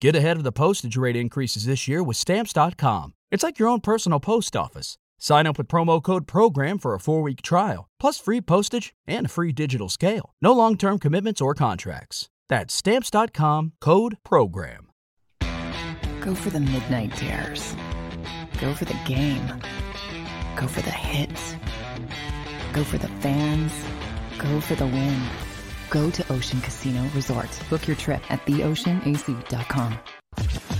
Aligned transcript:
Get 0.00 0.16
ahead 0.16 0.36
of 0.36 0.44
the 0.44 0.52
postage 0.52 0.96
rate 0.96 1.16
increases 1.16 1.64
this 1.64 1.88
year 1.88 2.02
with 2.02 2.16
stamps.com. 2.16 3.14
It's 3.30 3.42
like 3.42 3.58
your 3.58 3.68
own 3.68 3.80
personal 3.80 4.20
post 4.20 4.54
office. 4.56 4.98
Sign 5.18 5.46
up 5.46 5.56
with 5.56 5.68
promo 5.68 6.02
code 6.02 6.26
PROGRAM 6.26 6.78
for 6.78 6.94
a 6.94 7.00
four 7.00 7.22
week 7.22 7.40
trial, 7.40 7.88
plus 7.98 8.18
free 8.18 8.40
postage 8.40 8.94
and 9.06 9.26
a 9.26 9.28
free 9.28 9.52
digital 9.52 9.88
scale. 9.88 10.34
No 10.42 10.52
long 10.52 10.76
term 10.76 10.98
commitments 10.98 11.40
or 11.40 11.54
contracts. 11.54 12.28
That's 12.48 12.74
stamps.com 12.74 13.72
code 13.80 14.18
PROGRAM. 14.24 14.88
Go 16.20 16.34
for 16.34 16.50
the 16.50 16.60
midnight 16.60 17.16
dares. 17.16 17.74
Go 18.60 18.72
for 18.74 18.84
the 18.84 18.96
game. 19.06 19.46
Go 20.56 20.66
for 20.66 20.80
the 20.82 20.90
hits. 20.90 21.56
Go 22.72 22.84
for 22.84 22.98
the 22.98 23.08
fans. 23.20 23.72
Go 24.38 24.60
for 24.60 24.74
the 24.74 24.86
win. 24.86 25.22
Go 25.94 26.10
to 26.10 26.32
Ocean 26.32 26.60
Casino 26.60 27.08
Resort. 27.14 27.48
Book 27.70 27.86
your 27.86 27.96
trip 27.96 28.20
at 28.28 28.44
theoceanac.com. 28.46 30.73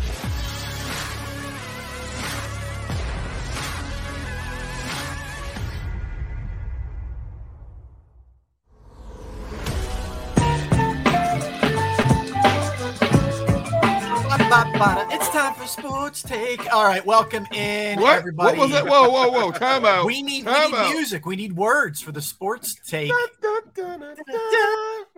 It's 14.56 15.28
time 15.30 15.52
for 15.54 15.66
sports 15.66 16.22
take. 16.22 16.72
All 16.72 16.84
right, 16.84 17.04
welcome 17.04 17.44
in 17.52 17.98
What? 18.00 18.18
everybody. 18.18 18.56
What 18.56 18.70
was 18.70 18.70
that? 18.70 18.86
Whoa, 18.88 19.08
whoa, 19.10 19.28
whoa! 19.28 19.50
Time 19.50 19.84
out. 19.84 20.06
We 20.06 20.22
need, 20.22 20.46
we 20.46 20.52
need 20.52 20.74
out. 20.74 20.92
music. 20.92 21.26
We 21.26 21.34
need 21.34 21.54
words 21.54 22.00
for 22.00 22.12
the 22.12 22.22
sports 22.22 22.76
take. 22.86 23.10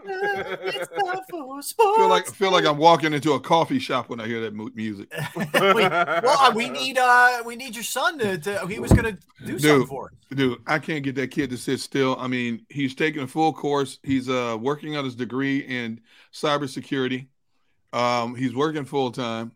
It's 0.09 0.89
time 0.89 1.21
for 1.29 1.61
sports. 1.61 1.99
feel 1.99 2.09
like 2.09 2.27
feel 2.29 2.51
like 2.51 2.65
I'm 2.65 2.79
walking 2.79 3.13
into 3.13 3.33
a 3.35 3.41
coffee 3.41 3.79
shop 3.79 4.09
when 4.09 4.21
I 4.21 4.27
hear 4.27 4.41
that 4.41 4.55
mu- 4.55 4.71
music. 4.75 5.13
Wait, 5.37 5.53
well, 5.53 6.39
uh, 6.39 6.53
we 6.57 6.71
need 6.71 6.97
uh, 6.97 7.43
we 7.45 7.57
need 7.57 7.75
your 7.75 7.85
son 7.85 8.19
to. 8.21 8.39
to 8.39 8.67
he 8.69 8.79
was 8.79 8.91
gonna 8.91 9.19
do 9.45 9.59
something 9.59 9.87
for 9.87 10.07
us. 10.07 10.13
dude, 10.35 10.63
I 10.67 10.79
can't 10.79 11.05
get 11.05 11.15
that 11.17 11.31
kid 11.31 11.51
to 11.51 11.59
sit 11.59 11.81
still. 11.81 12.17
I 12.19 12.27
mean, 12.27 12.65
he's 12.71 12.95
taking 12.95 13.21
a 13.21 13.27
full 13.27 13.53
course. 13.53 13.99
He's 14.03 14.31
uh 14.31 14.57
working 14.59 14.97
on 14.97 15.05
his 15.05 15.15
degree 15.15 15.59
in 15.59 16.01
cybersecurity. 16.33 17.27
Um, 17.97 18.35
he's 18.35 18.55
working 18.55 18.85
full 18.85 19.11
time. 19.11 19.53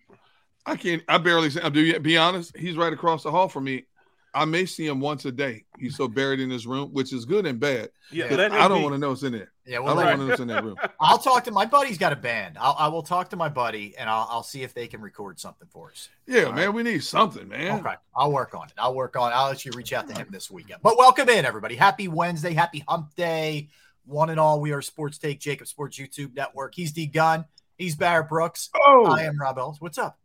I 0.67 0.77
can't. 0.77 1.03
I 1.09 1.19
barely. 1.19 1.51
see- 1.51 1.61
I'm 1.61 1.73
do 1.73 1.99
be 2.01 2.17
honest. 2.17 2.57
He's 2.57 2.77
right 2.77 2.93
across 2.93 3.23
the 3.23 3.31
hall 3.31 3.49
from 3.49 3.65
me. 3.65 3.85
I 4.33 4.45
may 4.45 4.65
see 4.65 4.87
him 4.87 5.01
once 5.01 5.25
a 5.25 5.33
day. 5.33 5.65
He's 5.77 5.97
so 5.97 6.07
buried 6.07 6.39
in 6.39 6.51
his 6.51 6.65
room, 6.65 6.91
which 6.93 7.13
is 7.13 7.25
good 7.25 7.47
and 7.47 7.59
bad. 7.59 7.91
Yeah, 8.13 8.29
'Cause 8.29 8.39
let 8.39 8.53
him 8.53 8.61
I 8.63 8.69
don't 8.69 8.83
want 8.83 8.95
to 8.95 8.99
know 8.99 9.09
what's 9.09 9.25
in 9.25 9.33
there. 9.33 9.51
Yeah, 9.67 9.79
I 9.79 9.81
well, 9.81 9.97
don't 9.97 10.05
let- 10.05 10.11
want 10.11 10.19
to 10.21 10.23
know 10.25 10.29
what's 10.31 10.41
in 10.41 10.49
that 10.49 10.65
room. 10.65 10.77
I'll 11.01 11.19
talk 11.19 11.43
to 11.45 11.51
my 11.51 11.67
buddy's 11.67 11.99
got 11.99 12.13
a 12.13 12.17
band. 12.17 12.57
I'll, 12.61 12.77
I 12.79 12.87
will 12.89 13.03
talk 13.03 13.31
to 13.31 13.37
my 13.37 13.49
buddy 13.49 13.97
and 13.99 14.09
I'll, 14.09 14.29
I'll 14.31 14.43
see 14.45 14.63
if 14.63 14.73
they 14.73 14.87
can 14.87 15.01
record 15.01 15.41
something 15.41 15.67
for 15.73 15.91
us. 15.91 16.09
Yeah, 16.29 16.53
man, 16.53 16.73
we 16.75 16.85
need 16.85 17.03
something, 17.03 17.49
man. 17.49 17.81
Okay, 17.81 17.95
I'll 18.15 18.31
work 18.31 18.55
on 18.55 18.69
it. 18.69 18.75
I'll 18.79 18.95
work 18.95 19.17
on. 19.17 19.33
it. 19.33 19.35
I'll 19.35 19.49
let 19.49 19.65
you 19.65 19.73
reach 19.75 19.93
out 19.93 20.07
to 20.09 20.15
him 20.15 20.29
this 20.31 20.49
weekend. 20.49 20.81
But 20.83 20.97
welcome 20.97 21.29
in, 21.29 21.45
everybody. 21.45 21.75
Happy 21.75 22.07
Wednesday. 22.07 22.55
Happy 22.55 22.85
Hump 22.87 23.13
Day. 23.17 23.69
One 24.07 24.31
and 24.31 24.39
all, 24.39 24.61
we 24.61 24.71
are 24.73 24.81
Sports 24.83 25.19
Take, 25.19 25.41
JAKIB 25.41 25.67
Sports 25.67 25.99
YouTube 25.99 26.35
Network. 26.37 26.75
He's 26.77 26.93
D 26.93 27.07
Gun. 27.07 27.45
He's 27.81 27.97
Barrett 27.97 28.29
Brooks. 28.29 28.69
Oh, 28.75 29.07
I 29.07 29.23
am 29.23 29.41
Rob 29.41 29.57
Ellis. 29.59 29.79
What's 29.81 29.97
up? 29.97 30.19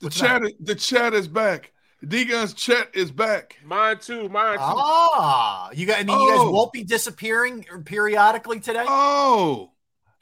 the 0.00 0.06
What's 0.06 0.16
chat. 0.18 0.42
Is, 0.42 0.52
the 0.60 0.74
chat 0.74 1.12
is 1.12 1.28
back. 1.28 1.72
D 2.06 2.24
Gun's 2.24 2.54
chat 2.54 2.88
is 2.94 3.10
back. 3.10 3.56
Mine 3.62 3.98
too. 3.98 4.30
Mine 4.30 4.56
too. 4.56 4.62
Ah, 4.64 5.70
you 5.72 5.84
got. 5.86 5.98
I 6.00 6.04
mean, 6.04 6.18
you 6.18 6.30
guys 6.30 6.38
Oh. 6.40 6.50
won't 6.50 6.72
be 6.72 6.84
disappearing 6.84 7.64
periodically 7.84 8.60
today. 8.60 8.84
Oh, 8.88 9.72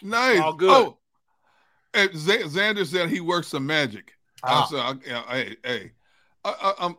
nice. 0.02 0.40
All 0.40 0.52
good. 0.52 0.70
Oh, 0.70 0.98
and 1.94 2.12
Z- 2.16 2.42
Xander 2.44 2.84
said 2.84 3.08
he 3.08 3.20
works 3.20 3.48
some 3.48 3.66
magic. 3.66 4.12
Ah. 4.42 4.66
I 4.66 4.68
said, 4.68 4.78
I, 4.80 4.94
yeah, 5.08 5.22
hey, 5.28 5.56
hey, 5.64 5.92
I, 6.44 6.50
I, 6.50 6.74
I'm, 6.86 6.96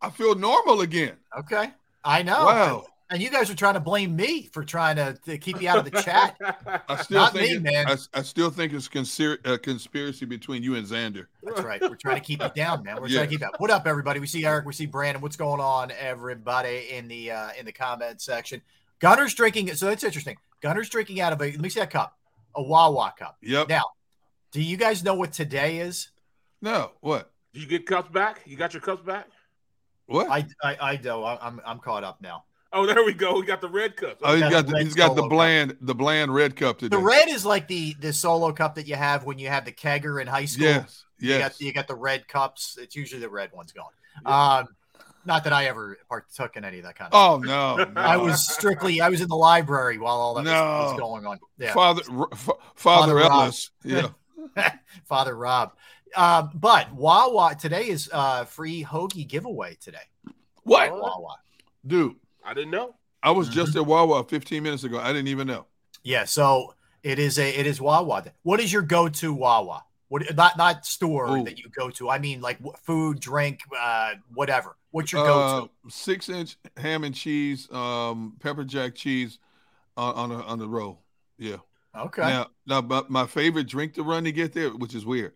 I 0.00 0.08
feel 0.08 0.34
normal 0.36 0.80
again. 0.80 1.16
Okay, 1.38 1.70
I 2.02 2.22
know. 2.22 2.46
Wow. 2.46 2.86
And 3.10 3.22
you 3.22 3.30
guys 3.30 3.48
are 3.48 3.54
trying 3.54 3.72
to 3.74 3.80
blame 3.80 4.14
me 4.14 4.50
for 4.52 4.62
trying 4.62 4.96
to, 4.96 5.14
to 5.24 5.38
keep 5.38 5.62
you 5.62 5.68
out 5.68 5.78
of 5.78 5.90
the 5.90 6.02
chat. 6.02 6.36
I 6.88 7.02
still 7.02 7.20
Not 7.22 7.32
think 7.32 7.50
me, 7.50 7.56
it- 7.56 7.62
man. 7.62 7.86
I, 7.88 8.18
I 8.18 8.22
still 8.22 8.50
think 8.50 8.74
it's 8.74 8.86
conspir- 8.86 9.38
a 9.46 9.56
conspiracy 9.58 10.26
between 10.26 10.62
you 10.62 10.74
and 10.74 10.86
Xander. 10.86 11.26
That's 11.42 11.62
right. 11.62 11.80
We're 11.80 11.94
trying 11.96 12.16
to 12.16 12.20
keep 12.20 12.42
you 12.42 12.50
down, 12.54 12.82
man. 12.82 13.00
We're 13.00 13.08
Yeah. 13.08 13.20
trying 13.20 13.28
to 13.28 13.34
keep 13.34 13.40
you. 13.40 13.48
What 13.58 13.70
up, 13.70 13.86
everybody? 13.86 14.20
We 14.20 14.26
see 14.26 14.44
Eric. 14.44 14.66
We 14.66 14.74
see 14.74 14.84
Brandon. 14.86 15.22
What's 15.22 15.36
going 15.36 15.60
on, 15.60 15.90
everybody, 15.98 16.88
in 16.90 17.08
the 17.08 17.30
uh, 17.30 17.48
in 17.58 17.64
the 17.64 17.72
comment 17.72 18.20
section? 18.20 18.60
Gunner's 18.98 19.32
drinking. 19.32 19.72
So 19.74 19.86
that's 19.86 20.04
interesting. 20.04 20.36
Gunner's 20.60 20.90
drinking 20.90 21.20
out 21.22 21.32
of 21.32 21.40
a. 21.40 21.44
Let 21.44 21.60
me 21.60 21.70
see 21.70 21.80
that 21.80 21.90
cup. 21.90 22.18
A 22.56 22.62
Wawa 22.62 23.14
cup. 23.18 23.38
Yep. 23.42 23.68
Now, 23.70 23.84
do 24.52 24.60
you 24.60 24.76
guys 24.76 25.02
know 25.02 25.14
what 25.14 25.32
today 25.32 25.78
is? 25.78 26.08
No, 26.60 26.90
what? 27.00 27.30
Did 27.54 27.62
you 27.62 27.68
get 27.68 27.86
cups 27.86 28.10
back? 28.10 28.42
You 28.44 28.56
got 28.56 28.74
your 28.74 28.82
cups 28.82 29.02
back? 29.02 29.28
What? 30.06 30.28
I 30.30 30.46
I, 30.62 30.76
I 30.80 30.96
do. 30.96 31.24
I'm 31.24 31.58
I'm 31.64 31.78
caught 31.78 32.04
up 32.04 32.20
now. 32.20 32.44
Oh, 32.72 32.84
there 32.86 33.02
we 33.04 33.14
go. 33.14 33.38
We 33.40 33.46
got 33.46 33.60
the 33.62 33.68
red 33.68 33.96
cup. 33.96 34.18
oh, 34.22 34.32
he's 34.32 34.42
got 34.42 34.50
got 34.50 34.66
the 34.66 34.72
the, 34.72 34.84
he's 34.84 34.94
got 34.94 35.08
the 35.10 35.14
solo 35.16 35.22
cup. 35.22 35.30
bland 35.30 35.76
the 35.80 35.94
bland 35.94 36.34
red 36.34 36.54
cup 36.56 36.78
today. 36.78 36.96
The 36.96 37.02
red 37.02 37.28
is 37.28 37.44
like 37.46 37.66
the 37.68 37.94
the 38.00 38.12
solo 38.12 38.52
cup 38.52 38.74
that 38.74 38.86
you 38.86 38.94
have 38.96 39.24
when 39.24 39.38
you 39.38 39.48
have 39.48 39.64
the 39.64 39.72
kegger 39.72 40.20
in 40.20 40.26
high 40.26 40.44
school. 40.44 40.66
Yes. 40.66 41.04
You 41.18 41.30
Yes. 41.30 41.40
got 41.40 41.60
you 41.60 41.72
got 41.72 41.88
the 41.88 41.96
red 41.96 42.28
cups. 42.28 42.76
It's 42.80 42.94
usually 42.94 43.20
the 43.22 43.30
red 43.30 43.52
ones 43.52 43.72
going. 43.72 43.86
Um, 44.26 44.68
not 45.24 45.44
that 45.44 45.52
I 45.52 45.64
ever 45.66 45.98
partook 46.08 46.56
in 46.56 46.64
any 46.64 46.78
of 46.78 46.84
that 46.84 46.94
kind 46.96 47.12
of. 47.12 47.18
oh 47.18 47.42
no, 47.42 47.76
no. 47.84 48.00
I 48.00 48.16
was 48.18 48.46
strictly 48.46 49.00
I 49.00 49.08
was 49.08 49.20
in 49.20 49.28
the 49.28 49.36
library 49.36 49.98
while 49.98 50.16
all 50.16 50.34
that 50.34 50.44
was, 50.44 50.52
was 50.92 50.98
going 51.00 51.26
on. 51.26 51.38
Yeah, 51.58 51.72
Father 51.72 52.02
R- 52.10 52.28
F- 52.32 52.38
Father, 52.44 52.58
Father 52.76 53.14
Rob. 53.14 53.32
Ellis. 53.32 53.70
Yeah. 53.82 54.08
Father 55.06 55.34
Rob. 55.36 55.72
Um, 56.16 56.50
but 56.54 56.92
Wawa 56.94 57.56
today 57.58 57.88
is 57.88 58.08
uh 58.12 58.44
free 58.44 58.84
hoagie 58.84 59.26
giveaway 59.26 59.76
today. 59.80 59.98
What? 60.64 60.92
Wawa. 60.92 61.36
Dude, 61.86 62.16
I 62.48 62.54
didn't 62.54 62.70
know. 62.70 62.94
I 63.22 63.30
was 63.30 63.48
just 63.50 63.76
at 63.76 63.84
Wawa 63.84 64.24
15 64.24 64.62
minutes 64.62 64.84
ago. 64.84 64.98
I 64.98 65.08
didn't 65.08 65.28
even 65.28 65.46
know. 65.46 65.66
Yeah, 66.02 66.24
so 66.24 66.74
it 67.02 67.18
is 67.18 67.38
a 67.38 67.48
it 67.58 67.66
is 67.66 67.80
Wawa. 67.80 68.24
What 68.42 68.58
is 68.60 68.72
your 68.72 68.80
go 68.82 69.08
to 69.08 69.34
Wawa? 69.34 69.84
What 70.08 70.34
not 70.34 70.56
not 70.56 70.86
store 70.86 71.36
Ooh. 71.36 71.44
that 71.44 71.58
you 71.58 71.68
go 71.68 71.90
to? 71.90 72.08
I 72.08 72.18
mean, 72.18 72.40
like 72.40 72.58
wh- 72.64 72.78
food, 72.78 73.20
drink, 73.20 73.60
uh, 73.78 74.12
whatever. 74.32 74.76
What's 74.92 75.12
your 75.12 75.26
go 75.26 75.38
Uh, 75.40 75.60
to? 75.62 75.70
six 75.90 76.30
inch 76.30 76.56
ham 76.78 77.04
and 77.04 77.14
cheese, 77.14 77.70
um, 77.70 78.34
pepper 78.40 78.64
jack 78.64 78.94
cheese 78.94 79.38
on 79.98 80.14
on, 80.14 80.32
a, 80.32 80.42
on 80.44 80.58
the 80.58 80.68
roll. 80.68 81.02
Yeah. 81.36 81.56
okay. 81.94 82.22
Now, 82.22 82.46
now, 82.66 82.80
but 82.80 83.10
my 83.10 83.26
favorite 83.26 83.66
drink 83.68 83.94
to 83.94 84.02
run 84.02 84.24
to 84.24 84.32
get 84.32 84.54
there, 84.54 84.70
which 84.70 84.94
is 84.94 85.04
weird. 85.04 85.32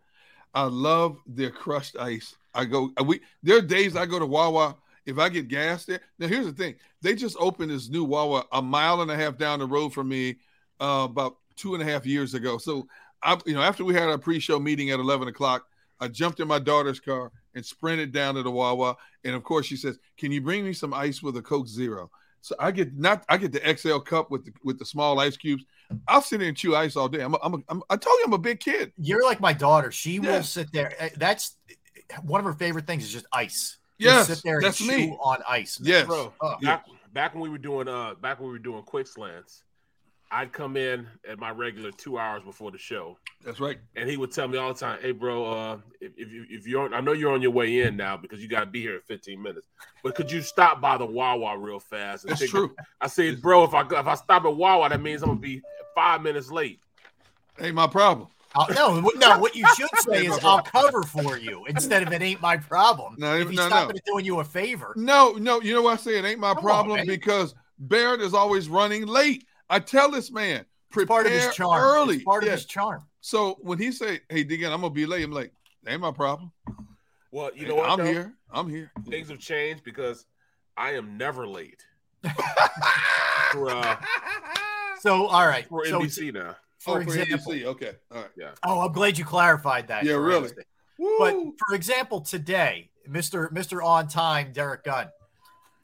I 0.54 0.62
love 0.62 1.18
their 1.26 1.50
crushed 1.50 1.96
ice. 1.98 2.36
I 2.54 2.64
go, 2.64 2.90
we 3.04 3.20
there 3.42 3.58
are 3.58 3.62
days 3.62 3.96
I 3.96 4.06
go 4.06 4.18
to 4.18 4.26
Wawa. 4.26 4.76
If 5.04 5.18
I 5.18 5.28
get 5.28 5.48
gas 5.48 5.84
there, 5.84 6.00
now 6.18 6.28
here's 6.28 6.46
the 6.46 6.52
thing: 6.52 6.74
they 7.00 7.14
just 7.14 7.36
opened 7.38 7.70
this 7.70 7.88
new 7.88 8.04
Wawa 8.04 8.44
a 8.52 8.62
mile 8.62 9.02
and 9.02 9.10
a 9.10 9.16
half 9.16 9.36
down 9.36 9.58
the 9.58 9.66
road 9.66 9.92
from 9.92 10.08
me, 10.08 10.36
uh, 10.80 11.06
about 11.10 11.36
two 11.56 11.74
and 11.74 11.82
a 11.82 11.86
half 11.86 12.06
years 12.06 12.34
ago. 12.34 12.58
So, 12.58 12.86
I, 13.22 13.38
you 13.46 13.54
know, 13.54 13.62
after 13.62 13.84
we 13.84 13.94
had 13.94 14.08
our 14.08 14.18
pre-show 14.18 14.58
meeting 14.58 14.91
at 14.91 15.00
eleven 15.00 15.28
o'clock, 15.28 15.66
I 16.00 16.08
jumped 16.08 16.41
in 16.41 16.48
my 16.48 16.59
daughter's 16.59 17.00
car 17.00 17.32
and 17.54 17.65
sprinted 17.65 18.12
down 18.12 18.34
to 18.36 18.42
the 18.42 18.50
Wawa. 18.50 18.97
And 19.24 19.34
of 19.34 19.42
course, 19.44 19.66
she 19.66 19.77
says, 19.77 19.98
"Can 20.16 20.32
you 20.32 20.41
bring 20.41 20.65
me 20.65 20.72
some 20.72 20.94
ice 20.94 21.22
with 21.22 21.36
a 21.36 21.42
Coke 21.42 21.68
Zero?" 21.68 22.10
So 22.41 22.56
I 22.59 22.72
get 22.72 22.97
not 22.97 23.24
I 23.28 23.36
get 23.36 23.53
the 23.53 23.77
XL 23.77 23.98
cup 23.98 24.30
with 24.30 24.44
the 24.44 24.53
with 24.65 24.78
the 24.78 24.84
small 24.84 25.21
ice 25.21 25.36
cubes. 25.36 25.65
I'll 26.09 26.22
sit 26.22 26.41
there 26.41 26.48
and 26.48 26.56
chew 26.56 26.74
ice 26.74 26.97
all 26.97 27.09
day. 27.09 27.21
I'm 27.21 27.34
a, 27.34 27.38
I'm, 27.42 27.54
a, 27.54 27.59
I'm 27.68 27.82
I 27.88 27.97
told 27.97 28.18
you 28.18 28.24
I'm 28.27 28.32
a 28.32 28.38
big 28.38 28.59
kid. 28.60 28.92
You're 28.97 29.24
like 29.24 29.41
my 29.41 29.53
daughter. 29.53 29.92
She 29.92 30.18
will 30.18 30.42
sit 30.42 30.72
there. 30.72 30.92
uh, 31.00 31.09
That's 31.16 31.56
one 32.24 32.41
of 32.41 32.44
her 32.47 32.54
favorite 32.54 32.86
things 32.86 33.04
is 33.04 33.12
just 33.12 33.27
ice. 33.32 33.78
Yes, 34.03 34.27
Just 34.28 34.41
sit 34.41 34.45
there 34.49 34.57
and 34.57 34.65
that's 34.65 34.78
chew 34.78 34.87
me. 34.87 35.16
on 35.21 35.39
ice. 35.49 35.81
man. 35.81 35.89
Yes. 35.89 36.07
Bro, 36.07 36.33
Oh. 36.41 36.57
back, 36.63 36.87
back 37.13 37.34
when 37.34 37.43
we 37.43 37.49
were 37.49 37.59
doing 37.59 37.89
uh 37.89 38.15
back 38.21 38.39
when 38.41 38.49
we 38.49 38.53
were 38.53 38.59
doing 38.59 38.83
quick 38.83 39.07
slants, 39.07 39.65
I'd 40.31 40.51
come 40.53 40.77
in 40.78 41.07
at 41.28 41.39
my 41.39 41.51
regular 41.51 41.91
two 41.93 42.19
hours 42.19 42.43
before 42.43 42.71
the 42.71 42.78
show, 42.78 43.19
That's 43.45 43.60
right. 43.60 43.78
and 43.97 44.09
he 44.09 44.16
would 44.16 44.33
tell 44.33 44.49
me 44.49 44.57
all 44.57 44.72
the 44.72 44.78
time, 44.81 44.99
"Hey, 45.03 45.13
bro, 45.13 45.45
uh, 45.45 45.78
if 46.01 46.13
if, 46.16 46.31
you, 46.33 46.47
if 46.49 46.66
you're 46.66 46.83
on, 46.84 46.95
I 46.95 47.01
know 47.01 47.13
you're 47.13 47.33
on 47.34 47.43
your 47.43 47.51
way 47.51 47.81
in 47.83 47.97
now 47.99 48.16
because 48.16 48.41
you 48.41 48.49
got 48.49 48.60
to 48.60 48.66
be 48.66 48.81
here 48.81 48.95
in 48.95 49.03
15 49.03 49.43
minutes, 49.43 49.66
but 50.03 50.15
could 50.15 50.33
you 50.33 50.41
stop 50.41 50.81
by 50.81 50.97
the 50.97 51.04
Wawa 51.04 51.59
real 51.59 51.81
fast?" 51.81 52.25
And 52.25 52.33
It's 52.33 52.41
take- 52.41 52.51
true. 52.51 52.75
I 53.01 53.09
said, 53.09 53.43
"Bro, 53.43 53.65
if 53.65 53.75
I 53.75 53.83
if 53.83 54.07
I 54.07 54.15
stop 54.15 54.47
at 54.47 54.57
Wawa, 54.57 54.89
that 54.89 55.03
means 55.03 55.22
I'm 55.22 55.28
gonna 55.28 55.41
be 55.41 55.60
five 55.95 56.22
minutes 56.22 56.51
late." 56.51 56.81
Ain't 57.60 57.75
my 57.75 57.87
problem. 57.87 58.28
I'll, 58.54 58.69
no, 58.75 59.01
what- 59.01 59.16
no. 59.19 59.39
What 59.43 59.57
you 59.57 59.66
should 59.77 59.89
say 60.01 60.27
is 60.27 60.39
I'll 60.45 60.63
cover 60.63 61.03
for 61.03 61.37
you 61.39 61.65
instead 61.66 62.03
of 62.03 62.13
it 62.13 62.22
ain't 62.22 62.41
my 62.41 62.57
problem. 62.57 63.16
No, 63.19 63.37
if 63.37 63.49
he's 63.49 63.57
no, 63.57 63.66
stopping 63.69 63.95
no. 63.95 63.99
it 63.99 64.04
doing 64.04 64.25
you 64.25 64.41
a 64.41 64.45
favor. 64.45 64.93
No, 64.97 65.33
no, 65.33 65.60
you 65.60 65.72
know 65.75 65.83
what 65.83 65.99
I 65.99 66.03
say? 66.03 66.19
It 66.19 66.25
ain't 66.25 66.41
my 66.41 66.54
Come 66.54 66.63
problem 66.63 66.97
man. 66.99 67.07
because 67.07 67.54
Barrett 67.78 68.21
is 68.21 68.34
always 68.34 68.69
running 68.69 69.07
late. 69.07 69.45
I 69.71 69.78
tell 69.81 70.10
this 70.10 70.31
man, 70.31 70.60
It's 70.60 70.66
prepare 70.91 71.07
part 71.07 71.27
of 71.27 71.33
his 71.33 71.54
charm. 71.54 71.83
early. 71.83 72.16
It's 72.16 72.25
part 72.25 72.45
of 72.45 72.51
his 72.51 72.65
charm. 72.66 73.04
So 73.21 73.57
when 73.60 73.78
he 73.78 73.91
say, 73.93 74.21
"Hey, 74.28 74.43
Deacon, 74.45 74.72
I'm 74.72 74.81
gonna 74.83 74.91
be 74.93 75.07
late," 75.07 75.25
I'm 75.25 75.33
like, 75.33 75.53
"Ain't 75.87 76.01
my 76.01 76.10
problem. 76.13 76.53
Well, 77.31 77.51
you 77.54 77.66
know 77.66 77.77
what? 77.77 77.89
I'm 77.89 77.99
though? 77.99 78.04
here. 78.04 78.34
I'm 78.51 78.69
here." 78.69 78.93
Things 79.09 79.31
have 79.31 79.39
changed 79.39 79.84
because 79.84 80.27
I 80.77 80.93
am 80.95 81.16
never 81.16 81.47
late 81.47 81.83
for 83.53 83.71
uh, 83.71 83.97
So, 85.01 85.27
all 85.27 85.47
right. 85.47 85.66
for 85.69 85.84
so, 85.87 86.01
NBC 86.01 86.33
now. 86.34 86.57
Oh, 86.86 86.92
for 86.94 86.98
Oh, 86.98 87.02
example, 87.02 87.52
NBC. 87.52 87.64
okay, 87.64 87.92
all 88.10 88.22
right. 88.22 88.30
Yeah. 88.36 88.50
Oh, 88.64 88.80
I'm 88.80 88.92
glad 88.92 89.18
you 89.18 89.24
clarified 89.24 89.88
that. 89.88 90.04
Yeah, 90.04 90.14
really. 90.14 90.44
instance. 90.44 90.66
But 91.18 91.34
for 91.58 91.74
example, 91.74 92.20
today, 92.20 92.90
Mr. 93.08 93.52
Mr. 93.52 93.84
On 93.84 94.08
Time, 94.08 94.52
Derrick 94.52 94.84
Gunn, 94.84 95.08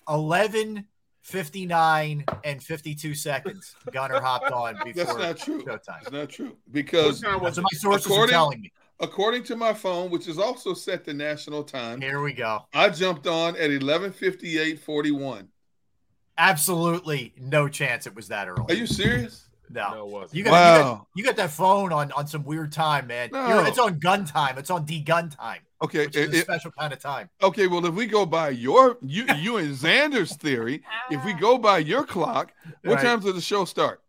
11, 0.08 0.86
59, 1.22 2.24
and 2.44 2.62
52 2.62 3.14
seconds. 3.14 3.74
Gunner 3.92 4.20
hopped 4.20 4.50
on 4.52 4.74
before 4.84 5.04
That's 5.04 5.16
not 5.18 5.36
true. 5.38 5.62
showtime. 5.62 5.86
That's 5.86 6.10
not 6.12 6.28
true 6.30 6.56
because 6.70 7.20
time 7.20 7.40
was 7.42 7.58
my 7.58 7.64
sources 7.72 8.06
are 8.06 8.12
According- 8.14 8.32
telling 8.32 8.60
me. 8.62 8.72
according 9.00 9.42
to 9.44 9.56
my 9.56 9.74
phone, 9.74 10.10
which 10.10 10.26
is 10.28 10.38
also 10.38 10.74
set 10.74 11.04
to 11.04 11.14
national 11.14 11.62
time, 11.64 12.00
Here 12.00 12.20
we 12.22 12.32
go. 12.32 12.66
I 12.74 12.88
jumped 12.88 13.26
on 13.26 13.56
at 13.56 13.70
11:58:41. 13.70 15.48
Absolutely 16.38 17.34
no 17.36 17.68
chance 17.68 18.06
it 18.06 18.14
was 18.14 18.28
that 18.28 18.48
early. 18.48 18.64
Are 18.68 18.74
you 18.74 18.86
serious? 18.86 19.47
No. 19.70 19.90
No, 19.94 20.06
it 20.06 20.12
wasn't. 20.12 20.34
You 20.34 20.44
got, 20.44 20.76
you, 20.76 20.82
got, 20.82 21.06
you 21.16 21.24
got 21.24 21.36
that 21.36 21.50
phone 21.50 21.92
on 21.92 22.12
on 22.12 22.26
some 22.26 22.44
weird 22.44 22.72
time, 22.72 23.06
man. 23.06 23.30
No. 23.32 23.64
It's 23.64 23.78
on 23.78 23.98
gun 23.98 24.24
time. 24.24 24.58
It's 24.58 24.70
on 24.70 24.84
D 24.84 25.00
gun 25.00 25.30
time, 25.30 25.60
Okay, 25.82 26.06
which 26.06 26.16
is 26.16 26.28
it- 26.28 26.34
a 26.34 26.38
it- 26.38 26.42
special 26.44 26.70
kind 26.70 26.92
of 26.92 26.98
time. 27.00 27.28
okay. 27.42 27.66
Well, 27.66 27.84
if 27.86 27.94
we 27.94 28.06
go 28.06 28.24
by 28.26 28.50
your 28.50 28.98
you 29.02 29.24
you 29.36 29.56
and 29.58 29.74
Xander's 29.74 30.36
theory, 30.36 30.82
if 31.10 31.24
we 31.24 31.32
go 31.34 31.58
by 31.58 31.78
your 31.78 32.04
clock, 32.04 32.52
what 32.84 32.94
Right. 32.96 33.02
time 33.04 33.20
does 33.20 33.34
the 33.34 33.40
show 33.40 33.64
start? 33.64 34.02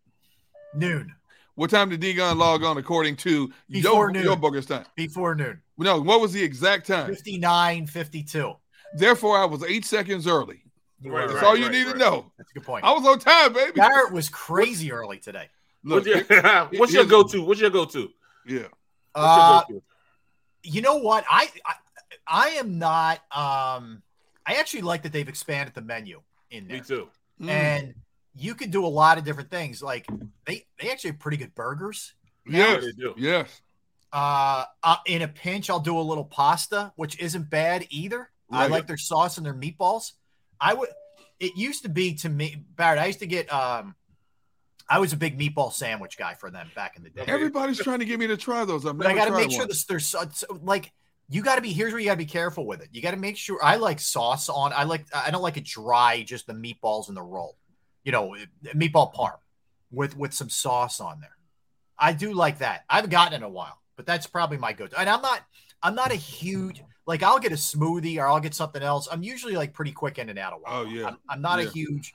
Noon 0.74 1.14
What 1.56 1.70
time 1.72 1.90
did 1.90 2.00
D-Gun 2.00 2.38
log 2.38 2.64
on 2.64 2.78
according 2.78 3.16
to 3.18 3.52
Before 3.70 3.92
your, 3.94 4.12
noon. 4.12 4.24
your 4.24 4.36
booker's 4.38 4.66
time? 4.66 4.86
before 4.96 5.36
noon. 5.36 5.62
No, 5.78 6.00
what 6.00 6.22
was 6.22 6.32
the 6.32 6.42
exact 6.44 6.88
time? 6.88 7.08
59, 7.08 7.86
52. 7.88 8.54
Therefore, 8.96 9.38
I 9.38 9.46
was 9.46 9.64
eight 9.64 9.84
seconds 9.86 10.26
early. 10.28 10.62
Right, 11.04 11.28
That's 11.28 11.36
right, 11.36 11.44
all 11.46 11.56
you 11.58 11.64
right, 11.66 11.72
need 11.72 11.86
right. 11.86 11.94
to 11.94 11.98
know. 12.00 12.32
That's 12.38 12.52
a 12.52 12.54
good 12.56 12.64
point. 12.66 12.84
I 12.84 12.92
was 12.92 13.06
on 13.06 13.20
time, 13.20 13.54
baby. 13.54 13.72
Barrett 13.74 14.12
was 14.12 14.28
crazy 14.30 14.92
early 14.92 15.18
today. 15.20 15.48
Look, 15.84 16.06
What's 16.06 16.30
your, 16.30 16.66
what's 16.80 16.94
your 16.94 17.06
go-to? 17.06 17.42
What's 17.42 17.62
your 17.62 17.70
go-to? 17.70 18.10
yeah. 18.46 18.60
What's 18.64 18.70
Uh, 19.16 19.62
your 19.70 19.80
go-to? 19.80 19.84
you 20.64 20.82
know 20.82 20.98
what? 20.98 21.24
I, 21.30 21.50
I 21.66 21.74
I 22.28 22.48
am 22.52 22.78
not. 22.78 23.18
Um, 23.32 24.02
I 24.46 24.56
actually 24.56 24.82
like 24.82 25.04
that 25.04 25.14
they've 25.14 25.28
expanded 25.30 25.74
the 25.74 25.82
menu 25.82 26.22
in 26.52 26.68
there, 26.68 26.78
Me 26.78 26.84
too. 26.84 27.10
Mm. 27.42 27.50
and 27.50 27.94
you 28.36 28.54
can 28.56 28.70
do 28.70 28.86
a 28.86 28.88
lot 28.88 29.18
of 29.18 29.24
different 29.24 29.50
things. 29.50 29.82
Like 29.82 30.06
they 30.46 30.66
they 30.82 30.92
actually 30.92 31.12
have 31.12 31.20
pretty 31.20 31.38
good 31.38 31.56
burgers. 31.56 32.14
Yeah, 32.46 32.74
yes, 32.74 32.84
they 32.84 32.92
do. 32.92 33.14
yes. 33.18 33.62
Uh, 34.12 34.66
uh, 34.84 34.96
in 35.06 35.22
a 35.22 35.28
pinch, 35.28 35.70
I'll 35.70 35.80
do 35.80 35.98
a 35.98 36.02
little 36.02 36.26
pasta, 36.26 36.92
which 36.98 37.20
isn't 37.20 37.50
bad 37.50 37.86
either. 37.90 38.30
I 38.52 38.66
like 38.68 38.88
their 38.88 38.98
sauce 38.98 39.38
and 39.38 39.46
their 39.46 39.54
meatballs. 39.54 40.14
I 40.62 40.74
would. 40.74 40.90
It 41.40 41.56
used 41.56 41.84
to 41.84 41.90
be 41.90 42.16
to 42.16 42.30
me, 42.30 42.64
Barrett. 42.76 43.00
I 43.00 43.06
used 43.08 43.20
to 43.20 43.28
get. 43.28 43.52
Um, 43.52 43.96
I 44.90 45.00
was 45.00 45.14
a 45.14 45.18
big 45.18 45.38
meatball 45.38 45.72
sandwich 45.72 46.18
guy 46.18 46.34
for 46.34 46.50
them 46.50 46.68
back 46.76 46.98
in 46.98 47.04
the 47.04 47.10
day. 47.12 47.24
Everybody's 47.28 47.82
trying 47.82 48.00
to 48.00 48.06
get 48.06 48.20
me 48.20 48.28
to 48.28 48.38
try 48.38 48.66
those. 48.66 48.86
I've 48.86 49.00
I 49.00 49.14
got 49.14 49.26
to 49.26 49.32
make 49.32 49.52
sure 49.52 49.68
this 49.68 49.86
there's 49.86 50.06
so- 50.08 50.28
so- 50.34 50.60
like 50.64 50.92
you 51.30 51.44
got 51.44 51.56
to 51.56 51.62
be 51.62 51.72
here's 51.72 51.94
where 51.94 52.00
you 52.00 52.08
got 52.08 52.14
to 52.14 52.18
be 52.18 52.26
careful 52.26 52.66
with 52.66 52.82
it. 52.82 52.90
You 52.92 53.02
got 53.04 53.12
to 53.12 53.18
make 53.18 53.38
sure 53.38 53.60
I 53.64 53.76
like 53.76 54.00
sauce 54.00 54.50
on. 54.50 54.74
I 54.74 54.84
like 54.84 55.06
I 55.14 55.30
don't 55.30 55.44
like 55.44 55.58
it 55.58 55.66
dry, 55.66 56.24
just 56.24 56.48
the 56.48 56.54
meatballs 56.54 57.08
in 57.08 57.16
the 57.16 57.22
roll. 57.22 57.58
You 58.04 58.12
know, 58.12 58.36
meatball 58.76 59.14
parm 59.14 59.38
with 59.92 60.18
with 60.18 60.34
some 60.34 60.50
sauce 60.50 61.00
on 61.00 61.22
there. 61.22 61.36
I 61.98 62.14
do 62.14 62.34
like 62.34 62.60
that. 62.60 62.86
I 62.90 62.96
haven't 62.96 63.12
gotten 63.12 63.34
it 63.34 63.38
in 63.38 63.44
a 63.44 63.50
while, 63.50 63.80
but 63.96 64.06
that's 64.08 64.26
probably 64.26 64.58
my 64.58 64.74
go-to. 64.74 65.00
And 65.00 65.08
I'm 65.10 65.22
not 65.22 65.42
I'm 65.84 65.94
not 65.94 66.12
a 66.12 66.16
huge 66.16 66.82
like 67.10 67.24
I'll 67.24 67.40
get 67.40 67.52
a 67.52 67.56
smoothie 67.56 68.18
or 68.20 68.28
I'll 68.28 68.40
get 68.40 68.54
something 68.54 68.84
else. 68.84 69.08
I'm 69.12 69.24
usually 69.24 69.56
like 69.62 69.74
pretty 69.74 69.92
quick 69.92 70.18
in 70.20 70.30
and 70.30 70.38
out 70.40 70.54
of 70.54 70.62
Wawa. 70.62 70.82
Oh, 70.82 70.86
yeah. 70.86 71.08
I'm, 71.08 71.18
I'm 71.28 71.42
not 71.42 71.60
Yeah. 71.60 71.66
a 71.68 71.70
huge 71.72 72.14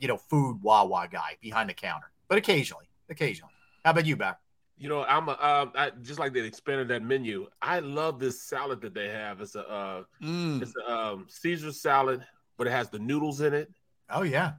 you 0.00 0.06
know 0.08 0.16
food 0.16 0.62
Wawa 0.62 1.08
guy 1.10 1.36
behind 1.42 1.68
the 1.68 1.74
counter, 1.74 2.10
but 2.28 2.38
occasionally, 2.38 2.88
occasionally. 3.10 3.52
How 3.84 3.90
about 3.90 4.06
you, 4.06 4.16
Back? 4.16 4.38
You 4.80 4.88
know, 4.88 5.02
I'm 5.02 5.28
a, 5.28 5.32
um, 5.32 5.72
I, 5.74 5.90
just 6.02 6.20
like 6.20 6.32
they 6.32 6.40
expanded 6.40 6.86
that 6.88 7.02
menu. 7.02 7.48
I 7.60 7.80
love 7.80 8.20
this 8.20 8.40
salad 8.42 8.80
that 8.82 8.94
they 8.94 9.08
have. 9.08 9.40
It's 9.40 9.56
a 9.56 9.68
uh, 9.68 10.02
Mm. 10.22 10.62
it's 10.62 10.72
a 10.86 10.92
um, 10.92 11.26
Caesar 11.28 11.72
salad, 11.72 12.24
but 12.56 12.68
it 12.68 12.70
has 12.70 12.88
the 12.88 13.00
noodles 13.00 13.40
in 13.40 13.54
it. 13.54 13.72
Oh 14.08 14.22
yeah, 14.22 14.52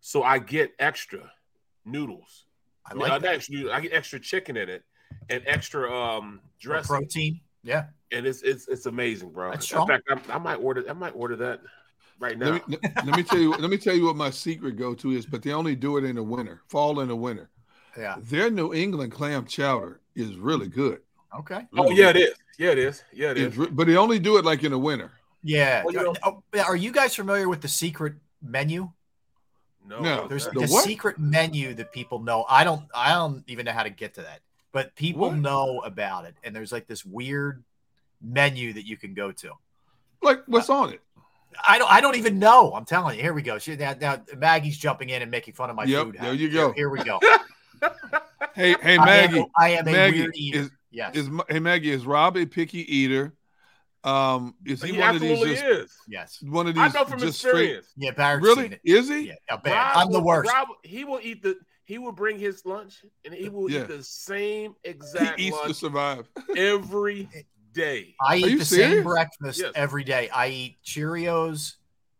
So 0.00 0.22
I 0.22 0.38
get 0.40 0.72
extra 0.78 1.32
noodles. 1.86 2.44
I 2.84 2.92
Uh, 2.92 2.96
like 2.96 3.08
not 3.08 3.22
that. 3.22 3.34
extra. 3.36 3.72
I 3.72 3.80
get 3.80 3.92
extra 3.94 4.20
chicken 4.20 4.56
in 4.58 4.68
it 4.68 4.82
and 5.30 5.42
extra 5.46 5.90
um 5.90 6.40
For 6.58 6.68
dressing, 6.68 6.96
protein. 6.96 7.40
Yeah. 7.62 7.86
And 8.12 8.26
it's 8.26 8.42
it's 8.42 8.68
it's 8.68 8.86
amazing, 8.86 9.30
bro. 9.30 9.50
That's 9.50 9.70
in 9.72 9.86
fact, 9.86 10.08
I, 10.10 10.34
I 10.34 10.38
might 10.38 10.56
order 10.56 10.84
I 10.88 10.92
might 10.92 11.14
order 11.14 11.36
that 11.36 11.60
right 12.18 12.38
now. 12.38 12.52
Let 12.52 12.68
me 12.68 12.78
let 12.82 13.06
let 13.06 13.16
me 13.16 13.22
tell 13.22 13.38
you 13.38 13.50
let 13.52 13.70
me 13.70 13.78
tell 13.78 13.94
you 13.94 14.06
what 14.06 14.16
my 14.16 14.30
secret 14.30 14.76
go 14.76 14.94
to 14.94 15.12
is, 15.12 15.26
but 15.26 15.42
they 15.42 15.52
only 15.52 15.74
do 15.76 15.96
it 15.96 16.04
in 16.04 16.16
the 16.16 16.22
winter, 16.22 16.62
fall 16.68 17.00
and 17.00 17.10
the 17.10 17.16
winter. 17.16 17.50
Yeah. 17.96 18.16
Their 18.20 18.50
New 18.50 18.72
England 18.72 19.12
clam 19.12 19.46
chowder 19.46 20.00
is 20.14 20.36
really 20.36 20.68
good. 20.68 21.00
Okay. 21.36 21.66
oh 21.76 21.90
yeah, 21.90 22.12
good. 22.12 22.16
it 22.16 22.28
is. 22.30 22.34
Yeah, 22.58 22.70
it 22.70 22.78
is. 22.78 23.02
Yeah, 23.12 23.30
it 23.30 23.38
It's 23.38 23.52
is. 23.54 23.58
re- 23.58 23.68
but 23.70 23.86
they 23.86 23.96
only 23.96 24.18
do 24.18 24.36
it 24.36 24.44
like 24.44 24.64
in 24.64 24.72
the 24.72 24.78
winter. 24.78 25.12
Yeah. 25.42 25.82
Well, 25.84 25.94
you 25.94 26.02
know- 26.02 26.14
Oh, 26.22 26.42
Are 26.66 26.76
you 26.76 26.92
guys 26.92 27.14
familiar 27.14 27.48
with 27.48 27.62
the 27.62 27.68
secret 27.68 28.14
menu? 28.42 28.90
No, 29.86 30.00
No, 30.00 30.28
There's 30.28 30.44
that- 30.44 30.54
The 30.54 30.60
the 30.60 30.66
secret 30.68 31.18
menu 31.18 31.72
that 31.74 31.92
people 31.92 32.18
know. 32.20 32.44
I 32.48 32.64
don't. 32.64 32.82
I 32.94 33.12
don't 33.14 33.42
even 33.46 33.64
know 33.64 33.72
how 33.72 33.82
to 33.84 33.90
get 33.90 34.14
to 34.14 34.22
that, 34.22 34.40
but 34.72 34.94
people 34.94 35.28
What? 35.30 35.36
know 35.38 35.80
about 35.80 36.26
it. 36.26 36.34
And 36.44 36.54
there's 36.54 36.70
like 36.72 36.86
this 36.86 37.04
weird 37.04 37.64
menu 38.22 38.72
that 38.74 38.86
you 38.86 38.96
can 38.96 39.14
go 39.14 39.32
to. 39.32 39.52
Like 40.22 40.42
what's 40.46 40.68
on 40.70 40.92
it? 40.92 41.00
I 41.66 41.78
don't. 41.78 41.90
I 41.90 42.00
don't 42.00 42.16
even 42.16 42.38
know. 42.38 42.72
I'm 42.74 42.84
telling 42.84 43.16
you. 43.16 43.22
Here 43.22 43.32
we 43.34 43.42
go. 43.42 43.58
She, 43.58 43.74
now, 43.76 43.94
now 44.00 44.22
Maggie's 44.36 44.78
jumping 44.78 45.08
in 45.10 45.22
and 45.22 45.30
making 45.30 45.54
fun 45.54 45.68
of 45.70 45.76
my 45.76 45.84
Yep, 45.84 46.04
food. 46.04 46.14
there 46.14 46.22
habit. 46.24 46.40
you 46.40 46.50
go. 46.50 46.72
Here, 46.72 46.88
we 46.90 47.02
go. 47.02 47.18
Hey, 48.54 48.74
hey 48.82 48.96
I 48.98 49.18
am- 49.18 49.32
Maggie, 49.32 49.46
I 49.56 49.68
am, 49.70 49.88
a 49.88 49.92
weird 49.92 50.34
eater. 50.34 50.58
is 50.60 50.70
yes. 50.90 51.14
is 51.14 51.30
hey 51.48 51.60
Maggie 51.60 51.92
is 51.92 52.04
Rob 52.04 52.36
a 52.36 52.44
picky 52.44 52.80
eater? 52.94 53.32
Um, 54.02 54.54
is 54.66 54.82
he, 54.82 54.92
he 54.92 54.98
one 54.98 55.14
of 55.14 55.20
these 55.20 55.40
just 55.40 55.64
is. 55.64 55.96
yes. 56.08 56.38
one 56.42 56.66
of 56.66 56.74
these. 56.74 56.82
I 56.82 56.86
these 56.88 56.94
know 56.94 57.04
from 57.04 57.18
just 57.20 57.38
straight? 57.38 57.80
Yeah. 57.96 58.10
Barrett's 58.12 58.46
seen 58.46 58.56
Really? 58.56 58.74
it. 58.74 58.80
Is 58.84 59.08
he? 59.08 59.28
Yeah. 59.28 59.34
how 59.48 59.58
bad. 59.58 59.72
Rob 59.72 60.06
I'm 60.06 60.12
the 60.12 60.20
worst. 60.20 60.50
Rob, 60.50 60.68
he 60.82 61.04
will 61.04 61.20
eat 61.22 61.42
the 61.42 61.56
he 61.84 61.98
will 61.98 62.12
bring 62.12 62.38
his 62.38 62.64
lunch 62.64 63.04
and 63.24 63.34
he 63.34 63.48
will 63.48 63.70
Yeah. 63.70 63.82
eat 63.82 63.88
the 63.88 64.02
same 64.02 64.74
exact 64.84 65.38
He 65.38 65.48
eats 65.48 65.60
to 65.66 65.74
survive. 65.74 66.28
every 66.56 67.28
day. 67.72 68.14
I 68.20 68.34
Are 68.34 68.36
eat 68.48 68.58
the 68.58 68.64
serious? 68.64 68.92
same 68.94 69.02
breakfast 69.04 69.60
Yes. 69.60 69.72
every 69.74 70.04
day. 70.04 70.28
I 70.28 70.48
eat 70.48 70.78
Cheerios 70.84 71.74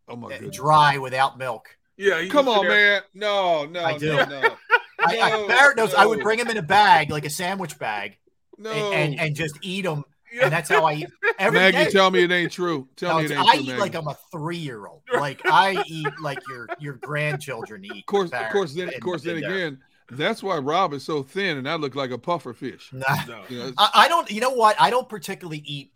Oh 0.09 0.16
my 0.16 0.26
uh, 0.26 0.30
goodness. 0.30 0.57
dry 0.57 0.99
without 0.99 1.38
milk. 1.38 1.69
Yeah, 1.97 2.25
Come 2.28 2.49
on, 2.49 2.66
there- 2.66 2.71
man. 2.95 3.02
No, 3.14 3.66
no, 3.66 3.85
I 3.85 3.99
do. 3.99 4.14
no, 4.16 4.25
no. 4.25 4.40
I, 5.00 5.19
I, 5.21 5.47
Barrett 5.49 5.76
knows 5.76 5.95
I 5.95 6.04
would 6.07 6.21
bring 6.21 6.38
them 6.38 6.49
in 6.49 6.57
a 6.57 6.62
bag, 6.62 7.11
like 7.11 7.25
a 7.25 7.30
sandwich 7.30 7.78
bag, 7.78 8.19
No. 8.59 8.71
and, 8.71 8.95
and 9.12 9.21
and 9.21 9.37
just 9.37 9.59
eat 9.62 9.83
them. 9.83 10.04
Yeah. 10.33 10.45
And 10.45 10.52
that's 10.52 10.69
how 10.69 10.85
I 10.85 10.95
eat 10.95 11.07
every 11.38 11.59
Maggie, 11.59 11.76
day. 11.85 11.90
tell 11.90 12.11
me 12.11 12.23
it 12.23 12.30
ain't 12.30 12.52
true. 12.52 12.88
Tell 12.97 13.11
No, 13.14 13.19
me 13.19 13.25
it 13.25 13.30
it's- 13.33 13.40
ain't 13.40 13.49
I 13.49 13.54
true, 13.57 13.62
eat 13.64 13.69
Maggie. 13.69 13.80
like 13.80 13.95
I'm 13.95 14.09
a 14.09 14.16
three 14.30 14.57
year 14.59 14.87
old. 14.87 15.02
Like 15.12 15.40
I 15.47 15.83
eat 15.87 16.07
like 16.21 16.38
your 16.49 16.69
your 16.78 16.95
grandchildren 16.95 17.85
eat. 17.85 17.92
of 17.92 18.07
course, 18.07 18.30
of 18.33 18.49
course, 18.50 18.75
then, 18.75 18.88
of 18.88 19.00
course, 19.00 19.23
then 19.23 19.42
uh, 19.42 19.49
again, 19.49 19.78
that's 20.11 20.43
why 20.43 20.59
Rob 20.59 20.93
is 20.93 21.05
so 21.05 21.23
thin, 21.23 21.57
and 21.59 21.69
I 21.69 21.75
look 21.76 21.95
like 21.95 22.11
a 22.11 22.19
puffer 22.19 22.52
fish. 22.52 22.90
Nah. 22.93 23.05
No. 23.29 23.43
You 23.49 23.59
know, 23.59 23.73
I, 23.79 23.90
I 23.95 24.09
don't. 24.09 24.31
You 24.31 24.40
know 24.40 24.50
what? 24.50 24.76
I 24.81 24.90
don't 24.90 25.09
particularly 25.09 25.62
eat 25.64 25.93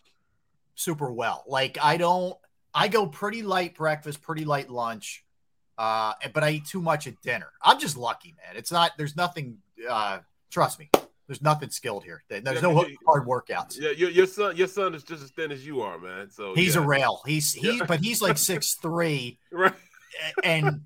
super 0.74 1.12
well. 1.12 1.44
Like 1.46 1.78
I 1.82 1.96
don't. 1.96 2.36
I 2.74 2.88
go 2.88 3.06
pretty 3.06 3.42
light 3.42 3.76
breakfast, 3.76 4.20
pretty 4.22 4.44
light 4.44 4.68
lunch, 4.68 5.24
uh, 5.78 6.14
but 6.32 6.42
I 6.42 6.50
eat 6.50 6.66
too 6.66 6.82
much 6.82 7.06
at 7.06 7.20
dinner. 7.22 7.48
I'm 7.62 7.78
just 7.78 7.96
lucky, 7.96 8.34
man. 8.44 8.56
It's 8.56 8.72
not. 8.72 8.92
There's 8.98 9.16
nothing. 9.16 9.58
Uh, 9.88 10.18
trust 10.50 10.78
me. 10.78 10.90
There's 11.26 11.40
nothing 11.40 11.70
skilled 11.70 12.04
here. 12.04 12.22
There's 12.28 12.42
Yeah, 12.44 12.60
no 12.60 12.84
you- 12.84 12.98
hard 13.06 13.26
workouts. 13.26 13.80
Yeah, 13.80 13.92
your, 13.92 14.10
your 14.10 14.26
son, 14.26 14.56
your 14.58 14.66
son 14.68 14.94
is 14.94 15.02
just 15.04 15.22
as 15.22 15.30
thin 15.30 15.52
as 15.52 15.66
you 15.66 15.80
are, 15.80 15.98
man. 15.98 16.30
So 16.30 16.54
He's 16.54 16.74
yeah. 16.74 16.82
a 16.82 16.86
rail. 16.86 17.22
He's 17.24 17.50
he, 17.52 17.78
Yeah. 17.78 17.84
but 17.86 18.00
he's 18.00 18.20
like 18.20 18.36
six 18.52 18.74
three, 18.74 19.38
right. 19.50 19.72
and 20.42 20.82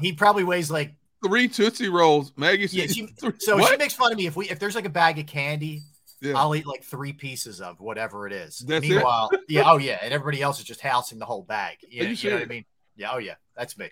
he 0.00 0.12
probably 0.12 0.44
weighs 0.44 0.70
like. 0.70 0.94
Three 1.24 1.48
Tootsie 1.48 1.88
Rolls. 1.88 2.32
Maggie 2.36 2.66
Yeah, 2.70 2.86
she- 2.86 3.08
So 3.38 3.58
she 3.60 3.76
makes 3.76 3.94
fun 3.94 4.12
of 4.12 4.18
me 4.18 4.26
if 4.26 4.36
we 4.36 4.48
if 4.48 4.58
there's 4.58 4.74
like 4.74 4.84
a 4.86 4.90
bag 4.90 5.18
of 5.18 5.26
candy, 5.26 5.82
Yeah. 6.20 6.34
I'll 6.38 6.54
eat 6.54 6.66
like 6.66 6.82
three 6.84 7.12
pieces 7.12 7.60
of 7.60 7.80
whatever 7.80 8.26
it 8.26 8.32
is. 8.32 8.58
That's 8.60 8.84
it? 8.84 8.90
Meanwhile, 8.90 9.30
yeah, 9.48 9.62
oh 9.70 9.78
yeah, 9.78 9.98
and 10.02 10.12
everybody 10.12 10.42
else 10.42 10.58
is 10.58 10.64
just 10.64 10.80
housing 10.80 11.18
the 11.18 11.26
whole 11.26 11.42
bag. 11.42 11.78
Yeah, 11.88 12.04
you 12.04 12.10
you, 12.10 12.30
know 12.30 12.36
what 12.36 12.42
I 12.44 12.46
mean? 12.48 12.64
Yeah, 12.96 13.10
oh 13.12 13.18
yeah, 13.18 13.34
that's 13.56 13.76
me. 13.78 13.88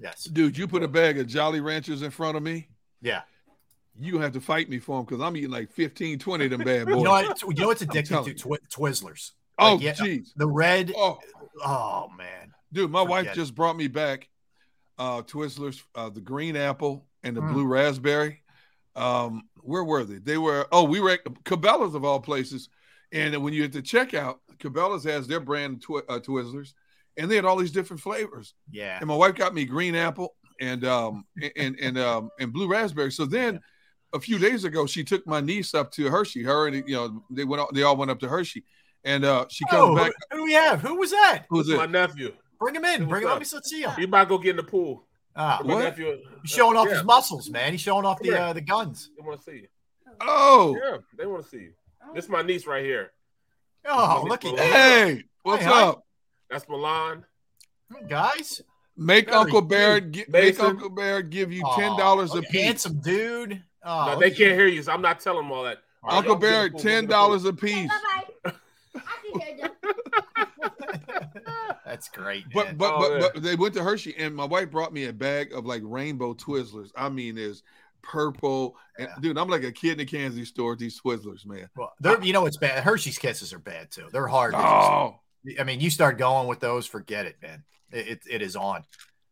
Yes, 0.00 0.24
Dude, 0.24 0.58
you 0.58 0.66
put 0.66 0.82
a 0.82 0.88
bag 0.88 1.18
of 1.18 1.26
Jolly 1.28 1.60
Ranchers 1.60 2.02
in 2.02 2.10
front 2.10 2.36
of 2.36 2.42
me. 2.42 2.68
yeah. 3.00 3.22
You 3.96 4.18
have 4.18 4.32
to 4.32 4.40
fight 4.40 4.68
me 4.68 4.80
for 4.80 4.96
them 4.98 5.04
because 5.04 5.20
I'm 5.22 5.36
eating 5.36 5.52
like 5.52 5.70
15, 5.70 6.18
20 6.18 6.44
of 6.46 6.50
them 6.50 6.64
bad 6.64 6.86
boys. 6.88 6.96
You 6.96 7.04
know 7.04 7.10
what? 7.12 7.42
You 7.42 7.54
know 7.54 7.66
what's 7.68 7.86
telling 7.86 8.24
to. 8.24 8.34
Twi- 8.34 8.58
Twizzlers. 8.68 9.30
oh, 9.56 9.74
Like, 9.74 9.82
yeah, 9.84 9.92
jeez. 9.94 10.30
the 10.34 10.48
red. 10.48 10.92
Oh, 10.96 11.20
Oh 11.64 12.08
man. 12.18 12.52
dude, 12.72 12.90
my 12.90 13.02
wife 13.02 13.20
Forget 13.20 13.36
it. 13.36 13.40
just 13.40 13.54
brought 13.54 13.76
me 13.76 13.86
back 13.86 14.28
uh 14.98 15.22
Twizzlers, 15.22 15.82
uh, 15.94 16.08
the 16.10 16.20
green 16.20 16.56
apple 16.56 17.06
and 17.22 17.36
the 17.36 17.40
Mm. 17.40 17.52
blue 17.52 17.66
raspberry. 17.66 18.42
Um, 18.96 19.48
where 19.60 19.82
were 19.84 20.04
they? 20.04 20.18
They 20.18 20.38
were 20.38 20.66
oh, 20.72 20.84
we 20.84 21.00
were 21.00 21.10
at 21.10 21.24
Cabela's 21.44 21.94
of 21.94 22.04
all 22.04 22.20
places. 22.20 22.68
And 23.12 23.36
when 23.42 23.52
you're 23.54 23.64
at 23.66 23.72
the 23.72 23.82
checkout, 23.82 24.36
Cabela's 24.58 25.04
has 25.04 25.26
their 25.26 25.40
brand 25.40 25.82
twi- 25.82 26.02
uh, 26.08 26.18
Twizzlers, 26.18 26.74
and 27.16 27.30
they 27.30 27.36
had 27.36 27.44
all 27.44 27.56
these 27.56 27.72
different 27.72 28.02
flavors. 28.02 28.54
Yeah. 28.70 28.98
and 28.98 29.06
my 29.08 29.14
wife 29.16 29.34
got 29.36 29.54
me 29.54 29.64
green 29.64 29.94
apple 29.94 30.34
and 30.60 30.84
um 30.84 31.24
and 31.56 31.76
and 31.80 31.98
um 31.98 32.30
and 32.38 32.52
blue 32.52 32.68
raspberry. 32.68 33.10
So 33.10 33.24
then 33.26 33.60
a 34.12 34.20
few 34.20 34.38
days 34.38 34.62
ago, 34.64 34.86
she 34.86 35.02
took 35.02 35.26
my 35.26 35.40
niece 35.40 35.74
up 35.74 35.90
to 35.92 36.08
Hershey. 36.08 36.42
Her 36.44 36.68
and 36.68 36.88
you 36.88 36.94
know 36.94 37.24
they 37.30 37.44
went 37.44 37.60
all, 37.60 37.70
they 37.74 37.82
all 37.82 37.96
went 37.96 38.10
up 38.12 38.20
to 38.20 38.28
Hershey, 38.28 38.64
and 39.04 39.24
uh 39.24 39.46
she 39.48 39.64
comes 39.66 39.82
Oh, 39.90 39.96
back. 39.96 40.12
who, 40.30 40.36
who 40.36 40.42
do 40.42 40.44
we 40.44 40.52
have? 40.52 40.80
Who 40.82 40.96
was 40.96 41.10
that? 41.10 41.46
Who's 41.50 41.68
My 41.68 41.84
it? 41.84 41.90
nephew. 41.90 42.32
Bring 42.58 42.74
him 42.74 42.84
in. 42.84 43.00
What's 43.02 43.10
Bring 43.10 43.22
him 43.22 43.28
up? 43.28 43.36
up. 43.42 43.52
Let's 43.52 43.70
see 43.70 43.82
him. 43.82 43.90
He 43.96 44.06
might 44.06 44.28
go 44.28 44.38
get 44.38 44.50
in 44.50 44.56
the 44.56 44.62
pool. 44.62 45.04
Ah, 45.36 45.60
What? 45.62 45.80
nephew. 45.82 46.16
he's 46.42 46.50
showing 46.52 46.76
off 46.76 46.86
yeah, 46.88 46.94
his 46.94 47.04
muscles, 47.04 47.50
man. 47.50 47.72
He's 47.72 47.80
showing 47.80 48.04
off 48.06 48.18
the 48.20 48.28
Come 48.28 48.34
here. 48.36 48.42
uh, 48.44 48.52
the 48.52 48.60
guns. 48.60 49.10
They 49.18 49.24
want 49.26 49.40
to 49.40 49.44
see 49.44 49.56
you. 49.62 49.66
Oh, 50.20 50.78
Yeah, 50.82 50.98
they 51.18 51.26
want 51.26 51.42
to 51.42 51.48
see 51.48 51.56
you. 51.58 51.72
This 52.14 52.24
is 52.24 52.30
my 52.30 52.42
niece 52.42 52.66
right 52.66 52.84
here. 52.84 53.10
Oh, 53.86 54.20
Look 54.28 54.44
look 54.44 54.44
at 54.44 54.50
at 54.52 54.56
that. 54.56 54.72
that, 54.72 55.06
hey, 55.16 55.24
what's 55.42 55.62
Hey, 55.64 55.68
hi. 55.70 55.82
up? 55.82 56.04
That's 56.48 56.68
Milan. 56.68 57.24
guys. 58.08 58.62
Make 58.96 59.26
Very 59.26 59.38
Uncle 59.38 59.60
cute. 59.62 59.68
Barrett 59.70 60.10
gi- 60.12 60.24
make 60.28 60.60
Uncle 60.60 60.88
Barrett 60.90 61.30
give 61.30 61.52
you 61.52 61.64
ten 61.74 61.96
dollars 61.96 62.32
a 62.36 62.42
piece. 62.42 62.62
Handsome 62.62 63.00
dude. 63.00 63.60
Oh, 63.82 64.06
no, 64.12 64.18
they 64.20 64.28
can't 64.30 64.38
you. 64.50 64.54
hear 64.54 64.66
you, 64.68 64.82
so 64.84 64.92
I'm 64.92 65.02
not 65.02 65.18
telling 65.18 65.42
them 65.42 65.52
all 65.52 65.64
that. 65.64 65.78
All 66.04 66.10
right, 66.10 66.16
Uncle 66.18 66.34
y'all 66.34 66.38
get 66.40 66.46
in 66.46 66.52
the 66.52 66.56
Barrett, 66.56 66.72
pool, 66.72 66.78
go 66.78 66.82
get 66.84 66.90
ten 66.90 66.98
in 66.98 67.04
the 67.08 67.14
pool. 67.14 67.20
dollars 67.20 67.44
a 67.44 67.52
piece. 67.52 67.90
That's 71.94 72.08
great. 72.08 72.44
But 72.52 72.76
but 72.76 72.92
Oh, 72.94 72.98
but, 72.98 73.20
yeah. 73.20 73.28
but 73.34 73.42
they 73.42 73.54
went 73.54 73.74
to 73.74 73.82
Hershey, 73.84 74.14
and 74.18 74.34
my 74.34 74.44
wife 74.44 74.70
brought 74.70 74.92
me 74.92 75.04
a 75.04 75.12
bag 75.12 75.52
of 75.52 75.64
like 75.64 75.82
rainbow 75.84 76.34
Twizzlers. 76.34 76.90
I 76.96 77.08
mean, 77.08 77.36
there's 77.36 77.62
purple, 78.02 78.76
and 78.98 79.08
Yeah. 79.08 79.14
dude, 79.20 79.38
I'm 79.38 79.48
like 79.48 79.62
a 79.64 79.72
kid 79.72 79.92
in 79.92 79.98
the 79.98 80.04
candy 80.04 80.44
store 80.44 80.70
with 80.70 80.78
these 80.80 81.00
Twizzlers, 81.00 81.46
man. 81.46 81.68
Well, 81.76 81.92
they're, 82.00 82.20
you 82.22 82.32
know 82.32 82.42
what's 82.42 82.56
bad? 82.58 82.82
Hershey's 82.84 83.18
Kisses 83.18 83.52
are 83.52 83.58
bad 83.58 83.90
too. 83.90 84.08
They're 84.12 84.26
hard. 84.26 84.52
to 84.52 84.58
just- 84.58 84.66
Oh, 84.66 85.20
I 85.60 85.64
mean, 85.64 85.80
you 85.80 85.90
start 85.90 86.18
going 86.18 86.48
with 86.48 86.60
those, 86.60 86.86
forget 86.86 87.26
it, 87.26 87.36
man. 87.42 87.64
It, 87.92 88.08
it, 88.08 88.20
it 88.30 88.42
is 88.42 88.56
on. 88.56 88.82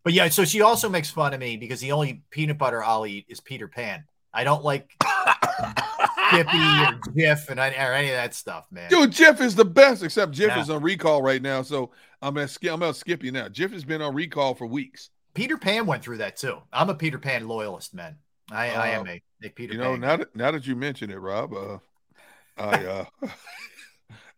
But 0.04 0.12
yeah, 0.12 0.28
so 0.28 0.45
she 0.45 0.61
also 0.62 0.88
makes 0.88 1.11
fun 1.11 1.33
of 1.35 1.40
me 1.40 1.57
because 1.57 1.81
the 1.81 1.92
only 1.92 2.23
peanut 2.31 2.59
butter 2.59 2.83
I'll 2.85 3.07
eat 3.07 3.26
is 3.28 3.40
Peter 3.40 3.66
Pan. 3.69 4.04
I 4.35 4.45
don't 4.45 4.62
like 4.64 4.90
Skippy 6.28 6.57
or 6.57 6.99
Jif 7.14 7.49
and 7.50 7.61
I, 7.61 7.69
or 7.71 7.92
any 7.92 8.09
of 8.09 8.14
that 8.16 8.35
stuff, 8.35 8.66
man. 8.71 8.88
dude, 8.90 9.11
Jif 9.11 9.40
is 9.40 9.54
the 9.54 9.64
best. 9.64 10.02
Except 10.02 10.33
Jif 10.33 10.49
Yeah. 10.49 10.61
is 10.61 10.71
on 10.71 10.83
recall 10.83 11.23
right 11.23 11.42
now, 11.42 11.62
so 11.62 11.90
I'm 12.23 12.35
gonna 12.35 12.49
skip. 12.49 12.73
I'm 12.73 12.81
gonna 12.81 12.95
skip 12.95 13.23
you 13.25 13.33
now. 13.33 13.49
Jif 13.49 13.73
has 13.73 13.85
been 13.85 14.00
on 14.00 14.14
recall 14.14 14.55
for 14.55 14.67
weeks. 14.67 15.11
Peter 15.35 15.57
Pan 15.59 15.87
went 15.87 16.05
through 16.05 16.19
that 16.19 16.37
too. 16.37 16.59
I'm 16.73 16.88
a 16.88 16.95
Peter 16.95 17.19
Pan 17.19 17.49
loyalist, 17.49 17.95
man. 17.95 18.17
I, 18.50 18.71
I 18.71 18.88
am 18.88 19.07
Uh, 19.07 19.11
a, 19.12 19.23
a 19.45 19.49
Peter 19.49 19.73
You 19.73 19.79
know, 19.81 19.93
Pan. 19.93 20.00
now 20.00 20.17
that 20.17 20.37
now 20.37 20.50
that 20.52 20.67
you 20.67 20.76
mention 20.76 21.11
it, 21.11 21.17
Rob, 21.19 21.52
uh, 21.52 21.79
I 22.57 22.85
uh, 22.87 23.05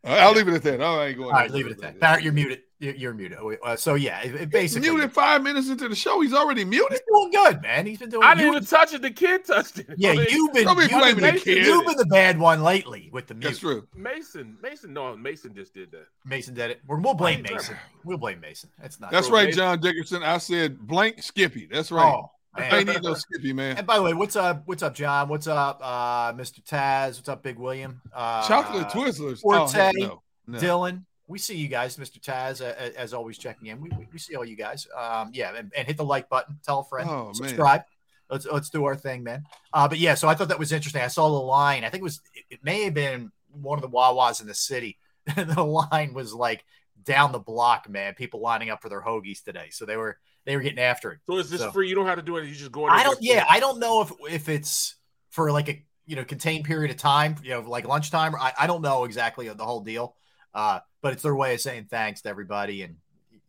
I'll 0.05 0.33
leave 0.33 0.49
it 0.49 0.55
at 0.55 0.63
that. 0.63 0.81
I 0.83 1.07
ain't 1.07 1.19
going. 1.19 1.29
All 1.31 1.41
right, 1.41 1.51
leave 1.51 1.67
it 1.67 1.73
at 1.73 1.81
that. 1.81 2.01
Barrett, 2.01 2.23
you're 2.25 2.33
muted. 2.33 2.63
You're, 2.85 2.95
you're 2.97 3.15
muted. 3.15 3.39
Uh, 3.65 3.77
so 3.77 3.95
yeah, 3.95 4.21
it, 4.21 4.35
it 4.35 4.51
basically 4.51 4.91
muted 4.91 5.11
five 5.11 5.43
minutes 5.43 5.71
into 5.71 5.89
the 5.89 5.95
show. 5.95 6.21
He's 6.21 6.35
already 6.35 6.67
muted. 6.67 6.93
He's 6.93 7.01
doing 7.09 7.31
good, 7.31 7.63
man. 7.63 7.87
He's 7.87 7.99
been 7.99 8.11
doing. 8.11 8.23
I 8.23 8.35
didn't 8.35 8.51
even 8.51 8.65
touch 8.67 8.93
it. 8.93 9.01
The 9.01 9.11
kid 9.11 9.47
touched 9.47 9.79
it. 9.79 9.87
yeah, 9.97 10.11
I 10.13 10.17
mean, 10.17 10.27
you've 10.29 10.53
been 10.53 10.65
Don't 10.65 10.79
you've 10.79 10.91
been, 11.17 11.35
the 11.35 11.41
kid. 11.41 11.67
you've 11.67 11.87
been 11.87 11.97
the 11.97 12.05
bad 12.05 12.39
one 12.39 12.63
lately 12.63 13.09
with 13.11 13.27
the 13.27 13.35
mute. 13.35 13.45
That's 13.45 13.59
true. 13.61 13.89
Mason. 13.97 14.59
Mason. 14.63 14.93
No, 14.93 15.17
Mason 15.17 15.55
just 15.55 15.73
did 15.73 15.93
that. 15.93 16.09
Mason 16.27 16.53
did 16.53 16.73
it. 16.73 16.83
We're, 16.87 17.01
we'll 17.01 17.15
blame 17.15 17.43
Mason. 17.43 17.75
We'll 18.05 18.19
blame 18.19 18.41
Mason. 18.41 18.69
That's 18.79 19.01
not. 19.01 19.11
That's 19.11 19.29
Bro, 19.29 19.39
right, 19.39 19.47
Mason- 19.47 19.59
John 19.59 19.81
Dickerson. 19.81 20.23
I 20.23 20.37
said 20.37 20.79
blank 20.79 21.23
Skippy. 21.23 21.67
That's 21.73 21.91
right. 21.91 22.05
Oh, 22.15 22.31
man. 22.59 22.75
I 22.75 22.83
need 22.83 23.03
no 23.03 23.15
Skippy, 23.15 23.55
man. 23.55 23.79
And 23.79 23.87
by 23.87 23.97
the 23.97 24.03
way, 24.03 24.13
what's 24.13 24.37
up? 24.37 24.63
What's 24.67 24.83
up, 24.83 24.95
John? 24.95 25.29
What's 25.31 25.47
up, 25.47 25.81
uh, 25.83 26.35
Mr. 26.35 26.63
Taz? 26.63 27.17
What's 27.17 27.31
up, 27.31 27.43
Big 27.43 27.59
William? 27.59 28.03
Uh, 28.15 28.47
Chocolate 28.47 28.89
Twizzlers. 28.89 29.41
Forte, 29.41 29.93
oh, 30.03 30.07
no. 30.07 30.23
No. 30.47 30.59
Dylan. 30.59 31.05
We 31.27 31.39
see 31.39 31.57
you 31.57 31.69
guys, 31.69 31.97
Mr. 31.97 32.21
Taz, 32.21 32.61
as 32.61 33.15
always, 33.15 33.39
checking 33.39 33.69
in. 33.69 33.81
We, 33.81 33.89
we, 33.91 34.07
we 34.13 34.19
see 34.19 34.37
all 34.37 34.45
you 34.45 34.57
guys. 34.57 34.87
Um, 34.97 35.31
yeah, 35.33 35.55
and, 35.57 35.73
and 35.75 35.87
hit 35.87 35.97
the 35.97 36.05
like 36.05 36.29
button. 36.29 36.59
Tell 36.65 36.81
a 36.81 36.85
friend. 36.85 37.09
Oh, 37.09 37.25
man. 37.27 37.35
subscribe. 37.35 37.83
Let's 38.31 38.47
let's 38.47 38.71
do 38.71 38.85
our 38.87 38.97
thing, 38.97 39.23
man. 39.23 39.45
Uh, 39.73 39.87
but 39.87 39.99
yeah, 39.99 40.15
so 40.15 40.29
I 40.29 40.35
thought 40.35 40.49
that 40.49 40.59
was 40.59 40.73
interesting. 40.73 41.03
I 41.03 41.09
saw 41.09 41.29
the 41.29 41.45
line. 41.45 41.85
I 41.85 41.91
think 41.91 42.01
it 42.01 42.05
was 42.05 42.21
it, 42.35 42.45
it 42.51 42.65
may 42.65 42.85
have 42.85 42.95
been 42.95 43.31
one 43.53 43.79
of 43.79 43.83
the 43.83 43.89
Wawas 43.89 44.41
in 44.41 44.47
the 44.47 44.55
city. 44.55 44.99
the 45.37 45.63
line 45.63 46.15
was 46.15 46.33
like 46.33 46.65
down 47.05 47.33
the 47.33 47.39
block, 47.39 47.89
man. 47.89 48.15
People 48.15 48.41
lining 48.41 48.71
up 48.71 48.83
for 48.83 48.89
their 48.89 49.03
hoagies 49.03 49.43
today. 49.43 49.69
So 49.71 49.85
they 49.85 49.97
were 49.97 50.19
they 50.47 50.57
were 50.57 50.63
getting 50.63 50.79
after 50.79 51.13
it. 51.13 51.21
So 51.27 51.39
is 51.39 51.51
this 51.51 51.61
So- 51.61 51.71
free? 51.71 51.89
You 51.89 51.95
don't 51.95 52.07
have 52.07 52.17
to 52.17 52.23
do 52.23 52.37
it. 52.39 52.47
You 52.47 52.55
just 52.55 52.73
go 52.73 52.87
I 52.87 53.03
don't. 53.03 53.19
Yeah. 53.21 53.45
I 53.49 53.61
don't 53.61 53.79
know 53.79 54.03
if 54.03 54.13
if 54.31 54.49
it's 54.49 54.97
for 55.31 55.53
like 55.53 55.69
a 55.69 55.85
you 56.07 56.17
know 56.17 56.25
contained 56.25 56.65
period 56.65 56.91
of 56.91 56.97
time, 56.97 57.37
you 57.43 57.51
know, 57.51 57.61
like 57.61 57.87
lunchtime. 57.87 58.35
I, 58.35 58.53
I 58.59 58.67
don't 58.67 58.83
know 58.83 59.05
exactly 59.05 59.49
the 59.49 59.65
whole 59.65 59.81
deal. 59.81 60.17
Uh, 60.55 60.81
but 61.05 61.13
it's 61.13 61.23
their 61.23 61.35
way 61.37 61.53
of 61.53 61.61
saying 61.61 61.87
thanks 61.91 62.23
to 62.23 62.31
everybody, 62.31 62.81
and 62.83 62.97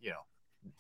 you 0.02 0.10
know, 0.10 0.18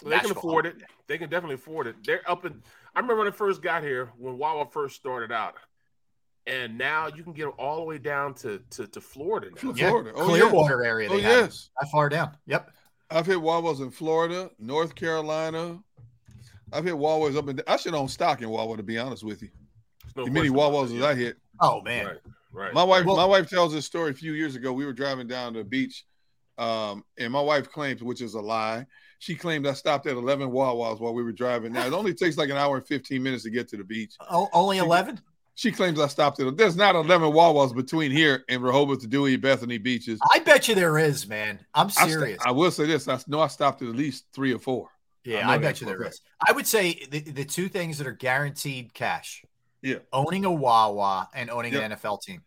Well, 0.03 0.09
they 0.11 0.17
can 0.17 0.27
Nashville 0.27 0.31
afford 0.37 0.65
it. 0.65 0.75
They 1.07 1.17
can 1.17 1.29
definitely 1.29 1.55
afford 1.55 1.87
it. 1.87 1.95
They're 2.05 2.29
up 2.29 2.43
in. 2.45 2.61
I 2.93 2.99
remember 2.99 3.19
when 3.23 3.27
I 3.29 3.31
first 3.31 3.61
got 3.61 3.81
here, 3.81 4.11
when 4.17 4.37
Wawa 4.37 4.65
first 4.69 4.97
started 4.97 5.31
out, 5.31 5.55
and 6.47 6.77
now 6.77 7.07
you 7.07 7.23
can 7.23 7.31
get 7.33 7.45
all 7.57 7.77
the 7.77 7.83
way 7.83 7.97
down 7.97 8.33
to 8.35 8.59
to, 8.71 8.87
to 8.87 8.99
Florida 9.01 9.47
now. 9.51 9.55
Fl- 9.55 9.71
Yeah, 9.79 9.89
Florida. 9.89 10.11
Oh, 10.15 10.25
Clearwater 10.25 10.83
area. 10.83 11.09
Oh, 11.09 11.15
They 11.15 11.21
have 11.21 11.45
yes. 11.45 11.69
that 11.79 11.89
far 11.91 12.09
down. 12.09 12.35
Yep. 12.45 12.71
I've 13.09 13.25
hit 13.25 13.41
Wawa's 13.41 13.79
in 13.79 13.89
Florida, 13.91 14.49
North 14.59 14.95
Carolina. 14.95 15.79
I've 16.73 16.83
hit 16.83 16.97
Wawa's 16.97 17.37
up 17.37 17.47
in. 17.47 17.61
I 17.67 17.77
should 17.77 17.93
own 17.93 18.09
stock 18.09 18.41
in 18.41 18.49
Wawa 18.49 18.75
to 18.77 18.83
be 18.83 18.97
honest 18.97 19.23
with 19.23 19.41
you. 19.41 19.49
There's 20.03 20.15
no 20.17 20.25
the 20.25 20.31
many 20.31 20.49
Wawas 20.49 20.89
that, 20.89 20.97
as. 20.97 21.03
I 21.03 21.15
hit. 21.15 21.37
Oh 21.61 21.81
man. 21.81 22.05
Right, 22.07 22.17
right. 22.51 22.73
My 22.73 22.83
wife, 22.83 23.05
Well- 23.05 23.15
my 23.15 23.25
wife 23.25 23.49
tells 23.49 23.71
this 23.73 23.85
story 23.85 24.11
a 24.11 24.13
few 24.13 24.33
years 24.33 24.55
ago. 24.55 24.73
We 24.73 24.85
were 24.85 24.93
driving 24.93 25.27
down 25.27 25.53
to 25.53 25.59
the 25.59 25.65
beach, 25.65 26.03
um, 26.57 27.03
and 27.17 27.31
my 27.33 27.41
wife 27.41 27.69
claims, 27.71 28.01
which 28.03 28.21
is 28.21 28.33
a 28.33 28.41
lie. 28.41 28.85
She 29.19 29.35
claimed 29.35 29.65
I 29.65 29.73
stopped 29.73 30.07
at 30.07 30.15
eleven 30.17 30.49
Wawas 30.49 30.99
while 30.99 31.13
we 31.13 31.23
were 31.23 31.31
driving. 31.31 31.73
Now 31.73 31.85
it 31.87 31.93
only 31.93 32.13
takes 32.13 32.37
like 32.37 32.49
an 32.49 32.57
hour 32.57 32.77
and 32.77 32.85
fifteen 32.87 33.23
minutes 33.23 33.43
to 33.43 33.49
get 33.49 33.67
to 33.69 33.77
the 33.77 33.83
beach. 33.83 34.13
O- 34.29 34.49
only 34.53 34.77
eleven. 34.77 35.19
She 35.57 35.71
claims 35.71 35.99
I 36.01 36.07
stopped 36.07 36.39
at. 36.41 36.57
There's 36.57 36.75
not 36.75 36.95
eleven 36.95 37.31
Wawas 37.31 37.73
between 37.73 38.11
here 38.11 38.43
and 38.49 38.61
Rehoboth, 38.61 38.99
to 39.01 39.07
Dewey, 39.07 39.37
Bethany 39.37 39.77
beaches. 39.77 40.19
I 40.33 40.39
bet 40.39 40.67
you 40.67 40.75
there 40.75 40.97
is, 40.99 41.27
man. 41.27 41.59
I'm 41.73 41.87
I, 41.87 41.89
sta- 41.89 42.07
serious. 42.07 42.39
I 42.45 42.51
will 42.51 42.71
say 42.71 42.85
this: 42.85 43.07
I 43.07 43.17
know 43.27 43.39
I 43.39 43.47
stopped 43.47 43.81
at 43.81 43.87
at 43.87 43.95
least 43.95 44.25
three 44.33 44.53
or 44.53 44.59
four. 44.59 44.89
Yeah, 45.23 45.47
know 45.47 45.53
I, 45.53 45.57
bet 45.57 45.79
you 45.81 45.87
for 45.87 45.93
a 45.93 45.97
there 45.97 46.03
fact. 46.05 46.15
is. 46.15 46.21
I 46.45 46.51
would 46.51 46.67
say 46.67 46.99
the, 47.09 47.19
the 47.21 47.45
two 47.45 47.69
things 47.69 47.97
that 47.99 48.05
are 48.07 48.11
guaranteed 48.11 48.93
cash: 48.93 49.43
Yeah. 49.81 49.99
owning 50.11 50.43
a 50.45 50.51
Wawa 50.51 51.29
and 51.33 51.49
owning 51.49 51.73
Yep. 51.73 51.83
an 51.83 51.91
NFL 51.97 52.21
team. 52.21 52.43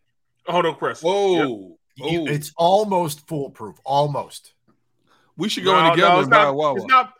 Hold 0.47 0.67
on, 0.67 0.75
Chris. 0.77 1.01
Whoa, 1.03 1.78
You- 1.99 2.23
oh, 2.23 2.27
It's 2.27 2.53
almost 2.57 3.27
foolproof. 3.27 3.77
Almost. 3.85 4.53
we 5.37 5.49
should 5.49 5.65
go 5.65 5.73
No, 5.73 5.79
in 5.79 5.85
no, 5.85 5.91
together 5.95 6.15
it's 6.15 6.23
and 6.23 6.31
buy 6.31 6.43
a 6.43 6.45
not, 6.47 6.55
Wawa. 6.57 6.77
it's 6.77 6.87
not. 6.87 7.15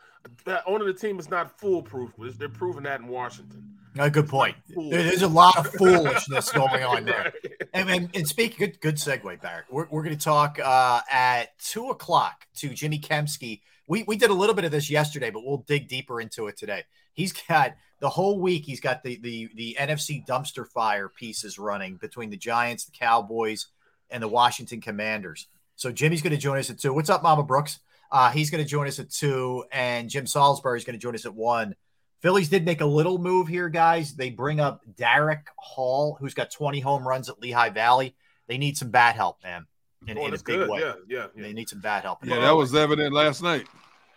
That 0.45 0.63
owning 0.67 0.87
the 0.87 0.93
team 0.95 1.19
is 1.19 1.31
not 1.31 1.59
foolproof. 1.61 2.11
It's- 2.19 2.37
They're 2.37 2.49
proving 2.49 2.83
that 2.85 3.01
in 3.01 3.09
Washington. 3.09 3.75
A 3.99 4.11
good 4.11 4.29
point. 4.29 4.55
There's 4.69 5.23
a 5.23 5.29
lot 5.29 5.57
of 5.57 5.67
foolishness 5.79 6.53
going 6.53 6.85
on 6.85 7.05
there. 7.05 7.33
And, 7.75 7.91
and, 7.91 8.11
and 8.15 8.29
speak 8.29 8.57
good 8.59 8.81
good 8.81 8.95
segue, 8.97 9.41
Barrett. 9.41 9.65
We're, 9.71 9.89
we're 9.91 10.03
going 10.05 10.17
to 10.17 10.23
talk 10.25 10.59
uh, 10.63 11.01
at 11.11 11.59
two 11.59 11.89
o'clock 11.91 12.47
to 12.57 12.69
Jimmy 12.69 13.01
Kempski. 13.01 13.61
We 13.89 14.05
we 14.05 14.17
did 14.17 14.31
a 14.31 14.35
little 14.35 14.55
bit 14.55 14.65
of 14.65 14.71
this 14.71 14.89
yesterday, 14.91 15.31
but 15.31 15.43
we'll 15.45 15.65
dig 15.67 15.89
deeper 15.89 16.21
into 16.21 16.47
it 16.47 16.57
today. 16.57 16.85
He's 17.15 17.33
got 17.33 17.75
the 18.01 18.09
whole 18.11 18.39
week. 18.39 18.65
He's 18.67 18.81
got 18.81 19.03
the 19.03 19.17
the 19.21 19.49
the 19.57 19.77
NFC 19.81 20.25
dumpster 20.25 20.67
fire 20.69 21.09
pieces 21.09 21.59
running 21.59 21.97
between 21.97 22.31
the 22.31 22.37
Giants, 22.37 22.85
the 22.85 22.93
Cowboys, 22.93 23.67
and 24.11 24.23
the 24.23 24.29
Washington 24.29 24.81
Commanders. 24.81 25.47
So 25.77 25.93
Jimmy's 25.93 26.23
going 26.23 26.33
to 26.33 26.37
join 26.39 26.59
us 26.59 26.71
at 26.71 26.79
two. 26.79 26.93
What's 26.93 27.11
up, 27.11 27.23
Mama 27.23 27.43
Brooks? 27.43 27.79
Uh, 28.11 28.31
he's 28.31 28.51
going 28.51 28.63
to 28.63 28.69
join 28.69 28.87
us 28.89 28.99
at 28.99 29.11
two, 29.11 29.65
and 29.71 30.09
Jim 30.09 30.27
Salisbury 30.27 30.79
is 30.79 30.85
going 30.85 30.95
to 30.99 31.03
join 31.03 31.15
us 31.15 31.27
at 31.27 31.35
one. 31.35 31.75
Phillies 32.21 32.49
did 32.49 32.65
make 32.65 32.81
a 32.81 32.87
little 32.87 33.19
move 33.19 33.47
here, 33.47 33.69
guys. 33.69 34.15
They 34.17 34.31
bring 34.31 34.59
up 34.61 34.81
Darick 34.97 35.43
Hall, 35.57 36.17
who's 36.19 36.35
got 36.35 36.51
20 36.51 36.81
home 36.81 37.07
runs 37.07 37.29
at 37.29 37.39
Lehigh 37.41 37.69
Valley. 37.69 38.17
They 38.49 38.59
need 38.59 38.77
some 38.77 38.91
bat 38.91 39.15
help, 39.15 39.43
man, 39.45 39.67
in, 40.07 40.19
Oh, 40.19 40.23
in 40.23 40.29
a 40.29 40.31
that's 40.33 40.43
big 40.43 40.59
good. 40.59 40.69
way. 40.71 40.81
Yeah, 40.81 40.95
yeah. 41.07 41.27
yeah. 41.37 41.43
They 41.43 41.53
need 41.53 41.69
some 41.69 41.81
bat 41.81 42.03
help. 42.03 42.25
yeah, 42.25 42.41
that 42.41 42.51
was 42.57 42.75
evident 42.75 43.13
last 43.15 43.43
night. 43.43 43.67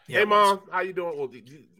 Yeah, 0.07 0.19
hey, 0.19 0.25
mom, 0.25 0.61
how 0.71 0.81
you 0.81 0.93
doing? 0.93 1.15
Well, 1.17 1.29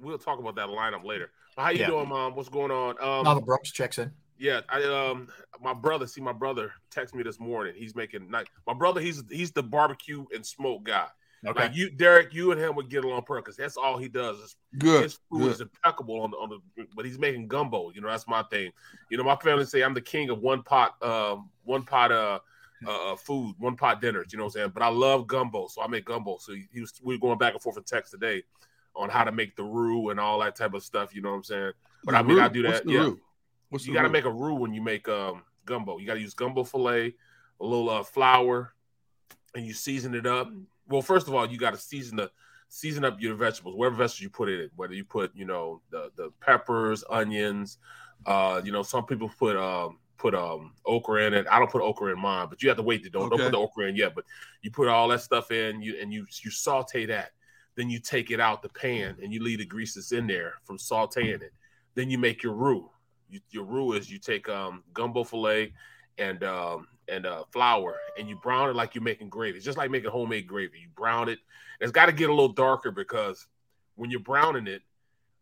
we'll 0.01 0.17
talk 0.19 0.37
about 0.37 0.55
that 0.55 0.67
lineup 0.67 1.03
later. 1.03 1.31
How 1.57 1.69
you 1.69 1.79
Yeah. 1.79 1.87
doing, 1.87 2.07
mom? 2.09 2.35
What's 2.35 2.49
going 2.49 2.71
on? 2.71 2.91
Um, 3.01 3.23
Mama 3.23 3.41
Brooks 3.41 3.71
checks 3.71 3.97
in. 3.97 4.11
Yeah, 4.41 4.62
I 4.69 4.83
um 4.83 5.27
my 5.62 5.74
brother, 5.74 6.07
see 6.07 6.19
my 6.19 6.33
brother 6.33 6.74
text 6.89 7.13
me 7.13 7.21
this 7.21 7.39
morning. 7.39 7.74
He's 7.77 7.95
making 7.95 8.29
night. 8.31 8.48
My 8.65 8.74
brother, 8.74 9.00
he's 9.00 9.24
he's 9.29 9.51
the 9.51 9.62
barbecue 9.62 10.25
and 10.33 10.43
smoke 10.43 10.83
guy. 10.83 11.05
Okay. 11.45 11.60
Like 11.60 11.75
you, 11.75 11.91
Derek, 11.91 12.33
you 12.33 12.51
and 12.51 12.60
him 12.60 12.75
would 12.75 12.89
get 12.89 13.03
along 13.03 13.21
perfect 13.24 13.45
because 13.45 13.57
that's 13.57 13.77
all 13.77 13.98
he 14.00 14.07
does. 14.07 14.39
Is 14.39 14.55
Good. 14.79 15.03
his 15.03 15.19
food 15.29 15.41
good. 15.41 15.51
is 15.51 15.62
impeccable 15.62 16.21
on 16.21 16.31
the, 16.31 16.38
on 16.38 16.50
the, 16.50 16.86
but 16.95 17.05
he's 17.05 17.17
making 17.19 17.48
gumbo. 17.48 17.91
You 17.91 18.01
know, 18.01 18.10
that's 18.10 18.27
my 18.27 18.43
thing. 18.43 18.71
You 19.10 19.17
know, 19.17 19.24
my 19.24 19.36
family 19.36 19.65
say 19.65 19.83
I'm 19.83 19.93
the 19.93 20.01
king 20.01 20.29
of 20.29 20.39
one 20.39 20.63
pot, 20.63 21.01
um, 21.03 21.50
one 21.63 21.83
pot, 21.83 22.12
uh, 22.12 22.39
uh, 22.88 23.15
food, 23.15 23.55
one 23.60 23.75
pot 23.75 24.01
dinners. 24.01 24.27
You 24.31 24.38
know 24.38 24.45
what 24.45 24.55
I'm 24.55 24.60
saying? 24.62 24.71
But 24.74 24.83
I 24.83 24.89
love 24.89 25.27
gumbo, 25.27 25.67
so 25.67 25.81
I 25.81 25.88
make 25.88 26.05
gumbo. 26.05 26.38
So 26.39 26.53
he, 26.53 26.81
was, 26.81 26.93
we 27.03 27.15
were 27.15 27.19
going 27.19 27.38
back 27.39 27.53
and 27.53 27.62
forth 27.62 27.77
in 27.77 27.83
text 27.83 28.12
today 28.12 28.43
on 28.95 29.10
how 29.10 29.24
to 29.24 29.31
make 29.31 29.55
the 29.55 29.63
roux 29.63 30.10
and 30.10 30.19
all 30.19 30.39
that 30.39 30.55
type 30.55 30.74
of 30.74 30.83
stuff. 30.83 31.13
You 31.15 31.21
know 31.21 31.29
what 31.29 31.38
I'm 31.38 31.43
saying? 31.43 31.71
But 32.03 32.15
I 32.15 32.24
mean, 32.24 32.39
I 32.39 32.50
do 32.50 32.63
What's 32.63 32.79
that. 32.79 32.86
the 32.86 32.93
Yeah, 32.93 33.00
roux? 33.00 33.19
What's 33.71 33.87
you 33.87 33.93
got 33.93 34.03
to 34.03 34.09
make 34.09 34.25
a 34.25 34.31
roux 34.31 34.53
when 34.53 34.73
you 34.73 34.81
make 34.81 35.07
um 35.09 35.43
gumbo. 35.65 35.97
You 35.97 36.05
got 36.05 36.15
to 36.15 36.19
use 36.19 36.33
gumbo 36.33 36.63
filé, 36.63 37.13
a 37.59 37.65
little 37.65 37.89
uh, 37.89 38.03
flour, 38.03 38.73
and 39.55 39.65
you 39.65 39.73
season 39.73 40.13
it 40.13 40.27
up. 40.27 40.51
Well, 40.87 41.01
first 41.01 41.27
of 41.27 41.33
all, 41.33 41.49
you 41.49 41.57
got 41.57 41.71
to 41.71 41.79
season 41.79 42.17
the 42.17 42.29
season 42.67 43.05
up 43.05 43.19
your 43.21 43.35
vegetables, 43.35 43.75
whatever 43.75 43.95
vegetables 43.95 44.21
you 44.21 44.29
put 44.29 44.49
in 44.49 44.59
it. 44.59 44.71
Whether 44.75 44.93
you 44.93 45.05
put, 45.05 45.31
you 45.33 45.45
know, 45.45 45.81
the 45.89 46.11
the 46.15 46.31
peppers, 46.41 47.03
onions. 47.09 47.77
Uh, 48.25 48.61
you 48.63 48.71
know, 48.71 48.83
some 48.83 49.05
people 49.05 49.31
put 49.39 49.55
um 49.55 49.99
put 50.17 50.35
um 50.35 50.73
okra 50.85 51.25
in 51.27 51.33
it. 51.33 51.47
I 51.49 51.57
don't 51.57 51.71
put 51.71 51.81
okra 51.81 52.11
in 52.11 52.19
mine, 52.19 52.47
but 52.49 52.61
you 52.61 52.69
have 52.69 52.77
to 52.77 52.83
wait 52.83 53.03
to 53.03 53.09
don't 53.09 53.29
don't 53.29 53.39
put 53.39 53.51
the 53.51 53.57
okra 53.57 53.87
in 53.87 53.95
yet. 53.95 54.13
But 54.13 54.25
you 54.61 54.69
put 54.69 54.89
all 54.89 55.07
that 55.07 55.21
stuff 55.21 55.49
in, 55.49 55.81
you 55.81 55.97
and 55.99 56.13
you 56.13 56.25
you 56.43 56.51
saute 56.51 57.05
that. 57.05 57.31
Then 57.75 57.89
you 57.89 57.99
take 57.99 58.31
it 58.31 58.41
out 58.41 58.61
the 58.61 58.69
pan 58.69 59.17
and 59.23 59.33
you 59.33 59.41
leave 59.41 59.59
the 59.59 59.65
greases 59.65 60.11
in 60.11 60.27
there 60.27 60.55
from 60.63 60.77
sauteing 60.77 61.41
it. 61.41 61.53
Then 61.95 62.09
you 62.09 62.17
make 62.17 62.43
your 62.43 62.53
roux. 62.53 62.89
You, 63.31 63.39
your 63.50 63.63
roux 63.63 63.93
is 63.93 64.11
you 64.11 64.19
take 64.19 64.50
um 64.50 64.83
gumbo 64.93 65.23
filé 65.23 65.71
and 66.17 66.43
um 66.43 66.88
and 67.07 67.25
uh 67.25 67.43
flour 67.51 67.97
and 68.17 68.27
you 68.29 68.35
brown 68.35 68.69
it 68.69 68.75
like 68.75 68.93
you're 68.93 69.03
making 69.03 69.29
gravy. 69.29 69.57
It's 69.57 69.65
just 69.65 69.77
like 69.77 69.89
making 69.89 70.11
homemade 70.11 70.47
gravy. 70.47 70.79
You 70.79 70.89
brown 70.95 71.29
it. 71.29 71.39
It's 71.79 71.91
got 71.91 72.05
to 72.07 72.11
get 72.11 72.29
a 72.29 72.33
little 72.33 72.53
darker 72.53 72.91
because 72.91 73.47
when 73.95 74.11
you're 74.11 74.19
browning 74.19 74.67
it, 74.67 74.81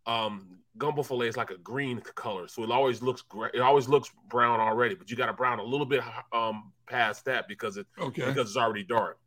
um 0.06 0.60
gumbo 0.78 1.02
filé 1.04 1.28
is 1.28 1.36
like 1.36 1.50
a 1.52 1.58
green 1.58 2.00
color, 2.16 2.48
so 2.48 2.64
it 2.64 2.72
always 2.72 3.02
looks 3.02 3.22
great. 3.24 3.54
It 3.54 3.60
always 3.62 3.90
looks 3.90 4.10
brown 4.30 4.60
already, 4.60 4.96
but 4.96 5.10
you 5.10 5.18
got 5.18 5.26
to 5.26 5.34
brown 5.34 5.60
a 5.60 5.64
little 5.64 5.86
bit 5.86 6.02
um 6.32 6.72
past 6.88 7.26
that 7.26 7.48
because 7.48 7.78
it 7.78 7.88
Okay. 8.00 8.26
because 8.26 8.50
it's 8.50 8.58
already 8.58 8.84
dark. 8.84 9.18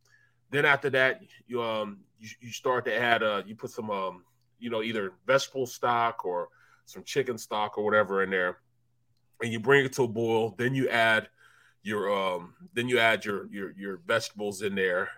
Then 0.51 0.65
after 0.65 0.91
that, 0.91 1.21
you 1.47 1.63
um 1.63 2.01
you, 2.19 2.29
you 2.41 2.51
start 2.53 2.85
to 2.87 2.97
add 2.97 3.23
uh 3.23 3.43
you 3.47 3.55
put 3.57 3.71
some 3.71 3.91
um 3.91 4.25
you 4.59 4.71
know 4.71 4.83
either 4.83 5.13
vegetable 5.27 5.67
stock 5.67 6.25
or 6.25 6.49
some 6.93 7.03
chicken 7.05 7.39
stock 7.39 7.79
or 7.79 7.85
whatever 7.85 8.23
in 8.23 8.31
there, 8.31 8.59
and 9.41 9.53
you 9.53 9.59
bring 9.59 9.85
it 9.85 9.93
to 9.95 10.05
a 10.05 10.09
boil. 10.09 10.55
Then 10.59 10.75
you 10.75 10.89
add 10.89 11.29
your 11.83 12.13
um 12.13 12.55
then 12.75 12.89
you 12.89 12.99
add 12.99 13.25
your 13.25 13.47
your 13.51 13.73
your 13.77 14.01
vegetables 14.07 14.63
in 14.63 14.75
there. 14.75 15.09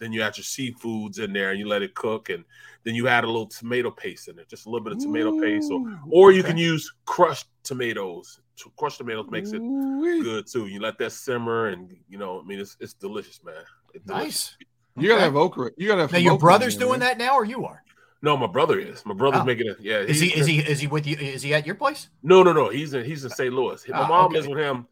Then 0.00 0.12
you 0.12 0.22
add 0.22 0.36
your 0.36 0.44
seafoods 0.44 1.18
in 1.20 1.32
there 1.32 1.50
and 1.50 1.58
you 1.58 1.68
let 1.68 1.82
it 1.82 1.94
cook, 1.94 2.28
and 2.28 2.44
then 2.82 2.94
you 2.94 3.08
add 3.08 3.24
a 3.24 3.26
little 3.26 3.46
tomato 3.46 3.90
paste 3.90 4.28
in 4.28 4.38
it, 4.38 4.48
just 4.48 4.66
a 4.66 4.68
little 4.70 4.84
bit 4.84 4.92
of 4.92 4.98
tomato 5.00 5.40
paste, 5.40 5.70
or 5.70 5.80
Ooh, 5.80 5.98
or 6.10 6.32
you 6.32 6.40
okay. 6.40 6.48
can 6.48 6.58
use 6.58 6.92
crushed 7.04 7.46
tomatoes. 7.62 8.40
Crushed 8.76 8.98
tomatoes 8.98 9.26
makes 9.30 9.52
it 9.52 9.60
Ooh-wee. 9.60 10.22
good 10.22 10.46
too. 10.46 10.66
You 10.66 10.80
let 10.80 10.98
that 10.98 11.12
simmer, 11.12 11.68
and 11.68 11.94
you 12.08 12.18
know, 12.18 12.40
I 12.40 12.44
mean, 12.44 12.60
it's 12.60 12.76
it's 12.80 12.92
delicious, 12.94 13.42
man. 13.44 13.54
It's 13.94 14.04
delicious. 14.04 14.56
Nice. 14.56 14.68
You 14.96 15.08
gotta 15.08 15.22
have 15.22 15.36
okra. 15.36 15.70
You 15.76 15.88
gotta 15.88 16.02
have 16.02 16.12
Now 16.12 16.18
your 16.18 16.38
brother's 16.38 16.74
in 16.74 16.80
there, 16.80 16.88
doing 16.88 17.00
man. 17.00 17.18
that 17.18 17.24
now, 17.24 17.34
or 17.34 17.44
you 17.44 17.64
are? 17.64 17.82
No, 18.24 18.36
my 18.38 18.46
brother 18.46 18.78
is. 18.78 19.04
My 19.04 19.12
brother's 19.14 19.42
Oh. 19.42 19.44
making 19.44 19.68
it. 19.68 19.76
Yeah, 19.80 19.98
Is 19.98 20.18
he? 20.18 20.28
Is 20.34 20.46
he? 20.46 20.58
Is 20.58 20.80
he 20.80 20.86
with 20.86 21.06
you? 21.06 21.16
Is 21.16 21.42
he 21.42 21.52
at 21.52 21.66
your 21.66 21.74
place? 21.74 22.08
No, 22.22 22.42
no, 22.42 22.52
no. 22.54 22.70
He's 22.70 22.94
in. 22.94 23.04
He's 23.04 23.22
in 23.22 23.30
St. 23.30 23.52
Louis. 23.52 23.86
My 23.88 23.98
Ah, 24.00 24.08
mom 24.08 24.24
okay. 24.26 24.34
lives 24.36 24.48
with 24.48 24.58
him. 24.58 24.86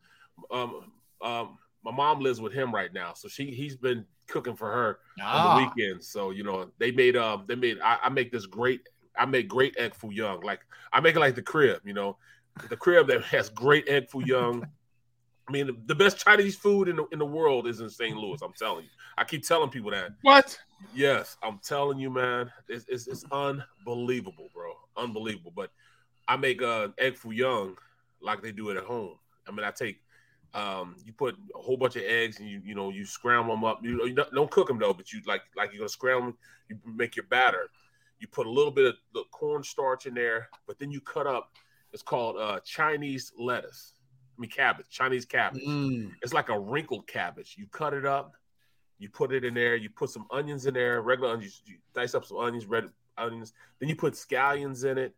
Um, 0.50 0.92
um, 1.22 1.58
my 1.82 1.90
mom 1.92 2.20
lives 2.20 2.40
with 2.42 2.52
him 2.52 2.74
right 2.74 2.92
now, 2.92 3.14
so 3.14 3.28
she 3.28 3.46
he's 3.50 3.74
been 3.74 4.04
cooking 4.28 4.54
for 4.54 4.70
her 4.70 4.88
on 5.18 5.24
Ah, 5.26 5.56
the 5.56 5.64
weekends. 5.64 6.06
So 6.08 6.30
you 6.30 6.44
know, 6.44 6.70
they 6.78 6.90
made 6.92 7.16
um, 7.16 7.44
they 7.48 7.54
made. 7.54 7.78
I, 7.80 7.96
I 8.04 8.08
make 8.10 8.30
this 8.30 8.44
great. 8.46 8.86
I 9.18 9.24
make 9.24 9.48
great 9.48 9.74
egg 9.78 9.94
foo 9.94 10.10
young. 10.12 10.42
Like 10.42 10.60
I 10.92 11.00
make 11.00 11.16
it 11.16 11.20
like 11.20 11.34
the 11.34 11.42
crib. 11.42 11.80
You 11.84 11.94
know, 11.94 12.18
the 12.68 12.76
crib 12.76 13.06
that 13.08 13.22
has 13.24 13.48
great 13.48 13.88
egg 13.88 14.10
foo 14.10 14.22
young. 14.24 14.66
I 15.48 15.52
mean, 15.52 15.82
the, 15.86 15.94
best 15.94 16.18
Chinese 16.18 16.56
food 16.56 16.88
in 16.88 16.96
the 16.96 17.06
in 17.12 17.18
the 17.18 17.26
world 17.26 17.66
is 17.66 17.80
in 17.80 17.90
St. 17.90 18.16
Louis. 18.16 18.40
I'm 18.42 18.52
telling 18.52 18.84
you. 18.84 18.90
I 19.18 19.24
keep 19.24 19.46
telling 19.46 19.70
people 19.70 19.90
that. 19.90 20.12
What? 20.22 20.58
Yes, 20.94 21.36
I'm 21.42 21.58
telling 21.58 21.98
you, 21.98 22.10
man, 22.10 22.50
it's, 22.68 22.84
it's, 22.88 23.06
it's 23.06 23.24
unbelievable, 23.30 24.48
bro, 24.54 24.72
unbelievable. 24.96 25.52
But 25.54 25.70
I 26.28 26.36
make 26.36 26.62
uh, 26.62 26.88
egg 26.98 27.16
foo 27.16 27.32
young 27.32 27.76
like 28.20 28.42
they 28.42 28.52
do 28.52 28.70
it 28.70 28.76
at 28.76 28.84
home. 28.84 29.16
I 29.46 29.50
mean, 29.50 29.64
I 29.64 29.70
take 29.72 30.00
um, 30.54 30.96
you 31.04 31.12
put 31.12 31.36
a 31.54 31.58
whole 31.58 31.76
bunch 31.76 31.96
of 31.96 32.02
eggs 32.02 32.38
and 32.38 32.48
you 32.48 32.60
you 32.64 32.74
know 32.74 32.90
you 32.90 33.04
scramble 33.04 33.54
them 33.54 33.64
up. 33.64 33.80
You, 33.82 34.06
you 34.06 34.14
don't, 34.14 34.32
don't 34.32 34.50
cook 34.50 34.68
them 34.68 34.78
though, 34.78 34.92
but 34.92 35.12
you 35.12 35.20
like 35.26 35.42
like 35.56 35.72
you're 35.72 35.80
gonna 35.80 35.88
scramble. 35.88 36.34
You 36.68 36.78
make 36.84 37.16
your 37.16 37.26
batter. 37.26 37.68
You 38.18 38.28
put 38.28 38.46
a 38.46 38.50
little 38.50 38.70
bit 38.70 38.86
of 38.86 38.94
the 39.14 39.24
cornstarch 39.32 40.06
in 40.06 40.14
there, 40.14 40.48
but 40.66 40.78
then 40.78 40.90
you 40.90 41.00
cut 41.00 41.26
up. 41.26 41.52
It's 41.92 42.02
called 42.02 42.36
uh, 42.36 42.60
Chinese 42.60 43.32
lettuce. 43.38 43.94
I 44.36 44.40
mean 44.40 44.50
cabbage, 44.50 44.86
Chinese 44.90 45.24
cabbage. 45.24 45.64
Mm. 45.64 46.12
It's 46.22 46.32
like 46.32 46.48
a 46.48 46.58
wrinkled 46.58 47.06
cabbage. 47.06 47.54
You 47.58 47.66
cut 47.70 47.94
it 47.94 48.06
up, 48.06 48.34
you 48.98 49.08
put 49.08 49.32
it 49.32 49.44
in 49.44 49.54
there, 49.54 49.76
you 49.76 49.90
put 49.90 50.10
some 50.10 50.26
onions 50.30 50.66
in 50.66 50.74
there, 50.74 51.02
regular 51.02 51.32
onions, 51.32 51.62
you 51.66 51.76
dice 51.94 52.14
up 52.14 52.24
some 52.24 52.38
onions, 52.38 52.66
red 52.66 52.88
onions, 53.18 53.52
then 53.78 53.88
you 53.88 53.96
put 53.96 54.14
scallions 54.14 54.84
in 54.84 54.96
it, 54.96 55.14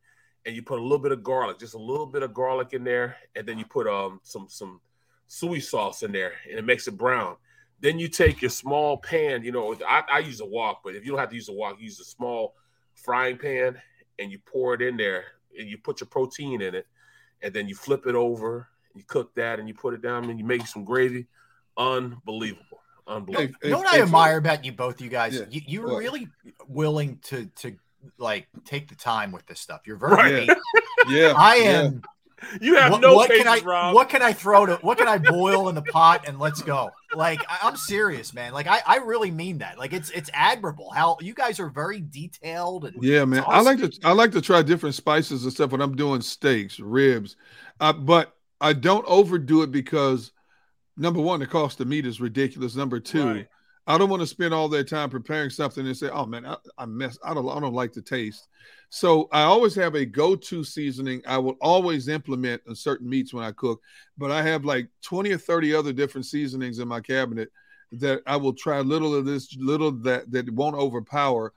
and 0.46 0.55
you 0.55 0.62
put 0.62 0.79
a 0.79 0.83
little 0.83 0.98
bit 0.98 1.12
of 1.12 1.22
garlic, 1.22 1.59
just 1.59 1.74
a 1.74 1.79
little 1.79 2.07
bit 2.07 2.22
of 2.22 2.35
garlic 2.35 2.72
in 2.72 2.85
there, 2.85 3.16
and 3.37 3.46
then 3.46 3.59
you 3.59 3.64
put 3.64 3.87
um 3.87 4.20
some 4.22 4.46
some 4.48 4.81
soy 5.27 5.59
sauce 5.59 6.03
in 6.03 6.12
there, 6.12 6.33
and 6.48 6.59
it 6.59 6.64
makes 6.64 6.88
it 6.88 6.96
brown. 6.96 7.37
Then 7.81 7.98
you 7.98 8.09
take 8.09 8.40
your 8.40 8.50
small 8.50 8.96
pan, 8.96 9.44
you 9.44 9.53
know, 9.53 9.77
I, 9.87 10.03
I 10.11 10.18
use 10.20 10.40
a 10.40 10.46
wok, 10.46 10.81
but 10.85 10.94
if 10.94 11.05
you 11.05 11.11
don't 11.11 11.20
have 11.20 11.31
to 11.31 11.35
use 11.35 11.48
a 11.48 11.53
wok, 11.53 11.77
use 11.81 12.00
a 12.00 12.05
small 12.05 12.55
frying 12.94 13.37
pan, 13.37 13.81
and 14.18 14.31
you 14.31 14.38
pour 14.46 14.74
it 14.74 14.83
in 14.83 14.96
there, 14.96 15.24
and 15.59 15.68
you 15.68 15.77
put 15.79 16.00
your 16.00 16.09
protein 16.09 16.62
in 16.62 16.74
it, 16.74 16.87
and 17.42 17.53
then 17.53 17.68
you 17.68 17.74
flip 17.74 18.07
it 18.07 18.14
over, 18.14 18.68
you 18.94 19.02
cook 19.07 19.35
that, 19.35 19.59
and 19.59 19.68
you 19.68 19.74
put 19.74 19.94
it 19.94 20.02
down, 20.02 20.28
and 20.30 20.38
you 20.38 20.44
make 20.44 20.66
some 20.66 20.85
gravy. 20.85 21.26
Unbelievable, 21.76 22.80
unbelievable. 23.07 23.59
Hey, 23.61 23.68
you 23.68 23.70
know 23.70 23.78
what 23.78 23.92
I 23.92 24.00
admire 24.00 24.37
about 24.38 24.64
you 24.64 24.72
both, 24.72 25.00
you 25.00 25.09
guys? 25.09 25.35
Yeah. 25.35 25.44
You, 25.50 25.61
you're 25.66 25.88
What? 25.88 25.98
really 25.98 26.28
willing 26.68 27.18
to 27.24 27.46
to 27.46 27.76
like 28.18 28.46
take 28.64 28.88
the 28.88 28.94
time 28.94 29.33
with 29.33 29.46
this 29.46 29.61
stuff. 29.61 29.83
You're 29.87 29.96
very. 29.96 30.14
Right. 30.14 30.50
Yeah. 31.07 31.35
I 31.37 31.57
yeah. 31.57 31.83
am. 31.83 32.02
You 32.61 32.76
have 32.76 32.92
what, 32.92 33.00
no 33.00 33.14
what 33.14 33.28
patience, 33.28 33.48
can 33.48 33.62
I? 33.62 33.64
Rob. 33.64 33.94
What 33.94 34.09
can 34.09 34.22
I 34.22 34.33
throw 34.33 34.66
to? 34.66 34.76
What 34.76 34.96
can 34.98 35.09
I 35.09 35.18
boil 35.18 35.68
in 35.68 35.74
the 35.74 35.83
pot 35.83 36.26
and 36.26 36.38
let's 36.38 36.62
go? 36.62 36.90
Like 37.14 37.40
I, 37.48 37.59
I'm 37.62 37.76
serious, 37.76 38.33
man. 38.33 38.52
Like 38.52 38.66
I, 38.66 38.80
I 38.87 38.96
really 38.96 39.30
mean 39.30 39.59
that. 39.59 39.78
Like 39.78 39.92
it's 39.92 40.11
it's 40.11 40.30
admirable 40.33 40.90
how 40.90 41.18
you 41.20 41.35
guys 41.35 41.61
are 41.61 41.68
very 41.68 42.00
detailed 42.00 42.87
and 42.87 43.02
Yeah, 43.02 43.24
man. 43.24 43.40
It's 43.40 43.48
I 43.48 43.61
like 43.61 43.78
to. 43.78 43.92
I 44.02 44.12
like 44.12 44.33
to 44.33 44.40
try 44.40 44.62
different 44.62 44.94
spices 44.94 45.44
and 45.44 45.52
stuff 45.52 45.72
when 45.72 45.80
I'm 45.80 45.94
doing 45.94 46.20
steaks, 46.22 46.80
ribs, 46.80 47.37
uh, 47.80 47.92
but 47.92 48.35
I 48.64 48.72
don't 48.72 49.05
overdo 49.07 49.62
it 49.62 49.70
because 49.70 50.33
number 50.96 51.20
one, 51.20 51.40
the 51.40 51.46
cost 51.46 51.81
of 51.81 51.87
meat 51.87 52.07
is 52.07 52.20
ridiculous. 52.20 52.74
Number 52.74 52.98
two, 52.98 53.27
Right. 53.27 53.48
I 53.87 53.98
don't 53.98 54.09
want 54.09 54.22
to 54.22 54.27
spend 54.27 54.55
all 54.55 54.70
that 54.70 54.88
time 54.88 55.11
preparing 55.11 55.50
something 55.50 55.87
and 55.87 55.94
say, 55.94 56.09
"Oh 56.09 56.24
man, 56.24 56.46
I, 56.46 56.57
I 56.79 56.87
mess. 56.87 57.18
I 57.22 57.35
don't. 57.35 57.46
I 57.46 57.61
don't 57.61 57.74
like 57.74 57.92
the 57.92 58.00
taste." 58.00 58.48
So 58.88 59.29
I 59.31 59.42
always 59.42 59.74
have 59.74 59.94
a 59.94 60.07
go-to 60.07 60.64
seasoning. 60.64 61.20
I 61.27 61.37
will 61.37 61.57
always 61.61 62.09
implement 62.09 62.62
in 62.66 62.74
certain 62.74 63.11
meats 63.11 63.35
when 63.35 63.44
I 63.44 63.53
cook, 63.53 63.83
but 64.16 64.31
I 64.31 64.42
have 64.42 64.64
like 64.64 64.88
twenty 65.03 65.33
or 65.33 65.38
thirty 65.38 65.74
other 65.74 65.92
different 65.92 66.24
seasonings 66.24 66.79
in 66.79 66.88
my 66.88 67.00
cabinet 67.00 67.50
that 67.92 68.22
I 68.27 68.37
will 68.37 68.55
try 68.55 68.81
little 68.81 69.14
of 69.14 69.27
this, 69.27 69.55
little 69.59 69.92
that 69.92 70.31
that 70.33 70.48
won't 70.50 70.77
overpower 70.77 71.53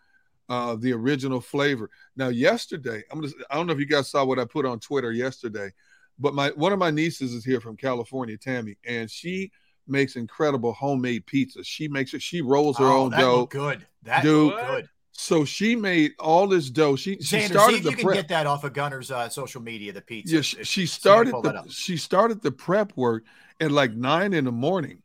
uh, 0.50 0.76
the 0.76 0.92
original 0.92 1.40
flavor. 1.40 1.90
Now, 2.18 2.28
yesterday, 2.28 3.04
I'm 3.12 3.22
just, 3.22 3.36
I 3.50 3.56
don't 3.56 3.68
know 3.68 3.74
if 3.74 3.80
you 3.80 3.86
guys 3.86 4.10
saw 4.10 4.26
what 4.26 4.40
I 4.40 4.46
put 4.46 4.66
on 4.66 4.80
Twitter 4.80 5.12
yesterday, 5.12 5.72
but 6.20 6.34
my 6.34 6.50
one 6.56 6.74
of 6.74 6.80
my 6.80 6.92
nieces 6.92 7.34
is 7.34 7.46
here 7.46 7.60
from 7.62 7.78
California, 7.78 8.38
Tammy, 8.38 8.78
and 8.86 9.10
she 9.10 9.52
makes 9.88 10.16
incredible 10.16 10.74
homemade 10.74 11.26
pizza. 11.26 11.64
She 11.64 11.88
makes 11.88 12.14
it. 12.14 12.22
She 12.22 12.42
rolls 12.42 12.78
her 12.78 12.86
oh, 12.86 13.04
own 13.04 13.12
that 13.12 13.20
dough. 13.20 13.46
good. 13.46 13.86
That 14.04 14.24
Dude. 14.24 14.54
good. 14.54 14.90
So 15.20 15.46
she 15.46 15.76
made 15.76 16.14
all 16.20 16.48
this 16.48 16.70
dough. 16.70 16.96
She 16.96 17.20
she 17.22 17.42
started 17.42 17.78
if 17.78 17.84
the 17.84 17.90
you 17.92 17.96
can 17.98 18.14
get 18.14 18.28
that 18.28 18.46
off 18.46 18.64
of 18.64 18.74
Gunner's 18.74 19.10
uh, 19.10 19.30
social 19.30 19.62
media. 19.62 19.92
The 19.92 20.02
pizza. 20.02 20.36
Yeah, 20.36 20.42
she, 20.42 20.58
she 20.58 20.64
see 20.64 20.82
if 20.82 20.84
you 20.84 20.88
started 20.88 21.34
the 21.34 21.66
she 21.70 21.98
started 21.98 22.42
the 22.42 22.52
prep 22.52 22.96
work 22.96 23.24
at 23.60 23.72
like 23.72 23.94
nine 23.94 24.34
in 24.34 24.46
the 24.46 24.52
morning, 24.52 25.02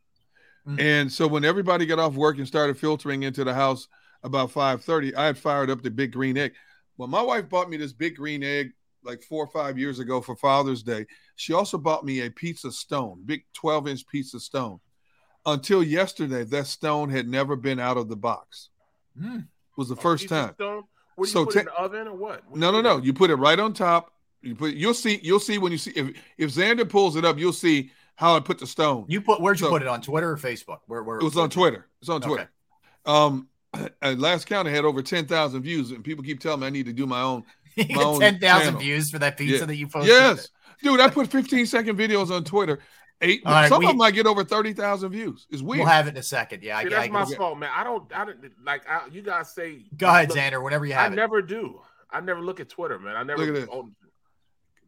Mm. 0.66 0.80
and 0.80 1.12
so 1.12 1.26
when 1.26 1.44
everybody 1.44 1.86
got 1.86 1.98
off 1.98 2.14
work 2.14 2.38
and 2.38 2.46
started 2.46 2.78
filtering 2.78 3.24
into 3.24 3.42
the 3.42 3.52
house 3.52 3.88
about 4.22 4.50
five 4.52 4.84
thirty, 4.84 5.14
I 5.14 5.26
had 5.26 5.36
fired 5.38 5.70
up 5.70 5.82
the 5.82 5.90
big 5.90 6.12
green 6.12 6.36
egg. 6.36 6.52
Well, 6.96 7.08
my 7.08 7.22
wife 7.22 7.48
bought 7.48 7.68
me 7.68 7.76
this 7.78 7.92
big 7.92 8.14
green 8.16 8.44
egg 8.44 8.72
like 9.04 9.22
four 9.22 9.44
or 9.44 9.48
five 9.48 9.78
years 9.78 9.98
ago 9.98 10.20
for 10.20 10.36
Father's 10.36 10.82
Day. 10.82 11.06
She 11.36 11.52
also 11.52 11.78
bought 11.78 12.04
me 12.04 12.20
a 12.20 12.30
pizza 12.30 12.70
stone, 12.72 13.22
big 13.24 13.44
twelve 13.52 13.88
inch 13.88 14.06
pizza 14.06 14.38
stone. 14.40 14.80
Until 15.44 15.82
yesterday, 15.82 16.44
that 16.44 16.66
stone 16.68 17.10
had 17.10 17.26
never 17.28 17.56
been 17.56 17.80
out 17.80 17.96
of 17.96 18.08
the 18.08 18.16
box. 18.16 18.68
Mm. 19.20 19.40
It 19.40 19.44
was 19.76 19.88
the 19.88 19.96
A 19.96 20.00
first 20.00 20.28
time. 20.28 20.54
stone? 20.54 20.84
What 21.16 21.24
do 21.24 21.28
you 21.30 21.32
So 21.32 21.44
put 21.44 21.54
ta- 21.54 21.60
in 21.60 21.66
the 21.66 21.72
oven 21.74 22.06
or 22.08 22.14
what? 22.16 22.42
What 22.48 22.58
No, 22.60 22.70
no, 22.70 22.80
no. 22.80 22.98
You 22.98 23.12
put 23.12 23.30
it 23.30 23.34
right 23.36 23.58
on 23.58 23.72
top. 23.72 24.12
You 24.40 24.54
put. 24.54 24.74
You'll 24.74 24.94
see. 24.94 25.18
You'll 25.22 25.40
see 25.40 25.58
when 25.58 25.72
you 25.72 25.78
see 25.78 25.90
if 25.92 26.16
if 26.38 26.54
Xander 26.54 26.88
pulls 26.88 27.16
it 27.16 27.24
up. 27.24 27.38
You'll 27.38 27.52
see 27.52 27.90
how 28.14 28.36
I 28.36 28.40
put 28.40 28.58
the 28.58 28.66
stone. 28.66 29.04
You 29.08 29.20
put 29.20 29.40
where'd 29.40 29.58
you 29.58 29.66
So- 29.66 29.70
put 29.70 29.82
it 29.82 29.88
on 29.88 30.00
Twitter 30.00 30.30
or 30.30 30.36
Facebook? 30.36 30.78
Where 30.86 31.02
where 31.02 31.18
it 31.18 31.24
was 31.24 31.36
on 31.36 31.50
Twitter. 31.50 31.88
It's 32.00 32.08
on 32.08 32.20
Twitter. 32.20 32.50
Okay. 33.06 33.16
Um, 33.16 33.48
last 34.02 34.46
count, 34.46 34.68
I 34.68 34.70
had 34.70 34.84
over 34.84 35.02
ten 35.02 35.26
thousand 35.26 35.62
views, 35.62 35.90
and 35.90 36.04
people 36.04 36.22
keep 36.22 36.38
telling 36.40 36.60
me 36.60 36.66
I 36.66 36.70
need 36.70 36.86
to 36.86 36.92
do 36.92 37.06
my 37.06 37.20
own. 37.22 37.44
You 37.76 37.84
My 37.90 37.94
get 37.94 38.04
own 38.06 38.20
ten 38.20 38.38
thousand 38.38 38.78
views 38.78 39.10
for 39.10 39.18
that 39.20 39.36
pizza 39.36 39.58
Yeah. 39.58 39.64
that 39.66 39.76
you 39.76 39.86
posted. 39.88 40.10
Yes, 40.12 40.48
dude, 40.82 41.00
I 41.00 41.08
put 41.08 41.28
15 41.28 41.66
second 41.66 41.96
videos 41.98 42.30
on 42.34 42.44
Twitter. 42.44 42.80
Eight, 43.20 43.42
All 43.46 43.52
right, 43.52 43.68
some 43.68 43.78
we- 43.78 43.84
of 43.86 43.90
them 43.90 43.98
might 43.98 44.14
get 44.14 44.26
over 44.26 44.42
thirty 44.42 44.72
thousand 44.72 45.12
views. 45.12 45.46
It's 45.50 45.62
weird. 45.62 45.78
We'll 45.80 45.88
have 45.88 46.06
it 46.08 46.10
in 46.10 46.16
a 46.16 46.22
second. 46.24 46.62
Yeah, 46.64 46.78
I, 46.78 46.82
See, 46.82 46.88
I, 46.88 46.90
that's 47.08 47.12
my 47.12 47.22
I, 47.22 47.34
fault, 47.36 47.56
man. 47.58 47.70
I 47.72 47.84
don't. 47.84 48.12
I 48.14 48.24
don't 48.24 48.38
like. 48.64 48.82
I, 48.88 49.02
you 49.12 49.22
guys 49.22 49.54
say. 49.54 49.84
Go 49.96 50.08
ahead, 50.08 50.28
look, 50.30 50.38
Xander. 50.38 50.62
Whenever 50.62 50.86
you 50.86 50.94
I 50.94 51.02
have 51.02 51.12
it. 51.12 51.16
never 51.16 51.40
do. 51.40 51.80
I 52.10 52.20
never 52.20 52.40
look 52.40 52.58
at 52.58 52.68
Twitter, 52.68 52.98
man. 52.98 53.14
I 53.16 53.22
never. 53.22 53.38
Look 53.46 53.48
at 53.50 53.54
this. 53.54 53.68
oh, 53.72 53.88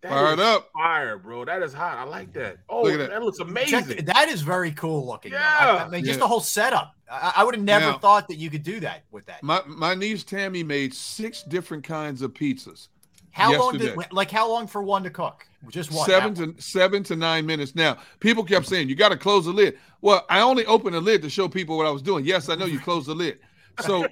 that 0.05 0.11
Fire 0.13 0.33
it 0.35 0.39
is 0.39 0.45
up. 0.45 0.71
Fire, 0.73 1.19
bro. 1.19 1.45
That 1.45 1.63
is 1.63 1.73
hot. 1.75 1.99
I 1.99 2.05
like 2.05 2.33
that. 2.35 2.59
Oh, 2.69 2.83
Look 2.83 2.93
at 2.93 2.99
that. 2.99 3.11
that. 3.11 3.23
looks 3.23 3.41
amazing. 3.41 3.87
the- 3.87 4.03
that 4.03 4.29
is 4.29 4.43
very 4.43 4.71
cool 4.73 5.05
looking. 5.07 5.33
though. 5.33 5.39
I, 5.39 5.41
I 5.41 5.85
Yeah. 5.85 5.89
mean, 5.89 6.05
just 6.05 6.19
Yeah. 6.19 6.21
the 6.25 6.29
whole 6.29 6.41
setup. 6.41 6.95
I, 7.11 7.33
I 7.37 7.45
would 7.45 7.55
have 7.55 7.65
never 7.65 7.87
Now- 7.87 7.99
thought 7.99 8.29
that 8.29 8.37
you 8.37 8.49
could 8.51 8.63
do 8.63 8.81
that 8.81 9.05
with 9.11 9.27
that. 9.27 9.43
My 9.43 9.61
my 9.67 9.95
niece 9.95 10.23
Tammy 10.25 10.63
made 10.63 10.95
six 10.95 11.43
different 11.43 11.85
kinds 11.85 12.23
of 12.23 12.33
pizzas. 12.33 12.89
How 13.33 13.59
long 13.59 13.73
did 13.73 13.83
yesterday. 13.83 14.07
like 14.13 14.31
how 14.31 14.49
long 14.49 14.67
for 14.69 14.83
one 14.83 15.03
to 15.03 15.11
cook? 15.11 15.45
Just 15.69 15.91
one. 15.91 16.07
seven 16.07 16.35
that 16.35 16.41
one. 16.47 16.55
to 16.55 16.63
seven 16.63 17.03
to 17.05 17.17
nine 17.17 17.47
minutes. 17.47 17.75
Now, 17.75 17.97
people 18.21 18.45
kept 18.45 18.67
saying 18.67 18.89
you 18.89 18.95
got 18.95 19.09
to 19.09 19.17
close 19.17 19.47
the 19.47 19.53
lid. 19.53 19.77
Well, 20.03 20.25
I 20.31 20.41
only 20.41 20.65
opened 20.67 20.95
the 20.95 21.01
lid 21.01 21.23
to 21.23 21.31
show 21.31 21.49
people 21.49 21.77
what 21.77 21.87
I 21.87 21.91
was 21.91 22.03
doing. 22.03 22.25
Yes, 22.25 22.49
I 22.49 22.55
know 22.55 22.67
you 22.67 22.79
closed 22.79 23.09
the 23.09 23.15
lid. 23.15 23.39
So, 23.81 24.07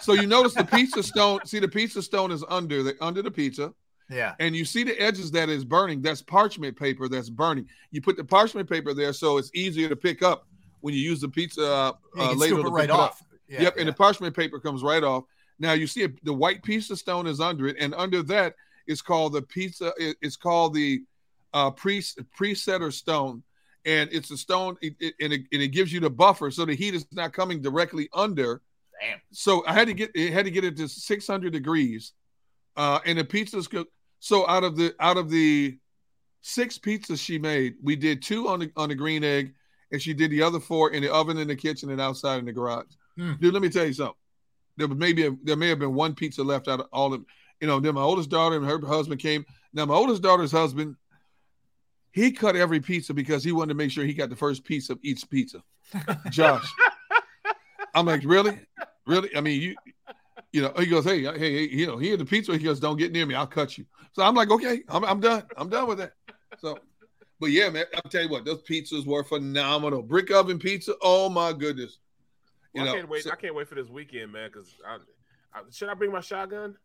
so 0.00 0.12
you 0.12 0.26
notice 0.28 0.54
the 0.54 0.64
pizza 0.64 1.02
stone. 1.02 1.40
See, 1.44 1.58
the 1.58 1.66
pizza 1.66 2.02
stone 2.02 2.30
is 2.30 2.44
under 2.48 2.82
the 2.84 2.94
under 3.00 3.20
the 3.22 3.30
pizza, 3.32 3.72
Yeah. 4.10 4.34
and 4.40 4.56
you 4.56 4.64
see 4.64 4.84
the 4.84 4.98
edges 5.00 5.30
that 5.32 5.48
is 5.48 5.64
burning. 5.64 6.00
That's 6.02 6.22
parchment 6.22 6.76
paper 6.78 7.08
that's 7.08 7.28
burning. 7.30 7.66
You 7.90 8.00
put 8.00 8.16
the 8.16 8.24
parchment 8.24 8.68
paper 8.68 8.94
there, 8.94 9.12
so 9.12 9.36
it's 9.38 9.50
easier 9.54 9.88
to 9.88 9.96
pick 9.96 10.22
up 10.22 10.46
when 10.80 10.94
you 10.94 11.00
use 11.00 11.20
the 11.20 11.28
pizza 11.28 11.62
uh, 11.66 11.92
You 12.16 12.22
uh, 12.22 12.28
can 12.30 12.38
ladle 12.38 12.56
scoop 12.58 12.60
to 12.62 12.66
it 12.68 12.70
right 12.70 12.90
off. 12.90 13.22
Yeah, 13.48 13.62
yep, 13.62 13.74
yeah. 13.76 13.80
and 13.80 13.88
the 13.88 13.92
parchment 13.92 14.34
paper 14.34 14.58
comes 14.60 14.82
right 14.82 15.02
off. 15.02 15.24
Now 15.58 15.72
you 15.72 15.86
see 15.86 16.02
it, 16.02 16.24
the 16.24 16.32
white 16.32 16.62
piece 16.62 16.88
of 16.90 16.98
stone 16.98 17.26
is 17.26 17.40
under 17.40 17.66
it, 17.66 17.76
and 17.80 17.94
under 17.94 18.22
that 18.24 18.54
is 18.86 19.02
called 19.02 19.32
the 19.34 19.42
pizza. 19.42 19.92
it- 19.98 20.16
It's 20.22 20.36
called 20.36 20.72
the 20.74 21.02
uh, 21.52 21.70
pre 21.70 22.00
presetter 22.00 22.92
stone, 22.92 23.42
and 23.84 24.08
it's 24.12 24.30
a 24.30 24.36
stone, 24.36 24.76
it, 24.80 24.94
it- 25.00 25.14
and, 25.20 25.32
it, 25.32 25.42
and 25.52 25.62
it 25.62 25.68
gives 25.68 25.92
you 25.92 26.00
the 26.00 26.10
buffer 26.10 26.50
so 26.50 26.64
the 26.64 26.74
heat 26.74 26.94
is 26.94 27.06
not 27.12 27.32
coming 27.32 27.60
directly 27.60 28.08
under. 28.14 28.62
Damn. 29.00 29.18
So 29.32 29.64
I 29.66 29.72
had 29.74 29.86
to 29.88 29.94
get 29.94 30.10
it 30.14 30.32
had 30.32 30.44
to 30.44 30.50
get 30.50 30.64
it 30.64 30.76
to 30.78 30.88
600 30.88 31.52
degrees, 31.52 32.12
uh, 32.76 33.00
and 33.04 33.18
the 33.18 33.24
pizzas 33.24 33.68
cooked. 33.68 33.92
So 34.20 34.48
out 34.48 34.64
of 34.64 34.76
the 34.76 34.94
out 35.00 35.16
of 35.16 35.30
the 35.30 35.78
six 36.42 36.78
pizzas 36.78 37.22
she 37.22 37.38
made, 37.38 37.74
we 37.82 37.96
did 37.96 38.22
two 38.22 38.48
on 38.48 38.60
the 38.60 38.72
on 38.76 38.88
the 38.88 38.94
green 38.94 39.24
egg, 39.24 39.54
and 39.92 40.00
she 40.00 40.14
did 40.14 40.30
the 40.30 40.42
other 40.42 40.60
four 40.60 40.90
in 40.90 41.02
the 41.02 41.12
oven 41.12 41.38
in 41.38 41.48
the 41.48 41.56
kitchen 41.56 41.90
and 41.90 42.00
outside 42.00 42.38
in 42.38 42.46
the 42.46 42.52
garage. 42.52 42.86
Hmm. 43.16 43.34
Dude, 43.40 43.52
let 43.52 43.62
me 43.62 43.68
tell 43.68 43.86
you 43.86 43.92
something. 43.92 44.14
There 44.76 44.88
was 44.88 44.98
maybe 44.98 45.26
a, 45.26 45.36
there 45.42 45.56
may 45.56 45.68
have 45.68 45.80
been 45.80 45.94
one 45.94 46.14
pizza 46.14 46.42
left 46.42 46.68
out 46.68 46.80
of 46.80 46.86
all 46.92 47.12
of 47.14 47.24
you 47.60 47.66
know. 47.66 47.80
Then 47.80 47.94
my 47.94 48.02
oldest 48.02 48.30
daughter 48.30 48.56
and 48.56 48.64
her 48.64 48.80
husband 48.86 49.20
came. 49.20 49.44
Now 49.72 49.86
my 49.86 49.94
oldest 49.94 50.22
daughter's 50.22 50.52
husband, 50.52 50.96
he 52.12 52.32
cut 52.32 52.56
every 52.56 52.80
pizza 52.80 53.14
because 53.14 53.44
he 53.44 53.52
wanted 53.52 53.70
to 53.70 53.74
make 53.74 53.90
sure 53.90 54.04
he 54.04 54.14
got 54.14 54.30
the 54.30 54.36
first 54.36 54.64
piece 54.64 54.90
of 54.90 54.98
each 55.02 55.28
pizza. 55.28 55.62
Josh, 56.30 56.66
I'm 57.94 58.06
like, 58.06 58.22
really, 58.24 58.58
really? 59.06 59.34
I 59.36 59.40
mean, 59.40 59.60
you, 59.60 59.76
you 60.52 60.62
know, 60.62 60.72
he 60.78 60.86
goes, 60.86 61.04
hey, 61.04 61.24
uh, 61.26 61.32
hey, 61.34 61.66
hey, 61.66 61.68
you 61.74 61.86
know, 61.86 61.96
he 61.98 62.08
here 62.08 62.16
the 62.16 62.24
pizza. 62.24 62.52
He 62.52 62.58
goes, 62.64 62.80
don't 62.80 62.96
get 62.96 63.12
near 63.12 63.26
me, 63.26 63.34
I'll 63.34 63.46
cut 63.46 63.76
you. 63.76 63.84
So 64.12 64.22
I'm 64.22 64.34
like, 64.34 64.50
okay, 64.50 64.82
I'm, 64.88 65.04
I'm 65.04 65.20
done. 65.20 65.42
I'm 65.56 65.68
done 65.68 65.86
with 65.88 65.98
that. 65.98 66.12
So, 66.58 66.78
but 67.40 67.50
yeah, 67.50 67.68
man, 67.70 67.84
I'll 67.94 68.10
tell 68.10 68.22
you 68.22 68.28
what, 68.28 68.44
those 68.44 68.62
pizzas 68.62 69.06
were 69.06 69.22
phenomenal. 69.24 70.02
Brick 70.02 70.30
oven 70.30 70.58
pizza, 70.58 70.94
oh 71.02 71.28
my 71.28 71.52
goodness. 71.52 71.98
You 72.74 72.82
Well, 72.82 72.92
I 72.92 72.96
can't 72.96 73.08
wait. 73.08 73.24
so- 73.24 73.30
I 73.30 73.36
can't 73.36 73.54
wait 73.54 73.68
for 73.68 73.74
this 73.74 73.88
weekend, 73.88 74.32
man. 74.32 74.48
Because 74.52 74.74
I, 74.86 74.96
I, 75.54 75.60
should 75.70 75.88
I 75.88 75.94
bring 75.94 76.12
my 76.12 76.20
shotgun? 76.20 76.76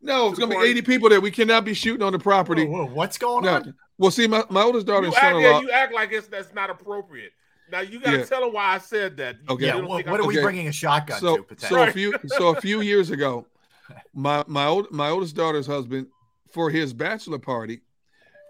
no, 0.00 0.28
it's 0.30 0.38
gonna 0.38 0.50
be 0.50 0.54
party. 0.56 0.70
80 0.70 0.82
people 0.82 1.08
there. 1.08 1.20
We 1.20 1.30
cannot 1.30 1.64
be 1.64 1.74
shooting 1.74 2.02
on 2.02 2.12
the 2.12 2.18
property. 2.18 2.64
Whoa, 2.66 2.84
whoa, 2.86 2.94
what's 2.94 3.18
going 3.18 3.44
No. 3.44 3.54
on? 3.56 3.74
Well, 3.98 4.10
see, 4.10 4.26
my, 4.26 4.44
my 4.50 4.62
oldest 4.62 4.86
daughter 4.86 5.06
You 5.06 5.12
and 5.12 5.14
son-in-law. 5.16 5.40
yeah, 5.40 5.60
you 5.60 5.70
act 5.70 5.92
like 5.94 6.12
it's 6.12 6.26
that's 6.28 6.52
not 6.54 6.68
appropriate. 6.70 7.32
Now 7.70 7.80
you 7.80 8.00
gotta 8.00 8.18
Yeah. 8.18 8.24
tell 8.24 8.40
them 8.42 8.52
why 8.52 8.74
I 8.74 8.78
said 8.78 9.16
that. 9.18 9.36
Okay. 9.48 9.66
Yeah. 9.66 9.76
Well, 9.76 9.88
what 9.88 10.06
I'm- 10.06 10.20
are 10.20 10.26
we 10.26 10.34
Okay. 10.34 10.42
bringing 10.42 10.68
a 10.68 10.72
shotgun 10.72 11.18
so, 11.20 11.38
to 11.38 11.66
so 11.66 11.82
a 11.82 11.90
few 11.90 12.14
so 12.26 12.48
a 12.48 12.60
few 12.60 12.80
years 12.80 13.10
ago, 13.10 13.46
my 14.14 14.44
my 14.46 14.66
old 14.66 14.90
my 14.90 15.08
oldest 15.08 15.34
daughter's 15.34 15.66
husband 15.66 16.08
for 16.50 16.70
his 16.70 16.92
bachelor 16.92 17.38
party, 17.38 17.82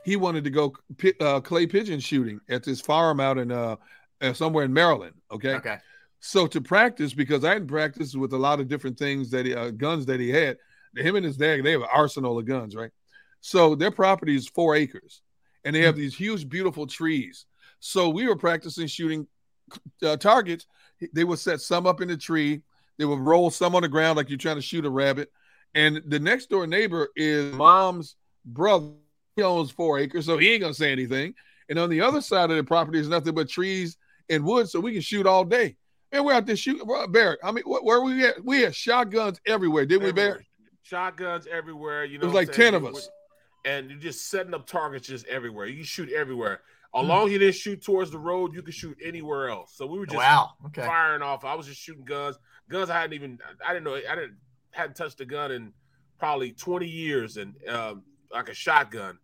he 0.05 0.17
wanted 0.17 0.45
to 0.45 0.51
go 0.51 0.75
pi- 0.99 1.15
uh, 1.21 1.41
clay 1.41 1.67
pigeon 1.67 2.01
shooting 2.01 2.41
at 2.49 2.63
this 2.65 2.81
farm 2.81 3.21
out 3.21 3.39
in 3.39 3.51
uh, 3.51 3.77
uh 4.21 4.33
somewhere 4.33 4.65
in 4.65 4.73
Maryland. 4.73 5.15
Okay. 5.31 5.55
okay. 5.55 5.79
So 6.21 6.47
to 6.47 6.61
practice, 6.61 7.13
because 7.13 7.45
I 7.45 7.51
hadn't 7.51 7.69
practiced 7.69 8.17
with 8.17 8.33
a 8.33 8.39
lot 8.39 8.59
of 8.59 8.67
different 8.67 8.99
things 8.99 9.31
that 9.31 9.45
he, 9.45 9.55
uh, 9.55 9.71
guns 9.71 10.07
that 10.07 10.21
he 10.21 10.31
had, 10.31 10.57
him 10.97 11.17
and 11.17 11.25
his 11.25 11.37
dad, 11.37 11.63
they 11.63 11.73
have 11.73 11.83
an 11.83 11.89
arsenal 11.93 12.39
of 12.39 12.47
guns, 12.47 12.75
right? 12.75 12.91
So 13.43 13.75
their 13.75 13.91
property 13.91 14.35
is 14.35 14.49
four 14.49 14.75
acres, 14.75 15.21
and 15.65 15.77
they 15.77 15.83
have 15.83 15.97
these 15.97 16.17
huge, 16.17 16.49
beautiful 16.49 16.87
trees. 16.87 17.45
So 17.87 18.09
we 18.09 18.27
were 18.27 18.35
practicing 18.37 18.87
shooting 18.87 19.27
uh, 20.03 20.17
targets. 20.17 20.67
They 21.13 21.25
would 21.25 21.39
set 21.39 21.61
some 21.61 21.87
up 21.87 22.01
in 22.01 22.09
the 22.09 22.17
tree. 22.17 22.63
They 22.99 23.05
would 23.05 23.19
roll 23.19 23.51
some 23.51 23.75
on 23.75 23.83
the 23.83 23.89
ground 23.89 24.17
like 24.17 24.31
you're 24.31 24.39
trying 24.39 24.57
to 24.57 24.63
shoot 24.63 24.87
a 24.87 24.91
rabbit. 24.91 25.31
And 25.75 26.01
the 26.07 26.19
next 26.19 26.49
door 26.49 26.67
neighbor 26.67 27.09
is 27.15 27.53
mom's 27.55 28.17
brother. 28.47 28.93
He 29.37 29.43
owns 29.43 29.71
four 29.71 29.99
acres, 29.99 30.25
so 30.25 30.39
he 30.39 30.53
ain't 30.53 30.63
gonna 30.63 30.73
say 30.73 30.93
anything. 30.93 31.35
And 31.69 31.79
on 31.79 31.91
the 31.91 32.01
other 32.01 32.23
side 32.23 32.51
of 32.51 32.57
the 32.57 32.65
property 32.65 33.01
is 33.01 33.09
nothing 33.09 33.35
but 33.35 33.51
trees 33.51 33.99
and 34.31 34.45
wood, 34.45 34.71
so 34.71 34.81
we 34.81 34.93
can 34.93 35.03
shoot 35.03 35.27
all 35.27 35.45
day. 35.45 35.77
And 36.11 36.25
we're 36.25 36.33
out 36.33 36.47
there 36.47 36.57
shooting. 36.57 36.89
Barrett, 37.11 37.41
I 37.45 37.53
mean, 37.53 37.65
wh- 37.65 37.85
where 37.85 38.01
we 38.01 38.25
at? 38.25 38.43
We 38.43 38.63
had 38.63 38.75
shotguns 38.75 39.41
everywhere, 39.47 39.85
didn't 39.85 40.05
we, 40.05 40.09
everywhere. 40.09 40.31
Barrett? 40.33 40.47
Shotguns 40.85 41.47
everywhere. 41.51 42.05
You 42.05 42.17
know, 42.19 42.23
It 42.23 42.27
was 42.27 42.35
like? 42.35 42.53
10 42.53 42.75
of 42.75 42.87
us. 42.87 43.11
and 43.67 43.91
you're 43.91 43.99
just 43.99 44.31
setting 44.31 44.55
up 44.55 44.67
targets 44.67 45.09
just 45.09 45.27
everywhere. 45.27 45.67
You 45.67 45.85
shoot 45.85 46.11
everywhere. 46.11 46.61
As 46.97 47.07
long 47.07 47.27
as 47.27 47.33
you 47.33 47.39
didn't 47.39 47.57
shoot 47.57 47.83
towards 47.83 48.11
the 48.11 48.19
road, 48.19 48.55
you 48.55 48.63
could 48.63 48.75
shoot 48.75 48.97
anywhere 49.05 49.49
else. 49.49 49.73
So 49.77 49.87
we 49.87 49.99
were 49.99 50.07
just 50.07 50.17
Wow. 50.17 50.51
Okay. 50.67 50.83
firing 50.87 51.23
off. 51.23 51.45
I 51.45 51.55
was 51.55 51.67
just 51.67 51.81
shooting 51.81 52.05
guns. 52.05 52.39
Guns 52.69 52.89
I 52.91 53.01
hadn't 53.01 53.15
even 53.15 53.39
I 53.67 53.73
didn't 53.73 53.85
know 53.85 53.95
I 53.97 54.15
didn't 54.15 54.37
hadn't 54.71 54.95
touched 54.97 55.21
a 55.21 55.25
gun 55.25 55.51
in 55.53 55.73
probably 56.19 56.53
20 56.53 56.87
years 56.87 57.37
and 57.37 57.55
um, 57.69 58.03
like 58.33 58.49
a 58.49 58.55
shotgun. 58.55 59.19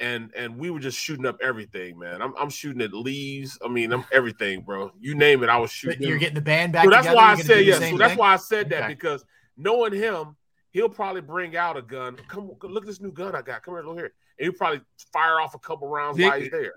And 0.00 0.32
and 0.36 0.58
we 0.58 0.70
were 0.70 0.80
just 0.80 0.98
shooting 0.98 1.24
up 1.24 1.38
everything, 1.42 1.98
man. 1.98 2.20
I'm, 2.20 2.34
I'm 2.36 2.50
shooting 2.50 2.82
at 2.82 2.92
leaves. 2.92 3.58
I 3.64 3.68
mean, 3.68 3.92
I'm 3.92 4.04
everything, 4.12 4.62
bro. 4.62 4.90
You 5.00 5.14
name 5.14 5.42
it, 5.44 5.48
I 5.48 5.56
was 5.56 5.70
But 5.70 5.92
shooting. 5.92 6.08
You're 6.08 6.18
getting 6.18 6.34
the 6.34 6.40
band 6.40 6.72
back. 6.72 6.84
So 6.84 6.90
that's 6.90 7.06
together? 7.06 7.16
why 7.16 7.32
I 7.32 7.36
said 7.36 7.64
yes. 7.64 7.78
So 7.90 7.96
that's 7.96 8.10
thing? 8.12 8.18
why 8.18 8.32
I 8.32 8.36
said 8.36 8.68
that 8.70 8.84
Okay. 8.84 8.94
because 8.94 9.24
knowing 9.56 9.92
him, 9.92 10.36
he'll 10.72 10.88
probably 10.88 11.20
bring 11.20 11.56
out 11.56 11.76
a 11.76 11.82
gun. 11.82 12.16
Come 12.28 12.50
look 12.62 12.82
at 12.82 12.86
this 12.86 13.00
new 13.00 13.12
gun 13.12 13.36
I 13.36 13.42
got. 13.42 13.62
Come 13.62 13.74
here, 13.74 13.84
look 13.84 13.96
here. 13.96 14.12
And 14.38 14.46
he'll 14.46 14.52
probably 14.52 14.80
fire 15.12 15.40
off 15.40 15.54
a 15.54 15.58
couple 15.60 15.88
rounds 15.88 16.18
while 16.20 16.40
he's 16.40 16.50
there. 16.50 16.72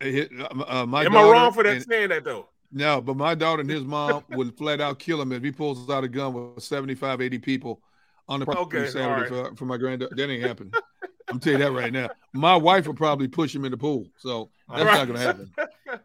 It 0.00 0.30
uh, 0.40 0.64
uh, 0.82 0.86
my 0.86 1.04
Am 1.04 1.16
I 1.16 1.22
wrong 1.22 1.52
for 1.52 1.62
that 1.62 1.76
and- 1.76 1.84
saying 1.84 2.08
that 2.10 2.24
though? 2.24 2.48
No, 2.72 3.00
but 3.00 3.16
my 3.16 3.34
daughter 3.36 3.60
and 3.60 3.70
his 3.78 3.84
mom 3.84 4.24
would 4.30 4.56
flat 4.58 4.80
out 4.80 4.98
kill 4.98 5.20
him 5.22 5.30
if 5.32 5.42
he 5.44 5.52
pulls 5.52 5.88
out 5.88 6.02
a 6.04 6.08
gun 6.08 6.32
with 6.54 6.62
75, 6.64 7.20
80 7.20 7.38
people 7.38 7.80
on 8.28 8.40
the 8.40 8.46
property 8.46 8.78
Okay, 8.78 8.90
Saturday 8.90 9.34
all 9.36 9.50
for, 9.50 9.56
for 9.56 9.64
my 9.66 9.76
granddaughter. 9.76 10.14
That 10.16 10.28
ain't 10.30 10.42
happening. 10.42 10.72
I'm 11.28 11.38
telling 11.38 11.60
you 11.60 11.64
that 11.66 11.72
right 11.72 11.92
now. 11.92 12.10
My 12.32 12.56
wife 12.56 12.86
would 12.88 12.96
probably 12.96 13.28
push 13.28 13.54
him 13.54 13.64
in 13.64 13.70
the 13.70 13.76
pool. 13.76 14.06
So 14.18 14.50
that's 14.68 14.82
Right. 14.84 14.94
not 14.94 15.06
going 15.06 15.18
to 15.20 15.24
happen. 15.24 15.52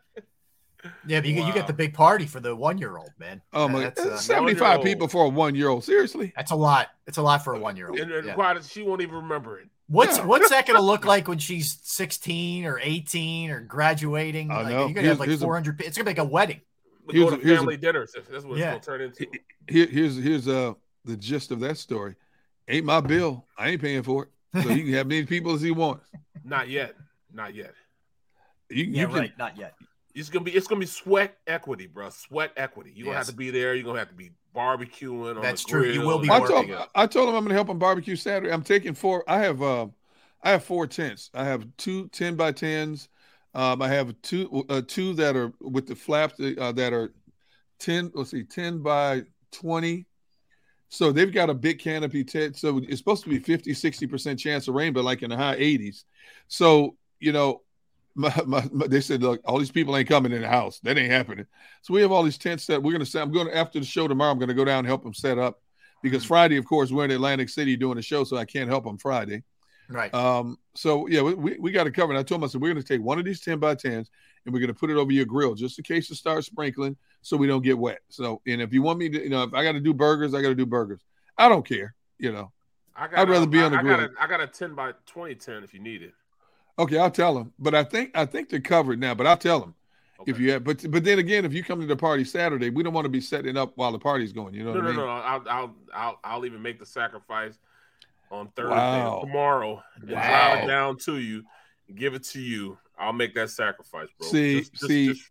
Yeah, 1.06 1.20
but 1.20 1.28
you, 1.28 1.36
get- 1.36 1.48
you 1.48 1.54
get 1.54 1.68
the 1.68 1.74
big 1.74 1.94
party 1.94 2.26
for 2.26 2.40
the 2.40 2.56
one 2.56 2.78
year 2.78 2.98
old, 2.98 3.10
man. 3.20 3.42
Oh 3.52 3.68
my 3.68 3.82
that's, 3.82 4.02
God. 4.02 4.14
uh, 4.14 4.18
75 4.18 4.62
one-year-old. 4.62 4.86
people 4.86 5.08
for 5.10 5.26
a 5.26 5.28
one 5.30 5.54
year 5.54 5.68
old. 5.68 5.84
Seriously? 5.84 6.32
that's 6.38 6.52
a 6.52 6.56
lot. 6.56 6.88
It's 7.06 7.18
a 7.18 7.22
lot 7.22 7.44
for 7.44 7.54
a 7.54 7.60
one 7.60 7.76
year 7.76 7.90
old. 7.90 8.00
And, 8.00 8.10
and 8.10 8.26
Yeah. 8.28 8.62
she 8.62 8.84
won't 8.84 9.02
even 9.02 9.16
remember 9.16 9.60
it. 9.60 9.68
What's 9.90 10.18
Yeah. 10.18 10.26
what's 10.26 10.50
that 10.52 10.66
going 10.68 10.78
to 10.80 10.86
look 10.86 11.04
like 11.14 11.28
when 11.28 11.40
she's 11.40 11.78
16 11.84 12.66
or 12.66 12.80
18 12.82 13.50
or 13.52 13.60
graduating? 13.62 14.52
I 14.52 14.62
Like, 14.62 14.68
know. 14.68 14.72
You're 14.86 14.94
going 14.94 15.04
to 15.04 15.10
have 15.10 15.20
like 15.20 15.30
here's 15.30 15.42
a- 15.42 15.46
400. 15.46 15.78
pe- 15.80 15.86
it's 15.86 15.98
going 15.98 16.06
to 16.06 16.14
be 16.14 16.20
like 16.22 16.28
a 16.28 16.32
wedding. 16.32 16.62
We 17.06 17.16
Here's 17.16 17.30
go 17.30 17.36
a- 17.36 17.40
to 17.40 17.44
here's 17.44 17.58
a- 17.58 17.62
family 17.62 17.78
dinners. 17.78 18.14
If 18.16 18.30
that's 18.30 18.46
what 18.46 18.60
it's 18.60 18.66
gonna 18.66 18.80
turn 18.80 19.02
into. 19.02 19.26
Here, 19.68 19.88
here's 19.88 20.16
here's 20.16 20.48
uh 20.48 20.74
the 21.06 21.18
gist 21.18 21.50
of 21.52 21.60
that 21.62 21.78
story. 21.78 22.16
Ain't 22.68 22.86
my 22.86 23.02
bill. 23.02 23.48
I 23.58 23.70
ain't 23.70 23.82
paying 23.82 24.04
for 24.04 24.24
it. 24.54 24.62
So 24.64 24.70
you 24.70 24.84
can 24.84 24.94
have 24.94 25.08
many 25.08 25.26
people 25.26 25.54
as 25.54 25.62
he 25.62 25.72
wants. 25.72 26.08
Not 26.44 26.70
yet. 26.70 26.94
Not 27.34 27.56
yet. 27.56 27.74
You, 28.70 28.84
Yeah, 28.86 29.02
you 29.02 29.08
can, 29.08 29.16
right. 29.16 29.38
Not 29.40 29.58
yet. 29.58 29.74
It's 30.14 30.30
gonna 30.30 30.46
be 30.46 30.52
it's 30.52 30.68
gonna 30.68 30.80
be 30.82 30.86
sweat 30.86 31.36
equity, 31.48 31.88
bro. 31.88 32.10
Sweat 32.12 32.52
equity. 32.58 32.92
You're 32.96 33.06
gonna 33.06 33.18
have 33.18 33.26
to 33.28 33.34
be 33.34 33.50
there. 33.50 33.74
You're 33.74 33.86
gonna 33.86 33.98
have 34.00 34.10
to 34.10 34.16
be 34.16 34.30
barbecuing. 34.56 35.36
On 35.36 35.42
That's 35.42 35.64
the 35.64 35.72
true. 35.72 35.92
You 35.92 36.02
will 36.02 36.20
be 36.20 36.30
I 36.30 36.40
working 36.40 36.56
told 36.56 36.66
everything. 36.66 36.88
I 36.96 37.08
told 37.08 37.30
him 37.30 37.36
I'm 37.36 37.44
gonna 37.44 37.56
help 37.56 37.70
him 37.70 37.80
barbecue 37.80 38.16
Saturday. 38.16 38.52
I'm 38.52 38.64
taking 38.64 38.94
four. 38.94 39.24
I 39.28 39.40
have 39.40 39.62
um 39.62 39.94
I 40.44 40.52
have 40.52 40.64
four 40.64 40.88
tents. 40.88 41.30
I 41.34 41.46
have 41.46 41.66
two 41.78 42.08
10 42.10 42.36
by 42.36 42.52
10s. 42.52 43.08
Um, 43.54 43.82
I 43.82 43.90
have 43.90 44.14
two 44.22 44.66
uh, 44.70 44.82
two 44.88 45.14
that 45.16 45.36
are 45.36 45.52
with 45.60 45.88
the 45.88 45.96
flaps 45.96 46.40
uh, 46.40 46.72
that 46.72 46.94
are 46.94 47.14
10, 47.80 48.12
let's 48.14 48.32
see, 48.32 48.44
10 48.44 48.82
by 48.84 49.24
20. 49.52 50.06
So 50.90 51.12
they've 51.12 51.32
got 51.32 51.50
a 51.50 51.54
big 51.54 51.80
canopy 51.80 52.24
tent. 52.24 52.58
So 52.58 52.80
it's 52.84 52.98
supposed 52.98 53.24
to 53.24 53.30
be 53.30 53.40
50, 53.40 53.72
60% 53.72 54.40
chance 54.40 54.68
of 54.68 54.76
rain, 54.76 54.94
but 54.94 55.04
like 55.04 55.24
in 55.24 55.30
the 55.30 55.38
high 55.38 55.56
80s. 55.56 56.04
So, 56.48 56.96
you 57.20 57.32
know, 57.32 57.62
my, 58.20 58.34
my, 58.46 58.70
my, 58.74 58.88
they 58.88 59.00
said, 59.00 59.24
look, 59.24 59.40
all 59.46 59.58
these 59.58 59.72
people 59.72 59.96
ain't 59.96 60.10
coming 60.10 60.34
in 60.34 60.42
the 60.42 60.48
house. 60.48 60.80
That 60.82 60.98
ain't 60.98 61.12
happening. 61.12 61.46
So 61.82 61.94
we 61.94 62.02
have 62.02 62.12
all 62.12 62.24
these 62.24 62.38
tents 62.38 62.68
that 62.68 62.84
we're 62.84 62.92
going 62.92 63.04
to 63.04 63.10
set. 63.10 63.22
I'm 63.22 63.32
going 63.32 63.48
to, 63.48 63.56
after 63.56 63.80
the 63.80 63.86
show 63.86 64.10
tomorrow, 64.10 64.32
I'm 64.32 64.38
going 64.38 64.50
to 64.50 64.54
go 64.54 64.66
down 64.66 64.80
and 64.80 64.88
help 64.88 65.04
them 65.04 65.14
set 65.14 65.38
up 65.38 65.62
because 66.04 66.26
Friday, 66.26 66.58
of 66.58 66.66
course, 66.66 66.92
we're 66.92 67.06
in 67.06 67.12
Atlantic 67.12 67.48
City 67.48 67.78
doing 67.78 67.98
a 67.98 68.02
show, 68.02 68.26
so 68.26 68.36
I 68.36 68.44
can't 68.44 68.70
help 68.70 68.84
them 68.84 68.98
Friday. 68.98 69.44
Right. 69.88 70.14
Um, 70.14 70.58
so 70.76 71.08
yeah, 71.08 71.22
we, 71.22 71.58
we, 71.58 71.72
got 71.72 71.86
to 71.86 71.92
cover 71.92 72.14
it. 72.14 72.20
I 72.20 72.24
told 72.24 72.42
myself 72.42 72.62
we're 72.62 72.74
going 72.74 72.84
to 72.84 72.88
take 72.88 73.02
one 73.02 73.20
of 73.20 73.26
these 73.26 73.40
10 73.40 73.58
by 73.58 73.74
10s 73.74 74.10
and 74.46 74.54
we're 74.54 74.60
going 74.60 74.68
to 74.68 74.74
put 74.74 74.92
it 74.92 74.98
over 74.98 75.12
your 75.12 75.26
grill 75.26 75.56
just 75.56 75.80
in 75.80 75.84
case 75.84 76.12
it 76.12 76.16
starts 76.16 76.46
sprinkling 76.48 76.96
so 77.22 77.38
we 77.38 77.48
don't 77.48 77.64
get 77.64 77.78
wet. 77.78 78.00
So, 78.10 78.42
and 78.46 78.62
if 78.62 78.74
you 78.74 78.82
want 78.82 79.00
me 79.00 79.10
to, 79.10 79.24
you 79.24 79.30
know, 79.30 79.44
if 79.44 79.54
I 79.54 79.64
got 79.64 79.72
to 79.72 79.80
do 79.80 79.94
burgers, 79.94 80.34
I 80.36 80.42
got 80.42 80.50
to 80.50 80.56
do 80.56 80.66
burgers. 80.66 81.02
I 81.38 81.50
don't 81.50 81.66
care, 81.66 81.96
you 82.20 82.32
know. 82.32 82.52
I 82.96 83.08
got, 83.08 83.20
I'd 83.20 83.30
rather 83.30 83.48
be 83.48 83.62
on 83.62 83.72
the 83.72 83.80
I 83.80 83.82
grill. 83.82 83.98
Got 83.98 84.10
a, 84.10 84.12
I 84.20 84.28
got 84.28 84.42
a 84.42 84.48
10 84.48 84.76
by 84.76 84.92
20 85.06 85.36
10 85.36 85.64
if 85.64 85.74
you 85.74 85.80
need 85.80 86.04
it. 86.04 86.14
Okay, 86.80 86.98
I'll 86.98 87.12
tell 87.12 87.36
them. 87.36 87.54
But 87.60 87.76
I 87.76 87.84
think 87.84 88.12
I 88.16 88.26
think 88.26 88.50
they're 88.50 88.60
covered 88.62 89.00
now. 89.00 89.14
But 89.14 89.28
I'll 89.28 89.38
tell 89.38 89.60
them 89.60 89.76
Okay. 90.22 90.32
if 90.32 90.40
you 90.40 90.52
have. 90.54 90.64
But 90.64 90.90
but 90.90 91.04
then 91.04 91.20
again, 91.20 91.46
if 91.46 91.54
you 91.54 91.64
come 91.64 91.80
to 91.82 91.86
the 91.86 91.96
party 91.96 92.24
Saturday, 92.24 92.70
we 92.70 92.82
don't 92.84 92.94
want 92.94 93.06
to 93.06 93.10
be 93.10 93.22
setting 93.22 93.58
up 93.58 93.74
while 93.76 93.92
the 93.92 94.00
party's 94.00 94.32
going. 94.34 94.54
You 94.54 94.64
know 94.64 94.74
no, 94.74 94.80
what 94.82 94.84
no, 94.84 94.90
I 94.90 94.92
mean? 94.94 95.06
no, 95.06 95.08
I'll, 95.08 95.44
I'll, 95.50 95.76
I'll, 95.94 96.20
I'll 96.24 96.46
even 96.46 96.62
make 96.62 96.80
the 96.80 96.86
sacrifice 96.86 97.60
on 98.32 98.48
Thursday 98.56 98.76
Wow. 98.76 99.20
tomorrow 99.22 99.84
and 99.96 100.10
Wow. 100.10 100.16
drive 100.22 100.64
it 100.64 100.68
down 100.68 100.98
to 101.00 101.18
you, 101.18 101.44
give 101.96 102.14
it 102.14 102.24
to 102.26 102.40
you. 102.40 102.78
I'll 102.98 103.14
make 103.14 103.34
that 103.36 103.50
sacrifice, 103.50 104.08
bro. 104.18 104.28
See- 104.28 104.60
Just- 104.60 104.74
just- 104.74 104.88
see- 104.88 105.08
just- 105.10 105.30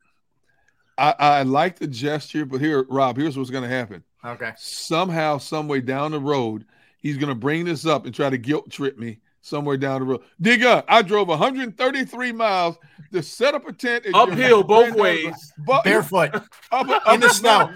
I, 0.97 1.15
I 1.19 1.43
like 1.45 1.79
the 1.79 1.87
gesture, 1.87 2.45
but 2.45 2.61
here, 2.61 2.85
Rob, 2.89 3.17
here's 3.17 3.39
what's 3.39 3.51
going 3.51 3.63
to 3.63 3.69
happen. 3.71 4.03
Okay. 4.25 4.53
Somehow, 4.57 5.39
some 5.39 5.69
way 5.69 5.81
down 5.81 6.11
the 6.11 6.19
road, 6.19 6.65
he's 6.99 7.17
going 7.17 7.29
to 7.29 7.37
bring 7.37 7.65
this 7.65 7.87
up 7.87 8.05
and 8.05 8.13
try 8.13 8.29
to 8.29 8.37
guilt 8.37 8.69
trip 8.69 8.99
me 8.99 9.21
somewhere 9.41 9.77
down 9.77 10.01
the 10.01 10.07
road. 10.07 10.23
Dig 10.41 10.63
up. 10.65 10.85
I 10.89 11.03
drove 11.03 11.29
133 11.29 12.33
miles 12.33 12.77
to 13.13 13.23
set 13.23 13.55
up 13.55 13.67
a 13.69 13.73
tent 13.73 14.07
at 14.07 14.15
uphill 14.15 14.63
both 14.63 14.95
ways. 14.95 15.53
But, 15.67 15.85
Barefoot. 15.85 16.35
up, 16.73 16.89
up 16.89 17.03
in 17.15 17.21
the 17.21 17.29
snow. 17.31 17.73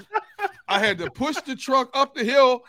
I 0.69 0.79
had 0.79 0.99
to 0.99 1.11
push 1.11 1.37
the 1.37 1.57
truck 1.57 1.91
up 1.95 2.15
the 2.15 2.25
hill 2.25 2.63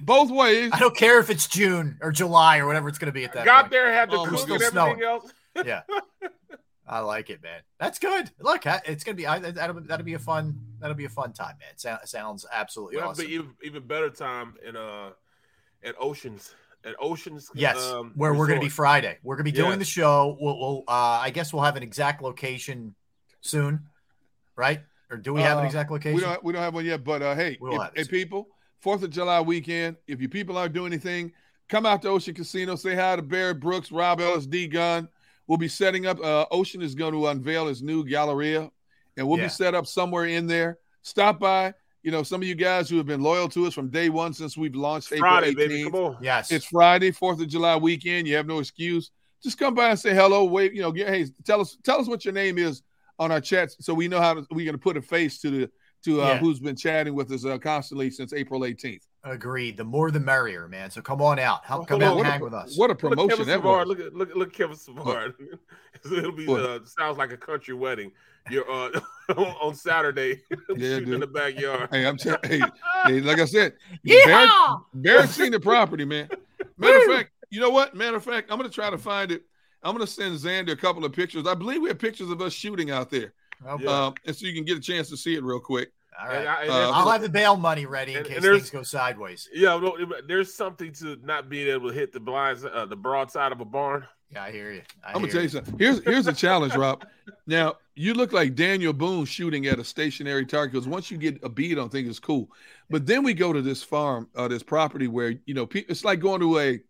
both 0.00 0.30
ways. 0.30 0.70
I 0.72 0.78
don't 0.78 0.96
care 0.96 1.18
if 1.20 1.30
it's 1.30 1.46
June 1.46 1.98
or 2.02 2.10
July 2.12 2.58
or 2.58 2.66
whatever 2.66 2.88
it's 2.88 2.98
going 2.98 3.06
to 3.06 3.12
be 3.12 3.24
at 3.24 3.32
that 3.32 3.38
time. 3.40 3.46
Got 3.46 3.60
point. 3.62 3.72
there, 3.72 3.92
had 3.92 4.10
to 4.10 4.16
Oh, 4.18 4.24
cook 4.24 4.32
it's 4.34 4.42
and 4.44 4.52
everything 4.52 4.70
snowing. 4.72 5.02
else. 5.02 5.32
Yeah. 5.66 5.80
I 6.86 7.00
like 7.00 7.30
it, 7.30 7.42
man. 7.42 7.60
That's 7.80 7.98
good. 7.98 8.30
Look, 8.40 8.66
I- 8.66 8.80
it's 8.86 9.02
gonna 9.04 9.16
be. 9.16 9.26
I, 9.26 9.38
that'll, 9.40 9.80
that'll 9.82 10.06
be 10.06 10.14
a 10.14 10.18
fun. 10.18 10.58
That'll 10.80 10.96
be 10.96 11.04
a 11.04 11.08
fun 11.10 11.32
time, 11.32 11.56
man. 11.60 11.68
It 11.72 11.80
sounds, 11.80 12.08
sounds 12.10 12.46
absolutely 12.50 12.96
We'll 12.96 13.08
awesome. 13.08 13.26
be 13.26 13.32
even, 13.34 13.50
even 13.62 13.86
better 13.86 14.08
time 14.08 14.54
in 14.66 14.74
uh 14.76 15.10
at 15.82 15.96
Oceans 16.00 16.54
at 16.84 16.94
Oceans. 17.00 17.50
Yes, 17.54 17.76
um, 17.78 18.12
where 18.14 18.32
we're 18.34 18.46
going 18.46 18.60
to 18.60 18.64
be 18.64 18.70
Friday. 18.70 19.18
We're 19.22 19.36
going 19.36 19.44
to 19.46 19.50
be 19.52 19.56
doing 19.56 19.70
Yes. 19.72 19.78
the 19.80 19.84
show. 19.84 20.36
We'll, 20.40 20.58
we'll 20.58 20.84
uh, 20.88 20.92
I 21.22 21.30
guess 21.30 21.52
we'll 21.52 21.62
have 21.64 21.76
an 21.76 21.82
exact 21.82 22.22
location 22.22 22.94
soon, 23.40 23.80
right? 24.56 24.80
Or 25.10 25.16
do 25.16 25.32
we 25.32 25.40
have 25.42 25.58
an 25.58 25.64
Uh, 25.64 25.66
exact 25.66 25.90
location? 25.90 26.14
We 26.16 26.20
don't 26.22 26.42
we 26.44 26.52
don't 26.52 26.62
have 26.62 26.74
one 26.74 26.84
yet, 26.84 27.02
but 27.04 27.22
uh, 27.22 27.34
hey, 27.34 27.58
We'll 27.60 27.74
if- 27.74 27.82
have 27.82 27.92
hey 27.96 28.02
soon. 28.04 28.10
people, 28.10 28.48
Fourth 28.80 29.02
of 29.02 29.10
July 29.10 29.40
weekend. 29.40 29.96
If 30.06 30.20
you 30.20 30.28
people 30.28 30.56
aren't 30.58 30.72
doing 30.74 30.92
anything, 30.92 31.32
come 31.68 31.86
out 31.86 32.02
to 32.02 32.08
Ocean 32.08 32.34
Casino. 32.34 32.76
Say 32.76 32.94
hi 32.94 33.16
to 33.16 33.22
Barrett 33.22 33.60
Brooks, 33.60 33.90
Rob 33.90 34.20
Ellis, 34.20 34.46
D 34.46 34.66
Gun. 34.68 35.08
We'll 35.46 35.58
be 35.58 35.68
setting 35.68 36.06
up. 36.06 36.20
Uh, 36.20 36.44
Ocean 36.50 36.82
is 36.82 36.94
going 36.94 37.12
to 37.14 37.26
unveil 37.28 37.66
his 37.66 37.82
new 37.82 38.04
Galleria, 38.04 38.70
and 39.16 39.26
we'll 39.26 39.38
Yeah. 39.38 39.44
be 39.44 39.50
set 39.50 39.74
up 39.74 39.86
somewhere 39.86 40.26
in 40.26 40.46
there. 40.46 40.78
Stop 41.02 41.40
by. 41.40 41.72
You 42.02 42.10
know, 42.12 42.22
some 42.22 42.40
of 42.40 42.46
you 42.48 42.54
guys 42.54 42.88
who 42.88 42.96
have 42.96 43.06
been 43.06 43.22
loyal 43.22 43.48
to 43.50 43.66
us 43.66 43.74
from 43.74 43.88
day 43.88 44.08
one 44.08 44.32
since 44.32 44.56
we've 44.56 44.74
launched 44.74 45.08
Friday, 45.08 45.48
April 45.48 45.66
18th. 45.66 45.68
baby. 45.68 45.84
Come 45.84 45.94
on. 45.94 46.16
yes. 46.22 46.52
It's 46.52 46.66
Friday, 46.66 47.10
Fourth 47.10 47.40
of 47.40 47.48
July 47.48 47.76
weekend. 47.76 48.28
You 48.28 48.36
have 48.36 48.46
no 48.46 48.60
excuse. 48.60 49.10
Just 49.42 49.58
come 49.58 49.74
by 49.74 49.90
and 49.90 49.98
say 49.98 50.14
hello. 50.14 50.44
Wait, 50.44 50.72
you 50.74 50.82
know, 50.82 50.92
get, 50.92 51.08
hey, 51.08 51.26
tell 51.44 51.60
us 51.60 51.76
tell 51.84 52.00
us 52.00 52.08
what 52.08 52.24
your 52.24 52.34
name 52.34 52.58
is 52.58 52.82
on 53.18 53.32
our 53.32 53.40
chat, 53.40 53.70
so 53.80 53.92
we 53.94 54.06
know 54.06 54.20
how 54.20 54.34
to, 54.34 54.46
we're 54.50 54.64
going 54.64 54.74
to 54.74 54.78
put 54.78 54.96
a 54.96 55.02
face 55.02 55.40
to 55.40 55.50
the 55.50 55.70
to 56.04 56.22
uh, 56.22 56.26
Yeah. 56.26 56.38
who's 56.38 56.58
been 56.60 56.76
chatting 56.76 57.14
with 57.14 57.30
us 57.32 57.44
uh, 57.44 57.58
constantly 57.58 58.10
since 58.10 58.32
April 58.32 58.60
18th. 58.60 59.02
Agreed. 59.24 59.76
The 59.76 59.84
more 59.84 60.10
the 60.10 60.20
merrier, 60.20 60.68
man. 60.68 60.90
So 60.90 61.02
come 61.02 61.20
on 61.20 61.38
out. 61.38 61.64
Help, 61.64 61.88
come 61.88 62.00
Hold 62.00 62.02
out 62.02 62.06
on, 62.06 62.10
and 62.12 62.18
what, 62.18 62.26
hang 62.32 62.40
a, 62.40 62.44
with 62.44 62.54
us. 62.54 62.78
what 62.78 62.86
a 62.90 62.92
Look, 62.92 62.98
promotion 63.00 63.28
Kevin 63.30 63.46
that 63.46 63.52
Savard, 63.58 63.88
was. 63.88 63.98
look 63.98 64.06
at 64.06 64.14
look, 64.14 64.34
look 64.34 64.52
Kevin 64.52 64.76
Savard. 64.76 65.34
It'll 66.04 66.32
be 66.32 66.46
What? 66.46 66.60
uh, 66.60 66.78
sounds 66.84 67.18
like 67.18 67.32
a 67.32 67.36
country 67.36 67.74
wedding. 67.74 68.12
You're 68.50 68.70
uh, 68.70 69.00
on 69.36 69.74
Saturday 69.74 70.42
Yeah, 70.76 70.98
shooting 70.98 71.14
in 71.14 71.20
the 71.20 71.26
backyard. 71.26 71.88
Hey, 71.90 72.06
I'm 72.06 72.16
telling 72.16 72.38
hey, 72.44 72.60
hey, 73.04 73.20
like 73.20 73.40
I 73.40 73.44
said, 73.44 73.74
Barrett, 74.04 74.50
Barrett 74.94 75.30
seen 75.30 75.52
the 75.52 75.60
property, 75.60 76.04
man. 76.04 76.28
Matter 76.78 76.96
of 76.98 77.04
fact, 77.16 77.30
you 77.50 77.60
know 77.60 77.70
what? 77.70 77.94
Matter 77.94 78.16
of 78.16 78.24
fact, 78.24 78.50
I'm 78.50 78.58
going 78.58 78.70
to 78.70 78.74
try 78.74 78.88
to 78.88 78.96
find 78.98 79.32
it. 79.32 79.42
I'm 79.82 79.94
going 79.94 80.06
to 80.06 80.10
send 80.12 80.36
Xander 80.38 80.70
a 80.72 80.76
couple 80.76 81.04
of 81.04 81.12
pictures. 81.12 81.46
I 81.46 81.54
believe 81.54 81.82
we 81.82 81.88
have 81.88 81.98
pictures 81.98 82.30
of 82.30 82.40
us 82.40 82.52
shooting 82.52 82.90
out 82.90 83.10
there, 83.10 83.32
Okay. 83.66 83.84
Yeah. 83.84 84.06
um, 84.06 84.14
and 84.26 84.36
so 84.36 84.46
you 84.46 84.54
can 84.54 84.64
get 84.64 84.78
a 84.78 84.80
chance 84.80 85.08
to 85.10 85.16
see 85.16 85.34
it 85.34 85.42
real 85.42 85.60
quick. 85.60 85.90
All 86.20 86.28
And. 86.28 86.48
I, 86.48 86.62
and 86.62 86.70
uh, 86.70 86.90
I'll 86.92 87.10
have 87.10 87.22
the 87.22 87.28
bail 87.28 87.56
money 87.56 87.86
ready 87.86 88.12
in 88.12 88.18
and- 88.18 88.26
case 88.26 88.42
things 88.42 88.70
go 88.70 88.82
sideways. 88.82 89.48
yeah, 89.52 89.78
no, 89.78 89.96
there's 90.26 90.54
something 90.54 90.92
to 90.94 91.16
not 91.22 91.48
being 91.48 91.68
able 91.68 91.88
to 91.88 91.94
hit 91.94 92.12
the 92.12 92.20
blinds, 92.20 92.64
uh, 92.64 92.86
the 92.86 92.96
broadside 92.96 93.52
of 93.52 93.60
a 93.60 93.64
barn. 93.64 94.06
Yeah, 94.30 94.42
I 94.42 94.50
hear 94.52 94.72
you. 94.72 94.82
I 95.02 95.08
I'm 95.12 95.20
gonna 95.20 95.32
tell 95.32 95.42
you 95.42 95.48
something. 95.48 95.78
Here's 95.78 96.04
here's 96.04 96.26
the 96.26 96.34
challenge, 96.34 96.74
Rob. 96.74 97.06
Now 97.46 97.76
you 97.94 98.12
look 98.12 98.32
like 98.34 98.54
Daniel 98.54 98.92
Boone 98.92 99.24
shooting 99.24 99.66
at 99.66 99.78
a 99.78 99.84
stationary 99.84 100.44
target 100.44 100.72
because 100.74 100.86
once 100.86 101.10
you 101.10 101.16
get 101.16 101.42
a 101.42 101.48
bead 101.48 101.78
on 101.78 101.88
things, 101.88 102.10
it's 102.10 102.18
cool. 102.20 102.50
But 102.90 103.06
then 103.06 103.22
we 103.22 103.32
go 103.32 103.54
to 103.54 103.62
this 103.62 103.82
farm, 103.82 104.28
uh, 104.36 104.46
this 104.48 104.62
property 104.62 105.08
where 105.08 105.34
you 105.46 105.54
know 105.54 105.64
pe- 105.64 105.86
it's 105.88 106.04
like 106.04 106.20
going 106.20 106.40
to 106.40 106.58
a. 106.58 106.80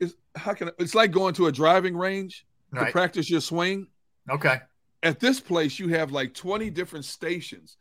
It's 0.00 0.14
how 0.34 0.54
can 0.54 0.68
I, 0.68 0.72
it's 0.78 0.94
like 0.94 1.10
going 1.10 1.34
to 1.34 1.46
a 1.48 1.52
driving 1.52 1.94
range 1.94 2.46
to 2.74 2.86
practice 2.90 3.28
your 3.28 3.42
swing. 3.42 3.88
Okay. 4.30 4.60
At 5.04 5.20
this 5.20 5.38
place, 5.38 5.78
you 5.78 5.88
have 5.88 6.10
like 6.10 6.34
20 6.34 6.70
different 6.70 7.04
stations, 7.04 7.76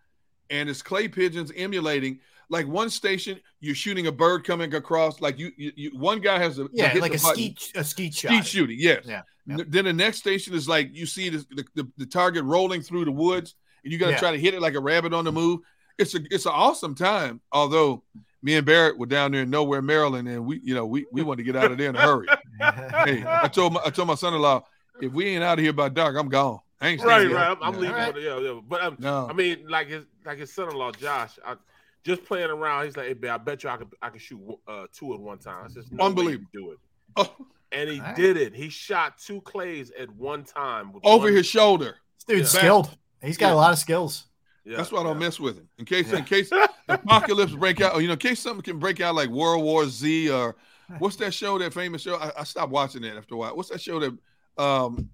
and 0.49 0.69
it's 0.69 0.81
clay 0.81 1.07
pigeons 1.07 1.51
emulating. 1.55 2.19
Like 2.49 2.67
one 2.67 2.89
station, 2.89 3.39
you're 3.61 3.73
shooting 3.73 4.07
a 4.07 4.11
bird 4.11 4.43
coming 4.43 4.75
across. 4.75 5.21
Like 5.21 5.39
you, 5.39 5.51
you, 5.57 5.71
you 5.75 5.97
one 5.97 6.19
guy 6.19 6.37
has 6.37 6.59
a 6.59 6.67
Yeah, 6.73 6.93
like 6.99 7.15
a 7.15 7.17
button. 7.17 7.33
skeet 7.55 7.71
a 7.75 7.83
skeet 7.83 8.13
shot. 8.13 8.29
Skeet 8.33 8.45
shooting, 8.45 8.77
yes. 8.79 9.05
Yeah, 9.05 9.21
yeah. 9.47 9.57
Then 9.67 9.85
the 9.85 9.93
next 9.93 10.17
station 10.17 10.53
is 10.53 10.67
like 10.67 10.89
you 10.93 11.05
see 11.05 11.29
the, 11.29 11.37
the, 11.51 11.65
the, 11.75 11.87
the 11.97 12.05
target 12.05 12.43
rolling 12.43 12.81
through 12.81 13.05
the 13.05 13.11
woods, 13.11 13.55
and 13.83 13.91
you 13.93 13.97
got 13.97 14.07
to 14.07 14.11
Yeah. 14.11 14.19
try 14.19 14.31
to 14.31 14.37
hit 14.39 14.53
it 14.53 14.61
like 14.61 14.75
a 14.75 14.79
rabbit 14.81 15.13
on 15.13 15.23
the 15.23 15.31
move. 15.31 15.61
It's 15.97 16.13
a 16.15 16.19
it's 16.29 16.45
an 16.45 16.51
awesome 16.53 16.93
time. 16.93 17.39
Although 17.53 18.03
me 18.43 18.55
and 18.55 18.65
Barrett 18.65 18.97
were 18.99 19.05
down 19.05 19.31
there 19.31 19.43
in 19.43 19.49
nowhere, 19.49 19.81
Maryland, 19.81 20.27
and 20.27 20.45
we 20.45 20.59
you 20.61 20.75
know 20.75 20.85
we 20.85 21.05
we 21.11 21.23
want 21.23 21.37
to 21.37 21.43
get 21.43 21.55
out 21.55 21.71
of 21.71 21.77
there 21.77 21.89
in 21.89 21.95
a 21.95 22.01
hurry. 22.01 22.27
hey, 23.05 23.23
I 23.25 23.47
told 23.47 23.73
my 23.73 23.81
I 23.85 23.89
told 23.91 24.09
my 24.09 24.15
son-in-law 24.15 24.63
if 25.01 25.11
we 25.13 25.27
ain't 25.27 25.43
out 25.43 25.57
of 25.57 25.63
here 25.63 25.73
by 25.73 25.87
dark, 25.89 26.17
I'm 26.17 26.29
gone. 26.29 26.59
I 26.81 26.87
ain't 26.89 27.01
Right, 27.01 27.29
right. 27.31 27.51
I'm, 27.51 27.57
I'm 27.63 27.73
Yeah. 27.75 27.79
leaving. 27.79 27.95
Alright. 27.95 28.07
on 28.09 28.15
the- 28.15 28.21
Yeah, 28.21 28.39
yeah. 28.53 28.59
But 28.67 28.81
um, 28.83 28.95
No, 28.99 29.27
I 29.29 29.33
mean, 29.33 29.67
like 29.69 29.87
his 29.87 30.05
like 30.25 30.37
his 30.39 30.51
son-in-law 30.53 30.91
Josh, 30.93 31.39
I, 31.45 31.55
just 32.03 32.25
playing 32.25 32.49
around. 32.49 32.85
He's 32.85 32.97
like, 32.97 33.07
"Hey, 33.07 33.13
babe, 33.13 33.31
I 33.31 33.37
bet 33.37 33.63
you 33.63 33.69
I 33.69 33.77
could 33.77 33.87
I 34.01 34.09
could 34.09 34.21
shoot 34.21 34.39
uh, 34.67 34.85
two 34.91 35.13
at 35.13 35.19
one 35.19 35.37
time." 35.37 35.65
I 35.65 35.67
said, 35.69 35.83
no 35.91 36.05
Unbelievable. 36.05 36.45
can 36.51 36.61
do 36.61 36.71
it." 36.71 36.77
Oh, 37.15 37.31
And 37.71 37.89
he 37.89 37.99
Alright. 37.99 38.15
did 38.15 38.37
it. 38.37 38.53
He 38.55 38.69
shot 38.69 39.17
two 39.17 39.39
clays 39.41 39.91
at 39.97 40.09
one 40.15 40.43
time. 40.43 40.91
With 40.93 41.05
over 41.05 41.25
one- 41.25 41.33
his 41.35 41.45
shoulder. 41.45 41.95
This 42.27 42.37
dude's 42.37 42.53
Yeah. 42.53 42.59
skilled. 42.59 42.97
He's 43.21 43.37
got 43.37 43.47
Yeah. 43.49 43.53
a 43.53 43.55
lot 43.55 43.71
of 43.71 43.79
skills. 43.79 44.25
Yeah, 44.65 44.77
That's 44.77 44.91
why 44.91 44.99
I 45.01 45.03
don't 45.03 45.17
yeah. 45.19 45.25
mess 45.25 45.39
with 45.39 45.57
him. 45.57 45.67
In 45.77 45.85
case 45.85 46.11
in 46.11 46.23
case 46.25 46.49
apocalypse 46.89 47.53
break 47.53 47.81
out, 47.81 47.95
or 47.95 48.01
you 48.01 48.07
know, 48.07 48.13
in 48.13 48.19
case 48.19 48.39
something 48.39 48.63
can 48.63 48.79
break 48.79 48.99
out 49.01 49.15
like 49.15 49.29
World 49.29 49.63
War 49.63 49.85
Z 49.87 50.29
or 50.31 50.55
what's 50.99 51.15
that 51.17 51.33
show? 51.33 51.57
That 51.59 51.73
famous 51.73 52.01
show? 52.01 52.15
I, 52.15 52.31
I 52.39 52.43
stopped 52.43 52.71
watching 52.71 53.01
that 53.03 53.15
after 53.17 53.35
a 53.35 53.37
while. 53.37 53.55
What's 53.55 53.69
that 53.69 53.81
show 53.81 53.99
that 53.99 54.17
um 54.57 55.09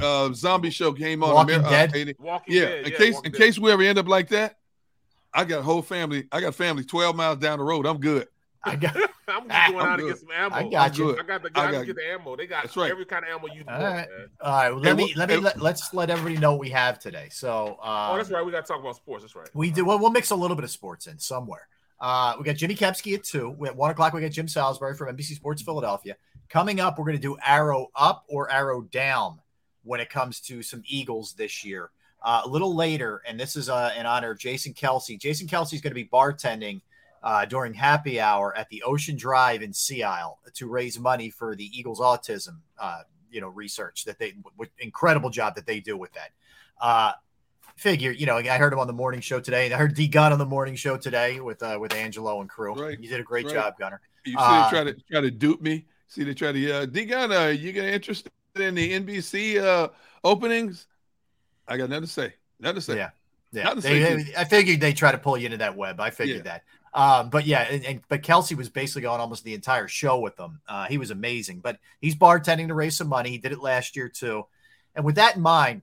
uh 0.00 0.32
zombie 0.32 0.70
show 0.70 0.92
came 0.92 1.22
on? 1.22 1.34
Walking 1.34 1.56
Amer- 1.56 1.66
uh, 1.66 1.70
Dead? 1.70 1.92
80 1.96 2.16
Walking 2.18 2.54
yeah. 2.54 2.64
Dead, 2.64 2.86
in 2.86 2.92
yeah, 2.92 2.98
case 2.98 3.14
Walking 3.14 3.26
in 3.26 3.32
Dead. 3.32 3.38
case 3.40 3.58
we 3.58 3.70
ever 3.72 3.82
end 3.82 3.98
up 3.98 4.08
like 4.08 4.28
that, 4.28 4.56
I 5.32 5.44
got 5.44 5.60
a 5.60 5.62
whole 5.62 5.82
family. 5.82 6.26
I 6.32 6.40
got 6.40 6.54
family 6.54 6.84
twelve 6.84 7.16
miles 7.16 7.38
down 7.38 7.58
the 7.58 7.64
road. 7.64 7.86
I'm 7.86 7.98
good. 7.98 8.28
I 8.66 8.76
got 8.76 8.96
I'm 9.28 9.48
just 9.48 9.72
going 9.72 9.78
I'm 9.78 9.92
out 9.92 9.96
to 9.96 10.06
get 10.08 10.18
some 10.18 10.28
ammo. 10.34 10.54
I 10.54 10.62
got 10.70 10.90
I'm 10.92 10.98
you. 10.98 11.04
good. 11.12 11.20
I 11.20 11.22
got 11.24 11.42
the 11.42 11.50
I 11.54 11.66
I 11.66 11.72
got 11.72 11.86
get 11.86 11.96
the 11.96 12.06
ammo. 12.12 12.36
They 12.36 12.46
got 12.46 12.62
That's 12.64 12.76
right. 12.76 12.90
every 12.90 13.04
kind 13.04 13.24
of 13.24 13.30
ammo 13.30 13.46
you 13.54 13.64
All 13.68 13.78
want, 13.80 13.94
right. 13.94 14.08
man. 14.18 14.28
all 14.40 14.52
right. 14.52 14.74
Let 14.74 14.84
Hey, 14.98 15.04
me 15.04 15.12
wh- 15.12 15.16
let 15.16 15.28
me 15.28 15.34
hey- 15.34 15.40
let, 15.40 15.60
let's 15.60 15.92
let 15.94 16.08
everybody 16.10 16.38
know 16.38 16.52
what 16.52 16.60
we 16.60 16.70
have 16.70 16.98
today. 16.98 17.28
So 17.30 17.78
uh, 17.82 18.10
Oh, 18.12 18.16
that's 18.16 18.30
right. 18.30 18.44
We 18.44 18.52
got 18.52 18.64
to 18.66 18.72
talk 18.72 18.80
about 18.80 18.96
sports. 18.96 19.22
That's 19.24 19.34
right. 19.36 19.48
We 19.54 19.70
do. 19.70 19.84
Well, 19.84 19.98
we'll 19.98 20.10
mix 20.10 20.30
a 20.30 20.34
little 20.36 20.56
bit 20.56 20.64
of 20.64 20.70
sports 20.70 21.06
in 21.06 21.18
somewhere. 21.18 21.68
Uh, 22.00 22.34
we 22.38 22.44
got 22.44 22.56
Jimmy 22.56 22.74
Kempski 22.74 23.14
at 23.14 23.24
two. 23.24 23.50
We 23.50 23.68
at 23.68 23.76
one 23.76 23.90
o'clock, 23.90 24.12
we 24.14 24.20
got 24.20 24.30
Jim 24.30 24.48
Salisbury 24.48 24.94
from 24.94 25.14
NBC 25.14 25.34
Sports 25.36 25.62
Philadelphia. 25.62 26.16
Coming 26.48 26.80
up, 26.80 26.98
we're 26.98 27.06
going 27.06 27.16
to 27.16 27.22
do 27.22 27.36
arrow 27.44 27.90
up 27.94 28.24
or 28.28 28.50
arrow 28.50 28.82
down 28.82 29.40
when 29.82 30.00
it 30.00 30.10
comes 30.10 30.40
to 30.40 30.62
some 30.62 30.82
Eagles 30.86 31.34
this 31.34 31.64
year. 31.64 31.90
Uh, 32.22 32.42
a 32.44 32.48
little 32.48 32.74
later, 32.74 33.22
and 33.26 33.38
this 33.38 33.54
is 33.54 33.68
uh, 33.68 33.92
in 33.98 34.06
honor 34.06 34.30
of 34.30 34.38
Jason 34.38 34.72
Kelce. 34.72 35.18
Jason 35.18 35.46
Kelce 35.46 35.74
is 35.74 35.80
going 35.82 35.90
to 35.90 35.94
be 35.94 36.06
bartending 36.06 36.80
uh, 37.22 37.44
during 37.44 37.74
happy 37.74 38.18
hour 38.20 38.56
at 38.56 38.68
the 38.70 38.82
Ocean 38.82 39.16
Drive 39.16 39.62
in 39.62 39.72
Sea 39.72 40.04
Isle 40.04 40.38
to 40.54 40.68
raise 40.68 40.98
money 40.98 41.28
for 41.28 41.54
the 41.54 41.66
Eagles 41.78 42.00
autism, 42.00 42.58
uh, 42.78 43.02
you 43.30 43.40
know, 43.40 43.48
research 43.48 44.04
that 44.04 44.18
they, 44.18 44.32
w- 44.32 44.70
incredible 44.78 45.30
job 45.30 45.54
that 45.56 45.66
they 45.66 45.80
do 45.80 45.96
with 45.96 46.12
that. 46.14 46.30
Uh, 46.80 47.12
figure, 47.76 48.10
you 48.10 48.26
know, 48.26 48.36
I 48.36 48.56
heard 48.58 48.72
him 48.72 48.78
on 48.78 48.86
the 48.86 48.92
morning 48.92 49.20
show 49.20 49.40
today. 49.40 49.72
I 49.72 49.76
heard 49.76 49.94
D 49.94 50.06
Gun 50.06 50.32
on 50.32 50.38
the 50.38 50.46
morning 50.46 50.76
show 50.76 50.96
today 50.96 51.40
with 51.40 51.62
uh, 51.62 51.78
with 51.80 51.94
Angelo 51.94 52.40
and 52.40 52.48
crew. 52.48 52.74
Right, 52.74 52.98
You 52.98 53.08
did 53.08 53.20
a 53.20 53.24
great 53.24 53.46
right. 53.46 53.54
job, 53.54 53.78
Gunner. 53.78 54.00
You 54.24 54.32
they 54.32 54.38
try 54.38 54.84
to 54.84 54.94
try 55.10 55.20
to 55.20 55.30
dupe 55.30 55.60
me. 55.60 55.86
See, 56.08 56.24
they 56.24 56.34
try 56.34 56.52
to 56.52 56.72
uh, 56.72 56.86
D 56.86 57.04
gun. 57.04 57.32
Uh, 57.32 57.46
you 57.46 57.72
get 57.72 57.86
interested? 57.86 58.30
in 58.56 58.74
the 58.74 59.00
NBC 59.00 59.62
uh, 59.62 59.88
openings. 60.22 60.86
I 61.66 61.76
got 61.76 61.88
nothing 61.88 62.04
to 62.04 62.10
say. 62.10 62.34
Nothing 62.60 62.74
to 62.76 62.80
say. 62.80 62.96
Yeah. 62.96 63.10
Yeah, 63.52 63.64
Nothing 63.64 63.82
to 63.82 63.88
they, 63.88 64.22
say, 64.24 64.34
I 64.36 64.44
figured 64.44 64.80
they 64.80 64.92
try 64.92 65.12
to 65.12 65.18
pull 65.18 65.38
you 65.38 65.46
into 65.46 65.58
that 65.58 65.76
web. 65.76 66.00
I 66.00 66.10
figured 66.10 66.44
that. 66.44 66.64
Um, 66.92 67.30
but 67.30 67.46
yeah, 67.46 67.60
and, 67.70 67.84
and 67.84 68.00
but 68.08 68.22
Kelce 68.22 68.56
was 68.56 68.68
basically 68.68 69.06
on 69.06 69.20
almost 69.20 69.44
the 69.44 69.54
entire 69.54 69.86
show 69.86 70.18
with 70.18 70.36
them. 70.36 70.60
Uh, 70.66 70.86
he 70.86 70.98
was 70.98 71.10
amazing. 71.12 71.60
But 71.60 71.78
he's 72.00 72.16
bartending 72.16 72.68
to 72.68 72.74
raise 72.74 72.96
some 72.96 73.08
money. 73.08 73.30
He 73.30 73.38
did 73.38 73.52
it 73.52 73.60
last 73.60 73.96
year 73.96 74.08
too. 74.08 74.46
And 74.96 75.04
with 75.04 75.16
that 75.16 75.36
in 75.36 75.42
mind, 75.42 75.82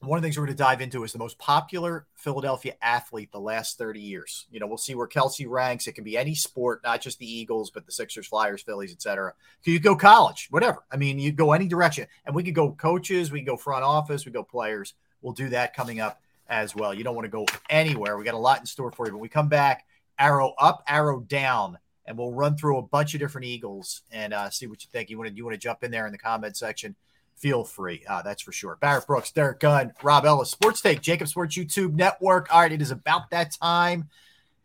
one 0.00 0.16
of 0.16 0.22
the 0.22 0.26
things 0.26 0.38
we're 0.38 0.46
going 0.46 0.56
to 0.56 0.62
dive 0.62 0.80
into 0.80 1.04
is 1.04 1.12
the 1.12 1.18
most 1.18 1.38
popular 1.38 2.06
Philadelphia 2.14 2.74
athlete 2.80 3.30
the 3.32 3.40
last 3.40 3.76
30 3.76 4.00
years. 4.00 4.46
You 4.50 4.58
know, 4.58 4.66
we'll 4.66 4.78
see 4.78 4.94
where 4.94 5.06
Kelce 5.06 5.46
ranks. 5.46 5.86
It 5.86 5.92
can 5.92 6.04
be 6.04 6.16
any 6.16 6.34
sport, 6.34 6.80
not 6.82 7.02
just 7.02 7.18
the 7.18 7.30
Eagles, 7.30 7.70
but 7.70 7.84
the 7.84 7.92
Sixers, 7.92 8.26
Flyers, 8.26 8.62
Phillies, 8.62 8.92
etc. 8.92 9.34
You 9.62 9.78
go 9.78 9.94
college, 9.94 10.48
whatever. 10.50 10.84
I 10.90 10.96
mean, 10.96 11.18
you 11.18 11.32
go 11.32 11.52
any 11.52 11.68
direction. 11.68 12.06
And 12.24 12.34
we 12.34 12.42
could 12.42 12.54
go 12.54 12.72
coaches, 12.72 13.30
we 13.30 13.42
go 13.42 13.58
front 13.58 13.84
office, 13.84 14.24
we 14.24 14.32
go 14.32 14.42
players. 14.42 14.94
We'll 15.20 15.34
do 15.34 15.50
that 15.50 15.76
coming 15.76 16.00
up 16.00 16.22
as 16.48 16.74
well. 16.74 16.94
You 16.94 17.04
don't 17.04 17.14
want 17.14 17.26
to 17.26 17.30
go 17.30 17.44
anywhere. 17.68 18.16
We 18.16 18.24
got 18.24 18.34
a 18.34 18.38
lot 18.38 18.60
in 18.60 18.66
store 18.66 18.92
for 18.92 19.06
you. 19.06 19.12
When 19.12 19.20
we 19.20 19.28
come 19.28 19.48
back, 19.48 19.84
arrow 20.18 20.54
up, 20.58 20.82
arrow 20.88 21.20
down, 21.20 21.78
and 22.06 22.16
we'll 22.16 22.32
run 22.32 22.56
through 22.56 22.78
a 22.78 22.82
bunch 22.82 23.12
of 23.14 23.20
different 23.20 23.46
Eagles 23.46 24.02
and 24.10 24.32
uh, 24.32 24.48
see 24.48 24.66
what 24.66 24.82
you 24.82 24.88
think. 24.90 25.10
You 25.10 25.18
want 25.18 25.30
to 25.30 25.36
you 25.36 25.44
want 25.44 25.54
to 25.54 25.58
jump 25.58 25.84
in 25.84 25.90
there 25.90 26.06
in 26.06 26.12
the 26.12 26.18
comment 26.18 26.56
section? 26.56 26.96
Feel 27.40 27.64
free. 27.64 28.04
Uh, 28.06 28.20
that's 28.20 28.42
for 28.42 28.52
sure. 28.52 28.76
Barrett 28.82 29.06
Brooks, 29.06 29.32
Derrick 29.32 29.60
Gunn, 29.60 29.94
Rob 30.02 30.26
Ellis, 30.26 30.50
Sports 30.50 30.82
Take, 30.82 31.00
JAKIB 31.00 31.26
Sports 31.26 31.56
YouTube 31.56 31.94
Network. 31.94 32.52
All 32.52 32.60
right, 32.60 32.70
it 32.70 32.82
is 32.82 32.90
about 32.90 33.30
that 33.30 33.52
time. 33.52 34.10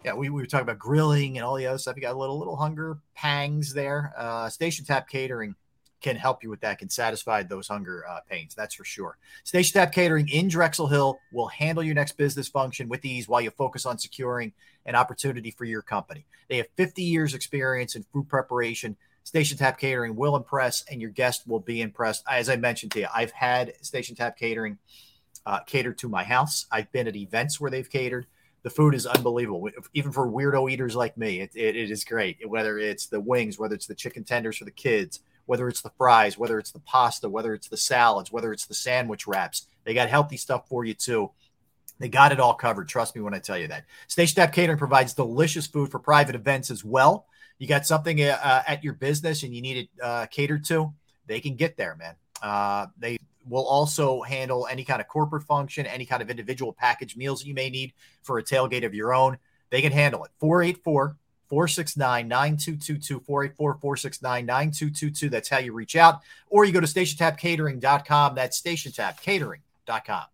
Yeah, 0.03 0.13
we, 0.13 0.29
we 0.29 0.41
were 0.41 0.45
talking 0.45 0.63
about 0.63 0.77
grilling 0.77 1.37
and 1.37 1.45
all 1.45 1.55
the 1.55 1.67
other 1.67 1.77
stuff. 1.77 1.95
You 1.95 2.01
got 2.01 2.15
a 2.15 2.17
little 2.17 2.37
little 2.37 2.57
hunger 2.57 2.97
pangs 3.13 3.73
there. 3.73 4.13
Uh, 4.17 4.49
Station 4.49 4.83
Tap 4.83 5.07
Catering 5.07 5.55
can 6.01 6.17
help 6.17 6.43
you 6.43 6.49
with 6.49 6.59
that, 6.59 6.77
can 6.77 6.89
satisfy 6.89 7.43
those 7.43 7.69
hunger 7.69 8.03
uh, 8.09 8.19
pains. 8.29 8.53
That's 8.53 8.75
for 8.75 8.83
sure. 8.83 9.17
Station 9.45 9.79
Tap 9.79 9.93
Catering 9.93 10.27
in 10.27 10.49
Drexel 10.49 10.87
Hill 10.87 11.17
will 11.31 11.47
handle 11.47 11.81
your 11.81 11.95
next 11.95 12.17
business 12.17 12.49
function 12.49 12.89
with 12.89 13.05
ease 13.05 13.29
while 13.29 13.39
you 13.39 13.51
focus 13.51 13.85
on 13.85 13.97
securing 13.97 14.51
an 14.85 14.95
opportunity 14.95 15.49
for 15.49 15.63
your 15.63 15.81
company. 15.81 16.25
They 16.49 16.57
have 16.57 16.67
50 16.75 17.01
years 17.01 17.33
experience 17.33 17.95
in 17.95 18.03
food 18.03 18.27
preparation. 18.27 18.97
Station 19.25 19.57
Tap 19.57 19.79
Catering 19.79 20.15
will 20.15 20.35
impress, 20.35 20.85
and 20.89 21.01
your 21.01 21.09
guest 21.09 21.47
will 21.47 21.59
be 21.59 21.81
impressed. 21.81 22.23
As 22.29 22.47
I 22.47 22.57
mentioned 22.57 22.91
to 22.91 22.99
you, 22.99 23.07
I've 23.13 23.31
had 23.31 23.73
Station 23.83 24.15
Tap 24.15 24.37
Catering 24.37 24.77
uh, 25.47 25.59
to 25.61 26.07
my 26.07 26.23
house. 26.23 26.67
I've 26.71 26.91
been 26.91 27.07
at 27.07 27.15
events 27.15 27.59
where 27.59 27.71
they've 27.71 27.89
catered. 27.89 28.27
The 28.61 28.69
food 28.69 28.93
is 28.93 29.07
unbelievable, 29.07 29.67
even 29.93 30.11
for 30.11 30.27
weirdo 30.27 30.71
eaters 30.71 30.95
like 30.95 31.17
me. 31.17 31.41
It, 31.41 31.51
it, 31.55 31.75
it 31.75 31.91
is 31.91 32.03
great. 32.03 32.47
Whether 32.47 32.77
it's 32.77 33.07
the 33.07 33.19
wings, 33.19 33.57
whether 33.57 33.73
it's 33.73 33.87
the 33.87 33.95
chicken 33.95 34.23
tenders 34.23 34.57
for 34.57 34.65
the 34.65 34.71
kids, 34.71 35.21
whether 35.47 35.67
it's 35.67 35.81
the 35.81 35.91
fries, 35.97 36.37
whether 36.37 36.59
it's 36.59 36.71
the 36.71 36.79
pasta, 36.79 37.27
whether 37.27 37.55
it's 37.55 37.67
the 37.67 37.77
salads, 37.77 38.31
whether 38.31 38.53
it's 38.53 38.67
the 38.67 38.75
sandwich 38.75 39.25
wraps, 39.25 39.67
they 39.85 39.95
got 39.95 40.07
healthy 40.07 40.37
stuff 40.37 40.67
for 40.69 40.85
you 40.85 40.93
too. 40.93 41.31
They 41.99 42.09
got 42.09 42.31
it 42.31 42.39
all 42.39 42.53
covered. 42.53 42.87
Trust 42.87 43.15
me 43.15 43.21
when 43.21 43.33
I 43.33 43.39
tell 43.39 43.57
you 43.57 43.69
that. 43.69 43.85
Station 44.07 44.35
Tap 44.35 44.53
Catering 44.53 44.77
provides 44.77 45.13
delicious 45.13 45.65
food 45.65 45.89
for 45.89 45.97
private 45.97 46.35
events 46.35 46.69
as 46.69 46.83
well. 46.83 47.25
You 47.57 47.67
got 47.67 47.85
something 47.85 48.21
uh, 48.21 48.63
at 48.67 48.83
your 48.83 48.93
business 48.93 49.43
and 49.43 49.55
you 49.55 49.61
need 49.61 49.77
it 49.77 49.89
uh, 50.01 50.25
catered 50.27 50.65
to, 50.65 50.93
they 51.27 51.39
can 51.39 51.55
get 51.55 51.77
there, 51.77 51.95
man. 51.95 52.15
Uh, 52.41 52.87
they 52.97 53.17
will 53.47 53.65
also 53.65 54.21
handle 54.21 54.67
any 54.69 54.83
kind 54.83 54.99
of 54.99 55.07
corporate 55.07 55.43
function, 55.43 55.85
any 55.85 56.05
kind 56.05 56.21
of 56.21 56.29
individual 56.29 56.73
package 56.73 57.15
meals 57.15 57.45
you 57.45 57.53
may 57.53 57.69
need 57.69 57.93
for 58.23 58.39
a 58.39 58.43
tailgate 58.43 58.85
of 58.85 58.93
your 58.93 59.13
own. 59.13 59.37
They 59.69 59.81
can 59.81 59.91
handle 59.91 60.23
it. 60.23 60.31
484 60.39 61.15
469 61.47 62.27
9222. 62.27 63.19
484 63.25 63.73
469 63.79 64.45
9222. 64.45 65.29
That's 65.29 65.49
how 65.49 65.59
you 65.59 65.73
reach 65.73 65.95
out. 65.95 66.21
Or 66.49 66.65
you 66.65 66.71
go 66.71 66.79
to 66.79 66.87
stationtapcatering.com. 66.87 68.35
That's 68.35 68.59
stationtapcatering.com. 68.59 70.25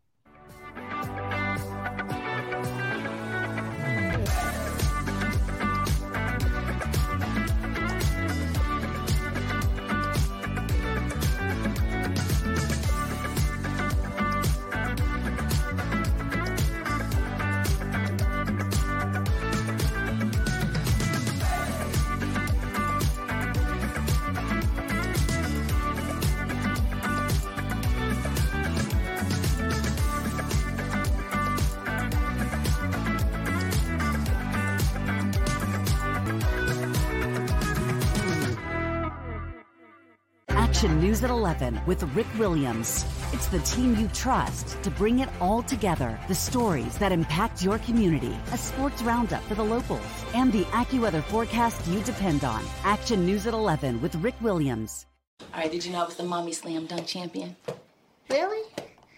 11 41.51 41.81
with 41.85 42.03
Rick 42.15 42.27
Williams. 42.37 43.05
It's 43.33 43.47
the 43.47 43.59
team 43.59 43.95
you 43.97 44.07
trust 44.09 44.81
to 44.83 44.89
bring 44.89 45.19
it 45.19 45.27
all 45.41 45.61
together. 45.61 46.17
The 46.29 46.35
stories 46.35 46.97
that 46.99 47.11
impact 47.11 47.61
your 47.61 47.77
community, 47.79 48.37
a 48.53 48.57
sports 48.57 49.01
roundup 49.01 49.43
for 49.43 49.55
the 49.55 49.63
locals, 49.63 49.99
and 50.33 50.53
the 50.53 50.63
AccuWeather 50.71 51.21
forecast 51.23 51.85
you 51.87 51.99
depend 52.01 52.45
on. 52.45 52.63
Action 52.85 53.25
News 53.25 53.47
at 53.47 53.53
11 53.53 54.01
with 54.01 54.15
Rick 54.15 54.35
Williams. 54.39 55.05
All 55.53 55.59
right, 55.59 55.69
did 55.69 55.83
you 55.83 55.91
know 55.91 56.03
I 56.03 56.05
was 56.05 56.15
the 56.15 56.23
mommy 56.23 56.53
slam 56.53 56.85
dunk 56.85 57.05
champion? 57.05 57.57
Really? 58.29 58.63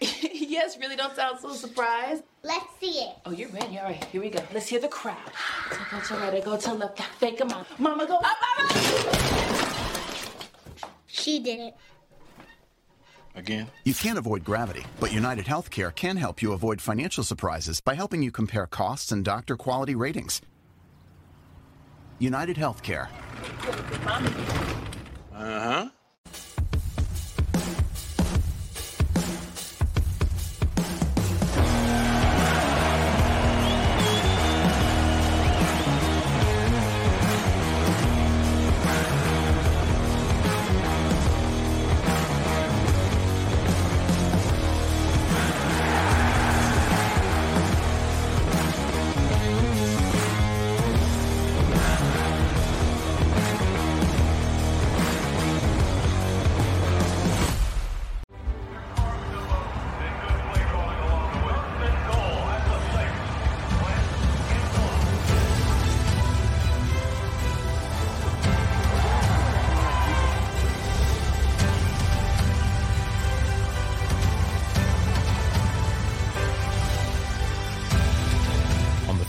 yes, 0.00 0.76
really 0.78 0.96
don't 0.96 1.14
sound 1.14 1.38
so 1.38 1.52
surprised. 1.52 2.24
Let's 2.42 2.66
see 2.80 2.98
it. 2.98 3.14
Oh, 3.26 3.30
you're 3.30 3.50
ready. 3.50 3.78
All 3.78 3.84
right, 3.84 4.02
here 4.06 4.20
we 4.20 4.30
go. 4.30 4.42
Let's 4.52 4.66
hear 4.66 4.80
the 4.80 4.88
crowd. 4.88 5.30
So 5.70 5.78
go 5.88 6.00
to 6.00 6.14
right, 6.14 6.44
go 6.44 6.56
to 6.56 6.74
left, 6.74 7.00
fake 7.20 7.40
a 7.40 7.44
mom. 7.44 7.64
Mama 7.78 8.06
go 8.06 8.16
up, 8.16 8.36
mama! 8.42 9.34
She 11.06 11.38
did 11.38 11.60
it. 11.60 11.74
Again? 13.34 13.66
You 13.84 13.94
can't 13.94 14.18
avoid 14.18 14.44
gravity, 14.44 14.84
but 15.00 15.12
United 15.12 15.44
Healthcare 15.44 15.94
can 15.94 16.16
help 16.16 16.40
you 16.40 16.52
avoid 16.52 16.80
financial 16.80 17.24
surprises 17.24 17.80
by 17.80 17.94
helping 17.94 18.22
you 18.22 18.30
compare 18.30 18.66
costs 18.66 19.10
and 19.10 19.24
doctor 19.24 19.56
quality 19.56 19.94
ratings. 19.94 20.40
United 22.18 22.56
Healthcare. 22.56 23.08
Uh 25.34 25.60
huh. 25.60 25.88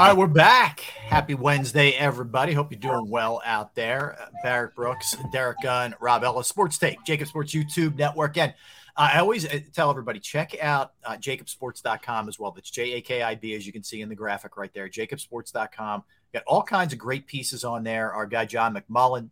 All 0.00 0.06
right, 0.06 0.16
we're 0.16 0.28
back. 0.28 0.80
Happy 0.80 1.34
Wednesday, 1.34 1.90
everybody. 1.90 2.54
Hope 2.54 2.72
you're 2.72 2.80
doing 2.80 3.10
well 3.10 3.42
out 3.44 3.74
there. 3.74 4.16
Uh, 4.18 4.28
Barrett 4.42 4.74
Brooks, 4.74 5.14
Derrick 5.30 5.58
Gunn, 5.62 5.94
Rob 6.00 6.24
Ellis, 6.24 6.48
Sports 6.48 6.78
Take, 6.78 7.04
JAKIB 7.04 7.26
Sports 7.26 7.52
YouTube 7.52 7.98
Network. 7.98 8.38
And 8.38 8.54
I 8.96 9.18
always 9.18 9.44
uh, 9.44 9.58
tell 9.74 9.90
everybody 9.90 10.18
check 10.18 10.58
out 10.58 10.92
uh, 11.04 11.18
jakibsports.com 11.18 12.30
as 12.30 12.38
well. 12.38 12.50
That's 12.50 12.70
J 12.70 12.94
A 12.94 13.02
K 13.02 13.20
I 13.20 13.34
B, 13.34 13.54
as 13.54 13.66
you 13.66 13.74
can 13.74 13.82
see 13.82 14.00
in 14.00 14.08
the 14.08 14.14
graphic 14.14 14.56
right 14.56 14.72
there. 14.72 14.88
Jakibsports.com. 14.88 16.02
Got 16.32 16.44
all 16.46 16.62
kinds 16.62 16.94
of 16.94 16.98
great 16.98 17.26
pieces 17.26 17.62
on 17.62 17.84
there. 17.84 18.10
Our 18.10 18.24
guy, 18.24 18.46
John 18.46 18.74
McMullen, 18.74 19.28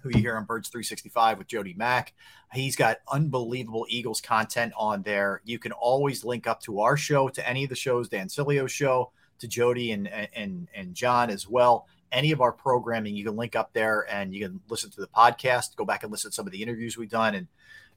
who 0.00 0.08
you 0.14 0.22
hear 0.22 0.38
on 0.38 0.46
Birds 0.46 0.70
365 0.70 1.36
with 1.36 1.46
Jody 1.46 1.74
Mack. 1.76 2.14
He's 2.54 2.74
got 2.74 3.00
unbelievable 3.12 3.84
Eagles 3.90 4.22
content 4.22 4.72
on 4.78 5.02
there. 5.02 5.42
You 5.44 5.58
can 5.58 5.72
always 5.72 6.24
link 6.24 6.46
up 6.46 6.62
to 6.62 6.80
our 6.80 6.96
show, 6.96 7.28
to 7.28 7.46
any 7.46 7.64
of 7.64 7.68
the 7.68 7.76
shows, 7.76 8.08
Dan 8.08 8.30
Sileo's 8.30 8.72
show 8.72 9.12
to 9.40 9.48
Jody 9.48 9.92
and 9.92 10.08
and 10.08 10.68
and 10.74 10.94
John 10.94 11.30
as 11.30 11.48
well. 11.48 11.86
Any 12.12 12.32
of 12.32 12.40
our 12.40 12.52
programming, 12.52 13.14
you 13.14 13.24
can 13.24 13.36
link 13.36 13.54
up 13.54 13.72
there 13.72 14.06
and 14.10 14.34
you 14.34 14.46
can 14.46 14.60
listen 14.68 14.90
to 14.90 15.00
the 15.00 15.06
podcast. 15.06 15.76
Go 15.76 15.84
back 15.84 16.02
and 16.02 16.10
listen 16.10 16.30
to 16.30 16.34
some 16.34 16.46
of 16.46 16.52
the 16.52 16.62
interviews 16.62 16.96
we've 16.96 17.10
done, 17.10 17.34
and 17.34 17.46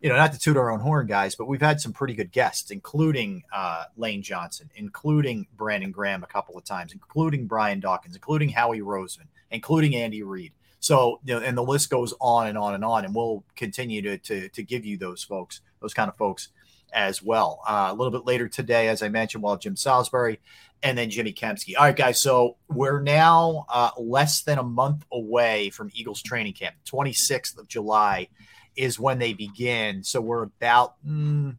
you 0.02 0.10
know, 0.10 0.18
not 0.18 0.34
to 0.34 0.40
toot 0.40 0.58
our 0.58 0.70
own 0.70 0.82
horn, 0.82 1.08
guys, 1.08 1.34
but 1.34 1.48
we've 1.48 1.62
had 1.62 1.80
some 1.80 1.94
pretty 1.94 2.14
good 2.14 2.32
guests, 2.32 2.72
including 2.72 3.44
uh, 3.54 3.86
Lane 3.96 4.22
Johnson, 4.22 4.70
including 4.76 5.48
Brandon 5.56 5.92
Graham 5.92 6.24
a 6.24 6.28
couple 6.28 6.58
of 6.58 6.66
times, 6.66 6.92
including 6.92 7.48
Brian 7.48 7.80
Dawkins, 7.80 8.14
including 8.14 8.50
Howie 8.50 8.82
Roseman, 8.82 9.28
including 9.50 9.96
Andy 9.96 10.22
Reid. 10.22 10.52
So, 10.82 11.22
you 11.24 11.34
know, 11.34 11.40
and 11.40 11.58
the 11.58 11.64
list 11.64 11.90
goes 11.90 12.14
on 12.20 12.48
and 12.48 12.58
on 12.58 12.74
and 12.74 12.84
on, 12.84 13.06
and 13.06 13.16
we'll 13.16 13.46
continue 13.56 14.02
to 14.02 14.18
to, 14.18 14.50
to 14.50 14.62
give 14.62 14.86
you 14.86 14.98
those 14.98 15.24
folks, 15.24 15.62
those 15.80 15.94
kind 15.94 16.10
of 16.10 16.18
folks 16.18 16.50
as 16.92 17.24
well. 17.24 17.62
Uh, 17.66 17.88
a 17.90 17.94
little 17.94 18.12
bit 18.12 18.26
later 18.26 18.50
today, 18.50 18.90
as 18.90 19.02
I 19.02 19.08
mentioned, 19.08 19.42
we'll 19.42 19.56
Jim 19.56 19.78
Salisbury 19.78 20.42
and 20.84 20.98
then 20.98 21.10
Jimmy 21.10 21.32
Kempski. 21.34 21.76
All 21.78 21.86
right, 21.86 21.96
guys. 21.96 22.22
So 22.22 22.58
we're 22.68 23.02
now 23.02 23.66
uh, 23.70 23.92
less 23.98 24.42
than 24.44 24.60
a 24.60 24.64
month 24.64 25.06
away 25.12 25.70
from 25.70 25.90
Eagles 25.94 26.22
training 26.22 26.54
camp. 26.54 26.76
26th 26.86 27.58
of 27.58 27.68
July 27.70 28.28
is 28.76 29.00
when 29.00 29.18
they 29.18 29.34
begin. 29.34 30.04
So 30.04 30.20
we're 30.20 30.44
about 30.44 30.96
mm, 31.08 31.56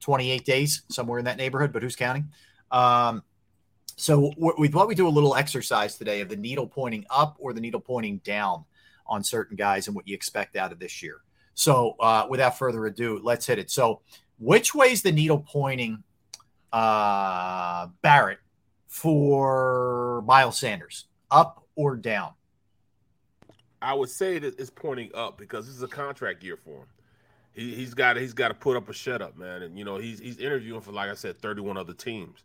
28 0.00 0.44
days, 0.44 0.82
somewhere 0.90 1.18
in 1.18 1.24
that 1.24 1.38
neighborhood, 1.38 1.72
but 1.72 1.82
who's 1.82 1.96
counting? 1.96 2.28
Um, 2.70 3.22
so 3.96 4.32
we 4.58 4.68
thought 4.68 4.88
we'd 4.88 4.98
do 4.98 5.08
a 5.08 5.10
little 5.10 5.34
exercise 5.34 5.96
today 5.96 6.20
of 6.20 6.28
the 6.28 6.36
needle 6.36 6.66
pointing 6.66 7.06
up 7.08 7.36
or 7.38 7.54
the 7.54 7.62
needle 7.62 7.80
pointing 7.80 8.18
down 8.18 8.66
on 9.06 9.24
certain 9.24 9.56
guys 9.56 9.86
and 9.86 9.96
what 9.96 10.06
you 10.06 10.14
expect 10.14 10.54
out 10.54 10.70
of 10.70 10.78
this 10.78 11.02
year. 11.02 11.22
So 11.54 11.96
uh, 12.00 12.26
without 12.28 12.58
further 12.58 12.84
ado, 12.84 13.20
let's 13.22 13.46
hit 13.46 13.58
it. 13.58 13.70
So 13.70 14.02
which 14.38 14.74
way 14.74 14.92
is 14.92 15.00
the 15.00 15.12
needle 15.12 15.42
pointing, 15.48 16.02
uh, 16.74 17.88
Barrett, 18.02 18.40
for 18.96 20.22
Miles 20.22 20.56
Sanders, 20.56 21.04
up 21.30 21.66
or 21.74 21.96
down? 21.96 22.30
I 23.82 23.92
would 23.92 24.08
say 24.08 24.38
that 24.38 24.58
it's 24.58 24.70
pointing 24.70 25.10
up 25.14 25.36
because 25.36 25.66
this 25.66 25.76
is 25.76 25.82
a 25.82 25.88
contract 25.88 26.42
year 26.42 26.56
for 26.56 26.78
him. 26.78 26.86
He, 27.52 27.74
he's 27.74 27.92
got 27.92 28.16
he's 28.16 28.32
got 28.32 28.48
to 28.48 28.54
put 28.54 28.74
up 28.74 28.88
a 28.88 28.94
shut 28.94 29.20
up, 29.20 29.36
man. 29.36 29.62
And 29.62 29.78
you 29.78 29.84
know 29.84 29.98
he's 29.98 30.18
he's 30.18 30.38
interviewing 30.38 30.80
for 30.80 30.92
like 30.92 31.10
I 31.10 31.14
said, 31.14 31.36
31 31.36 31.76
other 31.76 31.92
teams, 31.92 32.44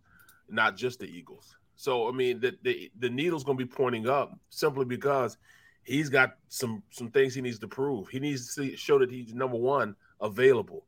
not 0.50 0.76
just 0.76 1.00
the 1.00 1.06
Eagles. 1.06 1.56
So 1.78 2.10
I 2.10 2.12
mean 2.12 2.42
the 2.42 2.58
the, 2.64 2.92
the 3.00 3.10
needle's 3.10 3.46
going 3.46 3.58
to 3.58 3.66
be 3.66 3.72
pointing 3.72 4.10
up 4.10 4.38
simply 4.50 4.84
because 4.84 5.38
he's 5.84 6.10
got 6.10 6.36
some 6.50 6.84
some 6.90 7.12
things 7.12 7.34
he 7.34 7.42
needs 7.42 7.60
to 7.60 7.68
prove. 7.70 8.10
He 8.10 8.20
needs 8.20 8.48
to 8.48 8.52
see, 8.52 8.76
show 8.76 9.00
that 9.00 9.10
he's 9.10 9.34
number 9.34 9.58
one 9.58 9.96
available. 10.20 10.86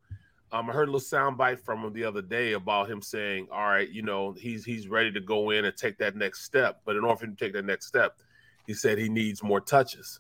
Um, 0.54 0.70
I 0.70 0.74
heard 0.74 0.88
a 0.88 0.92
little 0.92 1.00
soundbite 1.00 1.62
from 1.62 1.84
him 1.84 1.94
the 1.94 2.04
other 2.04 2.22
day 2.22 2.54
about 2.54 2.88
him 2.88 3.02
saying, 3.02 3.48
"All 3.52 3.66
right, 3.66 3.90
you 3.90 4.04
know, 4.04 4.34
he's 4.34 4.64
he's 4.64 4.88
ready 4.88 5.12
to 5.12 5.20
go 5.20 5.50
in 5.50 5.66
and 5.66 5.76
take 5.76 5.98
that 5.98 6.16
next 6.16 6.44
step, 6.44 6.82
but 6.86 6.96
in 6.96 7.04
order 7.04 7.18
for 7.18 7.26
him 7.26 7.36
to 7.36 7.44
take 7.44 7.54
that 7.54 7.66
next 7.66 7.88
step, 7.88 8.20
he 8.68 8.76
said 8.76 9.00
he 9.00 9.10
needs 9.10 9.42
more 9.42 9.60
touches." 9.60 10.20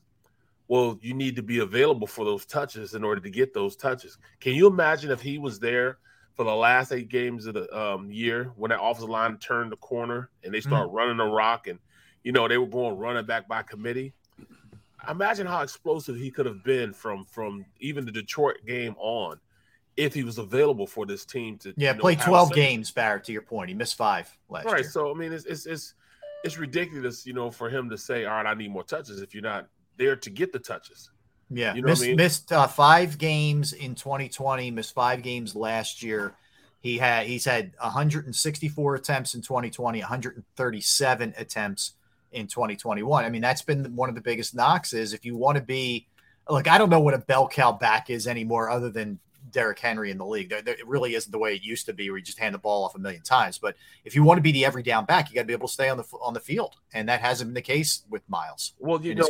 Well, 0.68 0.98
you 1.04 1.14
need 1.14 1.36
to 1.36 1.44
be 1.44 1.60
available 1.60 2.08
for 2.08 2.26
those 2.26 2.48
touches 2.48 2.96
in 2.96 3.04
order 3.04 3.22
to 3.22 3.30
get 3.30 3.54
those 3.54 3.76
touches. 3.76 4.18
Can 4.40 4.56
you 4.56 4.66
imagine 4.66 5.12
if 5.12 5.22
he 5.22 5.38
was 5.38 5.60
there 5.60 6.00
for 6.34 6.46
the 6.46 6.56
last 6.56 6.92
eight 6.92 7.10
games 7.10 7.46
of 7.46 7.54
the 7.54 7.72
um, 7.78 8.10
year 8.10 8.52
when 8.56 8.70
that 8.70 8.82
offensive 8.82 9.10
line 9.10 9.38
turned 9.38 9.72
the 9.72 9.78
corner 9.78 10.32
and 10.44 10.52
they 10.52 10.62
start 10.62 10.88
mm-hmm. 10.88 10.96
running 10.96 11.18
the 11.18 11.26
rock 11.26 11.68
and 11.68 11.78
you 12.24 12.32
know 12.32 12.48
they 12.48 12.58
were 12.58 12.66
going 12.66 12.98
running 12.98 13.26
back 13.28 13.48
by 13.48 13.62
committee? 13.62 14.14
Imagine 15.08 15.46
how 15.46 15.62
explosive 15.62 16.16
he 16.16 16.32
could 16.32 16.48
have 16.48 16.64
been 16.64 16.92
from 16.92 17.24
from 17.26 17.66
even 17.80 18.04
the 18.04 18.12
Detroit 18.12 18.58
game 18.66 18.96
on 18.98 19.40
if 19.96 20.14
he 20.14 20.24
was 20.24 20.38
available 20.38 20.88
for 20.88 21.06
this 21.06 21.26
team 21.26 21.58
to 21.60 21.74
yeah 21.78 21.92
you 21.92 21.96
know, 21.96 22.02
play 22.02 22.16
12 22.16 22.54
games 22.54 22.92
barrett 22.92 23.24
to 23.26 23.32
your 23.32 23.42
point. 23.42 23.70
He 23.70 23.76
missed 23.76 23.96
five 23.96 24.36
last 24.50 24.66
right 24.66 24.82
year. 24.82 24.90
so 24.90 25.12
i 25.12 25.14
mean 25.14 25.32
it's, 25.32 25.46
it's 25.46 25.66
it's 25.66 25.94
it's 26.44 26.58
ridiculous 26.58 27.26
you 27.26 27.34
know 27.34 27.52
for 27.52 27.70
him 27.70 27.90
to 27.90 27.98
say 27.98 28.26
all 28.26 28.36
right 28.36 28.46
i 28.46 28.54
need 28.54 28.72
more 28.72 28.84
touches 28.84 29.22
if 29.22 29.34
you're 29.34 29.44
not 29.44 29.68
there 29.98 30.16
to 30.16 30.30
get 30.30 30.52
the 30.52 30.60
touches. 30.60 31.12
Yeah 31.50 31.74
you 31.76 31.82
know 31.82 31.90
missed, 31.90 32.04
I 32.04 32.08
mean? 32.08 32.16
missed 32.16 32.52
uh, 32.52 32.68
five 32.68 33.18
games 33.18 33.74
in 33.74 33.96
2020 33.96 34.72
missed 34.72 34.94
five 34.94 35.22
games 35.22 35.56
last 35.56 36.02
year. 36.02 36.34
He 36.80 36.98
had 36.98 37.28
he's 37.28 37.46
had 37.46 37.74
164 37.80 38.96
attempts 38.96 39.36
in 39.36 39.42
2020 39.42 40.00
137 40.00 41.34
attempts 41.38 41.94
in 42.34 42.48
2021 42.48 43.24
i 43.24 43.30
mean 43.30 43.42
that's 43.42 43.62
been 43.62 43.96
one 43.96 44.10
of 44.10 44.16
the 44.16 44.22
biggest 44.22 44.56
knocks 44.56 44.92
is 44.92 45.14
if 45.14 45.24
you 45.24 45.38
want 45.38 45.56
to 45.56 45.64
be 45.64 46.08
like 46.50 46.68
i 46.68 46.80
don't 46.80 46.90
know 46.90 47.00
what 47.00 47.14
a 47.14 47.20
bell 47.20 47.48
cow 47.48 47.72
back 47.72 48.10
is 48.10 48.28
anymore 48.28 48.72
other 48.72 48.90
than 48.90 49.20
Derrick 49.54 49.80
Henry 49.80 50.12
in 50.12 50.18
the 50.18 50.26
league. 50.26 50.50
There, 50.50 50.62
there, 50.62 50.74
it 50.74 50.88
really 50.88 51.16
isn't 51.16 51.32
the 51.32 51.38
way 51.38 51.56
it 51.56 51.64
used 51.64 51.86
to 51.86 51.94
be, 51.94 52.10
where 52.10 52.18
you 52.18 52.24
just 52.24 52.40
hand 52.40 52.54
the 52.54 52.60
ball 52.60 52.84
off 52.84 52.96
a 52.96 53.00
million 53.00 53.22
times. 53.22 53.58
But 53.58 53.76
if 54.04 54.16
you 54.16 54.24
want 54.24 54.40
to 54.40 54.42
be 54.42 54.52
the 54.52 54.66
every 54.66 54.84
down 54.84 55.06
back, 55.06 55.30
you 55.30 55.36
got 55.36 55.42
to 55.42 55.48
be 55.48 55.54
able 55.54 55.68
to 55.68 55.74
stay 55.74 55.90
on 55.90 55.98
the 55.98 56.04
on 56.22 56.34
the 56.34 56.40
field, 56.40 56.76
and 56.94 57.08
that 57.08 57.22
hasn't 57.22 57.50
been 57.50 57.54
the 57.54 57.62
case 57.62 58.04
with 58.10 58.28
Miles. 58.28 58.74
Well, 58.80 59.02
you 59.02 59.16
know, 59.16 59.28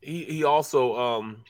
he 0.00 0.24
he 0.24 0.44
also 0.44 0.96
um, 0.98 1.44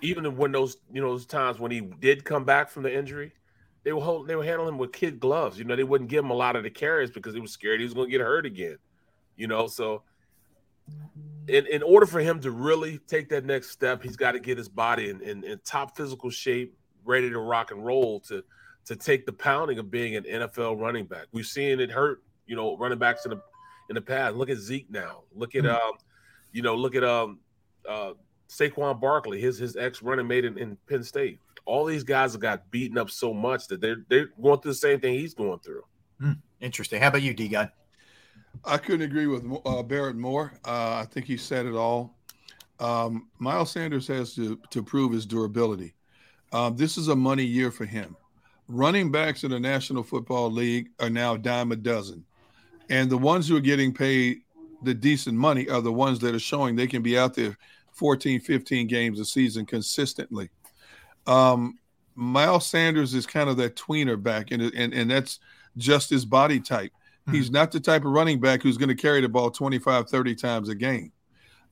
even 0.00 0.36
when 0.36 0.52
those 0.52 0.76
you 0.92 1.00
know 1.00 1.10
those 1.10 1.26
times 1.26 1.58
when 1.58 1.70
he 1.70 1.80
did 1.80 2.24
come 2.24 2.44
back 2.44 2.70
from 2.70 2.82
the 2.82 2.96
injury, 2.96 3.32
they 3.82 3.92
were 3.92 4.00
hold, 4.00 4.28
they 4.28 4.36
were 4.36 4.44
handling 4.44 4.74
him 4.74 4.78
with 4.78 4.92
kid 4.92 5.18
gloves. 5.18 5.58
You 5.58 5.64
know, 5.64 5.74
they 5.74 5.84
wouldn't 5.84 6.10
give 6.10 6.24
him 6.24 6.30
a 6.30 6.34
lot 6.34 6.56
of 6.56 6.62
the 6.62 6.70
carries 6.70 7.10
because 7.10 7.34
he 7.34 7.40
was 7.40 7.50
scared 7.50 7.80
he 7.80 7.84
was 7.84 7.94
going 7.94 8.08
to 8.08 8.10
get 8.10 8.20
hurt 8.20 8.46
again. 8.46 8.78
You 9.36 9.46
know, 9.46 9.66
so 9.66 10.02
in, 11.48 11.66
in 11.66 11.82
order 11.82 12.06
for 12.06 12.20
him 12.20 12.40
to 12.40 12.50
really 12.50 12.98
take 12.98 13.28
that 13.30 13.44
next 13.44 13.70
step, 13.70 14.02
he's 14.02 14.16
got 14.16 14.32
to 14.32 14.40
get 14.40 14.58
his 14.58 14.68
body 14.68 15.10
in, 15.10 15.20
in, 15.20 15.44
in 15.44 15.58
top 15.64 15.96
physical 15.96 16.30
shape 16.30 16.76
ready 17.04 17.30
to 17.30 17.38
rock 17.38 17.70
and 17.70 17.84
roll 17.84 18.20
to 18.20 18.42
to 18.84 18.96
take 18.96 19.26
the 19.26 19.32
pounding 19.32 19.78
of 19.78 19.90
being 19.90 20.16
an 20.16 20.24
NFL 20.24 20.80
running 20.80 21.04
back. 21.04 21.26
We've 21.32 21.46
seen 21.46 21.80
it 21.80 21.90
hurt, 21.90 22.22
you 22.46 22.56
know, 22.56 22.76
running 22.76 22.98
backs 22.98 23.24
in 23.24 23.30
the 23.30 23.40
in 23.88 23.94
the 23.94 24.00
past. 24.00 24.36
Look 24.36 24.50
at 24.50 24.58
Zeke 24.58 24.90
now. 24.90 25.22
Look 25.34 25.54
at 25.54 25.64
mm-hmm. 25.64 25.74
um, 25.74 25.92
you 26.52 26.62
know, 26.62 26.74
look 26.74 26.94
at 26.94 27.04
um 27.04 27.38
uh 27.88 28.12
Saquon 28.48 29.00
Barkley, 29.00 29.40
his 29.40 29.58
his 29.58 29.76
ex 29.76 30.02
running 30.02 30.26
mate 30.26 30.44
in, 30.44 30.58
in 30.58 30.76
Penn 30.88 31.02
State. 31.02 31.38
All 31.64 31.84
these 31.84 32.02
guys 32.02 32.32
have 32.32 32.40
got 32.40 32.70
beaten 32.70 32.98
up 32.98 33.08
so 33.08 33.32
much 33.32 33.68
that 33.68 33.80
they're 33.80 34.04
they're 34.08 34.30
going 34.40 34.60
through 34.60 34.72
the 34.72 34.76
same 34.76 35.00
thing 35.00 35.14
he's 35.14 35.34
going 35.34 35.60
through. 35.60 35.84
Hmm. 36.20 36.32
Interesting. 36.60 37.00
How 37.00 37.08
about 37.08 37.22
you, 37.22 37.34
D 37.34 37.48
guy? 37.48 37.70
I 38.64 38.76
couldn't 38.76 39.02
agree 39.02 39.26
with 39.26 39.44
uh, 39.64 39.82
Barrett 39.82 40.16
more. 40.16 40.52
Uh, 40.64 41.02
I 41.02 41.06
think 41.10 41.26
he 41.26 41.36
said 41.36 41.66
it 41.66 41.74
all. 41.74 42.16
Um, 42.78 43.28
Miles 43.38 43.70
Sanders 43.70 44.06
has 44.08 44.34
to 44.34 44.58
to 44.70 44.82
prove 44.82 45.12
his 45.12 45.24
durability. 45.24 45.94
Um, 46.52 46.76
this 46.76 46.98
is 46.98 47.08
a 47.08 47.16
money 47.16 47.44
year 47.44 47.70
for 47.70 47.84
him. 47.84 48.16
Running 48.68 49.10
backs 49.10 49.44
in 49.44 49.50
the 49.50 49.60
National 49.60 50.02
Football 50.02 50.50
League 50.50 50.90
are 51.00 51.10
now 51.10 51.36
dime 51.36 51.72
a 51.72 51.76
dozen. 51.76 52.24
And 52.90 53.10
the 53.10 53.18
ones 53.18 53.48
who 53.48 53.56
are 53.56 53.60
getting 53.60 53.92
paid 53.92 54.42
the 54.82 54.94
decent 54.94 55.36
money 55.36 55.68
are 55.68 55.80
the 55.80 55.92
ones 55.92 56.18
that 56.20 56.34
are 56.34 56.40
showing 56.40 56.76
they 56.76 56.86
can 56.86 57.02
be 57.02 57.18
out 57.18 57.34
there 57.34 57.56
14, 57.92 58.40
15 58.40 58.86
games 58.86 59.20
a 59.20 59.24
season 59.24 59.64
consistently. 59.64 60.50
Um, 61.26 61.78
Miles 62.14 62.66
Sanders 62.66 63.14
is 63.14 63.26
kind 63.26 63.48
of 63.48 63.56
that 63.58 63.76
tweener 63.76 64.20
back, 64.20 64.50
and, 64.50 64.62
and, 64.62 64.92
and 64.92 65.10
that's 65.10 65.38
just 65.76 66.10
his 66.10 66.24
body 66.24 66.60
type. 66.60 66.90
Mm-hmm. 67.26 67.34
He's 67.34 67.50
not 67.50 67.72
the 67.72 67.80
type 67.80 68.04
of 68.04 68.10
running 68.10 68.40
back 68.40 68.62
who's 68.62 68.76
going 68.76 68.88
to 68.88 68.94
carry 68.94 69.20
the 69.20 69.28
ball 69.28 69.50
25, 69.50 70.08
30 70.08 70.34
times 70.34 70.68
a 70.68 70.74
game. 70.74 71.12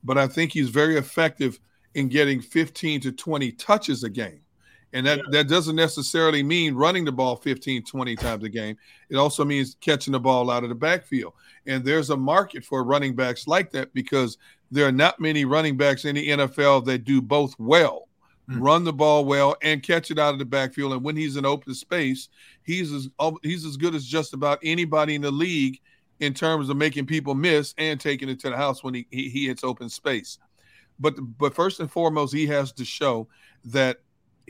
But 0.03 0.17
I 0.17 0.27
think 0.27 0.51
he's 0.51 0.69
very 0.69 0.97
effective 0.97 1.59
in 1.93 2.07
getting 2.07 2.41
15 2.41 3.01
to 3.01 3.11
20 3.11 3.51
touches 3.53 4.03
a 4.03 4.09
game. 4.09 4.40
And 4.93 5.05
that, 5.05 5.19
yeah. 5.19 5.23
that 5.31 5.47
doesn't 5.47 5.75
necessarily 5.75 6.43
mean 6.43 6.75
running 6.75 7.05
the 7.05 7.11
ball 7.11 7.37
15, 7.37 7.83
20 7.83 8.15
times 8.17 8.43
a 8.43 8.49
game. 8.49 8.77
It 9.09 9.15
also 9.15 9.45
means 9.45 9.77
catching 9.79 10.11
the 10.11 10.19
ball 10.19 10.49
out 10.49 10.63
of 10.63 10.69
the 10.69 10.75
backfield. 10.75 11.33
And 11.65 11.85
there's 11.85 12.09
a 12.09 12.17
market 12.17 12.65
for 12.65 12.83
running 12.83 13.15
backs 13.15 13.47
like 13.47 13.71
that 13.71 13.93
because 13.93 14.37
there 14.69 14.85
are 14.85 14.91
not 14.91 15.19
many 15.19 15.45
running 15.45 15.77
backs 15.77 16.05
in 16.05 16.15
the 16.15 16.29
NFL 16.29 16.85
that 16.85 17.05
do 17.05 17.21
both 17.21 17.55
well 17.57 18.07
mm-hmm. 18.51 18.61
run 18.61 18.83
the 18.83 18.93
ball 18.93 19.25
well 19.25 19.55
and 19.61 19.83
catch 19.83 20.11
it 20.11 20.19
out 20.19 20.33
of 20.33 20.39
the 20.39 20.45
backfield. 20.45 20.93
And 20.93 21.03
when 21.03 21.15
he's 21.15 21.37
in 21.37 21.45
open 21.45 21.73
space, 21.73 22.29
he's 22.63 22.91
as, 22.91 23.09
he's 23.43 23.65
as 23.65 23.77
good 23.77 23.95
as 23.95 24.05
just 24.05 24.33
about 24.33 24.59
anybody 24.63 25.15
in 25.15 25.21
the 25.21 25.31
league 25.31 25.79
in 26.19 26.33
terms 26.33 26.69
of 26.69 26.77
making 26.77 27.07
people 27.07 27.33
miss 27.33 27.73
and 27.77 27.99
taking 27.99 28.29
it 28.29 28.39
to 28.41 28.49
the 28.49 28.57
house 28.57 28.83
when 28.83 28.93
he, 28.93 29.07
he, 29.09 29.29
he 29.29 29.47
hits 29.47 29.63
open 29.63 29.89
space. 29.89 30.37
But, 30.99 31.15
but 31.37 31.55
first 31.55 31.79
and 31.79 31.89
foremost, 31.89 32.33
he 32.33 32.45
has 32.47 32.71
to 32.73 32.85
show 32.85 33.27
that 33.65 34.01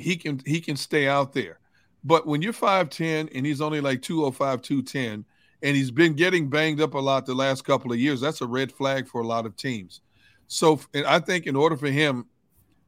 he 0.02 0.16
can 0.16 0.42
he 0.46 0.60
can 0.60 0.76
stay 0.76 1.08
out 1.08 1.34
there. 1.34 1.60
But 2.04 2.26
when 2.26 2.42
you're 2.42 2.54
5'10 2.54 3.30
and 3.36 3.46
he's 3.46 3.62
only 3.62 3.80
like 3.80 4.02
205, 4.02 4.62
210, 4.62 5.26
and 5.64 5.76
he's 5.78 5.92
been 5.92 6.14
getting 6.14 6.50
banged 6.50 6.82
up 6.82 6.96
a 6.96 7.00
lot 7.00 7.26
the 7.26 7.36
last 7.36 7.64
couple 7.64 7.92
of 7.92 8.00
years. 8.00 8.20
That's 8.20 8.42
a 8.42 8.48
red 8.48 8.72
flag 8.72 9.08
for 9.08 9.22
a 9.22 9.28
lot 9.28 9.46
of 9.46 9.56
teams. 9.56 10.02
So 10.48 10.80
and 10.94 11.06
I 11.06 11.20
think 11.20 11.46
in 11.48 11.56
order 11.56 11.78
for 11.78 11.88
him 11.88 12.26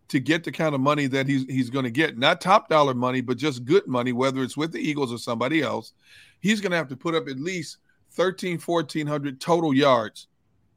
to 0.10 0.20
get 0.20 0.44
the 0.44 0.52
kind 0.52 0.76
of 0.76 0.82
money 0.82 1.08
that 1.08 1.28
he's 1.28 1.46
he's 1.46 1.70
going 1.70 1.86
to 1.86 1.92
get, 1.92 2.18
not 2.18 2.42
top 2.42 2.70
dollar 2.70 2.94
money, 2.94 3.22
but 3.22 3.38
just 3.38 3.66
good 3.66 3.88
money, 3.88 4.12
whether 4.12 4.42
it's 4.44 4.58
with 4.58 4.72
the 4.72 4.80
Eagles 4.80 5.14
or 5.14 5.18
somebody 5.18 5.62
else, 5.62 5.94
he's 6.40 6.60
going 6.62 6.72
to 6.72 6.78
have 6.78 6.90
to 6.90 6.98
put 6.98 7.16
up 7.16 7.28
at 7.28 7.40
least 7.40 7.78
13, 8.12 8.60
1400 8.60 9.40
total 9.40 9.74
yards 9.74 10.28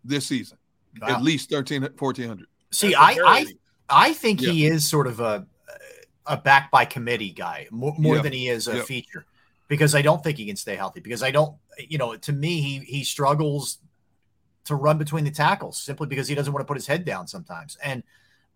this 0.05 0.27
season. 0.27 0.59
Wow. 1.01 1.09
At 1.09 1.23
least 1.23 1.51
13, 1.51 1.83
1400. 1.83 2.47
See, 2.71 2.89
That's 2.89 2.99
I, 2.99 3.13
a 3.13 3.25
I 3.25 3.45
very- 3.45 3.59
I 3.89 4.13
think 4.15 4.41
he 4.41 4.67
is 4.67 4.89
sort 4.89 5.07
of 5.07 5.21
a 5.21 5.47
a 6.27 6.37
back 6.37 6.71
by 6.71 6.85
committee 6.85 7.31
guy 7.33 7.67
more, 7.71 7.95
more 7.99 8.17
Yeah. 8.17 8.23
than 8.23 8.33
he 8.33 8.49
is 8.49 8.69
a 8.69 8.77
Yeah. 8.77 8.83
feature 8.83 9.27
because 9.69 9.95
I 9.95 10.03
don't 10.03 10.23
think 10.23 10.39
he 10.39 10.47
can 10.47 10.57
stay 10.57 10.77
healthy 10.77 11.01
because 11.01 11.23
I 11.23 11.31
don't 11.31 11.57
you 11.79 11.99
know 11.99 12.17
to 12.17 12.33
me 12.33 12.61
he 12.61 12.79
he 12.81 13.05
struggles 13.05 13.79
to 14.65 14.75
run 14.75 14.99
between 14.99 15.25
the 15.25 15.31
tackles 15.31 15.79
simply 15.79 16.07
because 16.07 16.27
he 16.29 16.35
doesn't 16.35 16.53
want 16.53 16.63
to 16.63 16.67
put 16.67 16.77
his 16.77 16.87
head 16.87 17.05
down 17.05 17.27
sometimes 17.27 17.77
and 17.83 18.03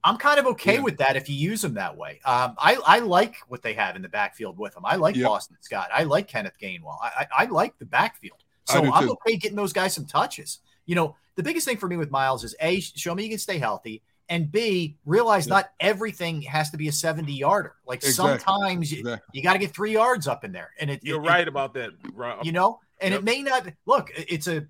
I'm 0.03 0.17
kind 0.17 0.41
of 0.41 0.47
okay 0.47 0.77
Yeah. 0.77 0.81
with 0.81 0.97
that 0.99 1.17
if 1.17 1.29
you 1.29 1.37
use 1.37 1.63
him 1.63 1.75
that 1.75 1.95
way. 1.97 2.21
Um, 2.25 2.55
I 2.57 2.77
I 2.87 2.99
like 3.01 3.37
what 3.49 3.61
they 3.63 3.75
have 3.75 3.97
in 3.97 4.03
the 4.03 4.09
backfield 4.09 4.59
with 4.59 4.75
him. 4.75 4.85
I 4.87 4.97
like 4.97 5.15
Yep. 5.15 5.27
Boston 5.27 5.57
Scott. 5.61 5.91
I 5.93 6.05
like 6.05 6.27
Kenneth 6.27 6.57
Gainwell. 6.61 6.97
I 7.03 7.27
I, 7.31 7.43
I 7.43 7.45
like 7.47 7.79
the 7.79 7.85
backfield. 7.85 8.39
So 8.65 8.91
I'm 8.93 9.05
too. 9.05 9.13
okay 9.13 9.37
getting 9.37 9.57
those 9.57 9.73
guys 9.75 9.93
some 9.95 10.07
touches. 10.07 10.61
You 10.87 10.95
know, 10.95 11.17
the 11.37 11.43
biggest 11.43 11.67
thing 11.67 11.77
for 11.77 11.87
me 11.89 11.97
with 11.99 12.11
Miles 12.11 12.45
is 12.45 12.55
A, 12.63 12.81
show 12.81 13.15
me 13.15 13.25
you 13.25 13.29
can 13.29 13.39
stay 13.39 13.59
healthy, 13.59 14.03
and 14.31 14.51
B, 14.51 14.97
realize 15.05 15.47
Yeah. 15.47 15.55
not 15.57 15.73
everything 15.81 16.41
has 16.43 16.71
to 16.71 16.77
be 16.79 16.89
a 16.89 16.93
70 16.93 17.33
yarder. 17.33 17.75
Like 17.87 18.03
Exactly. 18.05 18.39
sometimes 18.39 18.91
you, 18.93 19.01
Exactly. 19.01 19.27
you 19.35 19.43
got 19.43 19.53
to 19.55 19.59
get 19.59 19.75
three 19.75 19.93
yards 19.93 20.27
up 20.29 20.45
in 20.45 20.53
there. 20.53 20.71
And 20.81 20.89
it, 20.89 21.01
You're 21.03 21.23
it- 21.23 21.27
right 21.29 21.47
about 21.47 21.75
that, 21.75 21.91
Rob. 22.15 22.45
you 22.47 22.53
know, 22.53 22.81
and 23.01 23.13
Yep. 23.13 23.21
it 23.21 23.25
may 23.25 23.43
not 23.43 23.67
look, 23.87 24.11
it's 24.17 24.47
a 24.47 24.67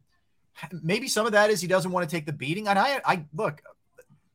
maybe 0.83 1.09
some 1.09 1.27
of 1.27 1.33
that 1.33 1.51
is 1.51 1.61
he 1.61 1.69
doesn't 1.69 1.93
want 1.93 2.09
to 2.09 2.15
take 2.17 2.27
the 2.27 2.33
beating. 2.33 2.67
And 2.69 2.79
I, 2.79 3.01
I 3.05 3.25
look, 3.35 3.63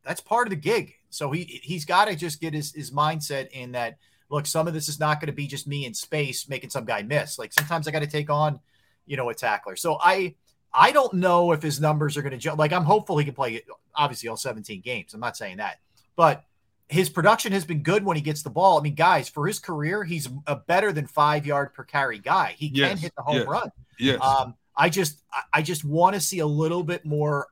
that's 0.03 0.21
part 0.21 0.47
of 0.47 0.51
the 0.51 0.55
gig. 0.55 0.93
So 1.09 1.31
he 1.31 1.43
he's 1.63 1.85
got 1.85 2.05
to 2.05 2.15
just 2.15 2.39
get 2.39 2.53
his, 2.53 2.73
his 2.73 2.91
mindset 2.91 3.49
in 3.49 3.71
that 3.73 3.97
look, 4.29 4.45
some 4.45 4.67
of 4.67 4.73
this 4.73 4.87
is 4.89 4.99
not 4.99 5.19
going 5.19 5.27
to 5.27 5.33
be 5.33 5.47
just 5.47 5.67
me 5.67 5.85
in 5.85 5.93
space 5.93 6.47
making 6.49 6.69
some 6.69 6.85
guy 6.85 7.01
miss. 7.03 7.37
Like 7.39 7.51
sometimes 7.53 7.87
I 7.87 7.91
got 7.91 7.99
to 8.01 8.07
take 8.07 8.29
on, 8.29 8.59
you 9.05 9.17
know, 9.17 9.29
a 9.29 9.33
tackler. 9.35 9.75
So 9.75 9.97
I 10.01 10.35
I 10.77 10.91
don't 10.91 11.13
know 11.13 11.51
if 11.51 11.61
his 11.61 11.79
numbers 11.79 12.17
are 12.17 12.21
going 12.21 12.31
to 12.31 12.37
jump. 12.37 12.59
Like 12.59 12.73
I'm 12.73 12.83
hopeful 12.83 13.17
he 13.17 13.25
can 13.25 13.33
play 13.33 13.61
obviously 13.95 14.29
all 14.29 14.37
17 14.37 14.81
games. 14.81 15.13
I'm 15.13 15.19
not 15.19 15.37
saying 15.37 15.57
that, 15.57 15.79
but 16.15 16.43
his 16.87 17.09
production 17.09 17.51
has 17.51 17.65
been 17.65 17.81
good 17.81 18.03
when 18.03 18.15
he 18.15 18.21
gets 18.21 18.43
the 18.43 18.49
ball. 18.49 18.77
I 18.77 18.81
mean, 18.83 18.93
guys, 18.95 19.27
for 19.27 19.47
his 19.47 19.57
career, 19.57 20.03
he's 20.03 20.29
a 20.45 20.55
better 20.55 20.91
than 20.91 21.07
five 21.07 21.45
yard 21.45 21.73
per 21.73 21.83
carry 21.83 22.19
guy. 22.19 22.55
He 22.57 22.69
can 22.69 22.97
hit 22.97 23.13
the 23.15 23.23
home 23.23 23.37
yes, 23.37 23.47
run. 23.47 23.71
Yes. 23.99 24.21
Um, 24.21 24.55
I 24.75 24.89
just 24.89 25.21
I- 25.31 25.41
I 25.53 25.61
just 25.61 25.83
want 25.85 26.15
to 26.15 26.21
see 26.21 26.39
a 26.39 26.45
little 26.47 26.83
bit 26.83 27.05
more 27.05 27.47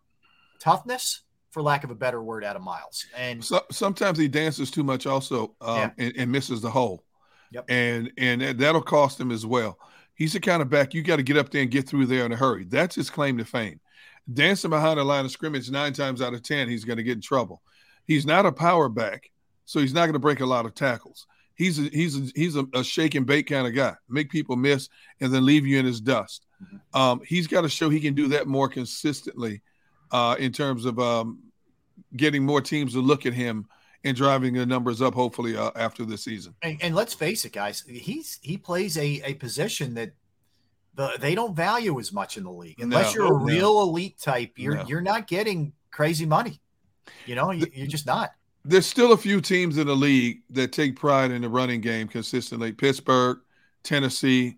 toughness, 0.60 1.22
for 1.52 1.62
lack 1.62 1.84
of 1.84 1.92
a 1.92 1.96
better 1.96 2.22
word, 2.22 2.44
out 2.44 2.56
of 2.56 2.62
Miles. 2.62 3.06
And 3.18 3.44
So, 3.44 3.62
sometimes 3.72 4.18
he 4.18 4.28
dances 4.28 4.72
too 4.72 4.84
much 4.84 5.06
also 5.06 5.56
um, 5.62 5.78
Yeah. 5.78 5.90
and, 5.98 6.14
and 6.18 6.32
misses 6.32 6.62
the 6.62 6.70
hole. 6.72 7.04
Yep. 7.52 7.66
And 7.70 8.12
and 8.18 8.42
that'll 8.60 8.82
cost 8.82 9.20
him 9.20 9.32
as 9.32 9.46
well. 9.46 9.78
He's 10.16 10.34
the 10.34 10.40
kind 10.40 10.62
of 10.62 10.70
back 10.70 10.94
you 10.94 11.02
got 11.02 11.18
to 11.18 11.24
get 11.24 11.38
up 11.38 11.50
there 11.50 11.62
and 11.62 11.72
get 11.72 11.88
through 11.88 12.06
there 12.06 12.26
in 12.26 12.32
a 12.32 12.36
hurry. 12.36 12.66
That's 12.66 12.96
his 12.96 13.10
claim 13.10 13.38
to 13.38 13.46
fame. 13.46 13.80
Dancing 14.32 14.70
behind 14.70 15.00
the 15.00 15.04
line 15.04 15.26
of 15.26 15.32
scrimmage 15.32 15.70
nine 15.70 15.94
times 15.94 16.22
out 16.22 16.34
of 16.34 16.44
ten, 16.44 16.70
he's 16.70 16.86
going 16.86 16.98
to 16.98 17.04
get 17.04 17.14
in 17.16 17.22
trouble. 17.22 17.62
He's 18.06 18.26
not 18.26 18.46
a 18.46 18.52
power 18.52 18.90
back, 18.90 19.32
so 19.66 19.80
he's 19.80 19.94
not 19.94 20.06
going 20.06 20.14
to 20.14 20.20
break 20.20 20.40
a 20.40 20.46
lot 20.46 20.66
of 20.66 20.76
tackles. 20.76 21.28
He's 21.56 21.80
a, 21.80 21.84
he's 21.84 22.18
a, 22.18 22.32
he's 22.36 22.56
a, 22.56 22.66
a 22.74 22.84
shake 22.84 23.16
and 23.16 23.26
bake 23.26 23.48
kind 23.48 23.68
of 23.68 23.76
guy. 23.76 23.96
Make 24.10 24.30
people 24.30 24.56
miss 24.56 24.90
and 25.20 25.34
then 25.34 25.46
leave 25.46 25.66
you 25.66 25.80
in 25.80 25.86
his 25.86 26.02
dust. 26.02 26.46
Um, 26.94 27.22
he's 27.28 27.48
got 27.48 27.62
to 27.62 27.70
show 27.70 27.90
he 27.90 28.00
can 28.00 28.14
do 28.14 28.30
that 28.30 28.48
more 28.48 28.70
consistently 28.70 29.62
uh, 30.12 30.36
in 30.40 30.52
terms 30.52 30.86
of 30.86 31.00
um, 31.00 31.40
getting 32.16 32.44
more 32.46 32.62
teams 32.62 32.94
to 32.94 33.00
look 33.00 33.26
at 33.26 33.34
him 33.34 33.68
and 34.04 34.16
driving 34.18 34.54
the 34.54 34.66
numbers 34.66 35.02
up. 35.02 35.14
Hopefully 35.14 35.56
uh, 35.58 35.72
after 35.76 36.06
the 36.06 36.18
season. 36.18 36.56
and, 36.62 36.78
and 36.82 36.96
let's 36.96 37.14
face 37.14 37.46
it, 37.46 37.54
guys, 37.54 37.84
he's 37.88 38.40
he 38.42 38.58
plays 38.58 38.98
a, 38.98 39.22
a 39.26 39.34
position 39.36 39.94
that 39.96 40.12
the 40.96 41.12
they 41.20 41.36
don't 41.36 41.56
value 41.56 42.00
as 42.00 42.12
much 42.14 42.38
in 42.38 42.44
the 42.44 42.52
league. 42.52 42.80
Unless 42.80 43.16
No, 43.16 43.24
you're 43.24 43.36
a 43.36 43.38
no. 43.40 43.46
real 43.46 43.82
elite 43.82 44.20
type, 44.20 44.52
you're 44.58 44.76
No. 44.76 44.86
you're 44.88 45.02
not 45.02 45.28
getting 45.28 45.74
crazy 45.92 46.26
money. 46.26 46.60
You 47.26 47.36
know, 47.36 47.52
you, 47.52 47.68
you're 47.74 47.88
just 47.88 48.06
not. 48.06 48.32
There's 48.66 48.86
still 48.86 49.12
a 49.12 49.18
few 49.18 49.42
teams 49.42 49.78
in 49.78 49.88
the 49.88 49.96
league 49.96 50.42
that 50.52 50.72
take 50.72 50.96
pride 50.96 51.32
in 51.32 51.42
the 51.42 51.50
running 51.50 51.82
game 51.82 52.08
consistently. 52.08 52.72
Pittsburgh, 52.72 53.40
Tennessee, 53.84 54.58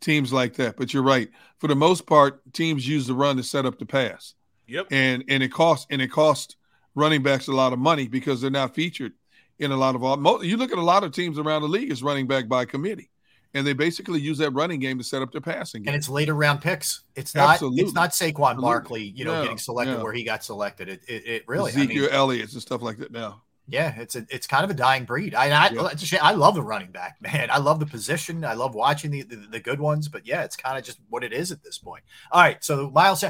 teams 0.00 0.30
like 0.32 0.54
that. 0.56 0.76
But 0.76 0.92
you're 0.92 1.02
right. 1.02 1.30
For 1.58 1.68
the 1.68 1.74
most 1.74 2.04
part, 2.06 2.42
teams 2.52 2.86
use 2.86 3.06
the 3.06 3.14
run 3.14 3.36
to 3.38 3.42
set 3.42 3.64
up 3.64 3.78
the 3.78 3.86
pass. 3.86 4.34
Yep. 4.68 4.88
and 4.90 5.22
and 5.28 5.42
it 5.44 5.52
costs 5.52 5.86
and 5.90 6.02
it 6.02 6.08
costs 6.08 6.56
running 6.96 7.22
backs 7.22 7.46
a 7.46 7.52
lot 7.52 7.72
of 7.72 7.78
money 7.78 8.08
because 8.08 8.40
they're 8.40 8.50
not 8.50 8.74
featured 8.74 9.12
in 9.60 9.70
a 9.70 9.76
lot 9.76 9.94
of 9.94 10.02
all. 10.02 10.44
You 10.44 10.56
look 10.56 10.72
at 10.72 10.78
a 10.78 10.82
lot 10.82 11.04
of 11.04 11.12
teams 11.12 11.38
around 11.38 11.62
the 11.62 11.68
league 11.68 11.92
is 11.92 12.02
running 12.02 12.26
back 12.26 12.48
by 12.48 12.64
committee, 12.64 13.10
and 13.54 13.64
they 13.66 13.72
basically 13.72 14.20
use 14.20 14.38
that 14.38 14.50
running 14.50 14.80
game 14.80 14.98
to 14.98 15.04
set 15.04 15.22
up 15.22 15.30
their 15.30 15.40
passing 15.40 15.82
game. 15.82 15.88
And 15.88 15.96
it's 15.96 16.08
later 16.08 16.34
round 16.34 16.60
picks. 16.60 17.02
It's 17.14 17.34
not 17.34 17.50
Absolutely. 17.50 17.82
it's 17.84 17.94
not 17.94 18.10
Saquon 18.10 18.50
Absolutely. 18.50 18.62
Barkley, 18.62 19.02
you 19.14 19.24
know, 19.24 19.36
No, 19.36 19.42
getting 19.42 19.58
selected 19.58 20.02
where 20.02 20.12
he 20.12 20.24
got 20.24 20.42
selected. 20.42 20.88
It 20.88 21.00
it, 21.06 21.26
it 21.26 21.44
really 21.46 21.70
I 21.70 21.74
Ezekiel 21.74 22.02
mean, 22.02 22.12
Elliott's 22.12 22.54
and 22.54 22.62
stuff 22.62 22.82
like 22.82 22.98
that. 22.98 23.12
Now, 23.12 23.42
Yeah, 23.68 23.94
it's 23.98 24.14
a, 24.16 24.26
it's 24.30 24.46
kind 24.46 24.64
of 24.64 24.70
a 24.70 24.74
dying 24.74 25.04
breed. 25.04 25.34
I 25.34 25.46
I, 25.46 25.70
Yeah. 25.70 25.88
it's 25.92 26.02
a 26.02 26.06
shame. 26.06 26.20
I 26.22 26.32
love 26.32 26.54
the 26.54 26.62
running 26.62 26.90
back, 26.92 27.16
man. 27.20 27.48
I 27.50 27.58
love 27.58 27.80
the 27.80 27.86
position. 27.86 28.44
I 28.44 28.54
love 28.54 28.74
watching 28.74 29.10
the, 29.10 29.22
the, 29.22 29.36
the 29.36 29.60
good 29.60 29.80
ones. 29.80 30.08
But 30.08 30.26
yeah, 30.26 30.44
it's 30.44 30.56
kind 30.56 30.76
of 30.78 30.84
just 30.84 30.98
what 31.08 31.24
it 31.24 31.32
is 31.32 31.50
at 31.50 31.62
this 31.62 31.78
point. 31.78 32.04
All 32.32 32.42
right, 32.42 32.62
so 32.62 32.90
Miles, 32.90 33.24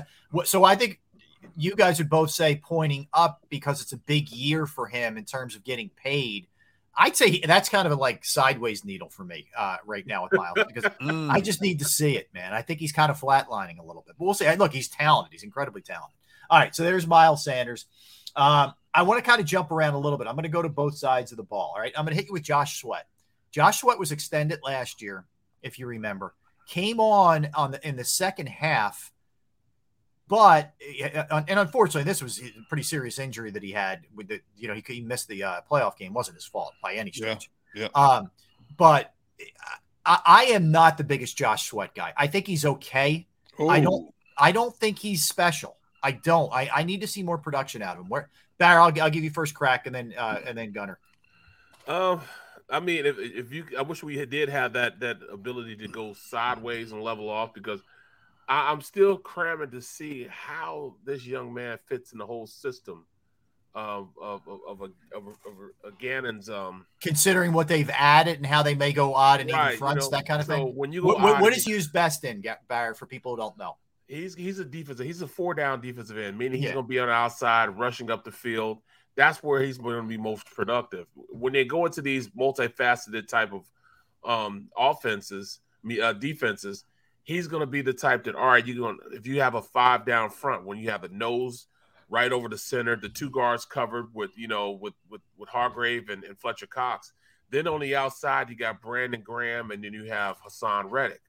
so 0.45 0.65
I 0.65 0.75
think 0.75 1.01
you 1.57 1.75
guys 1.75 1.99
would 1.99 2.11
both 2.11 2.31
say 2.31 2.61
pointing 2.63 3.09
up 3.13 3.45
because 3.49 3.81
it's 3.83 3.93
a 3.93 3.99
big 3.99 4.31
year 4.31 4.67
for 4.67 4.87
him 4.87 5.17
in 5.17 5.25
terms 5.25 5.55
of 5.55 5.65
getting 5.65 5.91
paid. 5.91 6.47
I'd 6.99 7.17
say 7.17 7.41
that's 7.45 7.69
kind 7.69 7.87
of 7.87 7.93
a 7.93 7.97
like 7.97 8.25
sideways 8.25 8.85
needle 8.85 9.11
for 9.11 9.23
me 9.23 9.49
uh, 9.57 9.77
right 9.85 10.07
now 10.07 10.23
with 10.25 10.33
Miles 10.33 10.57
because 10.67 10.85
Mm. 11.01 11.31
I 11.31 11.41
just 11.41 11.61
need 11.61 11.81
to 11.81 11.85
see 11.85 12.17
it, 12.17 12.29
man. 12.33 12.53
I 12.55 12.63
think 12.63 12.81
he's 12.81 12.93
kind 12.93 13.11
of 13.11 13.21
flatlining 13.21 13.79
a 13.79 13.85
little 13.85 14.03
bit, 14.07 14.17
but 14.19 14.25
we'll 14.25 14.35
see. 14.35 14.51
Look, 14.57 14.73
he's 14.73 14.89
talented. 14.89 15.33
He's 15.33 15.43
incredibly 15.43 15.83
talented. 15.83 16.17
All 16.49 16.59
right, 16.59 16.75
so 16.75 16.85
there's 16.85 17.07
Miles 17.07 17.45
Sanders. 17.45 17.87
Um, 18.35 18.73
I 18.95 19.03
want 19.03 19.23
to 19.23 19.29
kind 19.29 19.41
of 19.41 19.47
jump 19.47 19.71
around 19.71 19.95
a 19.95 19.99
little 19.99 20.19
bit. 20.19 20.27
I'm 20.27 20.35
going 20.35 20.45
to 20.45 20.49
go 20.49 20.63
to 20.63 20.69
both 20.69 20.97
sides 20.97 21.33
of 21.33 21.37
the 21.37 21.43
ball. 21.43 21.73
All 21.75 21.81
right, 21.81 21.93
I'm 21.97 22.05
going 22.05 22.15
to 22.15 22.21
hit 22.21 22.29
you 22.29 22.33
with 22.33 22.43
Josh 22.43 22.81
Sweat. 22.81 23.07
Josh 23.51 23.81
Sweat 23.81 23.99
was 23.99 24.13
extended 24.13 24.61
last 24.63 25.03
year, 25.03 25.27
if 25.63 25.79
you 25.79 25.87
remember. 25.87 26.35
Came 26.67 26.99
on 27.01 27.49
on 27.55 27.73
the 27.73 27.87
in 27.87 27.97
the 27.97 28.05
second 28.05 28.49
half, 28.49 29.13
but 30.29 30.75
uh, 31.31 31.43
and 31.49 31.59
unfortunately, 31.59 32.05
this 32.05 32.23
was 32.23 32.41
a 32.41 32.51
pretty 32.69 32.83
serious 32.83 33.19
injury 33.19 33.51
that 33.53 33.63
he 33.63 33.73
had. 33.73 34.05
With 34.15 34.29
the 34.29 34.41
you 34.57 34.69
know 34.69 34.75
he, 34.75 34.83
he 34.87 35.01
missed 35.01 35.29
the 35.29 35.43
uh, 35.43 35.61
playoff 35.71 35.97
game. 35.97 36.13
wasn't 36.13 36.37
his 36.37 36.47
fault 36.47 36.75
by 36.83 36.95
any 36.95 37.13
stretch. 37.13 37.51
yeah. 37.75 37.89
yeah. 37.95 38.03
Um, 38.03 38.31
but 38.77 39.15
I, 40.05 40.21
I 40.25 40.45
am 40.47 40.71
not 40.71 40.99
the 40.99 41.05
biggest 41.05 41.37
Josh 41.37 41.69
Sweat 41.69 41.95
guy. 41.95 42.13
I 42.17 42.27
think 42.27 42.47
he's 42.47 42.65
okay. 42.65 43.27
I 43.61 43.81
don't. 43.81 44.13
I 44.39 44.53
don't 44.53 44.75
think 44.77 44.99
he's 44.99 45.25
special. 45.25 45.77
I 46.03 46.13
don't. 46.13 46.53
I, 46.53 46.69
I 46.75 46.83
need 46.83 47.01
to 47.01 47.07
see 47.07 47.23
more 47.23 47.39
production 47.39 47.83
out 47.83 47.97
of 47.97 48.05
him. 48.05 48.09
Where 48.09 48.29
Barry, 48.59 48.81
I'll, 48.81 49.03
I'll 49.03 49.11
give 49.11 49.25
you 49.25 49.31
first 49.31 49.55
crack 49.55 49.87
and 49.87 49.95
then 49.95 50.15
uh, 50.17 50.41
and 50.45 50.57
then 50.59 50.73
Gunner. 50.73 50.99
Um, 51.87 52.21
I 52.69 52.81
mean, 52.81 53.07
if 53.07 53.17
if 53.19 53.53
you, 53.53 53.65
I 53.79 53.83
wish 53.83 54.03
we 54.03 54.25
did 54.27 54.49
have 54.49 54.73
that 54.75 55.01
that 55.01 55.19
ability 55.33 55.77
to 55.77 55.89
go 55.89 56.15
sideways 56.15 56.93
and 56.93 57.03
level 57.03 57.29
off 57.31 57.55
because 57.55 57.81
I, 58.49 58.71
I'm 58.71 58.81
still 58.81 59.17
cramming 59.19 59.71
to 59.73 59.81
see 59.83 60.27
how 60.31 60.95
this 61.05 61.27
young 61.27 61.53
man 61.53 61.79
fits 61.87 62.13
in 62.13 62.19
the 62.19 62.27
whole 62.27 62.47
system 62.47 63.07
of 63.75 64.09
of 64.21 64.43
of, 64.49 64.61
of, 64.67 64.81
a, 64.81 64.85
of, 65.17 65.27
a, 65.27 65.31
of 65.31 65.57
a 65.85 65.93
Gannon's 65.99 66.49
um 66.49 66.87
Considering 67.01 67.53
what 67.53 67.69
they've 67.69 67.91
added 67.91 68.37
and 68.39 68.47
how 68.47 68.63
they 68.63 68.75
may 68.75 68.93
go 68.93 69.15
odd 69.15 69.41
and 69.41 69.51
Right, 69.51 69.61
even 69.65 69.73
you 69.73 69.79
fronts, 69.79 70.07
know, 70.07 70.17
that 70.17 70.27
kind 70.27 70.41
of 70.41 70.47
so 70.47 70.55
thing. 70.55 70.75
when 70.75 70.93
you 70.93 71.03
go 71.03 71.09
what, 71.09 71.19
odd, 71.19 71.41
what 71.43 71.53
is 71.53 71.65
he 71.65 71.73
used 71.73 71.93
best 71.93 72.25
in, 72.25 72.43
Barrett, 72.69 72.97
for 72.97 73.07
people 73.07 73.33
who 73.33 73.37
don't 73.39 73.59
know? 73.59 73.77
he's 74.09 74.35
he's 74.37 74.61
a 74.61 74.65
defensive 74.65 75.05
he's 75.05 75.21
a 75.21 75.27
four 75.27 75.53
down 75.53 75.81
defensive 75.81 76.17
end 76.17 76.39
meaning 76.39 76.59
he's 76.61 76.69
Yeah. 76.69 76.75
going 76.75 76.85
to 76.85 76.89
be 76.89 77.01
on 77.01 77.09
the 77.09 77.13
outside 77.13 77.77
rushing 77.77 78.09
up 78.11 78.23
the 78.23 78.31
field 78.31 78.79
that's 79.17 79.43
where 79.43 79.61
he's 79.61 79.79
going 79.79 79.97
to 80.01 80.07
be 80.07 80.17
most 80.17 80.47
productive 80.55 81.07
when 81.15 81.53
they 81.53 81.65
go 81.65 81.87
into 81.87 82.01
these 82.03 82.29
multifaceted 82.29 83.27
type 83.27 83.53
of 83.53 83.69
um 84.25 84.69
offenses 84.79 85.59
uh 86.01 86.13
defenses 86.13 86.85
he's 87.27 87.49
going 87.49 87.61
to 87.61 87.67
be 87.67 87.83
the 87.83 87.93
type 87.93 88.25
that 88.25 88.35
all 88.35 88.47
right 88.47 88.67
you're 88.67 88.77
going 88.77 88.97
to 88.99 89.17
if 89.17 89.27
you 89.27 89.41
have 89.41 89.55
a 89.55 89.61
five 89.61 90.07
down 90.07 90.31
front 90.31 90.65
when 90.65 90.79
you 90.79 90.89
have 90.89 91.03
the 91.03 91.09
nose 91.09 91.67
right 92.09 92.33
over 92.33 92.49
the 92.49 92.57
center 92.57 92.97
the 92.97 93.09
two 93.09 93.29
guards 93.29 93.67
covered 93.67 94.15
with 94.15 94.31
you 94.39 94.49
know 94.49 94.71
with 94.71 94.95
with 95.11 95.21
with 95.37 95.49
hargrave 95.49 96.09
and, 96.09 96.25
and 96.25 96.39
fletcher 96.39 96.67
cox 96.67 97.13
then 97.51 97.67
on 97.67 97.81
the 97.81 97.95
outside 97.95 98.49
you 98.49 98.57
got 98.57 98.81
brandon 98.81 99.21
graham 99.21 99.71
and 99.71 99.85
then 99.85 99.93
you 99.93 100.05
have 100.05 100.37
haason 100.41 100.91
reddick 100.91 101.21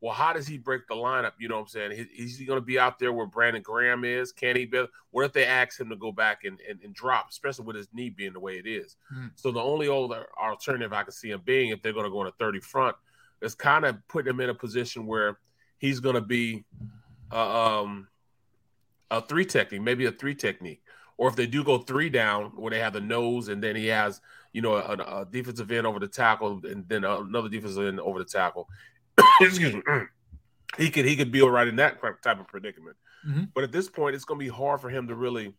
well, 0.00 0.14
how 0.14 0.34
does 0.34 0.46
he 0.46 0.58
break 0.58 0.86
the 0.88 0.94
lineup? 0.94 1.32
You 1.38 1.48
know 1.48 1.56
what 1.56 1.62
I'm 1.62 1.68
saying? 1.68 2.06
Is- 2.16 2.36
he 2.36 2.44
going 2.44 2.60
to 2.60 2.64
be 2.64 2.78
out 2.78 2.98
there 2.98 3.12
where 3.12 3.26
Brandon 3.26 3.62
Graham 3.62 4.04
is? 4.04 4.30
Can 4.30 4.54
he 4.54 4.66
be? 4.66 4.84
What 5.10 5.24
if 5.24 5.32
they 5.32 5.46
ask 5.46 5.80
him 5.80 5.88
to 5.88 5.96
go 5.96 6.12
back 6.12 6.44
and, 6.44 6.60
and, 6.68 6.78
and 6.84 6.94
drop, 6.94 7.30
especially 7.30 7.64
with 7.64 7.76
his 7.76 7.88
knee 7.94 8.10
being 8.10 8.34
the 8.34 8.40
way 8.40 8.58
it 8.58 8.66
is? 8.66 8.96
Hmm. 9.08 9.28
So 9.36 9.50
the 9.50 9.60
only 9.60 9.88
other 9.88 10.26
alternative 10.40 10.92
I 10.92 11.02
can 11.02 11.12
see 11.12 11.30
him 11.30 11.40
being, 11.44 11.70
if 11.70 11.80
they're 11.80 11.94
going 11.94 12.04
to 12.04 12.10
go 12.10 12.20
on 12.20 12.26
a 12.26 12.32
30 12.32 12.60
front, 12.60 12.94
is 13.42 13.54
kind 13.54 13.84
of 13.84 13.96
putting 14.08 14.30
him 14.30 14.40
in 14.40 14.50
a 14.50 14.54
position 14.54 15.06
where 15.06 15.38
he's 15.78 16.00
going 16.00 16.14
to 16.14 16.20
be 16.20 16.64
uh, 17.32 17.82
um, 17.82 18.08
a 19.10 19.20
three 19.20 19.44
technique, 19.44 19.82
maybe 19.82 20.06
a 20.06 20.12
three 20.12 20.34
technique. 20.34 20.82
Or 21.18 21.28
if 21.28 21.36
they 21.36 21.46
do 21.46 21.64
go 21.64 21.78
three 21.78 22.10
down, 22.10 22.52
where 22.56 22.70
they 22.70 22.78
have 22.78 22.92
the 22.92 23.00
nose 23.00 23.48
and 23.48 23.62
then 23.62 23.74
he 23.74 23.86
has, 23.86 24.20
you 24.52 24.60
know, 24.60 24.74
a, 24.74 25.20
a 25.20 25.26
defensive 25.30 25.70
end 25.70 25.86
over 25.86 25.98
the 25.98 26.08
tackle 26.08 26.60
and 26.64 26.86
then 26.88 27.04
another 27.04 27.48
defensive 27.48 27.86
end 27.86 28.00
over 28.00 28.18
the 28.18 28.24
tackle. 28.24 28.68
Excuse 29.40 29.74
me. 29.74 29.82
he 30.78 30.90
could 30.90 31.06
he 31.06 31.16
could 31.16 31.32
be 31.32 31.40
all 31.40 31.50
right 31.50 31.68
in 31.68 31.76
that 31.76 32.00
type 32.22 32.38
of 32.38 32.46
predicament. 32.48 32.96
Mm-hmm. 33.26 33.44
But 33.54 33.64
at 33.64 33.72
this 33.72 33.88
point, 33.88 34.14
it's 34.14 34.26
going 34.26 34.38
to 34.38 34.44
be 34.44 34.50
hard 34.50 34.80
for 34.80 34.90
him 34.90 35.08
to 35.08 35.14
really 35.14 35.54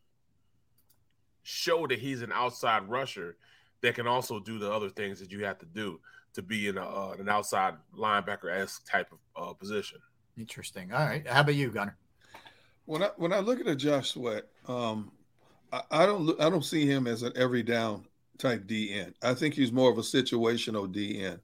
show 1.42 1.88
that 1.88 2.00
he's 2.00 2.22
an 2.22 2.32
outside 2.32 2.88
rusher 2.88 3.38
that 3.82 3.96
can 3.96 4.06
also 4.06 4.40
do 4.40 4.60
the 4.60 4.72
other 4.72 4.90
things 4.90 5.20
that 5.20 5.32
you 5.32 5.46
have 5.46 5.58
to 5.60 5.66
do 5.66 6.00
to 6.38 6.44
be 6.44 6.68
in 6.68 6.78
a, 6.78 6.86
uh, 6.86 7.16
an 7.20 7.28
outside 7.28 7.74
linebacker 7.98 8.56
s 8.56 8.80
type 8.88 9.12
of 9.12 9.50
uh, 9.50 9.54
position. 9.54 9.98
Interesting. 10.38 10.94
All 10.94 11.04
right. 11.04 11.28
How 11.28 11.42
about 11.42 11.56
you, 11.56 11.72
Gunner? 11.72 11.98
When 12.86 13.02
I 13.02 13.10
when 13.18 13.34
I 13.34 13.40
look 13.40 13.60
at 13.60 13.68
a 13.68 13.76
Josh 13.76 14.12
Sweat, 14.12 14.46
um, 14.68 15.12
I, 15.74 15.82
I 15.90 16.06
don't 16.06 16.22
look, 16.22 16.40
I 16.40 16.50
don't 16.50 16.64
see 16.64 16.86
him 16.86 17.08
as 17.08 17.24
an 17.24 17.34
every 17.36 17.64
down 17.64 18.06
type 18.38 18.68
DN. 18.68 19.14
I 19.24 19.34
think 19.34 19.56
he's 19.56 19.72
more 19.72 19.92
of 19.92 19.98
a 19.98 20.02
situational 20.02 20.88
DN. 20.88 21.40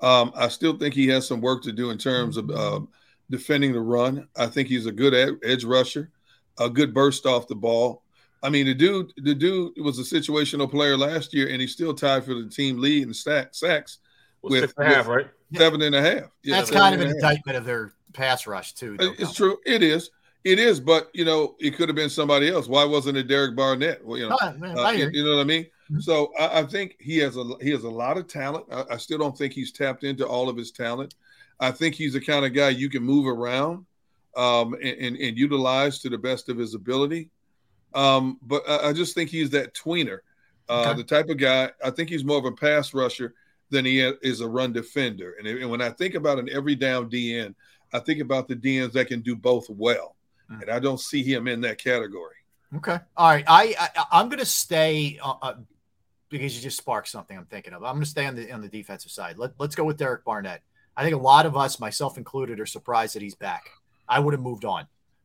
Um, 0.00 0.32
I 0.36 0.46
still 0.46 0.78
think 0.78 0.94
he 0.94 1.08
has 1.08 1.26
some 1.26 1.40
work 1.40 1.64
to 1.64 1.72
do 1.72 1.90
in 1.90 1.98
terms 1.98 2.36
of 2.36 2.48
uh, 2.48 2.80
defending 3.28 3.72
the 3.72 3.80
run. 3.80 4.28
I 4.36 4.46
think 4.46 4.68
he's 4.68 4.86
a 4.86 4.92
good 4.92 5.14
ed- 5.14 5.40
edge 5.42 5.64
rusher, 5.64 6.12
a 6.60 6.70
good 6.70 6.94
burst 6.94 7.26
off 7.26 7.48
the 7.48 7.56
ball. 7.56 8.04
I 8.40 8.50
mean, 8.50 8.66
the 8.66 8.74
dude, 8.74 9.12
the 9.16 9.34
dude 9.34 9.72
was 9.78 9.98
a 9.98 10.02
situational 10.02 10.70
player 10.70 10.96
last 10.96 11.34
year, 11.34 11.48
and 11.48 11.60
he's 11.60 11.72
still 11.72 11.92
tied 11.92 12.24
for 12.24 12.34
the 12.34 12.48
team 12.48 12.78
lead 12.78 13.02
in 13.02 13.12
sack, 13.12 13.48
sacks 13.50 13.98
well, 13.98 14.06
with, 14.42 14.60
six 14.60 14.74
and 14.76 14.90
a 14.90 14.94
half, 14.94 15.06
right? 15.06 15.26
Seven 15.54 15.82
and 15.82 15.94
a 15.94 16.02
half. 16.02 16.30
Yeah, 16.42 16.56
That's 16.56 16.70
kind 16.70 16.94
of 16.94 17.00
an 17.00 17.08
indictment 17.08 17.56
of 17.56 17.64
their 17.64 17.92
pass 18.12 18.46
rush 18.46 18.74
too. 18.74 18.96
Though, 18.96 19.12
it's 19.18 19.34
true. 19.34 19.58
It 19.64 19.82
is. 19.82 20.10
It 20.44 20.58
is. 20.58 20.80
But 20.80 21.10
you 21.14 21.24
know, 21.24 21.56
it 21.58 21.76
could 21.76 21.88
have 21.88 21.96
been 21.96 22.10
somebody 22.10 22.50
else. 22.50 22.68
Why 22.68 22.84
wasn't 22.84 23.16
it 23.16 23.28
Derek 23.28 23.56
Barnett? 23.56 24.04
Well, 24.04 24.18
you 24.18 24.28
know, 24.28 24.38
oh, 24.40 24.52
man, 24.54 24.78
uh, 24.78 24.90
you, 24.90 25.10
you, 25.12 25.24
know 25.24 25.36
what 25.36 25.40
I 25.40 25.44
mean. 25.44 25.64
Mm-hmm. 25.64 26.00
So 26.00 26.32
I, 26.38 26.60
I, 26.60 26.64
think 26.64 26.96
he 27.00 27.18
has 27.18 27.36
a 27.36 27.44
he 27.60 27.70
has 27.70 27.84
a 27.84 27.90
lot 27.90 28.18
of 28.18 28.28
talent. 28.28 28.66
I, 28.70 28.84
I, 28.92 28.96
still 28.98 29.18
don't 29.18 29.36
think 29.36 29.52
he's 29.52 29.72
tapped 29.72 30.04
into 30.04 30.26
all 30.26 30.48
of 30.48 30.56
his 30.56 30.70
talent. 30.70 31.14
I 31.60 31.70
think 31.70 31.94
he's 31.94 32.12
the 32.12 32.20
kind 32.20 32.44
of 32.44 32.54
guy 32.54 32.68
you 32.68 32.88
can 32.88 33.02
move 33.02 33.26
around 33.26 33.84
um, 34.36 34.74
and, 34.74 34.84
and, 34.84 35.16
and 35.16 35.36
utilize 35.36 35.98
to 36.00 36.08
the 36.08 36.18
best 36.18 36.48
of 36.48 36.56
his 36.56 36.74
ability. 36.74 37.30
Um, 37.94 38.38
but 38.42 38.62
I, 38.68 38.88
I, 38.88 38.92
just 38.92 39.14
think 39.14 39.30
he's 39.30 39.50
that 39.50 39.74
tweener, 39.74 40.18
uh, 40.68 40.90
okay. 40.90 40.94
the 40.98 41.04
type 41.04 41.28
of 41.30 41.38
guy. 41.38 41.70
I 41.82 41.90
think 41.90 42.10
he's 42.10 42.24
more 42.24 42.38
of 42.38 42.44
a 42.44 42.52
pass 42.52 42.92
rusher 42.92 43.34
than 43.70 43.84
he 43.84 44.00
is 44.00 44.40
a 44.40 44.48
run 44.48 44.72
defender. 44.72 45.34
And, 45.38 45.46
and, 45.46 45.70
when 45.70 45.82
I 45.82 45.90
think 45.90 46.14
about 46.14 46.38
an 46.38 46.48
every 46.50 46.74
down 46.74 47.10
DN, 47.10 47.54
I 47.92 47.98
think 47.98 48.20
about 48.20 48.48
the 48.48 48.56
DNs 48.56 48.92
that 48.92 49.08
can 49.08 49.20
do 49.20 49.36
both 49.36 49.68
well, 49.68 50.16
mm. 50.50 50.62
and 50.62 50.70
I 50.70 50.78
don't 50.78 51.00
see 51.00 51.22
him 51.22 51.48
in 51.48 51.60
that 51.62 51.78
category. 51.78 52.34
Okay, 52.76 52.98
all 53.16 53.30
right. 53.30 53.44
I, 53.46 53.74
I 54.10 54.20
am 54.20 54.28
going 54.28 54.40
to 54.40 54.46
stay 54.46 55.18
uh, 55.22 55.34
uh, 55.40 55.54
because 56.28 56.54
you 56.54 56.62
just 56.62 56.76
sparked 56.76 57.08
something 57.08 57.36
I'm 57.36 57.46
thinking 57.46 57.72
of. 57.72 57.82
I'm 57.82 57.94
going 57.94 58.04
to 58.04 58.10
stay 58.10 58.26
on 58.26 58.34
the 58.34 58.50
on 58.52 58.60
the 58.60 58.68
defensive 58.68 59.10
side. 59.10 59.38
Let, 59.38 59.52
let's 59.58 59.74
go 59.74 59.84
with 59.84 59.96
Derek 59.96 60.24
Barnett. 60.24 60.62
I 60.96 61.02
think 61.02 61.14
a 61.14 61.18
lot 61.18 61.46
of 61.46 61.56
us, 61.56 61.78
myself 61.78 62.18
included, 62.18 62.60
are 62.60 62.66
surprised 62.66 63.14
that 63.14 63.22
he's 63.22 63.34
back. 63.34 63.70
I 64.08 64.18
would 64.18 64.34
have 64.34 64.42
moved 64.42 64.64
on. 64.64 64.82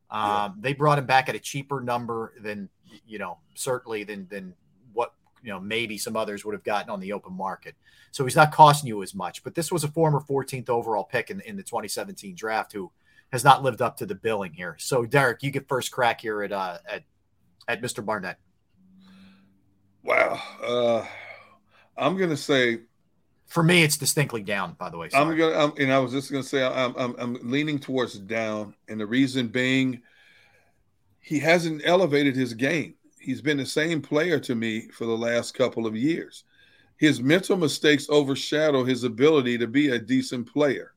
Um, 0.10 0.22
yeah. 0.22 0.50
They 0.60 0.74
brought 0.74 1.00
him 1.00 1.06
back 1.06 1.28
at 1.28 1.36
a 1.36 1.40
cheaper 1.40 1.82
number 1.82 2.34
than 2.40 2.70
you 3.08 3.20
know, 3.20 3.38
certainly 3.56 4.04
than 4.04 4.28
than 4.30 4.54
you 5.44 5.50
know 5.50 5.60
maybe 5.60 5.98
some 5.98 6.16
others 6.16 6.44
would 6.46 6.54
have 6.54 6.64
gotten 6.64 6.90
on 6.90 7.00
the 7.00 7.14
open 7.14 7.34
market. 7.34 7.76
So 8.12 8.24
he's 8.24 8.36
not 8.36 8.52
costing 8.52 8.88
you 8.88 9.04
as 9.04 9.14
much. 9.14 9.44
But 9.44 9.56
this 9.56 9.72
was 9.72 9.84
a 9.84 9.88
former 9.88 10.22
14th 10.22 10.70
overall 10.70 11.04
pick 11.04 11.30
in, 11.30 11.42
in 11.42 11.56
the 11.56 11.64
2017 11.64 12.36
draft 12.36 12.74
who 12.74 12.92
has 13.32 13.44
not 13.44 13.64
lived 13.64 13.82
up 13.82 13.98
to 13.98 14.06
the 14.06 14.16
billing 14.16 14.54
here. 14.54 14.76
So 14.80 15.06
Derek, 15.06 15.44
you 15.44 15.52
get 15.52 15.68
first 15.68 15.92
crack 15.92 16.22
here 16.22 16.42
at 16.44 16.52
uh, 16.52 16.78
at 16.90 17.04
at 17.68 17.82
Mr. 17.82 18.04
Barnett. 18.04 18.38
Wow, 20.04 20.42
uh, 20.64 21.06
I'm 21.98 22.18
gonna 22.18 22.38
say 22.38 22.80
for 23.48 23.62
me, 23.62 23.84
it's 23.84 23.98
distinctly 23.98 24.42
down. 24.42 24.74
By 24.80 24.90
the 24.90 24.98
way, 24.98 25.10
Sorry. 25.10 25.24
I'm 25.24 25.38
gonna, 25.38 25.56
I'm, 25.56 25.74
and 25.78 25.92
I 25.94 26.00
was 26.00 26.12
just 26.12 26.32
gonna 26.32 26.44
say 26.44 26.64
I'm, 26.66 26.96
I'm, 26.98 27.16
I'm 27.20 27.38
leaning 27.44 27.78
towards 27.78 28.18
down, 28.18 28.74
and 28.88 29.00
the 29.00 29.06
reason 29.06 29.48
being, 29.48 30.02
he 31.20 31.40
hasn't 31.40 31.84
elevated 31.86 32.36
his 32.36 32.54
game. 32.54 32.96
He's 33.24 33.42
been 33.42 33.58
the 33.58 33.66
same 33.66 34.02
player 34.02 34.40
to 34.42 34.54
me 34.54 34.90
for 34.90 35.06
the 35.06 35.18
last 35.18 35.54
couple 35.54 35.88
of 35.88 35.96
years. 35.96 36.44
His 36.98 37.22
mental 37.22 37.58
mistakes 37.58 38.08
overshadow 38.10 38.84
his 38.84 39.06
ability 39.06 39.58
to 39.58 39.68
be 39.68 39.90
a 39.90 40.00
decent 40.00 40.52
player. 40.52 40.94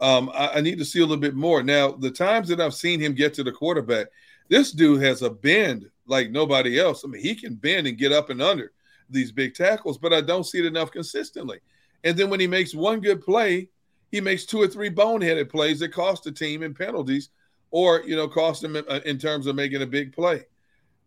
Um, 0.00 0.30
I, 0.34 0.54
I 0.54 0.60
need 0.62 0.78
to 0.78 0.84
see 0.84 1.00
a 1.00 1.02
little 1.02 1.18
bit 1.18 1.34
more. 1.34 1.62
Now, 1.62 1.92
the 1.92 2.10
times 2.10 2.48
that 2.48 2.60
I've 2.60 2.74
seen 2.74 2.98
him 2.98 3.14
get 3.14 3.34
to 3.34 3.44
the 3.44 3.52
quarterback, 3.52 4.06
this 4.48 4.72
dude 4.72 5.02
has 5.02 5.22
a 5.22 5.30
bend 5.30 5.88
like 6.06 6.30
nobody 6.30 6.80
else. 6.80 7.04
I 7.04 7.08
mean, 7.08 7.22
he 7.22 7.34
can 7.34 7.54
bend 7.54 7.86
and 7.86 7.98
get 7.98 8.10
up 8.10 8.30
and 8.30 8.40
under 8.40 8.72
these 9.10 9.30
big 9.30 9.54
tackles, 9.54 9.98
but 9.98 10.12
I 10.12 10.22
don't 10.22 10.44
see 10.44 10.58
it 10.58 10.64
enough 10.64 10.90
consistently. 10.90 11.60
And 12.04 12.16
then 12.16 12.30
when 12.30 12.40
he 12.40 12.46
makes 12.46 12.74
one 12.74 13.00
good 13.00 13.20
play, 13.20 13.68
he 14.10 14.20
makes 14.20 14.46
two 14.46 14.60
or 14.60 14.66
three 14.66 14.90
boneheaded 14.90 15.50
plays 15.50 15.78
that 15.80 15.92
cost 15.92 16.24
the 16.24 16.32
team 16.32 16.62
in 16.62 16.74
penalties 16.74 17.28
or, 17.70 18.02
you 18.02 18.16
know, 18.16 18.26
cost 18.26 18.64
him 18.64 18.76
uh, 18.76 19.00
in 19.04 19.18
terms 19.18 19.46
of 19.46 19.54
making 19.54 19.82
a 19.82 19.86
big 19.86 20.12
play. 20.12 20.44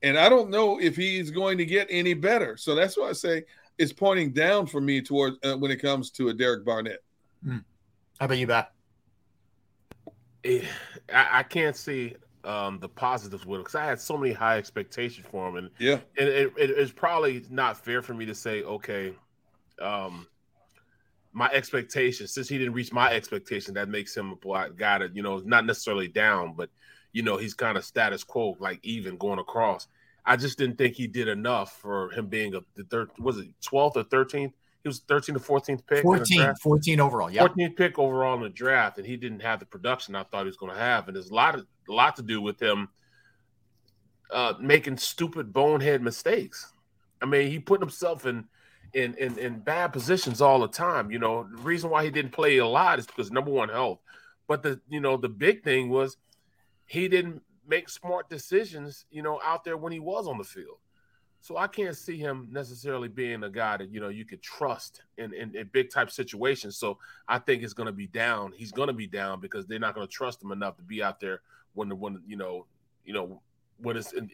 And 0.03 0.17
I 0.17 0.27
don't 0.27 0.49
know 0.49 0.79
if 0.79 0.95
he's 0.97 1.31
going 1.31 1.57
to 1.57 1.65
get 1.65 1.87
any 1.89 2.13
better. 2.13 2.57
So 2.57 2.75
that's 2.75 2.97
why 2.97 3.09
I 3.09 3.13
say 3.13 3.45
it's 3.77 3.93
pointing 3.93 4.31
down 4.33 4.67
for 4.67 4.81
me 4.81 5.01
toward 5.01 5.33
uh, 5.43 5.55
when 5.55 5.71
it 5.71 5.77
comes 5.81 6.11
to 6.11 6.29
a 6.29 6.33
Derek 6.33 6.65
Barnett. 6.65 6.99
Mm. 7.45 7.63
How 8.19 8.25
about 8.25 8.37
you, 8.37 8.47
Bat? 8.47 8.71
Eh, 10.43 10.61
I, 11.11 11.39
I 11.39 11.43
can't 11.43 11.75
see 11.75 12.15
um, 12.43 12.79
the 12.79 12.89
positives 12.89 13.45
with 13.45 13.59
him 13.59 13.61
because 13.63 13.75
I 13.75 13.85
had 13.85 13.99
so 13.99 14.17
many 14.17 14.33
high 14.33 14.57
expectations 14.57 15.25
for 15.31 15.47
him, 15.47 15.55
and 15.55 15.69
yeah, 15.79 15.99
and 16.17 16.27
it, 16.27 16.53
it, 16.57 16.69
it's 16.71 16.91
probably 16.91 17.45
not 17.49 17.77
fair 17.77 18.01
for 18.01 18.13
me 18.13 18.25
to 18.25 18.35
say, 18.35 18.63
okay, 18.63 19.13
um, 19.81 20.27
my 21.31 21.47
expectations 21.47 22.33
since 22.33 22.49
he 22.49 22.57
didn't 22.57 22.73
reach 22.73 22.91
my 22.91 23.11
expectation, 23.11 23.73
that 23.75 23.89
makes 23.89 24.15
him 24.15 24.33
a 24.33 24.69
guy 24.75 24.99
that 24.99 25.15
you 25.15 25.23
know 25.23 25.41
not 25.45 25.65
necessarily 25.65 26.07
down, 26.07 26.53
but 26.55 26.69
you 27.13 27.21
know 27.23 27.37
he's 27.37 27.53
kind 27.53 27.77
of 27.77 27.85
status 27.85 28.23
quo, 28.23 28.57
like 28.59 28.79
even 28.83 29.17
going 29.17 29.39
across. 29.39 29.87
I 30.25 30.35
just 30.35 30.57
didn't 30.57 30.77
think 30.77 30.95
he 30.95 31.07
did 31.07 31.27
enough 31.27 31.79
for 31.79 32.09
him 32.11 32.27
being 32.27 32.55
a 32.55 32.61
the 32.75 32.83
third 32.83 33.11
was 33.17 33.37
it 33.37 33.47
12th 33.61 33.95
or 33.95 34.03
13th? 34.03 34.53
He 34.83 34.89
was 34.89 34.99
13 35.07 35.35
to 35.35 35.39
14th 35.39 35.87
pick. 35.87 36.01
14, 36.01 36.55
14 36.61 36.99
overall. 36.99 37.31
Yeah. 37.31 37.47
14th 37.47 37.77
pick 37.77 37.97
overall 37.97 38.35
in 38.35 38.41
the 38.41 38.49
draft, 38.49 38.97
and 38.97 39.07
he 39.07 39.15
didn't 39.15 39.41
have 39.41 39.59
the 39.61 39.65
production 39.65 40.13
I 40.13 40.23
thought 40.23 40.41
he 40.41 40.47
was 40.47 40.57
going 40.57 40.73
to 40.73 40.77
have. 40.77 41.07
And 41.07 41.15
there's 41.15 41.29
a 41.29 41.33
lot 41.33 41.55
of 41.55 41.65
a 41.87 41.91
lot 41.91 42.17
to 42.17 42.21
do 42.21 42.41
with 42.41 42.61
him 42.61 42.89
uh, 44.31 44.53
making 44.59 44.97
stupid 44.97 45.53
bonehead 45.53 46.01
mistakes. 46.01 46.71
I 47.21 47.25
mean, 47.25 47.49
he 47.49 47.59
put 47.59 47.79
himself 47.79 48.25
in, 48.25 48.45
in 48.93 49.13
in 49.15 49.37
in 49.37 49.59
bad 49.59 49.93
positions 49.93 50.41
all 50.41 50.59
the 50.59 50.67
time. 50.67 51.11
You 51.11 51.19
know, 51.19 51.47
the 51.49 51.61
reason 51.61 51.89
why 51.89 52.03
he 52.03 52.11
didn't 52.11 52.31
play 52.31 52.57
a 52.57 52.67
lot 52.67 52.99
is 52.99 53.05
because 53.05 53.31
number 53.31 53.51
one, 53.51 53.69
health. 53.69 53.99
But 54.47 54.63
the 54.63 54.81
you 54.89 54.99
know 54.99 55.15
the 55.15 55.29
big 55.29 55.63
thing 55.63 55.89
was 55.89 56.17
he 56.93 57.07
didn't 57.07 57.41
make 57.67 57.89
smart 57.89 58.29
decisions. 58.29 59.05
You 59.09 59.23
know, 59.23 59.39
out 59.43 59.63
there 59.63 59.77
when 59.77 59.91
he 59.91 59.99
was 59.99 60.27
on 60.27 60.37
the 60.37 60.43
field. 60.43 60.77
So 61.41 61.57
I 61.57 61.67
can't 61.67 61.97
see 61.97 62.17
him 62.17 62.47
necessarily 62.51 63.09
being 63.09 63.43
a 63.43 63.49
guy 63.49 63.75
that 63.75 63.91
you 63.91 63.99
know 63.99 64.09
you 64.09 64.23
could 64.23 64.41
trust 64.41 65.01
in, 65.17 65.33
in, 65.33 65.53
in 65.55 65.69
big 65.73 65.91
type 65.91 66.09
situations. 66.09 66.77
So 66.77 66.99
I 67.27 67.39
think 67.39 67.63
it's 67.63 67.73
going 67.73 67.87
to 67.87 67.93
be 67.93 68.07
down. 68.07 68.53
He's 68.55 68.71
going 68.71 68.87
to 68.87 68.93
be 68.93 69.07
down 69.07 69.41
because 69.41 69.65
they're 69.65 69.79
not 69.79 69.95
going 69.95 70.07
to 70.07 70.13
trust 70.13 70.41
him 70.41 70.51
enough 70.51 70.77
to 70.77 70.83
be 70.83 71.03
out 71.03 71.19
there 71.19 71.41
when 71.73 71.89
the 71.89 71.95
when 71.95 72.21
you 72.25 72.37
know 72.37 72.65
you 73.03 73.13
know 73.13 73.41
when 73.77 73.97
it's 73.97 74.13
in, 74.13 74.29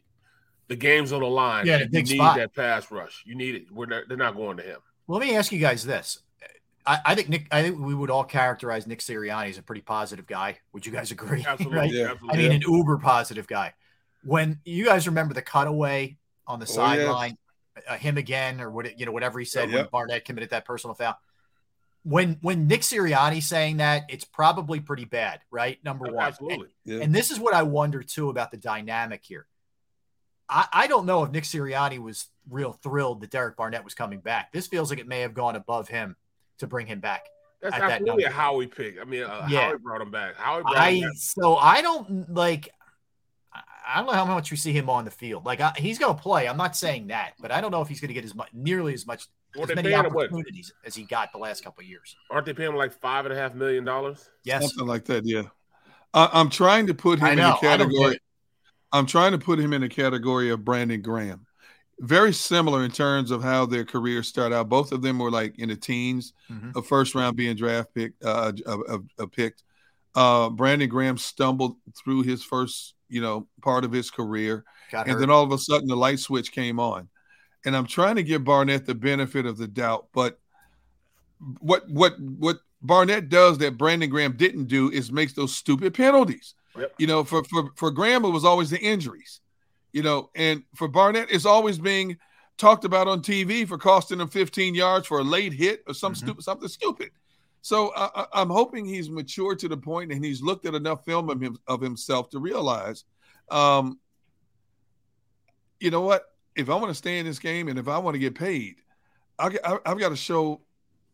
the 0.67 0.75
game's 0.75 1.11
on 1.11 1.21
the 1.21 1.27
line. 1.27 1.65
Yeah, 1.65 1.79
you 1.79 1.87
need 1.89 2.07
spot. 2.07 2.37
that 2.37 2.53
pass 2.53 2.91
rush. 2.91 3.23
You 3.25 3.35
need 3.35 3.55
it. 3.55 3.71
We're 3.71 3.87
not, 3.87 4.03
they're 4.07 4.17
not 4.17 4.35
going 4.35 4.57
to 4.57 4.63
him. 4.63 4.79
Well, 5.07 5.19
let 5.19 5.27
me 5.27 5.35
ask 5.35 5.51
you 5.51 5.59
guys 5.59 5.83
this. 5.83 6.19
I, 6.85 6.99
I, 7.05 7.15
think 7.15 7.29
Nick. 7.29 7.47
I 7.51 7.61
think 7.61 7.79
we 7.79 7.93
would 7.93 8.09
all 8.09 8.23
characterize 8.23 8.87
Nick 8.87 8.99
Sirianni 8.99 9.49
as 9.49 9.57
a 9.57 9.63
pretty 9.63 9.81
positive 9.81 10.25
guy. 10.25 10.57
Would 10.73 10.85
you 10.85 10.91
guys 10.91 11.11
agree? 11.11 11.45
Absolutely. 11.47 11.77
right? 11.77 11.91
Yeah, 11.91 12.13
I 12.29 12.37
mean, 12.37 12.51
an 12.51 12.61
uber 12.61 12.97
positive 12.97 13.47
guy. 13.47 13.73
When 14.23 14.59
you 14.65 14.85
guys 14.85 15.07
remember 15.07 15.33
the 15.33 15.41
cutaway 15.41 16.17
on 16.47 16.59
the 16.59 16.65
Oh, 16.65 16.73
sideline, 16.73 17.37
uh, 17.87 17.95
him 17.95 18.17
again, 18.17 18.59
or 18.59 18.69
what 18.71 18.99
you 18.99 19.05
know, 19.05 19.11
whatever 19.11 19.39
he 19.39 19.45
said 19.45 19.67
when 19.69 19.77
Yep. 19.77 19.91
Barnett 19.91 20.25
committed 20.25 20.49
that 20.51 20.65
personal 20.65 20.93
foul. 20.93 21.15
When 22.03 22.37
when 22.41 22.67
Nick 22.67 22.81
Sirianni 22.81 23.43
saying 23.43 23.77
that, 23.77 24.05
it's 24.09 24.25
probably 24.25 24.79
pretty 24.79 25.05
bad, 25.05 25.41
right? 25.51 25.77
Number 25.83 26.11
one, 26.11 26.25
Absolutely. 26.25 26.69
Yeah. 26.85 27.01
and 27.01 27.13
this 27.13 27.29
is 27.29 27.39
what 27.39 27.53
I 27.53 27.63
wonder 27.63 28.03
too 28.03 28.29
about 28.29 28.51
the 28.51 28.57
dynamic 28.57 29.21
here. 29.23 29.47
I, 30.47 30.67
I 30.73 30.87
don't 30.87 31.05
know 31.05 31.23
if 31.23 31.31
Nick 31.31 31.43
Sirianni 31.43 31.99
was 31.99 32.25
real 32.49 32.73
thrilled 32.73 33.21
that 33.21 33.29
Derek 33.29 33.55
Barnett 33.55 33.83
was 33.83 33.93
coming 33.93 34.19
back. 34.19 34.51
This 34.51 34.65
feels 34.65 34.89
like 34.89 34.99
it 34.99 35.07
may 35.07 35.21
have 35.21 35.33
gone 35.35 35.55
above 35.55 35.87
him 35.89 36.15
to 36.59 36.67
bring 36.67 36.87
him 36.87 36.99
back. 36.99 37.25
That's 37.61 37.75
at 37.75 37.81
that 37.81 37.91
absolutely 37.91 38.23
a. 38.23 38.29
Howie 38.29 38.67
pick. 38.67 38.99
I 39.01 39.03
mean, 39.03 39.23
uh, 39.23 39.45
Yeah. 39.49 39.67
Howie 39.69 39.77
brought 39.79 40.01
him 40.01 40.11
back. 40.11 40.35
Howie 40.37 40.61
brought 40.61 40.77
I 40.77 40.91
him 40.91 41.09
back. 41.09 41.17
so 41.17 41.55
I 41.57 41.81
don't 41.81 42.33
like. 42.33 42.69
I- 43.53 43.61
I 43.91 43.97
don't 43.97 44.05
know 44.05 44.13
how 44.13 44.25
much 44.25 44.51
we 44.51 44.57
see 44.57 44.71
him 44.71 44.87
on 44.89 45.03
the 45.03 45.09
field. 45.11 45.45
Like 45.45 45.59
I, 45.61 45.71
he's 45.75 45.97
going 45.97 46.15
to 46.15 46.21
play. 46.21 46.47
I'm 46.47 46.57
not 46.57 46.75
saying 46.77 47.07
that, 47.07 47.31
but 47.39 47.51
I 47.51 47.59
don't 47.59 47.71
know 47.71 47.81
if 47.81 47.87
he's 47.87 47.99
going 47.99 48.09
to 48.09 48.13
get 48.13 48.23
as 48.23 48.35
much, 48.35 48.49
nearly 48.53 48.93
as 48.93 49.07
much, 49.07 49.25
What 49.55 49.67
as 49.69 49.75
many 49.75 49.89
paying 49.89 50.05
him 50.05 50.13
what? 50.13 50.27
opportunities 50.27 50.71
as 50.85 50.93
he 50.93 51.03
got 51.03 51.31
the 51.31 51.39
last 51.39 51.63
couple 51.63 51.81
of 51.81 51.87
years. 51.87 52.15
Aren't 52.29 52.45
they 52.45 52.53
paying 52.53 52.69
him 52.69 52.75
like 52.75 52.91
five 52.93 53.25
and 53.25 53.33
a 53.33 53.37
half 53.37 53.55
million 53.55 53.83
dollars? 53.83 54.29
Yes, 54.43 54.61
Something 54.61 54.85
like 54.87 55.05
that. 55.05 55.25
Yeah. 55.25 55.43
I, 56.13 56.29
I'm 56.33 56.49
trying 56.51 56.85
to 56.87 56.93
put 56.93 57.17
him 57.19 57.25
I 57.25 57.31
in 57.31 57.37
know, 57.39 57.49
the 57.49 57.67
I 57.67 57.77
category. 57.77 58.19
I'm 58.91 59.05
trying 59.07 59.31
to 59.31 59.39
put 59.39 59.57
him 59.59 59.73
in 59.73 59.81
the 59.81 59.89
category 59.89 60.51
of 60.51 60.63
Brandon 60.63 61.01
Graham. 61.01 61.47
Very 62.01 62.31
similar 62.33 62.83
in 62.85 62.91
terms 62.91 63.29
of 63.29 63.43
how 63.43 63.65
their 63.65 63.83
careers 63.83 64.27
start 64.27 64.53
out. 64.53 64.69
Both 64.69 64.91
of 64.91 65.01
them 65.01 65.19
were 65.19 65.31
like 65.31 65.59
in 65.59 65.69
the 65.69 65.75
teens, 65.75 66.33
Mhm. 66.49 66.75
a 66.75 66.81
first 66.81 67.13
round 67.15 67.35
being 67.35 67.55
draft 67.55 67.93
pick, 67.93 68.13
uh, 68.23 68.51
uh, 68.65 68.77
uh, 68.87 68.97
uh, 69.19 69.25
picked. 69.25 69.63
Uh, 70.15 70.49
Brandon 70.49 70.89
Graham 70.89 71.17
stumbled 71.17 71.75
through 72.01 72.23
his 72.23 72.43
first, 72.43 72.95
you 73.09 73.21
know, 73.21 73.47
part 73.61 73.83
of 73.83 73.91
his 73.91 74.09
career, 74.09 74.63
Got 74.91 75.05
and 75.07 75.13
hurt. 75.13 75.19
then 75.19 75.29
all 75.29 75.43
of 75.43 75.51
a 75.51 75.57
sudden 75.57 75.87
the 75.87 75.95
light 75.95 76.19
switch 76.19 76.51
came 76.51 76.79
on. 76.79 77.09
And 77.65 77.75
I'm 77.75 77.85
trying 77.85 78.15
to 78.15 78.23
give 78.23 78.43
Barnett 78.45 78.85
the 78.85 78.95
benefit 78.95 79.45
of 79.45 79.57
the 79.57 79.67
doubt, 79.67 80.07
but 80.13 80.39
what 81.59 81.89
what 81.89 82.19
what 82.19 82.59
Barnett 82.81 83.29
does 83.29 83.57
that 83.59 83.77
Brandon 83.77 84.09
Graham 84.09 84.37
didn't 84.37 84.65
do 84.65 84.89
is 84.89 85.11
makes 85.11 85.33
those 85.33 85.53
stupid 85.55 85.93
penalties. 85.93 86.55
Yep. 86.77 86.93
You 86.97 87.07
know, 87.07 87.23
for 87.25 87.43
for 87.43 87.71
for 87.75 87.91
Graham 87.91 88.23
it 88.25 88.29
was 88.29 88.45
always 88.45 88.69
the 88.69 88.79
injuries. 88.79 89.41
You 89.93 90.03
know, 90.03 90.29
and 90.35 90.63
for 90.75 90.87
Barnett 90.87 91.31
it's 91.31 91.45
always 91.45 91.79
being 91.79 92.17
talked 92.57 92.85
about 92.85 93.07
on 93.07 93.21
TV 93.21 93.67
for 93.67 93.77
costing 93.77 94.19
him 94.19 94.27
15 94.27 94.75
yards 94.75 95.07
for 95.07 95.19
a 95.19 95.23
late 95.23 95.53
hit 95.53 95.81
or 95.87 95.93
some 95.93 96.13
stupid 96.13 96.43
something 96.43 96.67
stupid. 96.67 97.09
So 97.61 97.91
I'm 98.33 98.49
hoping 98.49 98.85
he's 98.85 99.09
matured 99.09 99.59
to 99.59 99.67
the 99.67 99.77
point 99.77 100.11
and 100.11 100.23
he's 100.23 100.41
looked 100.41 100.65
at 100.65 100.75
enough 100.75 101.03
film 101.03 101.29
of, 101.29 101.41
him, 101.41 101.57
of 101.67 101.81
himself 101.81 102.29
to 102.29 102.39
realize, 102.39 103.03
um, 103.49 103.99
you 105.79 105.91
know 105.91 106.01
what? 106.01 106.23
If 106.55 106.69
I 106.69 106.75
want 106.75 106.87
to 106.89 106.93
stay 106.93 107.19
in 107.19 107.25
this 107.25 107.39
game 107.39 107.67
and 107.67 107.77
if 107.79 107.87
I 107.87 107.97
want 107.97 108.15
to 108.15 108.19
get 108.19 108.35
paid, 108.35 108.75
I, 109.37 109.47
I've 109.85 109.99
got 109.99 110.09
to 110.09 110.15
show 110.15 110.61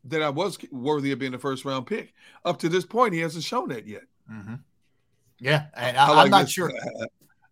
that 0.05 0.21
I 0.21 0.29
was 0.29 0.57
worthy 0.71 1.11
of 1.11 1.19
being 1.19 1.33
a 1.33 1.39
first 1.39 1.65
round 1.65 1.87
pick. 1.87 2.13
Up 2.43 2.59
to 2.59 2.69
this 2.69 2.85
point, 2.85 3.13
he 3.13 3.19
hasn't 3.21 3.43
shown 3.43 3.69
that 3.69 3.87
yet. 3.87 4.03
Mhm. 4.31 4.59
Yeah, 5.39 5.65
and 5.75 5.97
I 5.97 6.07
I, 6.07 6.15
like 6.15 6.25
am 6.25 6.31
not 6.31 6.41
this- 6.43 6.51
sure. 6.51 6.71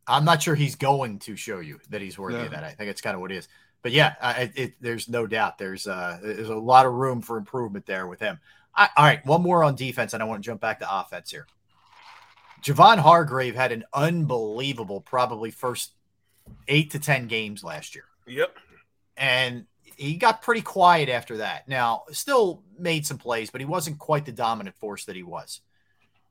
I'm 0.08 0.26
not 0.26 0.41
sure 0.43 0.56
he's 0.56 0.76
going 0.76 1.20
to 1.20 1.36
show 1.36 1.60
you 1.60 1.80
that 1.89 2.01
he's 2.01 2.18
worthy 2.18 2.38
Yeah. 2.38 2.43
of 2.45 2.51
that. 2.51 2.64
I 2.64 2.72
think 2.72 2.89
it's 2.89 3.01
kind 3.01 3.16
of 3.16 3.22
what 3.22 3.32
it 3.32 3.38
is. 3.38 3.47
But 3.82 3.91
yeah, 3.91 4.16
I, 4.22 4.34
it, 4.43 4.51
it, 4.56 4.74
there's 4.82 5.10
no 5.10 5.28
doubt 5.28 5.58
there's 5.58 5.88
uh, 5.88 6.20
there's 6.22 6.49
a 6.49 6.56
lot 6.56 6.86
of 6.86 6.93
room 6.93 7.22
for 7.22 7.38
improvement 7.38 7.86
there 7.86 8.08
with 8.08 8.20
him. 8.20 8.39
I, 8.76 8.89
all 8.97 9.06
right, 9.06 9.26
one 9.26 9.41
more 9.41 9.64
on 9.64 9.76
defense, 9.76 10.14
and 10.14 10.24
I 10.24 10.26
want 10.26 10.41
to 10.41 10.45
jump 10.45 10.62
back 10.62 10.80
to 10.80 10.99
offense 10.99 11.30
here. 11.32 11.47
Javon 12.64 12.97
Hargrave 12.97 13.56
had 13.56 13.72
an 13.72 13.84
unbelievable, 13.93 15.01
probably 15.01 15.51
first 15.51 15.91
eight 16.68 16.91
to 16.91 16.99
ten 16.99 17.28
games 17.28 17.64
last 17.64 17.93
year 17.95 18.06
Yep. 18.28 18.56
and 19.18 19.66
he 19.95 20.16
got 20.16 20.41
pretty 20.41 20.62
quiet 20.62 21.08
after 21.10 21.38
that. 21.38 21.68
Now, 21.68 22.04
still 22.12 22.64
made 22.80 23.06
some 23.06 23.18
plays, 23.18 23.49
but 23.51 23.62
he 23.62 23.66
wasn't 23.66 23.99
quite 23.99 24.26
the 24.26 24.32
dominant 24.32 24.76
force 24.78 25.06
that 25.06 25.16
he 25.16 25.24
was. 25.24 25.62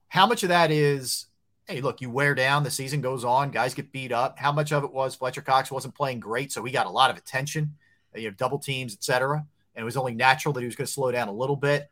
How 0.09 0.27
much 0.27 0.43
of 0.43 0.49
that 0.49 0.71
is, 0.71 1.27
hey, 1.67 1.81
look, 1.81 2.01
you 2.01 2.11
wear 2.11 2.35
down, 2.35 2.65
the 2.65 2.71
season 2.71 3.01
goes 3.01 3.25
on, 3.25 3.51
guys 3.51 3.75
get 3.75 3.93
beat 3.93 4.13
up. 4.13 4.39
How 4.39 4.53
much 4.53 4.73
of 4.73 4.85
it 4.85 4.93
was 4.93 5.15
Fletcher 5.15 5.43
Cox 5.43 5.71
wasn't 5.71 5.95
playing 5.95 6.21
great, 6.21 6.53
so 6.53 6.65
he 6.65 6.73
got 6.73 6.87
a 6.87 6.91
lot 6.91 7.11
of 7.11 7.17
attention, 7.17 7.75
uh, 8.15 8.19
you 8.19 8.29
know, 8.29 8.35
double 8.37 8.59
teams, 8.59 8.95
etc. 8.95 9.45
And 9.75 9.83
it 9.83 9.85
was 9.85 9.97
only 9.97 10.15
natural 10.15 10.53
that 10.55 10.61
he 10.61 10.67
was 10.67 10.77
going 10.77 10.87
to 10.87 10.93
slow 10.93 11.11
down 11.13 11.29
a 11.29 11.33
little 11.33 11.57
bit. 11.57 11.91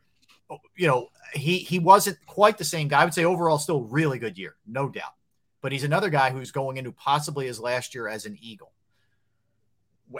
Oh, 0.49 0.59
You 0.75 0.87
know, 0.87 1.07
he 1.33 1.59
he 1.59 1.79
wasn't 1.79 2.17
quite 2.25 2.57
the 2.57 2.65
same 2.65 2.87
guy. 2.87 3.01
I 3.01 3.05
would 3.05 3.13
say 3.13 3.25
overall, 3.25 3.57
still 3.57 3.83
really 3.83 4.19
good 4.19 4.37
year, 4.37 4.55
no 4.67 4.89
doubt. 4.89 5.13
But 5.61 5.71
he's 5.71 5.83
another 5.83 6.09
guy 6.09 6.31
who's 6.31 6.51
going 6.51 6.77
into 6.77 6.91
possibly 6.91 7.45
his 7.45 7.59
last 7.59 7.95
year 7.95 8.07
as 8.07 8.25
an 8.25 8.37
Eagle 8.41 8.73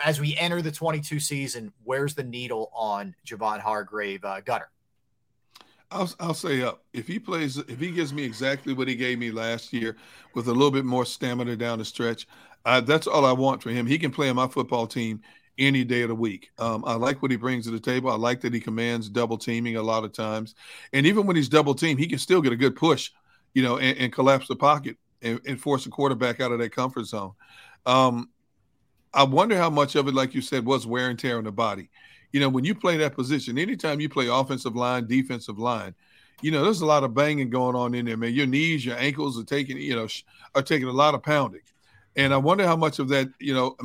as 0.03 0.21
we 0.21 0.37
enter 0.37 0.61
the 0.61 0.71
22 0.71 1.19
season, 1.19 1.73
where's 1.83 2.15
the 2.15 2.23
needle 2.23 2.71
on 2.73 3.15
Javon 3.25 3.59
Hargrave 3.59 4.23
uh? 4.23 4.41
I'll, 5.91 6.09
I'll 6.19 6.33
say 6.33 6.61
up. 6.61 6.83
If 6.93 7.07
he 7.07 7.19
plays, 7.19 7.57
if 7.57 7.79
he 7.79 7.91
gives 7.91 8.13
me 8.13 8.23
exactly 8.23 8.73
what 8.73 8.87
he 8.87 8.95
gave 8.95 9.19
me 9.19 9.31
last 9.31 9.73
year 9.73 9.97
with 10.33 10.47
a 10.47 10.51
little 10.51 10.71
bit 10.71 10.85
more 10.85 11.05
stamina 11.05 11.55
down 11.57 11.79
the 11.79 11.85
stretch, 11.85 12.27
that's 12.65 13.07
all 13.07 13.25
I 13.25 13.33
want 13.33 13.61
for 13.61 13.69
him. 13.69 13.85
He 13.85 13.99
can 13.99 14.11
play 14.11 14.29
on 14.29 14.35
my 14.35 14.47
football 14.47 14.87
team 14.87 15.21
any 15.57 15.83
day 15.83 16.01
of 16.01 16.09
the 16.09 16.15
week. 16.15 16.49
Um, 16.57 16.83
I 16.85 16.95
like 16.95 17.21
what 17.21 17.29
he 17.29 17.37
brings 17.37 17.65
to 17.65 17.71
the 17.71 17.79
table. 17.79 18.09
I 18.09 18.15
like 18.15 18.41
that 18.41 18.53
he 18.53 18.59
commands 18.59 19.09
double 19.09 19.37
teaming 19.37 19.75
a 19.75 19.83
lot 19.83 20.03
of 20.03 20.13
times. 20.13 20.55
And 20.93 21.05
even 21.05 21.27
when 21.27 21.35
he's 21.35 21.49
double 21.49 21.75
teamed, 21.75 21.99
he 21.99 22.07
can 22.07 22.19
still 22.19 22.41
get 22.41 22.53
a 22.53 22.57
good 22.57 22.75
push, 22.75 23.11
you 23.53 23.61
know, 23.61 23.77
and, 23.77 23.97
and 23.97 24.13
collapse 24.13 24.47
the 24.47 24.55
pocket 24.55 24.97
and, 25.21 25.39
and 25.45 25.59
force 25.59 25.85
a 25.85 25.89
quarterback 25.89 26.39
out 26.39 26.51
of 26.51 26.59
that 26.59 26.73
comfort 26.73 27.05
zone. 27.05 27.33
Um, 27.85 28.29
I 29.13 29.23
wonder 29.23 29.57
how 29.57 29.69
much 29.69 29.95
of 29.95 30.07
it, 30.07 30.13
like 30.13 30.33
you 30.33 30.41
said, 30.41 30.65
was 30.65 30.87
wear 30.87 31.09
and 31.09 31.19
tear 31.19 31.37
on 31.37 31.43
the 31.43 31.51
body. 31.51 31.89
You 32.32 32.39
know, 32.39 32.49
when 32.49 32.63
you 32.63 32.73
play 32.75 32.97
that 32.97 33.13
position, 33.15 33.57
anytime 33.57 33.99
you 33.99 34.09
play 34.09 34.27
offensive 34.27 34.75
line, 34.75 35.07
defensive 35.07 35.59
line, 35.59 35.93
you 36.41 36.49
know, 36.51 36.63
there's 36.63 36.82
a 36.82 36.86
lot 36.86 37.03
of 37.03 37.13
banging 37.13 37.49
going 37.49 37.75
on 37.75 37.93
in 37.93 38.05
there, 38.05 38.17
man. 38.17 38.34
Your 38.34 38.47
knees, 38.47 38.86
your 38.86 38.97
ankles 38.97 39.39
are 39.39 39.43
taking, 39.43 39.77
you 39.77 39.95
know, 39.95 40.07
are 40.55 40.61
taking 40.61 40.88
a 40.88 40.91
lot 40.93 41.13
of 41.13 41.21
pounding. 41.21 41.61
And 42.15 42.34
I 42.34 42.38
wonder 42.38 42.65
how 42.65 42.75
much 42.75 42.99
of 42.99 43.09
that, 43.09 43.29
you 43.39 43.53
know, 43.53 43.75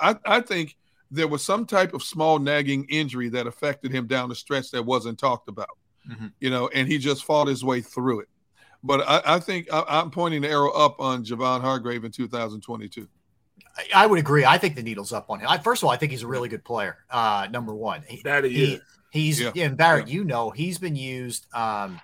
I, 0.00 0.16
I 0.24 0.40
think 0.40 0.76
there 1.10 1.28
was 1.28 1.44
some 1.44 1.66
type 1.66 1.94
of 1.94 2.02
small 2.02 2.38
nagging 2.38 2.86
injury 2.88 3.28
that 3.30 3.46
affected 3.46 3.92
him 3.92 4.06
down 4.06 4.28
the 4.28 4.34
stretch 4.34 4.70
that 4.72 4.84
wasn't 4.84 5.18
talked 5.18 5.48
about, 5.48 5.78
Mhm. 6.08 6.32
you 6.40 6.50
know, 6.50 6.68
and 6.68 6.88
he 6.88 6.98
just 6.98 7.24
fought 7.24 7.48
his 7.48 7.62
way 7.62 7.80
through 7.80 8.20
it. 8.20 8.28
But 8.82 9.00
I, 9.08 9.36
I 9.36 9.38
think 9.40 9.72
I, 9.72 9.84
I'm 9.86 10.10
pointing 10.10 10.42
the 10.42 10.48
arrow 10.48 10.70
up 10.70 11.00
on 11.00 11.24
Javon 11.24 11.60
Hargrave 11.60 12.04
in 12.04 12.12
2022. 12.12 13.08
I, 13.76 14.04
I 14.04 14.06
would 14.06 14.18
agree. 14.18 14.44
I 14.44 14.58
think 14.58 14.74
the 14.76 14.82
needle's 14.82 15.12
up 15.12 15.28
on 15.30 15.40
him. 15.40 15.48
I, 15.48 15.58
first 15.58 15.82
of 15.82 15.86
all, 15.86 15.92
I 15.92 15.96
think 15.96 16.12
he's 16.12 16.22
a 16.22 16.26
really 16.26 16.48
good 16.48 16.64
player. 16.64 16.98
Uh, 17.10 17.46
number 17.50 17.74
one, 17.74 18.02
he, 18.08 18.22
That 18.22 18.44
he 18.44 18.74
is. 18.74 18.80
He's 19.10 19.40
Yeah. 19.40 19.52
yeah. 19.54 19.66
and 19.66 19.76
Barrett, 19.76 20.08
you 20.08 20.24
know, 20.24 20.50
he's 20.50 20.78
been 20.78 20.96
used 20.96 21.46
um, 21.54 22.00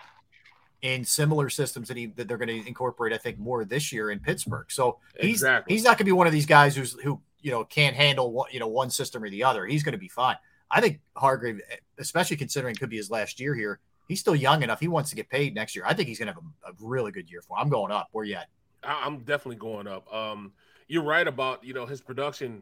in 0.83 1.05
similar 1.05 1.49
systems 1.49 1.89
that 1.89 1.97
he 1.97 2.07
that 2.07 2.29
they're 2.29 2.39
going 2.39 2.49
to 2.63 2.67
incorporate. 2.67 3.13
I 3.13 3.19
think 3.19 3.39
more 3.39 3.65
this 3.65 3.93
year 3.93 4.11
in 4.11 4.19
Pittsburgh. 4.21 4.71
So 4.71 4.99
he's 5.21 5.35
Exactly. 5.43 5.75
he's 5.75 5.85
not 5.85 5.91
going 5.91 5.99
to 5.99 6.05
be 6.05 6.13
one 6.13 6.27
of 6.27 6.33
these 6.33 6.47
guys 6.47 6.75
who's 6.77 6.93
who 7.01 7.21
you 7.41 7.51
know 7.51 7.65
can't 7.65 7.95
handle 7.97 8.33
one 8.33 8.49
you 8.53 8.61
know 8.61 8.69
one 8.69 8.91
system 8.91 9.23
or 9.23 9.31
the 9.31 9.45
other. 9.45 9.67
He's 9.67 9.83
going 9.83 9.93
to 9.93 9.99
be 9.99 10.09
fine. 10.09 10.37
I 10.71 10.81
think 10.81 11.01
Hargrave, 11.17 11.61
especially 11.99 12.37
considering 12.39 12.75
it 12.75 12.81
could 12.81 12.89
be 12.89 12.97
his 12.97 13.11
last 13.11 13.39
year 13.39 13.55
here, 13.55 13.79
he's 14.09 14.21
still 14.21 14.35
young 14.35 14.63
enough. 14.63 14.81
He 14.81 14.89
wants 14.89 15.11
to 15.11 15.17
get 15.17 15.29
paid 15.29 15.55
next 15.55 15.77
year. 15.77 15.85
I 15.87 15.93
think 15.93 16.09
he's 16.09 16.19
going 16.19 16.29
to 16.29 16.35
have 16.35 16.43
a, 16.67 16.71
a 16.71 16.75
really 16.81 17.13
good 17.13 17.31
year 17.31 17.43
for. 17.43 17.57
Him. 17.59 17.65
I'm 17.65 17.69
going 17.69 17.93
up. 17.93 18.09
Where 18.13 18.25
you 18.25 18.37
at? 18.37 18.47
I- 18.83 19.03
I'm 19.05 19.19
definitely 19.19 19.57
going 19.57 19.87
up. 19.87 20.13
Um, 20.13 20.53
you're 20.93 21.03
right 21.03 21.27
about 21.27 21.65
you 21.65 21.73
know 21.73 21.87
his 21.87 22.03
production. 22.03 22.61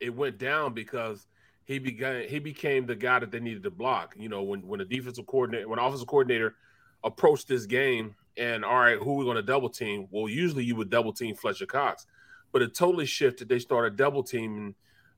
It 0.00 0.12
went 0.12 0.36
down 0.36 0.74
because 0.74 1.28
he 1.64 1.78
began 1.78 2.28
he 2.28 2.40
became 2.40 2.86
the 2.86 2.96
guy 2.96 3.20
that 3.20 3.30
they 3.30 3.38
needed 3.38 3.62
to 3.62 3.70
block. 3.70 4.16
You 4.18 4.28
know 4.28 4.42
when 4.42 4.66
when 4.66 4.78
the 4.80 4.84
defensive 4.84 5.26
coordinator 5.26 5.68
when 5.68 5.78
offensive 5.78 6.08
coordinator 6.08 6.56
approached 7.04 7.46
this 7.46 7.66
game 7.66 8.16
and 8.36 8.64
all 8.64 8.80
right, 8.80 8.98
who 8.98 9.12
are 9.12 9.16
we 9.16 9.24
going 9.24 9.36
to 9.36 9.42
double 9.42 9.68
team? 9.68 10.08
Well, 10.10 10.28
usually 10.28 10.64
you 10.64 10.74
would 10.74 10.90
double 10.90 11.12
team 11.12 11.36
Fletcher 11.36 11.66
Cox, 11.66 12.06
but 12.50 12.62
it 12.62 12.74
totally 12.74 13.06
shifted. 13.06 13.48
They 13.48 13.60
started 13.60 13.94
double 13.94 14.24
teaming 14.24 14.74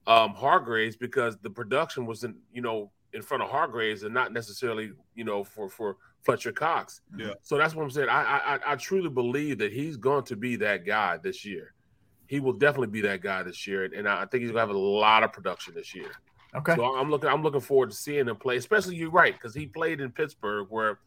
um, 0.07 0.35
Hargraves 0.35 0.97
because 0.97 1.39
the 1.39 1.51
production 1.51 2.05
was 2.05 2.25
in 2.25 2.37
you 2.53 2.61
know 2.61 2.91
in 3.15 3.23
front 3.23 3.43
of 3.43 3.49
Hargraves 3.49 4.03
and 4.03 4.13
not 4.13 4.35
necessarily 4.35 4.93
you 5.15 5.25
know 5.25 5.45
for 5.45 5.71
for 5.71 5.97
Fletcher 6.21 6.53
Cox. 6.53 7.01
Yeah. 7.17 7.33
So 7.43 7.57
that's 7.57 7.75
what 7.75 7.85
I'm 7.85 7.91
saying. 7.91 8.11
I, 8.11 8.23
I 8.23 8.73
I 8.73 8.77
truly 8.77 9.09
believe 9.09 9.57
that 9.61 9.73
he's 9.73 9.97
going 9.97 10.25
to 10.25 10.37
be 10.37 10.57
that 10.57 10.85
guy 10.85 11.17
this 11.17 11.47
year. 11.47 11.73
He 12.31 12.39
will 12.39 12.53
definitely 12.53 12.87
be 12.87 13.01
that 13.01 13.23
guy 13.23 13.43
this 13.43 13.67
year, 13.67 13.91
and 13.93 14.09
I 14.09 14.25
think 14.25 14.43
he's 14.43 14.53
going 14.53 14.55
to 14.55 14.61
have 14.61 14.71
a 14.71 14.79
lot 14.79 15.25
of 15.25 15.33
production 15.33 15.75
this 15.75 15.97
year. 15.97 16.13
Okay. 16.55 16.77
So 16.77 16.85
I'm 16.85 17.11
looking. 17.11 17.29
I'm 17.29 17.43
looking 17.43 17.61
forward 17.61 17.91
to 17.91 17.97
seeing 17.97 18.29
him 18.29 18.37
play. 18.37 18.57
Especially 18.57 18.95
you're 18.95 19.11
right 19.11 19.35
because 19.35 19.53
he 19.53 19.67
played 19.67 20.01
in 20.01 20.13
Pittsburgh 20.13 20.69
where 20.71 21.01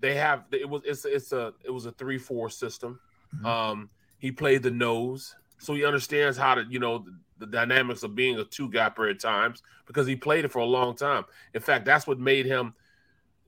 they 0.00 0.16
have 0.16 0.46
it 0.50 0.68
was 0.68 0.82
it's 0.84 1.04
it's 1.04 1.30
a 1.30 1.54
it 1.64 1.70
was 1.70 1.86
a 1.86 1.92
three 1.92 2.18
four 2.18 2.50
system. 2.50 2.98
Um, 3.44 3.88
he 4.18 4.32
played 4.32 4.64
the 4.64 4.72
nose, 4.72 5.36
so 5.58 5.74
he 5.74 5.84
understands 5.84 6.36
how 6.36 6.56
to 6.56 6.64
you 6.68 6.80
know 6.80 6.98
the, 6.98 7.16
the 7.38 7.46
dynamics 7.46 8.02
of 8.02 8.16
being 8.16 8.36
a 8.40 8.44
two 8.44 8.68
gapper 8.68 9.06
at 9.06 9.20
times 9.20 9.62
because 9.86 10.08
he 10.08 10.16
played 10.16 10.44
it 10.44 10.50
for 10.50 10.58
a 10.58 10.64
long 10.64 10.96
time. 10.96 11.24
In 11.54 11.60
fact, 11.60 11.84
that's 11.84 12.08
what 12.08 12.18
made 12.18 12.46
him 12.46 12.74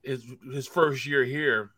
his 0.04 0.24
his 0.52 0.68
first 0.68 1.04
year 1.06 1.24
here. 1.24 1.72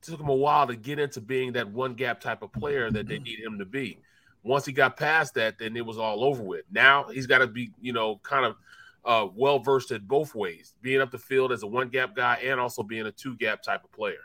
Took 0.00 0.20
him 0.20 0.30
a 0.30 0.34
while 0.34 0.66
to 0.66 0.74
get 0.74 0.98
into 0.98 1.20
being 1.20 1.52
that 1.52 1.70
one 1.70 1.92
gap 1.92 2.22
type 2.22 2.40
of 2.40 2.50
player 2.50 2.90
that 2.90 3.06
they 3.06 3.18
need 3.18 3.40
him 3.40 3.58
to 3.58 3.66
be. 3.66 3.98
Once 4.42 4.64
he 4.64 4.72
got 4.72 4.96
past 4.96 5.34
that, 5.34 5.58
then 5.58 5.76
it 5.76 5.84
was 5.84 5.98
all 5.98 6.24
over 6.24 6.42
with. 6.42 6.64
Now 6.70 7.04
he's 7.04 7.26
got 7.26 7.38
to 7.38 7.46
be, 7.46 7.70
you 7.80 7.92
know, 7.92 8.16
kind 8.22 8.44
of 8.46 8.56
uh, 9.04 9.28
well 9.34 9.58
versed 9.58 9.90
at 9.92 10.06
both 10.06 10.34
ways, 10.34 10.74
being 10.82 11.00
up 11.00 11.10
the 11.10 11.18
field 11.18 11.52
as 11.52 11.62
a 11.62 11.66
one 11.66 11.88
gap 11.88 12.14
guy 12.14 12.36
and 12.44 12.58
also 12.58 12.82
being 12.82 13.06
a 13.06 13.12
two 13.12 13.36
gap 13.36 13.62
type 13.62 13.84
of 13.84 13.92
player. 13.92 14.18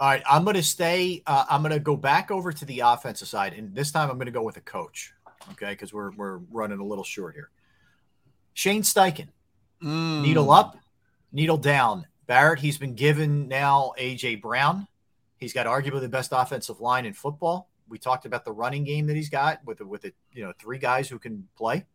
All 0.00 0.08
right, 0.08 0.22
I'm 0.30 0.44
going 0.44 0.54
to 0.54 0.62
stay. 0.62 1.22
Uh, 1.26 1.44
I'm 1.50 1.60
going 1.60 1.72
to 1.72 1.80
go 1.80 1.96
back 1.96 2.30
over 2.30 2.52
to 2.52 2.64
the 2.64 2.80
offensive 2.80 3.26
side, 3.26 3.52
and 3.54 3.74
this 3.74 3.90
time 3.90 4.08
I'm 4.10 4.16
going 4.16 4.26
to 4.26 4.32
go 4.32 4.42
with 4.42 4.56
a 4.56 4.60
coach. 4.60 5.12
Okay, 5.52 5.70
because 5.70 5.92
we're 5.92 6.10
we're 6.12 6.38
running 6.50 6.78
a 6.78 6.84
little 6.84 7.04
short 7.04 7.34
here. 7.34 7.50
Shane 8.54 8.82
Steichen, 8.82 9.28
Mm. 9.82 10.22
needle 10.22 10.50
up, 10.50 10.76
needle 11.32 11.56
down. 11.56 12.06
Barrett, 12.26 12.58
he's 12.58 12.78
been 12.78 12.94
given 12.94 13.48
now 13.48 13.92
AJ 13.98 14.40
Brown. 14.42 14.86
He's 15.36 15.52
got 15.52 15.66
arguably 15.66 16.00
the 16.00 16.08
best 16.08 16.32
offensive 16.34 16.80
line 16.80 17.06
in 17.06 17.12
football. 17.12 17.68
We 17.88 17.98
talked 17.98 18.26
about 18.26 18.44
the 18.44 18.52
running 18.52 18.84
game 18.84 19.06
that 19.06 19.16
he's 19.16 19.30
got 19.30 19.60
with 19.64 19.80
with 19.80 20.04
it, 20.04 20.14
you 20.32 20.44
know, 20.44 20.52
three 20.58 20.78
guys 20.78 21.08
who 21.08 21.18
can 21.18 21.48
play. 21.56 21.86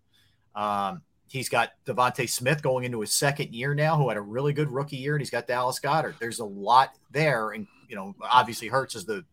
Um, 0.56 1.02
he's 1.28 1.50
got 1.50 1.72
DeVonta 1.86 2.30
Smith 2.30 2.62
going 2.62 2.84
into 2.84 3.02
his 3.02 3.14
second 3.14 3.54
year 3.54 3.74
now, 3.74 3.98
who 3.98 4.08
had 4.08 4.18
a 4.18 4.22
really 4.22 4.54
good 4.54 4.70
rookie 4.70 4.98
year, 4.98 5.16
and 5.16 5.22
he's 5.22 5.30
got 5.30 5.48
Dallas 5.48 5.80
Goedert. 5.80 6.20
There's 6.20 6.40
a 6.40 6.46
lot 6.46 6.96
there, 7.12 7.52
and 7.52 7.68
you 7.88 7.96
know, 7.96 8.16
obviously 8.22 8.68
Hurts 8.68 8.96
is 8.96 9.06
the 9.06 9.24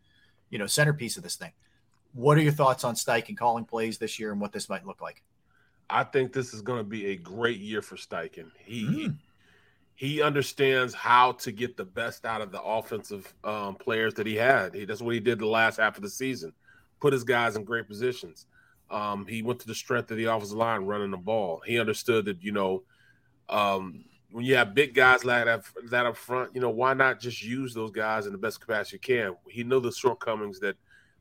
you 0.50 0.58
know, 0.58 0.66
centerpiece 0.66 1.16
of 1.16 1.22
this 1.22 1.36
thing. 1.36 1.52
What 2.12 2.36
are 2.36 2.42
your 2.42 2.52
thoughts 2.52 2.84
on 2.84 2.96
Steichen 2.96 3.36
calling 3.36 3.64
plays 3.64 3.98
this 3.98 4.18
year 4.18 4.32
and 4.32 4.40
what 4.40 4.52
this 4.52 4.68
might 4.68 4.84
look 4.84 5.00
like? 5.00 5.22
I 5.88 6.04
think 6.04 6.32
this 6.32 6.52
is 6.52 6.60
going 6.60 6.78
to 6.78 6.84
be 6.84 7.06
a 7.06 7.16
great 7.16 7.58
year 7.58 7.82
for 7.82 7.96
Steichen. 7.96 8.50
He 8.64 8.84
mm. 8.84 9.16
He 10.00 10.22
understands 10.22 10.94
how 10.94 11.32
to 11.32 11.52
get 11.52 11.76
the 11.76 11.84
best 11.84 12.24
out 12.24 12.40
of 12.40 12.50
the 12.50 12.62
offensive 12.62 13.34
um, 13.44 13.74
players 13.74 14.14
that 14.14 14.26
he 14.26 14.34
had. 14.34 14.74
He, 14.74 14.86
that's 14.86 15.02
what 15.02 15.12
he 15.12 15.20
did 15.20 15.38
the 15.38 15.44
last 15.44 15.76
half 15.76 15.98
of 15.98 16.02
the 16.02 16.08
season. 16.08 16.54
Put 17.02 17.12
his 17.12 17.22
guys 17.22 17.54
in 17.54 17.64
great 17.64 17.86
positions. 17.86 18.46
Um, 18.90 19.26
he 19.26 19.42
went 19.42 19.60
to 19.60 19.66
the 19.66 19.74
strength 19.74 20.10
of 20.10 20.16
the 20.16 20.24
offensive 20.24 20.56
line 20.56 20.86
running 20.86 21.10
the 21.10 21.18
ball. 21.18 21.60
He 21.66 21.78
understood 21.78 22.24
that 22.24 22.42
you 22.42 22.50
know 22.50 22.82
um, 23.50 24.06
when 24.30 24.46
you 24.46 24.56
have 24.56 24.74
big 24.74 24.94
guys 24.94 25.22
like 25.22 25.44
that, 25.44 25.64
that 25.90 26.06
up 26.06 26.16
front, 26.16 26.54
you 26.54 26.62
know 26.62 26.70
why 26.70 26.94
not 26.94 27.20
just 27.20 27.44
use 27.44 27.74
those 27.74 27.90
guys 27.90 28.24
in 28.24 28.32
the 28.32 28.38
best 28.38 28.58
capacity 28.58 28.96
you 28.96 29.00
can. 29.00 29.36
He 29.50 29.64
knew 29.64 29.80
the 29.80 29.92
shortcomings 29.92 30.60
that 30.60 30.76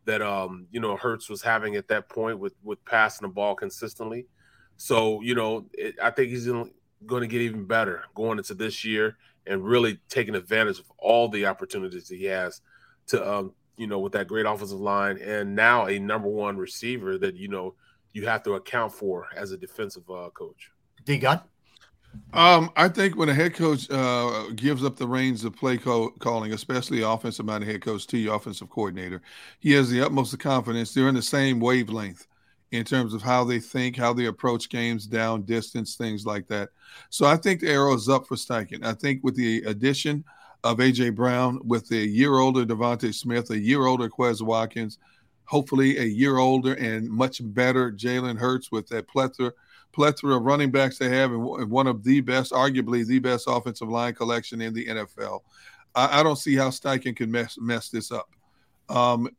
that 0.06 0.22
um, 0.22 0.68
you 0.72 0.80
know 0.80 0.96
Hurts 0.96 1.30
was 1.30 1.42
having 1.42 1.76
at 1.76 1.90
that 1.90 2.08
point 2.08 2.40
with 2.40 2.54
with 2.64 2.84
passing 2.86 3.28
the 3.28 3.34
ball 3.34 3.56
consistently. 3.56 4.28
So 4.78 5.20
you 5.20 5.36
know 5.36 5.66
it, 5.74 5.96
I 6.02 6.12
think 6.12 6.30
he's 6.30 6.48
going 7.06 7.22
to 7.22 7.28
get 7.28 7.42
even 7.42 7.66
better 7.66 8.04
going 8.16 8.38
into 8.38 8.54
this 8.54 8.84
year 8.84 9.18
and 9.46 9.64
really 9.64 10.00
taking 10.10 10.36
advantage 10.36 10.80
of 10.80 10.92
all 10.98 11.28
the 11.30 11.46
opportunities 11.46 12.10
he 12.10 12.26
has 12.26 12.62
to 13.08 13.28
um, 13.28 13.54
you 13.80 13.88
know, 13.88 14.00
with 14.00 14.12
that 14.12 14.28
great 14.28 14.46
offensive 14.46 14.80
line 14.80 15.18
and 15.20 15.56
now 15.56 15.88
a 15.88 15.98
number 15.98 16.28
one 16.28 16.58
receiver 16.58 17.18
that, 17.18 17.36
you 17.36 17.48
know, 17.48 17.74
you 18.12 18.28
have 18.28 18.44
to 18.44 18.54
account 18.54 18.92
for 18.92 19.28
as 19.36 19.52
a 19.52 19.58
defensive 19.58 20.04
uh, 20.10 20.30
coach. 20.34 20.70
D 21.06 21.18
Gun? 21.18 21.40
Um, 22.34 22.72
I 22.76 22.90
think 22.90 23.16
when 23.16 23.30
a 23.30 23.34
head 23.34 23.54
coach 23.54 23.90
uh, 23.90 24.50
gives 24.56 24.84
up 24.84 24.98
the 24.98 25.08
reins 25.08 25.46
of 25.46 25.56
play 25.56 25.78
co- 25.78 26.10
calling, 26.20 26.52
especially 26.52 27.04
offensive 27.04 27.46
minded 27.46 27.70
head 27.70 27.82
coach 27.82 28.06
to 28.08 28.18
your 28.18 28.36
offensive 28.36 28.70
coordinator, 28.70 29.22
he 29.60 29.72
has 29.74 29.90
the 29.90 30.02
utmost 30.02 30.34
of 30.34 30.40
confidence. 30.40 30.94
They're 30.94 31.08
in 31.08 31.16
the 31.16 31.22
same 31.22 31.60
wavelength 31.62 32.28
in 32.72 32.84
terms 32.84 33.14
of 33.14 33.22
how 33.22 33.44
they 33.44 33.60
think, 33.60 33.96
how 33.96 34.14
they 34.14 34.26
approach 34.26 34.70
games, 34.70 35.08
down 35.08 35.42
distance, 35.44 35.96
things 35.96 36.26
like 36.26 36.48
that. 36.48 36.70
So 37.10 37.26
I 37.26 37.36
think 37.36 37.62
the 37.62 37.70
arrow 37.70 37.94
is 37.96 38.10
up 38.10 38.28
for 38.28 38.36
Steichen. 38.36 38.86
I 38.86 38.94
think 38.94 39.24
with 39.24 39.36
the 39.36 39.64
addition– 39.64 40.24
of 40.64 40.78
AJ 40.78 41.16
Brown 41.16 41.60
with 41.64 41.90
a 41.92 41.96
year 41.96 42.38
older 42.38 42.66
DeVonta 42.66 43.14
Smith, 43.14 43.50
a 43.50 43.58
year 43.58 43.86
older 43.86 44.10
Quez 44.10 44.42
Watkins, 44.42 44.98
hopefully 45.46 45.98
a 45.98 46.04
year 46.04 46.38
older 46.38 46.74
and 46.74 47.10
much 47.10 47.42
better 47.54 47.92
Jalen 47.92 48.38
Hurts 48.38 48.72
with 48.72 48.88
that 48.90 49.08
plethora 49.08 49.54
plethora 49.92 50.36
of 50.36 50.44
running 50.44 50.70
backs 50.70 51.00
they 51.00 51.10
have 51.10 51.32
and 51.32 51.72
one 51.72 51.88
of 51.88 52.04
the 52.04 52.22
best, 52.22 52.52
arguably 52.52 53.06
the 53.08 53.18
best 53.18 53.46
offensive 53.48 53.90
line 53.90 54.14
collection 54.14 54.62
in 54.62 54.72
the 54.72 54.86
NFL. 54.86 55.40
I, 55.96 56.20
I 56.20 56.24
don't 56.24 56.36
see 56.36 56.56
how 56.56 56.70
Steichen 56.70 57.16
can 57.16 57.32
mess 57.32 57.58
mess 57.60 57.90
this 57.90 58.12
up. 58.12 58.30
Um, 58.90 59.30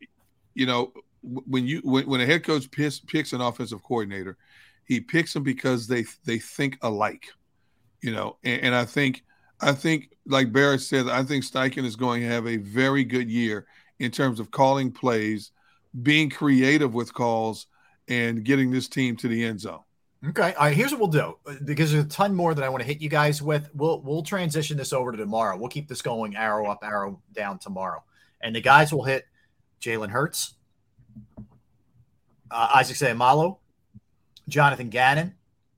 you 0.55 0.67
know, 0.67 0.93
when 1.23 1.67
you 1.67 1.81
when, 1.85 2.07
when 2.07 2.21
a 2.21 2.27
head 2.27 2.45
coach 2.45 2.71
picks, 2.71 3.01
picks 3.01 3.33
an 3.33 3.41
offensive 3.41 3.83
coordinator, 3.83 4.37
he 4.85 5.01
picks 5.01 5.33
them 5.33 5.43
because 5.43 5.87
they 5.87 6.05
they 6.25 6.39
think 6.39 6.79
alike. 6.83 7.27
You 8.01 8.13
know, 8.13 8.37
and, 8.45 8.63
and 8.63 8.75
I 8.75 8.85
think 8.85 9.23
I 9.61 9.73
think, 9.73 10.11
like 10.27 10.53
Barrett 10.53 10.81
said, 10.81 11.09
I 11.09 11.23
think 11.23 11.45
Steichen 11.45 11.85
is 11.85 11.97
going 11.97 12.23
to 12.23 12.29
have 12.29 12.47
a 12.47 12.57
very 12.57 13.05
good 13.05 13.29
year 13.29 13.67
in 13.99 14.11
terms 14.11 14.41
of 14.41 14.51
calling 14.51 14.91
plays, 14.91 15.53
being 16.03 16.31
creative 16.31 16.95
with 16.95 17.13
calls, 17.13 17.67
and 18.09 18.45
getting 18.45 18.71
this 18.71 18.89
team 18.89 19.17
to 19.17 19.29
the 19.29 19.45
end 19.45 19.61
zone. 19.61 19.81
Okay. 20.27 20.55
Here's 20.75 20.93
what 20.93 21.01
we'll 21.01 21.09
do 21.09 21.39
uh, 21.47 21.55
because 21.65 21.93
there's 21.93 22.05
a 22.05 22.09
ton 22.09 22.35
more 22.35 22.55
that 22.55 22.63
I 22.63 22.69
want 22.69 22.83
to 22.83 22.87
hit 22.87 23.01
you 23.01 23.09
guys 23.09 23.41
with. 23.41 23.71
We'll 23.75 24.03
we'll 24.03 24.23
transition 24.23 24.77
this 24.77 24.93
over 24.93 25.13
to 25.13 25.19
tomorrow. 25.19 25.57
We'll 25.57 25.69
keep 25.71 25.89
this 25.89 26.03
going 26.03 26.37
arrow 26.37 26.71
up, 26.71 26.81
arrow 26.83 27.21
down 27.33 27.59
tomorrow, 27.59 28.03
and 28.41 28.55
the 28.55 28.61
guys 28.61 28.93
will 28.93 29.05
hit 29.05 29.27
Jalen 29.81 30.11
Hurts, 30.11 30.55
uh, 32.51 32.71
Isaac 32.75 32.97
Seumalo, 32.97 33.59
Jonathan 34.49 34.89
Gannon, 34.89 35.35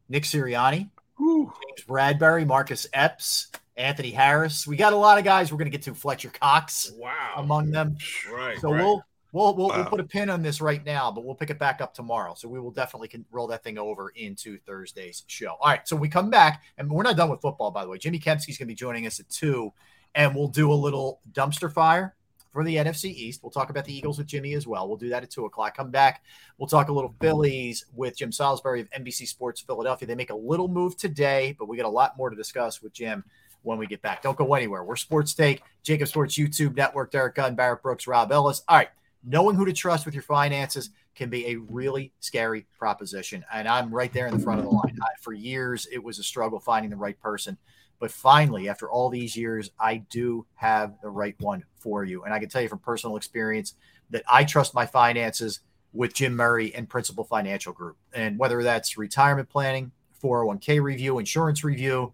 Nick 0.09 0.25
Sirianni, 0.25 0.91
Ooh. 1.21 1.53
James 1.63 1.87
Bradberry, 1.87 2.47
Marcus 2.47 2.87
Epps, 2.93 3.49
Anthony 3.77 4.11
Harris. 4.11 4.67
We 4.67 4.77
got 4.77 4.93
a 4.93 4.97
lot 4.97 5.19
of 5.19 5.25
guys 5.25 5.51
we're 5.51 5.59
going 5.59 5.71
to 5.71 5.77
get 5.77 5.83
to 5.83 5.95
Fletcher 5.95 6.31
Cox. 6.31 6.93
Wow. 6.97 7.35
Among 7.37 7.71
them. 7.71 7.97
Right. 8.33 8.59
So 8.59 8.71
right. 8.71 8.83
we'll 8.83 9.05
we'll 9.33 9.57
we'll, 9.57 9.69
wow. 9.69 9.77
we'll, 9.77 9.87
put 9.87 10.01
a 10.01 10.05
pin 10.05 10.31
on 10.31 10.43
this 10.43 10.61
right 10.61 10.85
now, 10.85 11.11
but 11.11 11.25
we'll 11.25 11.35
pick 11.35 11.51
it 11.51 11.59
back 11.59 11.81
up 11.81 11.95
tomorrow. 11.95 12.35
So 12.35 12.49
we 12.49 12.61
will 12.61 12.71
definitely 12.71 13.09
can 13.09 13.25
roll 13.31 13.47
that 13.49 13.63
thing 13.63 13.79
over 13.79 14.11
into 14.11 14.59
Thursday's 14.59 15.25
show. 15.27 15.57
All 15.61 15.71
right. 15.71 15.87
So 15.87 15.97
we 15.97 16.09
come 16.09 16.31
back, 16.31 16.63
and 16.79 16.91
we're 16.91 17.03
not 17.03 17.17
done 17.17 17.31
with 17.31 17.41
football, 17.41 17.71
by 17.71 17.85
the 17.85 17.91
way. 17.91 17.99
Jimmy 17.99 18.19
Kempski's 18.19 18.59
going 18.59 18.67
to 18.67 18.73
be 18.73 18.75
joining 18.75 19.07
us 19.07 19.21
at 19.21 19.29
two, 19.29 19.73
and 20.15 20.35
we'll 20.35 20.49
do 20.49 20.73
a 20.73 20.75
little 20.75 21.21
dumpster 21.33 21.73
fire 21.73 22.15
for 22.53 22.65
the 22.65 22.77
NFC 22.77 23.07
East. 23.07 23.43
We'll 23.43 23.51
talk 23.51 23.71
about 23.71 23.85
the 23.85 23.95
Eagles 23.95 24.19
with 24.19 24.27
Jimmy 24.27 24.55
as 24.55 24.67
well. 24.67 24.87
We'll 24.87 24.97
do 24.97 25.09
that 25.09 25.23
at 25.23 25.31
two 25.31 25.47
o'clock. 25.47 25.77
Come 25.77 25.91
back. 25.91 26.23
We'll 26.59 26.69
talk 26.69 26.89
a 26.89 26.93
little 26.93 27.15
Phillies 27.21 27.87
with 27.95 28.17
Jim 28.17 28.31
Salisbury 28.31 28.81
of 28.83 28.91
NBC 28.91 29.27
Sports 29.27 29.61
Philadelphia. 29.61 30.07
They 30.07 30.15
make 30.15 30.31
a 30.31 30.37
little 30.37 30.69
move 30.69 30.97
today, 30.97 31.57
but 31.59 31.67
we 31.67 31.77
got 31.77 31.87
a 31.87 31.89
lot 31.89 32.17
more 32.17 32.31
to 32.31 32.37
discuss 32.37 32.83
with 32.83 32.93
Jim 32.93 33.25
when 33.63 33.79
we 33.79 33.87
get 33.87 34.03
back. 34.03 34.23
Don't 34.23 34.37
go 34.37 34.55
anywhere. 34.55 34.85
We're 34.85 34.97
Sports 34.97 35.35
Take, 35.35 35.63
JAKIB 35.85 36.09
Sports 36.09 36.37
YouTube 36.37 36.77
Network, 36.77 37.11
Derrick 37.11 37.35
Gunn, 37.35 37.55
Barrett 37.55 37.83
Brooks, 37.83 38.07
Rob 38.07 38.31
Ellis. 38.31 38.63
All 38.69 38.77
right. 38.77 38.89
Knowing 39.25 39.55
who 39.55 39.65
to 39.65 39.73
trust 39.73 40.05
with 40.05 40.15
your 40.15 40.25
finances 40.25 40.91
can 41.15 41.31
be 41.31 41.47
a 41.47 41.57
really 41.57 42.13
scary 42.19 42.67
proposition. 42.77 43.45
And 43.53 43.69
I'm 43.69 43.95
right 43.95 44.13
there 44.13 44.27
in 44.27 44.37
the 44.37 44.43
front 44.43 44.59
of 44.59 44.65
the 44.65 44.71
line. 44.73 44.99
I, 45.01 45.07
for 45.21 45.33
years, 45.33 45.87
it 45.93 46.03
was 46.03 46.19
a 46.19 46.25
struggle 46.25 46.59
finding 46.59 46.91
the 46.91 46.97
right 46.97 47.19
person. 47.21 47.57
But 48.03 48.11
finally, 48.11 48.69
after 48.69 48.91
all 48.91 49.11
these 49.11 49.37
years, 49.37 49.71
I 49.79 49.99
do 49.99 50.45
have 50.57 50.97
the 51.03 51.09
right 51.09 51.37
one 51.39 51.63
for 51.77 52.03
you. 52.03 52.25
And 52.25 52.35
I 52.35 52.41
can 52.41 52.49
tell 52.49 52.61
you 52.61 52.69
from 52.69 52.81
personal 52.81 53.17
experience 53.17 53.77
that 54.11 54.25
I 54.29 54.43
trust 54.43 54.75
my 54.75 54.87
finances 54.87 55.61
with 55.93 56.13
Jim 56.13 56.35
Murray 56.35 56.75
and 56.75 56.89
Principal 56.89 57.23
Financial 57.23 57.73
Group. 57.73 57.97
And 58.13 58.41
whether 58.41 58.61
that's 58.65 58.99
retirement 58.99 59.49
planning, 59.49 59.93
401k 60.21 60.83
review, 60.83 61.21
insurance 61.21 61.63
review, 61.63 62.13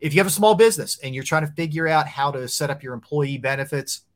if 0.00 0.14
you 0.14 0.20
have 0.20 0.26
a 0.26 0.30
small 0.30 0.54
business 0.54 0.98
and 1.04 1.14
you're 1.14 1.22
trying 1.22 1.46
to 1.46 1.52
figure 1.52 1.86
out 1.86 2.08
how 2.08 2.30
to 2.30 2.48
set 2.48 2.70
up 2.70 2.82
your 2.82 2.94
employee 2.94 3.36
benefits, 3.36 4.06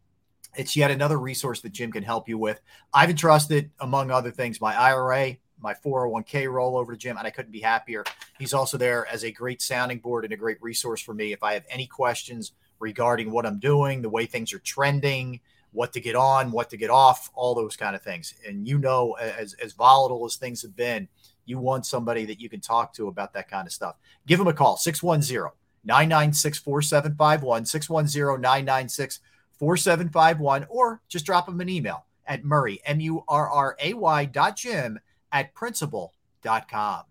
it's 0.56 0.74
yet 0.74 0.90
another 0.90 1.18
resource 1.18 1.60
that 1.60 1.72
Jim 1.72 1.92
can 1.92 2.02
help 2.02 2.30
you 2.30 2.38
with. 2.38 2.62
I've 2.94 3.10
entrusted, 3.10 3.72
among 3.78 4.10
other 4.10 4.30
things, 4.30 4.58
my 4.58 4.74
IRA, 4.74 5.36
my 5.61 5.74
401k 5.74 6.46
rollover 6.46 6.90
to 6.90 6.96
Jim, 6.96 7.16
and 7.16 7.26
I 7.26 7.30
couldn't 7.30 7.52
be 7.52 7.61
happier. 7.61 8.04
He's 8.38 8.54
also 8.54 8.76
there 8.76 9.06
as 9.06 9.24
a 9.24 9.30
great 9.30 9.62
sounding 9.62 9.98
board 9.98 10.24
and 10.24 10.32
a 10.32 10.36
great 10.36 10.61
resource 10.62 11.00
for 11.00 11.14
me 11.14 11.32
if 11.32 11.42
I 11.42 11.54
have 11.54 11.64
any 11.70 11.86
questions 11.86 12.52
regarding 12.78 13.30
what 13.30 13.46
I'm 13.46 13.58
doing, 13.58 14.02
the 14.02 14.08
way 14.08 14.26
things 14.26 14.52
are 14.52 14.58
trending, 14.61 15.40
what 15.72 15.92
to 15.92 16.00
get 16.00 16.16
on, 16.16 16.50
what 16.50 16.70
to 16.70 16.76
get 16.76 16.90
off, 16.90 17.30
all 17.34 17.54
those 17.54 17.76
kind 17.76 17.94
of 17.94 18.02
things. 18.02 18.34
And 18.46 18.66
you 18.66 18.78
know, 18.78 19.12
as, 19.12 19.54
as 19.54 19.72
volatile 19.72 20.24
as 20.24 20.36
things 20.36 20.62
have 20.62 20.74
been, 20.74 21.08
you 21.44 21.58
want 21.58 21.86
somebody 21.86 22.24
that 22.26 22.40
you 22.40 22.48
can 22.48 22.61
talk 22.61 22.92
to 22.94 23.08
about 23.08 23.32
that 23.34 23.48
kind 23.48 23.66
of 23.66 23.72
stuff. 23.72 23.96
Give 24.26 24.40
him 24.40 24.48
a 24.48 24.52
call, 24.52 24.76
610 24.76 25.50
996 25.84 26.58
4751, 26.58 27.66
610 27.66 28.40
996 28.40 29.20
4751, 29.58 30.66
or 30.68 31.00
just 31.08 31.26
drop 31.26 31.48
him 31.48 31.61
an 31.61 31.68
email 31.68 32.06
at 32.26 32.44
Murray, 32.44 32.80
M 32.84 33.00
U 33.00 33.24
R 33.28 33.50
R 33.50 33.76
A 33.80 33.94
Y 33.94 34.24
dot 34.26 34.56
Jim 34.56 34.98
at 35.32 35.54
principal.com. 35.54 37.09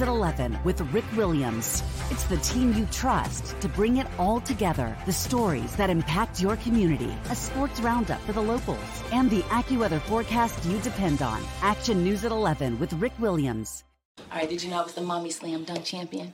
News 0.00 0.08
at 0.08 0.14
11 0.14 0.58
with 0.64 0.80
Rick 0.94 1.04
Williams. 1.14 1.82
It's 2.10 2.24
the 2.24 2.38
team 2.38 2.72
you 2.72 2.86
trust 2.86 3.60
to 3.60 3.68
bring 3.68 3.98
it 3.98 4.06
all 4.18 4.40
together. 4.40 4.96
The 5.04 5.12
stories 5.12 5.76
that 5.76 5.90
impact 5.90 6.40
your 6.40 6.56
community, 6.56 7.12
a 7.28 7.34
sports 7.34 7.80
roundup 7.80 8.18
for 8.22 8.32
the 8.32 8.40
locals, 8.40 8.78
and 9.12 9.28
the 9.28 9.42
AccuWeather 9.50 10.00
forecast 10.00 10.64
you 10.64 10.78
depend 10.78 11.20
on. 11.20 11.42
Action 11.60 12.02
News 12.02 12.24
at 12.24 12.32
11 12.32 12.78
with 12.78 12.94
Rick 12.94 13.12
Williams. 13.18 13.84
All 14.32 14.38
right, 14.38 14.48
did 14.48 14.62
you 14.62 14.70
know 14.70 14.80
I 14.80 14.84
was 14.84 14.94
the 14.94 15.02
mommy 15.02 15.28
slam 15.28 15.64
dunk 15.64 15.84
champion? 15.84 16.32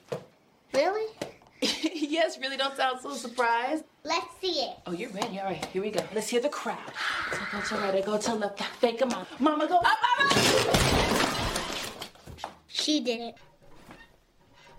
Really? 0.73 1.13
yes, 1.61 2.39
really 2.39 2.57
don't 2.57 2.77
sound 2.77 3.01
so 3.01 3.15
surprised. 3.15 3.83
Let's 4.05 4.29
see 4.41 4.61
it. 4.61 4.77
Oh, 4.87 4.93
you're 4.93 5.11
ready. 5.11 5.41
All 5.41 5.47
right, 5.47 5.65
here 5.73 5.83
we 5.83 5.91
go. 5.91 6.05
Let's 6.15 6.29
hear 6.29 6.41
the 6.41 6.51
crowd. 6.51 6.93
So 7.33 7.39
go 7.51 7.61
to 7.61 7.75
right, 7.83 7.95
I 7.97 8.01
go 8.01 8.17
to 8.17 8.35
left, 8.35 8.63
fake 8.79 9.01
a 9.01 9.07
mom. 9.07 9.27
Mama 9.41 9.67
go 9.67 9.79
up, 9.79 9.87
up, 9.87 10.37
up. 10.37 10.67
She 12.69 13.01
did 13.01 13.21
it. 13.21 13.35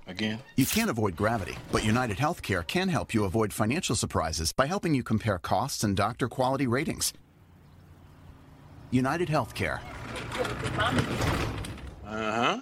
Again? 0.08 0.40
You 0.56 0.66
can't 0.66 0.90
avoid 0.90 1.16
gravity, 1.16 1.58
but 1.72 1.84
United 1.84 2.18
Healthcare 2.18 2.66
can 2.66 2.90
help 2.90 3.14
you 3.14 3.26
avoid 3.26 3.54
financial 3.54 3.96
surprises 3.96 4.52
by 4.54 4.66
helping 4.66 4.96
you 4.96 5.04
compare 5.04 5.38
costs 5.38 5.84
and 5.84 5.96
doctor 5.96 6.28
quality 6.28 6.66
ratings. 6.66 7.14
United 8.90 9.28
Healthcare. 9.28 9.80
Uh 12.06 12.32
huh. 12.32 12.62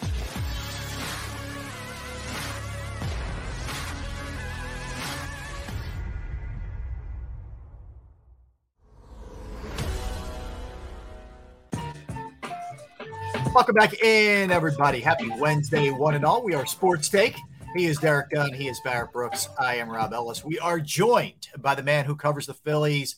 Welcome 13.61 13.75
back 13.75 14.01
in, 14.01 14.49
everybody. 14.49 14.99
Happy 14.99 15.29
Wednesday, 15.37 15.91
one 15.91 16.15
and 16.15 16.25
all. 16.25 16.43
We 16.43 16.55
are 16.55 16.65
Sports 16.65 17.09
Take. 17.09 17.37
He 17.75 17.85
is 17.85 17.99
Derrick 17.99 18.31
Gunn. 18.31 18.51
He 18.51 18.67
is 18.67 18.79
Barrett 18.79 19.13
Brooks. 19.13 19.49
I 19.59 19.75
am 19.75 19.87
Rob 19.87 20.13
Ellis. 20.13 20.43
We 20.43 20.57
are 20.57 20.79
joined 20.79 21.49
by 21.59 21.75
the 21.75 21.83
man 21.83 22.05
who 22.05 22.15
covers 22.15 22.47
the 22.47 22.55
Phillies 22.55 23.17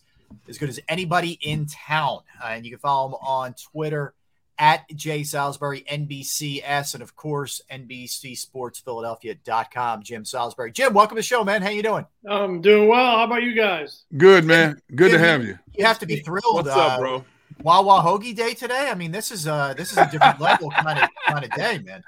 as 0.49 0.57
good 0.57 0.67
as 0.67 0.81
anybody 0.89 1.39
in 1.41 1.65
town. 1.67 2.23
Uh, 2.43 2.47
and 2.47 2.65
you 2.65 2.71
can 2.71 2.79
follow 2.79 3.07
him 3.07 3.13
on 3.25 3.53
Twitter 3.53 4.15
at 4.59 4.81
Jay 4.93 5.23
Salisbury, 5.23 5.85
NBCS, 5.89 6.95
and 6.95 7.01
of 7.01 7.15
course, 7.15 7.61
NBCSportsPhiladelphia.com. 7.71 10.03
Jim 10.03 10.25
Salisbury. 10.25 10.73
Jim, 10.73 10.93
welcome 10.93 11.15
to 11.15 11.19
the 11.19 11.23
show, 11.23 11.45
man. 11.45 11.61
How 11.61 11.69
you 11.69 11.83
doing? 11.83 12.05
I'm 12.27 12.59
doing 12.59 12.89
well. 12.89 13.19
How 13.19 13.23
about 13.23 13.43
you 13.43 13.55
guys? 13.55 14.03
Good, 14.17 14.43
man. 14.43 14.81
Good 14.93 15.13
to 15.13 15.19
have 15.19 15.45
you. 15.45 15.57
You 15.73 15.85
have 15.85 15.99
to 15.99 16.05
be 16.05 16.17
thrilled. 16.17 16.55
What's 16.55 16.67
up, 16.67 16.91
uh, 16.91 16.99
bro? 16.99 17.23
Wawa 17.61 18.01
Hoagie 18.01 18.35
Day 18.35 18.53
today. 18.53 18.89
I 18.89 18.95
mean, 18.95 19.11
this 19.11 19.31
is 19.31 19.47
uh 19.47 19.73
this 19.75 19.91
is 19.91 19.97
a 19.97 20.09
different 20.09 20.39
level 20.39 20.69
kind 20.71 20.99
of 20.99 21.09
kind 21.27 21.45
of 21.45 21.51
day, 21.51 21.79
man. 21.79 22.03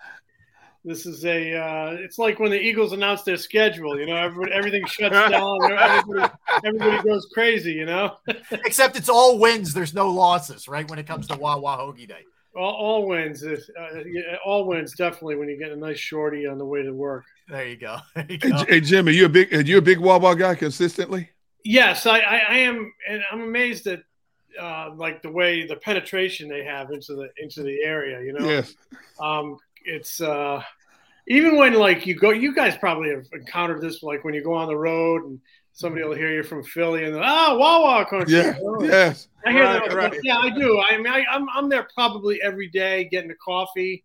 This 0.83 1.07
is 1.07 1.25
a. 1.25 1.57
Uh, 1.57 1.97
it's 1.99 2.19
like 2.19 2.37
when 2.39 2.51
the 2.51 2.59
Eagles 2.61 2.93
announce 2.93 3.23
their 3.23 3.37
schedule. 3.37 3.99
You 3.99 4.05
know, 4.05 4.15
everybody, 4.17 4.51
everything 4.51 4.85
shuts 4.85 5.15
down. 5.31 5.71
Everybody, 5.71 6.29
everybody 6.63 7.01
goes 7.01 7.27
crazy. 7.33 7.71
You 7.73 7.87
know, 7.87 8.17
Except 8.51 8.95
it's 8.95 9.09
all 9.09 9.39
wins. 9.39 9.73
There's 9.73 9.95
no 9.95 10.09
losses, 10.11 10.67
right? 10.67 10.87
When 10.87 10.99
it 10.99 11.07
comes 11.07 11.25
to 11.29 11.37
Wawa 11.37 11.77
Hoagie 11.77 12.07
Day. 12.07 12.21
all, 12.55 12.71
all 12.73 13.07
wins. 13.07 13.41
If, 13.41 13.61
Uh, 13.79 14.01
yeah, 14.05 14.35
all 14.45 14.67
wins 14.67 14.93
definitely 14.95 15.37
when 15.37 15.49
you 15.49 15.57
get 15.57 15.71
a 15.71 15.75
nice 15.75 15.97
shorty 15.97 16.45
on 16.45 16.59
the 16.59 16.65
way 16.65 16.83
to 16.83 16.91
work. 16.91 17.23
There 17.49 17.67
you 17.67 17.77
go. 17.77 17.97
There 18.15 18.25
you 18.29 18.37
Hey, 18.39 18.49
go. 18.51 18.57
J- 18.57 18.65
hey, 18.69 18.81
Jim, 18.81 19.07
are 19.07 19.11
you 19.11 19.25
a 19.25 19.29
big 19.29 19.51
are 19.55 19.61
you 19.61 19.79
a 19.79 19.81
big 19.81 19.97
Wawa 19.97 20.35
guy 20.35 20.53
consistently? 20.53 21.29
Yes, 21.63 22.05
I, 22.05 22.19
I, 22.19 22.37
I 22.47 22.55
am, 22.57 22.93
and 23.09 23.23
I'm 23.31 23.41
amazed 23.41 23.87
at 23.87 24.03
uh, 24.59 24.91
like 24.95 25.21
the 25.21 25.31
way 25.31 25.65
the 25.65 25.75
penetration 25.77 26.47
they 26.49 26.63
have 26.63 26.91
into 26.91 27.13
the 27.15 27.29
into 27.37 27.63
the 27.63 27.81
area. 27.83 28.21
You 28.21 28.33
know, 28.33 28.49
Yes. 28.49 28.75
um, 29.19 29.57
it's 29.85 30.21
uh, 30.21 30.61
even 31.27 31.55
when 31.57 31.73
like 31.73 32.05
you 32.05 32.15
go, 32.15 32.31
you 32.31 32.53
guys 32.53 32.77
probably 32.77 33.09
have 33.09 33.25
encountered 33.33 33.81
this, 33.81 34.03
like 34.03 34.23
when 34.23 34.33
you 34.33 34.43
go 34.43 34.53
on 34.53 34.67
the 34.67 34.77
road 34.77 35.23
and 35.25 35.39
somebody 35.73 36.03
will 36.05 36.15
hear 36.15 36.31
you 36.31 36.43
from 36.43 36.63
Philly 36.63 37.03
and 37.03 37.15
ah 37.17 37.55
Wawa 37.57 38.05
country. 38.05 38.33
Yeah. 38.37 38.57
you 38.57 38.63
know? 38.79 38.85
Yes. 38.87 39.27
I 39.45 39.51
hear 39.51 39.63
Right, 39.63 39.89
that. 39.89 39.95
right. 39.95 40.19
Yeah, 40.23 40.37
I 40.37 40.49
do. 40.49 40.79
I 40.79 40.97
mean, 40.97 41.07
I, 41.07 41.23
I'm 41.29 41.47
I'm 41.49 41.69
there 41.69 41.87
probably 41.93 42.41
every 42.41 42.67
day 42.69 43.05
getting 43.11 43.29
a 43.31 43.35
coffee, 43.35 44.03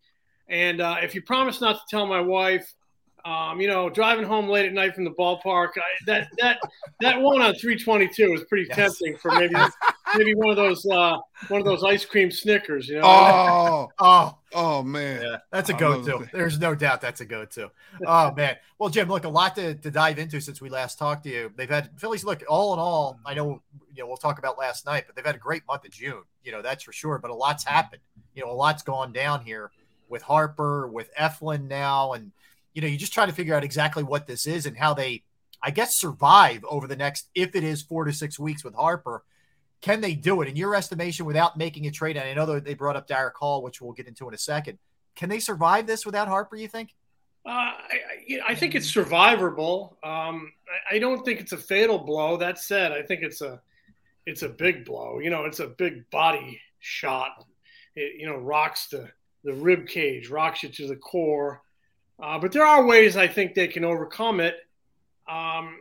and 0.49 0.81
uh, 0.81 0.97
if 1.01 1.15
you 1.15 1.21
promise 1.21 1.61
not 1.61 1.75
to 1.75 1.81
tell 1.89 2.05
my 2.05 2.19
wife, 2.21 2.71
um, 3.25 3.59
you 3.61 3.67
know, 3.67 3.89
driving 3.89 4.25
home 4.25 4.47
late 4.47 4.65
at 4.65 4.73
night 4.73 4.95
from 4.95 5.03
the 5.03 5.11
ballpark, 5.11 5.69
I, 5.77 5.81
that 6.07 6.27
that 6.39 6.59
that 7.01 7.21
one 7.21 7.41
on 7.41 7.53
322 7.55 8.31
was 8.31 8.43
pretty 8.45 8.65
Yes. 8.67 8.75
tempting 8.75 9.17
for 9.17 9.31
maybe 9.31 9.55
maybe 10.17 10.33
one 10.35 10.49
of 10.49 10.55
those 10.55 10.85
uh, 10.85 11.17
one 11.49 11.59
of 11.61 11.65
those 11.65 11.83
ice 11.83 12.05
cream 12.05 12.31
Snickers. 12.31 12.87
You 12.87 12.95
know, 12.99 13.03
Oh, 13.05 13.89
Oh, 13.99 14.37
oh 14.53 14.83
man. 14.83 15.21
yeah, 15.21 15.37
that's 15.51 15.69
a 15.69 15.73
go-to. 15.73 16.27
There's 16.33 16.59
no 16.59 16.75
doubt 16.75 17.01
that's 17.01 17.21
a 17.21 17.25
go-to. 17.25 17.71
Oh 18.05 18.31
man. 18.33 18.57
Well, 18.79 18.89
Jim, 18.89 19.07
look, 19.09 19.25
a 19.25 19.29
lot 19.29 19.55
to, 19.57 19.75
to 19.75 19.91
dive 19.91 20.17
into 20.17 20.39
since 20.41 20.59
we 20.61 20.69
last 20.69 20.97
talked 20.97 21.23
to 21.25 21.29
you. 21.29 21.51
They've 21.55 21.69
had 21.69 21.91
Phillies. 21.99 22.23
Look, 22.23 22.43
all 22.49 22.73
in 22.73 22.79
all, 22.79 23.19
I 23.25 23.33
know 23.33 23.61
you 23.93 24.03
know 24.03 24.07
we'll 24.07 24.17
talk 24.17 24.39
about 24.39 24.57
last 24.57 24.85
night, 24.85 25.03
but 25.07 25.15
they've 25.15 25.25
had 25.25 25.35
a 25.35 25.39
great 25.39 25.63
month 25.67 25.85
of 25.85 25.91
June. 25.91 26.23
You 26.43 26.51
know 26.51 26.61
that's 26.61 26.83
for 26.83 26.91
sure. 26.93 27.17
But 27.19 27.31
a 27.31 27.35
lot's 27.35 27.63
happened. 27.63 28.01
You 28.33 28.43
know, 28.45 28.51
a 28.51 28.53
lot's 28.53 28.81
gone 28.83 29.11
down 29.11 29.43
here 29.45 29.71
with 30.09 30.21
Harper, 30.23 30.87
with 30.87 31.09
Eflin 31.15 31.67
now, 31.67 32.13
and 32.13 32.31
you 32.73 32.81
know 32.81 32.87
you 32.87 32.97
just 32.97 33.13
try 33.13 33.25
to 33.25 33.33
figure 33.33 33.55
out 33.55 33.63
exactly 33.63 34.03
what 34.03 34.27
this 34.27 34.45
is 34.47 34.65
and 34.65 34.77
how 34.77 34.93
they, 34.93 35.23
I 35.63 35.71
guess, 35.71 35.95
survive 35.95 36.63
over 36.69 36.87
the 36.87 36.95
next 36.95 37.29
if 37.35 37.55
it 37.55 37.63
is 37.63 37.81
four 37.81 38.05
to 38.05 38.13
six 38.13 38.39
weeks 38.39 38.63
with 38.63 38.75
Harper. 38.75 39.23
Can 39.81 39.99
they 40.01 40.13
do 40.13 40.41
it 40.41 40.47
in 40.47 40.55
your 40.55 40.75
estimation 40.75 41.25
without 41.25 41.57
making 41.57 41.87
a 41.87 41.91
trade? 41.91 42.15
And 42.15 42.27
I 42.29 42.33
know 42.33 42.59
they 42.59 42.75
brought 42.75 42.95
up 42.95 43.07
Darick 43.07 43.33
Hall, 43.33 43.63
which 43.63 43.81
we'll 43.81 43.93
get 43.93 44.07
into 44.07 44.27
in 44.27 44.33
a 44.33 44.37
second. 44.37 44.77
Can 45.15 45.27
they 45.27 45.39
survive 45.39 45.87
this 45.87 46.05
without 46.05 46.27
Harper? 46.27 46.55
You 46.55 46.67
think? 46.67 46.93
Uh, 47.45 47.49
I, 47.49 47.73
I- 47.89 48.41
I 48.47 48.55
think 48.55 48.75
it's 48.75 48.89
survivable. 48.93 49.93
Um, 50.05 50.53
I, 50.89 50.95
I 50.95 50.99
don't 50.99 51.25
think 51.25 51.41
it's 51.41 51.51
a 51.51 51.57
fatal 51.57 51.97
blow. 51.97 52.37
That 52.37 52.57
said, 52.59 52.91
I 52.93 53.01
think 53.01 53.23
it's 53.23 53.41
a 53.41 53.59
it's 54.25 54.43
a 54.43 54.49
big 54.49 54.85
blow. 54.85 55.19
You 55.19 55.29
know, 55.31 55.43
it's 55.45 55.59
a 55.59 55.67
big 55.67 56.09
body 56.11 56.61
shot. 56.79 57.45
It, 57.95 58.19
you 58.21 58.27
know, 58.27 58.37
rocks 58.37 58.87
the 58.87 59.09
the 59.43 59.53
rib 59.53 59.87
cage, 59.87 60.29
rocks 60.29 60.63
you 60.63 60.69
to 60.69 60.87
the 60.87 60.95
core. 60.95 61.61
Uh, 62.21 62.37
but 62.39 62.51
there 62.51 62.65
are 62.65 62.85
ways 62.85 63.17
I 63.17 63.27
think 63.27 63.53
they 63.53 63.67
can 63.67 63.83
overcome 63.83 64.39
it. 64.39 64.55
Um, 65.27 65.77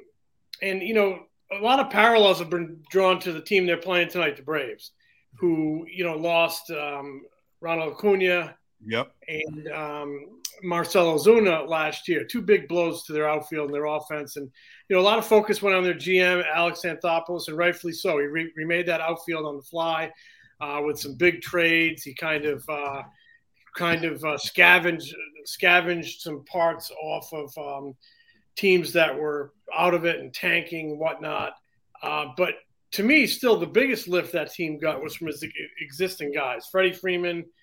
and 0.62 0.82
you 0.82 0.94
know, 0.94 1.20
a 1.52 1.62
lot 1.62 1.80
of 1.80 1.90
parallels 1.90 2.38
have 2.38 2.50
been 2.50 2.82
drawn 2.90 3.18
to 3.20 3.32
the 3.32 3.40
team 3.40 3.66
they're 3.66 3.76
playing 3.76 4.08
tonight, 4.08 4.36
the 4.36 4.42
Braves, 4.42 4.92
who 5.38 5.86
you 5.92 6.04
know 6.04 6.16
lost 6.16 6.70
um, 6.70 7.22
Ronald 7.60 7.94
Acuna 7.94 8.56
Yep. 8.86 9.12
and 9.28 9.68
um, 9.72 10.26
Marcell 10.62 11.18
Ozuna 11.18 11.68
last 11.68 12.08
year. 12.08 12.24
Two 12.24 12.40
big 12.40 12.68
blows 12.68 13.04
to 13.04 13.12
their 13.12 13.28
outfield 13.28 13.66
and 13.66 13.74
their 13.74 13.86
offense. 13.86 14.36
And, 14.36 14.50
you 14.88 14.96
know, 14.96 15.02
a 15.02 15.04
lot 15.04 15.18
of 15.18 15.26
focus 15.26 15.62
went 15.62 15.76
on 15.76 15.82
their 15.82 15.94
GM, 15.94 16.44
Alex 16.52 16.82
Anthopoulos, 16.84 17.48
and 17.48 17.56
rightfully 17.56 17.92
so. 17.92 18.18
He 18.18 18.24
re- 18.24 18.52
remade 18.56 18.86
that 18.86 19.00
outfield 19.00 19.46
on 19.46 19.56
the 19.56 19.62
fly 19.62 20.10
uh, 20.60 20.80
with 20.84 20.98
some 20.98 21.14
big 21.14 21.42
trades. 21.42 22.02
He 22.02 22.14
kind 22.14 22.44
of 22.46 22.64
uh, 22.68 23.02
kind 23.74 24.04
of 24.04 24.24
uh, 24.24 24.38
scavenged, 24.38 25.14
scavenged 25.44 26.20
some 26.20 26.44
parts 26.44 26.90
off 27.02 27.32
of 27.32 27.56
um, 27.58 27.94
teams 28.56 28.92
that 28.92 29.16
were 29.16 29.52
out 29.76 29.94
of 29.94 30.04
it 30.04 30.20
and 30.20 30.32
tanking 30.32 30.90
and 30.90 30.98
whatnot. 30.98 31.52
Uh, 32.02 32.26
but 32.36 32.54
to 32.92 33.02
me, 33.02 33.26
still 33.26 33.58
the 33.58 33.66
biggest 33.66 34.08
lift 34.08 34.32
that 34.32 34.52
team 34.52 34.78
got 34.78 35.02
was 35.02 35.14
from 35.14 35.28
his 35.28 35.44
existing 35.80 36.32
guys, 36.32 36.66
Freddie 36.70 36.92
Freeman– 36.92 37.44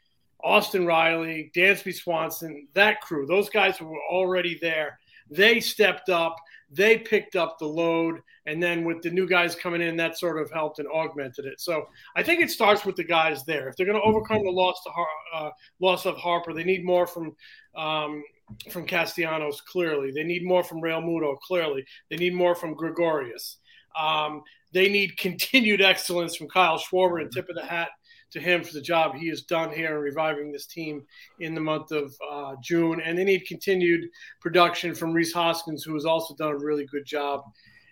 Austin 0.43 0.86
Riley, 0.86 1.51
Dansby 1.55 1.93
Swanson, 1.93 2.68
that 2.74 3.01
crew, 3.01 3.26
those 3.26 3.49
guys 3.49 3.78
who 3.78 3.88
were 3.88 4.03
already 4.10 4.58
there, 4.62 4.99
they 5.30 5.60
stepped 5.60 6.10
up. 6.10 6.36
They 6.70 6.97
picked 6.97 7.36
up 7.36 7.59
the 7.59 7.68
load. 7.68 8.22
And 8.45 8.61
then 8.61 8.86
with 8.86 9.01
the 9.01 9.09
new 9.09 9.28
guys 9.28 9.55
coming 9.55 9.82
in, 9.82 9.97
that 9.97 10.18
sort 10.18 10.41
of 10.41 10.51
helped 10.51 10.80
and 10.80 10.88
augmented 10.88 11.45
it. 11.45 11.59
So 11.59 11.88
I 12.15 12.24
think 12.24 12.41
it 12.41 12.49
starts 12.49 12.86
with 12.86 12.95
the 12.95 13.03
guys 13.03 13.43
there. 13.45 13.68
If 13.68 13.76
they're 13.76 13.86
going 13.86 13.99
to 13.99 14.07
overcome 14.07 14.43
the 14.43 14.51
loss 14.51 14.82
to 14.84 14.89
Har- 14.89 15.07
uh, 15.34 15.49
loss 15.80 16.05
of 16.05 16.18
Harper, 16.18 16.53
they 16.53 16.63
need 16.63 16.86
more 16.86 17.07
from 17.07 17.36
um, 17.76 18.24
from 18.72 18.86
Castellanos. 18.86 19.61
Clearly, 19.61 20.11
they 20.11 20.24
need 20.24 20.45
more 20.45 20.63
from 20.63 20.82
Realmuto. 20.82 21.38
Clearly, 21.39 21.86
they 22.09 22.15
need 22.15 22.34
more 22.34 22.55
from 22.55 22.74
Gregorius. 22.74 23.57
Um, 23.97 24.43
they 24.72 24.89
need 24.89 25.18
continued 25.18 25.82
excellence 25.84 26.36
from 26.36 26.47
Kyle 26.47 26.80
Schwarber 26.80 27.22
and 27.22 27.32
tip 27.32 27.49
of 27.49 27.55
the 27.55 27.65
hat 27.65 27.89
to 28.32 28.40
him 28.40 28.64
for 28.64 28.74
the 28.74 28.82
job 28.82 29.16
he 29.16 29.30
has 29.30 29.44
done 29.44 29.72
here 29.72 29.96
in 29.96 30.02
reviving 30.02 30.52
this 30.52 30.66
team 30.66 31.06
in 31.40 31.54
the 31.54 31.62
month 31.62 31.92
of 31.92 32.14
uh, 32.30 32.56
June. 32.62 33.02
And 33.02 33.18
they 33.18 33.24
need 33.24 33.48
continued 33.48 34.10
production 34.42 34.94
from 34.94 35.14
Rhys 35.14 35.34
Hoskins, 35.34 35.84
who 35.84 35.94
has 35.94 36.06
also 36.06 36.36
done 36.36 36.52
a 36.52 36.58
really 36.58 36.86
good 36.86 37.06
job 37.06 37.42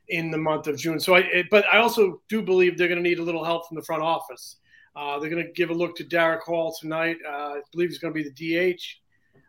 in 0.10 0.32
the 0.32 0.38
month 0.38 0.68
of 0.68 0.78
June. 0.78 1.00
So, 1.00 1.16
I, 1.16 1.20
it, 1.20 1.48
but 1.50 1.66
I 1.72 1.78
also 1.78 2.22
do 2.30 2.42
believe 2.42 2.78
they're 2.78 2.88
going 2.88 3.04
to 3.04 3.10
need 3.10 3.20
a 3.20 3.24
little 3.24 3.44
help 3.44 3.68
from 3.68 3.76
the 3.76 3.84
front 3.84 4.04
office. 4.04 4.58
Uh, 4.96 5.20
they're 5.20 5.30
going 5.30 5.46
to 5.46 5.52
give 5.54 5.72
a 5.72 5.74
look 5.74 5.96
to 5.98 6.04
Darick 6.04 6.42
Hall 6.42 6.76
tonight. 6.80 7.18
Uh, 7.28 7.32
I 7.32 7.62
believe 7.72 7.90
he's 7.90 8.00
going 8.00 8.14
to 8.14 8.24
be 8.24 8.30
the 8.30 8.76
DH. 8.76 8.82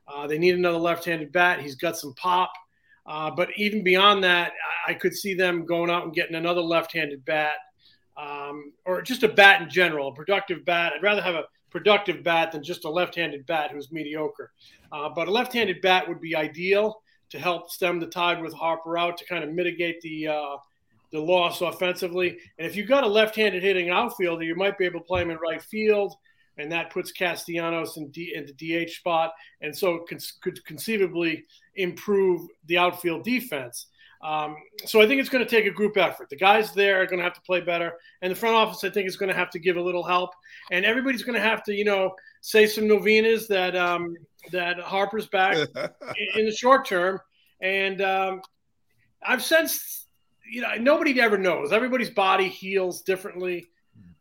Uh, 0.09 0.27
they 0.27 0.39
need 0.39 0.55
another 0.55 0.79
left-handed 0.79 1.33
bat. 1.33 1.61
He's 1.61 1.77
got 1.77 1.97
some 1.97 2.15
pop. 2.15 2.53
Uh, 3.07 3.31
but 3.31 3.49
even 3.57 3.85
beyond 3.85 4.25
that, 4.25 4.53
I 4.87 4.95
could 4.95 5.15
see 5.15 5.35
them 5.35 5.65
going 5.65 5.91
out 5.91 6.05
and 6.05 6.15
getting 6.15 6.35
another 6.35 6.61
left-handed 6.61 7.25
bat, 7.25 7.55
um, 8.17 8.73
or 8.85 9.03
just 9.03 9.23
a 9.23 9.29
bat 9.29 9.63
in 9.63 9.69
general, 9.69 10.09
a 10.09 10.15
productive 10.15 10.65
bat. 10.65 10.93
I'd 10.95 11.03
rather 11.03 11.23
have 11.23 11.35
a 11.35 11.45
productive 11.71 12.23
bat 12.23 12.53
than 12.53 12.63
just 12.63 12.85
a 12.85 12.91
left-handed 12.91 13.47
bat 13.47 13.71
who's 13.71 13.93
mediocre. 13.93 14.53
Uh, 14.93 15.09
but 15.09 15.29
a 15.29 15.31
left-handed 15.31 15.81
bat 15.83 16.09
would 16.09 16.21
be 16.21 16.35
ideal 16.35 17.03
to 17.31 17.39
help 17.39 17.71
stem 17.71 18.01
the 18.01 18.07
tide 18.07 18.41
with 18.41 18.55
Harper 18.55 18.97
out 18.97 19.19
to 19.19 19.25
kind 19.27 19.45
of 19.45 19.53
mitigate 19.53 20.01
the 20.01 20.29
uh, 20.29 20.57
the 21.13 21.21
loss 21.21 21.61
offensively. 21.61 22.37
And 22.59 22.67
if 22.67 22.75
you've 22.75 22.89
got 22.89 23.05
a 23.05 23.09
left-handed 23.09 23.63
hitting 23.63 23.91
outfielder, 23.91 24.45
you 24.45 24.57
might 24.57 24.77
be 24.77 24.85
able 24.85 25.01
to 25.01 25.07
play 25.07 25.23
him 25.23 25.31
in 25.31 25.39
right 25.39 25.63
field 25.63 26.17
and 26.59 26.73
that 26.73 26.91
puts 26.91 27.13
Castellanos 27.13 27.97
in, 27.97 28.09
D, 28.09 28.33
in 28.35 28.47
the 28.47 28.87
DH 28.87 28.91
spot, 28.91 29.33
and 29.61 29.77
so 29.77 30.07
could 30.41 30.65
conceivably 30.65 31.45
improve 31.75 32.49
the 32.67 32.79
outfield 32.79 33.25
defense. 33.25 33.87
Um, 34.23 34.57
so 34.85 35.01
I 35.01 35.07
think 35.07 35.21
it's 35.21 35.29
going 35.29 35.45
to 35.45 35.51
take 35.51 35.67
a 35.67 35.71
group 35.71 35.97
effort. 35.97 36.29
The 36.31 36.37
guys 36.37 36.73
there 36.73 37.03
are 37.03 37.07
going 37.07 37.19
to 37.19 37.25
have 37.25 37.35
to 37.35 37.41
play 37.43 37.61
better, 37.61 37.95
and 38.23 38.31
the 38.31 38.37
front 38.37 38.57
office 38.57 38.83
I 38.85 38.91
think 38.91 39.09
is 39.09 39.17
going 39.17 39.31
to 39.31 39.37
have 39.37 39.51
to 39.51 39.59
give 39.59 39.77
a 39.77 39.83
little 39.83 40.03
help, 40.03 40.31
and 40.71 40.85
everybody's 40.85 41.23
going 41.23 41.41
to 41.41 41.47
have 41.47 41.63
to, 41.65 41.75
you 41.75 41.85
know, 41.85 42.15
say 42.41 42.67
some 42.67 42.89
novenas 42.89 43.49
that 43.49 43.77
um, 43.77 44.17
that 44.53 44.79
Harper's 44.81 45.27
back 45.27 45.57
in, 45.77 46.41
in, 46.41 46.47
the 46.47 46.55
short 46.55 46.87
term, 46.87 47.21
and 47.61 48.01
um, 48.01 48.41
I've 49.23 49.43
sensed, 49.43 50.07
you 50.51 50.63
know, 50.63 50.75
nobody 50.77 51.21
ever 51.21 51.39
knows. 51.39 51.73
Everybody's 51.73 52.11
body 52.11 52.49
heals 52.49 53.03
differently. 53.03 53.67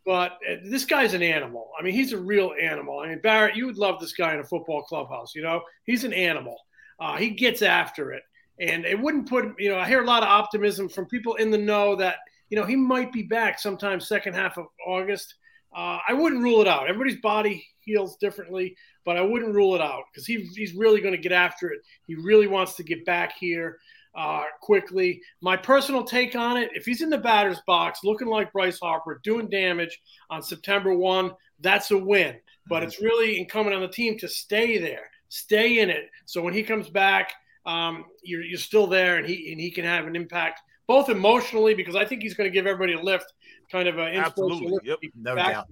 But 0.05 0.33
uh, 0.47 0.57
this 0.63 0.85
guy's 0.85 1.15
an 1.15 1.23
animal. 1.23 1.71
I 1.77 1.81
mean, 1.81 1.93
he's 1.93 2.13
a 2.13 2.17
real 2.17 2.53
animal. 2.61 2.99
I 2.99 3.09
mean, 3.09 3.19
Barrett, 3.21 3.55
you 3.55 3.65
would 3.65 3.77
love 3.77 3.99
this 3.99 4.13
guy 4.13 4.35
in 4.35 4.39
a 4.39 4.43
football 4.43 4.83
clubhouse. 4.83 5.33
You 5.33 5.41
know, 5.41 5.63
he's 5.83 6.03
an 6.03 6.13
animal. 6.13 6.57
Uh, 6.99 7.17
he 7.17 7.31
gets 7.31 7.61
after 7.61 8.11
it, 8.11 8.23
and 8.59 8.85
it 8.85 8.99
wouldn't 8.99 9.29
put. 9.29 9.59
You 9.59 9.69
know, 9.69 9.77
I 9.77 9.87
hear 9.87 10.01
a 10.01 10.05
lot 10.05 10.23
of 10.23 10.29
optimism 10.29 10.89
from 10.89 11.05
people 11.05 11.35
in 11.35 11.51
the 11.51 11.57
know 11.57 11.95
that 11.95 12.17
you 12.49 12.57
know 12.57 12.65
he 12.65 12.75
might 12.75 13.11
be 13.11 13.23
back 13.23 13.59
sometime 13.59 13.99
second 13.99 14.33
half 14.33 14.57
of 14.57 14.67
August. 14.85 15.35
Uh, 15.75 15.99
I 16.07 16.13
wouldn't 16.13 16.41
rule 16.41 16.61
it 16.61 16.67
out. 16.67 16.87
Everybody's 16.87 17.19
body 17.19 17.67
heals 17.81 18.15
differently, 18.15 18.77
but 19.03 19.17
I 19.17 19.21
wouldn't 19.21 19.53
rule 19.53 19.75
it 19.75 19.81
out 19.81 20.03
because 20.11 20.25
he, 20.25 20.49
he's 20.55 20.73
really 20.73 21.01
going 21.01 21.13
to 21.13 21.21
get 21.21 21.33
after 21.33 21.69
it. 21.69 21.81
He 22.07 22.15
really 22.15 22.47
wants 22.47 22.75
to 22.75 22.83
get 22.83 23.05
back 23.05 23.33
here 23.37 23.79
uh, 24.15 24.43
quickly. 24.61 25.21
My 25.41 25.57
personal 25.57 26.03
take 26.03 26.35
on 26.35 26.55
it 26.55 26.71
if 26.73 26.85
he's 26.85 27.01
in 27.01 27.09
the 27.09 27.17
batter's 27.17 27.59
box 27.67 27.99
looking 28.03 28.27
like 28.27 28.53
Bryce 28.53 28.79
Harper, 28.79 29.19
doing 29.23 29.49
damage 29.49 29.99
on 30.29 30.41
September 30.41 30.95
1, 30.95 31.31
that's 31.59 31.91
a 31.91 31.97
win. 31.97 32.37
But 32.67 32.83
it's 32.83 33.01
really 33.01 33.37
incumbent 33.37 33.75
on 33.75 33.81
the 33.81 33.87
team 33.87 34.17
to 34.19 34.27
stay 34.27 34.77
there, 34.77 35.09
stay 35.29 35.79
in 35.79 35.89
it. 35.89 36.09
So 36.25 36.41
when 36.41 36.53
he 36.53 36.63
comes 36.63 36.89
back, 36.89 37.33
um, 37.65 38.05
you're, 38.23 38.43
you're 38.43 38.59
still 38.59 38.87
there 38.87 39.17
and 39.17 39.25
he, 39.25 39.51
and 39.51 39.59
he 39.59 39.71
can 39.71 39.85
have 39.85 40.05
an 40.05 40.15
impact 40.15 40.61
both 40.87 41.09
emotionally 41.09 41.73
because 41.73 41.95
I 41.95 42.05
think 42.05 42.21
he's 42.21 42.35
going 42.35 42.49
to 42.49 42.53
give 42.53 42.67
everybody 42.67 42.93
a 42.93 43.01
lift, 43.01 43.33
kind 43.71 43.87
of 43.87 43.97
an 43.97 44.15
Absolutely. 44.15 44.77
Yep. 44.83 44.99
No 45.15 45.35
doubt. 45.35 45.67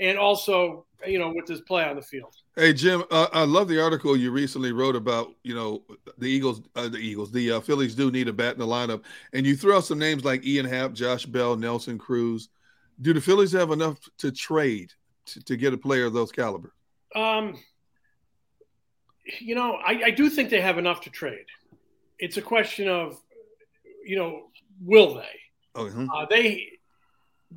And 0.00 0.18
also, 0.18 0.86
you 1.06 1.18
know, 1.18 1.32
with 1.34 1.48
his 1.48 1.60
play 1.62 1.84
on 1.84 1.96
the 1.96 2.02
field. 2.02 2.34
Hey 2.56 2.72
Jim, 2.72 3.02
uh, 3.10 3.28
I 3.32 3.44
love 3.44 3.68
the 3.68 3.82
article 3.82 4.16
you 4.16 4.30
recently 4.30 4.72
wrote 4.72 4.96
about 4.96 5.30
you 5.42 5.54
know 5.54 5.82
the 6.18 6.26
Eagles, 6.26 6.60
uh, 6.76 6.88
the 6.88 6.98
Eagles, 6.98 7.30
the 7.32 7.52
uh, 7.52 7.60
Phillies 7.60 7.94
do 7.94 8.10
need 8.10 8.28
a 8.28 8.32
bat 8.32 8.54
in 8.54 8.58
the 8.58 8.66
lineup, 8.66 9.02
and 9.32 9.46
you 9.46 9.56
threw 9.56 9.74
out 9.74 9.84
some 9.84 9.98
names 9.98 10.24
like 10.24 10.44
Ian 10.44 10.66
Happ, 10.66 10.92
Josh 10.92 11.24
Bell, 11.24 11.56
Nelson 11.56 11.98
Cruz. 11.98 12.48
Do 13.00 13.14
the 13.14 13.20
Phillies 13.20 13.52
have 13.52 13.70
enough 13.70 13.98
to 14.18 14.30
trade 14.30 14.92
to, 15.26 15.42
to 15.44 15.56
get 15.56 15.72
a 15.72 15.78
player 15.78 16.04
of 16.04 16.12
those 16.12 16.30
caliber? 16.30 16.74
Um, 17.14 17.56
you 19.40 19.54
know, 19.54 19.74
I, 19.74 20.02
I 20.06 20.10
do 20.10 20.28
think 20.28 20.50
they 20.50 20.60
have 20.60 20.78
enough 20.78 21.00
to 21.02 21.10
trade. 21.10 21.46
It's 22.18 22.36
a 22.36 22.42
question 22.42 22.88
of, 22.88 23.20
you 24.04 24.16
know, 24.16 24.44
will 24.80 25.14
they? 25.14 25.40
Uh, 26.12 26.26
they 26.28 26.68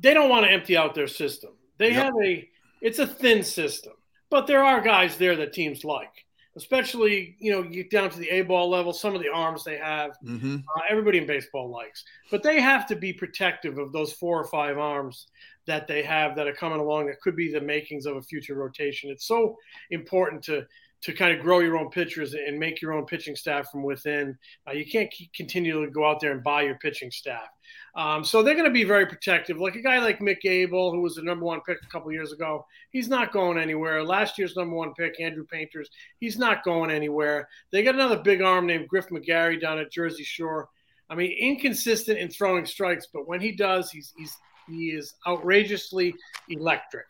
they 0.00 0.14
don't 0.14 0.30
want 0.30 0.44
to 0.46 0.50
empty 0.50 0.76
out 0.76 0.94
their 0.94 1.08
system. 1.08 1.52
They 1.78 1.92
yep. 1.92 2.04
have 2.04 2.14
a 2.22 2.48
it's 2.80 2.98
a 2.98 3.06
thin 3.06 3.42
system, 3.42 3.94
but 4.30 4.46
there 4.46 4.64
are 4.64 4.80
guys 4.80 5.16
there 5.16 5.36
that 5.36 5.52
teams 5.52 5.84
like, 5.84 6.12
especially 6.56 7.36
you 7.38 7.52
know 7.52 7.62
you 7.62 7.82
get 7.82 7.90
down 7.90 8.10
to 8.10 8.18
the 8.18 8.28
A 8.30 8.42
ball 8.42 8.70
level. 8.70 8.92
Some 8.92 9.14
of 9.14 9.22
the 9.22 9.28
arms 9.28 9.64
they 9.64 9.76
have, 9.76 10.12
mm-hmm. 10.24 10.56
uh, 10.56 10.80
everybody 10.88 11.18
in 11.18 11.26
baseball 11.26 11.68
likes, 11.70 12.04
but 12.30 12.42
they 12.42 12.60
have 12.60 12.86
to 12.88 12.96
be 12.96 13.12
protective 13.12 13.78
of 13.78 13.92
those 13.92 14.12
four 14.12 14.40
or 14.40 14.46
five 14.46 14.78
arms 14.78 15.26
that 15.66 15.86
they 15.86 16.02
have 16.02 16.36
that 16.36 16.46
are 16.46 16.54
coming 16.54 16.78
along 16.78 17.06
that 17.06 17.20
could 17.20 17.36
be 17.36 17.52
the 17.52 17.60
makings 17.60 18.06
of 18.06 18.16
a 18.16 18.22
future 18.22 18.54
rotation. 18.54 19.10
It's 19.10 19.26
so 19.26 19.56
important 19.90 20.42
to 20.44 20.64
to 21.02 21.12
kind 21.12 21.36
of 21.36 21.42
grow 21.42 21.60
your 21.60 21.76
own 21.76 21.90
pitchers 21.90 22.34
and 22.34 22.58
make 22.58 22.80
your 22.80 22.92
own 22.92 23.04
pitching 23.04 23.36
staff 23.36 23.70
from 23.70 23.82
within. 23.82 24.36
Uh, 24.66 24.72
you 24.72 24.84
can't 24.84 25.12
continue 25.34 25.84
to 25.84 25.90
go 25.90 26.04
out 26.04 26.20
there 26.20 26.32
and 26.32 26.42
buy 26.42 26.62
your 26.62 26.76
pitching 26.78 27.10
staff. 27.10 27.48
Um, 27.94 28.24
so 28.24 28.42
they're 28.42 28.54
going 28.54 28.66
to 28.66 28.70
be 28.70 28.84
very 28.84 29.06
protective. 29.06 29.58
Like 29.58 29.74
a 29.74 29.82
guy 29.82 29.98
like 29.98 30.20
Mick 30.20 30.44
Abel, 30.44 30.90
who 30.90 31.00
was 31.00 31.14
the 31.14 31.22
number 31.22 31.44
one 31.44 31.60
pick 31.62 31.78
a 31.82 31.86
couple 31.86 32.12
years 32.12 32.32
ago, 32.32 32.66
he's 32.90 33.08
not 33.08 33.32
going 33.32 33.58
anywhere. 33.58 34.02
Last 34.04 34.38
year's 34.38 34.56
number 34.56 34.76
one 34.76 34.94
pick, 34.94 35.20
Andrew 35.20 35.46
Painters, 35.50 35.90
he's 36.18 36.38
not 36.38 36.64
going 36.64 36.90
anywhere. 36.90 37.48
They 37.72 37.82
got 37.82 37.94
another 37.94 38.18
big 38.18 38.42
arm 38.42 38.66
named 38.66 38.88
Griff 38.88 39.08
McGarry 39.08 39.60
down 39.60 39.78
at 39.78 39.92
Jersey 39.92 40.24
Shore. 40.24 40.68
I 41.08 41.14
mean, 41.14 41.32
inconsistent 41.38 42.18
in 42.18 42.30
throwing 42.30 42.66
strikes, 42.66 43.06
but 43.12 43.28
when 43.28 43.40
he 43.40 43.52
does, 43.52 43.90
he's 43.90 44.12
he's 44.16 44.36
he 44.68 44.88
is 44.88 45.14
outrageously 45.26 46.14
electric. 46.48 47.06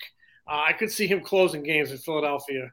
Uh, 0.46 0.62
I 0.68 0.72
could 0.72 0.90
see 0.90 1.06
him 1.06 1.22
closing 1.22 1.62
games 1.62 1.90
in 1.90 1.98
Philadelphia 1.98 2.70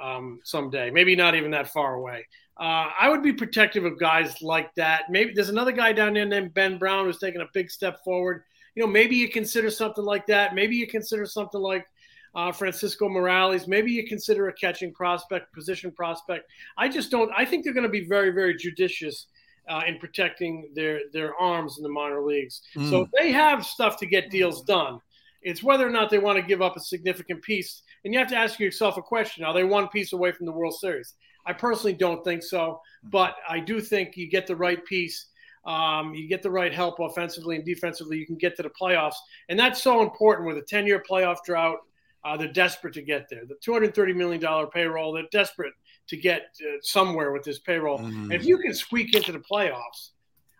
um, 0.00 0.40
someday. 0.44 0.90
Maybe 0.90 1.16
not 1.16 1.34
even 1.34 1.50
that 1.52 1.68
far 1.68 1.94
away. 1.94 2.26
Uh, 2.58 2.90
I 2.98 3.08
would 3.08 3.22
be 3.22 3.32
protective 3.32 3.84
of 3.84 3.98
guys 3.98 4.40
like 4.40 4.74
that. 4.76 5.04
Maybe 5.10 5.32
there's 5.34 5.48
another 5.48 5.72
guy 5.72 5.92
down 5.92 6.14
there 6.14 6.24
named 6.24 6.54
Ben 6.54 6.78
Brown 6.78 7.06
who's 7.06 7.18
taking 7.18 7.40
a 7.40 7.48
big 7.52 7.70
step 7.70 8.02
forward. 8.04 8.44
You 8.74 8.84
know, 8.84 8.90
maybe 8.90 9.16
you 9.16 9.28
consider 9.28 9.70
something 9.70 10.04
like 10.04 10.26
that. 10.26 10.54
Maybe 10.54 10.76
you 10.76 10.86
consider 10.86 11.26
something 11.26 11.60
like 11.60 11.86
uh, 12.34 12.52
Francisco 12.52 13.08
Morales. 13.08 13.66
Maybe 13.66 13.92
you 13.92 14.06
consider 14.06 14.48
a 14.48 14.52
catching 14.52 14.92
prospect, 14.92 15.52
position 15.52 15.90
prospect. 15.92 16.48
I 16.76 16.88
just 16.88 17.10
don't. 17.10 17.30
I 17.36 17.44
think 17.44 17.64
they're 17.64 17.74
going 17.74 17.86
to 17.86 17.90
be 17.90 18.06
very, 18.06 18.30
very 18.30 18.56
judicious 18.56 19.26
uh, 19.68 19.82
in 19.86 19.98
protecting 19.98 20.70
their 20.74 21.00
their 21.12 21.34
arms 21.36 21.78
in 21.78 21.82
the 21.82 21.88
minor 21.88 22.22
leagues. 22.22 22.62
Mm. 22.76 22.90
So 22.90 23.08
they 23.18 23.32
have 23.32 23.64
stuff 23.64 23.96
to 23.98 24.06
get 24.06 24.30
deals 24.30 24.62
done. 24.62 25.00
It's 25.42 25.62
whether 25.62 25.86
or 25.86 25.90
not 25.90 26.10
they 26.10 26.18
want 26.18 26.38
to 26.38 26.42
give 26.42 26.62
up 26.62 26.76
a 26.76 26.80
significant 26.80 27.42
piece. 27.42 27.82
And 28.04 28.12
you 28.12 28.18
have 28.18 28.28
to 28.28 28.36
ask 28.36 28.58
yourself 28.58 28.96
a 28.96 29.02
question: 29.02 29.44
Are 29.44 29.54
they 29.54 29.64
one 29.64 29.88
piece 29.88 30.12
away 30.12 30.32
from 30.32 30.46
the 30.46 30.52
World 30.52 30.74
Series? 30.74 31.14
I 31.46 31.52
personally 31.52 31.94
don't 31.94 32.24
think 32.24 32.42
so, 32.42 32.80
but 33.04 33.36
I 33.48 33.60
do 33.60 33.80
think 33.80 34.16
you 34.16 34.28
get 34.28 34.46
the 34.46 34.56
right 34.56 34.84
piece. 34.84 35.26
Um, 35.66 36.14
you 36.14 36.28
get 36.28 36.42
the 36.42 36.50
right 36.50 36.72
help 36.72 37.00
offensively 37.00 37.56
and 37.56 37.64
defensively. 37.64 38.18
You 38.18 38.26
can 38.26 38.36
get 38.36 38.56
to 38.56 38.62
the 38.62 38.70
playoffs, 38.70 39.16
and 39.48 39.58
that's 39.58 39.82
so 39.82 40.02
important 40.02 40.46
with 40.46 40.58
a 40.58 40.62
10-year 40.62 41.02
playoff 41.08 41.38
drought. 41.44 41.78
Uh, 42.22 42.36
they're 42.36 42.52
desperate 42.52 42.94
to 42.94 43.02
get 43.02 43.26
there. 43.28 43.44
The 43.46 43.56
230 43.62 44.14
million 44.14 44.40
dollar 44.40 44.66
payroll. 44.66 45.12
They're 45.12 45.24
desperate 45.30 45.74
to 46.08 46.16
get 46.16 46.42
uh, 46.60 46.76
somewhere 46.80 47.32
with 47.32 47.42
this 47.42 47.58
payroll. 47.58 47.98
Mm-hmm. 47.98 48.32
If 48.32 48.44
you 48.44 48.58
can 48.58 48.74
squeak 48.74 49.14
into 49.14 49.32
the 49.32 49.40
playoffs, 49.40 50.10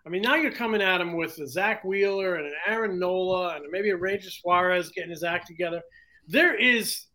I 0.05 0.09
mean, 0.09 0.21
now 0.21 0.35
you're 0.35 0.51
coming 0.51 0.81
at 0.81 0.99
them 0.99 1.13
with 1.13 1.39
a 1.39 1.47
Zack 1.47 1.83
Wheeler 1.83 2.35
and 2.35 2.45
an 2.45 2.53
Aaron 2.67 2.99
Nola 2.99 3.55
and 3.55 3.65
maybe 3.71 3.89
a 3.89 3.97
Ranger 3.97 4.29
Suarez 4.29 4.91
getting 4.91 5.09
his 5.09 5.23
act 5.23 5.47
together. 5.47 5.81
There 6.27 6.55
is 6.55 7.05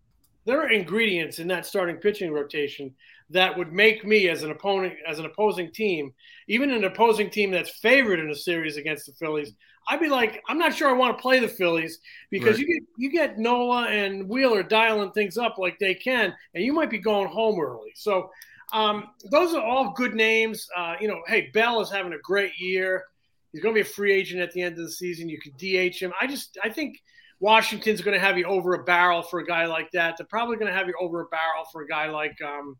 there 0.44 0.60
are 0.60 0.70
ingredients 0.70 1.38
in 1.38 1.48
that 1.48 1.66
starting 1.66 1.96
pitching 1.96 2.32
rotation 2.32 2.94
that 3.30 3.56
would 3.56 3.72
make 3.72 4.04
me 4.04 4.28
as 4.28 4.42
an 4.42 4.50
opponent 4.50 4.94
as 5.06 5.18
an 5.18 5.26
opposing 5.26 5.70
team, 5.70 6.12
even 6.48 6.70
an 6.70 6.84
opposing 6.84 7.30
team 7.30 7.50
that's 7.50 7.70
favored 7.70 8.18
in 8.18 8.30
a 8.30 8.34
series 8.34 8.76
against 8.76 9.06
the 9.06 9.12
Phillies, 9.12 9.52
I'd 9.88 10.00
be 10.00 10.08
like, 10.08 10.42
I'm 10.48 10.58
not 10.58 10.74
sure 10.74 10.88
I 10.88 10.92
want 10.92 11.16
to 11.16 11.22
play 11.22 11.38
the 11.38 11.48
Phillies 11.48 11.98
because 12.30 12.56
right. 12.56 12.66
you 12.66 12.66
get 12.66 12.88
you 12.96 13.10
get 13.10 13.38
Nola 13.38 13.86
and 13.86 14.28
Wheeler 14.28 14.62
dialing 14.62 15.12
things 15.12 15.38
up 15.38 15.58
like 15.58 15.78
they 15.78 15.94
can, 15.94 16.34
and 16.54 16.64
you 16.64 16.72
might 16.72 16.90
be 16.90 16.98
going 16.98 17.28
home 17.28 17.60
early. 17.60 17.92
So 17.94 18.30
um, 18.72 19.08
those 19.30 19.54
are 19.54 19.62
all 19.62 19.92
good 19.92 20.14
names. 20.14 20.68
Uh, 20.76 20.94
you 21.00 21.08
know, 21.08 21.20
hey, 21.26 21.50
Bell 21.52 21.80
is 21.80 21.90
having 21.90 22.12
a 22.12 22.18
great 22.18 22.52
year. 22.58 23.04
He's 23.52 23.62
going 23.62 23.74
to 23.74 23.82
be 23.82 23.88
a 23.88 23.92
free 23.92 24.12
agent 24.12 24.40
at 24.40 24.52
the 24.52 24.62
end 24.62 24.78
of 24.78 24.84
the 24.84 24.92
season. 24.92 25.28
You 25.28 25.40
could 25.40 25.56
DH 25.56 26.00
him. 26.00 26.12
I 26.20 26.26
just 26.26 26.56
I 26.62 26.68
think 26.68 27.02
Washington's 27.40 28.02
going 28.02 28.14
to 28.14 28.24
have 28.24 28.38
you 28.38 28.44
over 28.44 28.74
a 28.74 28.84
barrel 28.84 29.22
for 29.22 29.40
a 29.40 29.46
guy 29.46 29.66
like 29.66 29.90
that. 29.92 30.16
They're 30.16 30.26
probably 30.26 30.56
going 30.56 30.70
to 30.70 30.76
have 30.76 30.86
you 30.86 30.94
over 31.00 31.22
a 31.22 31.26
barrel 31.26 31.64
for 31.72 31.82
a 31.82 31.86
guy 31.86 32.08
like 32.08 32.36
um, 32.42 32.76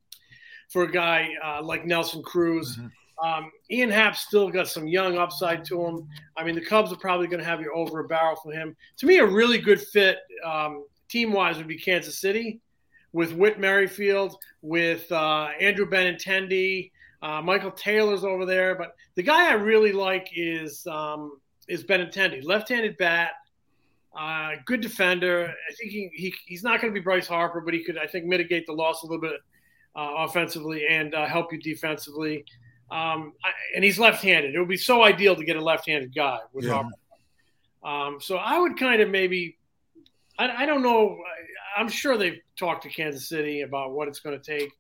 for 0.71 0.85
a 0.85 0.91
guy 0.91 1.31
uh, 1.45 1.63
like 1.63 1.87
Nelson 1.87 2.23
Cruz. 2.23 2.77
Mm-hmm. 2.77 2.87
Um, 3.27 3.51
Ian 3.71 3.91
Happ's 3.91 4.21
still 4.21 4.49
got 4.49 4.69
some 4.69 4.87
young 4.87 5.19
upside 5.19 5.65
to 5.67 5.85
him. 5.85 6.09
I 6.37 6.45
mean, 6.45 6.55
the 6.55 6.65
Cubs 6.65 6.93
are 6.93 6.97
probably 6.97 7.27
going 7.27 7.41
to 7.41 7.45
have 7.45 7.61
you 7.61 7.71
over 7.75 8.01
a 8.01 8.09
barrel 8.09 8.37
for 8.43 8.53
him. 8.53 8.75
To 8.99 9.07
me, 9.07 9.19
a 9.19 9.27
really 9.27 9.59
good 9.59 9.81
fit 9.81 10.19
um, 10.45 10.85
team 11.09 11.33
wise 11.33 11.59
would 11.59 11.69
be 11.69 11.79
Kansas 11.79 12.19
City 12.19 12.61
with 13.13 13.33
Whit 13.33 13.59
Merrifield, 13.59 14.37
with 14.63 15.11
uh, 15.13 15.49
Andrew 15.61 15.89
Benintendi. 15.89 16.93
Uh, 17.23 17.43
Michael 17.43 17.73
Taylor's 17.73 18.25
over 18.25 18.47
there, 18.47 18.75
but 18.75 18.95
the 19.15 19.23
guy 19.23 19.51
I 19.51 19.55
really 19.55 19.93
like 19.93 20.31
is 20.35 20.87
um, 20.87 21.39
is 21.69 21.85
Benintendi, 21.85 22.43
left-handed 22.43 22.97
bat, 22.97 23.33
uh, 24.19 24.51
good 24.67 24.81
defender. 24.81 25.53
I 25.71 25.75
think 25.75 25.93
he, 25.93 26.11
he 26.15 26.35
he's 26.47 26.63
not 26.63 26.81
going 26.81 26.93
to 26.93 26.99
be 26.99 27.03
Bryce 27.03 27.27
Harper, 27.27 27.61
but 27.61 27.75
he 27.75 27.85
could 27.85 27.99
I 27.99 28.07
think 28.07 28.27
mitigate 28.27 28.67
the 28.67 28.73
loss 28.73 29.03
a 29.03 29.07
little 29.07 29.21
bit 29.21 29.41
uh, 29.97 30.15
offensively 30.19 30.87
and 30.89 31.15
uh, 31.15 31.27
help 31.27 31.53
you 31.53 31.61
defensively. 31.61 32.45
Um, 32.91 33.35
I, 33.45 33.51
and 33.77 33.85
he's 33.85 34.01
left-handed. 34.01 34.55
It 34.55 34.59
would 34.59 34.69
be 34.69 34.77
so 34.77 35.05
ideal 35.05 35.37
to 35.37 35.45
get 35.45 35.57
a 35.57 35.61
left-handed 35.63 36.13
guy 36.15 36.39
with 36.53 36.65
Yeah. 36.65 36.73
Harper. 36.73 36.91
Um, 37.83 38.21
so 38.21 38.37
I 38.37 38.59
would 38.59 38.77
kind 38.77 39.01
of 39.01 39.09
maybe, 39.11 39.57
I, 40.39 40.65
I 40.65 40.67
don't 40.67 40.83
know. 40.83 41.17
I, 41.77 41.81
I'm 41.81 41.89
sure 41.89 42.19
they've 42.19 42.41
talked 42.59 42.83
to 42.83 42.89
Kansas 42.89 43.29
City 43.29 43.61
about 43.63 43.93
what 43.93 44.09
it's 44.09 44.19
going 44.19 44.39
to 44.39 44.45
take, 44.45 44.73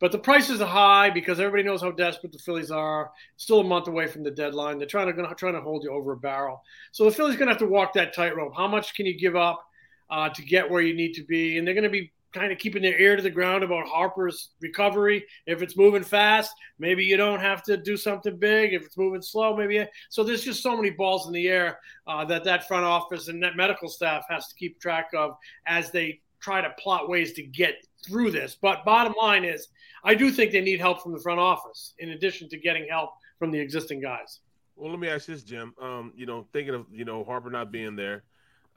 but 0.00 0.12
the 0.12 0.18
prices 0.18 0.60
are 0.60 0.68
high 0.68 1.10
because 1.10 1.40
everybody 1.40 1.62
knows 1.62 1.82
how 1.82 1.90
desperate 1.90 2.32
the 2.32 2.38
Phillies 2.38 2.70
are. 2.70 3.10
Still 3.36 3.60
a 3.60 3.64
month 3.64 3.88
away 3.88 4.06
from 4.06 4.22
the 4.22 4.30
deadline. 4.30 4.78
They're 4.78 4.86
trying 4.86 5.14
to 5.14 5.34
trying 5.34 5.54
to 5.54 5.60
hold 5.60 5.84
you 5.84 5.90
over 5.90 6.12
a 6.12 6.16
barrel. 6.16 6.62
So 6.92 7.04
the 7.04 7.10
Phillies 7.10 7.36
going 7.36 7.48
to 7.48 7.52
have 7.52 7.60
to 7.60 7.66
walk 7.66 7.94
that 7.94 8.14
tightrope. 8.14 8.54
How 8.56 8.68
much 8.68 8.94
can 8.94 9.06
you 9.06 9.18
give 9.18 9.36
up 9.36 9.64
uh, 10.10 10.28
to 10.30 10.42
get 10.42 10.70
where 10.70 10.82
you 10.82 10.94
need 10.94 11.14
to 11.14 11.24
be? 11.24 11.58
And 11.58 11.66
they're 11.66 11.74
going 11.74 11.84
to 11.84 11.90
be 11.90 12.12
kind 12.32 12.52
of 12.52 12.58
keeping 12.58 12.82
their 12.82 12.98
ear 12.98 13.16
to 13.16 13.22
the 13.22 13.30
ground 13.30 13.64
about 13.64 13.86
Harper's 13.86 14.50
recovery. 14.60 15.24
If 15.46 15.62
it's 15.62 15.76
moving 15.76 16.02
fast, 16.02 16.52
maybe 16.78 17.04
you 17.04 17.16
don't 17.16 17.40
have 17.40 17.62
to 17.64 17.76
do 17.76 17.96
something 17.96 18.36
big. 18.36 18.74
If 18.74 18.84
it's 18.84 18.98
moving 18.98 19.22
slow, 19.22 19.56
maybe. 19.56 19.86
So 20.10 20.22
there's 20.22 20.44
just 20.44 20.62
so 20.62 20.76
many 20.76 20.90
balls 20.90 21.26
in 21.26 21.32
the 21.32 21.48
air 21.48 21.78
uh, 22.06 22.24
that 22.26 22.44
that 22.44 22.68
front 22.68 22.84
office 22.84 23.28
and 23.28 23.42
that 23.42 23.56
medical 23.56 23.88
staff 23.88 24.24
has 24.28 24.46
to 24.48 24.54
keep 24.54 24.80
track 24.80 25.10
of 25.16 25.36
as 25.66 25.90
they 25.90 26.20
try 26.40 26.60
to 26.60 26.70
plot 26.78 27.08
ways 27.08 27.32
to 27.32 27.42
get 27.42 27.74
through 28.06 28.30
this. 28.30 28.56
But 28.60 28.84
bottom 28.84 29.14
line 29.20 29.44
is, 29.44 29.68
I 30.04 30.14
do 30.14 30.30
think 30.30 30.52
they 30.52 30.60
need 30.60 30.80
help 30.80 31.02
from 31.02 31.12
the 31.12 31.20
front 31.20 31.40
office 31.40 31.94
in 31.98 32.10
addition 32.10 32.48
to 32.50 32.58
getting 32.58 32.86
help 32.88 33.10
from 33.38 33.50
the 33.50 33.58
existing 33.58 34.00
guys. 34.00 34.40
Well, 34.76 34.90
let 34.90 35.00
me 35.00 35.08
ask 35.08 35.26
this, 35.26 35.42
Jim. 35.42 35.74
Um, 35.80 36.12
you 36.16 36.26
know, 36.26 36.46
thinking 36.52 36.74
of 36.74 36.86
you 36.92 37.04
know 37.04 37.24
Harper 37.24 37.50
not 37.50 37.72
being 37.72 37.96
there, 37.96 38.22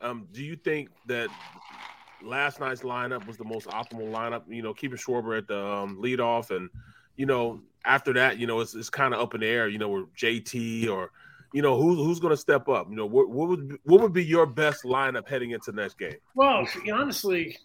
um, 0.02 0.28
do 0.32 0.44
you 0.44 0.56
think 0.56 0.90
that 1.06 1.30
last 2.24 2.60
night's 2.60 2.82
lineup 2.82 3.28
was 3.28 3.38
the 3.38 3.44
most 3.44 3.68
optimal 3.68 4.12
lineup? 4.12 4.44
You 4.48 4.64
know, 4.64 4.74
keeping 4.74 4.98
Schwarber 4.98 5.38
at 5.38 5.48
the 5.48 5.64
um, 5.64 6.02
leadoff, 6.02 6.56
and 6.56 6.70
you 7.18 7.28
know 7.28 7.62
after 7.86 8.14
that, 8.14 8.40
you 8.40 8.48
know 8.48 8.62
it's, 8.62 8.74
it's 8.74 8.90
kind 8.90 9.14
of 9.14 9.20
up 9.20 9.36
in 9.36 9.42
the 9.42 9.48
air. 9.48 9.68
You 9.68 9.78
know, 9.78 9.90
with 9.90 10.16
JT 10.16 10.90
or 10.90 11.12
you 11.54 11.62
know 11.62 11.80
who's 11.80 11.98
who's 11.98 12.20
going 12.20 12.34
to 12.34 12.38
step 12.38 12.68
up. 12.68 12.88
You 12.90 12.96
know, 12.96 13.06
what, 13.06 13.30
what 13.30 13.50
would 13.50 13.78
what 13.84 14.02
would 14.02 14.14
be 14.14 14.26
your 14.26 14.48
best 14.48 14.84
lineup 14.84 15.28
heading 15.28 15.52
into 15.52 15.72
the 15.72 15.82
next 15.82 16.00
game? 16.00 16.16
Well, 16.34 16.68
honestly, 16.92 17.60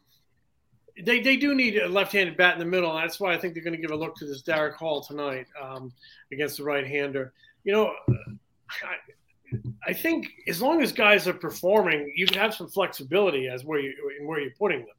they, 1.05 1.21
they 1.21 1.37
do 1.37 1.55
need 1.55 1.77
a 1.77 1.89
left-handed 1.89 2.37
bat 2.37 2.55
in 2.55 2.59
the 2.59 2.65
middle, 2.65 2.91
and 2.91 3.03
that's 3.03 3.21
why 3.21 3.35
I 3.35 3.39
think 3.39 3.55
they're 3.55 3.63
going 3.63 3.77
to 3.77 3.81
give 3.81 3.91
a 3.91 3.97
look 3.97 4.17
to 4.17 4.27
this 4.27 4.43
Darick 4.43 4.75
Hall 4.75 5.03
tonight 5.03 5.47
um, 5.61 5.93
against 6.33 6.57
the 6.57 6.65
right-hander. 6.65 7.33
You 7.65 7.73
know, 7.73 7.93
I, 8.09 9.91
I 9.91 9.93
think 9.93 10.29
as 10.49 10.63
long 10.63 10.83
as 10.83 10.93
guys 10.93 11.29
are 11.29 11.35
performing, 11.35 12.13
you 12.17 12.27
can 12.27 12.39
have 12.41 12.55
some 12.55 12.69
flexibility 12.69 13.49
as 13.49 13.65
where 13.65 13.79
you 13.79 13.93
where 14.23 14.41
you're 14.41 14.51
putting 14.59 14.81
them. 14.81 14.95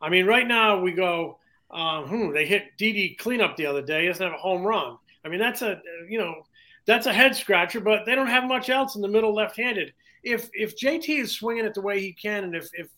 I 0.00 0.08
mean, 0.08 0.26
right 0.26 0.46
now 0.46 0.80
we 0.80 0.92
go. 0.92 1.38
Um, 1.70 2.06
hmm, 2.06 2.32
they 2.32 2.46
hit 2.46 2.78
DD 2.78 3.18
cleanup 3.18 3.56
the 3.56 3.66
other 3.66 3.82
day. 3.82 4.02
He 4.02 4.08
doesn't 4.08 4.24
have 4.24 4.34
a 4.34 4.38
home 4.38 4.62
run. 4.62 4.98
I 5.24 5.28
mean, 5.28 5.40
that's 5.40 5.62
a 5.62 5.80
you 6.08 6.18
know 6.18 6.46
that's 6.86 7.06
a 7.06 7.12
head 7.12 7.34
scratcher, 7.34 7.80
but 7.80 8.06
they 8.06 8.14
don't 8.14 8.28
have 8.28 8.44
much 8.44 8.70
else 8.70 8.94
in 8.94 9.02
the 9.02 9.08
middle 9.08 9.34
left-handed. 9.34 9.92
If 10.22 10.48
if 10.52 10.78
JT 10.78 11.20
is 11.20 11.34
swinging 11.34 11.64
it 11.64 11.74
the 11.74 11.80
way 11.80 12.00
he 12.00 12.12
can, 12.12 12.44
and 12.44 12.54
if 12.54 12.68
if 12.74 12.88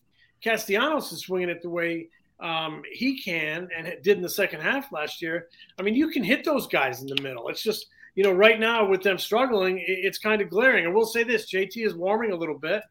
Castellanos 0.43 1.13
is 1.13 1.21
swinging 1.21 1.49
it 1.49 1.63
the 1.63 1.71
way 1.71 2.09
um, 2.41 2.83
he 2.93 3.21
can 3.21 3.69
and 3.77 3.87
did 4.03 4.17
in 4.17 4.23
the 4.23 4.29
second 4.29 4.61
half 4.61 4.93
last 4.93 5.21
year, 5.21 5.49
I 5.79 5.83
mean, 5.83 5.95
you 5.95 6.09
can 6.09 6.23
hit 6.23 6.45
those 6.45 6.67
guys 6.67 7.01
in 7.01 7.09
the 7.09 7.21
middle. 7.23 7.49
It's 7.49 7.63
just 7.63 7.87
you 8.15 8.25
know 8.25 8.33
right 8.33 8.59
now 8.59 8.87
with 8.87 9.03
them 9.03 9.19
struggling, 9.19 9.83
it's 9.87 10.19
kind 10.19 10.41
of 10.41 10.51
glaring. 10.51 10.85
And 10.85 10.95
we'll 10.95 11.07
say 11.07 11.25
this: 11.25 11.51
JT 11.51 11.85
is 11.85 11.95
warming 11.95 12.33
a 12.33 12.37
little 12.37 12.59
bit. 12.59 12.83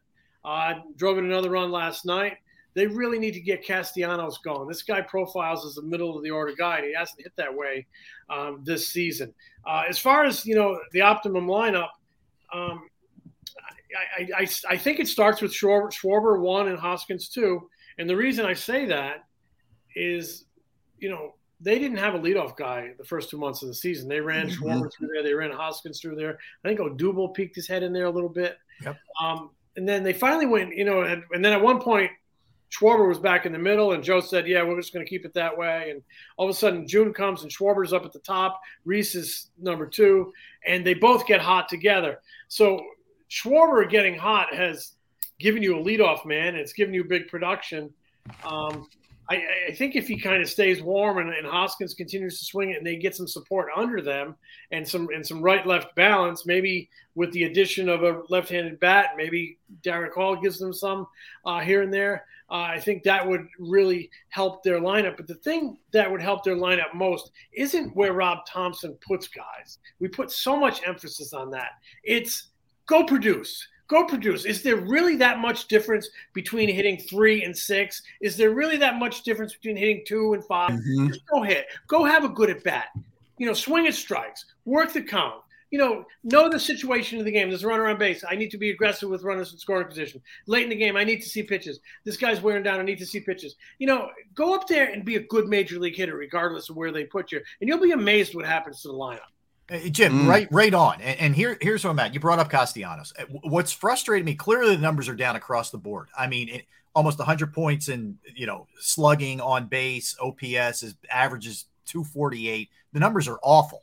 Uh, 0.44 0.74
drove 0.96 1.18
in 1.18 1.24
another 1.24 1.50
run 1.50 1.70
last 1.70 2.06
night. 2.06 2.34
They 2.74 2.86
really 2.86 3.18
need 3.18 3.32
to 3.32 3.40
get 3.40 3.64
Castellanos 3.64 4.38
going. 4.38 4.68
This 4.68 4.82
guy 4.82 5.00
profiles 5.00 5.66
as 5.66 5.78
a 5.78 5.82
middle 5.82 6.16
of 6.16 6.22
the 6.22 6.30
order 6.30 6.54
guy, 6.56 6.76
and 6.76 6.86
he 6.86 6.94
hasn't 6.94 7.20
hit 7.20 7.32
that 7.36 7.52
way 7.52 7.86
um, 8.30 8.60
this 8.64 8.88
season. 8.88 9.34
Uh, 9.66 9.84
as 9.88 9.98
far 9.98 10.24
as 10.24 10.46
you 10.46 10.54
know, 10.54 10.78
the 10.92 11.00
optimum 11.00 11.46
lineup, 11.46 11.88
um, 12.52 12.88
I, 14.18 14.22
I, 14.22 14.42
I, 14.42 14.48
I 14.68 14.76
think 14.76 15.00
it 15.00 15.08
starts 15.08 15.40
with 15.40 15.52
Schwarber, 15.52 15.90
Schwarber 15.90 16.38
one 16.38 16.68
and 16.68 16.78
Hoskins 16.78 17.28
two. 17.28 17.68
And 17.98 18.08
the 18.08 18.16
reason 18.16 18.46
I 18.46 18.54
say 18.54 18.86
that 18.86 19.24
is, 19.98 20.44
you 20.98 21.10
know, 21.10 21.34
they 21.60 21.78
didn't 21.78 21.96
have 21.98 22.14
a 22.14 22.18
leadoff 22.18 22.56
guy 22.56 22.92
the 22.98 23.04
first 23.04 23.30
two 23.30 23.36
months 23.38 23.62
of 23.62 23.68
the 23.68 23.74
season. 23.74 24.08
They 24.08 24.20
ran 24.20 24.48
Mhm. 24.48 24.54
Schwarber 24.54 24.92
through 24.92 25.08
there. 25.08 25.22
They 25.24 25.34
ran 25.34 25.50
Hoskins 25.50 26.00
through 26.00 26.14
there. 26.14 26.38
I 26.64 26.68
think 26.68 26.78
Odubel 26.78 27.34
peeked 27.34 27.56
his 27.56 27.66
head 27.66 27.82
in 27.82 27.92
there 27.92 28.06
a 28.06 28.10
little 28.10 28.28
bit. 28.28 28.58
Yep. 28.82 28.96
Um, 29.20 29.50
and 29.76 29.88
then 29.88 30.04
they 30.04 30.12
finally 30.12 30.46
went, 30.46 30.76
you 30.76 30.84
know, 30.84 31.02
and, 31.02 31.24
and 31.32 31.44
then 31.44 31.52
at 31.52 31.60
one 31.60 31.80
point, 31.80 32.12
Schwarber 32.70 33.08
was 33.08 33.18
back 33.18 33.46
in 33.46 33.52
the 33.52 33.58
middle, 33.58 33.92
and 33.92 34.04
Joe 34.04 34.20
said, 34.20 34.46
"Yeah, 34.46 34.62
we're 34.62 34.76
just 34.76 34.92
going 34.92 35.04
to 35.04 35.08
keep 35.08 35.24
it 35.24 35.32
that 35.32 35.56
way." 35.56 35.90
And 35.90 36.02
all 36.36 36.46
of 36.46 36.50
a 36.50 36.58
sudden, 36.58 36.86
June 36.86 37.14
comes, 37.14 37.42
and 37.42 37.50
Schwarber's 37.50 37.94
up 37.94 38.04
at 38.04 38.12
the 38.12 38.18
top. 38.18 38.60
Rhys 38.84 39.14
is 39.14 39.50
number 39.56 39.86
two, 39.86 40.34
and 40.66 40.86
they 40.86 40.92
both 40.92 41.26
get 41.26 41.40
hot 41.40 41.68
together. 41.70 42.20
So 42.48 42.84
Schwarber 43.30 43.88
getting 43.88 44.18
hot 44.18 44.54
has 44.54 44.92
given 45.38 45.62
you 45.62 45.78
a 45.78 45.82
leadoff 45.82 46.26
man. 46.26 46.56
It's 46.56 46.74
given 46.74 46.92
you 46.92 47.04
big 47.04 47.28
production. 47.28 47.90
Um, 48.44 48.86
I, 49.30 49.42
I 49.68 49.72
think 49.72 49.94
if 49.94 50.08
he 50.08 50.18
kind 50.18 50.40
of 50.40 50.48
stays 50.48 50.80
warm 50.82 51.18
and, 51.18 51.30
and 51.30 51.46
Hoskins 51.46 51.94
continues 51.94 52.38
to 52.38 52.44
swing 52.44 52.70
it, 52.70 52.78
and 52.78 52.86
they 52.86 52.96
get 52.96 53.14
some 53.14 53.28
support 53.28 53.68
under 53.76 54.00
them 54.00 54.36
and 54.70 54.86
some 54.86 55.08
and 55.14 55.26
some 55.26 55.42
right 55.42 55.66
left 55.66 55.94
balance, 55.94 56.46
maybe 56.46 56.88
with 57.14 57.30
the 57.32 57.44
addition 57.44 57.88
of 57.88 58.02
a 58.02 58.22
left-handed 58.28 58.80
bat, 58.80 59.10
maybe 59.16 59.58
Darick 59.82 60.14
Hall 60.14 60.36
gives 60.36 60.58
them 60.58 60.72
some 60.72 61.06
uh, 61.44 61.60
here 61.60 61.82
and 61.82 61.92
there. 61.92 62.24
Uh, 62.50 62.68
I 62.70 62.80
think 62.80 63.02
that 63.02 63.26
would 63.26 63.46
really 63.58 64.10
help 64.30 64.62
their 64.62 64.80
lineup. 64.80 65.18
But 65.18 65.26
the 65.26 65.34
thing 65.34 65.76
that 65.92 66.10
would 66.10 66.22
help 66.22 66.44
their 66.44 66.56
lineup 66.56 66.94
most 66.94 67.30
isn't 67.52 67.94
where 67.94 68.14
Rob 68.14 68.46
Thompson 68.46 68.96
puts 69.06 69.28
guys. 69.28 69.78
We 70.00 70.08
put 70.08 70.30
so 70.30 70.58
much 70.58 70.80
emphasis 70.86 71.34
on 71.34 71.50
that. 71.50 71.72
It's 72.04 72.48
go 72.86 73.04
produce. 73.04 73.66
Go 73.88 74.04
produce. 74.04 74.44
Is 74.44 74.62
there 74.62 74.76
really 74.76 75.16
that 75.16 75.38
much 75.38 75.66
difference 75.66 76.08
between 76.34 76.68
hitting 76.68 76.98
three 76.98 77.42
and 77.42 77.56
six? 77.56 78.02
Is 78.20 78.36
there 78.36 78.50
really 78.50 78.76
that 78.76 78.96
much 78.98 79.22
difference 79.22 79.54
between 79.54 79.76
hitting 79.76 80.04
two 80.06 80.34
and 80.34 80.44
5 80.44 80.70
Mhm. 80.70 81.08
Just 81.08 81.26
go 81.26 81.42
hit. 81.42 81.66
Go 81.86 82.04
have 82.04 82.24
a 82.24 82.28
good 82.28 82.50
at 82.50 82.62
bat. 82.62 82.88
You 83.38 83.46
know, 83.46 83.54
swing 83.54 83.86
at 83.86 83.94
strikes. 83.94 84.44
Work 84.66 84.92
the 84.92 85.02
count. 85.02 85.42
You 85.70 85.78
know, 85.78 86.06
know 86.24 86.48
the 86.48 86.58
situation 86.58 87.18
of 87.18 87.26
the 87.26 87.30
game. 87.30 87.48
There's 87.50 87.64
a 87.64 87.68
runner 87.68 87.88
on 87.88 87.98
base. 87.98 88.24
I 88.28 88.34
need 88.36 88.50
to 88.52 88.58
be 88.58 88.70
aggressive 88.70 89.10
with 89.10 89.22
runners 89.22 89.52
in 89.52 89.58
scoring 89.58 89.86
position. 89.86 90.22
Late 90.46 90.64
in 90.64 90.70
the 90.70 90.76
game, 90.76 90.96
I 90.96 91.04
need 91.04 91.20
to 91.20 91.28
see 91.28 91.42
pitches. 91.42 91.80
This 92.04 92.16
guy's 92.16 92.40
wearing 92.40 92.62
down. 92.62 92.80
I 92.80 92.84
need 92.84 92.98
to 92.98 93.06
see 93.06 93.20
pitches. 93.20 93.54
You 93.78 93.86
know, 93.86 94.10
go 94.34 94.54
up 94.54 94.66
there 94.66 94.90
and 94.90 95.04
be 95.04 95.16
a 95.16 95.20
good 95.20 95.46
major 95.46 95.78
league 95.78 95.96
hitter, 95.96 96.16
regardless 96.16 96.70
of 96.70 96.76
where 96.76 96.90
they 96.90 97.04
put 97.04 97.32
you, 97.32 97.40
and 97.60 97.68
you'll 97.68 97.78
be 97.78 97.92
amazed 97.92 98.34
what 98.34 98.46
happens 98.46 98.80
to 98.82 98.88
the 98.88 98.94
lineup. 98.94 99.30
Hey, 99.68 99.90
Jim, 99.90 100.26
right, 100.26 100.48
right 100.50 100.72
on. 100.72 101.00
And, 101.02 101.20
and 101.20 101.36
here, 101.36 101.58
here's 101.60 101.84
what 101.84 101.90
I'm 101.90 101.98
at. 101.98 102.14
You 102.14 102.20
brought 102.20 102.38
up 102.38 102.50
Castellanos. 102.50 103.12
Uh, 103.18 103.24
What's 103.42 103.72
frustrated 103.72 104.24
me? 104.24 104.34
Clearly, 104.34 104.74
the 104.74 104.82
numbers 104.82 105.08
are 105.08 105.14
down 105.14 105.36
across 105.36 105.70
the 105.70 105.78
board. 105.78 106.08
I 106.16 106.26
mean, 106.26 106.48
it, 106.48 106.64
almost 106.94 107.18
100 107.18 107.52
points 107.52 107.88
in 107.88 108.18
you 108.34 108.46
know 108.46 108.66
slugging 108.80 109.40
on 109.40 109.66
base. 109.66 110.16
OPS 110.20 110.82
is 110.82 110.94
averages 111.10 111.66
248. 111.86 112.68
The 112.92 113.00
numbers 113.00 113.28
are 113.28 113.38
awful. 113.42 113.82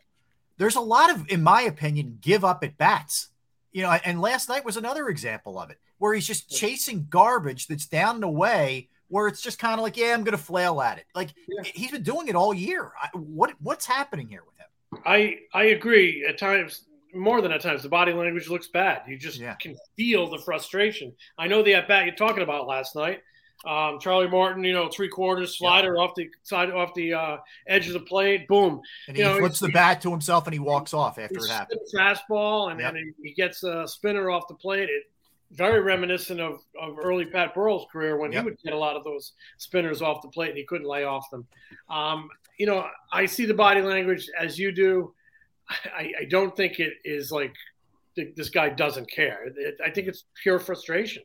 There's 0.57 0.76
a 0.76 0.82
lot 0.82 1.12
of, 1.12 1.30
in 1.30 1.44
my 1.44 1.64
opinion, 1.64 2.18
give 2.22 2.44
up 2.44 2.64
at 2.64 2.78
bats. 2.78 3.30
You 3.72 3.84
know, 3.84 3.91
and 3.91 4.22
last 4.22 4.48
night 4.48 4.64
was 4.64 4.78
another 4.78 5.10
example 5.10 5.60
of 5.60 5.70
it, 5.70 5.78
where 5.98 6.14
he's 6.14 6.26
just 6.26 6.49
chasing 6.49 7.07
garbage 7.10 7.68
that's 7.68 7.86
down 7.86 8.16
and 8.16 8.24
away. 8.24 8.90
Where 9.10 9.28
it's 9.28 9.41
just 9.41 9.60
kind 9.60 9.76
of 9.76 9.82
like, 9.82 9.98
yeah, 9.98 10.14
I'm 10.14 10.24
going 10.24 10.36
to 10.36 10.44
flail 10.44 10.82
at 10.82 10.98
it. 10.98 11.06
Like 11.14 11.30
he's 11.64 11.91
been 11.91 12.02
doing 12.02 12.28
it 12.28 12.36
all 12.36 12.53
year. 12.53 12.91
I, 12.99 13.10
what 13.16 13.53
what's 13.62 13.86
happening 13.86 14.28
here 14.28 14.41
with 14.45 14.57
him? 14.57 14.66
I 15.06 15.38
I 15.53 15.65
agree. 15.65 16.26
At 16.27 16.38
times, 16.38 16.86
more 17.14 17.41
than 17.41 17.52
at 17.52 17.61
times, 17.61 17.84
the 17.84 17.90
body 17.90 18.14
language 18.14 18.49
looks 18.49 18.68
bad. 18.68 19.03
You 19.07 19.18
just 19.18 19.40
can 19.60 19.76
feel 19.95 20.30
the 20.30 20.40
frustration. 20.40 21.14
I 21.38 21.48
know 21.48 21.64
the 21.64 21.76
at 21.76 21.88
bat 21.88 22.06
you're 22.06 22.15
talking 22.15 22.44
about 22.44 22.68
last 22.68 22.95
night. 22.95 23.22
Um, 23.65 23.99
Charlie 23.99 24.27
Morton, 24.27 24.64
you 24.64 24.73
know, 24.73 24.90
three 24.90 25.07
quarters 25.07 25.57
slider 25.57 25.98
off 25.98 26.14
the 26.15 26.30
side 26.44 26.69
off 26.72 26.94
the 26.94 27.14
uh, 27.14 27.38
edge 27.68 27.88
of 27.88 27.94
the 27.94 27.99
plate, 28.02 28.48
boom. 28.48 28.82
And 29.07 29.18
you 29.18 29.23
he 29.23 29.30
know, 29.30 29.40
flips 29.40 29.60
the 29.60 29.69
bat 29.69 30.02
to 30.02 30.11
himself 30.11 30.45
and 30.45 30.53
he 30.53 30.60
walks 30.60 30.94
off 30.94 31.18
after 31.18 31.38
it 31.40 31.49
happens. 31.49 31.91
fastball 31.98 32.69
and 32.72 32.80
Yep. 32.80 32.94
then 32.94 33.14
he, 33.23 33.30
he 33.30 33.34
gets 33.34 33.64
a 33.64 33.88
spinner 33.88 34.30
off 34.30 34.48
the 34.49 34.56
plate. 34.56 34.90
It 34.90 35.03
very 35.52 35.80
reminiscent 35.80 36.40
of, 36.41 36.60
of 36.80 36.98
early 37.02 37.26
Pat 37.26 37.56
Burrell's 37.56 37.88
career 37.91 38.18
when 38.18 38.32
Yep. 38.32 38.41
he 38.41 38.45
would 38.45 38.57
get 38.64 38.73
a 38.73 38.77
lot 38.77 38.98
of 38.98 39.03
those 39.03 39.32
spinners 39.57 40.02
off 40.02 40.22
the 40.22 40.27
plate 40.27 40.49
and 40.49 40.57
he 40.57 40.65
couldn't 40.65 40.88
lay 40.88 41.06
off 41.06 41.27
them. 41.32 41.48
Um, 41.90 42.30
you 42.57 42.65
know, 42.65 42.86
I 43.11 43.26
see 43.26 43.45
the 43.45 43.53
body 43.53 43.82
language 43.82 44.27
as 44.40 44.57
you 44.60 44.72
do. 44.72 45.14
I, 45.69 46.11
I 46.22 46.26
don't 46.30 46.56
think 46.56 46.80
it 46.80 46.94
is 47.03 47.32
like 47.32 47.53
th- 48.15 48.36
this 48.36 48.49
guy 48.49 48.69
doesn't 48.69 49.10
care. 49.10 49.48
It- 49.56 49.77
I 49.84 49.90
think 49.90 50.07
it's 50.07 50.26
pure 50.41 50.60
frustration. 50.60 51.23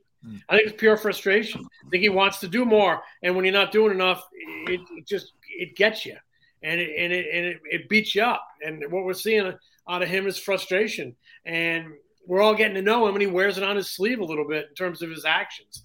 I 0.50 0.56
think 0.56 0.68
it's 0.68 0.78
pure 0.80 0.98
frustration. 0.98 1.64
I 1.86 1.88
think 1.90 2.02
he 2.02 2.10
wants 2.10 2.40
to 2.40 2.48
do 2.48 2.66
more, 2.66 3.00
and 3.22 3.34
when 3.34 3.44
you're 3.46 3.54
not 3.54 3.72
doing 3.72 3.92
enough, 3.94 4.22
it, 4.66 4.80
it 4.98 5.06
just 5.08 5.32
it 5.58 5.76
gets 5.76 6.04
you, 6.04 6.16
and 6.62 6.78
it 6.78 6.90
and 6.98 7.10
it 7.10 7.26
and 7.32 7.46
it, 7.46 7.60
it 7.70 7.88
beats 7.88 8.14
you 8.14 8.22
up. 8.22 8.46
And 8.62 8.82
what 8.90 9.04
we're 9.04 9.14
seeing 9.14 9.50
out 9.88 10.02
of 10.02 10.08
him 10.10 10.26
is 10.26 10.36
frustration, 10.38 11.16
and 11.46 11.86
we're 12.26 12.42
all 12.42 12.54
getting 12.54 12.74
to 12.74 12.82
know 12.82 13.06
him, 13.08 13.14
and 13.14 13.22
he 13.22 13.28
wears 13.28 13.56
it 13.56 13.64
on 13.64 13.76
his 13.76 13.90
sleeve 13.90 14.20
a 14.20 14.24
little 14.24 14.46
bit 14.46 14.66
in 14.68 14.74
terms 14.74 15.00
of 15.00 15.08
his 15.08 15.24
actions. 15.24 15.84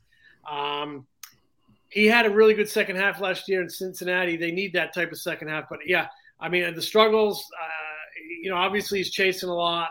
Um, 0.51 1.07
he 1.95 2.07
had 2.07 2.26
a 2.26 2.30
really 2.30 2.53
good 2.53 2.69
second 2.69 2.97
half 2.97 3.22
last 3.22 3.47
year 3.47 3.61
in 3.61 3.69
Cincinnati. 3.69 4.35
They 4.35 4.51
need 4.51 4.73
that 4.73 4.93
type 4.93 5.13
of 5.13 5.17
second 5.17 5.47
half, 5.47 5.69
but 5.69 5.80
yeah, 5.85 6.07
I 6.41 6.49
mean 6.49 6.76
the 6.76 6.81
struggles. 6.81 7.49
Uh, 7.59 7.67
you 8.41 8.49
know, 8.49 8.57
obviously 8.57 8.97
he's 8.97 9.11
chasing 9.11 9.47
a 9.47 9.55
lot. 9.55 9.89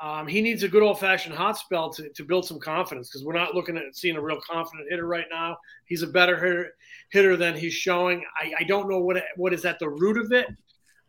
Um, 0.00 0.28
he 0.28 0.40
needs 0.40 0.62
a 0.62 0.68
good 0.68 0.84
old 0.84 1.00
fashioned 1.00 1.34
hot 1.34 1.58
spell 1.58 1.90
to, 1.94 2.08
to 2.10 2.24
build 2.24 2.46
some 2.46 2.60
confidence 2.60 3.08
because 3.08 3.24
we're 3.24 3.34
not 3.34 3.54
looking 3.54 3.76
at 3.76 3.96
seeing 3.96 4.16
a 4.16 4.20
real 4.20 4.38
confident 4.48 4.86
hitter 4.88 5.06
right 5.06 5.24
now. 5.28 5.56
He's 5.86 6.02
a 6.02 6.06
better 6.06 6.36
hitter, 6.36 6.74
hitter 7.10 7.36
than 7.36 7.56
he's 7.56 7.74
showing. 7.74 8.24
I, 8.40 8.52
I 8.60 8.64
don't 8.64 8.88
know 8.88 9.00
what 9.00 9.20
what 9.34 9.52
is 9.52 9.64
at 9.64 9.80
the 9.80 9.88
root 9.88 10.18
of 10.18 10.30
it, 10.30 10.46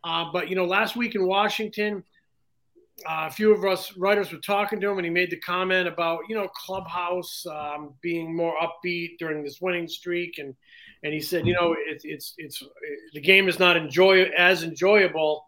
uh, 0.02 0.32
but 0.32 0.48
you 0.48 0.56
know, 0.56 0.64
last 0.64 0.96
week 0.96 1.14
in 1.14 1.26
Washington, 1.28 2.02
uh, 3.06 3.26
a 3.26 3.30
few 3.30 3.52
of 3.52 3.64
us 3.64 3.96
writers 3.96 4.32
were 4.32 4.38
talking 4.38 4.80
to 4.80 4.90
him, 4.90 4.98
and 4.98 5.04
he 5.04 5.10
made 5.10 5.30
the 5.30 5.38
comment 5.38 5.86
about 5.86 6.20
you 6.28 6.34
know 6.34 6.48
clubhouse 6.48 7.46
um, 7.46 7.94
being 8.00 8.34
more 8.34 8.54
upbeat 8.60 9.18
during 9.18 9.42
this 9.42 9.60
winning 9.60 9.88
streak, 9.88 10.38
and 10.38 10.54
and 11.02 11.12
he 11.12 11.20
said, 11.20 11.46
you 11.46 11.54
know, 11.54 11.74
it, 11.74 12.00
it's 12.04 12.34
it's 12.38 12.62
the 13.12 13.20
game 13.20 13.48
is 13.48 13.58
not 13.58 13.76
enjoy 13.76 14.24
as 14.36 14.62
enjoyable 14.62 15.46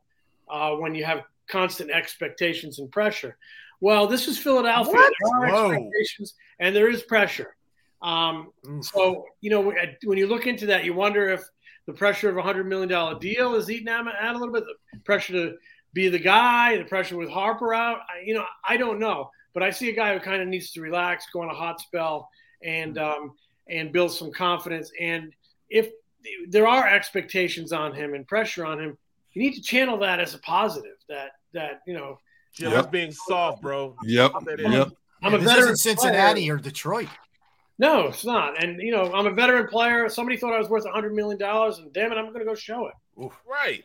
uh, 0.49 0.73
when 0.73 0.95
you 0.95 1.05
have 1.05 1.23
constant 1.49 1.91
expectations 1.91 2.79
and 2.79 2.91
pressure. 2.91 3.37
Well, 3.81 4.07
this 4.07 4.29
is 4.29 4.39
Philadelphia. 4.39 4.93
What? 4.93 5.13
There 5.21 5.49
are 5.49 5.53
Whoa. 5.53 5.73
expectations 5.73 6.35
and 6.59 6.77
there 6.77 6.91
is 6.91 7.03
pressure. 7.03 7.57
Um, 8.03 8.53
so, 8.81 9.25
you 9.41 9.51
know, 9.51 9.73
when 10.05 10.19
you 10.19 10.27
look 10.27 10.47
into 10.47 10.67
that, 10.67 10.85
you 10.85 10.95
wonder 10.95 11.29
if 11.29 11.43
the 11.87 11.93
pressure 11.93 12.29
of 12.29 12.37
a 12.37 12.43
$100 12.43 12.67
million 12.67 13.19
deal 13.19 13.55
is 13.55 13.71
eating 13.71 13.89
at 13.89 14.07
at 14.07 14.35
a 14.35 14.39
little 14.39 14.55
bit. 14.55 14.65
The 14.93 15.01
pressure 15.01 15.33
to 15.33 15.55
be 15.93 16.09
the 16.09 16.19
guy, 16.19 16.77
the 16.77 16.85
pressure 16.85 17.17
with 17.17 17.29
Harper 17.31 17.75
out. 17.75 17.99
I, 18.09 18.23
you 18.25 18.35
know, 18.35 18.45
I 18.69 18.77
don't 18.77 18.99
know. 18.99 19.31
But 19.53 19.63
I 19.65 19.71
see 19.71 19.89
a 19.91 19.93
guy 19.95 20.15
who 20.15 20.21
kind 20.21 20.41
of 20.41 20.47
needs 20.49 20.71
to 20.73 20.81
relax, 20.81 21.27
go 21.33 21.43
on 21.43 21.51
a 21.51 21.55
hot 21.55 21.81
spell, 21.81 22.29
and 22.63 22.97
um, 22.99 23.33
and 23.69 23.93
build 23.93 24.13
some 24.13 24.31
confidence. 24.31 24.93
And 25.01 25.33
if 25.69 25.89
there 26.49 26.69
are 26.69 26.87
expectations 26.87 27.73
on 27.73 27.93
him 27.95 28.15
and 28.15 28.27
pressure 28.29 28.65
on 28.65 28.79
him, 28.81 28.97
you 29.33 29.43
need 29.43 29.55
to 29.55 29.63
channel 29.63 29.99
that 29.99 30.21
as 30.21 30.35
a 30.35 30.39
positive. 30.39 30.97
That 31.09 31.31
that 31.55 31.81
you 31.87 31.95
know, 31.95 32.19
Jim, 32.55 32.71
Yep. 32.71 32.75
that's 32.77 32.93
being 32.93 33.11
soft, 33.13 33.61
bro. 33.63 33.97
Yep. 34.05 34.31
Stop 34.31 34.45
that 34.45 34.61
in. 34.61 34.71
Yep. 34.73 34.89
I'm 35.23 35.33
Yeah, 35.33 35.39
a 35.39 35.41
this 35.41 35.49
veteran 35.49 35.65
isn't 35.73 35.77
Cincinnati 35.79 36.41
player. 36.43 36.55
or 36.55 36.59
Detroit. 36.59 37.09
No, 37.81 38.07
it's 38.09 38.25
not. 38.25 38.63
And 38.63 38.81
you 38.81 38.93
know, 38.93 39.13
I'm 39.13 39.27
a 39.27 39.33
veteran 39.33 39.67
player. 39.67 40.09
Somebody 40.09 40.37
thought 40.37 40.53
I 40.55 40.59
was 40.59 40.69
worth 40.69 40.85
100 40.85 41.13
million 41.15 41.39
dollars, 41.39 41.79
and 41.79 41.93
damn 41.93 42.13
it, 42.13 42.17
I'm 42.17 42.27
going 42.27 42.39
to 42.41 42.45
go 42.45 42.55
show 42.55 42.87
it. 42.87 42.95
Right. 43.51 43.85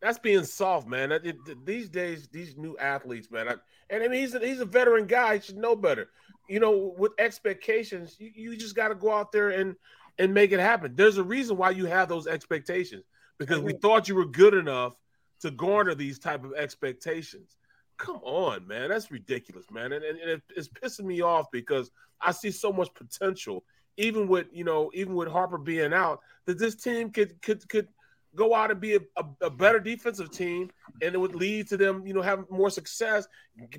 That's 0.00 0.18
being 0.18 0.44
soft, 0.44 0.86
man. 0.86 1.08
That- 1.10 1.26
it- 1.26 1.64
these 1.66 1.88
days, 1.88 2.28
these 2.28 2.56
new 2.56 2.76
athletes, 2.78 3.30
man. 3.30 3.48
I, 3.48 3.54
and 3.90 4.02
I 4.02 4.08
mean, 4.08 4.20
he's 4.20 4.34
a, 4.34 4.40
he's 4.40 4.60
a 4.60 4.66
veteran 4.66 5.06
guy. 5.06 5.36
He 5.36 5.42
should 5.42 5.56
know 5.56 5.76
better. 5.76 6.10
You 6.48 6.60
know, 6.60 6.94
with 6.96 7.12
expectations, 7.18 8.16
you, 8.18 8.30
you 8.34 8.56
just 8.56 8.74
got 8.76 8.88
to 8.88 8.94
go 8.94 9.12
out 9.12 9.32
there 9.32 9.50
and 9.50 9.76
and 10.18 10.32
make 10.32 10.52
it 10.52 10.60
happen. 10.60 10.94
There's 10.94 11.18
a 11.18 11.24
reason 11.24 11.56
why 11.56 11.70
you 11.70 11.86
have 11.86 12.08
those 12.08 12.26
expectations 12.26 13.04
because 13.38 13.60
we 13.60 13.74
thought 13.74 14.08
you 14.08 14.14
were 14.14 14.24
good 14.24 14.54
enough 14.54 14.94
to 15.40 15.50
garner 15.50 15.94
these 15.94 16.18
type 16.18 16.44
of 16.44 16.54
expectations. 16.54 17.56
Come 17.98 18.20
on, 18.22 18.66
man. 18.66 18.88
That's 18.88 19.10
ridiculous, 19.10 19.70
man. 19.70 19.92
And, 19.92 20.04
and, 20.04 20.18
and 20.18 20.30
it, 20.30 20.42
it's 20.54 20.68
pissing 20.68 21.04
me 21.04 21.22
off 21.22 21.50
because 21.50 21.90
I 22.20 22.32
see 22.32 22.50
so 22.50 22.72
much 22.72 22.92
potential, 22.94 23.64
even 23.96 24.28
with 24.28 24.46
you 24.52 24.64
know, 24.64 24.90
even 24.94 25.14
with 25.14 25.28
Harper 25.28 25.58
being 25.58 25.92
out, 25.92 26.20
that 26.46 26.58
this 26.58 26.74
team 26.74 27.10
could 27.10 27.40
could 27.42 27.66
could 27.68 27.88
go 28.36 28.54
out 28.54 28.70
and 28.70 28.80
be 28.80 28.94
a, 28.96 29.00
a, 29.16 29.24
a 29.42 29.50
better 29.50 29.80
defensive 29.80 30.30
team, 30.30 30.70
and 31.02 31.14
it 31.14 31.18
would 31.18 31.34
lead 31.34 31.68
to 31.68 31.76
them, 31.76 32.06
you 32.06 32.14
know, 32.14 32.22
having 32.22 32.44
more 32.50 32.70
success, 32.70 33.26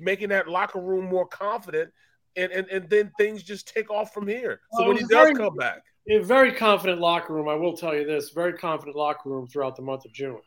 making 0.00 0.28
that 0.30 0.48
locker 0.48 0.80
room 0.80 1.04
more 1.06 1.26
confident, 1.26 1.90
and 2.36 2.50
and, 2.52 2.66
and 2.68 2.90
then 2.90 3.10
things 3.18 3.42
just 3.42 3.68
take 3.68 3.90
off 3.90 4.12
from 4.12 4.26
here. 4.26 4.60
So 4.72 4.80
Well, 4.80 4.88
when 4.88 4.96
he 4.98 5.02
does 5.04 5.10
very- 5.10 5.34
come 5.34 5.56
back, 5.56 5.82
A 6.10 6.18
very 6.18 6.52
confident 6.52 7.00
locker 7.00 7.32
room. 7.34 7.48
I 7.48 7.54
will 7.54 7.76
tell 7.76 7.94
you 7.94 8.04
this: 8.04 8.30
very 8.30 8.54
confident 8.54 8.96
locker 8.96 9.28
room 9.30 9.46
throughout 9.46 9.76
the 9.76 9.82
month 9.82 10.04
of 10.04 10.12
June. 10.12 10.40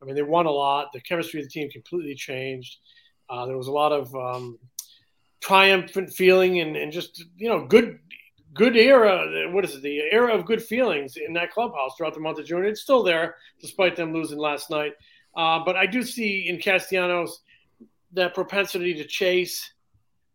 I 0.00 0.04
mean, 0.04 0.14
they 0.14 0.22
won 0.22 0.46
a 0.46 0.50
lot. 0.50 0.92
The 0.92 1.00
chemistry 1.00 1.40
of 1.40 1.46
the 1.46 1.50
team 1.50 1.70
completely 1.70 2.14
changed. 2.14 2.78
Uh, 3.30 3.46
there 3.46 3.56
was 3.56 3.68
a 3.68 3.72
lot 3.72 3.92
of 3.92 4.12
um, 4.16 4.58
triumphant 5.40 6.12
feeling 6.12 6.60
and, 6.60 6.76
and 6.76 6.92
just 6.92 7.24
you 7.36 7.48
know 7.48 7.66
good 7.66 7.98
good 8.54 8.76
era. 8.76 9.50
What 9.50 9.64
is 9.64 9.74
it? 9.74 9.82
The 9.82 10.00
era 10.10 10.34
of 10.34 10.46
good 10.46 10.62
feelings 10.62 11.16
in 11.16 11.32
that 11.34 11.50
clubhouse 11.52 11.92
throughout 11.96 12.14
the 12.14 12.20
month 12.20 12.38
of 12.38 12.46
June. 12.46 12.64
It's 12.64 12.82
still 12.82 13.02
there 13.02 13.36
despite 13.60 13.96
them 13.96 14.12
losing 14.12 14.38
last 14.38 14.70
night. 14.70 14.92
Uh, 15.36 15.60
but 15.64 15.76
I 15.76 15.86
do 15.86 16.02
see 16.02 16.48
in 16.48 16.58
Castellanos 16.58 17.40
that 18.12 18.34
propensity 18.34 18.94
to 18.94 19.04
chase. 19.04 19.72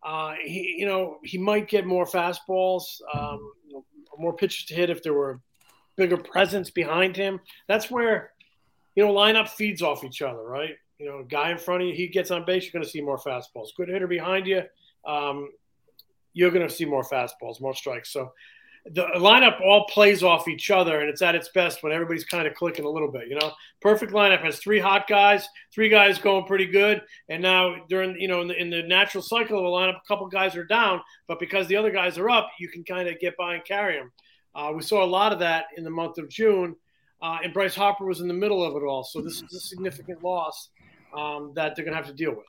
Uh, 0.04 0.34
he, 0.44 0.76
you 0.78 0.86
know, 0.86 1.18
he 1.24 1.38
might 1.38 1.68
get 1.68 1.86
more 1.86 2.06
fastballs, 2.06 2.84
um, 3.14 3.40
you 3.68 3.74
know, 3.74 3.86
more 4.18 4.34
pitches 4.34 4.66
to 4.66 4.74
hit 4.74 4.90
if 4.90 5.04
there 5.04 5.14
were 5.14 5.40
bigger 5.96 6.18
presence 6.18 6.70
behind 6.70 7.16
him. 7.16 7.40
That's 7.68 7.92
where, 7.92 8.32
you 8.96 9.06
know, 9.06 9.14
lineup 9.14 9.50
feeds 9.50 9.82
off 9.82 10.04
each 10.04 10.22
other, 10.22 10.44
right? 10.44 10.76
You 10.98 11.08
know, 11.08 11.24
guy 11.24 11.52
in 11.52 11.58
front 11.58 11.84
of 11.84 11.90
you, 11.90 11.94
he 11.94 12.08
gets 12.08 12.32
on 12.32 12.46
base, 12.46 12.64
you're 12.64 12.72
going 12.72 12.84
to 12.84 12.90
see 12.90 13.02
more 13.02 13.18
fastballs. 13.20 13.68
Good 13.76 13.90
hitter 13.90 14.08
behind 14.08 14.48
you, 14.48 14.64
um, 15.06 15.50
you're 16.38 16.52
going 16.52 16.68
to 16.68 16.74
see 16.74 16.86
more 16.86 17.04
fastballs, 17.04 17.60
more 17.60 17.74
strikes. 17.74 18.14
So 18.14 18.32
the 18.92 19.08
lineup 19.16 19.60
all 19.60 19.86
plays 19.88 20.22
off 20.22 20.48
each 20.48 20.70
other, 20.70 21.02
and 21.02 21.10
it's 21.10 21.24
at 21.24 21.34
its 21.34 21.50
best 21.50 21.82
when 21.82 21.92
everybody's 21.92 22.24
kind 22.24 22.48
of 22.48 22.54
clicking 22.54 22.86
a 22.86 22.90
little 22.90 23.12
bit. 23.12 23.28
You 23.28 23.36
know, 23.36 23.52
perfect 23.82 24.14
lineup 24.14 24.44
has 24.44 24.60
three 24.60 24.80
hot 24.80 25.08
guys, 25.08 25.50
three 25.74 25.90
guys 25.90 26.20
going 26.20 26.46
pretty 26.46 26.68
good, 26.68 27.02
and 27.28 27.42
now 27.42 27.76
during 27.90 28.20
you 28.22 28.28
know 28.28 28.42
in 28.42 28.48
the, 28.48 28.62
in 28.62 28.70
the 28.70 28.84
natural 28.84 29.24
cycle 29.24 29.58
of 29.58 29.66
a 29.66 29.68
lineup, 29.68 29.98
a 29.98 30.08
couple 30.08 30.28
guys 30.28 30.56
are 30.56 30.64
down, 30.64 31.02
but 31.28 31.40
because 31.40 31.68
the 31.68 31.76
other 31.76 31.92
guys 31.92 32.20
are 32.20 32.30
up, 32.30 32.50
you 32.60 32.70
can 32.70 32.84
kind 32.84 33.10
of 33.10 33.20
get 33.20 33.36
by 33.36 33.56
and 33.56 33.66
carry 33.66 33.98
them. 33.98 34.12
Uh, 34.54 34.72
we 34.72 34.84
saw 34.84 35.04
a 35.04 35.06
lot 35.06 35.34
of 35.34 35.40
that 35.40 35.66
in 35.76 35.84
the 35.84 35.90
month 35.90 36.20
of 36.20 36.30
June, 36.30 36.76
uh, 37.22 37.40
and 37.44 37.54
Bryce 37.54 37.76
Harper 37.76 38.06
was 38.06 38.22
in 38.22 38.28
the 38.28 38.34
middle 38.34 38.64
of 38.64 38.76
it 38.76 38.86
all. 38.86 39.04
So 39.04 39.22
this 39.22 39.42
is 39.42 39.54
a 39.54 39.60
significant 39.60 40.24
loss 40.24 40.70
um, 41.16 41.52
that 41.56 41.76
they're 41.76 41.84
going 41.84 41.98
to 41.98 42.02
have 42.02 42.08
to 42.08 42.14
deal 42.14 42.32
with. 42.32 42.46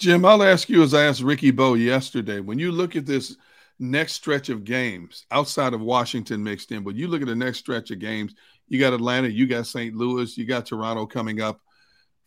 Jim, 0.00 0.24
I'll 0.24 0.42
ask 0.42 0.70
you 0.70 0.82
as 0.82 0.94
I 0.94 1.04
asked 1.04 1.20
Ricky 1.20 1.50
Bowe 1.50 1.74
yesterday. 1.74 2.40
When 2.40 2.58
you 2.58 2.72
look 2.72 2.96
at 2.96 3.04
this 3.04 3.36
next 3.78 4.14
stretch 4.14 4.48
of 4.48 4.64
games 4.64 5.26
outside 5.30 5.74
of 5.74 5.82
Washington 5.82 6.42
mixed 6.42 6.72
in, 6.72 6.82
but 6.82 6.94
you 6.94 7.06
look 7.06 7.20
at 7.20 7.28
the 7.28 7.36
next 7.36 7.58
stretch 7.58 7.90
of 7.90 7.98
games, 7.98 8.34
you 8.66 8.80
got 8.80 8.94
Atlanta, 8.94 9.28
you 9.28 9.46
got 9.46 9.66
St. 9.66 9.94
Louis, 9.94 10.38
you 10.38 10.46
got 10.46 10.64
Toronto 10.64 11.04
coming 11.04 11.42
up. 11.42 11.60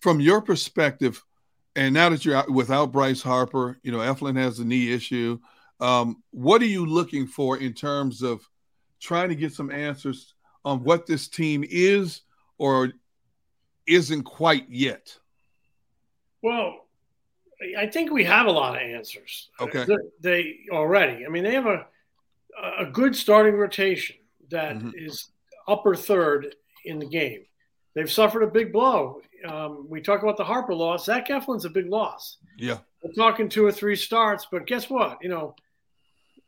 From 0.01 0.19
your 0.19 0.39
perspective, 0.39 1.23
and 1.75 1.95
now 1.95 2.09
that 2.09 2.23
you're 2.23 2.35
out 2.35 2.47
without 2.47 2.91
Bryce 2.91 3.23
Harper, 3.23 3.79
you 3.81 3.91
know, 3.91 3.97
Eflin 3.97 4.37
has 4.37 4.59
the 4.59 4.65
knee 4.65 4.93
issue. 4.93 5.39
Um, 5.79 6.21
what 6.29 6.61
are 6.61 6.65
you 6.65 6.85
looking 6.85 7.25
for 7.25 7.57
in 7.57 7.73
terms 7.73 8.21
of 8.21 8.47
trying 8.99 9.29
to 9.29 9.35
get 9.35 9.51
some 9.51 9.71
answers 9.71 10.35
on 10.63 10.83
what 10.83 11.07
this 11.07 11.27
team 11.27 11.65
is 11.67 12.21
or 12.59 12.93
isn't 13.87 14.23
quite 14.25 14.69
yet? 14.69 15.17
Well, 16.43 16.82
I 17.77 17.88
think 17.88 18.11
we 18.11 18.23
have 18.26 18.48
a 18.48 18.52
lot 18.52 18.76
of 18.76 18.81
answers. 18.81 19.49
Okay. 19.60 19.85
They, 19.85 19.95
they 20.22 20.56
already. 20.72 21.26
I 21.26 21.30
mean, 21.30 21.44
they 21.44 21.53
have 21.53 21.65
a 21.65 21.85
a 22.77 22.85
good 22.85 23.15
starting 23.15 23.56
rotation 23.56 24.15
that 24.49 24.77
is 24.95 25.30
upper 25.68 25.95
third 25.95 26.56
in 26.85 26.99
the 26.99 27.06
game. 27.06 27.45
They've 27.95 28.11
suffered 28.11 28.44
a 28.44 28.48
big 28.48 28.73
blow. 28.73 29.22
Um, 29.48 29.88
we 29.90 30.02
talk 30.02 30.23
about 30.23 30.38
the 30.38 30.44
Harper 30.44 30.73
loss. 30.73 31.06
Zach 31.06 31.27
Eflin's 31.27 31.65
a 31.65 31.69
big 31.69 31.90
loss. 31.90 32.38
Yeah. 32.57 32.80
We're 33.02 33.14
talking 33.14 33.49
two 33.49 33.65
or 33.65 33.72
three 33.72 33.95
starts, 33.95 34.48
but 34.52 34.65
guess 34.65 34.90
what? 34.90 35.18
You 35.22 35.30
know, 35.30 35.56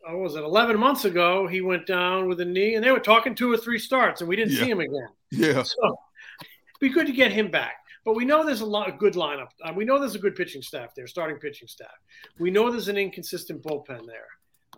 what 0.02 0.20
was 0.20 0.36
it 0.36 0.44
11 0.44 0.80
months 0.80 1.06
ago? 1.06 1.48
He 1.48 1.62
went 1.62 1.86
down 1.86 2.28
with 2.28 2.40
a 2.40 2.46
knee, 2.46 2.76
and 2.76 2.84
they 2.84 2.92
were 2.92 3.00
talking 3.00 3.36
two 3.36 3.52
or 3.52 3.58
three 3.58 3.80
starts, 3.80 4.22
and 4.22 4.30
we 4.30 4.36
didn't 4.36 4.54
see 4.54 4.70
him 4.70 4.80
again. 4.80 5.10
Yeah. 5.32 5.64
So 5.64 6.00
it'd 6.42 6.80
be 6.80 6.90
good 6.90 7.08
to 7.08 7.14
get 7.14 7.32
him 7.32 7.52
back. 7.52 7.76
But 8.06 8.15
we 8.15 8.23
know 8.23 8.45
there's 8.45 8.61
a 8.61 8.65
lot 8.65 8.88
of 8.88 8.99
good 8.99 9.15
lineup. 9.15 9.49
Uh, 9.64 9.73
we 9.76 9.84
know 9.84 9.99
there's 9.99 10.15
a 10.15 10.19
good 10.19 10.36
pitching 10.36 10.61
staff 10.61 10.94
there, 10.95 11.07
starting 11.07 11.38
pitching 11.38 11.68
staff. 11.68 11.95
We 12.40 12.52
know 12.52 12.72
there's 12.72 12.88
an 12.88 12.98
inconsistent 12.98 13.64
bullpen 13.64 14.06
there 14.06 14.27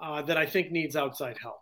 uh, 0.01 0.21
that 0.23 0.37
I 0.37 0.45
think 0.45 0.71
needs 0.71 0.95
outside 0.95 1.37
help. 1.41 1.59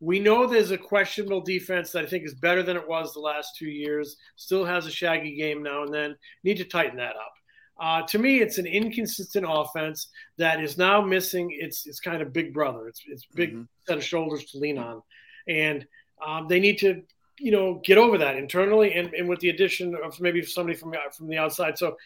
We 0.00 0.20
know 0.20 0.46
there's 0.46 0.70
a 0.70 0.78
questionable 0.78 1.40
defense 1.40 1.90
that 1.90 2.04
I 2.04 2.06
think 2.06 2.24
is 2.24 2.34
better 2.34 2.62
than 2.62 2.76
it 2.76 2.88
was 2.88 3.12
the 3.12 3.20
last 3.20 3.56
two 3.56 3.68
years. 3.68 4.16
Still 4.36 4.64
has 4.64 4.86
a 4.86 4.92
shaggy 4.92 5.34
game 5.36 5.60
now 5.60 5.82
and 5.82 5.92
then. 5.92 6.16
Need 6.44 6.58
to 6.58 6.64
tighten 6.64 6.96
that 6.98 7.16
up. 7.16 7.32
Uh, 7.80 8.02
to 8.02 8.18
me, 8.18 8.40
it's 8.40 8.58
an 8.58 8.66
inconsistent 8.66 9.46
offense 9.48 10.08
that 10.36 10.62
is 10.62 10.78
now 10.78 11.00
missing 11.00 11.48
its 11.52 11.86
its 11.86 12.00
kind 12.00 12.22
of 12.22 12.32
big 12.32 12.52
brother. 12.52 12.88
It's 12.88 13.02
it's 13.06 13.26
big 13.34 13.50
mm-hmm. 13.50 13.62
set 13.86 13.96
of 13.96 14.04
shoulders 14.04 14.44
to 14.46 14.58
lean 14.58 14.78
on, 14.78 15.02
and 15.48 15.86
um, 16.24 16.48
they 16.48 16.58
need 16.58 16.78
to 16.78 17.02
you 17.40 17.52
know 17.52 17.80
get 17.84 17.98
over 17.98 18.18
that 18.18 18.36
internally 18.36 18.94
and, 18.94 19.12
and 19.14 19.28
with 19.28 19.40
the 19.40 19.50
addition 19.50 19.94
of 20.04 20.18
maybe 20.20 20.42
somebody 20.42 20.76
from 20.76 20.94
from 21.16 21.28
the 21.28 21.38
outside. 21.38 21.78
So 21.78 21.96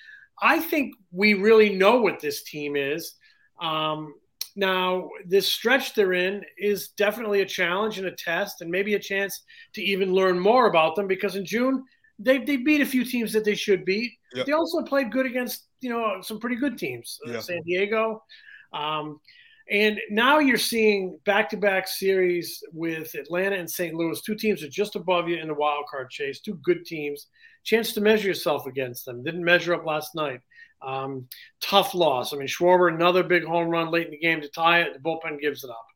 I 0.40 0.58
think 0.58 0.94
we 1.10 1.34
really 1.34 1.74
know 1.74 2.00
what 2.00 2.20
this 2.20 2.42
team 2.42 2.76
is. 2.76 3.14
Um, 3.60 4.14
now, 4.54 5.08
this 5.26 5.50
stretch 5.50 5.94
they're 5.94 6.12
in 6.12 6.42
is 6.58 6.88
definitely 6.88 7.40
a 7.40 7.46
challenge 7.46 7.98
and 7.98 8.06
a 8.06 8.12
test, 8.12 8.60
and 8.60 8.70
maybe 8.70 8.94
a 8.94 8.98
chance 8.98 9.42
to 9.74 9.82
even 9.82 10.12
learn 10.12 10.38
more 10.38 10.66
about 10.66 10.94
them 10.94 11.06
because 11.06 11.36
in 11.36 11.44
June 11.44 11.84
they, 12.18 12.38
they 12.38 12.56
beat 12.56 12.80
a 12.80 12.86
few 12.86 13.04
teams 13.04 13.32
that 13.32 13.44
they 13.44 13.54
should 13.54 13.84
beat. 13.84 14.12
Yep. 14.34 14.46
They 14.46 14.52
also 14.52 14.82
played 14.82 15.10
good 15.10 15.26
against 15.26 15.66
you 15.80 15.90
know 15.90 16.20
some 16.20 16.38
pretty 16.38 16.56
good 16.56 16.78
teams, 16.78 17.18
uh, 17.26 17.32
yep. 17.32 17.42
San 17.42 17.62
Diego. 17.62 18.22
Um, 18.72 19.20
and 19.70 20.00
now 20.10 20.38
you're 20.38 20.58
seeing 20.58 21.18
back-to-back 21.24 21.88
series 21.88 22.62
with 22.72 23.14
Atlanta 23.14 23.56
and 23.56 23.70
St. 23.70 23.94
Louis, 23.94 24.20
two 24.20 24.34
teams 24.34 24.62
are 24.62 24.68
just 24.68 24.96
above 24.96 25.28
you 25.28 25.36
in 25.36 25.48
the 25.48 25.54
wild 25.54 25.84
card 25.90 26.10
chase, 26.10 26.40
two 26.40 26.58
good 26.62 26.84
teams. 26.84 27.26
Chance 27.64 27.92
to 27.92 28.00
measure 28.00 28.28
yourself 28.28 28.66
against 28.66 29.04
them. 29.04 29.22
Didn't 29.22 29.44
measure 29.44 29.74
up 29.74 29.86
last 29.86 30.14
night. 30.14 30.40
Um, 30.84 31.28
tough 31.60 31.94
loss. 31.94 32.32
I 32.32 32.36
mean, 32.36 32.48
Schwarber, 32.48 32.92
another 32.92 33.22
big 33.22 33.44
home 33.44 33.68
run 33.68 33.90
late 33.90 34.06
in 34.06 34.10
the 34.10 34.18
game 34.18 34.40
to 34.40 34.48
tie 34.48 34.80
it. 34.80 34.94
The 34.94 34.98
bullpen 34.98 35.40
gives 35.40 35.62
it 35.62 35.70
up. 35.70 35.86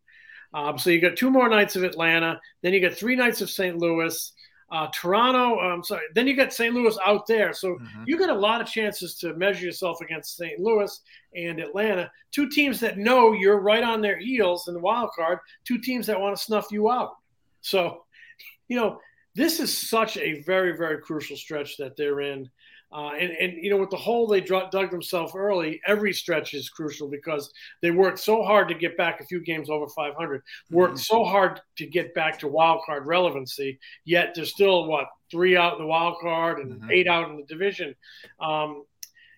Um, 0.55 0.79
so 0.79 0.91
you 0.91 1.01
got 1.01 1.17
two 1.17 1.31
more 1.31 1.49
nights 1.49 1.77
of 1.77 1.83
Atlanta. 1.83 2.41
Then 2.63 2.73
you 2.73 2.81
got 2.81 2.95
three 2.95 3.17
nights 3.17 3.41
of 3.41 3.51
St. 3.51 3.77
Louis. 3.77 4.33
Uh, 4.71 4.89
Toronto, 4.93 5.61
I'm 5.61 5.75
um, 5.75 5.85
sorry. 5.85 6.03
Then 6.15 6.27
you 6.27 6.37
got 6.37 6.53
St. 6.53 6.75
Louis 6.75 6.97
out 7.05 7.27
there, 7.27 7.53
so 7.53 7.75
mm-hmm. 7.75 8.03
you 8.07 8.19
got 8.19 8.31
a 8.31 8.35
lot 8.35 8.61
of 8.61 8.67
chances 8.67 9.15
to 9.19 9.33
measure 9.35 9.65
yourself 9.65 10.01
against 10.01 10.37
St. 10.37 10.59
Louis 10.59 11.01
and 11.37 11.61
Atlanta, 11.61 12.11
two 12.33 12.49
teams 12.49 12.81
that 12.81 12.99
know 12.99 13.33
you're 13.33 13.61
right 13.61 13.85
on 13.85 14.01
their 14.01 14.19
heels 14.19 14.67
in 14.67 14.75
the 14.75 14.81
wild 14.81 15.11
card, 15.15 15.39
two 15.65 15.79
teams 15.79 16.07
that 16.07 16.21
want 16.21 16.37
to 16.37 16.43
snuff 16.43 16.67
you 16.73 16.91
out. 16.91 17.13
So, 17.61 18.05
you 18.69 18.77
know, 18.77 18.99
this 19.37 19.61
is 19.61 19.77
such 19.77 20.17
a 20.17 20.43
very, 20.43 20.77
very 20.77 21.01
crucial 21.01 21.37
stretch 21.37 21.77
that 21.77 21.97
they're 21.97 22.21
in. 22.21 22.51
Uh, 22.93 23.11
and, 23.19 23.33
and, 23.33 23.53
you 23.55 23.69
know, 23.69 23.77
with 23.77 23.91
the 23.91 23.97
hole 23.97 24.27
they 24.27 24.41
dug 24.41 24.91
themselves 24.91 25.33
early, 25.35 25.81
every 25.87 26.13
stretch 26.13 26.55
is 26.55 26.69
crucial 26.69 27.09
because 27.09 27.53
they 27.83 27.91
worked 27.91 28.19
so 28.19 28.43
hard 28.43 28.69
to 28.69 28.75
get 28.75 28.97
back 28.97 29.21
a 29.21 29.25
few 29.25 29.41
games 29.41 29.69
over 29.69 29.89
500, 29.89 30.43
worked 30.71 30.95
mm-hmm. 30.95 31.01
so 31.01 31.25
hard 31.25 31.61
to 31.77 31.87
get 31.87 32.15
back 32.15 32.39
to 32.39 32.49
wild 32.49 32.81
card 32.87 33.07
relevancy, 33.07 33.79
yet 34.05 34.33
they're 34.35 34.45
still, 34.45 34.87
what, 34.87 35.09
three 35.31 35.57
out 35.57 35.75
in 35.75 35.81
the 35.81 35.87
wild 35.87 36.17
card 36.21 36.61
and 36.61 36.73
mm-hmm. 36.73 36.91
eight 36.91 37.09
out 37.09 37.29
in 37.29 37.37
the 37.37 37.45
division. 37.45 37.95
Um, 38.41 38.85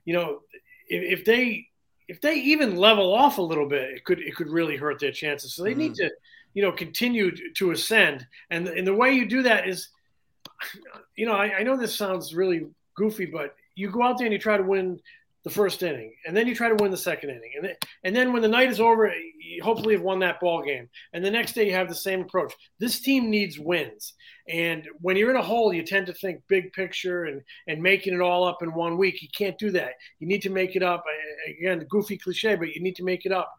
you 0.04 0.14
know, 0.14 0.40
if, 0.86 1.20
if, 1.20 1.24
they 1.24 1.66
if 2.06 2.20
they 2.20 2.36
even 2.36 2.76
level 2.76 3.14
off 3.14 3.38
a 3.38 3.42
little 3.42 3.68
bit, 3.68 3.90
it 3.90 4.04
could 4.04 4.20
it 4.20 4.34
could 4.36 4.48
really 4.48 4.76
hurt 4.76 4.98
their 5.00 5.12
chances. 5.12 5.54
So 5.54 5.62
they 5.62 5.70
mm-hmm. 5.70 5.80
need 5.80 5.94
to, 5.96 6.10
you 6.54 6.62
know, 6.62 6.72
continue 6.72 7.32
to 7.54 7.70
ascend. 7.70 8.26
And, 8.50 8.68
and 8.68 8.86
the 8.86 8.94
way 8.94 9.12
you 9.12 9.26
do 9.26 9.42
that 9.42 9.68
is, 9.68 9.88
you 11.16 11.26
know, 11.26 11.34
I, 11.34 11.58
I 11.58 11.62
know 11.62 11.76
this 11.76 11.96
sounds 11.96 12.34
really 12.34 12.66
goofy, 12.98 13.26
but 13.26 13.54
you 13.76 13.90
go 13.90 14.02
out 14.02 14.18
there 14.18 14.26
and 14.26 14.32
you 14.32 14.38
try 14.40 14.56
to 14.56 14.62
win 14.62 14.98
the 15.44 15.50
first 15.50 15.82
inning, 15.84 16.12
and 16.26 16.36
then 16.36 16.48
you 16.48 16.54
try 16.54 16.68
to 16.68 16.74
win 16.74 16.90
the 16.90 16.96
second 16.96 17.30
inning, 17.30 17.52
and 17.56 17.64
then, 17.64 17.76
and 18.02 18.14
then 18.14 18.32
when 18.32 18.42
the 18.42 18.48
night 18.48 18.68
is 18.68 18.80
over, 18.80 19.10
you 19.40 19.62
hopefully 19.62 19.94
have 19.94 20.02
won 20.02 20.18
that 20.18 20.40
ball 20.40 20.62
game, 20.62 20.88
and 21.12 21.24
the 21.24 21.30
next 21.30 21.52
day 21.52 21.64
you 21.64 21.72
have 21.72 21.88
the 21.88 21.94
same 21.94 22.22
approach. 22.22 22.52
This 22.80 23.00
team 23.00 23.30
needs 23.30 23.56
wins, 23.58 24.14
and 24.48 24.86
when 25.00 25.16
you're 25.16 25.30
in 25.30 25.36
a 25.36 25.42
hole, 25.42 25.72
you 25.72 25.84
tend 25.84 26.08
to 26.08 26.12
think 26.12 26.42
big 26.48 26.72
picture 26.72 27.26
and 27.26 27.40
and 27.68 27.80
making 27.80 28.14
it 28.14 28.20
all 28.20 28.44
up 28.44 28.62
in 28.62 28.74
one 28.74 28.98
week. 28.98 29.22
You 29.22 29.28
can't 29.32 29.56
do 29.58 29.70
that. 29.70 29.92
You 30.18 30.26
need 30.26 30.42
to 30.42 30.50
make 30.50 30.74
it 30.74 30.82
up. 30.82 31.04
Again, 31.48 31.86
goofy 31.88 32.18
cliche, 32.18 32.56
but 32.56 32.74
you 32.74 32.82
need 32.82 32.96
to 32.96 33.04
make 33.04 33.24
it 33.24 33.32
up 33.32 33.54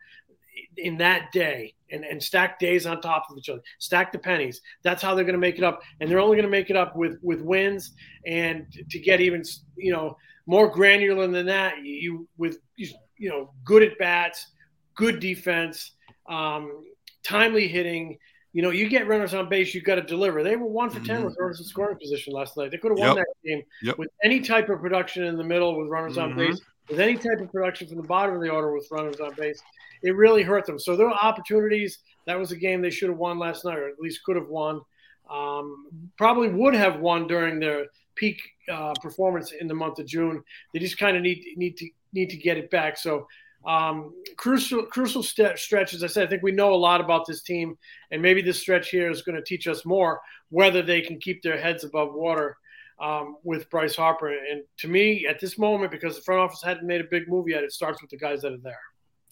in 0.76 0.98
that 0.98 1.32
day 1.32 1.74
and, 1.92 2.04
and 2.04 2.22
stack 2.22 2.60
days 2.60 2.86
on 2.86 3.02
top 3.02 3.26
of 3.30 3.38
each 3.38 3.50
other 3.50 3.62
stack 3.80 4.12
the 4.12 4.20
pennies 4.20 4.62
that's 4.84 5.02
how 5.02 5.16
they're 5.16 5.26
going 5.26 5.34
to 5.34 5.40
make 5.40 5.58
it 5.58 5.64
up 5.64 5.82
and 6.00 6.10
they're 6.10 6.20
only 6.20 6.36
going 6.36 6.46
to 6.46 6.52
make 6.52 6.70
it 6.70 6.76
up 6.76 6.96
with 6.96 7.18
with 7.22 7.42
wins 7.42 7.94
and 8.26 8.66
to 8.90 9.00
get 9.00 9.22
even 9.22 9.44
you 9.76 9.92
know 9.92 10.16
more 10.46 10.70
granular 10.70 11.28
than 11.28 11.46
that 11.46 11.84
you 11.84 12.28
with 12.38 12.60
you 12.76 13.30
know 13.30 13.52
good 13.64 13.84
at 13.84 13.98
bats 13.98 14.48
good 14.96 15.20
defense 15.20 15.92
um, 16.30 16.84
timely 17.24 17.68
hitting 17.68 18.18
you 18.52 18.64
know, 18.64 18.72
you 18.72 18.90
get 18.90 19.08
runners 19.08 19.34
on 19.34 19.48
base, 19.48 19.76
you've 19.76 19.84
got 19.84 19.96
to 19.96 20.02
deliver. 20.02 20.42
They 20.42 20.56
were 20.56 20.66
one 20.66 20.90
for 20.90 21.00
10 21.00 21.18
mm-hmm. 21.18 21.26
with 21.26 21.38
runners 21.40 21.60
in 21.60 21.66
scoring 21.66 21.98
position 22.00 22.34
last 22.34 22.58
night. 22.58 22.72
They 22.72 22.78
could 22.78 22.92
have 22.92 22.98
won 22.98 23.16
yep. 23.16 23.18
that 23.18 23.48
game 23.48 23.62
yep. 23.84 23.98
with 23.98 24.10
any 24.24 24.42
type 24.42 24.70
of 24.70 24.82
production 24.82 25.24
in 25.26 25.38
the 25.38 25.44
middle 25.44 25.78
with 25.78 25.88
runners 25.88 26.18
mm-hmm. 26.18 26.32
on 26.32 26.48
base, 26.48 26.62
with 26.90 27.00
any 27.00 27.16
type 27.16 27.40
of 27.40 27.52
production 27.52 27.88
from 27.88 27.98
the 27.98 28.08
bottom 28.08 28.36
of 28.36 28.42
the 28.42 28.50
order 28.50 28.74
with 28.74 28.88
runners 28.92 29.20
on 29.20 29.34
base 29.36 29.62
it 30.02 30.16
really 30.16 30.44
hurt 30.44 30.66
them. 30.66 30.80
So 30.80 30.96
there 30.96 31.08
were 31.08 31.14
opportunities. 31.14 32.00
That 32.26 32.40
was 32.40 32.52
a 32.52 32.56
game 32.56 32.82
they 32.82 32.90
should 32.90 33.10
have 33.10 33.18
won 33.18 33.40
last 33.40 33.66
night, 33.66 33.78
or 33.78 33.88
at 33.88 34.00
least 34.00 34.24
could 34.24 34.36
have 34.36 34.48
won. 34.48 34.82
Um, 35.30 35.88
probably 36.18 36.50
would 36.50 36.74
have 36.74 37.00
won 37.00 37.28
during 37.28 37.60
their 37.60 37.88
peak 38.16 38.42
uh, 38.72 38.94
performance 39.02 39.52
in 39.52 39.68
the 39.68 39.74
month 39.74 40.00
of 40.00 40.06
June. 40.06 40.44
They 40.74 40.80
just 40.80 40.98
kind 40.98 41.16
of 41.16 41.24
need 41.24 41.44
need 41.56 41.78
to 41.78 41.90
need 42.14 42.30
to 42.30 42.38
get 42.38 42.58
it 42.58 42.72
back. 42.72 42.98
So 42.98 43.28
um, 43.66 44.14
crucial 44.38 44.84
crucial 44.84 45.22
st- 45.22 45.60
stretch. 45.60 45.94
As 45.94 46.04
I 46.04 46.08
said, 46.08 46.26
I 46.26 46.30
think 46.30 46.44
we 46.44 46.52
know 46.52 46.74
a 46.74 46.76
lot 46.76 47.02
about 47.02 47.26
this 47.28 47.42
team, 47.42 47.78
and 48.12 48.22
maybe 48.22 48.42
this 48.42 48.60
stretch 48.60 48.90
here 48.90 49.12
is 49.12 49.22
going 49.22 49.36
to 49.36 49.44
teach 49.44 49.68
us 49.68 49.86
more 49.86 50.22
whether 50.50 50.82
they 50.82 51.02
can 51.02 51.20
keep 51.20 51.44
their 51.44 51.60
heads 51.60 51.84
above 51.84 52.14
water. 52.14 52.58
Um, 53.02 53.38
with 53.46 53.70
Bryce 53.70 53.96
Harper. 53.96 54.28
And 54.28 54.64
to 54.80 54.90
me, 54.90 55.26
at 55.26 55.40
this 55.40 55.58
moment, 55.58 55.90
because 55.90 56.18
the 56.18 56.22
front 56.22 56.42
office 56.42 56.62
hadn't 56.62 56.86
made 56.86 57.00
a 57.00 57.06
big 57.06 57.30
move 57.30 57.48
yet, 57.48 57.64
it 57.64 57.72
starts 57.72 58.02
with 58.02 58.12
the 58.12 58.18
guys 58.18 58.42
that 58.42 58.52
are 58.52 58.58
there. 58.58 58.82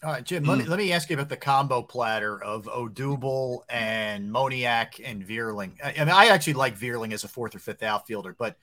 All 0.04 0.12
right, 0.12 0.24
Jim. 0.24 0.44
Mm. 0.44 0.48
Let 0.48 0.58
me 0.58 0.64
let 0.64 0.78
me 0.78 0.92
ask 0.92 1.10
you 1.10 1.14
about 1.14 1.28
the 1.28 1.36
combo 1.36 1.82
platter 1.82 2.42
of 2.42 2.66
Odubel 2.66 3.62
and 3.68 4.30
Moniak 4.32 5.00
and 5.04 5.26
Vierling. 5.26 5.72
I, 5.82 5.94
I 5.98 5.98
mean, 5.98 6.14
I 6.14 6.28
actually 6.28 6.54
like 6.54 6.78
Vierling 6.78 7.12
as 7.12 7.24
a 7.24 7.28
fourth 7.28 7.54
or 7.54 7.58
fifth 7.58 7.82
outfielder, 7.82 8.36
but 8.38 8.56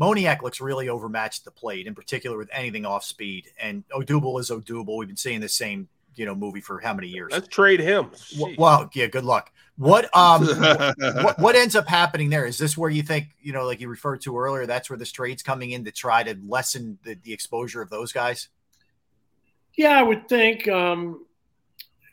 Moniak 0.00 0.42
looks 0.42 0.60
really 0.60 0.88
overmatched 0.88 1.40
at 1.40 1.44
the 1.44 1.60
plate, 1.60 1.86
in 1.86 1.94
particular 1.94 2.38
with 2.38 2.48
anything 2.52 2.86
off 2.86 3.04
speed. 3.04 3.48
And 3.60 3.84
Odubel 3.90 4.40
is 4.40 4.48
Odubel. 4.48 4.96
We've 4.96 5.08
been 5.08 5.16
seeing 5.16 5.40
the 5.40 5.48
same 5.48 5.88
you 6.18 6.26
know 6.26 6.34
movie 6.34 6.60
for 6.60 6.80
how 6.80 6.94
many 6.94 7.08
years? 7.08 7.32
Let's 7.32 7.48
trade 7.48 7.80
him. 7.80 8.10
Well, 8.58 8.90
yeah. 8.94 9.06
Good 9.06 9.24
luck. 9.24 9.52
What 9.76 10.14
um 10.16 10.46
what, 10.98 11.38
what 11.38 11.54
ends 11.54 11.76
up 11.76 11.86
happening 11.86 12.30
there? 12.30 12.46
Is 12.46 12.58
this 12.58 12.76
where 12.76 12.90
you 12.90 13.02
think 13.02 13.28
you 13.40 13.52
know, 13.52 13.64
like 13.64 13.80
you 13.80 13.88
referred 13.88 14.20
to 14.22 14.38
earlier, 14.38 14.66
that's 14.66 14.90
where 14.90 14.98
this 14.98 15.12
trade's 15.12 15.42
coming 15.42 15.70
in 15.70 15.84
to 15.84 15.92
try 15.92 16.22
to 16.22 16.36
lessen 16.46 16.98
the, 17.04 17.14
the 17.22 17.32
exposure 17.32 17.80
of 17.80 17.90
those 17.90 18.12
guys? 18.12 18.48
Yeah, 19.76 19.98
I 19.98 20.02
would 20.02 20.28
think. 20.28 20.66
Um, 20.66 21.24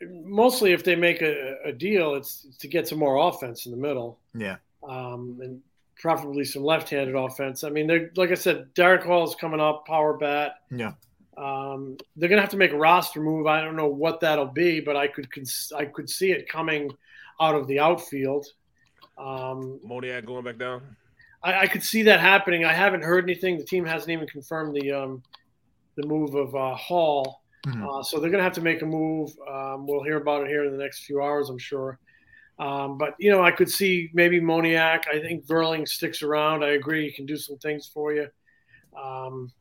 mostly, 0.02 0.72
if 0.72 0.84
they 0.84 0.94
make 0.94 1.22
a, 1.22 1.56
a 1.64 1.72
deal, 1.72 2.14
it's, 2.14 2.44
it's, 2.44 2.56
to 2.58 2.68
get 2.68 2.86
some 2.86 2.98
more 2.98 3.28
offense 3.28 3.66
in 3.66 3.72
the 3.72 3.78
middle. 3.78 4.20
Yeah. 4.34 4.56
Um, 4.88 5.38
and 5.42 5.60
preferably 5.96 6.44
some 6.44 6.62
left-handed 6.62 7.16
offense. 7.16 7.64
I 7.64 7.70
mean, 7.70 7.86
they're 7.86 8.10
like 8.16 8.30
I 8.30 8.34
said, 8.34 8.72
Darick 8.74 9.04
Hall 9.04 9.24
is 9.24 9.34
coming 9.34 9.60
up, 9.60 9.86
power 9.86 10.16
bat. 10.16 10.56
Yeah. 10.70 10.92
Um, 11.36 11.96
they're 12.16 12.28
gonna 12.28 12.40
have 12.40 12.50
to 12.50 12.56
make 12.56 12.72
a 12.72 12.76
roster 12.78 13.20
move. 13.20 13.46
I 13.46 13.60
don't 13.62 13.76
know 13.76 13.88
what 13.88 14.20
that'll 14.20 14.46
be, 14.46 14.80
but 14.80 14.96
I 14.96 15.06
could 15.08 15.28
I 15.76 15.84
could 15.84 16.08
see 16.08 16.32
it 16.32 16.48
coming 16.48 16.90
out 17.40 17.54
of 17.54 17.66
the 17.66 17.80
outfield. 17.80 18.46
Um, 19.18 19.80
Moniak 19.86 20.26
going 20.26 20.44
back 20.44 20.58
down. 20.58 20.96
I, 21.42 21.60
I, 21.60 21.66
could 21.66 21.82
see 21.82 22.02
that 22.02 22.20
happening. 22.20 22.64
I 22.64 22.72
haven't 22.72 23.02
heard 23.02 23.24
anything. 23.24 23.56
The 23.56 23.64
team 23.64 23.84
hasn't 23.84 24.10
even 24.10 24.26
confirmed 24.26 24.74
the 24.74 24.92
um, 24.92 25.22
the 25.96 26.06
move 26.06 26.34
of 26.34 26.54
uh, 26.54 26.74
Hall. 26.74 27.42
Mm-hmm. 27.66 27.88
Uh, 27.88 28.02
so 28.02 28.18
they're 28.18 28.30
going 28.30 28.38
to 28.38 28.44
have 28.44 28.52
to 28.54 28.60
make 28.60 28.82
a 28.82 28.86
move. 28.86 29.30
Um, 29.50 29.86
we'll 29.86 30.04
hear 30.04 30.18
about 30.18 30.42
it 30.42 30.48
here 30.48 30.64
in 30.64 30.72
the 30.72 30.82
next 30.82 31.04
few 31.04 31.22
hours, 31.22 31.48
I'm 31.48 31.58
sure. 31.58 31.98
Um, 32.58 32.96
but 32.96 33.14
you 33.18 33.30
know, 33.30 33.42
I 33.42 33.50
could 33.50 33.70
see 33.70 34.10
maybe 34.14 34.40
Moniak. 34.40 35.08
I 35.08 35.20
think 35.20 35.46
Vierling 35.46 35.86
sticks 35.86 36.22
around. 36.22 36.64
I 36.64 36.70
agree, 36.70 37.06
he 37.06 37.12
can 37.12 37.26
do 37.26 37.36
some 37.36 37.58
things 37.58 37.90
for 37.92 38.12
you. 38.12 38.28
Um, 39.00 39.52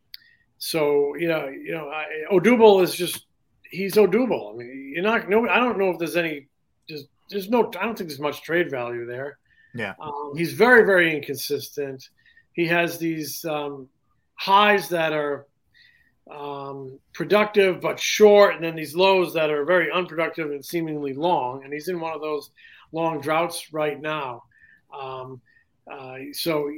so 0.58 1.16
you 1.16 1.28
know, 1.28 1.48
you 1.48 1.72
know, 1.72 1.90
I, 1.90 2.06
Odubel 2.32 2.84
is 2.84 2.96
just 2.96 3.26
he's 3.70 3.96
Odubel. 3.96 4.54
I 4.54 4.58
mean, 4.58 4.94
you're 4.96 5.04
not. 5.04 5.30
No, 5.30 5.48
I 5.48 5.60
don't 5.60 5.78
know 5.78 5.90
if 5.92 6.00
there's 6.00 6.16
any. 6.16 6.48
Just 6.88 7.08
there's 7.30 7.50
no. 7.50 7.72
I 7.80 7.86
don't 7.86 7.98
think 7.98 8.10
there's 8.10 8.20
much 8.20 8.42
trade 8.42 8.70
value 8.70 9.06
there. 9.06 9.38
Yeah. 9.74 9.94
Um, 10.00 10.34
he's 10.36 10.54
very 10.54 10.86
very 10.86 11.16
inconsistent. 11.16 12.08
He 12.54 12.66
has 12.68 12.98
these 12.98 13.44
um, 13.46 13.90
highs 14.36 14.90
that 14.90 15.12
are 15.12 15.48
um, 16.32 17.00
productive 17.14 17.82
but 17.82 18.00
short, 18.00 18.56
and 18.56 18.64
then 18.64 18.76
these 18.76 18.96
lows 18.96 19.34
that 19.34 19.50
are 19.50 19.66
very 19.66 19.92
unproductive 19.92 20.52
and 20.52 20.64
seemingly 20.64 21.14
long. 21.14 21.64
And 21.64 21.74
he's 21.74 21.90
in 21.90 22.00
one 22.00 22.14
of 22.14 22.22
those 22.22 22.52
long 22.92 23.20
droughts 23.20 23.74
right 23.74 24.00
now. 24.00 24.44
Um, 24.98 25.42
uh, 25.92 26.18
so 26.34 26.70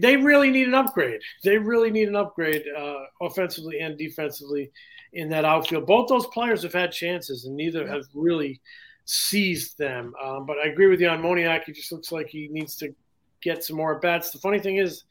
they 0.00 0.16
really 0.16 0.50
need 0.50 0.68
an 0.68 0.74
upgrade. 0.74 1.20
They 1.44 1.58
really 1.58 1.90
need 1.90 2.08
an 2.08 2.16
upgrade 2.16 2.64
uh, 2.76 3.04
offensively 3.20 3.80
and 3.80 3.98
defensively 3.98 4.70
in 5.12 5.28
that 5.28 5.44
outfield. 5.44 5.86
Both 5.86 6.08
those 6.08 6.26
players 6.28 6.62
have 6.62 6.72
had 6.72 6.92
chances, 6.92 7.44
and 7.44 7.54
neither 7.54 7.86
have 7.86 8.04
really 8.14 8.60
seized 9.04 9.76
them. 9.76 10.14
Um, 10.22 10.46
but 10.46 10.56
I 10.58 10.68
agree 10.68 10.86
with 10.86 11.00
you 11.00 11.08
on 11.08 11.20
Moniak. 11.20 11.64
He 11.64 11.72
just 11.72 11.92
looks 11.92 12.10
like 12.10 12.28
he 12.28 12.48
needs 12.48 12.76
to 12.76 12.94
get 13.42 13.64
some 13.64 13.76
more 13.76 13.96
at 13.96 14.02
bats. 14.02 14.30
The 14.30 14.38
funny 14.38 14.58
thing 14.58 14.78
is, 14.78 15.04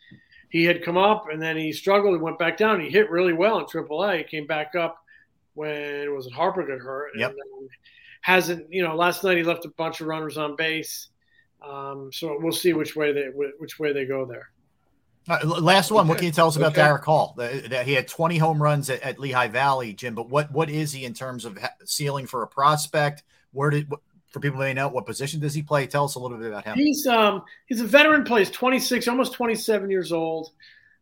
he 0.50 0.66
had 0.66 0.84
come 0.84 0.98
up 0.98 1.28
and 1.32 1.42
then 1.42 1.56
he 1.56 1.72
struggled. 1.72 2.16
He 2.16 2.22
went 2.22 2.40
back 2.40 2.58
down. 2.58 2.82
He 2.82 2.90
hit 2.90 3.10
really 3.10 3.34
well 3.34 3.60
in 3.60 3.66
AAA. 3.66 4.18
He 4.18 4.24
came 4.26 4.46
back 4.46 4.76
up 4.76 4.98
when 5.54 5.72
it 5.72 6.12
was 6.12 6.28
it 6.28 6.34
Harper 6.34 6.66
got 6.66 6.80
hurt. 6.80 7.12
Yep. 7.16 7.32
And, 7.32 7.70
hasn't 8.22 8.72
you 8.72 8.84
know? 8.84 8.96
Last 8.96 9.24
night 9.24 9.38
he 9.38 9.44
left 9.44 9.66
a 9.66 9.70
bunch 9.70 10.02
of 10.02 10.08
runners 10.08 10.38
on 10.38 10.56
base. 10.58 11.08
Um, 11.62 12.12
so 12.12 12.38
we'll 12.40 12.52
see 12.52 12.74
which 12.74 12.96
way 12.96 13.12
they 13.12 13.28
which 13.28 13.80
way 13.80 13.94
they 13.94 14.06
go 14.06 14.26
there. 14.26 14.50
Uh, 15.30 15.40
last 15.46 15.92
one. 15.92 16.08
What 16.08 16.18
can 16.18 16.26
you 16.26 16.32
tell 16.32 16.48
us 16.48 16.56
about 16.56 16.72
Okay. 16.72 16.82
Darick 16.82 17.04
Hall? 17.04 17.36
That 17.38 17.70
that 17.70 17.86
he 17.86 17.94
had 17.94 18.08
20 18.08 18.38
home 18.38 18.62
runs 18.62 18.90
at, 18.90 19.02
at 19.02 19.20
Lehigh 19.20 19.50
Valley, 19.50 19.94
Jim. 19.94 20.16
But 20.16 20.30
what 20.30 20.52
what 20.52 20.70
is 20.70 20.92
he 20.92 21.06
in 21.06 21.14
terms 21.14 21.46
of 21.46 21.60
ceiling 21.86 22.26
for 22.26 22.42
a 22.42 22.48
prospect? 22.48 23.24
Where 23.52 23.70
did 23.70 23.90
what, 23.90 24.00
for 24.32 24.40
people 24.40 24.58
who 24.58 24.64
may 24.64 24.74
know 24.74 24.88
what 24.88 25.06
position 25.06 25.40
does 25.40 25.54
he 25.54 25.62
play? 25.62 25.86
Tell 25.86 26.06
us 26.06 26.16
a 26.16 26.20
little 26.20 26.38
bit 26.38 26.48
about 26.48 26.64
him. 26.64 26.76
He's 26.76 27.06
um 27.06 27.44
he's 27.68 27.82
a 27.82 27.86
veteran. 27.86 28.24
Plays 28.24 28.50
26, 28.50 29.08
almost 29.08 29.34
27 29.34 29.92
years 29.92 30.12
old. 30.12 30.52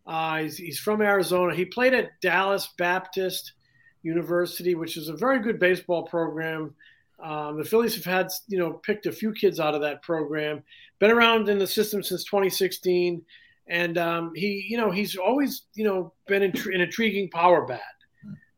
Uh, 0.05 0.37
he's, 0.39 0.57
he's 0.57 0.79
from 0.79 1.01
Arizona. 1.01 1.55
He 1.55 1.65
played 1.65 1.93
at 1.93 2.19
Dallas 2.19 2.67
Baptist 2.77 3.53
University, 4.01 4.73
which 4.75 4.97
is 4.97 5.07
a 5.07 5.13
very 5.13 5.39
good 5.39 5.59
baseball 5.59 6.03
program. 6.03 6.73
Um, 7.21 7.57
the 7.57 7.65
Phillies 7.65 7.95
have 7.95 8.05
had 8.05 8.29
you 8.47 8.57
know 8.57 8.73
picked 8.73 9.05
a 9.05 9.11
few 9.11 9.33
kids 9.33 9.59
out 9.59 9.75
of 9.75 9.81
that 9.81 10.01
program. 10.01 10.63
Been 10.99 11.11
around 11.11 11.49
in 11.49 11.59
the 11.59 11.67
system 11.67 12.01
since 12.03 12.23
2016, 12.23 13.21
and 13.67 13.97
um, 13.97 14.31
he 14.35 14.65
you 14.69 14.77
know 14.77 14.91
he's 14.91 15.15
always 15.15 15.63
you 15.73 15.83
know 15.83 16.13
been 16.27 16.43
an 16.43 16.53
intriguing 16.73 17.29
power 17.29 17.65
bat. 17.65 17.81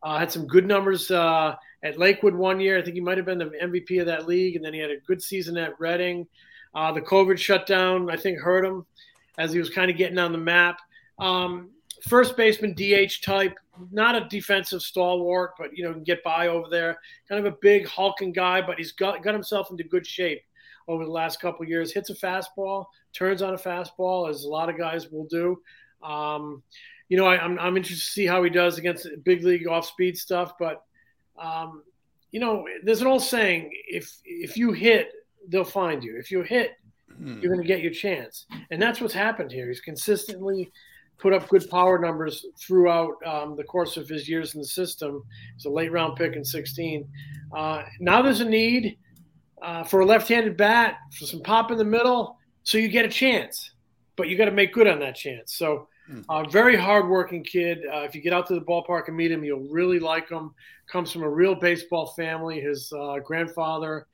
Uh, 0.04 0.18
had 0.18 0.32
some 0.32 0.48
good 0.48 0.66
numbers 0.66 1.12
uh, 1.12 1.56
at 1.84 2.00
Lakewood 2.00 2.34
one 2.34 2.60
year. 2.60 2.78
I 2.78 2.82
think 2.82 2.96
he 2.96 3.02
might 3.02 3.18
have 3.18 3.26
been 3.26 3.38
the 3.38 3.52
MVP 3.64 4.00
of 4.00 4.08
that 4.08 4.28
league, 4.28 4.56
and 4.56 4.66
then 4.66 4.74
he 4.74 4.80
had 4.80 4.90
a 4.90 4.98
good 5.08 5.22
season 5.22 5.58
at 5.58 5.80
Reading. 5.80 6.28
Uh, 6.74 6.92
the 6.92 7.02
COVID 7.02 7.38
shutdown, 7.38 8.10
I 8.10 8.16
think, 8.16 8.40
hurt 8.40 8.66
him 8.66 8.86
as 9.38 9.52
he 9.52 9.60
was 9.60 9.70
kind 9.70 9.92
of 9.92 9.98
getting 9.98 10.18
on 10.18 10.32
the 10.32 10.38
map. 10.38 10.80
Um, 11.20 11.70
first 12.08 12.36
baseman, 12.38 12.74
DH 12.74 13.22
type, 13.24 13.58
not 13.92 14.16
a 14.16 14.28
defensive 14.30 14.82
stalwart, 14.82 15.52
but 15.58 15.76
you 15.76 15.84
know 15.84 15.94
can 15.94 16.04
get 16.04 16.24
by 16.24 16.48
over 16.48 16.70
there. 16.70 17.00
Kind 17.28 17.46
of 17.46 17.52
a 17.52 17.58
big 17.62 17.88
hulking 17.88 18.32
guy, 18.32 18.62
but 18.62 18.78
he's 18.78 18.92
got 18.92 19.24
got 19.24 19.34
himself 19.34 19.72
into 19.72 19.84
good 19.84 20.06
shape 20.06 20.42
over 20.88 21.06
the 21.06 21.12
last 21.12 21.40
couple 21.40 21.64
of 21.64 21.70
years. 21.70 21.92
Hits 21.92 22.10
a 22.10 22.16
fastball, 22.16 22.86
turns 23.14 23.42
on 23.42 23.54
a 23.54 23.58
fastball, 23.58 24.30
as 24.30 24.44
a 24.44 24.50
lot 24.50 24.70
of 24.70 24.78
guys 24.78 25.10
will 25.10 25.26
do. 25.26 25.62
Um, 26.04 26.64
you 27.10 27.18
know, 27.18 27.26
I, 27.26 27.38
I'm 27.38 27.60
I'm 27.60 27.78
interested 27.78 28.06
to 28.06 28.12
see 28.12 28.26
how 28.26 28.44
he 28.44 28.50
does 28.50 28.78
against 28.78 29.08
big 29.24 29.44
league 29.44 29.68
off 29.68 29.86
speed 29.86 30.18
stuff, 30.18 30.54
but 30.60 30.84
um, 31.38 31.84
you 32.32 32.40
know, 32.40 32.66
there's 32.84 33.02
an 33.02 33.08
old 33.08 33.24
saying: 33.24 33.70
if 33.88 34.18
if 34.26 34.58
you 34.58 34.72
hit, 34.72 35.12
they'll 35.50 35.64
find 35.64 36.04
you. 36.04 36.18
If 36.18 36.32
you 36.32 36.42
hit, 36.42 36.74
Hmm. 37.18 37.40
you're 37.42 37.54
going 37.54 37.62
to 37.62 37.68
get 37.68 37.82
your 37.84 37.92
chance, 37.92 38.46
and 38.72 38.82
that's 38.82 39.02
what's 39.02 39.14
happened 39.14 39.52
here. 39.52 39.68
He's 39.68 39.82
consistently 39.82 40.72
put 41.22 41.34
up 41.34 41.48
good 41.48 41.70
power 41.70 42.00
numbers 42.00 42.46
throughout 42.60 43.14
um, 43.26 43.56
the 43.56 43.64
course 43.64 43.96
of 43.96 44.10
his 44.10 44.28
years 44.28 44.56
in 44.56 44.62
the 44.62 44.68
system. 44.68 45.24
He's 45.56 45.66
a 45.66 45.70
late 45.70 45.92
round 45.92 46.16
pick 46.16 46.36
in 46.36 46.44
16. 46.44 47.08
Uh, 47.56 47.84
now 48.00 48.22
there's 48.22 48.42
a 48.42 48.50
need 48.50 48.98
uh, 49.62 49.84
for 49.84 50.02
a 50.02 50.06
left-handed 50.06 50.58
bat 50.58 50.98
for 51.18 51.26
some 51.26 51.42
pop 51.42 51.72
in 51.72 51.78
the 51.78 51.86
middle, 51.86 52.38
so 52.64 52.78
you 52.78 52.88
get 52.88 53.06
a 53.06 53.10
chance, 53.10 53.72
but 54.16 54.28
you 54.28 54.38
got 54.38 54.46
to 54.46 54.52
make 54.52 54.74
good 54.74 54.88
on 54.88 55.00
that 55.00 55.16
chance. 55.16 55.56
So. 55.56 55.88
Uh, 56.28 56.44
very 56.44 56.76
hardworking 56.76 57.42
kid. 57.42 57.86
Uh, 57.86 58.00
if 58.00 58.14
you 58.14 58.22
get 58.22 58.34
out 58.34 58.46
to 58.46 58.54
the 58.54 58.60
ballpark 58.60 59.08
and 59.08 59.16
meet 59.16 59.32
him, 59.32 59.46
you'll 59.46 59.70
really 59.70 59.98
like 59.98 60.28
him. 60.28 60.54
Comes 60.92 61.10
from 61.10 61.24
a 61.24 61.30
real 61.30 61.56
baseball 61.56 62.08
family. 62.18 62.60
His 62.60 62.92
uh, 62.92 63.20
grandfather, 63.20 64.08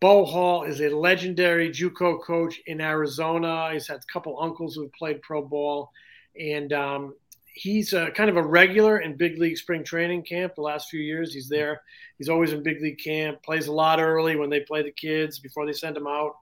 Bo 0.00 0.24
Hall, 0.24 0.64
is 0.64 0.80
a 0.80 0.90
legendary 0.90 1.70
JUCO 1.70 2.22
coach 2.22 2.60
in 2.66 2.80
Arizona. 2.80 3.70
He's 3.72 3.88
had 3.88 3.98
a 3.98 4.12
couple 4.12 4.38
uncles 4.40 4.74
who 4.74 4.82
have 4.82 4.92
played 4.92 5.22
pro 5.22 5.42
ball, 5.42 5.90
and 6.38 6.72
um, 6.74 7.14
he's 7.46 7.94
a, 7.94 8.10
kind 8.10 8.28
of 8.28 8.36
a 8.36 8.42
regular 8.42 9.00
in 9.00 9.16
big 9.16 9.38
league 9.38 9.56
spring 9.56 9.82
training 9.82 10.22
camp. 10.22 10.54
The 10.54 10.60
last 10.60 10.90
few 10.90 11.00
years, 11.00 11.32
he's 11.32 11.48
there. 11.48 11.80
He's 12.18 12.28
always 12.28 12.52
in 12.52 12.62
big 12.62 12.82
league 12.82 12.98
camp. 13.02 13.42
Plays 13.42 13.68
a 13.68 13.72
lot 13.72 13.98
early 13.98 14.36
when 14.36 14.50
they 14.50 14.60
play 14.60 14.82
the 14.82 14.92
kids 14.92 15.38
before 15.38 15.64
they 15.64 15.72
send 15.72 15.96
him 15.96 16.06
out 16.06 16.36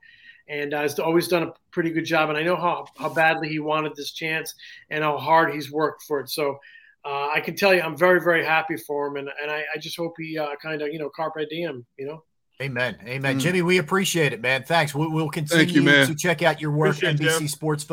and 0.49 0.75
uh, 0.75 0.81
has 0.81 0.99
always 0.99 1.29
done 1.29 1.45
a 1.45 1.53
pretty 1.71 1.91
good 1.91 2.05
job. 2.05 2.29
And 2.29 2.37
I 2.37 2.43
know 2.43 2.57
how, 2.57 2.87
how 2.99 3.09
badly 3.09 3.49
he 3.49 3.61
wanted 3.61 3.95
this 3.95 4.11
chance 4.11 4.55
and 4.91 5.03
how 5.05 5.17
hard 5.17 5.55
he's 5.55 5.71
worked 5.71 6.03
for 6.03 6.21
it. 6.21 6.29
So 6.29 6.59
uh, 7.05 7.29
I 7.33 7.41
can 7.41 7.55
tell 7.55 7.73
you, 7.73 7.81
I'm 7.81 7.97
very, 7.97 8.21
very 8.21 8.45
happy 8.45 8.77
for 8.77 9.07
him. 9.07 9.17
And, 9.17 9.31
and 9.41 9.51
I, 9.51 9.65
I 9.75 9.79
just 9.79 9.97
hope 9.97 10.15
he 10.19 10.37
uh, 10.37 10.57
kind 10.61 10.83
of, 10.83 10.89
you 10.93 10.99
know, 10.99 11.09
carpe 11.09 11.49
diem, 11.49 11.87
you 11.97 12.07
know? 12.07 12.25
Amen. 12.63 12.97
Amen. 13.05 13.37
Mm. 13.39 13.41
Jimmy, 13.41 13.63
we 13.63 13.79
appreciate 13.79 14.33
it, 14.33 14.41
man. 14.41 14.63
Thanks. 14.63 14.95
We'll, 14.95 15.11
we'll 15.11 15.29
continue 15.29 15.65
Thank 15.65 15.75
you, 15.77 15.83
man. 15.83 16.07
to 16.07 16.15
check 16.15 16.43
out 16.43 16.61
your 16.61 16.71
work, 16.71 16.97
Appreciate 16.97 17.21
it, 17.21 17.39
Jim. 17.39 17.47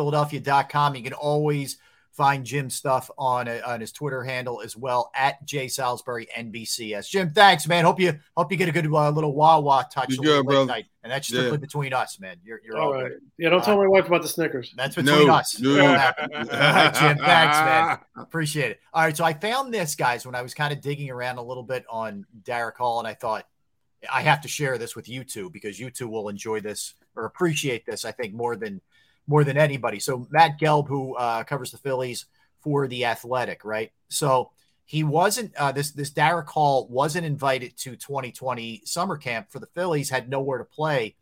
NBCSportsPhiladelphia.com. 0.05 0.95
You 0.95 1.03
can 1.03 1.13
always 1.13 1.77
find 2.11 2.45
Jim's 2.45 2.75
stuff 2.75 3.09
on 3.17 3.47
uh, 3.47 3.61
on 3.65 3.79
his 3.79 3.91
Twitter 3.91 4.21
handle 4.21 4.61
as 4.61 4.75
well 4.75 5.09
at 5.15 5.43
J 5.45 5.67
Salisbury 5.67 6.27
NBCS. 6.37 7.09
Jim, 7.09 7.31
thanks, 7.31 7.67
man. 7.67 7.85
Hope 7.85 7.99
you 7.99 8.19
hope 8.37 8.51
you 8.51 8.57
get 8.57 8.69
a 8.69 8.71
good 8.71 8.85
uh, 8.85 9.09
little 9.09 9.33
Wawa 9.33 9.87
touch 9.91 10.11
You 10.11 10.17
good, 10.21 10.45
late 10.45 10.67
night, 10.67 10.85
and 11.03 11.11
that's 11.11 11.27
strictly 11.27 11.51
Yeah. 11.51 11.57
between 11.57 11.93
us, 11.93 12.19
man. 12.19 12.35
You're 12.43 12.59
you're 12.63 12.77
all, 12.77 12.89
All 12.89 13.01
right. 13.01 13.13
good. 13.13 13.21
Yeah, 13.37 13.49
don't 13.49 13.63
tell 13.63 13.77
my 13.77 13.87
wife 13.87 14.07
about 14.07 14.21
the 14.21 14.27
Snickers. 14.27 14.73
That's 14.75 14.95
between 14.95 15.25
No, 15.27 15.33
us. 15.33 15.59
no. 15.59 15.75
It. 15.75 15.79
All 15.81 15.95
right, 15.95 16.93
Jim. 16.93 17.17
Thanks, 17.17 17.57
man. 17.57 17.97
Appreciate 18.17 18.71
it. 18.71 18.79
All 18.93 19.03
right. 19.03 19.15
So 19.15 19.23
I 19.23 19.33
found 19.33 19.73
this, 19.73 19.95
guys, 19.95 20.25
when 20.25 20.35
I 20.35 20.41
was 20.41 20.53
kind 20.53 20.73
of 20.73 20.81
digging 20.81 21.09
around 21.09 21.37
a 21.37 21.43
little 21.43 21.63
bit 21.63 21.85
on 21.89 22.25
Darick 22.43 22.75
Hall, 22.75 22.99
and 22.99 23.07
I 23.07 23.13
thought 23.13 23.47
I 24.11 24.21
have 24.21 24.41
to 24.41 24.47
share 24.47 24.77
this 24.77 24.95
with 24.95 25.09
you 25.09 25.23
two 25.23 25.49
because 25.49 25.79
you 25.79 25.89
two 25.89 26.07
will 26.07 26.29
enjoy 26.29 26.59
this 26.59 26.93
or 27.15 27.25
appreciate 27.25 27.85
this, 27.85 28.05
I 28.05 28.11
think, 28.11 28.33
more 28.33 28.55
than 28.55 28.81
more 29.27 29.43
than 29.43 29.57
anybody. 29.57 29.99
So 29.99 30.27
Matt 30.29 30.59
Gelb, 30.59 30.87
who 30.87 31.15
uh, 31.15 31.43
covers 31.43 31.71
the 31.71 31.77
Phillies 31.77 32.25
for 32.61 32.87
the 32.87 33.05
Athletic, 33.05 33.63
right? 33.63 33.91
So 34.09 34.51
he 34.85 35.03
wasn't 35.03 35.55
uh, 35.55 35.71
this 35.71 35.91
this 35.91 36.11
Darick 36.11 36.47
Hall 36.47 36.87
wasn't 36.89 37.25
invited 37.25 37.77
to 37.77 37.95
2020 37.95 38.81
summer 38.85 39.17
camp 39.17 39.51
for 39.51 39.59
the 39.59 39.67
Phillies, 39.67 40.09
had 40.09 40.29
nowhere 40.29 40.57
to 40.57 40.65
play. 40.65 41.15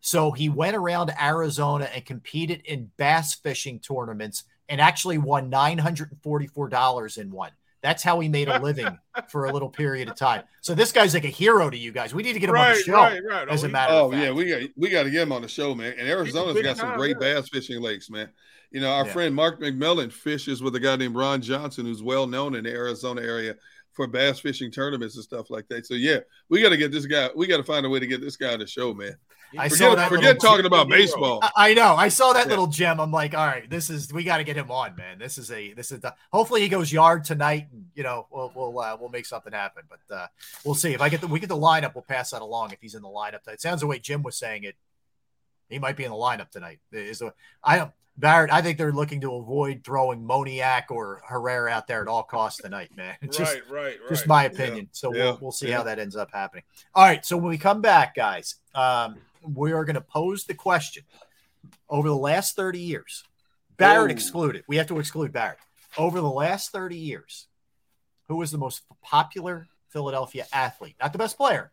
So 0.00 0.32
he 0.32 0.48
went 0.48 0.76
around 0.76 1.12
Arizona 1.20 1.88
and 1.94 2.04
competed 2.04 2.62
in 2.64 2.90
bass 2.96 3.34
fishing 3.34 3.78
tournaments 3.78 4.44
and 4.68 4.80
actually 4.80 5.18
won 5.18 5.50
$944 5.50 7.18
in 7.18 7.30
one. 7.30 7.52
That's 7.82 8.02
how 8.02 8.20
he 8.20 8.28
made 8.28 8.48
a 8.48 8.60
living 8.60 8.96
for 9.28 9.46
a 9.46 9.52
little 9.52 9.68
period 9.68 10.08
of 10.08 10.14
time. 10.16 10.44
So 10.60 10.74
this 10.74 10.92
guy's 10.92 11.14
like 11.14 11.24
a 11.24 11.28
hero 11.28 11.68
to 11.68 11.76
you 11.76 11.90
guys. 11.92 12.14
We 12.14 12.22
need 12.22 12.34
to 12.34 12.38
get 12.38 12.48
him 12.48 12.56
on 12.56 12.74
the 12.74 12.80
show. 12.80 12.92
right, 12.92 13.20
right. 13.28 13.48
As 13.48 13.64
a 13.64 13.66
Oh, 13.66 13.70
matter 13.70 13.92
Oh 13.92 14.06
of 14.06 14.12
fact. 14.12 14.22
yeah, 14.24 14.30
we 14.30 14.44
got 14.48 14.70
we 14.76 14.88
got 14.88 15.02
to 15.02 15.10
get 15.10 15.22
him 15.22 15.32
on 15.32 15.42
the 15.42 15.48
show, 15.48 15.74
man. 15.74 15.94
And 15.98 16.08
Arizona's 16.08 16.62
got 16.62 16.76
some 16.76 16.96
great 16.96 17.16
yeah. 17.20 17.34
bass 17.34 17.48
fishing 17.48 17.80
lakes, 17.82 18.08
man. 18.08 18.28
You 18.70 18.80
know, 18.80 18.90
our 18.90 19.04
Yeah. 19.04 19.12
friend 19.12 19.34
Mark 19.34 19.60
McMillan 19.60 20.12
fishes 20.12 20.62
with 20.62 20.74
a 20.76 20.80
guy 20.80 20.96
named 20.96 21.16
Ron 21.16 21.42
Johnson, 21.42 21.84
who's 21.84 22.02
well 22.02 22.26
known 22.26 22.54
in 22.54 22.64
the 22.64 22.70
Arizona 22.70 23.20
area 23.20 23.56
for 23.92 24.06
bass 24.06 24.38
fishing 24.38 24.70
tournaments 24.70 25.16
and 25.16 25.24
stuff 25.24 25.50
like 25.50 25.68
that. 25.68 25.84
So 25.84 25.94
yeah, 25.94 26.20
we 26.48 26.62
got 26.62 26.70
to 26.70 26.76
get 26.78 26.92
this 26.92 27.04
guy. 27.06 27.28
We 27.36 27.46
got 27.46 27.58
to 27.58 27.64
find 27.64 27.84
a 27.84 27.90
way 27.90 27.98
to 28.00 28.06
get 28.06 28.20
this 28.20 28.36
guy 28.36 28.52
on 28.52 28.60
the 28.60 28.66
show, 28.66 28.94
man. 28.94 29.16
I 29.58 29.68
saw 29.68 29.94
that 29.94 30.08
forget 30.08 30.40
talking 30.40 30.66
about 30.66 30.88
baseball. 30.88 31.40
I- 31.42 31.70
I 31.70 31.74
know. 31.74 31.94
I 31.94 32.08
saw 32.08 32.32
that 32.32 32.44
Yeah. 32.46 32.50
little 32.50 32.66
gem. 32.66 33.00
I'm 33.00 33.10
like, 33.12 33.34
all 33.34 33.46
right, 33.46 33.68
this 33.68 33.90
is 33.90 34.12
we 34.12 34.24
got 34.24 34.38
to 34.38 34.44
get 34.44 34.56
him 34.56 34.70
on, 34.70 34.96
man. 34.96 35.18
This 35.18 35.38
is 35.38 35.50
a 35.50 35.72
this 35.74 35.92
is 35.92 36.00
the 36.00 36.14
hopefully 36.32 36.60
he 36.62 36.68
goes 36.68 36.92
yard 36.92 37.24
tonight. 37.24 37.68
And, 37.72 37.86
you 37.94 38.02
know, 38.02 38.26
we'll 38.30 38.52
we'll 38.54 38.78
uh, 38.80 38.96
we'll 39.00 39.10
make 39.10 39.26
something 39.26 39.52
happen. 39.52 39.82
But 39.88 40.14
uh, 40.14 40.26
we'll 40.64 40.74
see 40.74 40.92
if 40.94 41.00
I 41.00 41.08
get 41.08 41.20
the 41.20 41.26
we 41.28 41.40
get 41.40 41.48
the 41.48 41.56
lineup. 41.56 41.94
We'll 41.94 42.02
pass 42.04 42.30
that 42.30 42.42
along 42.42 42.72
if 42.72 42.80
he's 42.80 42.94
in 42.94 43.02
the 43.02 43.08
lineup. 43.08 43.46
It 43.48 43.60
sounds 43.60 43.80
the 43.80 43.86
way 43.86 43.98
Jim 43.98 44.22
was 44.22 44.36
saying 44.36 44.64
it. 44.64 44.76
He 45.68 45.78
might 45.78 45.96
be 45.96 46.04
in 46.04 46.10
the 46.10 46.16
lineup 46.16 46.50
tonight. 46.50 46.80
Is 46.92 47.20
the 47.20 47.32
I 47.64 47.76
don't 47.78 47.92
Barrett. 48.18 48.52
I 48.52 48.60
think 48.60 48.76
they're 48.76 48.92
looking 48.92 49.22
to 49.22 49.34
avoid 49.36 49.82
throwing 49.84 50.22
Moniak 50.22 50.90
or 50.90 51.22
Herrera 51.26 51.70
out 51.70 51.86
there 51.86 52.02
at 52.02 52.08
all 52.08 52.22
costs 52.22 52.60
tonight, 52.60 52.90
man. 52.94 53.14
It's 53.22 53.36
just 53.38 53.54
right, 53.54 53.70
right, 53.70 53.98
right. 54.00 54.08
just 54.10 54.26
my 54.26 54.44
opinion. 54.44 54.88
So 54.92 55.14
Yeah. 55.14 55.24
we'll, 55.24 55.38
we'll 55.40 55.52
see 55.52 55.68
Yeah. 55.70 55.78
how 55.78 55.84
that 55.84 55.98
ends 55.98 56.14
up 56.14 56.28
happening. 56.30 56.64
All 56.94 57.04
right. 57.06 57.24
So 57.24 57.38
when 57.38 57.48
we 57.48 57.56
come 57.56 57.80
back, 57.80 58.14
guys, 58.14 58.56
um, 58.74 59.16
we 59.46 59.72
are 59.72 59.84
going 59.84 59.94
to 59.94 60.00
pose 60.00 60.44
the 60.44 60.54
question 60.54 61.04
over 61.88 62.08
the 62.08 62.16
last 62.16 62.56
30 62.56 62.78
years, 62.78 63.24
Barrett 63.76 64.10
Oh. 64.10 64.14
excluded. 64.14 64.64
We 64.68 64.76
have 64.76 64.86
to 64.88 64.98
exclude 64.98 65.32
Barrett. 65.32 65.58
Over 65.98 66.20
the 66.20 66.30
last 66.30 66.70
30 66.70 66.96
years, 66.96 67.48
who 68.28 68.36
was 68.36 68.50
the 68.50 68.58
most 68.58 68.82
popular 69.02 69.68
Philadelphia 69.88 70.46
athlete? 70.52 70.96
Not 71.00 71.12
the 71.12 71.18
best 71.18 71.36
player, 71.36 71.72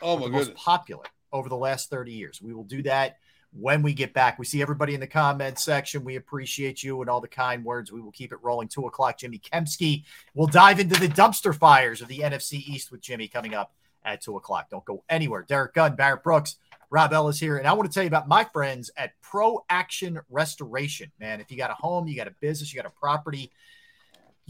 Oh 0.00 0.16
my 0.16 0.26
the 0.26 0.30
most 0.32 0.46
goodness. 0.46 0.62
popular 0.64 1.04
over 1.32 1.48
the 1.48 1.56
last 1.56 1.90
30 1.90 2.12
years. 2.12 2.40
We 2.40 2.54
will 2.54 2.64
do 2.64 2.82
that 2.84 3.18
when 3.52 3.82
we 3.82 3.92
get 3.92 4.14
back. 4.14 4.38
We 4.38 4.46
see 4.46 4.62
everybody 4.62 4.94
in 4.94 5.00
the 5.00 5.06
comment 5.06 5.58
section. 5.58 6.04
We 6.04 6.16
appreciate 6.16 6.82
you 6.82 7.00
and 7.02 7.10
all 7.10 7.20
the 7.20 7.28
kind 7.28 7.64
words. 7.64 7.92
We 7.92 8.00
will 8.00 8.12
keep 8.12 8.32
it 8.32 8.38
rolling. 8.42 8.68
Two 8.68 8.86
o'clock, 8.86 9.18
Jimmy 9.18 9.38
Kempski. 9.38 10.04
We'll 10.34 10.46
dive 10.46 10.80
into 10.80 10.98
the 10.98 11.08
dumpster 11.08 11.54
fires 11.54 12.00
of 12.00 12.08
the 12.08 12.20
NFC 12.20 12.54
East 12.66 12.90
with 12.90 13.00
Jimmy 13.02 13.28
coming 13.28 13.54
up 13.54 13.74
at 14.04 14.22
two 14.22 14.36
o'clock. 14.36 14.70
Don't 14.70 14.84
go 14.86 15.04
anywhere. 15.10 15.42
Derrick 15.46 15.74
Gunn, 15.74 15.94
Barrett 15.96 16.22
Brooks, 16.22 16.56
Rob 16.90 17.12
Ellis 17.12 17.38
here. 17.38 17.56
And 17.56 17.68
I 17.68 17.72
want 17.72 17.88
to 17.88 17.94
tell 17.94 18.02
you 18.02 18.08
about 18.08 18.28
my 18.28 18.44
friends 18.44 18.90
at 18.96 19.12
Pro 19.22 19.64
Action 19.70 20.20
Restoration. 20.28 21.10
Man, 21.20 21.40
if 21.40 21.50
you 21.50 21.56
got 21.56 21.70
a 21.70 21.74
home, 21.74 22.08
you 22.08 22.16
got 22.16 22.26
a 22.26 22.34
business, 22.40 22.72
you 22.72 22.82
got 22.82 22.90
a 22.90 22.94
property, 22.98 23.52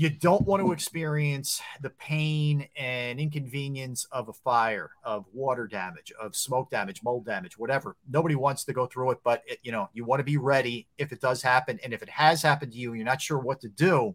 you 0.00 0.08
don't 0.08 0.46
want 0.46 0.62
to 0.62 0.72
experience 0.72 1.60
the 1.82 1.90
pain 1.90 2.66
and 2.74 3.20
inconvenience 3.20 4.06
of 4.10 4.30
a 4.30 4.32
fire, 4.32 4.92
of 5.04 5.26
water 5.34 5.66
damage, 5.66 6.10
of 6.18 6.34
smoke 6.34 6.70
damage, 6.70 7.02
mold 7.02 7.26
damage, 7.26 7.58
whatever. 7.58 7.96
Nobody 8.08 8.34
wants 8.34 8.64
to 8.64 8.72
go 8.72 8.86
through 8.86 9.10
it, 9.10 9.18
but 9.22 9.42
it, 9.46 9.58
you 9.62 9.72
know, 9.72 9.90
you 9.92 10.06
want 10.06 10.20
to 10.20 10.24
be 10.24 10.38
ready 10.38 10.88
if 10.96 11.12
it 11.12 11.20
does 11.20 11.42
happen. 11.42 11.78
And 11.84 11.92
if 11.92 12.02
it 12.02 12.08
has 12.08 12.40
happened 12.40 12.72
to 12.72 12.78
you 12.78 12.90
and 12.90 12.96
you're 12.96 13.04
not 13.04 13.20
sure 13.20 13.38
what 13.38 13.60
to 13.60 13.68
do, 13.68 14.14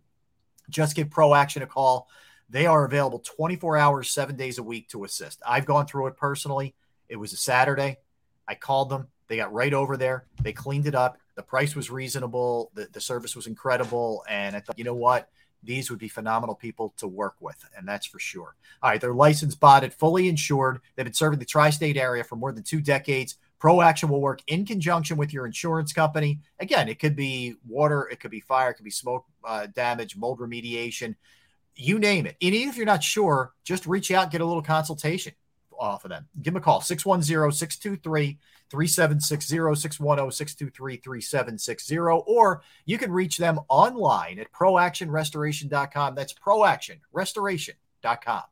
just 0.72 0.95
give 0.95 1.11
Pro 1.11 1.35
Action 1.35 1.61
a 1.61 1.68
call. 1.68 2.07
They 2.49 2.65
are 2.65 2.85
available 2.85 3.19
24 3.19 3.77
hours, 3.77 4.10
seven 4.10 4.35
days 4.35 4.57
a 4.57 4.64
week 4.64 4.89
to 4.89 5.03
assist. 5.03 5.39
I've 5.45 5.68
gone 5.68 5.85
through 5.85 6.07
it 6.07 6.18
personally. 6.18 6.73
It 7.10 7.18
was 7.18 7.31
a 7.31 7.38
Saturday. 7.38 7.97
I 8.47 8.55
called 8.55 8.89
them. 8.89 9.07
They 9.27 9.38
got 9.38 9.53
right 9.53 9.73
over 9.73 9.97
there. 9.97 10.27
They 10.41 10.53
cleaned 10.53 10.88
it 10.88 10.95
up. 10.95 11.17
The 11.35 11.43
price 11.43 11.76
was 11.76 11.89
reasonable. 11.89 12.72
The, 12.76 12.88
the 12.91 13.01
service 13.01 13.35
was 13.35 13.47
incredible. 13.47 14.23
And 14.30 14.55
I 14.55 14.59
thought, 14.59 14.77
you 14.77 14.84
know 14.84 14.93
what? 14.93 15.30
these 15.65 15.89
would 15.89 15.99
be 15.99 16.07
phenomenal 16.07 16.55
people 16.55 16.93
to 16.97 17.07
work 17.07 17.35
with, 17.39 17.65
and 17.76 17.88
that's 17.88 18.05
for 18.05 18.19
sure. 18.19 18.55
All 18.81 18.91
right, 18.91 19.01
they're 19.01 19.13
licensed, 19.13 19.59
bonded, 19.59 19.93
fully 19.93 20.30
insured. 20.30 20.80
They've 20.95 21.05
been 21.05 21.13
serving 21.13 21.39
the 21.39 21.45
tri 21.45 21.69
state 21.72 21.97
area 21.97 22.23
for 22.23 22.35
more 22.35 22.51
than 22.51 22.63
two 22.63 22.81
decades. 22.81 23.35
Pro 23.59 23.81
Action 23.81 24.09
will 24.09 24.22
work 24.22 24.41
in 24.47 24.65
conjunction 24.65 25.17
with 25.17 25.34
your 25.34 25.45
insurance 25.45 25.91
company. 25.91 26.39
Again, 26.59 26.88
it 26.88 26.99
could 26.99 27.15
be 27.15 27.55
water, 27.67 28.07
it 28.11 28.19
could 28.19 28.31
be 28.31 28.39
fire, 28.39 28.69
it 28.69 28.76
could 28.76 28.85
be 28.85 28.91
smoke 28.91 29.26
uh, 29.43 29.67
damage, 29.67 30.15
mold 30.15 30.39
remediation, 30.39 31.15
you 31.76 31.99
name 31.99 32.26
it. 32.26 32.38
And 32.41 32.53
even 32.53 32.69
if 32.69 32.77
you're 32.77 32.85
not 32.85 33.03
sure, 33.03 33.53
just 33.63 33.88
reach 33.88 34.11
out, 34.11 34.31
get 34.31 34.41
a 34.41 34.45
little 34.45 34.61
consultation 34.61 35.34
off 35.80 36.06
of 36.06 36.10
them. 36.10 36.27
Give 36.41 36.53
them 36.53 36.61
a 36.61 36.64
call 36.64 36.81
610 36.81 37.52
623 37.52 38.39
3760 38.69 39.81
610 39.81 40.31
623 40.31 40.97
3760 40.97 41.97
or 41.97 42.61
you 42.85 42.97
can 42.97 43.11
reach 43.11 43.38
them 43.38 43.60
online 43.69 44.39
at 44.39 44.52
proactionrestoration.com. 44.52 46.15
That's 46.15 46.34
proactionrestoration.com. 46.34 48.43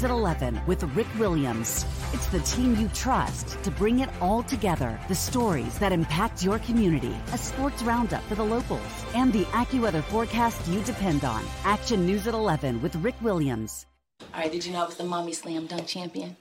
Action 0.00 0.12
at 0.12 0.16
11 0.16 0.62
with 0.66 0.82
Rick 0.96 1.08
Williams. 1.18 1.84
It's 2.14 2.26
the 2.28 2.40
team 2.40 2.74
you 2.76 2.88
trust 2.94 3.62
to 3.62 3.70
bring 3.70 4.00
it 4.00 4.08
all 4.22 4.42
together. 4.42 4.98
The 5.08 5.14
stories 5.14 5.78
that 5.78 5.92
impact 5.92 6.42
your 6.42 6.58
community, 6.60 7.14
a 7.34 7.36
sports 7.36 7.82
roundup 7.82 8.22
for 8.22 8.34
the 8.34 8.42
locals, 8.42 8.80
and 9.14 9.30
the 9.30 9.44
AccuWeather 9.52 10.02
forecast 10.04 10.66
you 10.68 10.80
depend 10.84 11.26
on. 11.26 11.44
Action 11.64 12.06
News 12.06 12.26
at 12.26 12.32
11 12.32 12.80
with 12.80 12.96
Rick 12.96 13.16
Williams. 13.20 13.84
All 14.32 14.40
right, 14.40 14.50
did 14.50 14.64
you 14.64 14.72
know 14.72 14.84
I 14.84 14.86
was 14.86 14.96
the 14.96 15.04
mommy 15.04 15.34
slam 15.34 15.66
dunk 15.66 15.86
champion? 15.86 16.34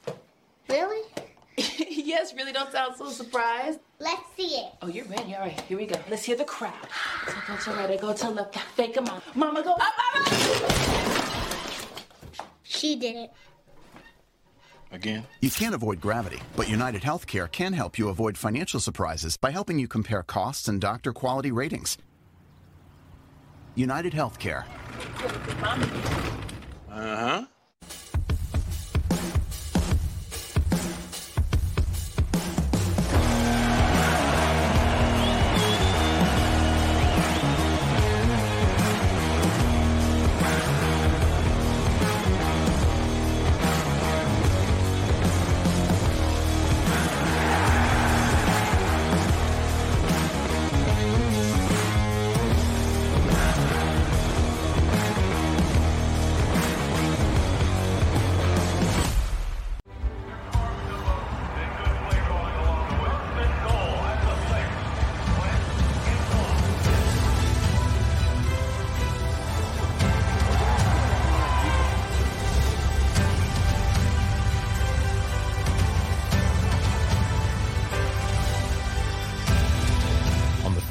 Really? 0.70 1.06
yes, 1.58 2.34
really 2.34 2.54
don't 2.54 2.72
sound 2.72 2.96
so 2.96 3.10
surprised. 3.10 3.80
Let's 4.00 4.24
see 4.38 4.56
it. 4.56 4.72
Oh, 4.82 4.88
you're 4.88 5.04
ready. 5.08 5.36
All 5.36 5.42
right, 5.42 5.60
here 5.68 5.78
we 5.78 5.86
go. 5.86 6.00
Let's 6.10 6.24
hear 6.24 6.38
the 6.38 6.46
crowd. 6.46 6.88
So 7.28 7.34
go 7.46 7.58
to 7.58 7.72
right, 7.72 8.00
go 8.00 8.14
to 8.14 8.30
left, 8.30 8.58
fake 8.78 8.96
a 8.96 9.02
mom. 9.02 9.22
Mama 9.36 9.64
go 9.64 9.74
up, 9.74 9.94
mama! 10.14 10.80
She 12.64 12.96
did 12.96 13.16
it. 13.18 13.32
Again? 14.92 15.26
You 15.42 15.52
can't 15.52 15.76
avoid 15.76 16.02
gravity, 16.02 16.40
but 16.56 16.68
United 16.70 17.02
Healthcare 17.02 17.52
can 17.52 17.74
help 17.74 18.00
you 18.00 18.10
avoid 18.10 18.38
financial 18.38 18.80
surprises 18.80 19.38
by 19.38 19.52
helping 19.52 19.78
you 19.80 19.88
compare 19.88 20.24
costs 20.24 20.68
and 20.68 20.82
doctor 20.82 21.14
quality 21.14 21.52
ratings. 21.52 21.98
United 23.76 24.14
Healthcare. 24.14 24.66
Uh 26.90 27.18
huh. 27.18 27.46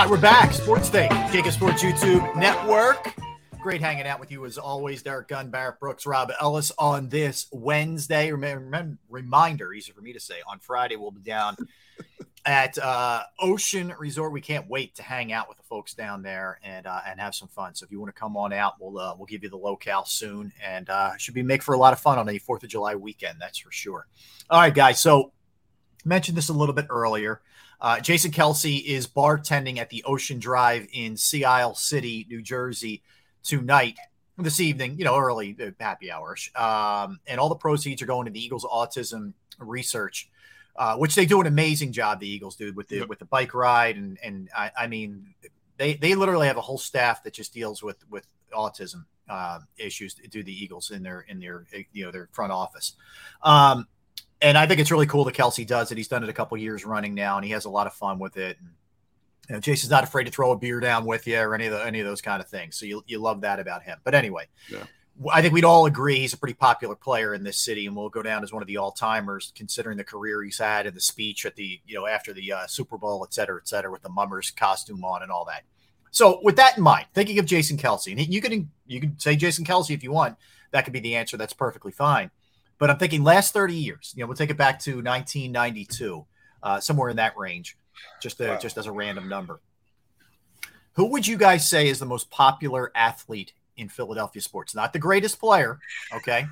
All 0.00 0.06
right, 0.06 0.10
we're 0.12 0.22
back. 0.22 0.54
Sports 0.54 0.88
Take, 0.88 1.10
JAKIB 1.10 1.52
Sports 1.52 1.82
YouTube 1.82 2.34
Network. 2.34 3.14
Great 3.60 3.82
hanging 3.82 4.06
out 4.06 4.18
with 4.18 4.32
you 4.32 4.46
as 4.46 4.56
always. 4.56 5.02
Derrick 5.02 5.28
Gunn, 5.28 5.50
Barrett 5.50 5.78
Brooks, 5.78 6.06
Rob 6.06 6.32
Ellis 6.40 6.72
on 6.78 7.10
this 7.10 7.48
Wednesday. 7.52 8.32
Remember, 8.32 8.96
reminder, 9.10 9.74
easy 9.74 9.92
for 9.92 10.00
me 10.00 10.14
to 10.14 10.18
say, 10.18 10.36
on 10.46 10.58
Friday 10.58 10.96
we'll 10.96 11.10
be 11.10 11.20
down 11.20 11.54
at 12.46 12.78
uh, 12.78 13.24
Ocean 13.40 13.92
Resort. 13.98 14.32
We 14.32 14.40
can't 14.40 14.66
wait 14.70 14.94
to 14.94 15.02
hang 15.02 15.34
out 15.34 15.50
with 15.50 15.58
the 15.58 15.64
folks 15.64 15.92
down 15.92 16.22
there 16.22 16.58
and 16.64 16.86
uh, 16.86 17.02
and 17.06 17.20
have 17.20 17.34
some 17.34 17.48
fun. 17.48 17.74
So 17.74 17.84
if 17.84 17.92
you 17.92 18.00
want 18.00 18.08
to 18.08 18.18
come 18.18 18.38
on 18.38 18.54
out, 18.54 18.76
we'll 18.80 18.98
uh, 18.98 19.14
we'll 19.18 19.26
give 19.26 19.42
you 19.42 19.50
the 19.50 19.58
locale 19.58 20.06
soon, 20.06 20.50
and 20.64 20.88
uh, 20.88 21.18
should 21.18 21.34
be 21.34 21.42
make 21.42 21.62
for 21.62 21.74
a 21.74 21.78
lot 21.78 21.92
of 21.92 22.00
fun 22.00 22.18
on 22.18 22.24
the 22.24 22.38
Fourth 22.38 22.62
of 22.62 22.70
July 22.70 22.94
weekend. 22.94 23.36
That's 23.38 23.58
for 23.58 23.70
sure. 23.70 24.06
All 24.48 24.60
right, 24.60 24.74
guys. 24.74 24.98
So 24.98 25.32
mentioned 26.06 26.38
this 26.38 26.48
a 26.48 26.54
little 26.54 26.74
bit 26.74 26.86
earlier. 26.88 27.42
Uh, 27.80 27.98
Jason 28.00 28.30
Kelce 28.30 28.84
is 28.84 29.06
bartending 29.06 29.78
at 29.78 29.88
the 29.90 30.04
Ocean 30.04 30.38
Drive 30.38 30.86
in 30.92 31.16
Sea 31.16 31.44
Isle 31.44 31.74
City, 31.74 32.26
New 32.28 32.42
Jersey, 32.42 33.02
tonight, 33.42 33.96
this 34.36 34.60
evening, 34.60 34.98
you 34.98 35.04
know, 35.04 35.16
early 35.16 35.56
uh, 35.60 35.70
happy 35.80 36.10
hours. 36.10 36.50
Um, 36.54 37.20
and 37.26 37.40
all 37.40 37.48
the 37.48 37.54
proceeds 37.54 38.02
are 38.02 38.06
going 38.06 38.26
to 38.26 38.30
the 38.32 38.42
Eagles 38.42 38.64
autism 38.64 39.32
research, 39.58 40.30
uh, 40.76 40.96
which 40.96 41.14
they 41.14 41.26
do 41.26 41.40
an 41.40 41.46
amazing 41.46 41.92
job. 41.92 42.20
The 42.20 42.28
Eagles 42.28 42.56
do 42.56 42.72
with 42.72 42.88
the 42.88 42.98
Yep. 42.98 43.08
with 43.08 43.18
the 43.18 43.24
bike 43.24 43.54
ride, 43.54 43.96
and 43.96 44.18
and 44.22 44.50
I, 44.56 44.70
I 44.78 44.86
mean, 44.86 45.34
they 45.78 45.94
they 45.94 46.14
literally 46.14 46.46
have 46.48 46.56
a 46.58 46.62
whole 46.62 46.78
staff 46.78 47.22
that 47.24 47.32
just 47.32 47.54
deals 47.54 47.82
with 47.82 47.96
with 48.10 48.26
autism 48.52 49.04
uh, 49.28 49.60
issues. 49.78 50.14
Do 50.14 50.42
the 50.42 50.52
Eagles 50.52 50.90
in 50.90 51.02
their 51.02 51.20
in 51.22 51.40
their 51.40 51.66
you 51.92 52.04
know 52.04 52.10
their 52.10 52.28
front 52.32 52.52
office. 52.52 52.94
Um, 53.42 53.88
and 54.42 54.56
I 54.56 54.66
think 54.66 54.80
it's 54.80 54.90
really 54.90 55.06
cool 55.06 55.24
that 55.24 55.34
Kelce 55.34 55.66
does 55.66 55.92
it. 55.92 55.98
He's 55.98 56.08
done 56.08 56.22
it 56.22 56.28
a 56.28 56.32
couple 56.32 56.56
years 56.58 56.84
running 56.84 57.14
now, 57.14 57.36
and 57.36 57.44
he 57.44 57.52
has 57.52 57.64
a 57.64 57.70
lot 57.70 57.86
of 57.86 57.92
fun 57.94 58.18
with 58.18 58.36
it. 58.36 58.56
And, 58.58 58.70
You 59.48 59.54
know, 59.56 59.60
Jason's 59.60 59.90
not 59.90 60.04
afraid 60.04 60.24
to 60.24 60.30
throw 60.30 60.52
a 60.52 60.56
beer 60.56 60.80
down 60.80 61.04
with 61.04 61.26
you 61.26 61.38
or 61.38 61.54
any 61.54 61.66
of 61.66 61.72
the, 61.72 61.84
any 61.84 62.00
of 62.00 62.06
those 62.06 62.22
kind 62.22 62.40
of 62.40 62.48
things. 62.48 62.76
So 62.76 62.86
you 62.86 63.02
you 63.06 63.18
love 63.18 63.40
that 63.42 63.60
about 63.60 63.82
him. 63.82 63.98
But 64.04 64.14
anyway, 64.14 64.46
Yeah. 64.70 64.84
I 65.30 65.42
think 65.42 65.52
we'd 65.52 65.66
all 65.66 65.84
agree 65.84 66.20
he's 66.20 66.32
a 66.32 66.38
pretty 66.38 66.54
popular 66.54 66.94
player 66.94 67.34
in 67.34 67.42
this 67.42 67.58
city, 67.58 67.84
and 67.86 67.94
will 67.94 68.08
go 68.08 68.22
down 68.22 68.42
as 68.42 68.52
one 68.52 68.62
of 68.62 68.66
the 68.68 68.78
all 68.78 68.92
timers, 68.92 69.52
considering 69.54 69.98
the 69.98 70.04
career 70.04 70.42
he's 70.42 70.58
had 70.58 70.86
and 70.86 70.96
the 70.96 71.00
speech 71.00 71.44
at 71.44 71.56
the 71.56 71.80
you 71.86 71.94
know 71.96 72.06
after 72.06 72.32
the 72.32 72.52
uh, 72.52 72.66
Super 72.66 72.96
Bowl, 72.96 73.22
et 73.24 73.34
cetera, 73.34 73.60
et 73.60 73.68
cetera, 73.68 73.90
with 73.90 74.02
the 74.02 74.08
mummers 74.08 74.50
costume 74.50 75.04
on 75.04 75.22
and 75.22 75.30
all 75.30 75.44
that. 75.44 75.64
So 76.10 76.40
with 76.42 76.56
that 76.56 76.78
in 76.78 76.82
mind, 76.82 77.06
thinking 77.12 77.38
of 77.38 77.44
Jason 77.44 77.76
Kelce, 77.76 78.10
and 78.10 78.32
you 78.32 78.40
can 78.40 78.70
you 78.86 79.00
can 79.00 79.18
say 79.18 79.36
Jason 79.36 79.64
Kelce 79.64 79.94
if 79.94 80.02
you 80.02 80.12
want. 80.12 80.36
That 80.70 80.84
could 80.84 80.92
be 80.92 81.00
the 81.00 81.16
answer. 81.16 81.36
That's 81.36 81.52
perfectly 81.52 81.92
fine. 81.92 82.30
But 82.80 82.90
I'm 82.90 82.98
thinking 82.98 83.22
last 83.22 83.52
30 83.52 83.74
years. 83.74 84.12
You 84.16 84.22
know, 84.22 84.26
we'll 84.26 84.36
take 84.36 84.50
it 84.50 84.56
back 84.56 84.80
to 84.80 84.96
1992, 85.02 86.26
uh, 86.62 86.80
somewhere 86.80 87.10
in 87.10 87.16
that 87.16 87.36
range, 87.36 87.76
just 88.20 88.40
a, 88.40 88.58
just 88.60 88.78
as 88.78 88.86
a 88.86 88.92
random 88.92 89.28
number. 89.28 89.60
Who 90.94 91.04
would 91.06 91.26
you 91.26 91.36
guys 91.36 91.68
say 91.68 91.88
is 91.88 91.98
the 91.98 92.06
most 92.06 92.30
popular 92.30 92.90
athlete 92.94 93.52
in 93.76 93.88
Philadelphia 93.88 94.42
sports? 94.42 94.74
Not 94.74 94.92
the 94.92 94.98
greatest 94.98 95.38
player, 95.38 95.78
okay? 96.12 96.46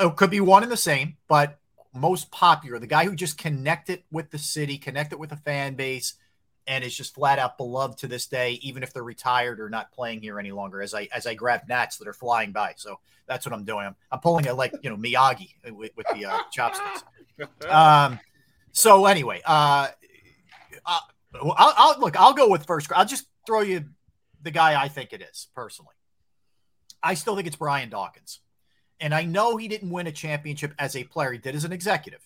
It 0.00 0.16
could 0.16 0.30
be 0.30 0.40
one 0.40 0.62
and 0.62 0.72
the 0.72 0.76
same, 0.76 1.16
but 1.28 1.58
most 1.92 2.30
popular, 2.30 2.78
the 2.78 2.86
guy 2.86 3.04
who 3.04 3.14
just 3.14 3.36
connected 3.36 4.04
with 4.10 4.30
the 4.30 4.38
city, 4.38 4.78
connected 4.78 5.18
with 5.18 5.30
the 5.30 5.36
fan 5.36 5.74
base, 5.74 6.14
and 6.66 6.84
is 6.84 6.96
just 6.96 7.14
flat 7.14 7.38
out 7.38 7.56
beloved 7.56 7.98
to 7.98 8.06
this 8.06 8.26
day, 8.26 8.52
even 8.62 8.82
if 8.82 8.92
they're 8.92 9.02
retired 9.02 9.60
or 9.60 9.68
not 9.68 9.92
playing 9.92 10.20
here 10.20 10.38
any 10.38 10.52
longer. 10.52 10.80
As 10.80 10.94
I 10.94 11.08
as 11.12 11.26
I 11.26 11.34
grab 11.34 11.62
gnats 11.68 11.98
that 11.98 12.08
are 12.08 12.12
flying 12.12 12.52
by, 12.52 12.74
so 12.76 12.98
that's 13.26 13.46
what 13.46 13.52
I'm 13.52 13.64
doing. 13.64 13.86
I'm, 13.86 13.96
I'm 14.10 14.20
pulling 14.20 14.44
it 14.44 14.54
like 14.54 14.72
you 14.82 14.90
know 14.90 14.96
Miyagi 14.96 15.54
with, 15.72 15.90
with 15.96 16.06
the 16.14 16.26
uh, 16.26 16.38
chopsticks. 16.52 17.04
Um, 17.68 18.18
so 18.72 19.06
anyway, 19.06 19.40
uh, 19.44 19.88
uh, 20.86 21.00
I'll, 21.34 21.74
I'll 21.76 22.00
look. 22.00 22.18
I'll 22.18 22.34
go 22.34 22.48
with 22.48 22.66
first. 22.66 22.90
I'll 22.94 23.06
just 23.06 23.26
throw 23.46 23.60
you 23.60 23.84
the 24.42 24.50
guy 24.50 24.80
I 24.80 24.88
think 24.88 25.12
it 25.12 25.22
is 25.22 25.48
personally. 25.54 25.94
I 27.02 27.14
still 27.14 27.34
think 27.34 27.46
it's 27.46 27.56
Brian 27.56 27.90
Dawkins, 27.90 28.40
and 29.00 29.14
I 29.14 29.24
know 29.24 29.56
he 29.56 29.68
didn't 29.68 29.90
win 29.90 30.06
a 30.06 30.12
championship 30.12 30.74
as 30.78 30.94
a 30.94 31.04
player. 31.04 31.32
He 31.32 31.38
did 31.38 31.54
as 31.54 31.64
an 31.64 31.72
executive, 31.72 32.22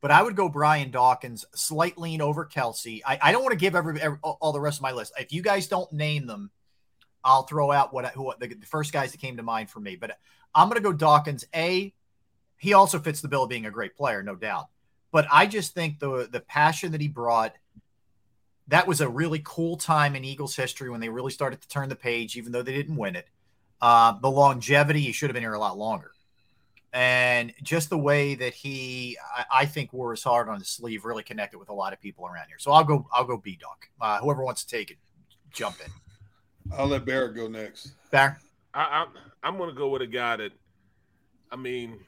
but 0.00 0.10
I 0.10 0.22
would 0.22 0.36
go 0.36 0.48
Brian 0.48 0.90
Dawkins, 0.90 1.44
slight 1.54 1.98
lean 1.98 2.20
over 2.20 2.46
Kelce. 2.46 3.02
I, 3.06 3.18
I 3.20 3.32
don't 3.32 3.42
want 3.42 3.52
to 3.52 3.58
give 3.58 3.74
every, 3.74 4.00
every 4.00 4.18
all 4.22 4.52
the 4.52 4.60
rest 4.60 4.78
of 4.78 4.82
my 4.82 4.92
list. 4.92 5.12
If 5.18 5.32
you 5.32 5.42
guys 5.42 5.68
don't 5.68 5.92
name 5.92 6.26
them, 6.26 6.50
I'll 7.22 7.42
throw 7.42 7.70
out 7.70 7.92
what 7.92 8.06
who 8.12 8.32
the, 8.38 8.48
the 8.48 8.66
first 8.66 8.92
guys 8.92 9.12
that 9.12 9.20
came 9.20 9.36
to 9.36 9.42
mind 9.42 9.70
for 9.70 9.80
me. 9.80 9.96
But 9.96 10.18
I'm 10.54 10.68
going 10.68 10.82
to 10.82 10.88
go 10.88 10.92
Dawkins. 10.92 11.44
A, 11.54 11.92
he 12.56 12.72
also 12.72 12.98
fits 12.98 13.20
the 13.20 13.28
bill 13.28 13.42
of 13.42 13.50
being 13.50 13.66
a 13.66 13.70
great 13.70 13.94
player, 13.94 14.22
no 14.22 14.34
doubt. 14.34 14.66
But 15.12 15.26
I 15.30 15.46
just 15.46 15.74
think 15.74 15.98
the 15.98 16.28
the 16.30 16.40
passion 16.40 16.92
that 16.92 17.00
he 17.00 17.08
brought. 17.08 17.54
That 18.68 18.86
was 18.86 19.00
a 19.00 19.08
really 19.08 19.42
cool 19.44 19.76
time 19.76 20.14
in 20.14 20.24
Eagles 20.24 20.54
history 20.54 20.90
when 20.90 21.00
they 21.00 21.08
really 21.08 21.32
started 21.32 21.60
to 21.60 21.66
turn 21.66 21.88
the 21.88 21.96
page, 21.96 22.36
even 22.36 22.52
though 22.52 22.62
they 22.62 22.72
didn't 22.72 22.94
win 22.94 23.16
it. 23.16 23.26
Uh, 23.80 24.12
the 24.20 24.30
longevity, 24.30 25.00
he 25.00 25.10
should 25.10 25.28
have 25.28 25.34
been 25.34 25.42
here 25.42 25.54
a 25.54 25.58
lot 25.58 25.76
longer. 25.76 26.12
And 26.92 27.52
just 27.62 27.88
the 27.88 27.98
way 27.98 28.34
that 28.34 28.52
he, 28.52 29.16
I, 29.36 29.44
I, 29.60 29.66
think, 29.66 29.92
wore 29.92 30.10
his 30.10 30.24
heart 30.24 30.48
on 30.48 30.58
his 30.58 30.68
sleeve, 30.68 31.04
really 31.04 31.22
connected 31.22 31.58
with 31.58 31.68
a 31.68 31.72
lot 31.72 31.92
of 31.92 32.00
people 32.00 32.26
around 32.26 32.48
here. 32.48 32.58
So 32.58 32.72
I'll 32.72 32.84
go, 32.84 33.06
I'll 33.12 33.24
go 33.24 33.36
B 33.36 33.56
Doc. 33.60 33.88
Uh, 34.00 34.18
whoever 34.18 34.42
wants 34.44 34.64
to 34.64 34.76
take 34.76 34.90
it, 34.90 34.98
jump 35.52 35.76
in. 35.84 35.92
I'll 36.76 36.88
let 36.88 37.04
Barrett 37.04 37.36
go 37.36 37.46
next. 37.46 37.92
Barrett, 38.10 38.38
I, 38.74 38.80
I, 38.82 39.06
I'm 39.42 39.56
going 39.56 39.70
to 39.70 39.76
go 39.76 39.88
with 39.88 40.02
a 40.02 40.06
guy 40.06 40.36
that, 40.36 40.52
I 41.52 41.56
mean, 41.56 42.00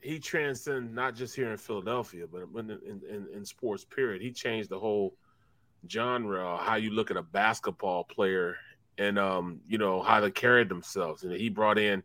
he 0.00 0.18
transcends 0.18 0.92
not 0.92 1.14
just 1.14 1.36
here 1.36 1.50
in 1.50 1.58
Philadelphia, 1.58 2.26
but 2.26 2.48
in, 2.58 2.70
in, 2.70 3.26
in 3.34 3.44
sports. 3.44 3.84
Period. 3.84 4.22
He 4.22 4.32
changed 4.32 4.70
the 4.70 4.78
whole 4.78 5.14
genre, 5.90 6.56
how 6.56 6.76
you 6.76 6.90
look 6.90 7.10
at 7.10 7.16
a 7.16 7.22
basketball 7.22 8.04
player 8.04 8.56
and 8.98 9.18
um, 9.18 9.60
you 9.66 9.78
know 9.78 10.02
how 10.02 10.20
they 10.20 10.30
carried 10.30 10.68
themselves. 10.68 11.22
And 11.22 11.32
he 11.32 11.48
brought 11.48 11.78
in 11.78 12.02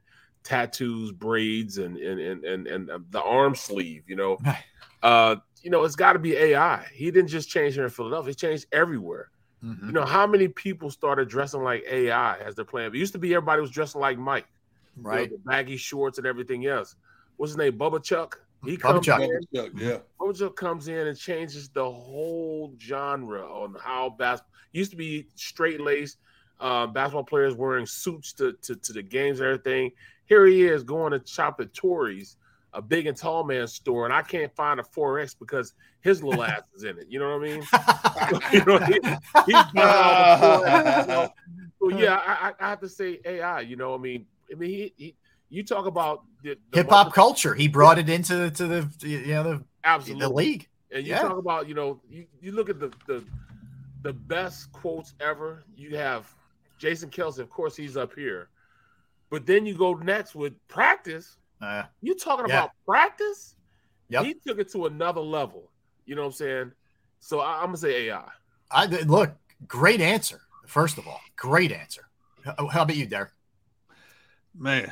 tattoos, 0.47 1.11
braids, 1.11 1.77
and 1.77 1.97
and 1.97 2.19
and 2.19 2.45
and, 2.45 2.89
and 2.89 3.05
the 3.11 3.21
arm 3.21 3.53
sleeve. 3.53 4.03
You 4.07 4.15
know, 4.15 4.37
uh, 5.03 5.35
you 5.61 5.69
know 5.69 5.83
it's 5.83 5.95
got 5.95 6.13
to 6.13 6.19
be 6.19 6.35
AI. 6.37 6.85
He 6.93 7.11
didn't 7.11 7.27
just 7.27 7.49
change 7.49 7.73
here 7.73 7.83
in 7.83 7.89
Philadelphia; 7.89 8.31
he 8.31 8.35
changed 8.35 8.65
everywhere. 8.71 9.29
Mm-hmm. 9.63 9.87
You 9.87 9.91
know 9.91 10.05
how 10.05 10.25
many 10.25 10.47
people 10.47 10.89
started 10.89 11.27
dressing 11.27 11.63
like 11.63 11.83
AI 11.89 12.37
as 12.37 12.55
they're 12.55 12.63
playing? 12.63 12.93
It 12.93 12.97
used 12.97 13.13
to 13.13 13.19
be 13.19 13.33
everybody 13.35 13.61
was 13.61 13.71
dressing 13.71 13.99
like 13.99 14.17
Mike, 14.17 14.47
right? 14.95 15.29
You 15.29 15.37
know, 15.37 15.41
the 15.43 15.49
baggy 15.49 15.77
shorts 15.77 16.17
and 16.17 16.25
everything 16.25 16.65
else. 16.65 16.95
What's 17.35 17.51
his 17.51 17.57
name? 17.57 17.77
Bubba 17.77 18.01
Chuck. 18.01 18.39
He 18.63 18.77
Bubba 18.77 18.81
comes 18.81 19.05
Chuck. 19.05 19.21
in, 19.21 19.39
Chuck, 19.53 19.71
yeah. 19.75 19.97
Bubba 20.19 20.37
Chuck 20.37 20.55
comes 20.55 20.87
in 20.87 21.07
and 21.07 21.17
changes 21.17 21.69
the 21.69 21.83
whole 21.83 22.73
genre 22.79 23.41
on 23.41 23.75
how 23.81 24.11
basketball 24.11 24.53
used 24.71 24.91
to 24.91 24.97
be 24.97 25.27
straight 25.35 25.81
laced 25.81 26.19
uh, 26.59 26.87
basketball 26.87 27.23
players 27.23 27.55
wearing 27.55 27.85
suits 27.85 28.33
to, 28.33 28.53
to, 28.61 28.75
to 28.75 28.93
the 28.93 29.03
games 29.03 29.39
and 29.39 29.47
everything. 29.47 29.91
Here 30.27 30.45
he 30.45 30.65
is 30.65 30.83
going 30.83 31.11
to 31.11 31.21
shop 31.25 31.59
at 31.59 31.73
Tory's, 31.73 32.37
a 32.73 32.81
big 32.81 33.07
and 33.07 33.17
tall 33.17 33.43
man 33.43 33.67
store, 33.67 34.05
and 34.05 34.13
I 34.13 34.21
can't 34.21 34.53
find 34.55 34.79
a 34.79 34.83
4X 34.83 35.35
because 35.39 35.73
his 36.01 36.21
little 36.23 36.43
ass 36.43 36.61
is 36.75 36.83
in 36.83 36.97
it. 36.99 37.07
You 37.09 37.19
know 37.19 37.37
what 37.37 37.47
I 37.47 37.51
mean? 37.51 37.63
you 38.51 38.65
know, 38.65 38.79
he, 38.79 38.99
he's 39.45 39.85
all 39.85 40.15
the 40.15 40.45
4X, 40.45 41.01
you 41.01 41.07
know? 41.07 41.29
So 41.79 41.89
yeah, 41.97 42.21
I, 42.25 42.53
I 42.59 42.69
have 42.69 42.79
to 42.81 42.89
say 42.89 43.19
AI. 43.25 43.61
You 43.61 43.75
know, 43.75 43.93
I 43.93 43.97
mean, 43.97 44.25
I 44.51 44.55
mean, 44.55 44.69
he, 44.69 44.93
he 44.97 45.15
you 45.49 45.63
talk 45.63 45.85
about 45.85 46.23
the, 46.43 46.57
the 46.71 46.79
hip 46.79 46.89
hop 46.89 47.13
culture. 47.13 47.53
He 47.53 47.67
brought 47.67 47.97
it 47.99 48.09
into 48.09 48.51
to 48.51 48.67
the 48.67 48.89
you 49.01 49.27
know 49.27 49.43
the 49.43 49.63
absolutely 49.83 50.27
the 50.27 50.33
league. 50.33 50.67
And 50.91 51.05
you 51.05 51.13
Yeah. 51.13 51.21
talk 51.21 51.37
about, 51.37 51.67
you 51.67 51.73
know, 51.73 52.01
you, 52.09 52.25
you 52.41 52.51
look 52.53 52.69
at 52.69 52.79
the, 52.79 52.91
the 53.07 53.23
the 54.03 54.13
best 54.13 54.71
quotes 54.71 55.13
ever. 55.19 55.63
You 55.75 55.95
have 55.97 56.33
Jason 56.77 57.09
Kelce, 57.09 57.39
of 57.39 57.49
course, 57.49 57.75
he's 57.75 57.97
up 57.97 58.13
here. 58.13 58.49
But 59.29 59.45
then 59.45 59.65
you 59.65 59.75
go 59.75 59.93
next 59.93 60.35
with 60.35 60.53
practice. 60.67 61.37
Uh, 61.61 61.83
You 62.01 62.15
talking 62.15 62.45
Yeah. 62.47 62.59
about 62.59 62.71
practice? 62.85 63.55
Yep. 64.09 64.25
He 64.25 64.33
took 64.35 64.59
it 64.59 64.71
to 64.71 64.85
another 64.85 65.21
level. 65.21 65.69
You 66.05 66.15
know 66.15 66.21
what 66.21 66.27
I'm 66.27 66.33
saying? 66.33 66.71
So 67.19 67.39
I, 67.39 67.59
I'm 67.59 67.65
gonna 67.67 67.77
say 67.77 68.07
AI. 68.07 68.29
I 68.71 68.85
look 68.85 69.31
great 69.67 69.99
answer. 70.01 70.41
First 70.67 70.97
of 70.97 71.07
all, 71.07 71.19
great 71.35 71.71
answer. 71.71 72.07
How 72.45 72.67
how 72.67 72.81
about 72.83 72.95
you, 72.95 73.05
Derrick? 73.05 73.31
Man, 74.57 74.91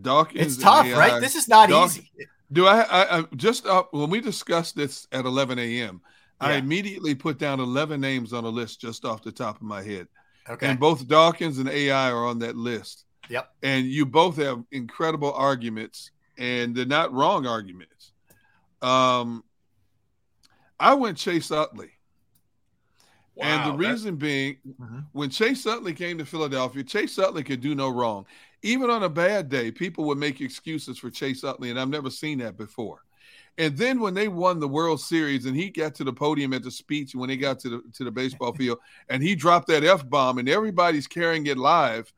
Dawkins. 0.00 0.54
It's 0.54 0.62
tough, 0.62 0.86
and 0.86 0.96
right? 0.96 1.20
This 1.20 1.34
is 1.34 1.48
not 1.48 1.68
Daw- 1.68 1.84
easy. 1.86 2.10
Do 2.52 2.66
I, 2.66 2.80
I, 2.82 3.18
I 3.18 3.24
just 3.36 3.66
uh, 3.66 3.84
when 3.90 4.10
we 4.10 4.20
discussed 4.20 4.76
this 4.76 5.06
at 5.12 5.24
11 5.24 5.58
a.m., 5.58 6.00
I 6.40 6.54
immediately 6.54 7.14
put 7.14 7.38
down 7.38 7.58
11 7.58 8.00
names 8.00 8.32
on 8.32 8.44
a 8.44 8.48
list 8.48 8.80
just 8.80 9.04
off 9.04 9.22
the 9.22 9.32
top 9.32 9.56
of 9.56 9.62
my 9.62 9.82
head. 9.82 10.08
Okay. 10.48 10.66
And 10.66 10.78
both 10.78 11.06
Dawkins 11.08 11.58
and 11.58 11.68
AI 11.68 12.10
are 12.10 12.26
on 12.26 12.38
that 12.40 12.56
list. 12.56 13.06
Yep. 13.30 13.50
And 13.62 13.86
you 13.86 14.04
both 14.04 14.36
have 14.36 14.62
incredible 14.70 15.32
arguments, 15.32 16.10
and 16.36 16.74
they're 16.74 16.84
not 16.84 17.12
wrong 17.12 17.46
arguments. 17.46 18.12
Um, 18.82 19.42
I 20.78 20.94
went 20.94 21.16
Chase 21.18 21.50
Utley. 21.50 21.90
and 23.40 23.72
the 23.72 23.76
reason 23.76 24.14
being, 24.14 24.58
Mhm. 24.64 25.06
when 25.10 25.28
Chase 25.28 25.66
Utley 25.66 25.92
came 25.92 26.18
to 26.18 26.24
Philadelphia, 26.24 26.84
Chase 26.84 27.18
Utley 27.18 27.42
could 27.42 27.60
do 27.60 27.74
no 27.74 27.88
wrong. 27.88 28.26
Even 28.62 28.90
on 28.90 29.02
a 29.02 29.08
bad 29.08 29.48
day, 29.48 29.72
people 29.72 30.04
would 30.04 30.18
make 30.18 30.40
excuses 30.40 30.98
for 30.98 31.10
Chase 31.10 31.42
Utley, 31.42 31.70
and 31.70 31.80
I've 31.80 31.88
never 31.88 32.10
seen 32.10 32.38
that 32.38 32.56
before. 32.56 33.02
And 33.56 33.76
then 33.76 34.00
when 34.00 34.14
they 34.14 34.26
won 34.28 34.58
the 34.58 34.68
World 34.68 35.00
Series, 35.00 35.46
and 35.46 35.56
he 35.56 35.70
got 35.70 35.94
to 35.96 36.04
the 36.04 36.12
podium 36.12 36.52
at 36.52 36.64
the 36.64 36.70
speech, 36.70 37.14
when 37.14 37.28
they 37.28 37.36
got 37.36 37.60
to 37.60 37.68
the 37.68 37.82
to 37.94 38.04
the 38.04 38.10
baseball 38.10 38.52
field, 38.56 38.78
and 39.08 39.22
he 39.22 39.34
dropped 39.34 39.68
that 39.68 39.84
f 39.84 40.08
bomb, 40.08 40.38
and 40.38 40.48
everybody's 40.48 41.06
carrying 41.06 41.46
it 41.46 41.56
live 41.56 42.12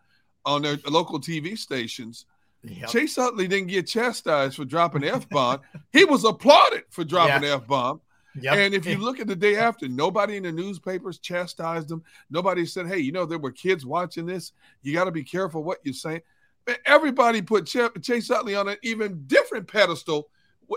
on 0.45 0.63
their 0.63 0.79
local 0.89 1.21
TV 1.21 1.59
stations. 1.59 2.25
Yep. 2.63 2.89
Chase 2.89 3.19
Utley 3.19 3.47
didn't 3.49 3.69
get 3.69 3.87
chastised 3.87 4.57
for 4.57 4.65
dropping 4.65 5.05
f 5.05 5.29
bomb; 5.29 5.61
he 5.93 6.05
was 6.05 6.25
applauded 6.25 6.85
for 6.89 7.05
dropping 7.05 7.43
the 7.43 7.55
f 7.55 7.67
bomb. 7.67 8.01
Yep. 8.41 8.55
And 8.55 8.75
if 8.75 8.87
you 8.87 8.97
look 8.99 9.21
at 9.21 9.27
the 9.27 9.37
day 9.37 9.57
after, 9.57 9.89
nobody 9.89 10.39
in 10.39 10.43
the 10.43 10.53
newspapers 10.53 11.19
chastised 11.19 11.91
him. 11.91 12.03
Nobody 12.31 12.65
said, 12.65 12.87
"Hey, 12.87 12.99
you 12.99 13.13
know 13.13 13.27
there 13.27 13.39
were 13.39 13.53
kids 13.53 13.85
watching 13.85 14.25
this. 14.25 14.53
You 14.83 14.95
got 14.95 15.05
to 15.05 15.11
be 15.11 15.25
careful 15.25 15.63
what 15.63 15.81
you're 15.85 15.93
saying." 15.93 16.23
Man, 16.67 16.77
Everybody 16.87 17.43
put 17.43 17.67
Chase 17.67 18.31
Utley 18.31 18.55
on 18.55 18.69
an 18.69 18.77
even 18.83 19.25
different 19.27 19.69
pedestal 19.69 20.31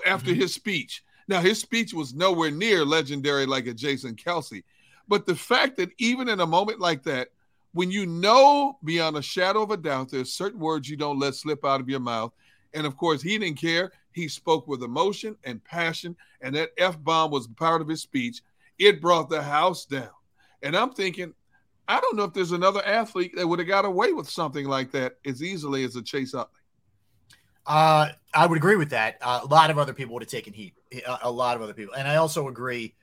after 0.06 0.32
mm-hmm. 0.32 0.42
his 0.42 0.54
speech. 0.54 1.04
Now, 1.28 1.42
his 1.42 1.60
speech 1.60 1.94
was 1.94 2.14
nowhere 2.14 2.52
near 2.52 2.84
legendary 2.84 3.46
like 3.46 3.68
a 3.68 3.74
Jason 3.74 4.16
Kelce, 4.16 4.64
but 5.08 5.26
the 5.26 5.36
fact 5.36 5.78
that 5.78 5.92
even 5.98 6.30
in 6.30 6.40
a 6.40 6.46
moment 6.46 6.80
like 6.80 7.04
that, 7.04 7.30
when 7.74 7.92
you 7.92 8.06
know 8.06 8.78
beyond 8.84 9.16
a 9.16 9.22
shadow 9.22 9.62
of 9.62 9.72
a 9.72 9.78
doubt, 9.78 10.10
there's 10.10 10.34
certain 10.34 10.60
words 10.60 10.90
you 10.90 10.98
don't 10.98 11.20
let 11.20 11.36
slip 11.36 11.64
out 11.64 11.82
of 11.82 11.90
your 11.90 12.00
mouth, 12.00 12.34
and 12.74 12.86
of 12.86 12.98
course, 12.98 13.22
he 13.22 13.38
didn't 13.38 13.60
care. 13.60 13.92
He 14.12 14.28
spoke 14.28 14.68
with 14.68 14.84
emotion 14.84 15.36
and 15.44 15.64
passion, 15.64 16.16
and 16.42 16.56
that 16.56 16.72
F 16.78 17.02
bomb 17.02 17.32
was 17.32 17.48
part 17.48 17.82
of 17.82 17.88
his 17.88 18.02
speech. 18.02 18.42
It 18.78 19.02
brought 19.02 19.30
the 19.30 19.42
house 19.42 19.86
down. 19.86 20.10
And 20.62 20.76
I'm 20.76 20.94
thinking, 20.94 21.34
I 21.88 22.00
don't 22.00 22.16
know 22.16 22.24
if 22.24 22.34
there's 22.34 22.52
another 22.52 22.86
athlete 22.86 23.34
that 23.36 23.48
would 23.48 23.60
have 23.60 23.68
got 23.68 23.86
away 23.86 24.14
with 24.14 24.30
something 24.30 24.66
like 24.66 24.92
that 24.92 25.18
as 25.26 25.42
easily 25.42 25.84
as 25.84 25.96
a 25.96 26.02
Chase 26.02 26.34
Utley. 26.34 26.59
Uh, 27.70 28.10
I 28.34 28.48
would 28.48 28.58
agree 28.58 28.76
with 28.76 28.90
that. 28.90 29.18
Uh, 29.22 29.42
a 29.44 29.46
lot 29.46 29.70
of 29.70 29.78
other 29.78 29.94
people 29.94 30.14
would 30.16 30.24
have 30.24 30.30
taken 30.30 30.54
heat. 30.54 30.74
A, 31.08 31.20
a 31.24 31.32
lot 31.32 31.56
of 31.56 31.62
other 31.62 31.74
people, 31.74 31.94
and 31.94 32.08
I 32.08 32.16
also 32.16 32.48
agree. 32.48 32.96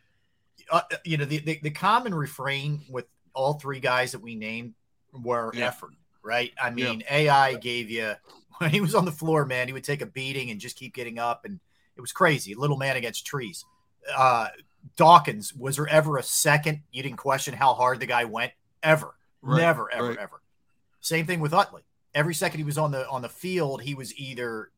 uh, 0.70 0.80
you 1.04 1.16
know, 1.16 1.24
the, 1.24 1.38
the 1.38 1.60
the 1.62 1.70
common 1.70 2.12
refrain 2.14 2.82
with 2.90 3.06
all 3.32 3.54
three 3.54 3.78
guys 3.78 4.10
that 4.12 4.18
we 4.20 4.34
named 4.34 4.74
were 5.12 5.52
Yeah. 5.54 5.66
effort, 5.68 5.92
right? 6.22 6.52
I 6.60 6.70
mean, 6.70 7.04
AI 7.08 7.54
gave 7.54 7.88
you 7.90 8.14
when 8.58 8.70
he 8.70 8.80
was 8.80 8.94
on 8.96 9.04
the 9.04 9.12
floor, 9.12 9.44
man, 9.46 9.68
he 9.68 9.72
would 9.72 9.84
take 9.84 10.02
a 10.02 10.06
beating 10.06 10.50
and 10.50 10.60
just 10.60 10.76
keep 10.76 10.94
getting 10.94 11.18
up, 11.20 11.44
and 11.44 11.60
it 11.96 12.00
was 12.00 12.10
crazy. 12.12 12.54
Little 12.56 12.76
man 12.76 12.96
against 12.96 13.24
trees. 13.24 13.64
Uh, 14.16 14.48
Dawkins, 14.96 15.54
was 15.54 15.76
there 15.76 15.86
ever 15.88 16.16
a 16.16 16.22
second 16.22 16.82
you 16.92 17.02
didn't 17.04 17.18
question 17.18 17.54
how 17.54 17.74
hard 17.74 18.00
the 18.00 18.06
guy 18.06 18.24
went? 18.24 18.52
Ever, 18.82 19.14
Right, 19.42 19.60
never, 19.60 19.92
ever, 19.92 20.08
right. 20.08 20.18
ever. 20.18 20.40
Same 21.00 21.24
thing 21.26 21.38
with 21.40 21.52
Utley. 21.54 21.82
Every 22.16 22.34
second 22.34 22.58
he 22.58 22.64
was 22.64 22.78
on 22.78 22.90
the 22.90 23.06
on 23.08 23.20
the 23.22 23.28
field, 23.28 23.82
he 23.82 23.94
was 23.94 24.16
either, 24.18 24.70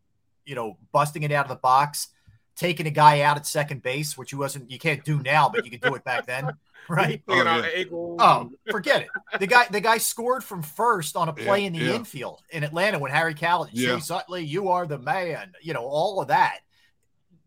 you 0.44 0.54
know, 0.54 0.76
busting 0.92 1.22
it 1.22 1.30
out 1.32 1.44
of 1.44 1.48
the 1.48 1.54
box, 1.56 2.08
taking 2.56 2.86
a 2.86 2.90
guy 2.90 3.20
out 3.20 3.36
at 3.36 3.46
second 3.46 3.82
base, 3.82 4.18
which 4.18 4.32
you 4.32 4.38
wasn't 4.38 4.70
you 4.70 4.78
can't 4.78 5.04
do 5.04 5.20
now, 5.22 5.48
but 5.48 5.64
you 5.64 5.70
could 5.70 5.80
do 5.80 5.94
it 5.94 6.02
back 6.04 6.26
then, 6.26 6.50
right? 6.88 7.22
Oh, 7.28 7.34
yeah. 7.36 7.84
Oh, 8.18 8.50
forget 8.70 9.02
it. 9.02 9.08
The 9.38 9.46
guy, 9.46 9.66
the 9.70 9.80
guy 9.80 9.98
scored 9.98 10.42
from 10.42 10.62
first 10.62 11.14
on 11.16 11.28
a 11.28 11.32
play 11.32 11.60
Yeah, 11.60 11.66
in 11.68 11.72
the 11.74 11.78
yeah. 11.78 11.94
infield 11.94 12.42
in 12.50 12.64
Atlanta 12.64 12.98
when 12.98 13.12
Harry 13.12 13.34
Kalas, 13.34 13.68
Yeah. 13.72 13.94
Chase 13.94 14.10
Utley, 14.10 14.44
you 14.44 14.68
are 14.70 14.86
the 14.88 14.98
man. 14.98 15.52
You 15.62 15.74
know 15.74 15.84
all 15.86 16.20
of 16.20 16.28
that. 16.28 16.58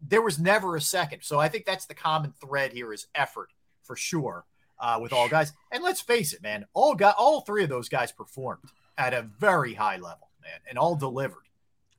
There 0.07 0.21
was 0.21 0.39
never 0.39 0.77
a 0.77 0.81
second. 0.81 1.21
So 1.23 1.37
I 1.37 1.49
think 1.49 1.65
that's 1.65 1.85
the 1.85 1.93
common 1.93 2.33
thread 2.39 2.71
here 2.71 2.93
is 2.93 3.07
effort 3.13 3.49
for 3.83 3.95
sure 3.97 4.45
uh, 4.81 4.99
with 5.01 5.13
all 5.13 5.29
guys. 5.29 5.53
And 5.71 5.81
let's 5.83 6.01
face 6.01 6.33
it, 6.33 6.41
man, 6.43 6.65
all 6.73 6.95
got 6.95 7.15
all 7.17 7.41
three 7.41 7.63
of 7.63 7.69
those 7.69 7.87
guys 7.87 8.11
performed 8.11 8.63
at 8.97 9.13
a 9.13 9.21
very 9.39 9.73
high 9.73 9.95
level, 9.97 10.29
man, 10.41 10.59
and 10.69 10.77
all 10.77 10.95
delivered. 10.95 11.37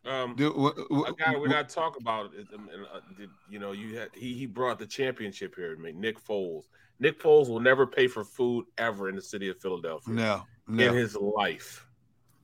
Um, 0.04 0.34
Dude, 0.34 0.52
wh- 0.54 0.76
wh- 0.90 1.09
a 1.09 1.14
guy 1.14 1.36
we're 1.36 1.46
wh- 1.46 1.50
not 1.52 1.68
talking 1.68 2.02
about. 2.02 2.34
it, 2.34 2.48
and, 2.52 2.68
uh, 2.92 2.98
did- 3.16 3.30
you 3.48 3.59
know, 3.60 3.70
you 3.72 3.96
had 3.98 4.09
he 4.14 4.34
he 4.34 4.46
brought 4.46 4.78
the 4.80 4.86
championship 4.86 5.54
here. 5.54 5.76
I 5.78 5.80
mean, 5.80 6.00
Nick 6.00 6.18
Foles. 6.22 6.64
Nick 6.98 7.20
Foles 7.20 7.48
will 7.48 7.60
never 7.60 7.86
pay 7.86 8.09
for 8.09 8.24
food 8.24 8.66
ever 8.78 9.09
in 9.09 9.14
the 9.16 9.22
city 9.22 9.48
of 9.48 9.60
Philadelphia 9.60 10.12
No, 10.14 10.42
in 10.68 10.92
his 10.94 11.16
life. 11.16 11.86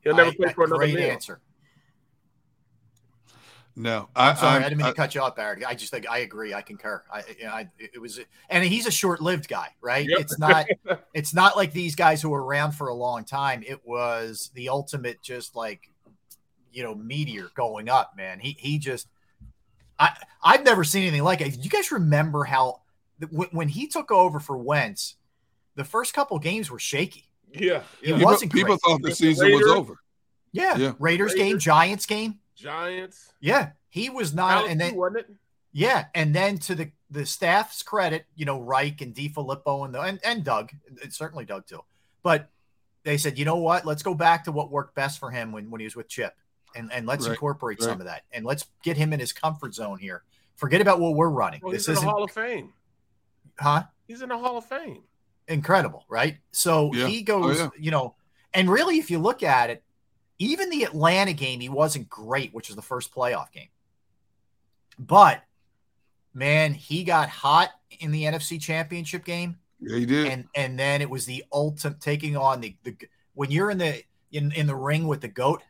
He'll 0.03 0.15
never 0.15 0.31
I- 0.31 0.47
pay 0.47 0.53
for 0.53 0.65
another 0.65 0.79
great 0.79 0.95
meal. 0.95 1.11
answer. 1.11 1.41
No, 3.79 4.09
I, 4.17 4.31
I'm 4.31 4.37
sorry, 4.37 4.49
I, 4.49 4.53
I'm- 4.55 4.63
didn't 4.63 4.79
mean 4.79 4.87
I- 4.87 4.91
to 4.91 4.95
cut 4.97 5.15
you 5.15 5.21
off, 5.21 5.37
Barrett. 5.37 5.65
I 5.65 5.75
just 5.75 5.93
think 5.93 6.09
I 6.11 6.19
agree. 6.19 6.53
I 6.53 6.63
concur. 6.63 7.03
I, 7.13 7.23
I, 7.49 7.69
it 7.79 8.01
was, 8.01 8.19
and 8.51 8.65
he's 8.65 8.87
a 8.87 8.91
short-lived 8.91 9.49
guy, 9.49 9.69
right? 9.81 10.07
Yep. 10.09 10.19
It's 10.21 10.39
not, 10.39 10.67
it's 11.15 11.33
not 11.33 11.57
like 11.57 11.73
these 11.73 11.95
guys 11.95 12.21
who 12.21 12.31
were 12.31 12.43
around 12.43 12.73
for 12.73 12.89
a 12.89 12.95
long 12.95 13.25
time. 13.25 13.63
It 13.67 13.81
was 13.87 14.51
the 14.55 14.69
ultimate, 14.69 15.23
just 15.23 15.55
like, 15.55 15.91
you 16.73 16.83
know, 16.83 16.95
meteor 16.95 17.51
going 17.55 17.89
up, 17.89 18.15
man. 18.17 18.41
He, 18.41 18.57
he 18.59 18.79
just, 18.79 19.07
I, 19.99 20.11
I've 20.43 20.65
never 20.65 20.83
seen 20.85 21.03
anything 21.03 21.23
like 21.25 21.41
it. 21.41 21.57
You 21.65 21.71
guys 21.71 21.91
remember 21.93 22.45
how 22.45 22.81
when, 23.31 23.49
when 23.53 23.69
he 23.69 23.87
took 23.87 24.11
over 24.11 24.41
for 24.41 24.57
Wentz, 24.59 25.17
the 25.77 25.85
first 25.85 26.15
couple 26.15 26.39
games 26.39 26.71
were 26.71 26.79
shaky. 26.79 27.29
Yeah, 27.53 27.83
It 28.03 28.11
yeah. 28.11 28.15
people, 28.17 28.25
wasn't 28.25 28.53
people 28.53 28.69
great. 28.77 28.81
thought 28.81 28.99
the 29.03 29.07
Against 29.07 29.21
the 29.21 29.27
season 29.35 29.53
was 29.53 29.67
over. 29.71 30.01
Yeah, 30.53 30.77
Yeah. 30.77 30.93
Raiders 30.99 31.35
game, 31.35 31.59
Giants 31.59 32.07
game. 32.07 32.41
Giants. 32.59 33.33
Yeah, 33.41 33.71
he 33.89 34.11
was 34.11 34.35
not, 34.35 34.53
Alex, 34.53 34.71
and 34.73 34.81
then 34.81 34.95
wasn't 34.97 35.21
it? 35.21 35.31
Yeah, 35.73 36.07
and 36.15 36.35
then 36.35 36.59
to 36.59 36.75
the 36.75 36.91
the 37.11 37.25
staff's 37.25 37.83
credit, 37.83 38.27
you 38.37 38.45
know, 38.45 38.61
Reich 38.61 39.01
and 39.01 39.15
DeFilippo 39.15 39.85
and 39.85 39.95
the 39.95 40.01
and, 40.01 40.21
and 40.25 40.45
Doug, 40.45 40.71
and 41.03 41.13
certainly 41.13 41.45
Doug 41.45 41.67
too. 41.67 41.81
But 42.23 42.51
they 43.05 43.17
said, 43.17 43.39
you 43.39 43.45
know 43.45 43.57
what? 43.57 43.87
Let's 43.87 44.03
go 44.03 44.15
back 44.15 44.45
to 44.45 44.53
what 44.53 44.71
worked 44.71 44.95
best 44.95 45.19
for 45.19 45.31
him 45.31 45.53
when, 45.53 45.71
when 45.71 45.81
he 45.81 45.85
was 45.87 45.95
with 45.97 46.09
Chip, 46.09 46.35
and 46.75 46.93
and 46.93 47.07
let's 47.07 47.25
Right, 47.27 47.33
incorporate 47.33 47.81
some 47.83 48.01
of 48.01 48.07
that, 48.07 48.23
and 48.33 48.45
let's 48.45 48.67
get 48.83 48.97
him 48.97 49.13
in 49.13 49.21
his 49.21 49.33
comfort 49.33 49.75
zone 49.75 49.99
here. 49.99 50.25
Forget 50.57 50.81
about 50.81 50.99
what 51.01 51.15
we're 51.15 51.29
running. 51.31 51.61
Oh, 51.63 51.67
well, 51.69 51.73
this 51.73 51.83
he's 51.83 51.87
the 51.87 51.93
isn't, 51.93 52.09
Hall 52.09 52.25
of 52.25 52.31
Fame. 52.33 52.73
huh? 53.61 53.85
He's 54.09 54.23
in 54.23 54.29
the 54.31 54.39
Hall 54.39 54.57
of 54.59 54.65
Fame. 54.65 55.03
Incredible, 55.47 56.05
right? 56.09 56.39
So 56.51 56.93
Yeah. 56.93 57.07
he 57.07 57.21
Oh, 57.21 57.25
goes, 57.25 57.59
yeah. 57.59 57.69
you 57.79 57.91
know, 57.91 58.17
and 58.53 58.69
really, 58.69 58.99
if 58.99 59.11
you 59.11 59.19
look 59.19 59.43
at 59.43 59.71
it, 59.71 59.83
even 60.39 60.71
the 60.71 60.85
Atlanta 60.85 61.33
game, 61.33 61.61
he 61.61 61.69
wasn't 61.69 62.09
great, 62.09 62.55
which 62.55 62.69
was 62.69 62.77
the 62.77 62.83
first 62.83 63.15
playoff 63.15 63.51
game. 63.53 63.69
But 64.99 65.43
man, 66.35 66.75
he 66.75 67.05
got 67.05 67.29
hot 67.29 67.71
in 68.01 68.13
the 68.13 68.25
NFC 68.25 68.61
Championship 68.61 69.25
game. 69.25 69.59
Yeah, 69.81 69.97
he 69.97 70.07
did. 70.07 70.27
and 70.27 70.45
and 70.57 70.79
then 70.79 71.01
it 71.03 71.09
was 71.09 71.25
the 71.25 71.45
ultimate 71.53 72.01
taking 72.01 72.37
on 72.37 72.61
the, 72.61 72.77
the 72.83 72.97
when 73.35 73.51
you're 73.51 73.71
in 73.71 73.79
the 73.79 74.03
in 74.33 74.51
in 74.53 74.67
the 74.67 74.75
ring 74.75 75.07
with 75.07 75.21
the 75.21 75.29
goat 75.29 75.63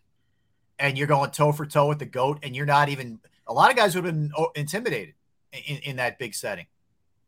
and 0.79 0.97
you're 0.97 1.07
going 1.07 1.31
toe 1.31 1.53
for 1.53 1.67
toe 1.67 1.89
with 1.89 1.99
the 1.99 2.07
goat 2.07 2.39
and 2.43 2.57
you're 2.57 2.65
not 2.65 2.89
even 2.89 3.21
a 3.47 3.53
lot 3.53 3.71
of 3.71 3.77
guys 3.77 3.95
would 3.95 4.07
have 4.07 4.15
been 4.15 4.33
oh, 4.37 4.51
intimidated 4.55 5.15
in, 5.53 5.77
in 5.79 5.97
that 5.97 6.19
big 6.19 6.35
setting 6.35 6.67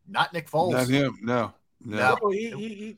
not 0.07 0.33
nick 0.33 0.49
foles 0.49 0.71
Not 0.71 0.87
him. 0.87 1.19
No, 1.21 1.35
no. 1.35 1.53
No. 1.83 2.17
No, 2.21 2.29
he, 2.29 2.49
he, 2.51 2.67
he 2.67 2.97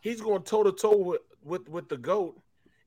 he's 0.00 0.20
going 0.20 0.42
toe 0.42 0.62
to 0.62 0.72
toe 0.72 0.96
with 0.96 1.20
with 1.42 1.68
with 1.68 1.88
the 1.88 1.96
goat, 1.96 2.38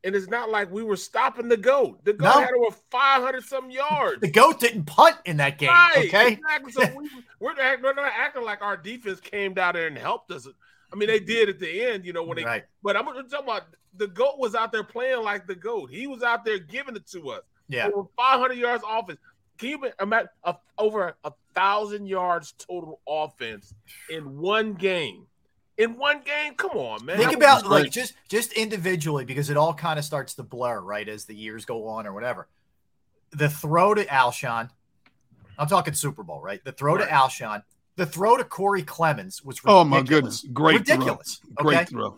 and 0.04 0.16
it's 0.16 0.28
not 0.28 0.50
like 0.50 0.72
we 0.72 0.84
were 0.84 0.96
stopping 0.96 1.48
the 1.50 1.58
goat. 1.58 2.04
The 2.06 2.14
goat 2.14 2.26
No. 2.36 2.42
had 2.42 2.52
over 2.54 2.76
five 2.92 3.22
hundred 3.24 3.44
some 3.44 3.70
yards. 3.72 4.22
the 4.22 4.30
goat 4.32 4.60
didn't 4.60 4.86
punt 4.86 5.16
in 5.26 5.38
that 5.38 5.58
game 5.58 5.70
Right, 5.70 6.08
okay 6.08 6.34
exactly. 6.34 6.72
So 6.72 6.82
we, 6.96 7.10
we're, 7.40 7.54
not, 7.56 7.82
we're 7.82 7.94
not 7.94 8.12
acting 8.16 8.44
like 8.44 8.62
our 8.62 8.78
defense 8.78 9.20
came 9.20 9.54
down 9.54 9.74
there 9.74 9.88
and 9.88 9.98
helped 9.98 10.32
us. 10.32 10.48
I 10.92 10.96
mean, 10.96 11.08
they 11.10 11.20
did 11.20 11.50
at 11.50 11.60
the 11.60 11.84
end, 11.84 12.06
you 12.06 12.14
know, 12.14 12.24
when 12.24 12.38
they. 12.38 12.46
Right. 12.46 12.64
But 12.82 12.96
I'm 12.96 13.06
talking 13.06 13.26
about 13.44 13.64
the 13.96 14.08
goat 14.08 14.38
was 14.38 14.56
out 14.56 14.72
there 14.72 14.84
playing 14.84 15.24
like 15.24 15.48
the 15.48 15.56
goat. 15.56 15.90
He 15.92 16.08
was 16.08 16.24
out 16.24 16.46
there 16.46 16.60
giving 16.60 16.96
it 16.96 17.08
to 17.12 17.32
us. 17.32 17.42
yeah 17.68 17.90
Over 17.94 18.08
500 18.16 18.54
yards 18.54 18.84
offense. 18.90 19.20
Can 19.58 19.70
you 19.70 19.92
imagine 20.00 20.30
a, 20.44 20.56
over 20.78 21.16
a 21.24 21.34
thousand 21.56 22.06
yards 22.08 22.54
total 22.54 23.02
offense 23.08 23.74
in 24.10 24.38
one 24.38 24.76
game? 24.76 25.26
In 25.78 25.96
one 25.98 26.22
game, 26.26 26.56
come 26.56 26.72
on, 26.72 27.06
man. 27.06 27.18
think 27.18 27.34
about 27.34 27.68
like 27.68 27.84
great. 27.84 27.92
just 27.92 28.14
just 28.30 28.54
individually 28.54 29.26
because 29.26 29.50
it 29.50 29.58
all 29.58 29.74
kind 29.74 30.00
of 30.00 30.06
starts 30.06 30.34
to 30.36 30.44
blur 30.44 30.80
right 30.82 31.08
as 31.08 31.26
the 31.26 31.36
years 31.36 31.66
go 31.66 31.88
on 31.88 32.08
or 32.08 32.14
whatever 32.14 32.48
the 33.32 33.50
throw 33.50 33.94
to 33.94 34.06
alshon 34.06 34.70
i'm 35.60 35.68
talking 35.68 35.94
super 35.94 36.24
bowl 36.24 36.42
right 36.42 36.64
the 36.64 36.72
throw 36.72 36.98
to 36.98 37.04
Right. 37.04 37.12
alshon 37.12 37.62
the 37.96 38.06
throw 38.06 38.38
to 38.38 38.44
corey 38.44 38.82
clement 38.84 39.40
was 39.44 39.60
Oh 39.66 39.84
my 39.84 40.02
goodness! 40.02 40.46
Great 40.54 40.80
ridiculous 40.80 41.42
throw. 41.58 41.64
Great 41.66 41.76
okay? 41.78 41.86
throw. 41.86 42.16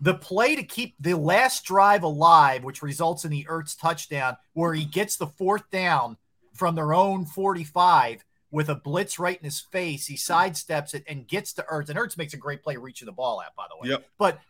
the 0.00 0.14
play 0.14 0.56
to 0.56 0.62
keep 0.62 0.94
the 1.00 1.14
last 1.14 1.64
drive 1.64 2.02
alive, 2.02 2.64
which 2.64 2.82
results 2.82 3.24
in 3.24 3.30
the 3.30 3.44
Ertz 3.48 3.78
touchdown, 3.78 4.36
where 4.54 4.72
he 4.74 4.84
gets 4.84 5.16
the 5.16 5.26
fourth 5.26 5.68
down 5.70 6.16
from 6.54 6.74
their 6.74 6.94
own 6.94 7.24
45 7.26 8.24
with 8.50 8.68
a 8.68 8.74
blitz 8.74 9.18
right 9.18 9.38
in 9.38 9.44
his 9.44 9.60
face. 9.60 10.06
He 10.06 10.14
sidesteps 10.16 10.94
it 10.94 11.04
and 11.08 11.26
gets 11.26 11.52
to 11.54 11.62
Ertz. 11.70 11.88
And 11.88 11.98
Ertz 11.98 12.16
makes 12.16 12.34
a 12.34 12.36
great 12.38 12.62
play 12.62 12.76
reaching 12.76 13.06
the 13.06 13.12
ball 13.12 13.40
out, 13.40 13.54
by 13.56 13.66
the 13.70 13.76
way. 13.76 13.90
Yep. 13.90 14.06
But 14.18 14.40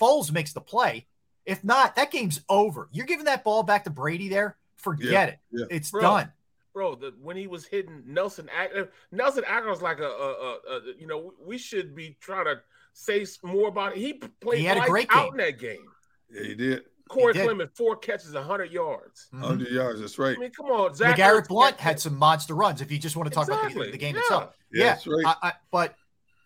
Foles 0.00 0.30
makes 0.30 0.52
the 0.52 0.60
play. 0.60 1.06
If 1.46 1.62
not, 1.64 1.96
that 1.96 2.10
game's 2.10 2.40
over. 2.48 2.88
You're 2.92 3.06
giving 3.06 3.24
that 3.26 3.44
ball 3.44 3.62
back 3.62 3.84
to 3.84 3.90
Brady 3.90 4.28
there. 4.28 4.56
Forget 4.76 5.10
Yeah, 5.10 5.24
it. 5.24 5.38
yeah. 5.52 5.64
It's 5.70 5.90
Bro. 5.90 6.00
done. 6.02 6.32
bro. 6.74 6.94
The, 6.96 7.14
when 7.22 7.36
he 7.36 7.46
was 7.46 7.64
hitting 7.66 8.02
Nelson 8.06 8.48
uh, 8.56 8.82
Nelson 9.10 9.44
Agholor 9.44 9.70
was 9.70 9.80
like 9.82 10.00
a, 10.00 10.04
a, 10.04 10.08
a, 10.08 10.58
a, 10.70 10.80
you 10.98 11.06
know, 11.06 11.32
we 11.44 11.56
should 11.56 11.94
be 11.94 12.16
trying 12.20 12.44
to 12.44 12.60
say 12.92 13.24
more 13.42 13.68
about 13.68 13.92
it. 13.96 13.98
He 13.98 14.14
played 14.14 14.58
He 14.58 14.64
had 14.64 14.76
a 14.76 14.86
great 14.86 15.06
out 15.10 15.24
game. 15.24 15.32
in 15.32 15.36
that 15.46 15.58
game. 15.58 15.86
Yeah, 16.30 16.42
he 16.42 16.54
did. 16.54 16.82
Corey 17.08 17.32
did. 17.34 17.44
Clement, 17.44 17.70
four 17.76 17.96
catches, 17.96 18.34
hundred 18.34 18.72
yards. 18.72 19.28
Mhm. 19.32 19.40
Hundred 19.40 19.68
yards. 19.70 20.00
That's 20.00 20.18
right. 20.18 20.36
I 20.36 20.40
mean, 20.40 20.50
come 20.50 20.66
on, 20.66 20.94
Zach. 20.94 21.16
LeGarrette 21.16 21.42
Ertz 21.42 21.48
Blount 21.48 21.76
catch- 21.76 21.84
had 21.84 22.00
some 22.00 22.16
monster 22.16 22.54
runs. 22.54 22.80
If 22.80 22.90
you 22.90 22.98
just 22.98 23.16
want 23.16 23.28
to 23.28 23.34
talk 23.34 23.46
about 23.48 23.72
the, 23.72 23.90
the 23.90 23.96
game 23.98 24.14
Yeah. 24.16 24.20
itself, 24.22 24.56
Yeah, 24.72 24.78
yeah. 24.84 24.90
that's 24.92 25.06
right. 25.06 25.24
I, 25.26 25.48
I, 25.48 25.52
but 25.70 25.94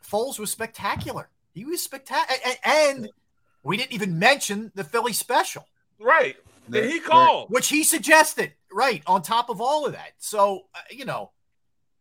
Foles 0.06 0.38
was 0.38 0.50
spectacular. 0.50 1.30
He 1.52 1.64
was 1.64 1.82
spectacular, 1.82 2.38
and, 2.44 2.58
and 2.64 3.08
we 3.62 3.76
didn't 3.76 3.92
even 3.92 4.18
mention 4.18 4.70
the 4.74 4.84
Philly 4.84 5.12
special, 5.12 5.66
right. 5.98 6.36
Yeah, 6.68 6.80
That 6.82 6.84
he 6.90 6.98
right. 6.98 7.04
called. 7.04 7.50
which 7.50 7.68
he 7.68 7.82
suggested. 7.84 8.52
Right 8.72 9.02
on 9.08 9.22
top 9.22 9.48
of 9.50 9.60
all 9.60 9.84
of 9.84 9.92
that, 9.94 10.12
so 10.18 10.66
uh, 10.76 10.78
you 10.92 11.04
know, 11.04 11.32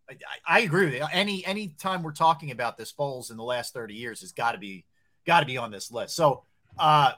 I, 0.07 0.15
I 0.47 0.59
agree 0.59 0.85
with 0.85 0.93
you. 0.93 1.05
Any 1.11 1.43
any 1.43 1.69
time 1.69 2.03
we're 2.03 2.11
talking 2.11 2.51
about 2.51 2.77
this 2.77 2.93
Foles 2.93 3.31
in 3.31 3.37
the 3.37 3.43
last 3.43 3.73
thirty 3.73 3.95
years 3.95 4.21
has 4.21 4.31
got 4.33 4.51
to 4.51 4.59
be 4.59 4.85
got 5.25 5.39
to 5.39 5.47
be 5.47 5.57
on 5.57 5.71
this 5.71 5.91
list. 5.91 6.15
So, 6.15 6.43
uh, 6.77 7.13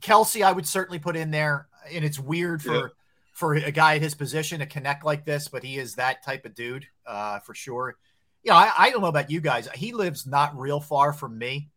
Kelce, 0.00 0.42
I 0.42 0.52
would 0.52 0.66
certainly 0.66 0.98
put 0.98 1.16
in 1.16 1.30
there, 1.30 1.68
and 1.92 2.04
it's 2.04 2.18
weird 2.18 2.62
for. 2.62 2.74
Yeah. 2.74 2.86
For 3.32 3.52
a 3.52 3.70
guy 3.70 3.96
at 3.96 4.00
his 4.00 4.14
position 4.14 4.60
to 4.60 4.66
connect 4.66 5.04
like 5.04 5.26
this, 5.26 5.48
but 5.48 5.62
he 5.62 5.76
is 5.76 5.96
that 5.96 6.24
type 6.24 6.46
of 6.46 6.54
dude, 6.54 6.86
uh, 7.06 7.40
for 7.40 7.54
sure. 7.54 7.98
You 8.42 8.50
know, 8.50 8.56
I, 8.56 8.72
I 8.78 8.90
don't 8.90 9.02
know 9.02 9.08
about 9.08 9.30
you 9.30 9.42
guys. 9.42 9.68
He 9.74 9.92
lives 9.92 10.26
not 10.26 10.58
real 10.58 10.80
far 10.80 11.12
from 11.12 11.36
me. 11.36 11.68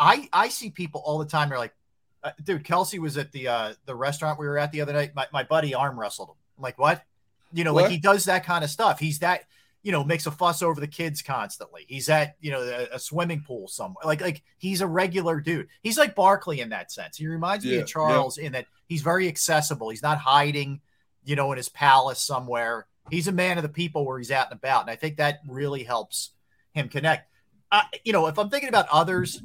I 0.00 0.28
I 0.32 0.48
see 0.48 0.70
people 0.70 1.00
all 1.04 1.18
the 1.18 1.24
time. 1.24 1.48
They're 1.48 1.60
like, 1.60 1.76
uh, 2.24 2.32
dude, 2.42 2.64
Kelce 2.64 2.98
was 2.98 3.16
at 3.18 3.30
the 3.30 3.46
uh, 3.46 3.74
the 3.84 3.94
restaurant 3.94 4.40
we 4.40 4.48
were 4.48 4.58
at 4.58 4.72
the 4.72 4.80
other 4.80 4.92
night. 4.92 5.14
My, 5.14 5.28
my 5.32 5.44
buddy 5.44 5.76
arm 5.76 5.96
wrestled 5.96 6.30
him. 6.30 6.34
I'm 6.58 6.62
like, 6.64 6.76
what? 6.76 7.04
You 7.52 7.62
know, 7.62 7.72
like 7.72 7.88
he 7.88 7.98
does 7.98 8.24
that 8.24 8.44
kind 8.44 8.64
of 8.64 8.70
stuff. 8.70 8.98
He's 8.98 9.20
that, 9.20 9.44
you 9.86 9.92
know, 9.92 10.02
makes 10.02 10.26
a 10.26 10.32
fuss 10.32 10.62
over 10.62 10.80
the 10.80 10.88
kids 10.88 11.22
constantly. 11.22 11.84
He's 11.86 12.08
at, 12.08 12.34
you 12.40 12.50
know, 12.50 12.60
a, 12.62 12.96
a 12.96 12.98
swimming 12.98 13.44
pool 13.46 13.68
somewhere. 13.68 14.02
Like, 14.04 14.20
like 14.20 14.42
he's 14.58 14.80
a 14.80 14.86
regular 14.86 15.38
dude. 15.40 15.68
He's 15.82 15.96
like 15.96 16.16
Barkley 16.16 16.60
in 16.60 16.70
that 16.70 16.90
sense. 16.90 17.16
He 17.16 17.28
reminds 17.28 17.64
me 17.64 17.76
of 17.76 17.86
Charles 17.86 18.36
in 18.36 18.50
that 18.52 18.66
he's 18.88 19.02
very 19.02 19.28
accessible. 19.28 19.90
He's 19.90 20.02
not 20.02 20.18
hiding, 20.18 20.80
you 21.24 21.36
know, 21.36 21.52
in 21.52 21.56
his 21.56 21.68
palace 21.68 22.20
somewhere. 22.20 22.86
He's 23.10 23.28
a 23.28 23.32
man 23.32 23.58
of 23.58 23.62
the 23.62 23.68
people 23.68 24.04
where 24.04 24.18
he's 24.18 24.32
out 24.32 24.50
and 24.50 24.58
about. 24.58 24.80
And 24.82 24.90
I 24.90 24.96
think 24.96 25.18
that 25.18 25.38
really 25.46 25.84
helps 25.84 26.32
him 26.72 26.88
connect. 26.88 27.30
uh, 27.70 27.82
you 28.04 28.12
know, 28.12 28.26
if 28.26 28.38
I'm 28.40 28.50
thinking 28.50 28.68
about 28.68 28.86
others, 28.90 29.40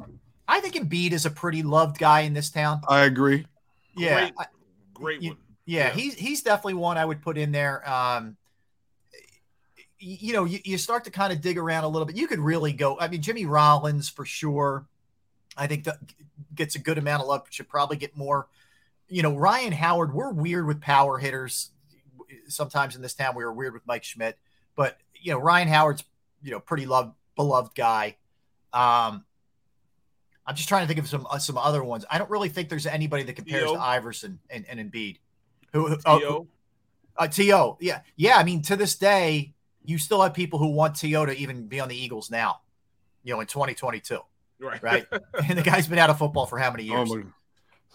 I 0.48 0.60
think 0.60 0.74
Embiid 0.74 1.12
is 1.12 1.28
a 1.28 1.30
pretty 1.30 1.62
loved 1.62 2.00
guy 2.00 2.22
in 2.22 2.34
this 2.34 2.50
town. 2.50 2.82
I 2.90 3.02
agree. 3.06 3.46
Yeah, 3.96 4.32
Great, 4.96 5.20
I- 5.20 5.24
you- 5.24 5.30
one. 5.32 5.38
yeah, 5.66 5.88
Yeah. 5.88 5.94
he's 5.94 6.16
he's 6.16 6.42
definitely 6.42 6.74
one 6.76 6.98
I 6.98 7.06
would 7.06 7.22
put 7.22 7.38
in 7.38 7.52
there. 7.52 7.88
Um, 7.88 8.26
y- 8.26 8.36
you 10.02 10.34
know, 10.34 10.46
you, 10.46 10.60
you 10.64 10.78
start 10.78 11.06
to 11.06 11.12
kind 11.12 11.32
of 11.32 11.42
dig 11.42 11.58
around 11.58 11.84
a 11.84 11.88
little 11.88 12.06
bit. 12.06 12.18
You 12.18 12.28
could 12.28 12.40
really 12.40 12.74
go. 12.74 12.98
I 13.00 13.08
mean, 13.08 13.22
Jimmy 13.22 13.46
Rollins 13.46 14.10
for 14.10 14.26
sure. 14.26 14.86
I 15.56 15.68
think 15.68 15.84
that 15.84 15.98
gets 16.56 16.76
a 16.76 16.80
good 16.80 16.98
amount 16.98 17.22
of 17.22 17.28
love. 17.28 17.46
Should 17.50 17.70
probably 17.70 17.98
get 17.98 18.18
more. 18.18 18.48
You 19.08 19.22
know, 19.22 19.36
Ryan 19.36 19.74
Howard. 19.74 20.14
We're 20.14 20.32
weird 20.32 20.66
with 20.66 20.82
power 20.82 21.18
hitters. 21.18 21.70
Sometimes 22.48 22.96
in 22.96 23.02
this 23.02 23.14
town, 23.14 23.36
we 23.36 23.44
were 23.44 23.54
weird 23.54 23.74
with 23.74 23.86
Mike 23.86 24.04
Schmidt, 24.04 24.38
but 24.76 24.98
you 25.20 25.32
know, 25.32 25.40
Ryan 25.40 25.68
Howard's 25.68 26.04
you 26.42 26.52
know 26.52 26.60
pretty 26.60 26.86
loved, 26.86 27.14
beloved 27.36 27.76
guy. 27.76 28.16
Um, 28.74 29.26
I'm 30.46 30.56
just 30.56 30.68
trying 30.68 30.84
to 30.84 30.88
think 30.88 31.00
of 31.00 31.08
some 31.08 31.28
uh, 31.30 31.38
some 31.38 31.58
other 31.58 31.84
ones. 31.84 32.06
I 32.10 32.18
don't 32.18 32.30
really 32.30 32.50
think 32.50 32.70
there's 32.70 32.88
anybody 32.88 33.24
that 33.24 33.34
compares 33.34 33.64
Theo. 33.64 33.76
to 33.76 33.82
Iverson 33.82 34.40
and, 34.50 34.66
and 34.68 34.80
Embiid. 34.80 35.18
Who, 35.74 35.88
who 35.88 35.98
oh, 36.06 36.20
Theo. 36.20 36.48
uh, 37.18 37.28
To, 37.28 37.78
yeah, 37.80 38.02
yeah. 38.16 38.38
I 38.38 38.44
mean, 38.44 38.62
to 38.64 38.76
this 38.76 38.96
day, 38.96 39.54
you 39.84 39.98
still 39.98 40.22
have 40.22 40.34
people 40.34 40.60
who 40.60 40.68
want 40.70 40.96
To 40.98 41.26
to 41.26 41.38
even 41.38 41.68
be 41.68 41.80
on 41.80 41.90
the 41.90 41.96
Eagles 41.96 42.30
now. 42.32 42.62
You 43.24 43.34
know, 43.34 43.40
in 43.42 43.48
2022, 43.48 44.20
Right. 44.60 44.82
right? 44.82 45.06
and 45.48 45.58
the 45.58 45.62
guy's 45.64 45.88
been 45.88 46.00
out 46.00 46.10
of 46.10 46.18
football 46.18 46.46
for 46.46 46.58
how 46.58 46.72
many 46.72 46.90
Oh 46.92 46.98
years? 47.06 47.10
my. 47.10 47.24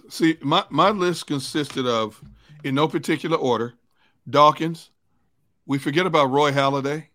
See, 0.08 0.36
my 0.40 0.64
my 0.70 0.90
list 0.90 1.26
consisted 1.26 1.86
of, 1.86 2.22
in 2.62 2.74
no 2.74 2.86
particular 2.86 3.36
order, 3.36 3.74
Dawkins. 4.28 4.90
We 5.66 5.78
forget 5.78 6.06
about 6.06 6.30
Roy 6.30 6.52
Halladay. 6.52 7.06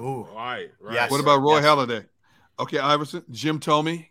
Ooh, 0.00 0.26
Right. 0.34 0.70
Right. 0.80 0.94
Yes. 0.94 1.10
What 1.10 1.20
about 1.20 1.42
Roy 1.42 1.56
Yes. 1.56 1.64
Halladay? 1.66 2.06
Okay, 2.58 2.78
Iverson, 2.78 3.24
Jim 3.30 3.60
Thome. 3.60 4.06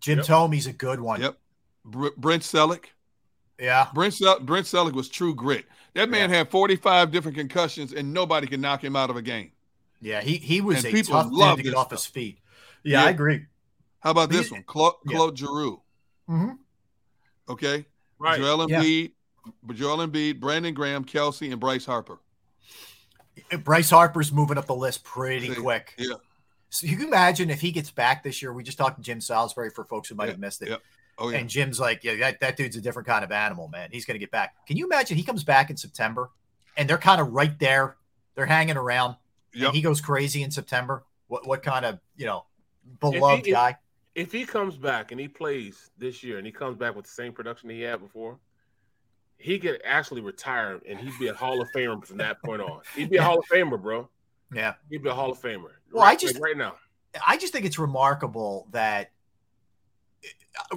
Jim 0.00 0.18
Yep. 0.18 0.26
Thome's 0.26 0.66
a 0.66 0.72
good 0.72 1.00
one. 1.00 1.20
Yep. 1.20 1.38
Br- 1.84 2.08
Brent 2.16 2.42
Celek. 2.42 2.84
Yeah, 3.58 3.88
Brent, 3.92 4.14
Sel- 4.14 4.40
Brent 4.40 4.66
Celek 4.66 4.92
was 4.92 5.08
true 5.08 5.34
grit. 5.34 5.66
That 5.98 6.10
man 6.10 6.30
had 6.30 6.50
45 6.50 7.10
different 7.10 7.36
concussions 7.36 7.92
and 7.92 8.12
nobody 8.14 8.46
could 8.46 8.60
knock 8.60 8.82
him 8.84 8.94
out 8.96 9.10
of 9.10 9.16
a 9.16 9.22
game. 9.22 9.50
yeah. 10.00 10.20
He 10.20 10.36
he 10.36 10.60
was 10.60 10.78
And 10.84 10.86
a 10.86 10.96
people 10.96 11.14
tough 11.14 11.24
dude 11.30 11.32
love 11.38 11.56
to 11.58 11.62
get 11.62 11.70
this 11.70 11.78
off 11.78 11.90
his 11.90 12.06
feet. 12.06 12.38
Yeah, 12.84 13.04
I 13.04 13.10
agree. 13.10 13.46
How 14.00 14.12
about 14.12 14.30
this 14.30 14.50
one? 14.50 14.62
Claude, 14.62 14.94
yeah. 15.06 15.16
Claude 15.16 15.36
Giroux. 15.38 15.82
hmm 16.28 16.50
Okay. 17.48 17.84
Right. 18.18 18.38
Joel 18.38 18.70
Yeah. 18.70 18.80
Embiid, 18.82 19.12
Joel 19.74 20.06
Embiid, 20.06 20.38
Brandon 20.40 20.72
Graham, 20.74 21.04
Kelce, 21.04 21.50
and 21.50 21.60
Bryce 21.60 21.84
Harper. 21.84 22.20
Bryce 23.64 23.90
Harper's 23.90 24.32
moving 24.32 24.58
up 24.58 24.66
the 24.66 24.74
list 24.74 25.04
pretty 25.04 25.48
Yeah. 25.48 25.54
quick. 25.54 25.94
Yeah. 25.98 26.14
So 26.70 26.86
you 26.86 26.96
can 26.96 27.06
imagine 27.08 27.50
if 27.50 27.60
he 27.60 27.72
gets 27.72 27.90
back 27.90 28.22
this 28.22 28.42
year. 28.42 28.52
We 28.52 28.62
just 28.62 28.76
talked 28.78 28.96
to 28.98 29.02
Jim 29.02 29.20
Salisbury 29.20 29.70
for 29.70 29.84
folks 29.84 30.08
who 30.08 30.14
might 30.14 30.26
Yeah, 30.26 30.30
have 30.32 30.40
missed 30.40 30.62
it. 30.62 30.68
yeah. 30.68 30.76
Oh, 31.18 31.28
yeah. 31.30 31.38
And 31.38 31.50
Jim's 31.50 31.80
like, 31.80 32.04
yeah, 32.04 32.14
that, 32.16 32.40
that 32.40 32.56
dude's 32.56 32.76
a 32.76 32.80
different 32.80 33.08
kind 33.08 33.24
of 33.24 33.32
animal, 33.32 33.68
man. 33.68 33.88
He's 33.90 34.04
going 34.04 34.14
to 34.14 34.18
get 34.20 34.30
back. 34.30 34.54
Can 34.66 34.76
you 34.76 34.86
imagine 34.86 35.16
he 35.16 35.24
comes 35.24 35.42
back 35.44 35.68
in 35.68 35.76
September 35.76 36.30
and 36.76 36.88
they're 36.88 36.96
kind 36.98 37.20
of 37.20 37.32
right 37.32 37.58
there. 37.58 37.96
They're 38.36 38.46
hanging 38.46 38.76
around. 38.76 39.16
and 39.52 39.62
Yep. 39.62 39.72
he 39.74 39.80
goes 39.82 40.00
crazy 40.00 40.42
in 40.42 40.50
September. 40.52 41.04
What 41.26 41.46
what 41.46 41.62
kind 41.62 41.84
of, 41.84 41.98
you 42.16 42.26
know, 42.26 42.44
beloved 43.00 43.46
if- 43.46 43.52
guy? 43.52 43.76
If 44.14 44.32
he 44.32 44.44
comes 44.46 44.76
back 44.76 45.12
and 45.12 45.20
he 45.20 45.28
plays 45.28 45.90
this 45.98 46.22
year 46.24 46.38
and 46.38 46.46
he 46.46 46.52
comes 46.52 46.76
back 46.76 46.96
with 46.96 47.04
the 47.04 47.10
same 47.10 47.32
production 47.32 47.70
he 47.70 47.82
had 47.82 48.00
before, 48.00 48.38
he 49.36 49.58
could 49.60 49.80
actually 49.84 50.20
retire 50.22 50.80
and 50.88 50.98
he'd 50.98 51.16
be 51.20 51.28
a 51.28 51.34
Hall 51.34 51.60
of 51.60 51.68
Famer 51.74 52.04
from 52.04 52.16
that 52.18 52.42
point 52.42 52.60
on. 52.60 52.80
He'd 52.96 53.10
be 53.10 53.16
a 53.18 53.22
Hall 53.22 53.38
of 53.38 53.44
Famer, 53.46 53.80
bro. 53.80 54.08
Yeah. 54.52 54.74
He'd 54.90 55.02
be 55.04 55.08
a 55.08 55.14
Hall 55.14 55.30
of 55.30 55.40
Famer. 55.40 55.70
Well, 55.92 56.02
I 56.04 56.16
just- 56.16 56.34
like 56.34 56.42
right 56.42 56.56
now. 56.56 56.74
I 57.26 57.36
just 57.38 57.52
think 57.52 57.64
it's 57.64 57.78
remarkable 57.78 58.66
that 58.72 59.10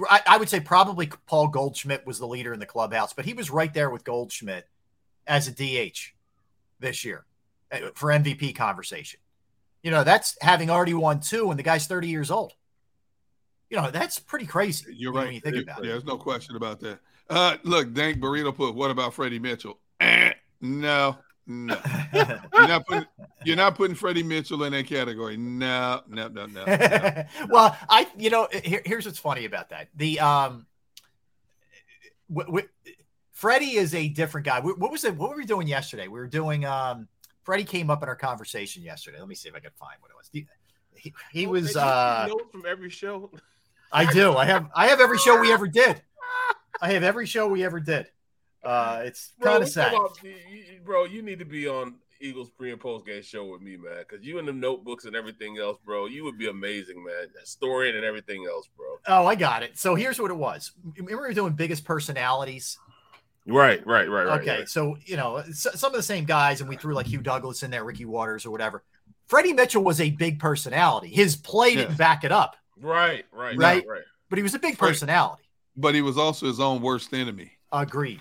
I, 0.08 0.20
I 0.26 0.36
would 0.38 0.48
say 0.48 0.60
probably 0.60 1.10
Paul 1.26 1.48
Goldschmidt 1.48 2.06
was 2.06 2.18
the 2.18 2.26
leader 2.26 2.52
in 2.54 2.60
the 2.60 2.66
clubhouse, 2.66 3.12
but 3.12 3.24
he 3.24 3.34
was 3.34 3.50
right 3.50 3.72
there 3.74 3.90
with 3.90 4.04
Goldschmidt 4.04 4.68
as 5.26 5.48
a 5.48 5.52
DH 5.52 5.98
this 6.78 7.04
year 7.04 7.24
uh, 7.72 7.78
for 7.94 8.10
MVP 8.10 8.54
conversation. 8.54 9.18
You 9.82 9.90
know, 9.90 10.04
that's 10.04 10.36
having 10.40 10.70
already 10.70 10.94
won 10.94 11.20
two, 11.20 11.50
and 11.50 11.58
the 11.58 11.62
guy's 11.64 11.86
30 11.86 12.08
years 12.08 12.30
old. 12.30 12.52
You 13.70 13.78
know, 13.78 13.90
that's 13.90 14.18
pretty 14.18 14.46
crazy. 14.46 14.94
You're 14.96 15.12
right. 15.12 15.32
you 15.32 15.40
think 15.40 15.54
There- 15.54 15.62
about 15.62 15.78
yeah, 15.82 15.90
it. 15.90 15.92
there's 15.92 16.04
no 16.04 16.16
question 16.16 16.56
about 16.56 16.78
that. 16.80 17.00
Uh, 17.30 17.56
look, 17.64 17.92
Dank 17.92 18.18
Burrito 18.18 18.54
put, 18.54 18.74
what 18.74 18.90
about 18.90 19.14
Freddie 19.14 19.38
Mitchell? 19.38 19.78
Eh, 20.00 20.32
no, 20.60 21.16
no. 21.52 21.78
You're 22.12 22.68
not 22.68 22.86
putting 22.86 23.06
you're 23.44 23.56
not 23.56 23.74
putting 23.76 23.94
Freddie 23.96 24.22
Mitchell 24.22 24.62
in 24.64 24.72
that 24.72 24.86
category. 24.86 25.36
No, 25.36 26.02
no, 26.08 26.28
no, 26.28 26.46
no. 26.46 26.64
no. 26.64 27.24
well, 27.48 27.76
I, 27.88 28.06
you 28.16 28.30
know, 28.30 28.48
here, 28.64 28.82
here's 28.84 29.04
what's 29.06 29.18
funny 29.18 29.44
about 29.44 29.70
that. 29.70 29.88
The, 29.96 30.20
um, 30.20 30.66
w- 32.32 32.46
w- 32.46 32.68
Freddie 33.32 33.76
is 33.76 33.94
a 33.94 34.08
different 34.08 34.44
guy. 34.46 34.60
Wh- 34.60 34.78
What 34.78 34.92
was 34.92 35.04
it? 35.04 35.16
What 35.16 35.30
were 35.30 35.36
we 35.36 35.44
doing 35.44 35.66
yesterday? 35.66 36.06
We 36.06 36.18
were 36.20 36.28
doing, 36.28 36.64
um, 36.64 37.08
Freddie 37.42 37.64
came 37.64 37.90
up 37.90 38.02
in 38.02 38.08
our 38.08 38.16
conversation 38.16 38.82
yesterday. 38.82 39.18
Let 39.18 39.28
me 39.28 39.34
see 39.34 39.48
if 39.48 39.54
I 39.54 39.60
can 39.60 39.72
find 39.78 39.96
what 40.00 40.10
it 40.10 40.16
was. 40.16 40.28
He, 40.32 40.46
he, 40.94 41.12
he 41.32 41.44
Don't 41.44 41.52
was, 41.52 41.66
they 41.66 41.72
give 41.72 41.82
you 41.82 41.88
uh, 41.88 42.26
notes 42.28 42.44
from 42.52 42.64
every 42.66 42.90
show. 42.90 43.30
I 43.90 44.10
do. 44.12 44.36
I 44.36 44.44
have, 44.44 44.68
I 44.74 44.86
have 44.86 45.00
every 45.00 45.18
show 45.18 45.40
we 45.40 45.52
ever 45.52 45.66
did. 45.66 46.00
I 46.80 46.92
have 46.92 47.02
every 47.02 47.26
show 47.26 47.48
we 47.48 47.64
ever 47.64 47.80
did. 47.80 48.06
Uh, 48.64 49.02
it's 49.04 49.32
kind 49.42 49.62
of 49.62 49.68
sad. 49.68 49.92
talk 49.92 50.12
about- 50.18 50.22
you- 50.24 50.36
you- 50.74 50.80
bro, 50.84 51.04
you 51.04 51.22
need 51.22 51.38
to 51.40 51.44
be 51.44 51.66
on 51.68 51.96
Eagles 52.20 52.50
pre 52.50 52.70
and 52.70 52.80
post 52.80 53.04
game 53.06 53.22
show 53.22 53.44
with 53.46 53.60
me, 53.60 53.76
man. 53.76 53.98
Because 54.08 54.24
you 54.24 54.38
and 54.38 54.46
the 54.46 54.52
notebooks 54.52 55.04
and 55.04 55.16
everything 55.16 55.58
else, 55.58 55.78
bro, 55.84 56.06
you 56.06 56.22
would 56.24 56.38
be 56.38 56.48
amazing, 56.48 57.02
man. 57.02 57.26
Historian 57.40 57.96
and 57.96 58.04
everything 58.04 58.46
else, 58.48 58.68
bro. 58.76 58.98
Oh, 59.08 59.26
I 59.26 59.34
got 59.34 59.62
it. 59.64 59.76
So 59.78 59.96
here's 59.96 60.20
what 60.20 60.30
it 60.30 60.36
was. 60.36 60.70
Remember 60.96 61.22
we 61.22 61.28
were 61.28 61.34
doing 61.34 61.54
biggest 61.54 61.84
personalities. 61.84 62.78
Right, 63.44 63.84
right, 63.84 64.08
right, 64.08 64.24
right. 64.26 64.40
okay, 64.40 64.58
right. 64.60 64.68
so 64.68 64.96
you 65.04 65.16
know 65.16 65.42
some 65.50 65.90
of 65.90 65.96
the 65.96 66.02
same 66.04 66.24
guys, 66.24 66.60
and 66.60 66.68
we 66.70 66.76
threw 66.76 66.94
like 66.94 67.06
Hugh 67.06 67.22
Douglas 67.22 67.64
in 67.64 67.72
there, 67.72 67.82
Ricky 67.82 68.04
Watters, 68.04 68.46
or 68.46 68.52
whatever. 68.52 68.84
Freddie 69.26 69.52
Mitchell 69.52 69.82
was 69.82 70.00
a 70.00 70.10
big 70.10 70.38
personality. 70.38 71.08
His 71.08 71.34
play 71.34 71.74
didn't 71.74 71.90
Yes. 71.90 71.98
back 71.98 72.22
it 72.22 72.30
up, 72.30 72.56
Right, 72.80 73.24
right, 73.32 73.56
Right. 73.56 73.58
right, 73.58 73.86
right. 73.88 74.02
but 74.28 74.38
he 74.38 74.44
was 74.44 74.54
a 74.54 74.60
big 74.60 74.78
personality. 74.78 75.42
But 75.76 75.96
he 75.96 76.02
was 76.02 76.16
also 76.18 76.46
his 76.46 76.60
own 76.60 76.82
worst 76.82 77.12
enemy. 77.12 77.50
Agreed, 77.72 78.20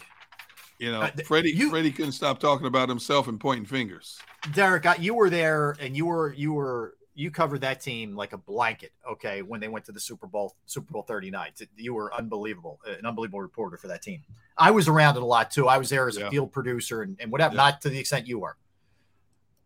You 0.82 0.92
know, 0.92 1.02
Uh, 1.04 1.12
Freddie 1.26 1.52
you- 1.52 1.70
Freddie 1.70 1.92
couldn't 1.92 2.14
stop 2.14 2.40
talking 2.40 2.66
about 2.66 2.90
himself 2.90 3.28
and 3.28 3.40
pointing 3.40 3.66
fingers. 3.66 4.18
Derrick. 4.54 4.88
I- 4.88 4.96
You 4.96 5.14
were 5.14 5.30
there, 5.30 5.76
and 5.80 5.96
you 5.96 6.08
were 6.08 6.34
you 6.34 6.54
were 6.54 6.96
you 7.14 7.30
covered 7.30 7.62
that 7.62 7.82
team 7.82 8.16
like 8.16 8.34
a 8.34 8.38
blanket. 8.38 8.92
Okay, 9.08 9.44
when 9.44 9.60
they 9.60 9.68
went 9.68 9.86
to 9.86 9.92
the 9.92 10.00
Super 10.00 10.26
Bowl, 10.26 10.56
Super 10.66 10.92
Bowl 10.92 11.04
thirty 11.04 11.30
nine, 11.30 11.52
you 11.76 11.94
were 11.94 12.12
unbelievable, 12.16 12.80
an 12.88 13.06
unbelievable 13.06 13.42
reporter 13.42 13.78
for 13.78 13.88
that 13.90 14.02
team. 14.02 14.24
I 14.58 14.72
was 14.72 14.88
around 14.88 15.18
it 15.18 15.22
a 15.22 15.26
lot 15.26 15.52
too. 15.52 15.68
I 15.68 15.78
was 15.78 15.90
there 15.92 16.08
as 16.08 16.18
a 16.18 16.32
field 16.32 16.52
producer 16.52 17.04
and, 17.04 17.16
and 17.20 17.32
whatever, 17.32 17.54
Yeah. 17.54 17.62
not 17.62 17.82
to 17.82 17.90
the 17.90 18.00
extent 18.00 18.26
you 18.28 18.40
were. 18.40 18.58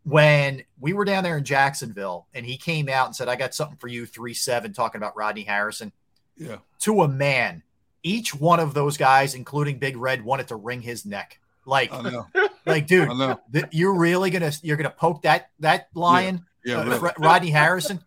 when 0.04 0.62
we 0.78 0.92
were 0.92 1.04
down 1.04 1.24
there 1.24 1.36
in 1.36 1.42
Jacksonville 1.44 2.28
and 2.32 2.46
he 2.46 2.56
came 2.56 2.88
out 2.88 3.06
and 3.06 3.16
said, 3.16 3.26
I 3.28 3.34
got 3.34 3.54
something 3.54 3.76
for 3.76 3.88
you, 3.88 4.06
3 4.06 4.34
7, 4.34 4.72
talking 4.72 5.00
about 5.00 5.16
Rodney 5.16 5.42
Harrison. 5.42 5.90
Yeah. 6.36 6.58
To 6.80 7.02
a 7.02 7.08
man, 7.08 7.64
each 8.06 8.34
one 8.34 8.60
of 8.60 8.72
those 8.72 8.96
guys, 8.96 9.34
including 9.34 9.78
Big 9.78 9.96
Red, 9.96 10.22
wanted 10.24 10.48
to 10.48 10.56
wring 10.56 10.80
his 10.80 11.04
neck. 11.04 11.40
Like, 11.64 11.92
like, 12.66 12.86
dude, 12.86 13.10
th- 13.52 13.66
you're 13.72 13.94
really 13.94 14.30
gonna 14.30 14.52
you're 14.62 14.76
gonna 14.76 14.90
poke 14.90 15.22
that 15.22 15.50
that 15.60 15.88
lion, 15.94 16.44
Yeah, 16.64 16.78
uh, 16.78 16.84
really. 16.84 17.10
Rodney 17.18 17.50
Harrison. 17.50 18.00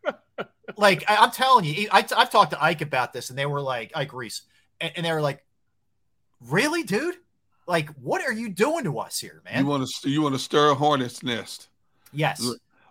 like, 0.77 1.03
I, 1.09 1.17
I'm 1.17 1.31
telling 1.31 1.65
you, 1.65 1.89
I, 1.91 2.05
I've 2.15 2.29
talked 2.29 2.51
to 2.51 2.63
Ike 2.63 2.81
about 2.81 3.11
this, 3.11 3.29
and 3.29 3.37
they 3.37 3.45
were 3.45 3.59
like, 3.61 3.91
Ike 3.93 4.13
Reese, 4.13 4.43
and, 4.79 4.93
and 4.95 5.05
they 5.05 5.11
were 5.11 5.21
like, 5.21 5.43
really, 6.47 6.83
dude? 6.83 7.15
Like, 7.67 7.89
what 8.01 8.21
are 8.25 8.31
you 8.33 8.47
doing 8.49 8.85
to 8.85 8.97
us 8.99 9.19
here, 9.19 9.41
man? 9.45 9.65
You 9.65 9.69
want 9.69 9.87
to 10.01 10.09
you 10.09 10.21
want 10.21 10.33
to 10.35 10.39
stir 10.39 10.71
a 10.71 10.75
hornet's 10.75 11.21
nest. 11.21 11.67
yes. 12.13 12.41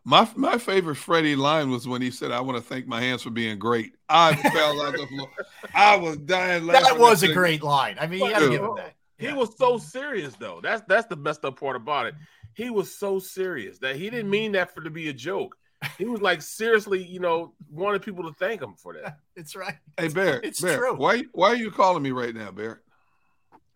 Look, 0.08 0.36
My 0.36 0.50
my 0.52 0.58
favorite 0.58 0.96
Freddie 0.96 1.36
line 1.36 1.70
was 1.70 1.86
when 1.86 2.00
he 2.02 2.10
said, 2.10 2.30
"I 2.32 2.40
want 2.40 2.56
to 2.56 2.62
thank 2.62 2.86
my 2.86 3.00
hands 3.00 3.22
for 3.22 3.30
being 3.30 3.58
great." 3.58 3.94
I 4.08 4.34
fell 4.36 4.80
out 4.82 4.92
the 4.94 5.06
floor. 5.06 5.28
I 5.74 5.96
was 5.96 6.16
dying 6.18 6.66
laughing. 6.66 6.84
That 6.84 6.98
was 6.98 7.22
a 7.22 7.26
said, 7.26 7.34
great 7.34 7.62
line. 7.62 7.96
I 8.00 8.06
mean, 8.06 8.24
you 8.24 8.30
got 8.30 8.38
to 8.38 8.44
Dude. 8.46 8.52
give 8.52 8.62
him 8.62 8.74
that. 8.76 8.94
He 9.18 9.32
was 9.32 9.56
so 9.56 9.78
serious 9.78 10.34
though. 10.36 10.60
That's 10.62 10.82
that's 10.88 11.06
the 11.08 11.16
messed 11.16 11.44
up 11.44 11.58
part 11.60 11.76
about 11.76 12.06
it. 12.06 12.14
He 12.54 12.70
was 12.70 12.96
so 12.98 13.18
serious 13.18 13.78
that 13.80 13.96
he 13.96 14.10
didn't 14.10 14.30
mean 14.30 14.52
that 14.52 14.72
for 14.74 14.80
to 14.82 14.90
be 14.90 15.08
a 15.08 15.12
joke. 15.12 15.56
He 15.96 16.06
was 16.06 16.20
like 16.20 16.42
seriously, 16.42 17.04
you 17.04 17.20
know, 17.20 17.54
wanted 17.70 18.02
people 18.02 18.24
to 18.24 18.32
thank 18.32 18.60
him 18.62 18.74
for 18.76 18.94
that. 18.94 19.18
It's 19.36 19.54
right. 19.54 19.76
Hey 19.96 20.08
Bear, 20.08 20.40
It's 20.42 20.60
Barrett, 20.60 20.78
true. 20.78 20.94
Why 20.96 21.24
why 21.32 21.48
are 21.50 21.56
you 21.56 21.70
calling 21.70 22.02
me 22.02 22.10
right 22.10 22.34
now, 22.34 22.50
Bear? 22.50 22.82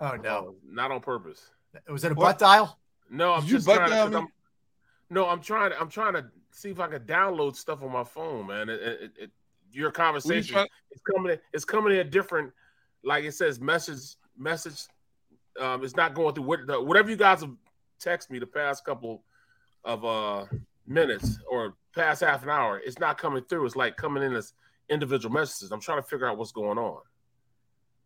Oh 0.00 0.16
no, 0.16 0.48
Uh, 0.48 0.52
not 0.64 0.90
on 0.90 1.00
purpose. 1.00 1.40
was 1.88 2.02
it 2.04 2.10
a 2.12 2.14
What? 2.14 2.24
butt 2.24 2.38
dial? 2.38 2.78
No, 3.10 3.34
I'm 3.34 3.42
Did 3.42 3.50
you 3.50 3.56
just 3.58 3.66
butt 3.66 3.76
trying 3.86 4.10
to. 4.12 4.22
me? 4.22 4.26
No, 5.12 5.28
I'm 5.28 5.40
trying 5.42 5.70
to. 5.70 5.78
I'm 5.80 5.90
trying 5.90 6.14
to 6.14 6.24
see 6.52 6.70
if 6.70 6.80
I 6.80 6.88
can 6.88 7.02
download 7.02 7.54
stuff 7.54 7.82
on 7.82 7.92
my 7.92 8.02
phone, 8.02 8.46
man. 8.46 8.70
It, 8.70 8.80
it, 8.82 9.10
it, 9.18 9.30
your 9.70 9.90
conversation 9.90 10.54
trying- 10.54 10.68
is 10.90 11.02
coming. 11.02 11.32
in- 11.32 11.38
It's 11.52 11.66
coming 11.66 11.92
in 11.92 11.98
a 11.98 12.04
different, 12.04 12.50
like 13.04 13.24
it 13.24 13.32
says, 13.34 13.60
message 13.60 14.16
message. 14.38 14.86
Um, 15.60 15.84
it's 15.84 15.96
not 15.96 16.14
going 16.14 16.34
through 16.34 16.44
what, 16.44 16.66
the, 16.66 16.80
whatever 16.82 17.10
you 17.10 17.16
guys 17.16 17.42
have 17.42 17.50
text 18.00 18.30
me 18.30 18.38
the 18.38 18.46
past 18.46 18.86
couple 18.86 19.22
of 19.84 20.02
uh 20.04 20.46
minutes 20.86 21.38
or 21.50 21.74
past 21.94 22.22
half 22.22 22.42
an 22.42 22.48
hour, 22.48 22.80
it's 22.82 22.98
not 22.98 23.18
coming 23.18 23.44
through. 23.50 23.66
It's 23.66 23.76
like 23.76 23.96
coming 23.98 24.22
in 24.22 24.32
as 24.34 24.54
individual 24.88 25.30
messages. 25.34 25.72
I'm 25.72 25.80
trying 25.80 25.98
to 25.98 26.08
figure 26.08 26.26
out 26.26 26.38
what's 26.38 26.52
going 26.52 26.78
on. 26.78 27.00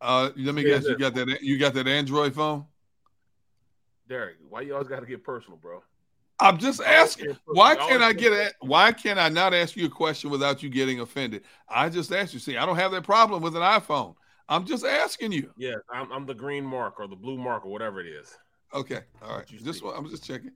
Uh, 0.00 0.30
let 0.36 0.56
me 0.56 0.62
Yeah, 0.62 0.74
guess. 0.78 0.86
You 0.86 0.98
got 0.98 1.14
that? 1.14 1.40
You 1.40 1.56
got 1.56 1.72
that 1.74 1.86
Android 1.86 2.34
phone? 2.34 2.64
Derrick, 4.08 4.36
why 4.48 4.62
you 4.62 4.72
always 4.72 4.88
got 4.88 5.00
to 5.00 5.06
get 5.06 5.22
personal, 5.22 5.56
bro? 5.56 5.82
I'm 6.38 6.58
just 6.58 6.82
asking. 6.82 7.36
Why 7.46 7.74
can't 7.76 8.02
I 8.02 8.12
get 8.12 8.30
get 8.30 8.32
it? 8.32 8.54
Why 8.60 8.92
can't 8.92 9.18
I 9.18 9.28
not 9.28 9.54
ask 9.54 9.76
you 9.76 9.86
a 9.86 9.90
question 9.90 10.30
without 10.30 10.62
you 10.62 10.68
getting 10.68 11.00
offended? 11.00 11.44
I 11.68 11.88
just 11.88 12.12
asked 12.12 12.34
you. 12.34 12.40
See, 12.40 12.56
I 12.56 12.66
don't 12.66 12.76
have 12.76 12.92
that 12.92 13.04
problem 13.04 13.42
with 13.42 13.56
an 13.56 13.62
iPhone. 13.62 14.14
I'm 14.48 14.64
just 14.64 14.84
asking 14.84 15.32
you. 15.32 15.50
Yeah, 15.56 15.74
I'm, 15.92 16.12
I'm 16.12 16.26
the 16.26 16.34
green 16.34 16.64
mark 16.64 17.00
or 17.00 17.08
the 17.08 17.16
blue 17.16 17.38
mark 17.38 17.64
or 17.64 17.72
whatever 17.72 18.00
it 18.00 18.06
is. 18.06 18.36
Okay, 18.74 19.00
all 19.22 19.38
right. 19.38 19.50
you 19.50 19.60
Just 19.60 19.80
see. 19.80 19.88
I'm 19.94 20.08
just 20.08 20.24
checking. 20.24 20.52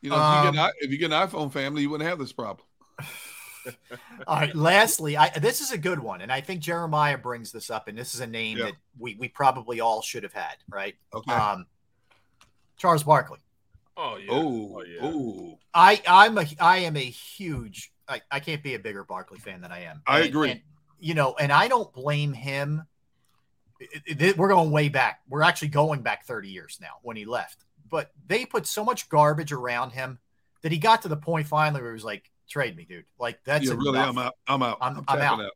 You 0.00 0.10
know, 0.10 0.16
if, 0.16 0.42
you 0.42 0.48
Um, 0.48 0.54
get, 0.54 0.72
if 0.80 0.90
you 0.90 0.98
get 0.98 1.12
an 1.12 1.28
iPhone 1.28 1.52
family, 1.52 1.82
you 1.82 1.90
wouldn't 1.90 2.08
have 2.08 2.18
this 2.18 2.32
problem. 2.32 2.66
All 4.26 4.36
right. 4.36 4.54
Lastly, 4.56 5.16
I 5.16 5.28
this 5.38 5.60
is 5.60 5.70
a 5.70 5.78
good 5.78 6.00
one, 6.00 6.20
and 6.20 6.32
I 6.32 6.40
think 6.40 6.60
Jeremiah 6.60 7.16
brings 7.16 7.52
this 7.52 7.70
up, 7.70 7.86
and 7.86 7.96
this 7.96 8.12
is 8.14 8.20
a 8.20 8.26
name 8.26 8.58
Yeah. 8.58 8.64
that 8.66 8.74
we 8.98 9.14
we 9.14 9.28
probably 9.28 9.80
all 9.80 10.02
should 10.02 10.24
have 10.24 10.32
had, 10.32 10.56
right? 10.68 10.96
Okay. 11.14 11.32
Um, 11.32 11.66
Charles 12.76 13.04
Barkley. 13.04 13.38
Oh 13.96 14.16
yeah. 14.16 14.28
Oh, 14.30 14.76
Oh, 14.78 14.82
yeah. 14.84 15.00
oh, 15.02 15.58
I 15.74 16.00
I'm 16.06 16.38
a 16.38 16.46
I 16.60 16.78
am 16.78 16.96
a 16.96 17.00
huge 17.00 17.92
I, 18.08 18.20
I 18.30 18.40
can't 18.40 18.62
be 18.62 18.74
a 18.74 18.78
bigger 18.78 19.04
Barkley 19.04 19.38
fan 19.38 19.60
than 19.60 19.72
I 19.72 19.84
am. 19.84 20.02
I 20.06 20.20
And- 20.20 20.28
agree. 20.28 20.50
and, 20.50 20.60
you 20.98 21.14
know, 21.14 21.34
and 21.38 21.52
I 21.52 21.68
don't 21.68 21.92
blame 21.92 22.32
him. 22.32 22.82
It- 23.80 24.20
it- 24.22 24.36
we're 24.38 24.48
going 24.48 24.70
way 24.70 24.88
back. 24.88 25.20
We're 25.28 25.42
actually 25.42 25.68
going 25.68 26.02
back 26.02 26.24
30 26.26 26.48
years 26.48 26.78
now 26.80 26.98
when 27.02 27.16
he 27.16 27.24
left. 27.24 27.64
But 27.88 28.10
they 28.26 28.44
put 28.46 28.66
so 28.66 28.84
much 28.84 29.08
garbage 29.08 29.52
around 29.52 29.90
him 29.90 30.18
that 30.62 30.72
he 30.72 30.78
got 30.78 31.02
to 31.02 31.08
the 31.08 31.16
point 31.16 31.46
finally 31.46 31.80
where 31.82 31.90
he 31.90 31.94
was 31.94 32.04
like, 32.04 32.30
"Trade 32.48 32.76
me, 32.76 32.84
dude." 32.84 33.04
Like 33.18 33.42
that's 33.44 33.66
yeah, 33.66 33.74
really. 33.74 33.98
I'm 33.98 34.16
out. 34.18 34.34
I'm 34.46 34.62
out. 34.62 34.78
I'm- 34.80 34.98
I'm, 34.98 35.04
I'm 35.08 35.20
out. 35.20 35.40
out. 35.40 35.52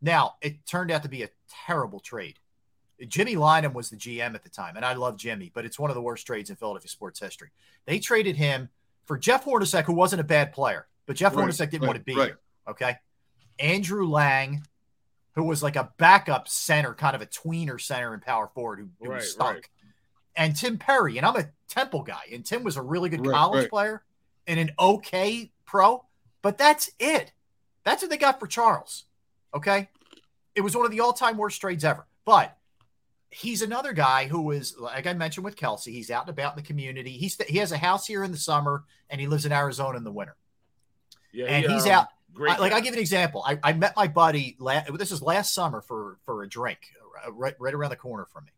Now, 0.00 0.36
it 0.40 0.64
turned 0.66 0.90
out 0.90 1.02
to 1.02 1.08
be 1.08 1.22
a 1.24 1.30
terrible 1.66 2.00
trade. 2.00 2.38
Jimmy 3.06 3.36
Lynam 3.36 3.74
was 3.74 3.90
the 3.90 3.96
GM 3.96 4.34
at 4.34 4.42
the 4.42 4.48
time, 4.48 4.76
and 4.76 4.84
I 4.84 4.94
love 4.94 5.16
Jimmy, 5.16 5.52
but 5.54 5.64
it's 5.64 5.78
one 5.78 5.90
of 5.90 5.94
the 5.94 6.02
worst 6.02 6.26
trades 6.26 6.50
in 6.50 6.56
Philadelphia 6.56 6.88
sports 6.88 7.20
history. 7.20 7.50
They 7.86 7.98
traded 7.98 8.36
him 8.36 8.68
for 9.04 9.16
Jeff 9.16 9.44
Hornacek, 9.44 9.84
who 9.84 9.92
wasn't 9.92 10.20
a 10.20 10.24
bad 10.24 10.52
player, 10.52 10.86
but 11.06 11.16
Jeff 11.16 11.36
Right, 11.36 11.46
Hornacek 11.46 11.70
didn't 11.70 11.82
right, 11.82 11.86
want 11.88 11.98
to 11.98 12.04
be 12.04 12.16
right. 12.16 12.26
here. 12.26 12.38
Okay. 12.68 12.96
Andrew 13.58 14.06
Lang, 14.06 14.62
who 15.32 15.44
was 15.44 15.62
like 15.62 15.76
a 15.76 15.92
backup 15.96 16.48
center, 16.48 16.92
kind 16.94 17.14
of 17.14 17.22
a 17.22 17.26
tweener 17.26 17.80
center 17.80 18.12
and 18.12 18.22
power 18.22 18.48
forward 18.48 18.80
who, 18.80 18.88
who 19.00 19.12
Right, 19.12 19.22
stunk. 19.22 19.70
And 20.36 20.54
Tim 20.54 20.78
Perry, 20.78 21.16
and 21.16 21.26
I'm 21.26 21.36
a 21.36 21.48
Temple 21.68 22.02
guy, 22.02 22.22
and 22.32 22.44
Tim 22.44 22.64
was 22.64 22.76
a 22.76 22.82
really 22.82 23.08
good 23.08 23.24
college 23.24 23.70
player 23.70 24.02
and 24.46 24.58
an 24.58 24.72
okay 24.78 25.50
pro, 25.64 26.04
but 26.42 26.58
that's 26.58 26.90
it. 26.98 27.32
That's 27.84 28.02
what 28.02 28.10
they 28.10 28.16
got 28.16 28.40
for 28.40 28.46
Charles. 28.46 29.04
Okay. 29.54 29.88
It 30.54 30.60
was 30.62 30.76
one 30.76 30.84
of 30.84 30.92
the 30.92 31.00
all 31.00 31.12
time 31.12 31.36
worst 31.36 31.60
trades 31.60 31.84
ever. 31.84 32.06
But 32.24 32.57
he's 33.30 33.62
another 33.62 33.92
guy 33.92 34.26
who 34.26 34.50
is, 34.50 34.76
like 34.78 35.06
I 35.06 35.12
mentioned 35.12 35.44
with 35.44 35.56
Kelce, 35.56 35.92
he's 35.92 36.10
out 36.10 36.22
and 36.22 36.30
about 36.30 36.56
in 36.56 36.62
the 36.62 36.66
community. 36.66 37.12
He's 37.12 37.36
he 37.48 37.58
has 37.58 37.72
a 37.72 37.78
house 37.78 38.06
here 38.06 38.24
in 38.24 38.32
the 38.32 38.38
summer 38.38 38.84
and 39.10 39.20
he 39.20 39.26
lives 39.26 39.46
in 39.46 39.52
Arizona 39.52 39.98
in 39.98 40.04
the 40.04 40.12
winter. 40.12 40.36
Yeah, 41.32 41.46
and 41.46 41.64
he, 41.64 41.72
he's 41.72 41.86
um, 41.86 41.92
out. 41.92 42.08
Great. 42.32 42.52
I, 42.52 42.58
like 42.58 42.72
I 42.72 42.80
give 42.80 42.94
an 42.94 43.00
example. 43.00 43.42
I, 43.46 43.58
I 43.62 43.72
met 43.72 43.94
my 43.96 44.08
buddy. 44.08 44.56
La- 44.58 44.82
this 44.94 45.12
is 45.12 45.22
last 45.22 45.54
summer 45.54 45.80
for 45.80 46.18
for 46.24 46.42
a 46.42 46.48
drink, 46.48 46.78
uh, 47.26 47.32
right, 47.32 47.54
right 47.58 47.74
around 47.74 47.90
the 47.90 47.96
corner 47.96 48.26
from 48.32 48.44
me, 48.44 48.52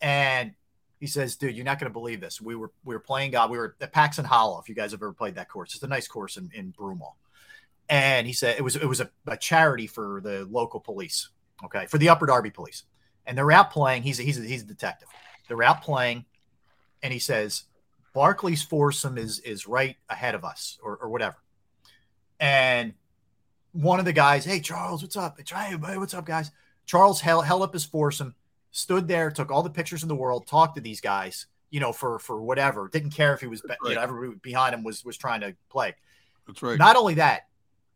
and 0.00 0.52
he 1.00 1.06
says, 1.06 1.36
"Dude, 1.36 1.54
you're 1.54 1.64
not 1.64 1.78
going 1.78 1.90
to 1.90 1.92
believe 1.92 2.20
this. 2.20 2.40
We 2.40 2.54
were 2.54 2.72
we 2.84 2.94
were 2.94 3.00
playing 3.00 3.30
God. 3.30 3.50
We 3.50 3.58
were 3.58 3.76
at 3.80 3.92
Paxon 3.92 4.24
Hollow. 4.24 4.60
If 4.60 4.68
you 4.68 4.74
guys 4.74 4.92
have 4.92 5.00
ever 5.02 5.12
played 5.12 5.34
that 5.36 5.48
course, 5.48 5.74
it's 5.74 5.82
a 5.82 5.88
nice 5.88 6.08
course 6.08 6.36
in 6.36 6.50
in 6.54 6.72
Broomall." 6.72 7.14
And 7.88 8.26
he 8.26 8.32
said 8.32 8.56
it 8.56 8.62
was 8.62 8.76
it 8.76 8.86
was 8.86 9.00
a, 9.00 9.10
a 9.26 9.36
charity 9.36 9.86
for 9.86 10.20
the 10.22 10.46
local 10.50 10.80
police, 10.80 11.28
okay, 11.64 11.86
for 11.86 11.98
the 11.98 12.08
Upper 12.08 12.26
Darby 12.26 12.50
police, 12.50 12.84
and 13.26 13.36
they're 13.36 13.52
out 13.52 13.70
playing. 13.70 14.02
He's 14.02 14.20
a, 14.20 14.22
he's 14.22 14.38
a, 14.38 14.42
he's 14.42 14.62
a 14.62 14.66
detective. 14.66 15.08
They're 15.48 15.62
out 15.62 15.82
playing, 15.82 16.24
and 17.02 17.12
he 17.12 17.18
says, 17.18 17.64
"Barkley's 18.14 18.62
foursome 18.62 19.18
is 19.18 19.40
is 19.40 19.66
right 19.66 19.96
ahead 20.08 20.34
of 20.34 20.44
us, 20.44 20.78
or 20.82 20.96
or 20.96 21.08
whatever." 21.08 21.36
And 22.40 22.94
one 23.72 23.98
of 23.98 24.04
the 24.04 24.12
guys, 24.12 24.44
hey 24.44 24.60
Charles, 24.60 25.02
what's 25.02 25.16
up? 25.16 25.38
Hey, 25.46 25.76
what's 25.76 26.14
up, 26.14 26.24
guys? 26.24 26.50
Charles 26.86 27.20
held, 27.20 27.44
held 27.44 27.62
up 27.62 27.72
his 27.72 27.84
foursome, 27.84 28.34
stood 28.70 29.08
there, 29.08 29.30
took 29.30 29.50
all 29.50 29.62
the 29.62 29.70
pictures 29.70 30.02
in 30.02 30.08
the 30.08 30.14
world, 30.14 30.46
talked 30.46 30.76
to 30.76 30.80
these 30.80 31.00
guys, 31.00 31.46
you 31.70 31.80
know, 31.80 31.92
for 31.92 32.18
for 32.18 32.42
whatever. 32.42 32.88
Didn't 32.88 33.10
care 33.10 33.34
if 33.34 33.40
he 33.40 33.46
was, 33.46 33.62
be- 33.62 33.74
you 33.84 33.94
know, 33.94 34.00
everybody 34.00 34.38
behind 34.42 34.74
him 34.74 34.84
was 34.84 35.04
was 35.04 35.16
trying 35.16 35.40
to 35.40 35.54
play. 35.70 35.94
That's 36.46 36.62
right. 36.62 36.78
Not 36.78 36.96
only 36.96 37.14
that, 37.14 37.48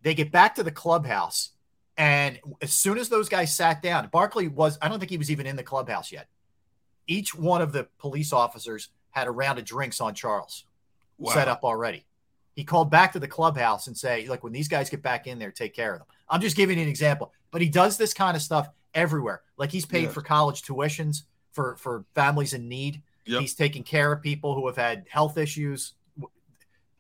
they 0.03 0.15
get 0.15 0.33
back 0.33 0.55
to 0.57 0.63
the 0.63 0.71
clubhouse, 0.71 1.51
and 1.99 2.39
as 2.63 2.73
soon 2.73 2.97
as 2.97 3.09
those 3.11 3.29
guys 3.29 3.55
sat 3.55 3.83
down, 3.83 4.09
Barkley 4.09 4.49
was, 4.49 4.79
I 4.81 4.89
don't 4.89 4.99
think 5.01 5.11
he 5.11 5.19
was 5.19 5.31
even 5.31 5.47
in 5.47 5.57
the 5.57 5.63
clubhouse 5.65 6.11
yet. 6.13 6.29
Each 7.07 7.35
one 7.35 7.61
of 7.61 7.73
the 7.73 7.89
police 7.99 8.33
officers 8.33 8.89
had 9.11 9.27
a 9.27 9.31
round 9.31 9.59
of 9.59 9.65
drinks 9.65 10.01
on 10.01 10.15
Charles 10.15 10.65
Wow. 11.19 11.33
set 11.35 11.49
up 11.49 11.65
already. 11.65 12.07
He 12.55 12.63
called 12.65 12.91
back 12.91 13.13
to 13.13 13.19
the 13.19 13.27
clubhouse 13.29 13.89
and 13.89 13.97
say, 13.99 14.27
like, 14.29 14.45
when 14.45 14.53
these 14.53 14.69
guys 14.69 14.89
get 14.89 15.03
back 15.03 15.27
in 15.27 15.39
there, 15.41 15.51
take 15.51 15.75
care 15.75 15.93
of 15.93 15.99
them. 15.99 16.07
I'm 16.29 16.41
just 16.41 16.57
giving 16.57 16.79
you 16.79 16.85
an 16.85 16.89
example, 16.89 17.33
but 17.51 17.61
he 17.61 17.69
does 17.69 17.99
this 17.99 18.15
kind 18.15 18.37
of 18.37 18.43
stuff 18.43 18.69
everywhere. 18.95 19.43
Like 19.57 19.73
he's 19.73 19.87
paid 19.87 20.11
for 20.11 20.23
college 20.23 20.63
tuitions 20.63 21.23
for 21.53 21.77
for 21.77 22.05
families 22.15 22.53
in 22.55 22.69
need. 22.69 23.03
Yep. 23.27 23.41
He's 23.41 23.55
taking 23.55 23.83
care 23.83 24.13
of 24.13 24.23
people 24.23 24.55
who 24.55 24.67
have 24.69 24.77
had 24.77 25.07
health 25.11 25.37
issues. 25.39 25.95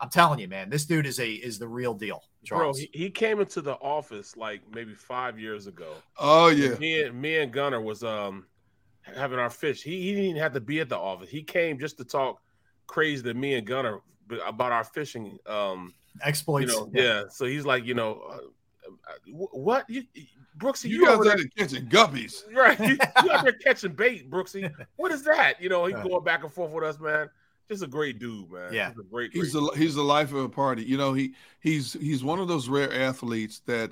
I'm 0.00 0.10
telling 0.10 0.38
you, 0.38 0.48
man, 0.48 0.70
this 0.70 0.84
dude 0.84 1.06
is 1.06 1.18
a 1.18 1.30
is 1.30 1.58
the 1.58 1.68
real 1.68 1.94
deal. 1.94 2.22
Bro, 2.48 2.58
Charles. 2.58 2.78
he, 2.78 2.90
he 2.92 3.10
came 3.10 3.40
into 3.40 3.60
the 3.60 3.74
office 3.74 4.36
like 4.36 4.60
maybe 4.72 4.94
five 4.94 5.38
years 5.38 5.66
ago. 5.66 5.94
Oh 6.18 6.48
yeah. 6.48 6.74
Me 6.78 7.02
and 7.02 7.20
me 7.20 7.38
and 7.38 7.52
Gunner 7.52 7.80
was 7.80 8.04
um 8.04 8.46
having 9.02 9.38
our 9.38 9.50
fish. 9.50 9.82
He, 9.82 10.00
he 10.02 10.10
didn't 10.10 10.30
even 10.30 10.42
have 10.42 10.52
to 10.54 10.60
be 10.60 10.80
at 10.80 10.88
the 10.88 10.98
office. 10.98 11.28
He 11.28 11.42
came 11.42 11.78
just 11.78 11.98
to 11.98 12.04
talk 12.04 12.40
crazy 12.86 13.22
to 13.24 13.34
me 13.34 13.54
and 13.54 13.66
Gunner 13.66 14.00
about 14.46 14.72
our 14.72 14.84
fishing. 14.84 15.38
Um, 15.46 15.94
you 16.14 16.20
Exploits. 16.22 16.72
know, 16.72 16.90
yeah. 16.92 17.24
So 17.30 17.46
he's 17.46 17.64
like, 17.64 17.84
you 17.84 17.94
know, 17.94 18.20
uh, 18.30 18.36
uh, 18.86 19.32
what 19.32 19.88
you, 19.88 20.04
Brooksy, 20.58 20.84
You, 20.84 21.00
you, 21.00 21.06
guys 21.06 21.14
over 21.14 21.30
out 21.30 21.36
there, 21.36 21.46
there 21.56 21.66
catching 21.66 21.86
guppies. 21.86 22.42
right? 22.54 22.78
You, 22.80 22.98
you 23.24 23.30
out 23.32 23.44
there 23.44 23.52
catching 23.64 23.92
bait, 23.92 24.30
Brooksy? 24.30 24.72
What 24.96 25.12
is 25.12 25.22
that? 25.24 25.60
You 25.60 25.68
know, 25.68 25.86
he 25.86 25.92
going 25.92 26.24
back 26.24 26.42
and 26.42 26.52
forth 26.52 26.72
with 26.72 26.84
us, 26.84 26.98
man. 26.98 27.30
Just 27.70 27.82
a 27.82 27.86
great 27.86 28.18
dude, 28.18 28.50
man. 28.50 28.72
Yeah. 28.72 28.88
Just 28.88 29.00
a 29.00 29.02
great, 29.02 29.32
great 29.32 29.44
He's 29.44 29.52
the 29.52 29.70
he's 29.76 29.94
the 29.94 30.02
life 30.02 30.30
of 30.32 30.38
a 30.38 30.48
party. 30.48 30.82
You 30.84 30.96
know, 30.96 31.12
he 31.12 31.34
he's 31.60 31.92
he's 31.94 32.24
one 32.24 32.38
of 32.38 32.48
those 32.48 32.68
rare 32.68 32.92
athletes 32.92 33.60
that 33.66 33.90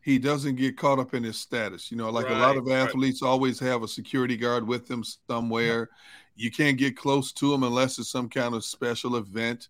he 0.00 0.18
doesn't 0.18 0.56
get 0.56 0.76
caught 0.76 0.98
up 0.98 1.14
in 1.14 1.22
his 1.22 1.38
status. 1.38 1.90
You 1.90 1.96
know, 1.96 2.10
like 2.10 2.28
a 2.28 2.32
lot 2.32 2.48
Right, 2.48 2.56
of 2.58 2.66
right. 2.66 2.74
athletes 2.78 3.22
always 3.22 3.60
have 3.60 3.82
a 3.84 3.88
security 3.88 4.36
guard 4.36 4.66
with 4.66 4.88
them 4.88 5.04
somewhere. 5.28 5.90
You 6.34 6.50
can't 6.50 6.76
get 6.78 6.96
close 6.96 7.30
to 7.34 7.52
him 7.54 7.62
unless 7.62 7.98
it's 7.98 8.10
some 8.10 8.28
kind 8.28 8.54
of 8.54 8.64
special 8.64 9.16
event. 9.16 9.68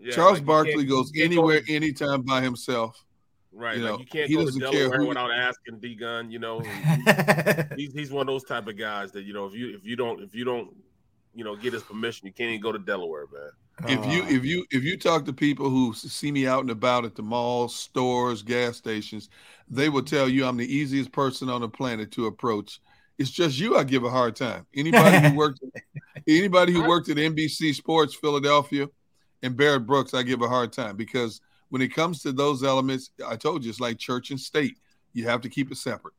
Yeah, 0.00 0.12
Charles 0.14 0.38
like 0.38 0.46
Barkley 0.46 0.84
goes 0.84 1.10
you 1.12 1.22
can't 1.22 1.34
go- 1.34 1.48
anywhere, 1.50 1.62
anytime 1.68 2.22
by 2.22 2.40
himself. 2.40 3.04
Right. 3.52 3.76
You 3.76 3.82
like 3.84 3.92
know, 3.92 3.98
you 3.98 4.06
can't 4.06 4.28
he 4.28 4.34
go 4.34 4.40
to 4.40 4.46
doesn't 4.46 4.60
care 4.62 4.72
Delaware 4.88 4.98
who- 4.98 5.06
without 5.08 5.30
asking 5.30 5.78
D 5.80 5.94
Gun, 5.94 6.30
you 6.30 6.38
know. 6.38 6.60
he's 7.76 7.92
he's 7.92 8.10
one 8.10 8.22
of 8.22 8.26
those 8.32 8.44
type 8.44 8.66
of 8.66 8.76
guys 8.78 9.12
that, 9.12 9.24
you 9.24 9.32
know, 9.34 9.46
if 9.46 9.54
you 9.54 9.74
if 9.74 9.84
you 9.84 9.94
don't 9.96 10.22
if 10.22 10.34
you 10.34 10.44
don't, 10.44 10.74
you 11.34 11.44
know, 11.44 11.56
get 11.56 11.72
his 11.72 11.82
permission, 11.82 12.26
you 12.26 12.32
can't 12.32 12.50
even 12.50 12.60
go 12.60 12.72
to 12.72 12.78
Delaware, 12.78 13.26
man. 13.32 13.50
If 13.88 14.06
you 14.06 14.22
Uh, 14.22 14.28
if 14.28 14.44
you 14.44 14.64
if 14.70 14.84
you 14.84 14.96
talk 14.96 15.24
to 15.24 15.32
people 15.32 15.68
who 15.68 15.92
see 15.94 16.30
me 16.30 16.46
out 16.46 16.60
and 16.60 16.70
about 16.70 17.04
at 17.04 17.16
the 17.16 17.22
malls, 17.22 17.74
stores, 17.74 18.42
gas 18.42 18.76
stations, 18.76 19.28
they 19.68 19.88
will 19.88 20.02
tell 20.02 20.28
you 20.28 20.46
I'm 20.46 20.56
the 20.56 20.72
easiest 20.72 21.10
person 21.10 21.48
on 21.48 21.60
the 21.60 21.68
planet 21.68 22.12
to 22.12 22.26
approach. 22.26 22.80
It's 23.18 23.30
just 23.30 23.58
you 23.58 23.76
I 23.76 23.84
give 23.84 24.04
a 24.04 24.10
hard 24.10 24.36
time. 24.36 24.66
Anybody 24.74 25.18
who 25.18 25.32
worked 25.36 25.60
anybody 26.28 26.72
who 26.72 26.86
worked 26.86 27.08
at 27.08 27.16
NBC 27.16 27.74
Sports 27.74 28.14
Philadelphia 28.14 28.88
and 29.42 29.56
Barrett 29.56 29.86
Brooks, 29.86 30.14
I 30.14 30.22
give 30.22 30.42
a 30.42 30.48
hard 30.48 30.72
time 30.72 30.96
because 30.96 31.40
when 31.68 31.82
it 31.82 31.92
comes 31.92 32.22
to 32.22 32.32
those 32.32 32.62
elements, 32.62 33.10
I 33.26 33.36
told 33.36 33.64
you 33.64 33.70
it's 33.70 33.80
like 33.80 33.98
church 33.98 34.30
and 34.30 34.40
state. 34.40 34.78
You 35.12 35.24
have 35.28 35.40
to 35.42 35.48
keep 35.48 35.72
it 35.72 35.76
separate. 35.78 36.14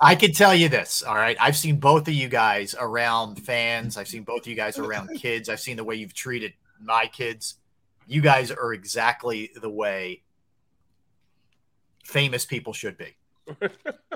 I 0.00 0.14
can 0.14 0.32
tell 0.32 0.54
you 0.54 0.68
this. 0.68 1.02
All 1.02 1.14
right. 1.14 1.36
I've 1.40 1.56
seen 1.56 1.76
both 1.80 2.08
of 2.08 2.14
you 2.14 2.28
guys 2.28 2.74
around 2.78 3.36
fans. 3.44 3.96
I've 3.96 4.08
seen 4.08 4.22
both 4.22 4.42
of 4.42 4.46
you 4.48 4.54
guys 4.56 4.78
around 4.78 5.08
kids. 5.18 5.48
I've 5.48 5.60
seen 5.60 5.76
the 5.76 5.84
way 5.84 5.96
you've 5.96 6.14
treated 6.14 6.52
my 6.80 7.06
kids. 7.06 7.56
You 8.06 8.20
guys 8.20 8.50
are 8.50 8.72
exactly 8.72 9.50
the 9.60 9.70
way 9.70 10.22
famous 12.04 12.44
people 12.44 12.72
should 12.72 12.96
be. 12.98 13.14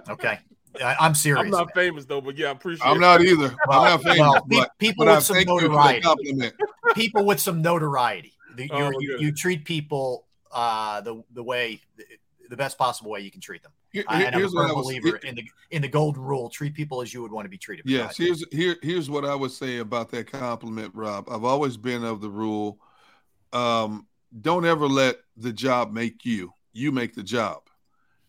Okay. 0.08 0.38
I, 0.82 0.96
I'm 0.98 1.14
serious. 1.14 1.44
I'm 1.44 1.50
not 1.50 1.66
man. 1.76 1.84
famous 1.86 2.04
though, 2.04 2.20
but 2.20 2.36
yeah, 2.36 2.48
I 2.48 2.50
appreciate 2.50 2.86
it. 2.86 2.90
I'm 2.90 2.96
it. 2.96 3.00
not 3.00 3.22
either. 3.22 3.54
I'm 3.70 3.84
not 3.84 4.02
famous, 4.02 4.18
Well, 4.18 4.46
pe- 4.50 4.66
people 4.78 5.04
but 5.04 5.12
I 5.12 5.14
with 5.16 5.24
some 5.24 5.36
thank 5.36 5.48
you 5.48 5.60
for 5.60 5.68
the 5.68 5.68
notoriety. 5.68 6.56
people 6.94 7.24
with 7.24 7.40
some 7.40 7.62
notoriety. 7.62 8.32
The- 8.56 8.70
Oh, 8.72 8.78
you're- 8.78 8.94
you, 9.00 9.18
you 9.18 9.32
treat 9.32 9.64
people 9.64 10.26
uh, 10.52 11.00
the 11.00 11.22
the 11.32 11.42
way 11.42 11.80
the 12.54 12.62
best 12.62 12.78
possible 12.78 13.10
way 13.10 13.20
you 13.20 13.30
can 13.30 13.40
treat 13.40 13.62
them. 13.62 13.72
Here- 13.90 14.04
I- 14.06 14.22
and 14.22 14.36
I'm 14.36 14.44
a 14.44 14.48
firm 14.48 14.74
was- 14.76 14.86
believer 14.86 15.16
in 15.18 15.34
the 15.34 15.44
in 15.70 15.82
the 15.82 15.88
golden 15.88 16.22
rule: 16.22 16.48
treat 16.48 16.74
people 16.74 17.02
as 17.02 17.12
you 17.12 17.20
would 17.22 17.32
want 17.32 17.44
to 17.46 17.50
be 17.50 17.58
treated. 17.58 17.84
Yes, 17.86 18.16
here's 18.16 18.44
here 18.52 18.76
here's 18.82 19.10
what 19.10 19.24
I 19.24 19.34
would 19.34 19.50
say 19.50 19.78
about 19.78 20.10
that 20.10 20.30
compliment, 20.30 20.94
Rob. 20.94 21.28
I've 21.28 21.44
always 21.44 21.76
been 21.76 22.04
of 22.04 22.20
the 22.20 22.30
rule, 22.30 22.78
um, 23.52 24.06
don't 24.40 24.64
ever 24.64 24.86
let 24.86 25.18
the 25.36 25.52
job 25.52 25.92
make 25.92 26.24
you. 26.24 26.52
You 26.72 26.92
make 26.92 27.14
the 27.14 27.22
job. 27.22 27.62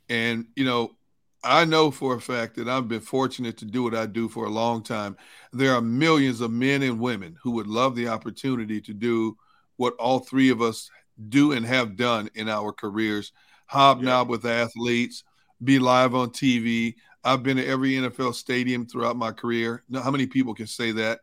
And, 0.08 0.48
you 0.56 0.66
know, 0.66 0.96
I 1.44 1.66
know 1.66 1.90
for 1.90 2.16
a 2.16 2.22
fact 2.22 2.56
that 2.56 2.68
I've 2.68 2.88
been 2.88 3.02
fortunate 3.02 3.58
to 3.58 3.66
do 3.66 3.84
what 3.84 3.96
I 3.96 4.06
do 4.06 4.30
for 4.30 4.46
a 4.46 4.50
long 4.52 4.84
time. 4.84 5.18
There 5.52 5.74
are 5.74 5.82
millions 5.82 6.42
of 6.42 6.52
men 6.52 6.84
and 6.84 7.00
women 7.00 7.38
who 7.42 7.52
would 7.52 7.68
love 7.68 7.96
the 7.96 8.08
opportunity 8.08 8.82
to 8.82 8.94
do 8.94 9.36
what 9.78 9.96
all 9.96 10.20
three 10.20 10.50
of 10.50 10.62
us 10.62 10.90
do 11.30 11.54
and 11.54 11.66
have 11.66 11.96
done 11.96 12.30
in 12.36 12.50
our 12.50 12.72
careers 12.72 13.32
hobnob 13.66 14.28
yeah. 14.28 14.32
with 14.32 14.46
athletes, 14.46 15.24
be 15.64 15.80
live 15.80 16.16
on 16.16 16.30
TV. 16.30 16.96
I've 17.24 17.44
been 17.44 17.58
to 17.58 17.66
every 17.66 17.94
NFL 17.94 18.36
stadium 18.36 18.86
throughout 18.86 19.18
my 19.18 19.32
career. 19.32 19.84
Now, 19.90 20.02
how 20.02 20.12
many 20.12 20.28
people 20.28 20.54
can 20.54 20.68
say 20.68 20.92
that? 20.92 21.22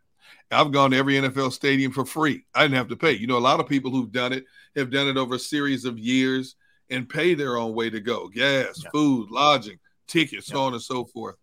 I've 0.51 0.73
gone 0.73 0.91
to 0.91 0.97
every 0.97 1.15
NFL 1.15 1.53
stadium 1.53 1.93
for 1.93 2.05
free. 2.05 2.45
I 2.55 2.63
didn't 2.63 2.77
have 2.77 2.89
to 2.89 2.97
pay. 2.97 3.13
You 3.13 3.27
know, 3.27 3.39
a 3.39 3.41
lot 3.41 3.61
of 3.61 3.69
people 3.69 3.91
who've 3.91 4.13
done 4.13 4.33
it 4.33 4.45
have 4.77 4.91
done 4.91 5.09
it 5.09 5.17
over 5.17 5.37
a 5.37 5.39
series 5.39 5.85
of 5.85 5.99
years 5.99 6.57
and 6.91 7.09
pay 7.09 7.35
their 7.35 7.57
own 7.57 7.75
way 7.75 7.89
to 7.89 8.01
go 8.01 8.29
gas, 8.29 8.83
yeah. 8.83 8.91
food, 8.91 9.31
lodging, 9.31 9.79
tickets, 10.09 10.49
yeah. 10.49 10.55
so 10.55 10.63
on 10.65 10.75
and 10.75 10.83
so 10.83 11.05
forth. 11.05 11.37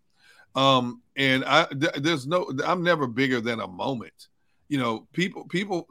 Um, 0.54 1.02
and 1.16 1.44
I, 1.44 1.64
th- 1.66 1.94
there's 1.96 2.26
no, 2.26 2.50
I'm 2.64 2.82
never 2.82 3.06
bigger 3.06 3.40
than 3.40 3.60
a 3.60 3.66
moment. 3.66 4.28
You 4.68 4.78
know, 4.78 5.08
people, 5.12 5.44
people, 5.44 5.88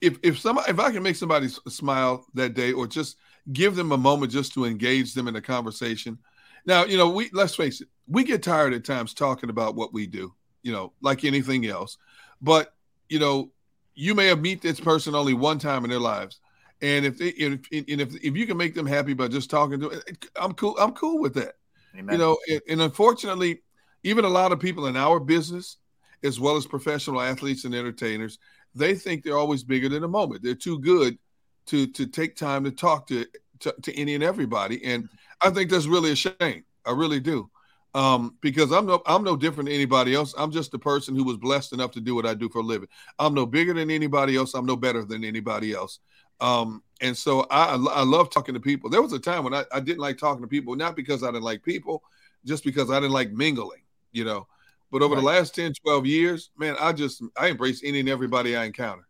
if 0.00 0.18
if 0.24 0.38
somebody, 0.38 0.70
if 0.70 0.80
I 0.80 0.90
can 0.90 1.02
make 1.04 1.14
somebody 1.14 1.48
smile 1.48 2.26
that 2.34 2.54
day, 2.54 2.72
or 2.72 2.88
just 2.88 3.16
give 3.52 3.74
them 3.74 3.92
a 3.92 3.96
moment 3.96 4.32
just 4.32 4.54
to 4.54 4.64
engage 4.64 5.14
them 5.14 5.28
in 5.28 5.36
a 5.36 5.40
conversation. 5.40 6.18
Now, 6.66 6.84
you 6.84 6.96
know, 6.96 7.08
we 7.08 7.30
let's 7.32 7.54
face 7.54 7.80
it, 7.80 7.88
we 8.06 8.24
get 8.24 8.42
tired 8.42 8.74
at 8.74 8.84
times 8.84 9.14
talking 9.14 9.50
about 9.50 9.74
what 9.74 9.92
we 9.92 10.06
do. 10.06 10.34
You 10.62 10.72
know, 10.72 10.92
like 11.00 11.24
anything 11.24 11.66
else, 11.66 11.98
but 12.40 12.74
you 13.08 13.18
know, 13.18 13.50
you 13.94 14.14
may 14.14 14.26
have 14.26 14.40
meet 14.40 14.62
this 14.62 14.78
person 14.78 15.14
only 15.14 15.34
one 15.34 15.58
time 15.58 15.84
in 15.84 15.90
their 15.90 15.98
lives 15.98 16.40
and 16.82 17.06
if 17.06 17.16
they, 17.16 17.28
if, 17.28 17.52
and 17.70 18.00
if 18.00 18.14
if 18.16 18.36
you 18.36 18.44
can 18.44 18.56
make 18.56 18.74
them 18.74 18.86
happy 18.86 19.14
by 19.14 19.28
just 19.28 19.48
talking 19.48 19.80
to 19.80 19.88
them, 19.88 20.00
I'm 20.36 20.52
cool. 20.52 20.76
I'm 20.78 20.92
cool 20.92 21.20
with 21.20 21.34
that. 21.34 21.54
Amen. 21.96 22.12
You 22.12 22.18
know, 22.18 22.38
and, 22.50 22.60
and 22.68 22.82
unfortunately, 22.82 23.62
even 24.02 24.24
a 24.24 24.28
lot 24.28 24.50
of 24.50 24.58
people 24.58 24.86
in 24.86 24.96
our 24.96 25.20
business, 25.20 25.76
as 26.24 26.40
well 26.40 26.56
as 26.56 26.66
professional 26.66 27.20
athletes 27.20 27.64
and 27.64 27.74
entertainers, 27.74 28.38
they 28.74 28.96
think 28.96 29.22
they're 29.22 29.38
always 29.38 29.62
bigger 29.62 29.88
than 29.88 30.02
the 30.02 30.08
moment. 30.08 30.42
They're 30.42 30.56
too 30.56 30.80
good 30.80 31.18
to 31.66 31.86
to 31.86 32.06
take 32.06 32.36
time 32.36 32.64
to 32.64 32.70
talk 32.70 33.06
to 33.08 33.26
to, 33.60 33.74
to 33.82 33.98
any 33.98 34.14
and 34.14 34.24
everybody, 34.24 34.84
and 34.84 35.08
I 35.40 35.50
think 35.50 35.70
that's 35.70 35.86
really 35.86 36.12
a 36.12 36.16
shame. 36.16 36.64
I 36.84 36.92
really 36.92 37.20
do, 37.20 37.50
um, 37.94 38.36
because 38.40 38.72
I'm 38.72 38.86
no 38.86 39.02
I'm 39.06 39.24
no 39.24 39.36
different 39.36 39.68
than 39.68 39.74
anybody 39.74 40.14
else. 40.14 40.34
I'm 40.36 40.50
just 40.50 40.74
a 40.74 40.78
person 40.78 41.14
who 41.14 41.24
was 41.24 41.36
blessed 41.36 41.72
enough 41.72 41.92
to 41.92 42.00
do 42.00 42.14
what 42.14 42.26
I 42.26 42.34
do 42.34 42.48
for 42.48 42.58
a 42.58 42.62
living. 42.62 42.88
I'm 43.18 43.34
no 43.34 43.46
bigger 43.46 43.74
than 43.74 43.90
anybody 43.90 44.36
else. 44.36 44.54
I'm 44.54 44.66
no 44.66 44.76
better 44.76 45.04
than 45.04 45.24
anybody 45.24 45.72
else. 45.72 46.00
Um, 46.40 46.82
and 47.00 47.16
so 47.16 47.46
I, 47.50 47.74
I 47.74 48.02
love 48.02 48.30
talking 48.30 48.54
to 48.54 48.60
people. 48.60 48.90
There 48.90 49.00
was 49.00 49.12
a 49.12 49.18
time 49.18 49.44
when 49.44 49.54
I, 49.54 49.64
I 49.72 49.78
didn't 49.78 50.00
like 50.00 50.18
talking 50.18 50.42
to 50.42 50.48
people, 50.48 50.74
not 50.74 50.96
because 50.96 51.22
I 51.22 51.26
didn't 51.26 51.44
like 51.44 51.62
people, 51.62 52.02
just 52.44 52.64
because 52.64 52.90
I 52.90 52.98
didn't 52.98 53.12
like 53.12 53.30
mingling, 53.30 53.82
you 54.10 54.24
know. 54.24 54.48
But 54.90 55.02
over 55.02 55.14
right. 55.14 55.20
the 55.20 55.26
last 55.26 55.54
10, 55.54 55.72
12 55.84 56.06
years, 56.06 56.50
man, 56.58 56.76
I 56.80 56.92
just 56.92 57.22
I 57.36 57.48
embrace 57.48 57.82
any 57.84 58.00
and 58.00 58.08
everybody 58.08 58.56
I 58.56 58.64
encounter. 58.64 59.06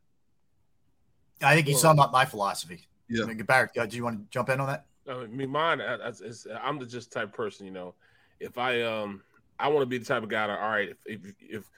I 1.42 1.54
think 1.54 1.68
you 1.68 1.74
summed 1.74 2.00
up 2.00 2.12
my 2.12 2.24
philosophy. 2.24 2.86
Yeah. 3.08 3.24
I 3.24 3.26
mean, 3.26 3.38
Barrett, 3.38 3.72
do 3.74 3.96
you 3.96 4.04
want 4.04 4.18
to 4.18 4.24
jump 4.30 4.48
in 4.48 4.60
on 4.60 4.66
that? 4.66 4.86
I 5.08 5.26
mean, 5.26 5.50
mine. 5.50 5.80
Is, 5.80 6.46
I'm 6.62 6.78
the 6.78 6.86
just 6.86 7.12
type 7.12 7.32
person, 7.32 7.66
you 7.66 7.72
know. 7.72 7.94
If 8.40 8.58
I 8.58 8.82
um, 8.82 9.22
I 9.58 9.68
want 9.68 9.82
to 9.82 9.86
be 9.86 9.98
the 9.98 10.04
type 10.04 10.22
of 10.22 10.28
guy 10.28 10.46
that 10.46 10.58
all 10.58 10.70
right, 10.70 10.90
if 10.90 10.96
if, 11.06 11.34
if 11.40 11.70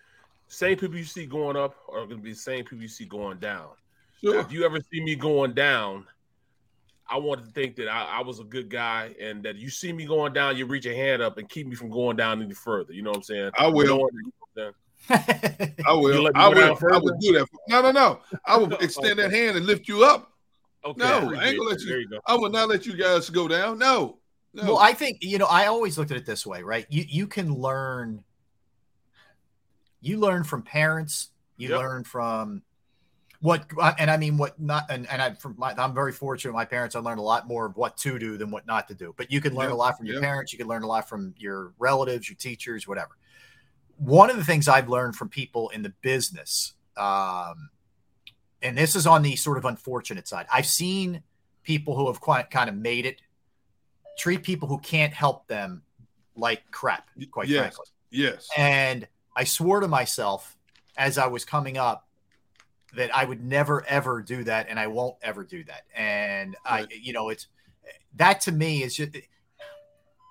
same 0.49 0.77
people 0.77 0.97
you 0.97 1.05
see 1.05 1.27
going 1.27 1.57
up 1.57 1.75
are 1.89 2.07
going 2.07 2.19
to 2.19 2.23
be 2.23 2.33
the 2.33 2.39
same 2.39 2.65
people 2.65 2.83
you 2.83 2.89
see 2.89 3.07
going 3.07 3.39
down. 3.39 3.71
Sure. 4.21 4.39
If 4.39 4.53
you 4.53 4.65
ever 4.65 4.79
see 4.93 5.03
me 5.03 5.17
going 5.17 5.53
down, 5.53 6.07
I 7.09 7.19
want 7.19 7.45
to 7.45 7.51
think 7.51 7.77
that 7.77 7.89
I, 7.89 8.19
I, 8.19 8.23
was 8.23 8.41
a 8.41 8.45
good 8.45 8.71
guy 8.71 9.15
and 9.21 9.43
that 9.43 9.57
you 9.57 9.69
see 9.69 9.93
me 9.93 10.07
going 10.07 10.33
down, 10.33 10.57
you 10.57 10.65
reach 10.65 10.87
your 10.87 10.95
hand 10.95 11.21
up 11.21 11.37
and 11.37 11.49
keep 11.49 11.67
me 11.67 11.75
from 11.75 11.91
going 11.91 12.17
down 12.17 12.41
any 12.41 12.55
further. 12.55 12.93
You 12.93 13.03
know 13.03 13.11
what 13.11 13.19
I'm 13.19 13.23
saying? 13.25 13.51
I 13.59 13.67
will. 13.67 14.09
I 15.11 15.93
will. 15.93 16.31
I 16.35 16.49
will. 16.49 16.79
I 16.93 16.99
would 16.99 17.19
do 17.21 17.33
that. 17.35 17.47
No, 17.69 17.83
no, 17.83 17.91
no. 17.91 18.21
I 18.47 18.57
will 18.57 18.73
extend 18.81 19.19
okay. 19.19 19.23
that 19.23 19.33
hand 19.33 19.57
and 19.57 19.67
lift 19.67 19.89
you 19.89 20.05
up. 20.05 20.33
Okay, 20.85 20.99
no, 20.99 21.35
I 21.35 21.47
ain't 21.47 21.59
gonna 21.59 21.71
let 21.71 21.81
you. 21.81 21.97
you 21.97 22.21
I 22.27 22.35
will 22.35 22.51
not 22.51 22.69
let 22.69 22.85
you 22.87 22.95
guys 22.95 23.31
go 23.31 23.49
down. 23.49 23.79
No, 23.79 24.19
no. 24.53 24.65
Well, 24.65 24.79
I 24.79 24.93
think 24.93 25.19
you 25.21 25.39
know. 25.39 25.47
I 25.47 25.67
always 25.67 25.97
looked 25.97 26.11
at 26.11 26.17
it 26.17 26.27
this 26.27 26.47
way, 26.47 26.63
right? 26.63 26.87
You 26.89 27.05
you 27.09 27.27
can 27.27 27.55
learn. 27.55 28.23
You 30.01 30.19
learn 30.19 30.45
from 30.45 30.63
parents. 30.63 31.31
You 31.57 31.71
yep. 31.71 31.79
learn 31.79 32.05
from 32.05 32.63
what 33.45 33.67
and 33.99 34.11
I 34.11 34.17
mean 34.17 34.39
what 34.39 34.59
not 34.59 34.87
and, 34.89 35.07
and 35.11 35.21
I 35.21 35.35
from 35.35 35.55
my, 35.59 35.75
I'm 35.77 35.95
very 35.95 36.13
fortunate. 36.13 36.55
My 36.55 36.65
parents 36.65 36.97
I 36.97 37.01
learned 37.01 37.21
a 37.21 37.23
lot 37.23 37.47
more 37.47 37.67
of 37.67 37.77
what 37.77 37.97
to 37.99 38.19
do 38.19 38.39
than 38.39 38.51
what 38.51 38.67
not 38.67 38.89
to 38.89 38.95
do. 38.95 39.15
But 39.17 39.31
you 39.31 39.41
can 39.41 39.55
learn 39.55 39.69
yeah, 39.69 39.75
a 39.75 39.77
lot 39.77 39.99
from 39.99 40.07
your 40.07 40.17
yeah. 40.17 40.23
parents. 40.23 40.53
You 40.53 40.59
can 40.59 40.67
learn 40.67 40.83
a 40.83 40.87
lot 40.87 41.09
from 41.09 41.35
your 41.37 41.75
relatives, 41.79 42.29
your 42.29 42.37
teachers, 42.37 42.89
whatever. 42.89 43.19
One 43.99 44.31
of 44.31 44.37
the 44.37 44.45
things 44.45 44.69
I've 44.69 44.89
learned 44.89 45.17
from 45.17 45.29
people 45.29 45.71
in 45.71 45.83
the 45.83 45.93
business, 46.03 46.75
um, 46.97 47.71
and 48.63 48.77
this 48.77 48.95
is 48.97 49.07
on 49.07 49.23
the 49.23 49.37
sort 49.37 49.59
of 49.59 49.65
unfortunate 49.65 50.27
side. 50.27 50.47
I've 50.53 50.67
seen 50.67 51.23
people 51.63 51.97
who 51.97 52.07
have 52.09 52.21
quite 52.21 52.51
kind 52.51 52.69
of 52.69 52.77
made 52.77 53.07
it 53.07 53.21
treat 54.19 54.43
people 54.43 54.69
who 54.69 54.79
can't 54.79 55.13
help 55.13 55.47
them 55.49 55.83
like 56.37 56.63
crap. 56.71 57.09
Quite 57.31 57.49
yes. 57.49 57.61
frankly, 57.61 57.87
yes. 58.11 58.49
And 58.57 59.07
I 59.37 59.45
swore 59.45 59.81
to 59.81 59.89
myself 59.89 60.57
as 60.97 61.19
I 61.19 61.27
was 61.27 61.45
coming 61.45 61.77
up 61.77 62.09
that 62.95 63.15
I 63.15 63.25
would 63.25 63.43
never 63.45 63.85
ever 63.87 64.23
do 64.23 64.45
that, 64.45 64.69
and 64.69 64.79
I 64.79 64.87
won't 64.87 65.17
ever 65.23 65.45
do 65.45 65.65
that. 65.65 65.83
And 65.97 66.57
right. 66.65 66.87
I, 66.91 66.95
you 66.95 67.13
know, 67.13 67.29
it's 67.29 67.49
that 68.17 68.41
to 68.43 68.53
me 68.53 68.83
is 68.83 68.95
just. 68.97 69.17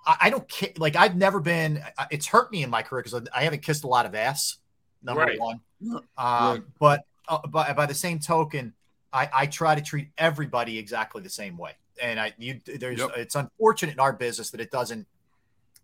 I, 0.06 0.18
I 0.22 0.30
don't 0.30 0.48
care. 0.48 0.72
Like 0.78 0.96
I've 0.96 1.16
never 1.16 1.40
been. 1.40 1.82
It's 2.12 2.28
hurt 2.28 2.52
me 2.52 2.64
in 2.64 2.70
my 2.70 2.82
career 2.82 3.04
because 3.04 3.28
I 3.34 3.44
haven't 3.44 3.62
kissed 3.62 3.84
a 3.84 3.88
lot 3.88 4.06
of 4.06 4.16
ass. 4.16 4.58
Number 5.02 5.22
right. 5.22 5.40
one, 5.40 5.60
um, 5.92 6.02
right. 6.18 6.62
but 6.80 7.02
uh, 7.28 7.40
but 7.48 7.76
by 7.76 7.86
the 7.86 7.94
same 7.94 8.20
token, 8.20 8.74
I, 9.12 9.30
I 9.34 9.46
try 9.48 9.76
to 9.76 9.82
treat 9.82 10.10
everybody 10.18 10.78
exactly 10.78 11.22
the 11.22 11.30
same 11.30 11.58
way. 11.58 11.74
And 12.02 12.20
I 12.20 12.34
you 12.38 12.62
there's 12.66 13.00
yep. 13.00 13.12
it's 13.18 13.36
unfortunate 13.36 13.94
in 13.94 14.00
our 14.00 14.14
business 14.14 14.50
that 14.52 14.62
it 14.62 14.72
doesn't. 14.72 15.06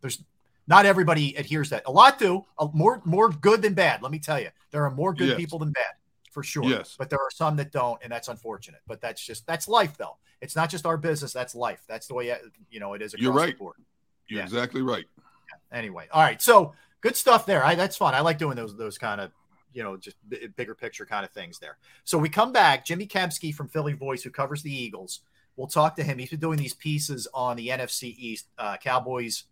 There's 0.01 0.23
not 0.67 0.85
everybody 0.85 1.35
adheres 1.35 1.69
that. 1.71 1.83
A 1.85 1.91
lot 1.91 2.17
do. 2.17 2.45
more 2.73 3.01
more 3.03 3.29
good 3.29 3.61
than 3.61 3.73
bad. 3.73 4.01
Let 4.01 4.11
me 4.11 4.19
tell 4.19 4.39
you, 4.39 4.49
there 4.71 4.85
are 4.85 4.91
more 4.91 5.13
good 5.13 5.29
yes. 5.29 5.37
people 5.37 5.59
than 5.59 5.71
bad 5.71 5.93
for 6.31 6.43
sure. 6.43 6.63
Yes. 6.63 6.95
But 6.97 7.09
there 7.09 7.19
are 7.19 7.31
some 7.31 7.57
that 7.57 7.71
don't, 7.71 7.99
and 8.01 8.11
that's 8.11 8.27
unfortunate. 8.27 8.81
But 8.87 9.01
that's 9.01 9.23
just 9.23 9.45
that's 9.45 9.67
life, 9.67 9.97
though. 9.97 10.17
It's 10.41 10.55
not 10.55 10.69
just 10.69 10.85
our 10.85 10.97
business. 10.97 11.33
That's 11.33 11.55
life. 11.55 11.81
That's 11.87 12.07
the 12.07 12.13
way 12.13 12.33
you 12.69 12.79
know 12.79 12.93
it 12.93 13.01
is. 13.01 13.13
You're 13.17 13.33
right. 13.33 13.55
You're 14.29 14.39
yeah. 14.39 14.45
exactly 14.45 14.81
right. 14.81 15.05
Yeah. 15.17 15.77
Anyway, 15.77 16.07
all 16.11 16.21
right. 16.21 16.41
So 16.41 16.73
good 17.01 17.15
stuff 17.15 17.45
there. 17.45 17.63
I, 17.63 17.75
that's 17.75 17.97
fun. 17.97 18.13
I 18.13 18.21
like 18.21 18.37
doing 18.37 18.55
those 18.55 18.77
those 18.77 18.97
kind 18.97 19.19
of 19.19 19.31
you 19.73 19.83
know 19.83 19.97
just 19.97 20.17
b- 20.27 20.47
bigger 20.55 20.75
picture 20.75 21.05
kind 21.05 21.25
of 21.25 21.31
things 21.31 21.59
there. 21.59 21.77
So 22.03 22.17
we 22.17 22.29
come 22.29 22.51
back. 22.51 22.85
Jimmy 22.85 23.07
Kempski 23.07 23.53
from 23.53 23.67
Philly 23.67 23.93
Voice, 23.93 24.23
who 24.23 24.29
covers 24.29 24.61
the 24.61 24.73
Eagles. 24.73 25.21
We'll 25.55 25.67
talk 25.67 25.95
to 25.97 26.03
him. 26.03 26.19
He's 26.19 26.29
been 26.29 26.39
doing 26.39 26.57
these 26.57 26.73
pieces 26.73 27.27
on 27.33 27.57
the 27.57 27.67
NFC 27.67 28.15
East, 28.17 28.47
uh, 28.57 28.77
Cowboys, 28.77 29.43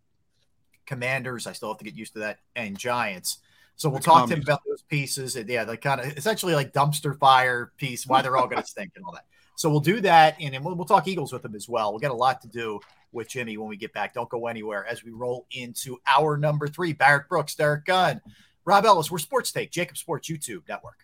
Commanders. 0.86 1.48
I 1.48 1.52
still 1.52 1.70
have 1.70 1.80
to 1.80 1.84
get 1.84 1.96
used 1.96 2.14
to 2.14 2.20
that, 2.20 2.40
and 2.56 2.78
Giants. 2.78 3.40
So 3.76 3.90
we'll 3.90 4.00
the 4.00 4.06
talk 4.06 4.28
to 4.28 4.34
him 4.34 4.42
about 4.42 4.62
those 4.68 4.82
pieces. 4.84 5.36
And 5.36 5.50
yeah, 5.50 5.64
the 5.64 5.78
kind 5.78 6.02
of 6.02 6.18
essentially 6.18 6.56
like 6.56 6.74
dumpster 6.74 7.18
fire 7.18 7.72
piece, 7.78 8.08
why 8.08 8.22
they're 8.22 8.38
all 8.38 8.48
going 8.48 8.62
to 8.64 8.68
stink 8.68 8.94
and 8.96 9.06
all 9.06 9.12
that. 9.12 9.26
So 9.56 9.70
we'll 9.70 9.80
do 9.80 10.02
that, 10.02 10.38
and 10.40 10.54
then 10.54 10.64
we'll, 10.64 10.76
we'll 10.76 10.86
talk 10.86 11.08
Eagles 11.08 11.34
with 11.34 11.44
him 11.44 11.56
as 11.56 11.68
well. 11.68 11.92
We'll 11.92 12.00
get 12.00 12.12
a 12.12 12.16
lot 12.16 12.42
to 12.42 12.48
do 12.48 12.80
with 13.12 13.30
Jimmy 13.30 13.58
when 13.58 13.68
we 13.68 13.78
get 13.78 13.94
back. 13.94 14.14
Don't 14.14 14.30
go 14.30 14.48
anywhere 14.48 14.86
as 14.86 15.04
we 15.04 15.12
roll 15.12 15.46
into 15.52 15.98
our 16.08 16.38
number 16.38 16.68
three. 16.68 16.94
Barrett 16.94 17.30
Brooks, 17.30 17.56
Derrick 17.56 17.86
Gunn, 17.86 18.22
Rob 18.66 18.86
Ellis. 18.86 19.12
We're 19.12 19.18
Sports 19.18 19.52
Take, 19.52 19.72
JAKIB 19.72 19.98
Sports 19.98 20.30
YouTube 20.30 20.62
Network. 20.68 20.98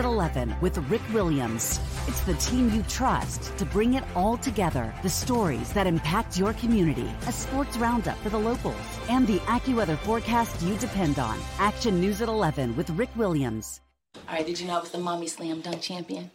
At 0.00 0.06
11 0.06 0.56
with 0.62 0.78
Rick 0.90 1.02
Williams. 1.12 1.78
It's 2.08 2.22
the 2.22 2.34
team 2.34 2.70
you 2.72 2.82
trust 2.84 3.56
to 3.58 3.66
bring 3.66 3.94
it 3.94 4.04
all 4.16 4.38
together. 4.38 4.92
The 5.02 5.10
stories 5.10 5.72
that 5.74 5.86
impact 5.86 6.38
your 6.38 6.54
community, 6.54 7.08
a 7.26 7.32
sports 7.32 7.76
roundup 7.76 8.16
for 8.18 8.30
the 8.30 8.38
locals, 8.38 8.74
and 9.10 9.26
the 9.26 9.38
AccuWeather 9.40 9.98
forecast 9.98 10.62
you 10.62 10.74
depend 10.78 11.18
on. 11.18 11.38
Action 11.58 12.00
News 12.00 12.22
at 12.22 12.28
11 12.28 12.74
with 12.76 12.88
Rick 12.90 13.10
Williams. 13.14 13.82
All 14.26 14.36
right, 14.36 14.46
did 14.46 14.58
you 14.58 14.66
know 14.66 14.78
I 14.78 14.80
was 14.80 14.90
the 14.90 14.98
mommy 14.98 15.26
slam 15.26 15.60
dunk 15.60 15.82
champion? 15.82 16.30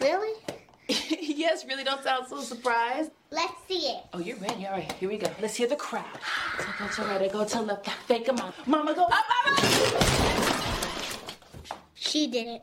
Really? 0.00 0.32
yes, 0.88 1.66
really 1.66 1.84
don't 1.84 2.02
sound 2.02 2.26
so 2.28 2.40
surprised. 2.40 3.10
Let's 3.30 3.52
see 3.68 3.88
it. 3.92 4.04
Oh, 4.14 4.20
you're 4.20 4.38
ready. 4.38 4.66
All 4.66 4.72
right, 4.72 4.90
here 4.92 5.10
we 5.10 5.18
go. 5.18 5.28
Let's 5.42 5.54
hear 5.54 5.68
the 5.68 5.76
crowd. 5.76 6.04
So 6.58 6.64
go 6.78 6.88
to 6.88 7.02
right, 7.02 7.32
go 7.32 7.44
to 7.44 7.60
left, 7.60 7.90
fake 8.08 8.28
a 8.28 8.32
mom. 8.32 8.54
Mama 8.64 8.94
go 8.94 9.04
up, 9.04 9.12
up, 9.12 9.60
up. 9.60 9.86
She 11.94 12.26
did 12.28 12.46
it. 12.46 12.62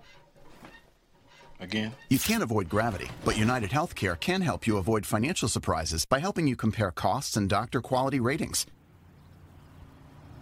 Again? 1.64 1.96
You 2.10 2.20
can't 2.20 2.44
avoid 2.44 2.68
gravity, 2.70 3.08
but 3.24 3.38
United 3.38 3.70
Healthcare 3.70 4.20
can 4.20 4.42
help 4.42 4.68
you 4.68 4.78
avoid 4.78 5.06
financial 5.06 5.48
surprises 5.48 6.06
by 6.06 6.20
helping 6.20 6.46
you 6.46 6.58
compare 6.58 6.92
costs 6.92 7.38
and 7.38 7.48
doctor 7.48 7.82
quality 7.82 8.20
ratings. 8.20 8.66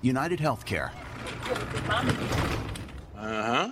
United 0.01 0.39
Healthcare. 0.39 0.89
Uh 3.15 3.43
huh. 3.43 3.71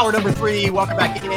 Hour 0.00 0.12
number 0.12 0.30
three. 0.30 0.70
Welcome 0.70 0.96
back 0.96 1.24
in, 1.24 1.32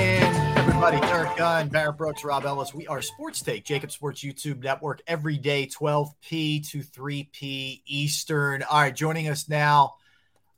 everybody. 0.55 0.99
Derrick 0.99 1.35
Gunn, 1.35 1.69
Barrett 1.69 1.97
Brooks, 1.97 2.23
Rob 2.23 2.45
Ellis. 2.45 2.75
We 2.75 2.85
are 2.85 3.01
Sports 3.01 3.41
Take, 3.41 3.65
JAKIB 3.65 3.89
Sports 3.89 4.23
YouTube 4.23 4.63
Network, 4.63 5.01
every 5.07 5.35
day, 5.37 5.65
12p 5.65 6.69
to 6.69 6.83
3p 6.83 7.81
Eastern. 7.87 8.61
All 8.61 8.81
right, 8.81 8.95
joining 8.95 9.29
us 9.29 9.49
now. 9.49 9.95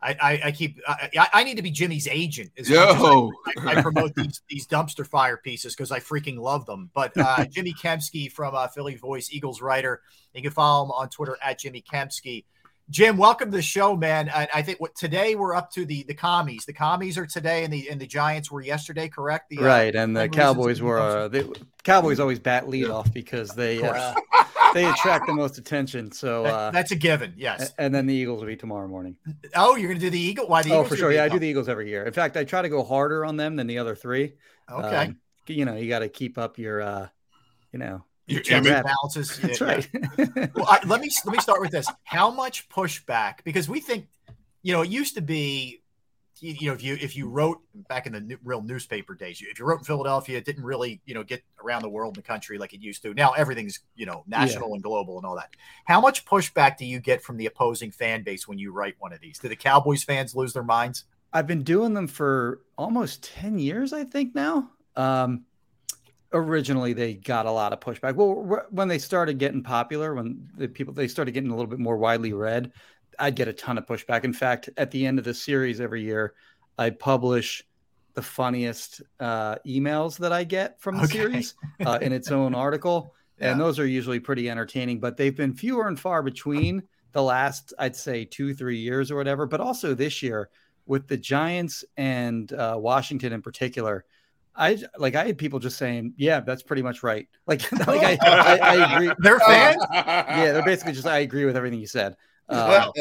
I, 0.02 0.18
I, 0.22 0.42
I 0.48 0.52
keep. 0.52 0.82
I, 0.86 1.30
I 1.32 1.44
need 1.46 1.56
to 1.56 1.62
be 1.62 1.72
Jimmy's 1.72 2.10
agent. 2.10 2.52
As 2.58 2.70
much 2.70 2.90
as 2.90 3.66
I 3.66 3.82
promote 3.82 4.14
these 4.16 4.42
these 4.50 4.68
dumpster 4.68 5.08
fire 5.08 5.38
pieces 5.38 5.74
because 5.74 5.90
I 5.90 6.02
freaking 6.02 6.38
love 6.38 6.66
them. 6.66 6.90
But 6.94 7.16
uh, 7.16 7.46
Jimmy 7.50 7.74
Kempski 7.74 8.30
from 8.30 8.54
uh, 8.54 8.68
Philly 8.68 8.96
Voice, 8.96 9.32
Eagles 9.32 9.62
writer. 9.62 10.02
You 10.34 10.42
can 10.42 10.52
follow 10.52 10.84
him 10.84 10.92
on 10.92 11.08
Twitter 11.08 11.38
at 11.42 11.58
Jimmy 11.58 11.82
Kempski. 11.82 12.44
Jim, 12.90 13.18
welcome 13.18 13.50
to 13.50 13.58
the 13.58 13.64
show, 13.64 13.96
man. 13.96 14.30
I, 14.30 14.48
I 14.54 14.62
think 14.62 14.80
what 14.80 14.96
today 14.96 15.36
we're 15.36 15.56
up 15.56 15.72
to 15.72 15.86
the 15.86 16.04
the 16.04 16.14
commies. 16.14 16.66
The 16.66 16.74
commies 16.74 17.18
are 17.18 17.26
today, 17.26 17.64
and 17.64 17.72
the 17.72 17.90
and 17.90 18.00
the 18.00 18.06
Giants 18.06 18.52
were 18.52 18.62
yesterday. 18.62 19.08
Correct? 19.08 19.50
The, 19.50 19.60
uh, 19.60 19.64
right, 19.64 19.96
and 19.96 20.16
the 20.16 20.28
Cowboys 20.28 20.82
were 20.82 21.00
uh, 21.00 21.28
the 21.30 21.56
Cowboys 21.84 22.20
always 22.20 22.40
bat 22.40 22.68
lead 22.68 22.90
off 22.90 23.12
because 23.14 23.52
they 23.52 23.82
uh, 23.82 24.14
they 24.74 24.86
attract 24.86 25.28
the 25.28 25.34
most 25.34 25.58
attention. 25.58 26.12
So 26.12 26.44
That- 26.44 26.54
uh, 26.54 26.72
that's 26.72 26.92
a 26.92 26.96
given. 26.96 27.34
Yes. 27.38 27.74
and 27.78 27.94
then 27.96 28.06
the 28.06 28.14
Eagles 28.14 28.42
will 28.42 28.48
be 28.48 28.56
tomorrow 28.56 28.88
morning. 28.88 29.16
Oh, 29.56 29.76
you're 29.76 29.90
going 29.90 30.00
to 30.00 30.06
do 30.06 30.10
the 30.10 30.20
Eagle? 30.20 30.48
Why 30.48 30.64
the 30.64 30.72
oh, 30.72 30.80
Eagles? 30.80 30.90
for 30.90 30.98
sure. 30.98 31.12
Yeah, 31.12 31.24
I 31.24 31.30
do 31.30 31.40
the 31.40 31.48
Eagles 31.48 31.70
every 31.70 31.90
year. 31.90 32.04
In 32.04 32.14
fact, 32.14 32.38
I 32.38 32.44
try 32.44 32.62
to 32.62 32.70
go 32.70 32.84
harder 32.84 33.24
on 33.26 33.38
them 33.38 33.56
than 33.56 33.68
the 33.68 33.78
other 33.78 33.96
three. 33.96 34.34
Okay. 34.70 34.96
Um, 34.96 35.20
you 35.48 35.66
know, 35.66 35.76
you 35.76 35.90
got 35.90 36.00
to 36.00 36.10
keep 36.10 36.38
up 36.38 36.58
your, 36.58 36.82
uh, 36.82 37.08
you 37.72 37.80
know, 37.80 38.04
Your 38.28 38.42
check 38.42 38.66
image 38.66 38.84
balances. 38.84 39.38
That's 39.42 39.60
Yeah, 39.60 39.68
right. 39.68 39.90
well, 40.56 40.68
I, 40.68 40.80
let 40.86 41.02
me 41.02 41.10
let 41.26 41.36
me 41.36 41.40
start 41.40 41.62
with 41.62 41.72
this. 41.72 41.88
How 42.04 42.32
much 42.32 42.70
pushback? 42.70 43.44
Because 43.44 43.68
we 43.68 43.80
think, 43.80 44.08
you 44.62 44.74
know, 44.74 44.82
it 44.82 44.90
used 44.90 45.16
to 45.16 45.22
be, 45.22 45.82
you, 46.40 46.56
you 46.60 46.68
know, 46.68 46.74
if 46.74 46.84
you 46.84 46.98
if 47.02 47.18
you 47.18 47.28
wrote 47.28 47.60
back 47.90 48.08
in 48.08 48.14
the 48.14 48.22
new, 48.22 48.38
real 48.44 48.62
newspaper 48.62 49.14
days, 49.14 49.42
if 49.42 49.60
you 49.60 49.66
wrote 49.66 49.80
in 49.80 49.84
Philadelphia, 49.84 50.38
it 50.38 50.46
didn't 50.46 50.64
really, 50.64 51.02
you 51.06 51.14
know, 51.14 51.24
get 51.24 51.44
around 51.62 51.82
the 51.82 51.90
world 51.90 52.16
and 52.16 52.24
the 52.24 52.28
country 52.28 52.58
like 52.58 52.74
it 52.74 52.82
used 52.82 53.02
to. 53.04 53.14
Now 53.14 53.32
everything's, 53.32 53.80
you 53.96 54.06
know, 54.06 54.24
national 54.26 54.74
and 54.74 54.82
global 54.82 55.18
and 55.18 55.26
all 55.26 55.36
that. 55.36 55.50
How 55.86 56.00
much 56.00 56.26
pushback 56.26 56.78
do 56.78 56.86
you 56.86 57.00
get 57.00 57.22
from 57.22 57.36
the 57.36 57.46
opposing 57.48 57.92
fan 57.92 58.24
base 58.24 58.48
when 58.48 58.58
you 58.58 58.72
write 58.72 58.96
one 59.00 59.12
of 59.12 59.20
these? 59.20 59.38
Do 59.38 59.50
the 59.50 59.56
Cowboys 59.56 60.04
fans 60.04 60.34
lose 60.34 60.54
their 60.54 60.64
minds? 60.64 61.04
I've 61.34 61.48
been 61.48 61.64
doing 61.64 61.94
them 61.94 62.08
for 62.08 62.62
almost 62.78 63.24
10 63.24 63.58
years, 63.58 63.92
I 63.92 64.04
think 64.04 64.36
now. 64.36 64.70
Um, 64.96 65.46
originally, 66.34 66.94
they 66.94 67.14
got 67.16 67.46
a 67.46 67.52
lot 67.52 67.74
of 67.74 67.80
pushback. 67.80 68.16
Well, 68.16 68.66
when 68.70 68.88
they 68.88 68.98
started 69.00 69.38
getting 69.40 69.64
popular, 69.64 70.14
when 70.14 70.50
the 70.56 70.68
people 70.68 70.94
they 70.94 71.08
started 71.08 71.32
getting 71.34 71.52
a 71.52 71.56
little 71.56 71.70
bit 71.70 71.80
more 71.80 71.98
widely 71.98 72.34
read, 72.34 72.72
I'd 73.20 73.36
get 73.36 73.48
a 73.48 73.54
ton 73.54 73.78
of 73.78 73.86
pushback. 73.86 74.24
In 74.24 74.34
fact, 74.34 74.70
at 74.78 74.92
the 74.92 75.06
end 75.06 75.20
of 75.20 75.26
the 75.26 75.34
series 75.34 75.80
every 75.80 76.04
year, 76.04 76.34
I 76.78 76.90
publish 76.90 77.64
the 78.16 78.22
funniest 78.22 79.02
uh, 79.20 79.56
emails 79.66 80.18
that 80.20 80.32
I 80.32 80.44
get 80.44 80.80
from 80.80 80.98
the 80.98 81.04
Okay. 81.04 81.06
series 81.06 81.56
uh, 81.84 82.00
in 82.02 82.12
its 82.12 82.32
own 82.32 82.54
article. 82.56 83.14
And 83.40 83.60
those 83.60 83.80
are 83.80 83.86
usually 83.88 84.20
pretty 84.20 84.50
entertaining, 84.50 85.00
but 85.00 85.18
they've 85.18 85.36
been 85.36 85.54
fewer 85.54 85.88
and 85.88 86.00
far 86.00 86.24
between 86.24 86.84
the 87.12 87.24
last, 87.24 87.74
I'd 87.78 87.96
say, 87.96 88.26
two, 88.26 88.54
three 88.54 88.78
years 88.78 89.12
or 89.12 89.16
whatever. 89.16 89.46
But 89.46 89.60
also 89.62 89.94
this 89.94 90.22
year 90.22 90.50
with 90.86 91.08
the 91.08 91.18
Giants 91.18 91.84
and 91.98 92.52
uh, 92.54 92.78
Washington 92.80 93.34
in 93.34 93.42
particular. 93.42 94.06
I 94.56 94.78
like 94.98 95.16
I 95.16 95.26
had 95.26 95.38
people 95.38 95.60
just 95.60 95.78
saying, 95.78 96.14
"Yeah, 96.18 96.40
that's 96.42 96.64
pretty 96.64 96.82
much 96.82 97.04
right." 97.04 97.28
Like, 97.48 97.70
like 97.88 98.04
I, 98.04 98.18
I, 98.22 98.58
I 98.58 98.94
agree. 98.96 99.14
They're 99.20 99.40
fans? 99.40 99.84
yeah, 99.92 100.52
they're 100.52 100.64
basically 100.64 100.94
just 100.94 101.08
I 101.08 101.20
agree 101.20 101.46
with 101.46 101.58
everything 101.58 101.80
you 101.80 101.88
said. 101.88 102.16
Uh, 102.50 102.92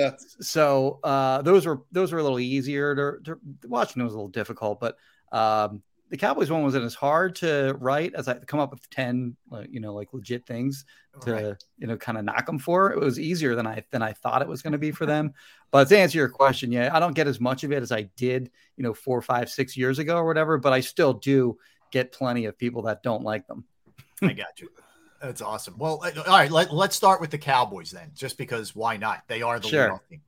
so 0.41 1.01
uh, 1.05 1.43
those 1.43 1.67
were 1.67 1.83
those 1.93 2.13
were 2.13 2.19
a 2.19 2.23
little 2.23 2.41
easier 2.41 2.95
to, 2.95 3.25
to 3.25 3.41
It 3.63 3.71
was 3.71 3.95
a 3.97 3.99
little 3.99 4.29
difficult, 4.29 4.81
but 4.81 4.97
um, 5.33 5.83
the 6.13 6.19
Cowboys 6.19 6.51
one 6.51 6.63
wasn't 6.63 6.85
as 6.85 6.95
hard 6.95 7.35
to 7.37 7.75
write 7.81 8.13
as 8.15 8.29
I 8.29 8.35
come 8.35 8.61
up 8.61 8.71
with 8.71 8.89
ten, 8.91 9.35
uh, 9.51 9.63
you 9.69 9.81
know, 9.81 9.95
like 9.95 10.13
legit 10.13 10.47
things 10.47 10.85
to 11.23 11.33
Right. 11.33 11.65
you 11.79 11.87
know 11.87 11.97
kind 11.97 12.19
of 12.19 12.25
knock 12.25 12.45
them 12.45 12.59
for. 12.59 12.93
It 12.93 13.01
was 13.01 13.19
easier 13.19 13.55
than 13.55 13.67
I 13.67 13.83
than 13.91 14.03
I 14.03 14.13
thought 14.13 14.43
it 14.43 14.49
was 14.49 14.61
going 14.61 14.73
to 14.75 14.79
be 14.79 14.91
for 14.91 15.07
them. 15.07 15.33
But 15.71 15.89
to 15.89 15.99
answer 15.99 16.19
your 16.19 16.29
question, 16.29 16.71
yeah, 16.71 16.95
I 16.95 17.01
don't 17.01 17.15
get 17.15 17.27
as 17.29 17.41
much 17.41 17.65
of 17.65 17.73
it 17.73 17.83
as 17.83 17.91
I 17.91 18.03
did, 18.17 18.51
you 18.77 18.85
know, 18.85 18.93
four, 18.93 19.23
five, 19.23 19.49
six 19.49 19.75
years 19.75 19.99
ago 19.99 20.17
or 20.19 20.27
whatever. 20.27 20.59
But 20.59 20.75
I 20.75 20.81
still 20.81 21.15
do 21.15 21.57
get 21.91 22.13
plenty 22.13 22.45
of 22.45 22.59
people 22.59 22.83
that 22.83 23.03
don't 23.03 23.23
like 23.25 23.47
them. 23.47 23.65
I 24.21 24.35
got 24.35 24.61
you. 24.61 24.69
That's 25.23 25.41
awesome. 25.41 25.79
Well, 25.79 26.05
all 26.05 26.25
right. 26.27 26.51
Let, 26.51 26.75
let's 26.75 26.95
start 26.95 27.23
with 27.23 27.31
the 27.31 27.39
Cowboys 27.39 27.91
then, 27.91 28.11
just 28.15 28.37
because 28.37 28.77
why 28.77 28.99
not? 28.99 29.23
They 29.29 29.41
are 29.41 29.59
the 29.59 29.69
Sure. 29.69 30.03
team. 30.11 30.21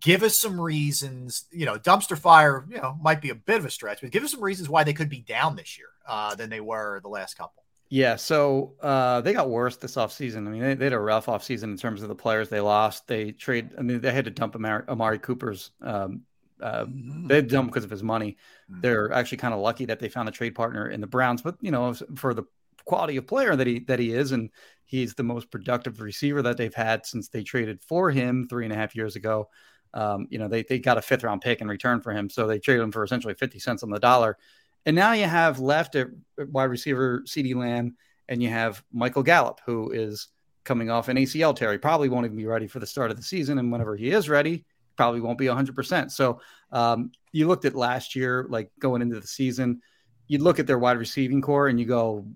Give 0.00 0.22
us 0.22 0.38
some 0.38 0.60
reasons. 0.60 1.44
You 1.52 1.66
know, 1.66 1.76
dumpster 1.78 2.18
fire. 2.18 2.66
You 2.68 2.78
know, 2.78 2.98
might 3.00 3.20
be 3.20 3.30
a 3.30 3.34
bit 3.34 3.58
of 3.58 3.64
a 3.64 3.70
stretch, 3.70 4.00
but 4.00 4.10
give 4.10 4.24
us 4.24 4.32
some 4.32 4.42
reasons 4.42 4.68
why 4.68 4.84
they 4.84 4.92
could 4.92 5.08
be 5.08 5.20
down 5.20 5.56
this 5.56 5.78
year 5.78 5.88
uh, 6.08 6.34
than 6.34 6.50
they 6.50 6.60
were 6.60 7.00
the 7.00 7.08
last 7.08 7.34
couple. 7.36 7.62
Yeah, 7.88 8.16
so 8.16 8.74
uh, 8.82 9.20
they 9.20 9.32
got 9.32 9.48
worse 9.48 9.76
this 9.76 9.94
offseason. 9.94 10.48
I 10.48 10.50
mean, 10.50 10.60
they, 10.60 10.74
they 10.74 10.86
had 10.86 10.92
a 10.92 10.98
rough 10.98 11.26
offseason 11.26 11.64
in 11.64 11.76
terms 11.76 12.02
of 12.02 12.08
the 12.08 12.16
players 12.16 12.48
they 12.48 12.60
lost. 12.60 13.06
They 13.06 13.30
trade. 13.30 13.70
I 13.78 13.82
mean, 13.82 14.00
they 14.00 14.10
had 14.12 14.24
to 14.24 14.30
dump 14.32 14.56
Amari, 14.56 14.82
Amari 14.88 15.18
Cooper's 15.20 15.70
um, 15.82 16.22
Uh, 16.60 16.86
They 16.88 17.42
did 17.42 17.52
him 17.52 17.66
because 17.66 17.84
of 17.84 17.90
his 17.90 18.02
money. 18.02 18.38
They're 18.68 19.12
actually 19.12 19.38
kind 19.38 19.54
of 19.54 19.60
lucky 19.60 19.84
that 19.86 20.00
they 20.00 20.08
found 20.08 20.28
a 20.28 20.32
trade 20.32 20.54
partner 20.54 20.88
in 20.88 21.00
the 21.00 21.06
Browns, 21.06 21.42
but 21.42 21.56
you 21.60 21.70
know, 21.70 21.94
for 22.16 22.34
the 22.34 22.44
quality 22.84 23.18
of 23.18 23.26
player 23.26 23.54
that 23.54 23.66
he 23.66 23.80
that 23.80 23.98
he 23.98 24.12
is, 24.12 24.32
and 24.32 24.50
he's 24.84 25.14
the 25.14 25.22
most 25.22 25.50
productive 25.50 26.00
receiver 26.00 26.42
that 26.42 26.56
they've 26.56 26.74
had 26.74 27.04
since 27.06 27.28
they 27.28 27.42
traded 27.44 27.82
for 27.82 28.10
him 28.10 28.46
three 28.48 28.64
and 28.64 28.72
a 28.72 28.76
half 28.76 28.96
years 28.96 29.16
ago. 29.16 29.48
Um, 29.96 30.28
you 30.30 30.38
know, 30.38 30.46
they 30.46 30.62
they 30.62 30.78
got 30.78 30.98
a 30.98 31.02
fifth 31.02 31.24
round 31.24 31.40
pick 31.40 31.60
in 31.60 31.68
return 31.68 32.00
for 32.00 32.12
him, 32.12 32.28
so 32.28 32.46
they 32.46 32.58
traded 32.58 32.82
him 32.82 32.92
for 32.92 33.02
essentially 33.02 33.34
fifty 33.34 33.58
cents 33.58 33.82
on 33.82 33.90
the 33.90 33.98
dollar. 33.98 34.36
And 34.84 34.94
now 34.94 35.12
you 35.12 35.24
have 35.24 35.58
left 35.58 35.96
at 35.96 36.08
wide 36.38 36.64
receiver 36.64 37.22
CeeDee 37.26 37.56
Lamb, 37.56 37.96
and 38.28 38.42
you 38.42 38.50
have 38.50 38.84
Michael 38.92 39.22
Gallup, 39.22 39.60
who 39.64 39.90
is 39.90 40.28
coming 40.64 40.90
off 40.90 41.08
an 41.08 41.16
ACL 41.16 41.56
tear. 41.56 41.72
He 41.72 41.78
probably 41.78 42.08
won't 42.08 42.26
even 42.26 42.36
be 42.36 42.46
ready 42.46 42.66
for 42.66 42.78
the 42.78 42.86
start 42.86 43.10
of 43.10 43.16
the 43.16 43.22
season, 43.22 43.58
and 43.58 43.72
whenever 43.72 43.96
he 43.96 44.10
is 44.10 44.28
ready, 44.28 44.64
probably 44.96 45.20
won't 45.20 45.38
be 45.38 45.46
100%. 45.46 46.10
So 46.10 46.40
um, 46.72 47.12
you 47.32 47.46
looked 47.48 47.64
at 47.64 47.74
last 47.74 48.14
year, 48.14 48.46
like 48.48 48.70
going 48.78 49.02
into 49.02 49.18
the 49.18 49.26
season, 49.26 49.80
you'd 50.28 50.42
look 50.42 50.58
at 50.58 50.66
their 50.66 50.78
wide 50.78 50.98
receiving 50.98 51.40
corps 51.40 51.68
and 51.68 51.78
you 51.78 51.86
go, 51.86 52.26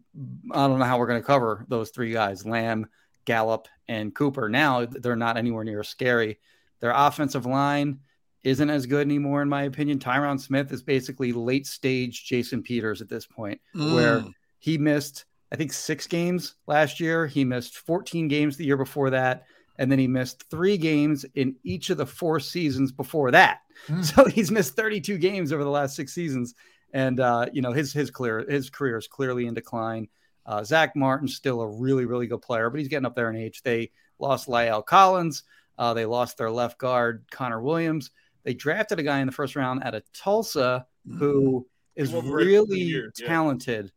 I 0.53 0.67
don't 0.67 0.79
know 0.79 0.85
how 0.85 0.99
we're 0.99 1.07
going 1.07 1.21
to 1.21 1.27
cover 1.27 1.67
those 1.69 1.91
three 1.91 2.13
guys 2.13 2.47
Lamb, 2.47 2.87
Gallup, 3.25 3.69
and 3.89 4.15
Cooper. 4.15 4.49
Now 4.49 4.87
they're 4.87 5.17
not 5.17 5.37
anywhere 5.37 5.65
near 5.65 5.83
scary. 5.83 6.39
Their 6.81 6.93
offensive 6.95 7.47
line 7.47 8.01
isn't 8.43 8.71
as 8.71 8.87
good 8.87 9.07
anymore, 9.07 9.43
in 9.43 9.49
my 9.49 9.65
opinion. 9.65 9.99
Tyron 9.99 10.41
Smith 10.41 10.73
is 10.73 10.83
basically 10.83 11.33
late 11.33 11.67
stage 11.67 12.25
Jason 12.25 12.63
Peters 12.63 13.03
at 13.03 13.09
this 13.09 13.27
point, 13.27 13.61
Mm. 13.75 13.95
where 13.95 14.25
he 14.59 14.79
missed, 14.79 15.27
I 15.53 15.57
think, 15.57 15.73
six 15.73 16.07
games 16.07 16.55
last 16.67 17.01
year. 17.01 17.27
He 17.27 17.45
missed 17.45 17.77
14 17.79 18.29
games 18.29 18.57
the 18.57 18.65
year 18.65 18.77
before 18.79 19.11
that. 19.11 19.45
And 19.79 19.91
then 19.91 19.99
he 19.99 20.07
missed 20.07 20.45
three 20.51 20.77
games 20.77 21.25
in 21.35 21.57
each 21.65 21.89
of 21.91 21.97
the 21.97 22.05
four 22.07 22.39
seasons 22.41 22.93
before 22.93 23.31
that. 23.31 23.61
So 24.03 24.27
he's 24.27 24.51
missed 24.51 24.77
32 24.77 25.17
games 25.17 25.53
over 25.55 25.65
the 25.65 25.71
last 25.71 25.97
six 25.97 26.13
seasons. 26.13 26.55
And 26.93 27.19
uh, 27.21 27.47
you 27.53 27.63
know, 27.63 27.73
his 27.73 27.93
his 27.95 28.11
clear 28.11 28.45
his 28.47 28.69
career 28.69 28.99
is 28.99 29.07
clearly 29.07 29.47
in 29.47 29.55
decline. 29.55 30.09
Uh, 30.45 30.63
Zach 30.65 30.95
Martin's 30.97 31.35
still 31.37 31.61
a 31.63 31.67
really, 31.67 32.05
really 32.05 32.27
good 32.27 32.43
player, 32.43 32.69
but 32.69 32.79
he's 32.79 32.89
getting 32.89 33.07
up 33.07 33.15
there 33.15 33.31
in 33.31 33.37
age. 33.37 33.63
They 33.63 33.91
lost 34.19 34.49
La'el 34.49 34.85
Collins. 34.85 35.45
Uh, 35.81 35.95
they 35.95 36.05
lost 36.05 36.37
their 36.37 36.51
left 36.51 36.77
guard, 36.77 37.25
Connor 37.31 37.63
Williams. 37.63 38.11
They 38.45 38.53
drafted 38.53 38.99
a 38.99 39.03
guy 39.03 39.21
in 39.21 39.27
the 39.27 39.33
first 39.33 39.57
round 39.57 39.83
out 39.83 39.95
of 39.95 40.03
Tulsa 40.13 40.87
who 41.19 41.67
is 41.97 42.11
Came 42.11 42.19
over 42.19 42.27
it 42.27 42.31
for 42.31 42.45
the 42.45 42.51
really 42.51 42.81
year, 42.81 43.13
yeah. 43.19 43.27
talented, 43.27 43.91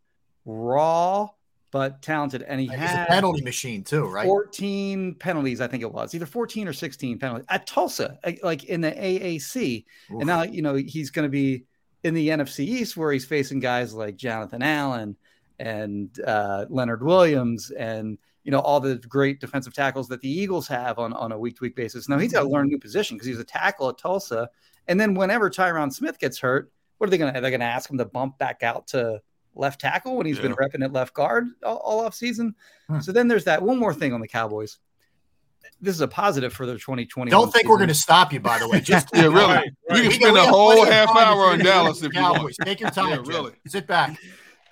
raw, 0.45 1.27
but 1.71 2.01
talented. 2.01 2.41
And 2.41 2.61
he 2.61 2.67
He's 2.67 2.77
had 2.77 3.09
a 3.09 3.11
penalty 3.11 3.41
machine 3.41 3.83
too, 3.83 4.05
right? 4.05 4.25
14 4.25 5.15
penalties, 5.15 5.59
I 5.59 5.67
think 5.67 5.83
it 5.83 5.91
was 5.91 6.15
either 6.15 6.25
14 6.25 6.69
or 6.69 6.73
16 6.73 7.19
penalties 7.19 7.45
at 7.49 7.67
Tulsa, 7.67 8.17
like 8.41 8.63
in 8.63 8.79
the 8.79 8.91
AAC. 8.91 9.83
Oof. 10.09 10.19
And 10.19 10.25
now, 10.25 10.43
you 10.43 10.61
know, 10.61 10.75
he's 10.75 11.09
going 11.09 11.25
to 11.25 11.29
be 11.29 11.65
in 12.05 12.13
the 12.13 12.29
NFC 12.29 12.59
East 12.61 12.95
where 12.95 13.11
he's 13.11 13.25
facing 13.25 13.59
guys 13.59 13.93
like 13.93 14.15
Jonathan 14.15 14.63
Allen 14.63 15.17
and 15.59 16.17
uh, 16.25 16.65
Leonard 16.69 17.03
Williams 17.03 17.71
and, 17.71 18.17
you 18.43 18.51
know, 18.51 18.59
all 18.59 18.79
the 18.79 18.97
great 18.97 19.39
defensive 19.39 19.73
tackles 19.73 20.07
that 20.09 20.21
the 20.21 20.29
Eagles 20.29 20.67
have 20.67 20.99
on, 20.99 21.13
on 21.13 21.31
a 21.31 21.39
week 21.39 21.57
to 21.57 21.63
week 21.63 21.75
basis. 21.75 22.09
Now 22.09 22.17
he's 22.17 22.33
got 22.33 22.39
to 22.39 22.45
mm-hmm. 22.45 22.55
learn 22.55 22.65
a 22.65 22.69
new 22.69 22.79
position 22.79 23.15
because 23.15 23.27
he's 23.27 23.39
a 23.39 23.43
tackle 23.43 23.89
at 23.89 23.97
Tulsa. 23.97 24.49
And 24.87 24.99
then 24.99 25.13
whenever 25.13 25.49
Tyron 25.49 25.93
Smith 25.93 26.19
gets 26.19 26.39
hurt, 26.39 26.71
what 26.97 27.07
are 27.07 27.11
they 27.11 27.17
going 27.17 27.33
to, 27.33 27.39
they're 27.39 27.51
going 27.51 27.61
to 27.61 27.65
ask 27.65 27.89
him 27.89 27.97
to 27.97 28.05
bump 28.05 28.37
back 28.37 28.63
out 28.63 28.87
to 28.87 29.21
left 29.55 29.79
tackle 29.79 30.17
when 30.17 30.25
he's 30.25 30.39
been 30.39 30.55
repping 30.55 30.83
at 30.83 30.91
left 30.91 31.13
guard 31.13 31.45
all, 31.63 31.77
all 31.77 31.99
off 32.01 32.13
season. 32.13 32.55
Hmm. 32.87 32.99
So 32.99 33.11
then 33.11 33.27
there's 33.27 33.45
that 33.45 33.61
one 33.61 33.77
more 33.77 33.93
thing 33.93 34.13
on 34.13 34.19
the 34.19 34.27
Cowboys. 34.27 34.79
This 35.79 35.95
is 35.95 36.01
a 36.01 36.07
positive 36.07 36.53
for 36.53 36.65
their 36.65 36.77
2020. 36.77 37.31
Don't 37.31 37.51
think 37.51 37.67
we're 37.67 37.77
going 37.77 37.87
to 37.87 37.93
stop 37.93 38.33
you, 38.33 38.39
by 38.39 38.59
the 38.59 38.67
way. 38.67 38.79
Just 38.81 39.09
Yeah, 39.13 39.23
really. 39.23 39.37
Right, 39.37 39.69
We 39.89 39.95
can 39.97 40.07
We 40.07 40.13
spend 40.13 40.33
we 40.33 40.39
a 40.39 40.43
whole 40.43 40.85
half 40.85 41.09
hour 41.15 41.51
on 41.51 41.59
Dallas 41.59 42.03
if 42.03 42.13
you 42.13 42.21
want. 42.21 42.37
Cowboys. 42.37 42.57
Take 42.63 42.79
your 42.79 42.89
time, 42.91 43.09
Yeah, 43.09 43.23
really. 43.25 43.53
Sit 43.67 43.87
back. 43.87 44.17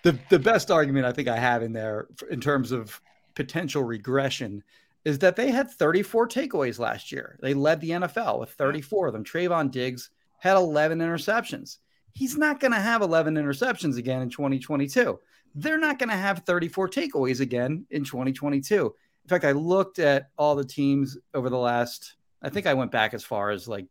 the 0.03 0.17
the 0.29 0.39
best 0.39 0.71
argument 0.71 1.05
I 1.05 1.11
think 1.11 1.27
I 1.27 1.37
have 1.37 1.63
in 1.63 1.73
there 1.73 2.07
in 2.29 2.41
terms 2.41 2.71
of 2.71 3.01
potential 3.35 3.83
regression 3.83 4.63
is 5.03 5.19
that 5.19 5.35
they 5.35 5.51
had 5.51 5.69
34 5.69 6.27
takeaways 6.27 6.79
last 6.79 7.11
year. 7.11 7.37
They 7.41 7.53
led 7.53 7.81
the 7.81 7.91
NFL 7.91 8.39
with 8.39 8.51
34 8.51 9.07
of 9.07 9.13
them. 9.13 9.23
Trevon 9.23 9.71
Diggs 9.71 10.11
had 10.37 10.57
11 10.57 10.99
interceptions. 10.99 11.77
He's 12.13 12.37
not 12.37 12.59
going 12.59 12.73
to 12.73 12.79
have 12.79 13.01
11 13.01 13.35
interceptions 13.35 13.97
again 13.97 14.21
in 14.21 14.29
2022. 14.29 15.19
They're 15.55 15.77
not 15.77 15.97
going 15.99 16.09
to 16.09 16.15
have 16.15 16.39
34 16.45 16.89
takeaways 16.89 17.41
again 17.41 17.85
in 17.89 18.03
2022. 18.03 18.95
In 19.23 19.29
fact, 19.29 19.45
I 19.45 19.51
looked 19.51 19.99
at 19.99 20.29
all 20.37 20.55
the 20.55 20.63
teams 20.63 21.17
over 21.33 21.49
the 21.49 21.57
last, 21.57 22.15
I 22.41 22.49
think 22.49 22.67
I 22.67 22.73
went 22.73 22.91
back 22.91 23.13
as 23.13 23.23
far 23.23 23.49
as 23.51 23.67
like 23.67 23.85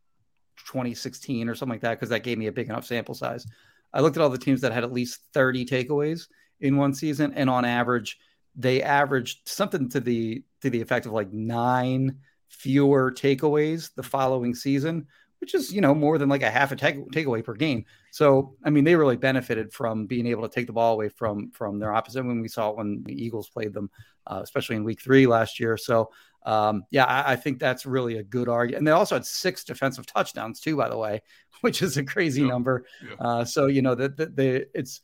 2016 0.65 1.49
or 1.49 1.55
something 1.55 1.73
like 1.73 1.81
that 1.81 1.95
because 1.95 2.09
that 2.09 2.23
gave 2.23 2.37
me 2.37 2.47
a 2.47 2.51
big 2.51 2.69
enough 2.69 2.85
sample 2.85 3.15
size. 3.15 3.45
I 3.93 4.01
looked 4.01 4.17
at 4.17 4.23
all 4.23 4.29
the 4.29 4.37
teams 4.37 4.61
that 4.61 4.71
had 4.71 4.83
at 4.83 4.93
least 4.93 5.21
30 5.33 5.65
takeaways 5.65 6.27
in 6.61 6.77
one 6.77 6.93
season, 6.93 7.33
and 7.35 7.49
on 7.49 7.65
average, 7.65 8.19
they 8.55 8.81
averaged 8.81 9.47
something 9.47 9.89
to 9.89 9.99
the 9.99 10.43
to 10.61 10.69
the 10.69 10.81
effect 10.81 11.05
of 11.05 11.11
like 11.11 11.31
nine 11.31 12.17
fewer 12.49 13.11
takeaways 13.11 13.93
the 13.95 14.03
following 14.03 14.53
season, 14.53 15.07
which 15.39 15.55
is 15.55 15.73
you 15.73 15.81
know 15.81 15.95
more 15.95 16.17
than 16.17 16.29
like 16.29 16.43
a 16.43 16.51
half 16.51 16.71
a 16.71 16.75
take, 16.75 16.97
takeaway 17.11 17.43
per 17.43 17.53
game. 17.53 17.85
So 18.11 18.55
I 18.63 18.69
mean, 18.69 18.83
they 18.83 18.95
really 18.95 19.17
benefited 19.17 19.73
from 19.73 20.05
being 20.05 20.27
able 20.27 20.47
to 20.47 20.53
take 20.53 20.67
the 20.67 20.73
ball 20.73 20.93
away 20.93 21.09
from 21.09 21.51
from 21.51 21.79
their 21.79 21.93
opposite 21.93 22.25
when 22.25 22.41
we 22.41 22.47
saw 22.47 22.69
it 22.69 22.77
when 22.77 23.03
the 23.03 23.13
Eagles 23.13 23.49
played 23.49 23.73
them, 23.73 23.89
uh, 24.27 24.41
especially 24.43 24.75
in 24.75 24.83
Week 24.83 25.01
Three 25.01 25.27
last 25.27 25.59
year. 25.59 25.77
So 25.77 26.11
um, 26.43 26.83
yeah, 26.89 27.05
I, 27.05 27.33
I 27.33 27.35
think 27.35 27.59
that's 27.59 27.85
really 27.85 28.17
a 28.17 28.23
good 28.23 28.49
argument. 28.49 28.79
And 28.79 28.87
they 28.87 28.91
also 28.91 29.15
had 29.15 29.25
six 29.25 29.63
defensive 29.63 30.05
touchdowns 30.05 30.59
too, 30.59 30.75
by 30.75 30.89
the 30.89 30.97
way, 30.97 31.21
which 31.61 31.81
is 31.81 31.97
a 31.97 32.03
crazy 32.03 32.43
number. 32.43 32.85
Uh, 33.19 33.45
so 33.45 33.67
you 33.67 33.81
know 33.81 33.95
that 33.95 34.17
the, 34.17 34.25
the, 34.27 34.67
it's 34.73 35.01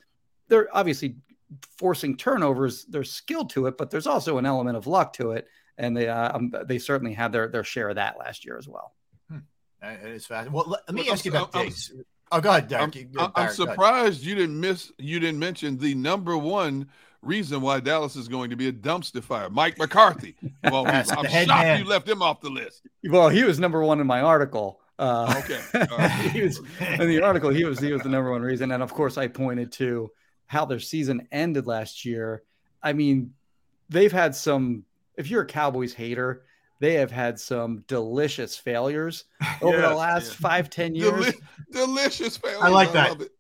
they're 0.47 0.75
obviously 0.75 1.17
forcing 1.77 2.17
turnovers. 2.17 2.85
They're 2.85 3.03
to 3.51 3.67
it, 3.67 3.77
but 3.77 3.89
there's 3.91 4.07
also 4.07 4.37
an 4.37 4.45
element 4.45 4.77
of 4.77 4.87
luck 4.87 5.13
to 5.13 5.31
it, 5.31 5.47
and 5.77 5.95
they 5.95 6.07
uh, 6.07 6.35
um, 6.35 6.53
they 6.65 6.77
certainly 6.79 7.13
had 7.13 7.31
their 7.31 7.47
their 7.47 7.63
share 7.63 7.89
of 7.89 7.95
that 7.95 8.17
last 8.19 8.45
year 8.45 8.57
as 8.57 8.67
well. 8.67 8.93
Uh, 9.31 9.37
It 10.03 10.11
is 10.11 10.25
fast. 10.25 10.51
Well, 10.51 10.65
let, 10.67 10.81
let 10.87 10.95
me 10.95 11.03
Well, 11.03 11.13
ask 11.13 11.25
you 11.25 11.31
I'm- 11.33 11.43
about 11.43 11.55
I'm- 11.55 11.65
Diggs. 11.65 11.93
Oh, 12.29 12.41
go 12.41 12.49
ahead, 12.49 12.67
Derek. 12.67 12.93
I'm, 12.95 13.01
I'm- 13.01 13.07
I'm 13.25 13.31
Barrett, 13.31 13.33
go 13.33 13.41
ahead. 13.41 13.53
surprised 13.75 14.23
you 14.23 14.35
didn't 14.35 14.59
miss 14.59 14.91
you 14.97 15.19
didn't 15.19 15.39
mention 15.39 15.77
the 15.77 15.95
number 15.95 16.37
one 16.37 16.87
reason 17.21 17.61
why 17.61 17.79
Dallas 17.79 18.15
is 18.15 18.27
going 18.27 18.49
to 18.49 18.55
be 18.55 18.67
a 18.67 18.71
dumpster 18.73 19.23
fire. 19.23 19.49
Mike 19.49 19.77
McCarthy. 19.77 20.35
Well, 20.63 20.85
I'm 20.87 21.05
shocked 21.05 21.47
man. 21.47 21.79
you 21.79 21.85
left 21.85 22.07
him 22.07 22.21
off 22.21 22.41
the 22.41 22.49
list. 22.49 22.81
Well, 23.09 23.29
he 23.29 23.43
was 23.43 23.59
number 23.59 23.81
one 23.83 23.99
in 24.01 24.07
my 24.07 24.21
article. 24.21 24.79
Uh, 24.99 25.33
Okay. 25.45 25.61
All 25.91 25.97
right. 25.97 26.11
he 26.31 26.41
was 26.41 26.59
in 26.99 27.07
the 27.07 27.21
article. 27.21 27.49
He 27.49 27.63
was 27.63 27.79
he 27.79 27.93
was 27.93 28.01
the 28.01 28.09
number 28.09 28.31
one 28.31 28.41
reason, 28.41 28.71
and 28.71 28.81
of 28.83 28.93
course, 28.93 29.17
I 29.17 29.27
pointed 29.27 29.71
to 29.73 30.09
how 30.47 30.65
their 30.65 30.79
season 30.79 31.27
ended 31.31 31.67
last 31.67 32.05
year. 32.05 32.43
I 32.81 32.93
mean, 32.93 33.33
they've 33.89 34.11
had 34.11 34.35
some. 34.35 34.83
If 35.17 35.29
you're 35.29 35.41
a 35.43 35.45
Cowboys 35.47 35.93
hater, 35.93 36.43
they 36.79 36.93
have 36.95 37.11
had 37.11 37.39
some 37.39 37.83
delicious 37.87 38.55
failures 38.57 39.25
over 39.61 39.77
the 39.77 39.83
Yes, 39.89 39.97
last 39.97 40.25
yes. 40.27 40.33
five 40.33 40.69
ten 40.69 40.95
years. 40.95 41.25
Deli- 41.25 41.37
delicious 41.71 42.37
failure. 42.37 42.57
I 42.61 42.69
like 42.69 42.91
that. 42.93 43.09
love 43.11 43.21
it. 43.21 43.31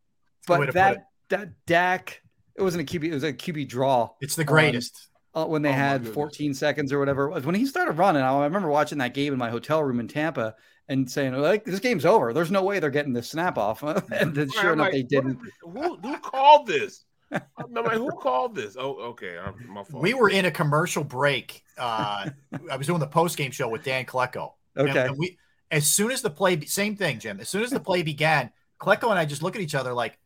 Good 0.47 0.59
way 0.59 0.65
to 0.65 0.71
but 0.71 0.73
that 0.75 1.07
that 1.29 1.49
Dak, 1.65 2.21
it 2.55 2.61
wasn't 2.61 2.89
a 2.89 2.99
QB. 2.99 3.03
It 3.05 3.13
was 3.13 3.23
a 3.23 3.33
QB 3.33 3.67
draw. 3.67 4.09
It's 4.21 4.35
the 4.35 4.43
greatest. 4.45 5.07
Uh, 5.37 5.45
when 5.45 5.61
they 5.61 5.69
Oh, 5.69 5.73
had 5.73 6.07
14 6.07 6.53
seconds 6.53 6.91
or 6.91 6.99
whatever 6.99 7.25
it 7.27 7.33
was. 7.33 7.45
When 7.45 7.55
he 7.55 7.65
started 7.65 7.93
running, 7.93 8.21
I 8.23 8.43
remember 8.43 8.69
watching 8.69 8.97
that 8.99 9.13
game 9.13 9.33
in 9.33 9.39
my 9.39 9.49
hotel 9.49 9.83
room 9.83 9.99
in 9.99 10.07
Tampa 10.07 10.55
and 10.89 11.09
saying, 11.09 11.33
like, 11.33 11.63
this 11.65 11.79
game's 11.79 12.05
over. 12.05 12.33
There's 12.33 12.51
no 12.51 12.63
way 12.63 12.79
they're 12.79 12.89
getting 12.89 13.13
this 13.13 13.29
snap 13.29 13.57
off. 13.57 13.83
and 14.11 14.33
then 14.33 14.49
sure 14.49 14.67
I'm 14.67 14.73
enough, 14.73 14.85
like, 14.85 14.93
they 14.93 15.03
didn't. 15.03 15.39
Who, 15.61 15.97
who 15.97 16.17
called 16.19 16.65
this? 16.67 17.03
I'm 17.31 17.73
like, 17.73 17.91
who 17.97 18.09
called 18.21 18.55
this? 18.55 18.77
Oh, 18.79 18.93
okay. 19.09 19.37
I'm, 19.37 19.53
my 19.67 19.83
fault. 19.83 20.01
We 20.01 20.13
were 20.13 20.29
in 20.29 20.45
a 20.45 20.51
commercial 20.51 21.03
break. 21.03 21.61
Uh, 21.77 22.29
I 22.71 22.77
was 22.77 22.87
doing 22.87 22.99
the 22.99 23.07
post 23.07 23.37
game 23.37 23.51
show 23.51 23.69
with 23.69 23.83
Dan 23.83 24.05
Klecko. 24.05 24.53
And- 24.75 24.89
Okay. 24.89 25.07
and 25.07 25.17
we, 25.17 25.37
as 25.71 25.87
soon 25.87 26.11
as 26.11 26.21
the 26.21 26.29
play, 26.29 26.59
same 26.61 26.95
thing, 26.95 27.19
Jim. 27.19 27.39
As 27.41 27.49
soon 27.49 27.63
as 27.63 27.69
the 27.71 27.79
play 27.79 28.01
began, 28.01 28.51
Klecko 28.79 29.09
and 29.09 29.19
I 29.19 29.25
just 29.25 29.43
look 29.43 29.55
at 29.55 29.61
each 29.61 29.75
other 29.75 29.91
like, 29.93 30.17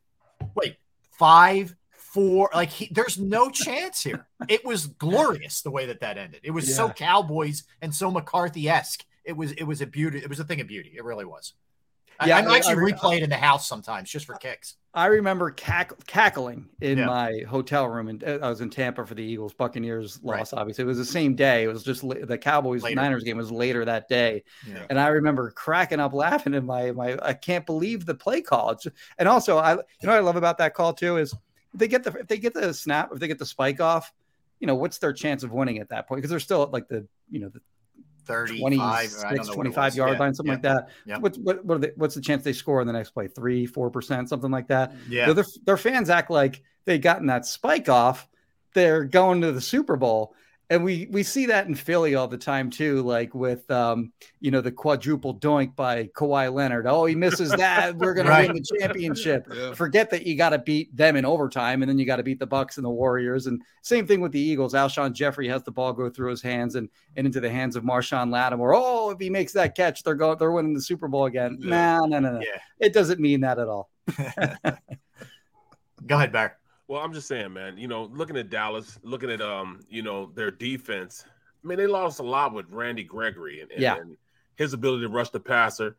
wait, 0.56 0.76
five, 1.18 1.76
four. 2.14 2.50
Like, 2.54 2.70
he, 2.70 2.90
there's 2.92 3.18
no 3.20 3.50
chance 3.50 4.02
here. 4.04 4.28
It 4.48 4.66
was 4.66 4.88
glorious 4.88 5.62
the 5.62 5.72
way 5.72 5.86
that 5.88 6.00
that 6.02 6.18
ended. 6.18 6.42
It 6.44 6.52
was 6.52 6.74
so 6.76 6.90
Cowboys 6.90 7.64
and 7.82 7.94
so 7.94 8.12
McCarthy 8.12 8.68
esque. 8.70 9.04
It 9.24 9.34
was, 9.34 9.52
it 9.54 9.64
was 9.64 9.82
a 9.82 9.86
beauty. 9.86 10.18
It 10.20 10.30
was 10.30 10.40
a 10.40 10.44
thing 10.44 10.62
of 10.62 10.68
beauty. 10.68 10.94
It 10.96 11.04
really 11.04 11.26
was. 11.26 11.54
I- 12.20 12.28
Yeah, 12.28 12.38
I'm 12.38 12.48
actually 12.50 12.74
I- 12.74 12.92
replay 12.92 13.18
it 13.18 13.24
in 13.24 13.30
the 13.30 13.38
house 13.38 13.68
sometimes 13.68 14.10
just 14.10 14.26
for 14.26 14.36
kicks. 14.36 14.76
I 14.94 15.06
remember 15.06 15.52
cack- 15.52 16.06
cackling 16.06 16.68
in 16.82 16.98
Yeah. 16.98 17.06
my 17.06 17.44
hotel 17.48 17.88
room, 17.88 18.10
and 18.10 18.22
I 18.26 18.50
was 18.50 18.60
in 18.60 18.70
Tampa 18.70 19.06
for 19.06 19.16
the 19.16 19.24
Eagles 19.24 19.54
Buccaneers 19.54 20.20
loss. 20.22 20.52
Obviously, 20.52 20.84
it 20.84 20.88
was 20.88 20.98
the 20.98 21.06
same 21.06 21.34
day. 21.34 21.64
It 21.64 21.68
was 21.68 21.84
just 21.84 22.02
the 22.02 22.38
Cowboys 22.38 22.84
Later. 22.84 22.96
Niners 22.98 23.24
game 23.24 23.38
was 23.38 23.52
later 23.54 23.86
that 23.86 24.10
day, 24.10 24.44
Yeah. 24.68 24.86
and 24.90 25.00
I 25.00 25.08
remember 25.08 25.50
cracking 25.52 26.02
up 26.02 26.12
laughing 26.14 26.54
in 26.56 26.66
my 26.66 26.92
my. 26.92 27.18
I 27.22 27.32
can't 27.34 27.66
believe 27.66 28.06
the 28.06 28.16
play 28.16 28.42
call. 28.42 28.72
It's, 28.72 28.86
and 29.18 29.30
also, 29.30 29.60
I 29.60 29.76
you 29.76 29.78
know 30.04 30.10
what 30.10 30.18
I 30.18 30.20
love 30.20 30.36
about 30.36 30.58
that 30.58 30.74
call 30.74 30.92
too 30.94 31.16
is 31.16 31.34
if 31.73 31.80
they 31.80 31.88
get 31.88 32.03
the 32.03 32.11
if 32.19 32.27
they 32.27 32.38
get 32.38 32.53
the 32.53 32.73
snap 32.73 33.11
if 33.14 33.19
they 33.19 33.27
get 33.27 33.39
the 33.39 33.45
spike 33.45 33.80
off, 33.81 34.14
you 34.60 34.68
know 34.68 34.76
what's 34.76 34.98
their 34.99 35.14
chance 35.14 35.43
of 35.43 35.52
winning 35.52 35.80
at 35.80 35.89
that 35.89 36.07
point 36.07 36.19
because 36.19 36.30
they're 36.30 36.39
still 36.39 36.64
at 36.64 36.72
like 36.72 36.88
the 36.88 37.07
you 37.30 37.39
know 37.39 37.49
the 37.49 37.61
35, 38.26 38.72
I 38.72 39.03
don't 39.03 39.45
26, 39.45 39.48
know 39.48 39.53
25 39.53 39.95
yard 39.95 40.11
Yeah, 40.14 40.19
line, 40.19 40.34
something 40.34 40.52
yeah. 40.52 40.53
like 40.53 40.61
that. 40.61 40.89
Yeah. 41.06 41.18
What's 41.18 41.38
what, 41.38 41.65
what 41.65 41.76
are 41.76 41.80
they, 41.80 41.91
what's 41.95 42.15
the 42.15 42.22
chance 42.22 42.43
they 42.43 42.53
score 42.53 42.81
in 42.81 42.88
the 42.88 42.93
next 42.93 43.11
play? 43.11 43.27
Three, 43.27 43.65
four 43.65 43.89
percent, 43.89 44.30
something 44.30 44.52
like 44.52 44.68
that. 44.68 44.93
Yeah. 45.10 45.34
Their, 45.34 45.45
their 45.65 45.77
fans 45.77 46.10
act 46.10 46.30
like 46.30 46.61
they 46.85 46.99
gotten 46.99 47.27
that 47.27 47.45
spike 47.45 47.89
off. 47.89 48.27
They're 48.73 49.03
going 49.03 49.41
to 49.41 49.52
the 49.52 49.61
Super 49.61 49.98
Bowl. 49.98 50.35
And 50.72 50.85
we 50.85 51.06
we 51.11 51.22
see 51.22 51.48
that 51.48 51.68
in 51.68 51.76
Philly 51.76 52.15
all 52.15 52.30
the 52.30 52.38
time 52.38 52.69
too, 52.69 53.02
like 53.02 53.35
with 53.35 53.69
um, 53.69 54.14
you 54.39 54.52
know, 54.52 54.61
the 54.61 54.72
quadruple 54.72 55.38
doink 55.38 55.76
by 55.76 56.06
Kawhi 56.15 56.52
Leonard. 56.52 56.88
Oh, 56.88 57.03
he 57.03 57.14
misses 57.14 57.49
that. 57.57 57.98
We're 57.98 58.14
gonna 58.14 58.30
Right. 58.30 58.48
win 58.48 58.56
the 58.64 58.77
championship. 58.80 59.48
Yeah. 59.53 59.73
Forget 59.73 60.10
that 60.11 60.26
you 60.26 60.38
got 60.38 60.52
to 60.52 60.60
beat 60.60 60.95
them 60.95 61.18
in 61.18 61.26
overtime, 61.26 61.84
and 61.84 61.89
then 61.89 61.99
you 61.99 62.06
got 62.06 62.15
to 62.15 62.23
beat 62.23 62.39
the 62.39 62.48
Bucks 62.48 62.77
and 62.77 62.85
the 62.85 62.89
Warriors. 62.89 63.48
And 63.48 63.61
same 63.81 64.07
thing 64.07 64.22
with 64.22 64.31
the 64.31 64.39
Eagles. 64.39 64.73
Alshon 64.73 65.11
Jeffery 65.11 65.49
has 65.49 65.61
the 65.64 65.72
ball 65.72 65.91
go 65.91 66.10
through 66.10 66.30
his 66.30 66.41
hands 66.41 66.76
and, 66.76 66.88
and 67.18 67.27
into 67.27 67.41
the 67.41 67.49
hands 67.49 67.76
of 67.76 67.84
Marshon 67.84 68.31
Lattimore. 68.31 68.73
Oh, 68.73 69.10
if 69.10 69.19
he 69.19 69.30
makes 69.30 69.52
that 69.52 69.76
catch, 69.76 70.03
they're 70.03 70.15
going 70.15 70.38
they're 70.38 70.53
winning 70.53 70.73
the 70.73 70.81
Super 70.81 71.10
Bowl 71.10 71.26
again. 71.26 71.57
Yeah. 71.60 71.98
No, 71.98 72.06
no, 72.06 72.19
no, 72.19 72.31
no. 72.35 72.39
Yeah. 72.39 72.60
It 72.80 72.93
doesn't 72.93 73.19
mean 73.19 73.41
that 73.41 73.60
at 73.60 73.68
all. 73.68 73.89
Go 76.07 76.15
ahead, 76.15 76.31
Barry. 76.31 76.52
Well, 76.92 77.00
I'm 77.00 77.14
just 77.14 77.30
saying, 77.30 77.54
man. 77.54 77.78
You 77.78 77.88
know, 77.88 78.10
looking 78.12 78.36
at 78.36 78.50
Dallas, 78.50 79.00
looking 79.02 79.32
at 79.32 79.40
um, 79.40 79.80
you 79.90 80.02
know, 80.02 80.30
their 80.36 80.52
defense. 80.52 81.24
I 81.64 81.66
mean, 81.66 81.78
they 81.78 81.88
lost 81.88 82.20
a 82.20 82.24
lot 82.24 82.54
with 82.54 82.66
Randy 82.70 83.06
Gregory 83.06 83.62
and, 83.62 83.72
and, 83.72 83.82
Yeah. 83.82 83.96
and 83.96 84.18
his 84.58 84.74
ability 84.74 85.04
to 85.04 85.10
rush 85.10 85.30
the 85.30 85.40
passer. 85.40 85.96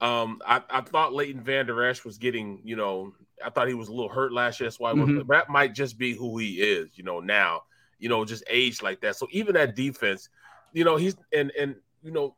Um, 0.00 0.40
I, 0.46 0.62
I 0.70 0.82
thought 0.82 1.12
Leighton 1.12 1.40
Vander 1.42 1.82
Esch 1.82 2.04
was 2.04 2.16
getting, 2.16 2.60
you 2.62 2.76
know, 2.76 3.12
I 3.44 3.50
thought 3.50 3.66
he 3.66 3.74
was 3.74 3.88
a 3.88 3.92
little 3.92 4.08
hurt 4.08 4.32
last 4.32 4.60
year. 4.60 4.68
That's 4.68 4.78
why 4.78 4.92
Mhm. 4.92 5.26
that 5.26 5.48
might 5.50 5.74
just 5.74 5.98
be 5.98 6.14
who 6.14 6.38
he 6.38 6.62
is, 6.62 6.96
you 6.96 7.02
know, 7.02 7.18
now, 7.18 7.64
you 7.98 8.08
know, 8.08 8.24
just 8.24 8.44
age 8.48 8.82
like 8.82 9.00
that. 9.00 9.16
So 9.16 9.26
even 9.32 9.54
that 9.54 9.74
defense, 9.74 10.28
you 10.72 10.84
know, 10.84 10.94
he's 10.94 11.16
and 11.32 11.50
and 11.58 11.74
you 12.04 12.12
know, 12.12 12.36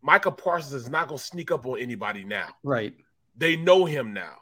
Micah 0.00 0.30
Parsons 0.32 0.72
is 0.72 0.88
not 0.88 1.08
gonna 1.08 1.18
sneak 1.18 1.50
up 1.50 1.66
on 1.66 1.80
anybody 1.80 2.24
now 2.24 2.48
Right. 2.62 2.94
they 3.36 3.56
know 3.56 3.84
him 3.84 4.14
now. 4.14 4.38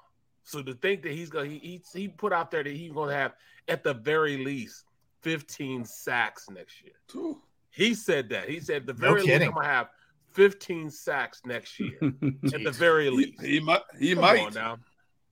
So 0.49 0.63
to 0.63 0.73
think 0.73 1.03
that 1.03 1.13
he's 1.13 1.29
gonna 1.29 1.47
he 1.47 1.59
he, 1.59 1.83
he 1.93 2.09
put 2.09 2.33
out 2.33 2.51
there 2.51 2.65
that 2.65 2.73
he's 2.73 2.93
gonna 2.93 3.13
have 3.13 3.35
at 3.69 3.85
the 3.85 3.93
very 3.93 4.43
least 4.43 4.85
15 5.21 5.85
sacks 5.85 6.49
next 6.49 6.83
year. 6.83 6.95
Ooh. 7.17 7.43
He 7.71 7.93
said 7.93 8.31
that. 8.31 8.49
He 8.49 8.59
said 8.59 8.87
the 8.87 8.95
No 8.95 8.99
very 8.99 9.15
least 9.17 9.27
kidding. 9.27 9.49
I'm 9.49 9.55
gonna 9.55 9.67
have 9.67 9.91
15 10.31 10.89
sacks 10.89 11.43
next 11.45 11.79
year. 11.79 11.99
at 12.03 12.65
the 12.65 12.73
very 12.73 13.11
least. 13.11 13.43
he 13.43 13.61
might. 13.61 13.83
He 13.99 14.15
Come 14.15 14.23
might. 14.23 14.41
on 14.41 14.55
now. 14.55 14.79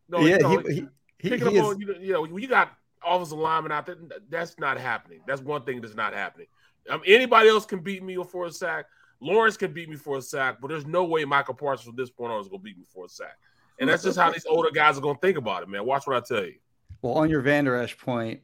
No, 0.09 0.21
yeah, 0.21 0.37
you 0.37 0.43
know, 0.43 0.59
he, 0.59 0.75
he, 0.75 0.87
he, 1.19 1.31
picking 1.31 1.51
he 1.51 1.59
up 1.59 1.65
is, 1.65 1.71
on 1.71 1.81
you, 1.81 1.95
you 1.99 2.13
know 2.13 2.25
you 2.27 2.47
got 2.47 2.73
offensive 3.03 3.39
linemen 3.39 3.73
out 3.73 3.87
there. 3.87 3.97
That's 4.29 4.59
not 4.59 4.79
happening. 4.79 5.21
That's 5.27 5.41
one 5.41 5.63
thing 5.63 5.81
that's 5.81 5.97
not 5.97 6.13
happening. 6.13 6.49
Um, 6.91 7.01
anybody 7.07 7.49
else 7.49 7.65
can 7.65 7.79
beat 7.79 8.03
me 8.03 8.23
for 8.23 8.45
a 8.45 8.53
sack. 8.53 8.85
Lawrence 9.21 9.57
can 9.57 9.73
beat 9.73 9.89
me 9.89 9.97
for 9.97 10.19
a 10.19 10.23
sack, 10.23 10.59
but 10.61 10.69
there's 10.69 10.85
no 10.85 11.05
way 11.05 11.25
Michael 11.25 11.55
Parsons 11.55 11.87
from 11.87 11.97
this 11.97 12.11
point 12.11 12.33
on 12.33 12.41
is 12.41 12.49
gonna 12.49 12.63
beat 12.63 12.77
me 12.77 12.85
for 12.93 13.07
a 13.07 13.09
sack. 13.09 13.39
And 13.79 13.89
that's 13.89 14.03
just 14.03 14.19
how 14.19 14.31
these 14.31 14.47
older 14.47 14.71
guys 14.71 14.97
are 14.99 15.01
gonna 15.01 15.19
think 15.21 15.37
about 15.37 15.63
it, 15.63 15.69
man. 15.69 15.85
Watch 15.85 16.07
what 16.07 16.17
I 16.17 16.21
tell 16.21 16.45
you. 16.45 16.55
Well, 17.03 17.15
on 17.15 17.29
your 17.29 17.41
Vander 17.41 17.77
Esch 17.77 17.97
point, 17.97 18.41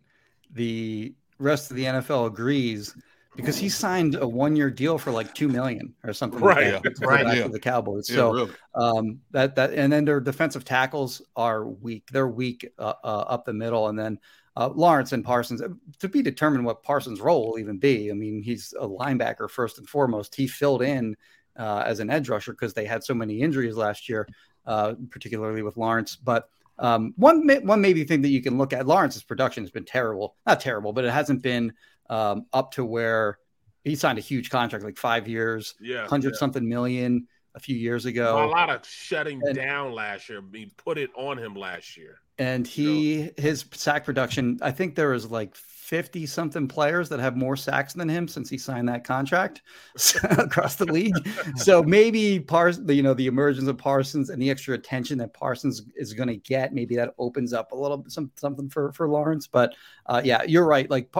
the 0.50 1.14
rest 1.38 1.70
of 1.70 1.76
the 1.76 1.84
NFL 1.84 2.26
agrees 2.26 2.94
because 3.34 3.56
he 3.56 3.68
signed 3.68 4.16
a 4.16 4.28
one-year 4.28 4.70
deal 4.70 4.98
for 4.98 5.10
like 5.10 5.34
two 5.34 5.48
million 5.48 5.94
or 6.04 6.12
something. 6.12 6.40
Right, 6.40 6.74
like 6.74 6.82
that 6.82 6.96
to 6.96 7.06
right, 7.06 7.24
back 7.24 7.36
yeah. 7.36 7.44
to 7.44 7.48
the 7.48 7.60
Cowboys. 7.60 8.08
Yeah, 8.08 8.16
so 8.16 8.32
really. 8.32 8.50
um, 8.74 9.20
that 9.30 9.56
that 9.56 9.72
and 9.72 9.92
then 9.92 10.04
their 10.04 10.20
defensive 10.20 10.64
tackles 10.64 11.22
are 11.36 11.66
weak. 11.66 12.08
They're 12.12 12.28
weak 12.28 12.68
uh, 12.78 12.94
uh, 13.02 13.24
up 13.28 13.44
the 13.44 13.54
middle, 13.54 13.88
and 13.88 13.98
then 13.98 14.18
uh, 14.56 14.68
Lawrence 14.68 15.12
and 15.12 15.24
Parsons 15.24 15.62
uh, 15.62 15.68
to 15.98 16.08
be 16.08 16.22
determined 16.22 16.64
what 16.64 16.82
Parsons' 16.82 17.20
role 17.20 17.48
will 17.48 17.58
even 17.58 17.78
be. 17.78 18.10
I 18.10 18.14
mean, 18.14 18.42
he's 18.42 18.74
a 18.78 18.86
linebacker 18.86 19.48
first 19.48 19.78
and 19.78 19.88
foremost. 19.88 20.34
He 20.34 20.46
filled 20.46 20.82
in 20.82 21.16
uh, 21.56 21.84
as 21.86 22.00
an 22.00 22.10
edge 22.10 22.28
rusher 22.28 22.52
because 22.52 22.74
they 22.74 22.84
had 22.84 23.02
so 23.02 23.14
many 23.14 23.40
injuries 23.40 23.76
last 23.76 24.08
year, 24.08 24.28
uh, 24.66 24.94
particularly 25.10 25.62
with 25.62 25.76
Lawrence. 25.76 26.16
But 26.16 26.48
um, 26.78 27.12
one 27.16 27.46
one 27.64 27.80
maybe 27.80 28.04
thing 28.04 28.22
that 28.22 28.28
you 28.28 28.42
can 28.42 28.58
look 28.58 28.72
at 28.72 28.86
Lawrence's 28.86 29.22
production 29.22 29.62
has 29.62 29.70
been 29.70 29.84
terrible, 29.84 30.36
not 30.46 30.60
terrible, 30.60 30.92
but 30.92 31.04
it 31.04 31.12
hasn't 31.12 31.42
been 31.42 31.72
um, 32.10 32.46
up 32.52 32.72
to 32.72 32.84
where 32.84 33.38
he 33.84 33.94
signed 33.96 34.18
a 34.18 34.22
huge 34.22 34.50
contract, 34.50 34.84
like 34.84 34.96
five 34.96 35.26
years, 35.28 35.74
Yeah, 35.80 36.06
hundred 36.06 36.34
yeah. 36.34 36.38
something 36.38 36.68
million 36.68 37.26
a 37.54 37.60
few 37.60 37.76
years 37.76 38.06
ago. 38.06 38.44
a 38.44 38.46
lot 38.46 38.70
of 38.70 38.86
shutting 38.86 39.40
And- 39.44 39.54
down 39.56 39.92
last 39.92 40.28
year. 40.28 40.40
Being 40.40 40.70
put 40.76 40.98
it 40.98 41.10
on 41.16 41.36
him 41.38 41.54
last 41.54 41.96
year. 41.96 42.18
and 42.38 42.66
he 42.66 43.30
his 43.36 43.64
sack 43.72 44.06
production 44.06 44.58
i 44.62 44.70
think 44.70 44.94
there 44.94 45.12
is 45.12 45.30
like 45.30 45.54
50 45.82 46.26
something 46.26 46.68
players 46.68 47.08
that 47.08 47.18
have 47.18 47.36
more 47.36 47.56
sacks 47.56 47.92
than 47.92 48.08
him 48.08 48.28
since 48.28 48.48
he 48.48 48.56
signed 48.56 48.88
that 48.88 49.02
contract 49.04 49.62
across 50.38 50.76
the 50.76 50.86
league. 50.86 51.14
So 51.56 51.82
maybe 51.82 52.40
parsons 52.40 52.90
you 52.90 53.02
know 53.02 53.14
the 53.14 53.26
emergence 53.26 53.68
of 53.68 53.76
parsons 53.78 54.30
and 54.30 54.40
the 54.40 54.50
extra 54.50 54.74
attention 54.74 55.18
that 55.18 55.34
parsons 55.34 55.82
is 55.96 56.12
going 56.14 56.28
to 56.28 56.36
get 56.36 56.72
maybe 56.72 56.96
that 56.96 57.14
opens 57.18 57.52
up 57.52 57.72
a 57.72 57.76
little 57.76 58.04
some, 58.08 58.30
something 58.36 58.68
for 58.68 58.92
for 58.92 59.08
lawrence. 59.08 59.46
But 59.46 59.74
uh, 60.06 60.22
yeah 60.24 60.42
you're 60.44 60.66
right. 60.66 60.88
Like 60.88 61.14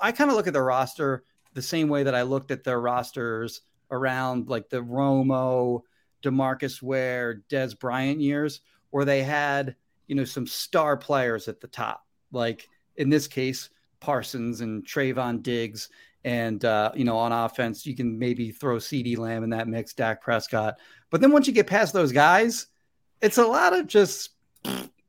i 0.00 0.12
kind 0.12 0.30
of 0.30 0.36
look 0.36 0.46
at 0.46 0.52
the 0.52 0.62
roster 0.62 1.24
the 1.54 1.62
same 1.62 1.88
way 1.88 2.02
that 2.02 2.14
i 2.14 2.22
looked 2.22 2.50
at 2.50 2.64
their 2.64 2.80
rosters 2.80 3.62
around 3.90 4.48
like 4.48 4.68
the 4.70 4.82
romo 4.82 5.82
demarcus 6.22 6.80
ware 6.80 7.42
dez 7.50 7.78
bryant 7.78 8.20
years 8.20 8.60
where 8.90 9.04
they 9.04 9.22
had 9.22 9.74
you 10.06 10.14
know, 10.14 10.24
some 10.24 10.46
star 10.46 10.94
players 10.96 11.48
at 11.48 11.60
the 11.60 11.66
top, 11.66 12.04
like 12.32 12.68
in 12.96 13.08
this 13.08 13.26
case, 13.26 13.70
Parsons 14.02 14.60
and 14.60 14.84
Trevon 14.84 15.42
Diggs. 15.42 15.88
And, 16.24 16.64
uh, 16.64 16.92
you 16.94 17.04
know, 17.04 17.16
on 17.16 17.32
offense, 17.32 17.86
you 17.86 17.96
can 17.96 18.18
maybe 18.18 18.50
throw 18.50 18.76
CeeDee 18.76 19.16
Lamb 19.16 19.44
in 19.44 19.50
that 19.50 19.66
mix, 19.68 19.94
Dak 19.94 20.20
Prescott. 20.20 20.74
But 21.10 21.20
then 21.20 21.32
once 21.32 21.46
you 21.46 21.52
get 21.52 21.66
past 21.66 21.92
those 21.94 22.12
guys, 22.12 22.66
it's 23.20 23.38
a 23.38 23.44
lot 23.46 23.72
of 23.76 23.86
just, 23.86 24.30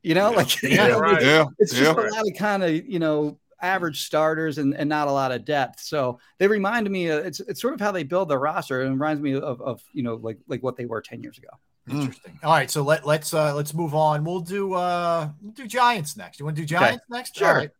you 0.02 0.14
know, 0.14 0.30
like, 0.30 0.62
you 0.62 0.70
Yeah, 0.70 0.88
know, 0.88 0.98
right. 1.00 1.14
it's, 1.16 1.24
Yeah. 1.24 1.44
it's 1.58 1.72
just 1.72 1.82
yeah. 1.82 1.92
a 1.92 2.08
lot 2.10 2.26
of 2.26 2.34
kind 2.38 2.62
of, 2.64 2.70
you 2.86 2.98
know, 2.98 3.38
average 3.62 4.04
starters 4.06 4.58
and, 4.58 4.74
and 4.74 4.88
not 4.88 5.08
a 5.08 5.12
lot 5.12 5.30
of 5.32 5.44
depth. 5.44 5.80
So 5.80 6.18
they 6.38 6.48
remind 6.48 6.90
me, 6.90 7.10
uh, 7.10 7.18
it's, 7.18 7.40
it's 7.40 7.60
sort 7.60 7.74
of 7.74 7.80
how 7.80 7.92
they 7.92 8.02
build 8.02 8.28
their 8.28 8.40
roster. 8.40 8.82
It 8.82 8.88
reminds 8.90 9.20
me 9.22 9.34
of, 9.34 9.60
of, 9.60 9.82
you 9.92 10.02
know, 10.02 10.16
like, 10.16 10.38
like 10.48 10.62
what 10.62 10.76
they 10.76 10.84
were 10.86 11.00
10 11.00 11.22
years 11.22 11.38
ago. 11.38 11.48
Interesting. 11.88 12.38
All 12.42 12.52
right, 12.52 12.70
so 12.70 12.82
let 12.82 13.06
let's 13.06 13.34
uh 13.34 13.54
let's 13.54 13.74
move 13.74 13.94
on. 13.94 14.24
We'll 14.24 14.40
do 14.40 14.72
uh 14.72 15.28
we'll 15.42 15.52
do 15.52 15.66
Giants 15.66 16.16
next. 16.16 16.40
You 16.40 16.46
want 16.46 16.56
to 16.56 16.62
do 16.62 16.66
Giants 16.66 17.04
next? 17.10 17.36
Sure. 17.36 17.46
All 17.48 17.54
right. 17.56 17.70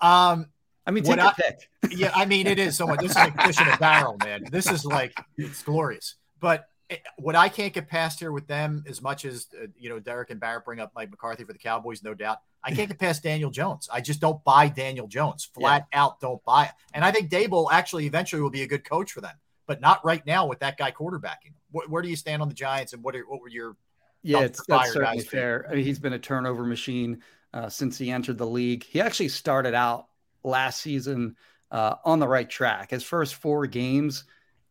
Um 0.00 0.46
I 0.86 0.92
mean, 0.92 1.04
take 1.04 1.18
I- 1.18 1.32
pick. 1.32 1.68
yeah, 1.90 2.10
I 2.14 2.24
mean 2.24 2.46
it 2.46 2.58
is 2.58 2.76
so 2.76 2.86
much. 2.86 3.00
This 3.00 3.10
is 3.10 3.16
like 3.16 3.40
fish 3.42 3.60
in 3.60 3.68
a 3.68 3.76
barrel, 3.76 4.16
man. 4.24 4.44
This 4.50 4.70
is 4.70 4.84
like 4.84 5.12
it's 5.36 5.62
glorious. 5.62 6.16
But 6.40 6.66
it, 6.88 7.02
what 7.18 7.36
I 7.36 7.48
can't 7.48 7.72
get 7.72 7.86
past 7.86 8.18
here 8.18 8.32
with 8.32 8.46
them, 8.46 8.82
as 8.88 9.00
much 9.00 9.24
as 9.24 9.46
uh, 9.54 9.66
you 9.78 9.88
know, 9.88 10.00
Derek 10.00 10.30
and 10.30 10.40
Barrett 10.40 10.64
bring 10.64 10.80
up 10.80 10.92
Mike 10.94 11.10
McCarthy 11.10 11.44
for 11.44 11.52
the 11.52 11.58
Cowboys, 11.58 12.02
no 12.02 12.14
doubt. 12.14 12.38
I 12.62 12.72
can't 12.72 12.88
get 12.88 12.98
past 12.98 13.22
Daniel 13.22 13.50
Jones. 13.50 13.88
I 13.90 14.00
just 14.00 14.20
don't 14.20 14.42
buy 14.44 14.68
Daniel 14.68 15.06
Jones. 15.06 15.48
Flat 15.54 15.86
out, 15.94 16.20
don't 16.20 16.44
buy 16.44 16.64
it. 16.64 16.72
And 16.92 17.04
I 17.04 17.10
think 17.10 17.30
Daboll 17.30 17.68
actually 17.72 18.04
eventually 18.06 18.42
will 18.42 18.50
be 18.50 18.62
a 18.62 18.66
good 18.66 18.84
coach 18.84 19.12
for 19.12 19.22
them, 19.22 19.34
but 19.66 19.80
not 19.80 20.04
right 20.04 20.24
now 20.26 20.46
with 20.46 20.58
that 20.58 20.76
guy 20.76 20.90
quarterbacking. 20.90 21.54
Where, 21.70 21.88
where 21.88 22.02
do 22.02 22.08
you 22.08 22.16
stand 22.16 22.42
on 22.42 22.48
the 22.48 22.54
Giants, 22.54 22.92
and 22.92 23.02
what 23.02 23.14
are, 23.16 23.22
what 23.22 23.40
were 23.40 23.48
your 23.48 23.76
Yeah, 24.22 24.40
it's 24.40 24.62
that's 24.66 24.92
certainly 24.92 25.20
fair. 25.20 25.66
I 25.70 25.74
mean, 25.74 25.84
he's 25.84 25.98
been 25.98 26.12
a 26.12 26.18
turnover 26.18 26.64
machine 26.64 27.22
uh, 27.52 27.68
since 27.68 27.98
he 27.98 28.10
entered 28.10 28.38
the 28.38 28.46
league. 28.46 28.84
He 28.84 29.00
actually 29.00 29.28
started 29.28 29.74
out 29.74 30.06
last 30.42 30.80
season 30.80 31.36
uh, 31.70 31.96
on 32.04 32.18
the 32.18 32.28
right 32.28 32.48
track. 32.48 32.90
His 32.90 33.02
first 33.02 33.36
four 33.36 33.66
games, 33.66 34.24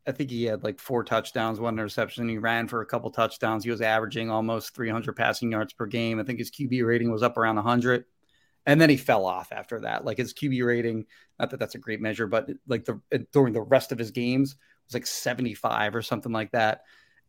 I 0.07 0.11
think 0.11 0.30
he 0.30 0.45
had 0.45 0.64
like 0.64 0.80
four 0.80 1.03
touchdowns, 1.03 1.60
one 1.60 1.76
interception. 1.76 2.30
He 2.30 2.38
ran 2.38 2.68
for 2.68 2.81
a 2.81 2.85
couple 2.85 3.11
touchdowns. 3.11 3.64
He 3.64 3.72
was 3.72 3.81
averaging 3.81 4.30
almost 4.30 4.76
300 4.76 5.15
passing 5.15 5.51
yards 5.51 5.73
per 5.73 5.85
game. 5.85 6.19
I 6.19 6.23
think 6.23 6.39
his 6.39 6.51
QB 6.51 6.85
rating 6.85 7.11
was 7.11 7.23
up 7.23 7.38
around 7.38 7.56
100. 7.56 8.06
And 8.65 8.80
then 8.80 8.89
he 8.89 8.97
fell 8.97 9.26
off 9.26 9.51
after 9.51 9.81
that. 9.81 10.06
Like 10.06 10.18
his 10.18 10.34
QB 10.34 10.65
rating, 10.65 11.06
not 11.39 11.49
that 11.51 11.60
that's 11.60 11.76
a 11.76 11.80
great 11.80 12.01
measure, 12.01 12.27
but 12.27 12.49
like 12.68 12.85
the 12.85 13.01
during 13.31 13.53
the 13.53 13.61
rest 13.61 13.91
of 13.91 13.97
his 13.97 14.11
games 14.11 14.56
was 14.85 14.93
like 14.93 15.07
75 15.07 15.95
or 15.95 16.01
something 16.01 16.31
like 16.31 16.51
that. 16.51 16.81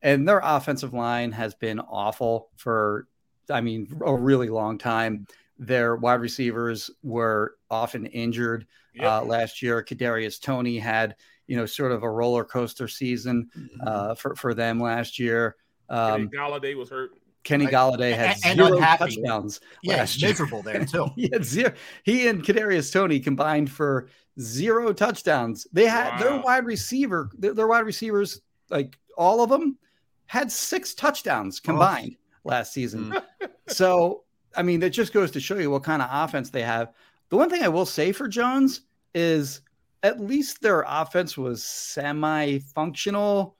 And 0.02 0.26
their 0.26 0.40
offensive 0.42 0.94
line 0.94 1.32
has 1.32 1.54
been 1.54 1.78
awful 1.78 2.48
for, 2.56 3.06
I 3.50 3.60
mean, 3.60 3.88
a 4.04 4.14
really 4.14 4.48
long 4.48 4.78
time. 4.78 5.26
Their 5.58 5.96
wide 5.96 6.20
receivers 6.20 6.90
were 7.02 7.56
often 7.70 8.06
injured 8.06 8.66
uh, 9.00 9.22
last 9.22 9.60
year. 9.62 9.82
Kadarius 9.82 10.40
Toney 10.40 10.78
had, 10.78 11.16
you 11.46 11.56
know, 11.56 11.66
sort 11.66 11.92
of 11.92 12.02
a 12.02 12.10
roller 12.10 12.44
coaster 12.44 12.88
season 12.88 13.50
uh, 13.86 14.14
for 14.14 14.34
for 14.34 14.54
them 14.54 14.80
last 14.80 15.18
year. 15.18 15.56
Kenny 15.90 16.22
Um, 16.24 16.28
Golladay 16.30 16.76
was 16.76 16.88
hurt. 16.88 17.10
Kenny 17.42 17.66
Golladay 17.66 18.14
had 18.14 18.36
And- 18.36 18.44
and 18.44 18.56
zero 18.58 18.76
unhappy. 18.76 19.16
touchdowns. 19.16 19.60
yeah, 19.82 19.96
last 19.96 20.20
year. 20.20 20.30
miserable 20.30 20.62
there 20.62 20.84
too. 20.84 21.08
he 21.16 21.28
had 21.32 21.44
zero. 21.44 21.72
He 22.04 22.28
and 22.28 22.42
Kadarius 22.42 22.92
Toney 22.92 23.18
combined 23.20 23.70
for 23.70 24.08
zero 24.38 24.92
touchdowns. 24.92 25.66
They 25.72 25.86
had 25.86 26.18
their 26.20 26.40
wide 26.40 26.64
receiver, 26.66 27.30
their, 27.38 27.54
their 27.54 27.66
wide 27.66 27.84
receivers, 27.86 28.40
like 28.70 28.98
all 29.16 29.42
of 29.42 29.50
them, 29.50 29.78
had 30.26 30.52
six 30.52 30.94
touchdowns 30.94 31.60
combined 31.60 32.16
last 32.44 32.72
season. 32.72 33.14
so, 33.68 34.24
I 34.56 34.62
mean, 34.62 34.80
that 34.80 34.90
just 34.90 35.12
goes 35.12 35.30
to 35.32 35.40
show 35.40 35.58
you 35.58 35.70
what 35.70 35.82
kind 35.84 36.02
of 36.02 36.08
offense 36.10 36.50
they 36.50 36.62
have. 36.62 36.92
The 37.28 37.36
one 37.36 37.48
thing 37.50 37.62
I 37.62 37.68
will 37.68 37.86
say 37.86 38.12
for 38.12 38.26
Jones 38.28 38.82
is 39.14 39.60
at 40.02 40.18
least 40.20 40.62
their 40.62 40.84
offense 40.86 41.36
was 41.38 41.64
semi-functional 41.64 43.56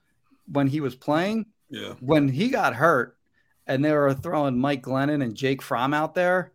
when 0.51 0.67
he 0.67 0.81
was 0.81 0.95
playing. 0.95 1.45
Yeah. 1.69 1.93
When 2.01 2.27
he 2.27 2.49
got 2.49 2.75
hurt, 2.75 3.17
and 3.67 3.85
they 3.85 3.91
were 3.93 4.13
throwing 4.13 4.59
Mike 4.59 4.81
Glennon 4.83 5.23
and 5.23 5.35
Jake 5.35 5.61
Fromm 5.61 5.93
out 5.93 6.13
there. 6.15 6.51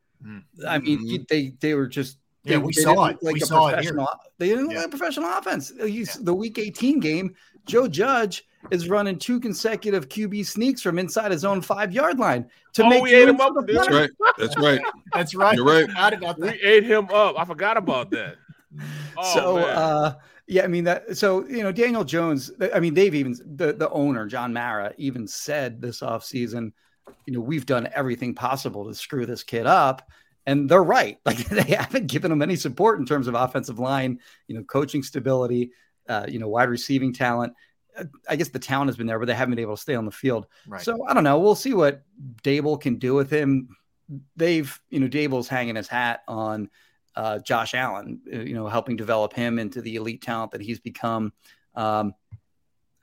I 0.67 0.79
mean, 0.79 0.99
Mm-hmm. 1.07 1.23
they 1.31 1.53
they 1.61 1.75
were 1.75 1.87
just 1.87 2.19
Yeah, 2.45 2.59
we 2.59 2.73
saw 2.73 3.07
it. 3.07 3.19
Like 3.23 3.35
We 3.35 3.41
saw 3.41 3.69
it 3.69 3.81
here. 3.85 3.97
They 4.39 4.49
didn't 4.49 4.65
look 4.65 4.73
Yeah. 4.75 4.79
like 4.81 4.87
a 4.89 4.91
professional 4.91 5.31
offense. 5.31 5.73
He's 5.81 6.15
the 6.15 6.35
Week 6.35 6.59
18 6.59 7.01
game. 7.01 7.35
Joe 7.65 7.87
Judge 7.89 8.45
is 8.71 8.89
running 8.89 9.19
two 9.19 9.39
consecutive 9.41 10.09
QB 10.09 10.47
sneaks 10.47 10.83
from 10.83 10.99
inside 10.99 11.31
his 11.31 11.45
own 11.45 11.61
five 11.63 11.93
yard 11.93 12.19
line 12.19 12.49
to 12.75 12.83
Oh, 12.85 12.89
make 12.89 13.03
we 13.03 13.15
ate 13.15 13.29
him 13.29 13.41
up 13.41 13.55
the 13.55 13.61
with 13.61 13.67
this. 13.67 13.77
That's 13.77 13.89
punter. 13.89 14.01
right. 14.21 14.35
That's 14.39 14.57
right. 14.59 14.81
That's 15.13 15.35
right. 15.35 15.57
You're 15.57 15.65
right. 15.65 15.87
Forgot 15.89 16.13
about 16.15 16.39
We 16.41 16.47
that. 16.49 16.59
ate 16.67 16.85
him 16.85 17.09
up. 17.13 17.39
I 17.39 17.45
forgot 17.45 17.77
about 17.77 18.11
that. 18.11 18.37
Oh, 19.17 19.35
so 19.35 19.57
man. 19.57 19.65
uh 19.71 20.15
yeah 20.49 20.63
i 20.65 20.67
mean 20.67 20.85
that 20.85 21.17
so 21.17 21.47
you 21.49 21.63
know 21.63 21.73
daniel 21.73 22.05
jones 22.05 22.51
i 22.75 22.79
mean 22.79 22.93
they've 22.93 23.15
even 23.15 23.35
the, 23.57 23.73
the 23.73 23.89
owner 23.89 24.27
john 24.27 24.53
mara 24.53 24.93
even 24.99 25.27
said 25.27 25.81
this 25.81 26.01
offseason 26.01 26.73
you 27.25 27.33
know 27.33 27.41
we've 27.41 27.65
done 27.65 27.89
everything 27.95 28.35
possible 28.35 28.85
to 28.87 28.95
screw 28.95 29.25
this 29.25 29.43
kid 29.43 29.67
up 29.67 30.07
and 30.45 30.69
they're 30.69 30.85
right 30.85 31.19
like 31.25 31.39
they 31.49 31.63
haven't 31.75 32.07
given 32.09 32.31
him 32.31 32.43
any 32.43 32.57
support 32.57 32.99
in 33.01 33.07
terms 33.07 33.29
of 33.29 33.35
offensive 33.35 33.79
line 33.79 34.21
you 34.47 34.55
know 34.55 34.63
coaching 34.65 35.03
stability 35.03 35.71
uh, 36.11 36.27
you 36.29 36.39
know 36.39 36.49
wide 36.49 36.69
receiving 36.69 37.15
talent 37.15 37.53
Uh, 37.53 37.55
i 38.29 38.37
guess 38.37 38.49
the 38.49 38.59
talent 38.59 38.89
has 38.89 38.97
been 38.97 39.07
there 39.07 39.19
but 39.19 39.27
they 39.27 39.35
haven't 39.35 39.55
been 39.55 39.63
able 39.63 39.77
to 39.77 39.81
stay 39.83 39.95
on 39.95 40.05
the 40.05 40.11
field 40.11 40.47
Right. 40.67 40.83
so 40.83 41.07
i 41.07 41.15
don't 41.15 41.25
know 41.25 41.39
we'll 41.39 41.55
see 41.55 41.75
what 41.75 42.03
daboll 42.43 42.81
can 42.81 42.97
do 42.97 43.15
with 43.15 43.31
him 43.31 43.69
they've 44.37 44.81
you 44.91 45.01
know 45.01 45.09
daboll's 45.09 45.49
hanging 45.49 45.77
his 45.77 45.89
hat 45.89 46.23
on 46.29 46.69
uh, 47.15 47.39
Josh 47.39 47.73
Allen, 47.73 48.21
uh, 48.31 48.41
you 48.41 48.53
know, 48.53 48.67
helping 48.67 48.95
develop 48.95 49.33
him 49.33 49.59
into 49.59 49.81
the 49.81 49.97
elite 49.97 50.21
talent 50.21 50.51
that 50.53 50.61
he's 50.61 50.79
become. 50.79 51.33
Um, 51.75 52.15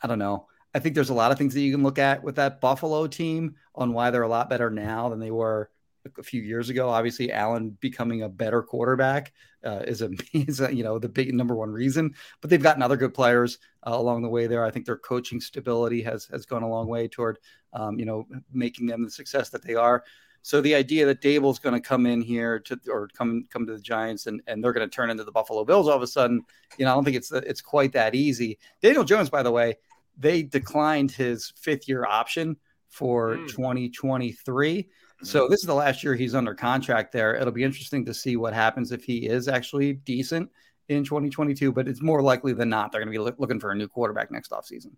I 0.03 0.07
don't 0.07 0.19
know. 0.19 0.45
I 0.75 0.77
think 0.77 0.93
there's 0.93 1.09
a 1.09 1.15
lot 1.15 1.31
of 1.31 1.39
things 1.39 1.55
that 1.55 1.61
you 1.61 1.71
can 1.71 1.81
look 1.81 1.97
at 1.97 2.23
with 2.23 2.35
that 2.35 2.61
Buffalo 2.61 3.07
team 3.07 3.55
on 3.73 3.91
why 3.91 4.11
they're 4.11 4.21
a 4.21 4.27
lot 4.27 4.51
better 4.51 4.69
now 4.69 5.09
than 5.09 5.17
they 5.19 5.31
were 5.31 5.71
a 6.17 6.23
few 6.23 6.41
years 6.41 6.69
ago. 6.69 6.89
Obviously, 6.89 7.31
Allen 7.31 7.77
becoming 7.79 8.23
a 8.23 8.29
better 8.29 8.61
quarterback 8.61 9.33
uh, 9.63 9.81
is 9.87 10.01
a 10.01 10.09
is 10.33 10.59
a, 10.59 10.73
you 10.73 10.83
know 10.83 10.99
the 10.99 11.09
big 11.09 11.33
number 11.33 11.55
one 11.55 11.71
reason. 11.71 12.13
But 12.41 12.49
they've 12.49 12.61
gotten 12.61 12.81
other 12.81 12.97
good 12.97 13.13
players 13.13 13.59
uh, 13.85 13.91
along 13.93 14.21
the 14.21 14.29
way 14.29 14.47
there. 14.47 14.65
I 14.65 14.71
think 14.71 14.85
their 14.85 14.97
coaching 14.97 15.39
stability 15.39 16.01
has 16.03 16.25
has 16.25 16.45
gone 16.45 16.63
a 16.63 16.69
long 16.69 16.87
way 16.87 17.07
toward 17.07 17.39
um, 17.73 17.99
you 17.99 18.05
know 18.05 18.27
making 18.51 18.87
them 18.87 19.03
the 19.03 19.11
success 19.11 19.49
that 19.49 19.63
they 19.63 19.75
are. 19.75 20.03
So 20.45 20.59
the 20.59 20.75
idea 20.75 21.05
that 21.05 21.21
Daboll's 21.21 21.57
going 21.57 21.73
to 21.73 21.79
come 21.79 22.05
in 22.05 22.21
here 22.21 22.59
to 22.59 22.77
or 22.89 23.07
come 23.17 23.45
come 23.49 23.65
to 23.65 23.73
the 23.73 23.81
Giants 23.81 24.27
and, 24.27 24.41
and 24.45 24.61
they're 24.61 24.73
going 24.73 24.87
to 24.87 24.93
turn 24.93 25.09
into 25.09 25.23
the 25.23 25.31
Buffalo 25.31 25.63
Bills 25.63 25.87
all 25.87 25.95
of 25.95 26.01
a 26.01 26.07
sudden, 26.07 26.43
you 26.77 26.83
know, 26.83 26.91
I 26.91 26.95
don't 26.95 27.05
think 27.05 27.15
it's 27.15 27.31
it's 27.31 27.61
quite 27.61 27.93
that 27.93 28.13
easy. 28.13 28.59
Daniel 28.81 29.05
Jones, 29.05 29.29
by 29.29 29.41
the 29.41 29.51
way, 29.51 29.75
they 30.17 30.43
declined 30.43 31.11
his 31.11 31.53
fifth 31.55 31.87
year 31.87 32.05
option 32.05 32.57
for 32.89 33.37
2023. 33.47 34.89
So 35.23 35.47
this 35.47 35.61
is 35.61 35.65
the 35.65 35.73
last 35.73 36.03
year 36.03 36.15
he's 36.15 36.35
under 36.35 36.53
contract 36.53 37.11
there. 37.11 37.35
It'll 37.35 37.53
be 37.53 37.63
interesting 37.63 38.05
to 38.05 38.13
see 38.13 38.35
what 38.35 38.53
happens 38.53 38.91
if 38.91 39.03
he 39.03 39.27
is 39.27 39.47
actually 39.47 39.93
decent 39.93 40.49
in 40.89 41.03
2022, 41.03 41.71
but 41.71 41.87
it's 41.87 42.01
more 42.01 42.21
likely 42.21 42.53
than 42.53 42.69
not 42.69 42.91
they're 42.91 43.01
going 43.01 43.11
to 43.13 43.17
be 43.17 43.23
loo- 43.23 43.35
looking 43.37 43.59
for 43.59 43.71
a 43.71 43.75
new 43.75 43.87
quarterback 43.87 44.31
next 44.31 44.51
offseason. 44.51 44.91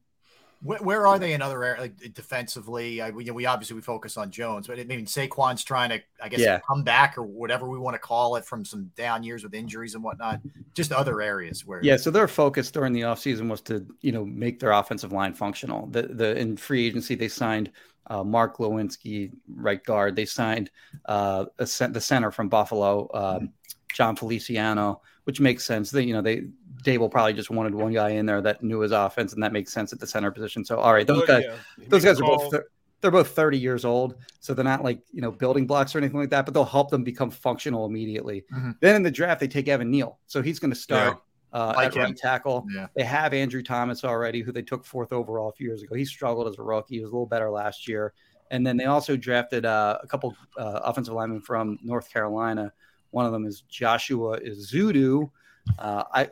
Where, 0.62 0.80
where 0.80 1.08
are 1.08 1.20
they 1.20 1.34
in 1.34 1.42
other 1.42 1.64
areas, 1.64 1.82
like 1.82 2.14
defensively? 2.14 3.02
I, 3.02 3.12
we, 3.12 3.30
we 3.32 3.46
obviously 3.46 3.76
we 3.76 3.82
focus 3.82 4.18
on 4.18 4.32
Jones, 4.32 4.68
but 4.68 4.80
I 4.80 4.84
mean 4.84 5.06
Saquon's 5.06 5.64
trying 5.64 5.90
to, 5.90 6.02
I 6.22 6.30
guess, 6.30 6.40
Yeah. 6.40 6.60
come 6.68 6.84
back 6.84 7.18
or 7.18 7.24
whatever 7.24 7.70
we 7.70 7.78
want 7.78 7.94
to 7.96 8.00
call 8.00 8.36
it 8.36 8.46
from 8.46 8.66
some 8.66 8.92
down 8.96 9.24
years 9.24 9.44
with 9.44 9.54
injuries 9.54 9.96
and 9.96 10.04
whatnot. 10.04 10.42
Just 10.74 10.92
other 10.92 11.22
areas 11.22 11.66
where, 11.66 11.84
Yeah, 11.84 11.98
so 11.98 12.12
their 12.12 12.28
focus 12.28 12.72
during 12.72 12.94
the 12.94 13.02
offseason 13.02 13.50
was 13.50 13.62
to, 13.62 13.86
you 14.02 14.12
know, 14.12 14.26
make 14.26 14.60
their 14.60 14.72
offensive 14.72 15.12
line 15.12 15.34
functional. 15.34 15.88
The 15.88 16.04
the 16.04 16.38
in 16.38 16.58
free 16.58 16.88
agency 16.88 17.16
they 17.16 17.28
signed 17.28 17.72
uh, 18.08 18.24
Mark 18.24 18.58
Glowinski, 18.58 19.32
right 19.56 19.84
guard. 19.84 20.16
They 20.16 20.26
signed 20.26 20.70
uh, 21.06 21.46
a, 21.58 21.66
the 21.66 22.02
center 22.02 22.32
from 22.32 22.50
Buffalo, 22.50 23.10
um, 23.14 23.50
Jon 23.94 24.16
Feliciano, 24.16 25.02
which 25.24 25.40
makes 25.40 25.66
sense. 25.66 25.90
They, 25.90 26.04
you 26.04 26.14
know, 26.14 26.22
they 26.22 26.44
Daboll 26.86 27.12
probably 27.12 27.34
just 27.34 27.50
wanted 27.50 27.74
one 27.76 27.92
guy 27.94 28.12
in 28.12 28.26
there 28.26 28.42
that 28.42 28.64
knew 28.64 28.80
his 28.80 28.92
offense, 28.92 29.34
and 29.34 29.44
that 29.44 29.52
makes 29.52 29.74
sense 29.74 29.92
at 29.92 30.00
the 30.00 30.08
center 30.08 30.32
position. 30.32 30.64
So, 30.64 30.78
all 30.78 30.94
right, 30.94 31.06
those 31.06 31.24
Oh, 31.24 31.26
guys, 31.26 31.44
yeah. 31.46 31.86
Those 31.90 32.04
guys 32.06 32.20
are 32.20 32.24
both 32.24 32.42
calls. 32.52 32.56
they're 33.02 33.12
both 33.12 33.30
30 33.30 33.58
years 33.58 33.84
old, 33.86 34.16
so 34.40 34.54
they're 34.54 34.64
not 34.64 34.84
like 34.84 35.02
you 35.12 35.22
know 35.22 35.32
building 35.32 35.68
blocks 35.68 35.94
or 35.96 35.98
anything 35.98 36.20
like 36.20 36.30
that, 36.30 36.46
but 36.46 36.54
they'll 36.54 36.64
help 36.66 36.90
them 36.92 37.04
become 37.04 37.30
functional 37.32 37.86
immediately. 37.86 38.46
Mhm. 38.54 38.76
Then 38.80 38.96
in 38.96 39.04
the 39.04 39.12
draft, 39.12 39.40
they 39.42 39.48
take 39.48 39.68
Evan 39.68 39.90
Neal, 39.92 40.20
so 40.28 40.42
he's 40.42 40.60
going 40.60 40.72
to 40.72 40.80
start 40.80 41.18
uh, 41.54 41.74
Like 41.76 41.88
at 41.88 41.94
him. 41.96 42.04
right 42.04 42.18
tackle. 42.18 42.66
Yeah. 42.74 42.88
They 42.96 43.04
have 43.04 43.34
Andrew 43.34 43.64
Thomas 43.64 44.04
already, 44.04 44.42
who 44.42 44.52
they 44.52 44.62
took 44.62 44.84
fourth 44.86 45.14
overall 45.14 45.50
a 45.50 45.54
few 45.54 45.68
years 45.68 45.84
ago. 45.84 45.96
He 45.96 46.04
struggled 46.04 46.48
as 46.50 46.58
a 46.60 46.62
rookie. 46.64 46.96
He 46.96 47.02
was 47.02 47.12
a 47.12 47.14
little 47.14 47.26
better 47.28 47.50
last 47.50 47.88
year. 47.88 48.14
And 48.52 48.68
then 48.68 48.76
they 48.76 48.86
also 48.86 49.16
drafted 49.16 49.66
uh, 49.66 49.98
a 50.04 50.08
couple 50.08 50.36
uh, 50.58 50.82
offensive 50.84 51.14
linemen 51.14 51.40
from 51.42 51.80
North 51.82 52.12
Carolina. 52.12 52.74
One 53.12 53.26
of 53.26 53.32
them 53.32 53.46
is 53.46 53.62
Joshua 53.70 54.40
Ezeudu. 54.42 55.30
Uh, 55.80 56.04
I, 56.14 56.30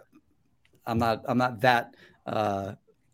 I'm 0.85 0.97
not, 0.97 1.23
I'm 1.27 1.37
not 1.37 1.61
that, 1.61 1.95
uh, 2.25 2.73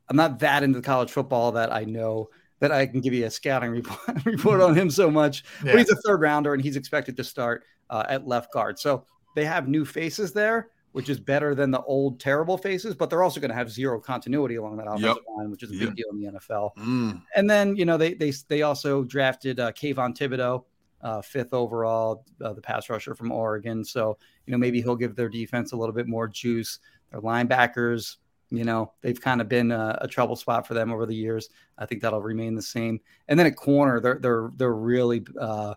I'm 0.10 0.16
not 0.16 0.40
that 0.40 0.64
into 0.64 0.82
college 0.82 1.12
football 1.12 1.52
that 1.54 1.72
I 1.72 1.84
know 1.84 2.30
that 2.60 2.72
I 2.72 2.86
can 2.88 3.00
give 3.00 3.14
you 3.14 3.26
a 3.26 3.30
scouting 3.32 3.72
report, 3.72 4.26
report 4.26 4.62
on 4.62 4.76
him 4.76 4.90
so 4.90 5.10
much. 5.10 5.44
Yeah. 5.64 5.74
But 5.74 5.80
he's 5.80 5.90
a 5.92 5.96
third 5.98 6.22
rounder 6.22 6.54
and 6.54 6.62
he's 6.64 6.76
expected 6.76 7.16
to 7.18 7.24
start 7.24 7.64
uh, 7.90 8.06
at 8.10 8.28
left 8.28 8.52
guard. 8.52 8.80
So 8.80 9.06
they 9.36 9.46
have 9.46 9.68
new 9.68 9.86
faces 9.86 10.34
there, 10.34 10.70
which 10.92 11.08
is 11.10 11.20
better 11.20 11.54
than 11.54 11.72
the 11.72 11.82
old 11.84 12.20
terrible 12.20 12.58
faces, 12.58 12.96
but 12.96 13.10
they're 13.10 13.24
also 13.24 13.40
going 13.40 13.52
to 13.52 13.56
have 13.56 13.72
zero 13.72 14.00
continuity 14.00 14.56
along 14.56 14.78
that 14.78 14.88
offensive 14.88 15.24
line, 15.38 15.52
which 15.52 15.64
is 15.64 15.72
a 15.72 15.76
Yep. 15.76 15.90
big 15.90 15.96
deal 15.96 16.08
in 16.12 16.20
the 16.20 16.32
NFL. 16.40 16.72
Mm. 16.78 17.22
And 17.36 17.50
then 17.50 17.76
you 17.76 17.86
know 17.86 17.98
they 17.98 18.16
they 18.16 18.34
they 18.48 18.64
also 18.64 19.04
drafted 19.04 19.60
uh, 19.60 19.72
Kayvon 19.72 20.18
Thibodeaux, 20.18 20.64
uh, 21.02 21.22
fifth 21.22 21.54
overall, 21.54 22.26
uh, 22.44 22.54
the 22.54 22.62
pass 22.62 22.90
rusher 22.90 23.14
from 23.16 23.32
Oregon. 23.32 23.86
So 23.86 24.18
you 24.48 24.52
know 24.52 24.58
maybe 24.58 24.82
he'll 24.82 24.96
give 24.96 25.16
their 25.16 25.30
defense 25.30 25.72
a 25.72 25.78
little 25.78 25.94
bit 25.94 26.08
more 26.08 26.28
juice. 26.28 26.80
Their 27.12 27.22
linebackers, 27.22 28.18
you 28.50 28.64
know, 28.64 28.94
they've 29.02 29.20
kind 29.20 29.42
of 29.42 29.48
been 29.50 29.72
a, 29.72 29.98
a 30.02 30.08
trouble 30.08 30.36
spot 30.36 30.68
for 30.68 30.74
them 30.74 30.92
over 30.92 31.06
the 31.06 31.16
years. 31.16 31.50
I 31.78 31.86
think 31.86 32.02
that'll 32.02 32.22
remain 32.22 32.56
the 32.56 32.62
same. 32.62 33.00
And 33.28 33.40
then 33.40 33.46
at 33.48 33.56
corner, 33.56 34.00
they're 34.00 34.20
they're 34.22 34.50
they're 34.56 34.74
really 34.76 35.24
uh, 35.40 35.76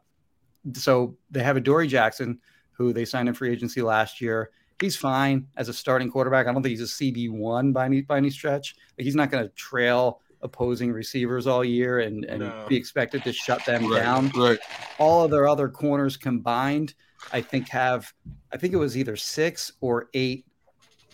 so 0.75 1.17
they 1.31 1.43
have 1.43 1.57
Adoree' 1.57 1.89
Jackson 1.89 2.39
who 2.73 2.93
they 2.93 3.05
signed 3.05 3.28
in 3.28 3.35
free 3.35 3.51
agency 3.52 3.83
last 3.83 4.20
year. 4.20 4.51
He's 4.81 4.97
fine 4.97 5.47
as 5.57 5.69
a 5.69 5.73
starting 5.73 6.11
quarterback. 6.11 6.47
I 6.47 6.52
don't 6.52 6.62
think 6.62 6.70
he's 6.77 6.81
a 6.81 6.85
CB 7.05 7.31
one 7.31 7.73
by 7.73 7.85
any 7.86 8.01
by 8.02 8.17
any 8.17 8.31
stretch. 8.31 8.75
Like, 8.99 9.05
he's 9.05 9.15
not 9.15 9.31
going 9.31 9.44
to 9.44 9.51
trail 9.55 10.20
opposing 10.41 10.91
receivers 10.91 11.47
all 11.47 11.65
year 11.65 12.01
and, 12.01 12.25
and 12.25 12.41
No. 12.41 12.67
be 12.69 12.75
expected 12.77 13.23
to 13.23 13.33
shut 13.33 13.65
them 13.65 13.86
Right, 13.89 14.02
down. 14.02 14.28
right. 14.35 14.59
All 14.99 15.25
of 15.25 15.31
their 15.31 15.47
other 15.47 15.69
corners 15.69 16.17
combined, 16.17 16.94
I 17.33 17.41
think 17.43 17.69
have 17.69 18.12
I 18.52 18.57
think 18.57 18.73
it 18.73 18.78
was 18.78 18.97
either 18.97 19.15
six 19.15 19.70
or 19.81 20.09
eight 20.15 20.47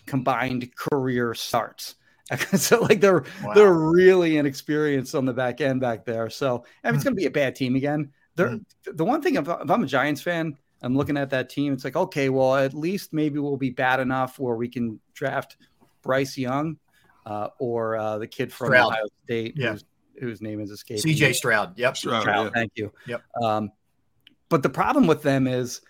combined 0.09 0.75
career 0.75 1.35
starts. 1.35 1.95
so 2.57 2.83
like 2.83 3.01
they're 3.01 3.25
Wow. 3.43 3.55
they're 3.55 3.73
really 3.73 4.37
inexperienced 4.37 5.15
on 5.15 5.25
the 5.25 5.33
back 5.33 5.61
end 5.61 5.81
back 5.81 6.05
there. 6.05 6.29
So 6.31 6.65
I 6.85 6.89
mean, 6.89 6.97
it's 6.97 7.05
going 7.05 7.15
to 7.17 7.21
be 7.21 7.27
a 7.27 7.31
bad 7.31 7.55
team 7.57 7.75
again. 7.77 8.11
They're, 8.35 8.59
The 8.85 9.05
one 9.05 9.23
thing, 9.23 9.35
if, 9.37 9.49
if 9.49 9.71
I'm 9.71 9.83
a 9.83 9.87
Giants 9.87 10.21
fan, 10.21 10.57
I'm 10.83 10.97
looking 10.97 11.17
at 11.17 11.31
that 11.31 11.49
team. 11.49 11.73
It's 11.73 11.85
like, 11.85 11.97
okay, 11.97 12.29
well, 12.29 12.55
at 12.57 12.73
least 12.75 13.13
maybe 13.13 13.39
we'll 13.41 13.57
be 13.57 13.71
bad 13.71 13.99
enough 13.99 14.39
where 14.39 14.55
we 14.55 14.69
can 14.69 15.01
draft 15.15 15.57
Bryce 16.03 16.39
Young 16.39 16.77
uh, 17.27 17.49
or 17.59 17.97
uh, 17.97 18.19
the 18.19 18.27
kid 18.29 18.53
from 18.53 18.69
Stroud. 18.69 18.93
Ohio 18.93 19.05
State, 19.25 19.55
Yeah. 19.57 19.73
whose, 19.73 19.85
whose 20.21 20.41
name 20.43 20.61
is 20.61 20.71
escaping. 20.71 21.03
CJ. 21.15 21.35
Stroud. 21.35 21.77
Yep. 21.79 21.97
Stroud, 21.97 22.23
Stroud, 22.23 22.45
yeah. 22.47 22.51
Thank 22.55 22.73
you. 22.77 22.93
Yep. 23.07 23.23
Um, 23.43 23.71
but 24.51 24.63
the 24.63 24.71
problem 24.71 25.07
with 25.09 25.23
them 25.23 25.47
is 25.49 25.81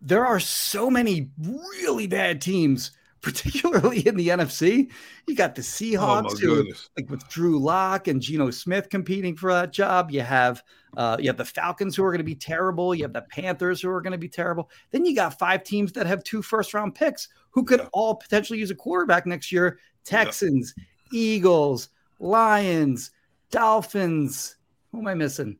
there 0.00 0.24
are 0.24 0.38
so 0.38 0.88
many 0.88 1.30
really 1.40 2.06
bad 2.06 2.40
teams, 2.40 2.92
particularly 3.22 4.06
in 4.06 4.16
the 4.16 4.28
NFC. 4.28 4.90
You 5.26 5.34
got 5.34 5.54
the 5.54 5.60
Oh, 5.60 5.64
Seahawks, 5.64 6.38
who, 6.40 6.56
goodness. 6.56 6.90
like 6.96 7.08
with 7.10 7.26
Drew 7.28 7.58
Lock 7.58 8.08
and 8.08 8.20
Geno 8.20 8.50
Smith 8.50 8.88
competing 8.90 9.36
for 9.36 9.52
that 9.52 9.72
job. 9.72 10.10
You 10.10 10.20
have 10.22 10.62
uh, 10.96 11.16
you 11.18 11.28
have 11.28 11.38
the 11.38 11.44
Falcons 11.44 11.96
who 11.96 12.04
are 12.04 12.10
going 12.10 12.18
to 12.18 12.24
be 12.24 12.34
terrible. 12.34 12.94
You 12.94 13.04
have 13.04 13.14
the 13.14 13.22
Panthers 13.22 13.80
who 13.80 13.88
are 13.88 14.02
going 14.02 14.12
to 14.12 14.18
be 14.18 14.28
terrible. 14.28 14.70
Then 14.90 15.06
you 15.06 15.14
got 15.14 15.38
five 15.38 15.64
teams 15.64 15.92
that 15.92 16.06
have 16.06 16.22
two 16.24 16.42
first 16.42 16.74
round 16.74 16.94
picks 16.94 17.28
who 17.50 17.64
could 17.64 17.80
all 17.92 18.14
potentially 18.16 18.58
use 18.58 18.70
a 18.70 18.74
quarterback 18.74 19.24
next 19.24 19.50
year. 19.50 19.78
Texans, 20.04 20.74
Eagles, 21.12 21.88
Lions, 22.18 23.12
Dolphins. 23.50 24.56
Who 24.90 24.98
am 24.98 25.06
I 25.06 25.14
missing? 25.14 25.58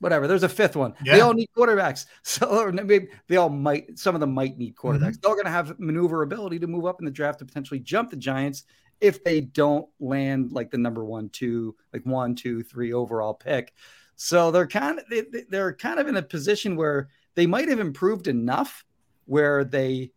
Whatever. 0.00 0.26
There's 0.26 0.42
a 0.42 0.48
fifth 0.48 0.76
one. 0.76 0.94
They 1.04 1.20
all 1.20 1.32
need 1.34 1.48
quarterbacks. 1.56 2.06
So 2.22 2.70
maybe 2.72 3.08
they 3.28 3.36
all 3.36 3.48
might. 3.48 3.98
Some 3.98 4.14
of 4.14 4.20
them 4.20 4.34
might 4.34 4.58
need 4.58 4.74
Mm-hmm. 4.76 4.88
quarterbacks. 4.88 5.20
They're 5.20 5.32
going 5.32 5.44
to 5.44 5.50
have 5.50 5.78
maneuverability 5.78 6.58
to 6.58 6.66
move 6.66 6.84
up 6.86 7.00
in 7.00 7.04
the 7.04 7.10
draft 7.10 7.38
to 7.38 7.44
potentially 7.44 7.80
jump 7.80 8.10
the 8.10 8.16
Giants 8.16 8.64
if 9.00 9.22
they 9.24 9.40
don't 9.40 9.88
land 10.00 10.52
like 10.52 10.70
the 10.70 10.78
number 10.78 11.04
one, 11.04 11.28
two, 11.30 11.74
like 11.92 12.02
one, 12.04 12.34
two, 12.34 12.62
three 12.62 12.92
overall 12.92 13.34
pick. 13.34 13.72
So 14.16 14.50
they're 14.50 14.66
kind 14.66 14.98
of 14.98 15.04
they, 15.10 15.22
they- 15.22 15.44
they're 15.48 15.74
kind 15.74 15.98
of 15.98 16.06
in 16.08 16.16
a 16.16 16.22
position 16.22 16.76
where 16.76 17.08
they 17.34 17.46
might 17.46 17.68
have 17.68 17.80
improved 17.80 18.28
enough 18.28 18.84
where 19.26 19.64
they 19.64 20.10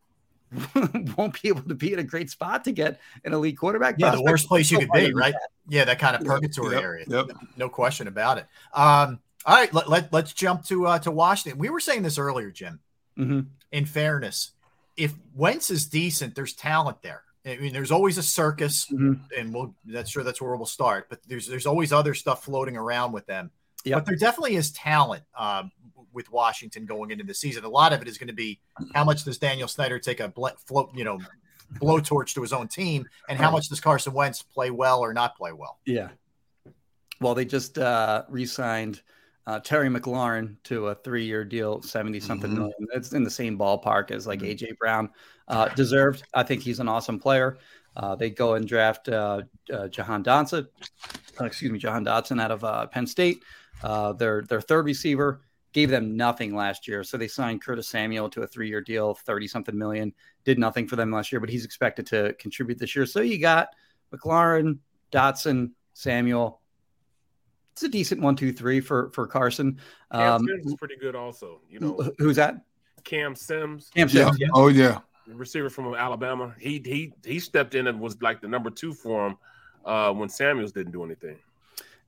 won't 1.17 1.41
be 1.41 1.49
able 1.49 1.61
to 1.63 1.75
be 1.75 1.93
in 1.93 1.99
a 1.99 2.03
great 2.03 2.29
spot 2.29 2.63
to 2.65 2.71
get 2.71 2.99
an 3.25 3.33
elite 3.33 3.57
quarterback. 3.57 3.95
Yeah, 3.97 4.11
the 4.11 4.21
worst 4.21 4.47
place 4.47 4.69
you 4.71 4.79
could 4.79 4.91
be, 4.91 5.13
right? 5.13 5.33
that. 5.33 5.49
Yeah, 5.69 5.83
that 5.85 5.99
kind 5.99 6.15
of 6.15 6.25
purgatory 6.25 6.75
yep, 6.75 6.83
area. 6.83 7.05
yep. 7.07 7.25
No 7.57 7.67
question 7.69 8.07
about 8.07 8.37
it. 8.37 8.45
Um, 8.73 9.19
all 9.47 9.55
right, 9.55 9.73
let, 9.73 9.89
let, 9.89 10.11
let's 10.13 10.33
jump 10.33 10.65
to 10.65 10.85
uh, 10.87 10.99
to 10.99 11.09
Washington. 11.11 11.57
We 11.57 11.69
were 11.69 11.79
saying 11.79 12.03
this 12.03 12.17
earlier, 12.17 12.51
Jim. 12.51 12.79
Mhm. 13.17 13.47
In 13.71 13.85
fairness, 13.85 14.51
if 14.95 15.13
Wentz 15.33 15.69
is 15.71 15.87
decent, 15.87 16.35
there's 16.35 16.53
talent 16.53 17.01
there. 17.01 17.23
I 17.45 17.55
mean, 17.57 17.71
there's 17.73 17.91
always 17.91 18.17
a 18.17 18.23
circus, 18.23 18.85
Mhm. 18.91 19.21
and 19.37 19.53
we'll 19.53 19.73
that's 19.85 20.09
sure 20.11 20.23
that's 20.23 20.41
where 20.41 20.55
we'll 20.55 20.65
start. 20.65 21.07
But 21.09 21.21
there's 21.27 21.47
there's 21.47 21.65
always 21.65 21.91
other 21.93 22.13
stuff 22.13 22.43
floating 22.43 22.75
around 22.77 23.13
with 23.13 23.25
them. 23.25 23.51
Yep. 23.85 23.97
But 23.99 24.05
there 24.05 24.15
definitely 24.17 24.55
is 24.57 24.71
talent 24.71 25.23
um, 25.37 25.71
with 26.11 26.29
Washington 26.31 26.85
going 26.85 27.11
into 27.11 27.23
the 27.23 27.33
season. 27.33 27.63
A 27.63 27.69
lot 27.69 27.93
of 27.93 28.01
it 28.01 28.07
is 28.07 28.17
going 28.17 28.27
to 28.27 28.33
be 28.33 28.59
how 28.93 29.05
much 29.05 29.23
does 29.23 29.37
Daniel 29.37 29.67
Snyder 29.69 29.97
take 29.97 30.19
a 30.19 30.27
bl- 30.27 30.47
float, 30.65 30.91
you 30.93 31.05
know, 31.05 31.19
blowtorch 31.75 32.33
to 32.33 32.41
his 32.41 32.51
own 32.51 32.67
team, 32.67 33.07
and 33.29 33.39
how 33.39 33.49
much 33.51 33.69
does 33.69 33.79
Carson 33.79 34.13
Wentz 34.13 34.41
play 34.41 34.69
well 34.71 34.99
or 34.99 35.13
not 35.13 35.37
play 35.37 35.53
well? 35.53 35.79
Yeah. 35.85 36.09
Well, 37.21 37.33
they 37.33 37.45
just 37.45 37.77
uh, 37.77 38.23
re-signed 38.29 39.01
uh, 39.47 39.59
Terry 39.61 39.87
McLaurin 39.89 40.57
to 40.65 40.87
a 40.87 40.95
three-year 40.95 41.43
deal, 41.45 41.81
seventy 41.81 42.19
something 42.19 42.51
Mhm. 42.51 42.55
million. 42.57 42.87
It's 42.93 43.13
in 43.13 43.23
the 43.23 43.29
same 43.31 43.57
ballpark 43.57 44.11
as 44.11 44.27
like 44.27 44.41
AJ 44.43 44.77
Brown. 44.77 45.09
Uh, 45.47 45.69
deserved. 45.69 46.23
I 46.33 46.43
think 46.43 46.61
he's 46.61 46.79
an 46.81 46.89
awesome 46.89 47.17
player. 47.19 47.57
Uh, 47.95 48.15
they 48.15 48.29
go 48.29 48.55
and 48.55 48.67
draft 48.67 49.07
uh, 49.09 49.41
uh, 49.73 49.87
Jahan 49.87 50.23
Dotson, 50.23 50.67
uh, 51.39 51.45
excuse 51.45 51.71
me, 51.71 51.79
Jahan 51.79 52.05
Dotson 52.05 52.39
out 52.41 52.51
of 52.51 52.63
uh, 52.63 52.85
Penn 52.87 53.07
State. 53.07 53.41
Uh, 53.81 54.11
their 54.13 54.41
their 54.43 54.59
third 54.61 54.85
receiver 54.85 55.41
gave 55.71 55.89
them 55.89 56.17
nothing 56.17 56.53
last 56.55 56.87
year, 56.87 57.03
so 57.03 57.17
they 57.17 57.27
signed 57.27 57.61
Curtis 57.63 57.87
Samuel 57.87 58.29
to 58.31 58.41
a 58.41 58.47
three-year 58.47 58.81
deal, 58.81 59.13
thirty 59.13 59.47
something 59.47 59.77
million. 59.77 60.13
Did 60.43 60.59
nothing 60.59 60.87
for 60.87 60.95
them 60.97 61.11
last 61.11 61.31
year, 61.31 61.39
but 61.39 61.49
he's 61.49 61.63
expected 61.65 62.05
to 62.07 62.33
contribute 62.33 62.77
this 62.79 62.95
year. 62.95 63.05
So 63.05 63.21
you 63.21 63.39
got 63.39 63.69
McLaurin, 64.13 64.79
Dotson, 65.11 65.71
Samuel. 65.93 66.61
It's 67.77 67.83
a 67.83 67.89
decent 67.89 68.21
one, 68.21 68.35
two, 68.35 68.51
three 68.51 68.79
for 68.79 69.11
for 69.11 69.27
Carson. 69.27 69.79
Cam 70.11 70.33
Um, 70.33 70.47
Sims 70.47 70.65
is 70.65 70.75
pretty 70.77 70.95
good, 70.95 71.15
also. 71.15 71.61
You 71.69 71.79
know, 71.79 72.11
who's 72.17 72.37
that? 72.37 72.55
Cam 73.03 73.35
Sims, 73.35 73.91
Cam 73.93 74.09
Yeah. 74.09 74.25
Sims. 74.25 74.37
Yeah. 74.39 74.47
Oh 74.55 74.69
yeah. 74.69 74.97
receiver 75.27 75.69
from 75.69 75.93
Alabama. 75.93 76.55
He 76.59 76.81
he 76.83 77.13
he 77.23 77.39
stepped 77.39 77.75
in 77.75 77.85
and 77.85 77.99
was 77.99 78.19
like 78.19 78.41
the 78.41 78.47
number 78.47 78.71
two 78.71 78.95
for 78.95 79.27
him 79.27 79.37
uh, 79.85 80.11
when 80.11 80.27
Samuels 80.27 80.71
didn't 80.71 80.91
do 80.91 81.03
anything. 81.03 81.37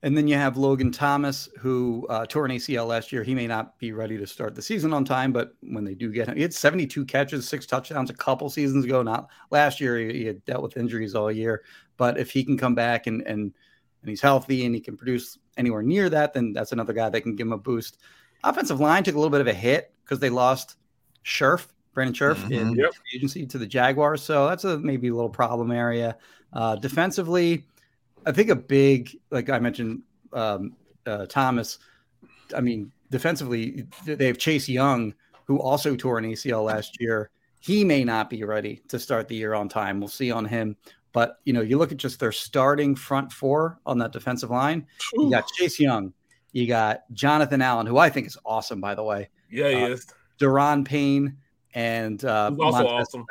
And 0.01 0.17
then 0.17 0.27
you 0.27 0.37
have 0.37 0.57
Logan 0.57 0.91
Thomas, 0.91 1.47
who 1.59 2.07
uh, 2.09 2.25
tore 2.25 2.45
an 2.45 2.51
ACL 2.51 2.87
last 2.87 3.11
year. 3.11 3.21
He 3.21 3.35
may 3.35 3.45
not 3.45 3.77
be 3.77 3.91
ready 3.91 4.17
to 4.17 4.25
start 4.25 4.55
the 4.55 4.63
season 4.63 4.91
on 4.91 5.05
time, 5.05 5.31
but 5.31 5.53
when 5.61 5.83
they 5.83 5.93
do 5.93 6.11
get 6.11 6.29
him, 6.29 6.35
he 6.35 6.41
had 6.41 6.53
72 6.53 7.05
catches, 7.05 7.47
six 7.47 7.67
touchdowns 7.67 8.09
a 8.09 8.13
couple 8.15 8.49
seasons 8.49 8.85
ago. 8.85 9.03
Not 9.03 9.27
last 9.51 9.79
year, 9.79 9.99
he, 9.99 10.13
he 10.13 10.25
had 10.25 10.43
dealt 10.45 10.63
with 10.63 10.77
injuries 10.77 11.13
all 11.13 11.31
year. 11.31 11.61
But 11.97 12.17
if 12.17 12.31
he 12.31 12.43
can 12.43 12.57
come 12.57 12.73
back 12.73 13.05
and 13.05 13.21
and 13.27 13.53
and 14.01 14.09
he's 14.09 14.21
healthy 14.21 14.65
and 14.65 14.73
he 14.73 14.81
can 14.81 14.95
produce 14.97 15.37
anywhere 15.59 15.83
near 15.83 16.09
that, 16.09 16.33
then 16.33 16.53
that's 16.53 16.71
another 16.71 16.93
guy 16.93 17.09
that 17.09 17.21
can 17.21 17.35
give 17.35 17.45
him 17.45 17.53
a 17.53 17.57
boost. 17.57 17.97
Offensive 18.43 18.79
line 18.79 19.03
took 19.03 19.15
a 19.15 19.17
little 19.17 19.29
bit 19.29 19.41
of 19.41 19.47
a 19.47 19.53
hit 19.53 19.91
because 20.03 20.19
they 20.19 20.29
lost 20.29 20.77
Scherff, 21.23 21.67
Brandon 21.93 22.13
Scherff, 22.15 22.49
in 22.49 22.69
Mhm. 22.73 22.77
Yep. 22.77 22.93
free 22.93 23.11
agency 23.17 23.45
to 23.45 23.57
the 23.57 23.67
Jaguars. 23.67 24.23
So 24.23 24.47
that's 24.47 24.63
a 24.63 24.79
maybe 24.79 25.09
a 25.09 25.13
little 25.13 25.29
problem 25.29 25.71
area. 25.71 26.17
Uh, 26.53 26.75
defensively, 26.77 27.65
I 28.25 28.31
think 28.31 28.49
a 28.49 28.55
big, 28.55 29.15
like 29.29 29.49
I 29.49 29.59
mentioned, 29.59 30.01
um, 30.33 30.75
uh, 31.05 31.25
Thomas. 31.27 31.79
I 32.55 32.61
mean, 32.61 32.91
defensively, 33.11 33.85
they 34.05 34.27
have 34.27 34.37
Chase 34.37 34.67
Young, 34.69 35.13
who 35.45 35.59
also 35.59 35.95
tore 35.95 36.17
an 36.17 36.25
ACL 36.25 36.63
last 36.63 36.99
year. 37.01 37.29
He 37.59 37.83
may 37.83 38.03
not 38.05 38.29
be 38.29 38.43
ready 38.45 38.81
to 38.87 38.97
start 38.97 39.27
the 39.27 39.35
year 39.35 39.53
on 39.53 39.67
time. 39.67 39.99
We'll 39.99 40.07
see 40.07 40.31
on 40.31 40.45
him. 40.45 40.77
But 41.11 41.39
you 41.45 41.53
know, 41.53 41.61
you 41.61 41.77
look 41.77 41.91
at 41.91 41.97
just 41.97 42.19
their 42.19 42.31
starting 42.31 42.95
front 42.95 43.31
four 43.31 43.79
on 43.85 43.97
that 43.99 44.11
defensive 44.11 44.49
line. 44.51 44.85
You 45.13 45.29
got 45.31 45.47
Chase 45.53 45.79
Young, 45.79 46.13
you 46.51 46.67
got 46.67 47.01
Jonathan 47.13 47.61
Allen, 47.61 47.87
who 47.87 47.97
I 47.97 48.09
think 48.09 48.27
is 48.27 48.37
awesome, 48.45 48.79
by 48.81 48.95
the 48.95 49.03
way. 49.03 49.29
Yeah, 49.49 49.69
he 49.69 49.75
Uh, 49.83 49.87
is. 49.89 50.07
Daron 50.39 50.85
Payne 50.85 51.35
and 51.73 52.23
uh, 52.23 52.51
also 52.59 52.83
Montez 52.83 52.85
awesome. 53.07 53.25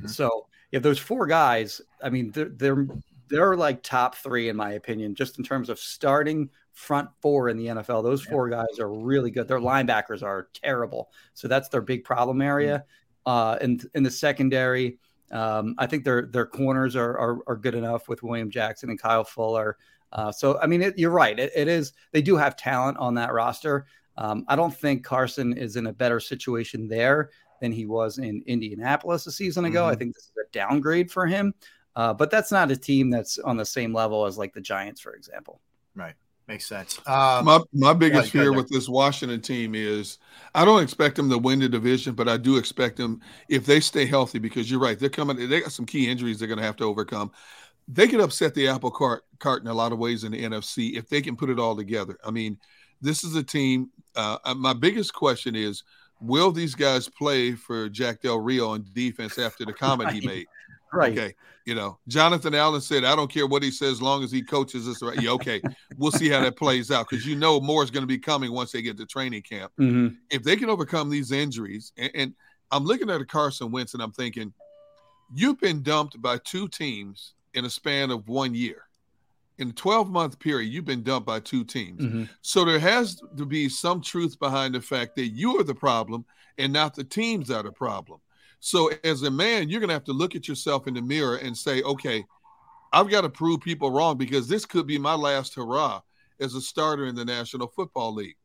Sweat. 0.00 0.10
So 0.10 0.46
if 0.72 0.82
those 0.82 0.98
four 0.98 1.26
guys, 1.26 1.80
I 2.02 2.10
mean, 2.10 2.30
they're 2.32 2.50
they're 2.50 2.86
they're 3.28 3.56
like 3.56 3.82
top 3.82 4.16
three 4.16 4.48
in 4.48 4.56
my 4.56 4.72
opinion, 4.72 5.14
just 5.14 5.38
in 5.38 5.44
terms 5.44 5.68
of 5.70 5.78
starting 5.78 6.50
front 6.72 7.08
four 7.20 7.48
in 7.48 7.56
the 7.56 7.66
NFL. 7.66 8.02
Those 8.02 8.22
four 8.22 8.48
guys 8.48 8.78
are 8.80 8.90
really 8.92 9.30
good. 9.30 9.46
Their 9.48 9.60
linebackers 9.60 10.22
are 10.22 10.48
terrible, 10.54 11.10
so 11.34 11.46
that's 11.48 11.68
their 11.68 11.80
big 11.82 12.04
problem 12.04 12.42
area. 12.42 12.84
Uh, 13.24 13.56
and 13.60 13.86
in 13.94 14.02
the 14.02 14.10
secondary, 14.10 14.98
um, 15.32 15.74
I 15.78 15.86
think 15.86 16.04
their 16.04 16.26
their 16.26 16.46
corners 16.46 16.94
are, 16.96 17.18
are 17.18 17.38
are 17.46 17.56
good 17.56 17.74
enough 17.74 18.08
with 18.08 18.22
William 18.22 18.50
Jackson 18.50 18.90
and 18.90 19.00
Kyle 19.00 19.24
Fuller. 19.24 19.78
Uh, 20.12 20.30
so 20.30 20.58
I 20.60 20.66
mean, 20.66 20.82
it, 20.82 20.98
you're 20.98 21.10
right. 21.10 21.38
It, 21.38 21.52
it 21.56 21.68
is. 21.68 21.94
They 22.12 22.22
do 22.22 22.36
have 22.36 22.56
talent 22.56 22.98
on 22.98 23.14
that 23.14 23.32
roster. 23.32 23.86
Um, 24.18 24.44
I 24.48 24.56
don't 24.56 24.74
think 24.74 25.04
Carson 25.04 25.56
is 25.56 25.76
in 25.76 25.86
a 25.86 25.92
better 25.92 26.20
situation 26.20 26.86
there 26.86 27.30
than 27.62 27.72
he 27.72 27.86
was 27.86 28.18
in 28.18 28.42
Indianapolis 28.46 29.26
a 29.26 29.32
season 29.32 29.64
ago. 29.64 29.86
I 29.86 29.94
Mhm. 29.94 29.98
think 29.98 30.14
this 30.14 30.24
is 30.24 30.32
a 30.36 30.52
downgrade 30.52 31.10
for 31.10 31.26
him. 31.26 31.54
Uh, 31.96 32.12
but 32.12 32.30
that's 32.30 32.50
not 32.52 32.70
a 32.70 32.76
team 32.76 33.08
that's 33.10 33.38
on 33.38 33.56
the 33.56 33.64
same 33.64 33.92
level 33.94 34.26
as 34.26 34.36
like 34.36 34.52
the 34.52 34.60
Giants, 34.60 35.00
for 35.00 35.14
example. 35.14 35.60
Right. 35.94 36.14
Makes 36.48 36.66
sense. 36.66 36.98
Um, 37.06 37.44
my 37.44 37.60
my 37.72 37.92
biggest 37.92 38.32
go 38.32 38.40
fear 38.40 38.52
with 38.52 38.68
this 38.68 38.88
Washington 38.88 39.40
team 39.40 39.74
is 39.74 40.18
I 40.54 40.64
don't 40.64 40.82
expect 40.82 41.16
them 41.16 41.30
to 41.30 41.38
win 41.38 41.60
the 41.60 41.68
division, 41.68 42.14
but 42.14 42.28
I 42.28 42.36
do 42.36 42.56
expect 42.56 42.96
them 42.96 43.20
if 43.48 43.64
they 43.64 43.78
stay 43.78 44.06
healthy 44.06 44.38
because 44.38 44.70
you're 44.70 44.80
right, 44.80 44.98
they're 44.98 45.08
coming. 45.08 45.36
They 45.48 45.60
got 45.60 45.72
some 45.72 45.86
key 45.86 46.10
injuries 46.10 46.38
they're 46.38 46.48
going 46.48 46.58
to 46.58 46.64
have 46.64 46.76
to 46.76 46.84
overcome. 46.84 47.30
They 47.86 48.08
could 48.08 48.20
upset 48.20 48.54
the 48.54 48.68
apple 48.68 48.90
cart 48.90 49.24
cart 49.38 49.62
in 49.62 49.68
a 49.68 49.74
lot 49.74 49.92
of 49.92 49.98
ways 49.98 50.24
in 50.24 50.32
the 50.32 50.42
NFC 50.42 50.96
if 50.96 51.08
they 51.08 51.22
can 51.22 51.36
put 51.36 51.48
it 51.48 51.60
all 51.60 51.76
together. 51.76 52.18
I 52.24 52.32
mean, 52.32 52.58
this 53.00 53.22
is 53.22 53.36
a 53.36 53.42
team. 53.42 53.90
Uh, 54.16 54.38
uh, 54.44 54.54
my 54.54 54.72
biggest 54.72 55.14
question 55.14 55.54
is, 55.54 55.84
will 56.20 56.50
these 56.50 56.74
guys 56.74 57.08
play 57.08 57.52
for 57.52 57.88
Jack 57.88 58.22
Del 58.22 58.40
Rio 58.40 58.70
on 58.70 58.84
defense 58.92 59.38
after 59.38 59.64
the 59.64 59.72
comment 59.72 60.10
he 60.10 60.26
made? 60.26 60.46
Right. 60.92 61.12
Okay. 61.12 61.34
You 61.64 61.74
know, 61.76 61.98
Jonathan 62.08 62.54
Allen 62.54 62.80
said, 62.80 63.04
I 63.04 63.14
don't 63.14 63.30
care 63.30 63.46
what 63.46 63.62
he 63.62 63.70
says, 63.70 63.92
as 63.92 64.02
long 64.02 64.24
as 64.24 64.32
he 64.32 64.42
coaches 64.42 64.88
us 64.88 65.00
right. 65.02 65.20
Yeah, 65.20 65.30
okay. 65.32 65.62
we'll 65.96 66.10
see 66.12 66.28
how 66.28 66.40
that 66.40 66.56
plays 66.56 66.90
out 66.90 67.08
because 67.08 67.24
you 67.24 67.36
know 67.36 67.60
more 67.60 67.84
is 67.84 67.90
going 67.90 68.02
to 68.02 68.06
be 68.08 68.18
coming 68.18 68.52
once 68.52 68.72
they 68.72 68.82
get 68.82 68.96
to 68.96 69.06
training 69.06 69.42
camp. 69.42 69.72
Mhm. 69.78 70.16
If 70.30 70.42
they 70.42 70.56
can 70.56 70.68
overcome 70.70 71.08
these 71.08 71.30
injuries, 71.30 71.92
and, 71.96 72.10
and 72.14 72.34
I'm 72.72 72.84
looking 72.84 73.10
at 73.10 73.20
a 73.20 73.24
Carson 73.24 73.70
Wentz 73.70 73.94
and 73.94 74.02
I'm 74.02 74.12
thinking, 74.12 74.52
you've 75.34 75.60
been 75.60 75.82
dumped 75.82 76.20
by 76.20 76.38
two 76.38 76.68
teams 76.68 77.34
in 77.54 77.64
a 77.64 77.70
span 77.70 78.10
of 78.10 78.28
one 78.28 78.54
year. 78.54 78.84
In 79.58 79.68
a 79.68 79.72
12 79.72 80.10
month 80.10 80.38
period, 80.38 80.72
you've 80.72 80.86
been 80.86 81.02
dumped 81.02 81.26
by 81.26 81.38
two 81.38 81.62
teams. 81.64 82.00
Mhm. 82.00 82.28
So 82.40 82.64
there 82.64 82.78
has 82.80 83.22
to 83.36 83.46
be 83.46 83.68
some 83.68 84.00
truth 84.00 84.38
behind 84.38 84.74
the 84.74 84.80
fact 84.80 85.14
that 85.16 85.28
you 85.28 85.60
are 85.60 85.64
the 85.64 85.74
problem 85.74 86.24
and 86.58 86.72
not 86.72 86.94
the 86.94 87.04
teams 87.04 87.48
that 87.48 87.58
are 87.58 87.62
the 87.62 87.72
problem. 87.72 88.18
So 88.64 88.92
as 89.02 89.24
a 89.24 89.30
man, 89.30 89.68
you're 89.68 89.80
going 89.80 89.88
to 89.88 89.94
have 89.94 90.04
to 90.04 90.12
look 90.12 90.36
at 90.36 90.46
yourself 90.46 90.86
in 90.86 90.94
the 90.94 91.02
mirror 91.02 91.34
and 91.34 91.56
say, 91.56 91.82
okay, 91.82 92.24
I've 92.92 93.10
got 93.10 93.22
to 93.22 93.28
prove 93.28 93.60
people 93.60 93.90
wrong 93.90 94.16
because 94.16 94.46
this 94.46 94.64
could 94.64 94.86
be 94.86 94.98
my 94.98 95.14
last 95.14 95.56
hurrah 95.56 96.00
as 96.38 96.54
a 96.54 96.60
starter 96.60 97.06
in 97.06 97.16
the 97.16 97.24
National 97.24 97.66
Football 97.66 98.14
League. 98.14 98.36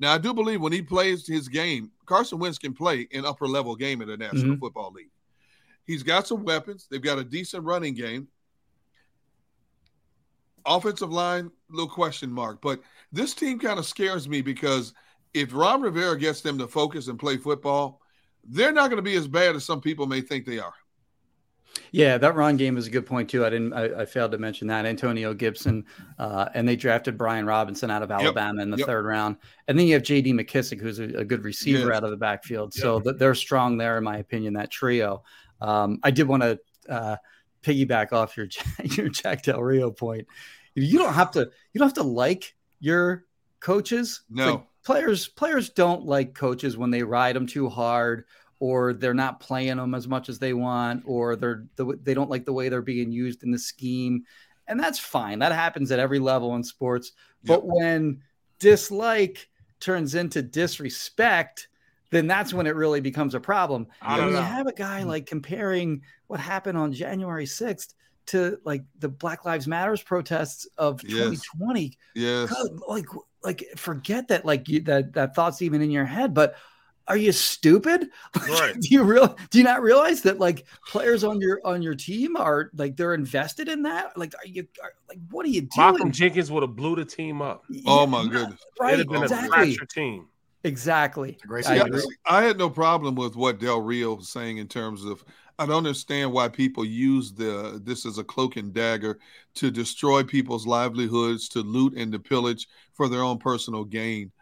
Now, 0.00 0.12
I 0.12 0.18
do 0.18 0.34
believe 0.34 0.60
when 0.60 0.72
he 0.72 0.82
plays 0.82 1.24
his 1.24 1.46
game, 1.46 1.92
Carson 2.04 2.40
Wentz 2.40 2.58
can 2.58 2.74
play 2.74 3.06
an 3.12 3.24
upper 3.24 3.46
level 3.46 3.76
game 3.76 4.02
in 4.02 4.08
the 4.08 4.16
National 4.16 4.56
Mhm. 4.56 4.58
Football 4.58 4.90
League. 4.90 5.10
He's 5.86 6.02
got 6.02 6.26
some 6.26 6.42
weapons. 6.42 6.88
They've 6.90 7.00
got 7.00 7.20
a 7.20 7.24
decent 7.24 7.62
running 7.62 7.94
game. 7.94 8.26
Offensive 10.66 11.12
line, 11.12 11.52
little 11.70 11.88
question 11.88 12.32
mark. 12.32 12.60
But 12.60 12.82
this 13.12 13.34
team 13.34 13.60
kind 13.60 13.78
of 13.78 13.86
scares 13.86 14.28
me 14.28 14.42
because 14.42 14.94
if 15.32 15.54
Ron 15.54 15.80
Rivera 15.80 16.18
gets 16.18 16.40
them 16.40 16.58
to 16.58 16.66
focus 16.66 17.06
and 17.06 17.20
play 17.20 17.36
football, 17.36 18.00
they're 18.48 18.72
not 18.72 18.88
going 18.90 18.96
to 18.98 19.02
be 19.02 19.16
as 19.16 19.26
bad 19.28 19.56
as 19.56 19.64
some 19.64 19.80
people 19.80 20.06
may 20.06 20.20
think 20.20 20.44
they 20.46 20.58
are. 20.58 20.74
Yeah, 21.90 22.18
that 22.18 22.34
run 22.34 22.56
game 22.56 22.76
is 22.76 22.86
a 22.86 22.90
good 22.90 23.06
point 23.06 23.28
too. 23.30 23.44
I 23.44 23.50
didn't. 23.50 23.72
I, 23.72 24.02
I 24.02 24.04
failed 24.04 24.32
to 24.32 24.38
mention 24.38 24.68
that 24.68 24.84
Antonio 24.86 25.32
Gibson, 25.34 25.84
uh, 26.18 26.48
and 26.54 26.68
they 26.68 26.76
drafted 26.76 27.16
Brian 27.18 27.46
Robinson 27.46 27.90
out 27.90 28.02
of 28.02 28.10
Alabama 28.10 28.62
in 28.62 28.70
the 28.70 28.76
Yep. 28.78 28.86
third 28.86 29.06
round, 29.06 29.36
and 29.68 29.78
then 29.78 29.86
you 29.86 29.94
have 29.94 30.02
J.D. 30.02 30.32
McKissic, 30.32 30.80
who's 30.80 30.98
a, 31.00 31.04
a 31.04 31.24
good 31.24 31.44
receiver 31.44 31.88
Yes. 31.88 31.96
out 31.96 32.04
of 32.04 32.10
the 32.10 32.16
backfield. 32.16 32.74
So 32.74 33.00
th- 33.00 33.16
they're 33.18 33.34
strong 33.34 33.76
there, 33.76 33.98
in 33.98 34.04
my 34.04 34.18
opinion. 34.18 34.54
That 34.54 34.70
trio. 34.70 35.22
Um, 35.60 35.98
I 36.02 36.10
did 36.10 36.26
want 36.28 36.42
to 36.42 36.58
uh, 36.88 37.16
piggyback 37.62 38.12
off 38.12 38.36
your 38.36 38.48
your 38.84 39.08
Jack 39.08 39.42
Del 39.42 39.60
Rio 39.62 39.90
point. 39.90 40.26
You 40.74 40.98
don't 40.98 41.14
have 41.14 41.30
to. 41.32 41.40
You 41.72 41.78
don't 41.78 41.88
have 41.88 41.94
to 41.94 42.02
like 42.02 42.54
your 42.80 43.24
coaches. 43.60 44.22
No. 44.30 44.66
Players 44.84 45.28
players 45.28 45.70
don't 45.70 46.04
like 46.04 46.34
coaches 46.34 46.76
when 46.76 46.90
they 46.90 47.02
ride 47.02 47.36
them 47.36 47.46
too 47.46 47.68
hard 47.68 48.24
or 48.60 48.92
they're 48.92 49.14
not 49.14 49.40
playing 49.40 49.76
them 49.76 49.94
as 49.94 50.06
much 50.06 50.28
as 50.28 50.38
they 50.38 50.52
want 50.52 51.02
or 51.06 51.36
they're 51.36 51.66
the, 51.76 51.98
they 52.02 52.14
don't 52.14 52.30
like 52.30 52.44
the 52.44 52.52
way 52.52 52.68
they're 52.68 52.82
being 52.82 53.10
used 53.10 53.42
in 53.42 53.50
the 53.50 53.58
scheme. 53.58 54.24
And 54.68 54.80
that's 54.80 54.98
fine. 54.98 55.40
That 55.40 55.52
happens 55.52 55.90
at 55.90 55.98
every 55.98 56.18
level 56.18 56.54
in 56.54 56.62
sports. 56.62 57.12
But 57.44 57.62
when 57.66 58.22
dislike 58.58 59.48
turns 59.80 60.14
into 60.14 60.40
disrespect 60.40 61.68
then 62.14 62.28
that's 62.28 62.54
when 62.54 62.66
it 62.66 62.76
really 62.76 63.00
becomes 63.00 63.34
a 63.34 63.40
problem. 63.40 63.88
I 64.00 64.18
And 64.18 64.26
when 64.26 64.34
you 64.36 64.40
have 64.40 64.68
a 64.68 64.72
guy 64.72 65.02
mm. 65.02 65.06
like 65.06 65.26
comparing 65.26 66.02
what 66.28 66.38
happened 66.38 66.78
on 66.78 66.92
January 66.92 67.44
6th 67.44 67.94
to 68.26 68.56
like 68.64 68.84
the 69.00 69.08
Black 69.08 69.44
Lives 69.44 69.66
Matters 69.66 70.00
protests 70.00 70.66
of 70.78 71.02
Yes. 71.02 71.42
2020, 71.52 71.98
Yes. 72.14 72.50
God, 72.50 72.68
like 72.88 73.06
like 73.44 73.64
forget 73.76 74.28
that 74.28 74.44
like 74.44 74.68
you, 74.68 74.80
that 74.82 75.12
that 75.14 75.34
thought's 75.34 75.62
even 75.62 75.82
in 75.82 75.90
your 75.90 76.06
head, 76.06 76.34
but 76.34 76.56
are 77.06 77.16
you 77.16 77.32
stupid? 77.32 78.08
Right. 78.48 78.74
do 78.80 78.88
you 78.88 79.02
real 79.02 79.36
do 79.50 79.58
you 79.58 79.64
not 79.64 79.82
realize 79.82 80.22
that 80.22 80.38
like 80.38 80.66
players 80.86 81.24
on 81.24 81.40
your 81.40 81.60
on 81.64 81.82
your 81.82 81.94
team 81.94 82.36
are 82.36 82.70
like 82.74 82.96
they're 82.96 83.14
invested 83.14 83.68
in 83.68 83.82
that? 83.82 84.16
Like 84.16 84.34
are 84.34 84.46
you 84.46 84.66
are, 84.82 84.92
like 85.08 85.18
what 85.30 85.44
are 85.46 85.50
you 85.50 85.62
doing? 85.62 85.70
Malcolm 85.76 86.12
Jenkins 86.12 86.50
would 86.50 86.62
have 86.62 86.74
blew 86.74 86.96
the 86.96 87.04
team 87.04 87.42
up. 87.42 87.64
Oh 87.86 88.06
my 88.06 88.26
goodness. 88.26 88.60
Right, 88.80 88.94
It'd 88.94 89.06
have 89.06 89.12
been 89.12 89.22
exactly. 89.22 89.78
a 89.80 89.86
team. 89.86 90.28
Exactly. 90.64 91.38
Great 91.46 91.66
I 91.66 91.74
See, 91.74 91.80
I, 91.80 91.86
agree. 91.86 92.16
I 92.24 92.42
had 92.42 92.56
no 92.56 92.70
problem 92.70 93.14
with 93.14 93.36
what 93.36 93.60
Del 93.60 93.82
Rio 93.82 94.14
was 94.14 94.30
saying 94.30 94.56
in 94.56 94.66
terms 94.66 95.04
of 95.04 95.22
I 95.58 95.66
don't 95.66 95.78
understand 95.78 96.32
why 96.32 96.48
people 96.48 96.84
use 96.84 97.32
the 97.32 97.80
this 97.82 98.06
as 98.06 98.18
a 98.18 98.24
cloak 98.24 98.56
and 98.56 98.72
dagger 98.72 99.18
to 99.56 99.70
destroy 99.70 100.24
people's 100.24 100.66
livelihoods, 100.66 101.48
to 101.50 101.60
loot 101.60 101.94
and 101.96 102.12
to 102.12 102.18
pillage 102.18 102.68
for 102.92 103.08
their 103.08 103.22
own 103.22 103.38
personal 103.38 103.84
gain. 103.84 104.32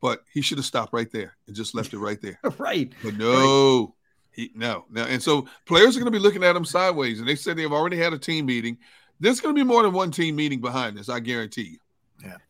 But 0.00 0.22
he 0.32 0.40
should 0.40 0.58
have 0.58 0.64
stopped 0.64 0.92
right 0.92 1.10
there 1.10 1.36
and 1.46 1.56
just 1.56 1.74
left 1.74 1.92
it 1.92 1.98
right 1.98 2.20
there. 2.20 2.38
right. 2.58 2.92
But 3.02 3.16
no, 3.16 3.94
he 4.32 4.52
no, 4.54 4.84
no. 4.90 5.02
And 5.02 5.22
so 5.22 5.46
players 5.66 5.96
are 5.96 6.00
going 6.00 6.12
to 6.12 6.18
be 6.18 6.22
looking 6.22 6.44
at 6.44 6.56
him 6.56 6.64
sideways, 6.64 7.18
and 7.18 7.28
they 7.28 7.36
said 7.36 7.56
they've 7.56 7.72
already 7.72 7.96
had 7.96 8.12
a 8.12 8.18
team 8.18 8.46
meeting. 8.46 8.78
There's 9.18 9.40
going 9.40 9.54
to 9.54 9.60
be 9.60 9.66
more 9.66 9.82
than 9.82 9.92
one 9.92 10.10
team 10.10 10.36
meeting 10.36 10.60
behind 10.60 10.96
this, 10.96 11.08
I 11.08 11.20
guarantee 11.20 11.72
you. 11.72 11.78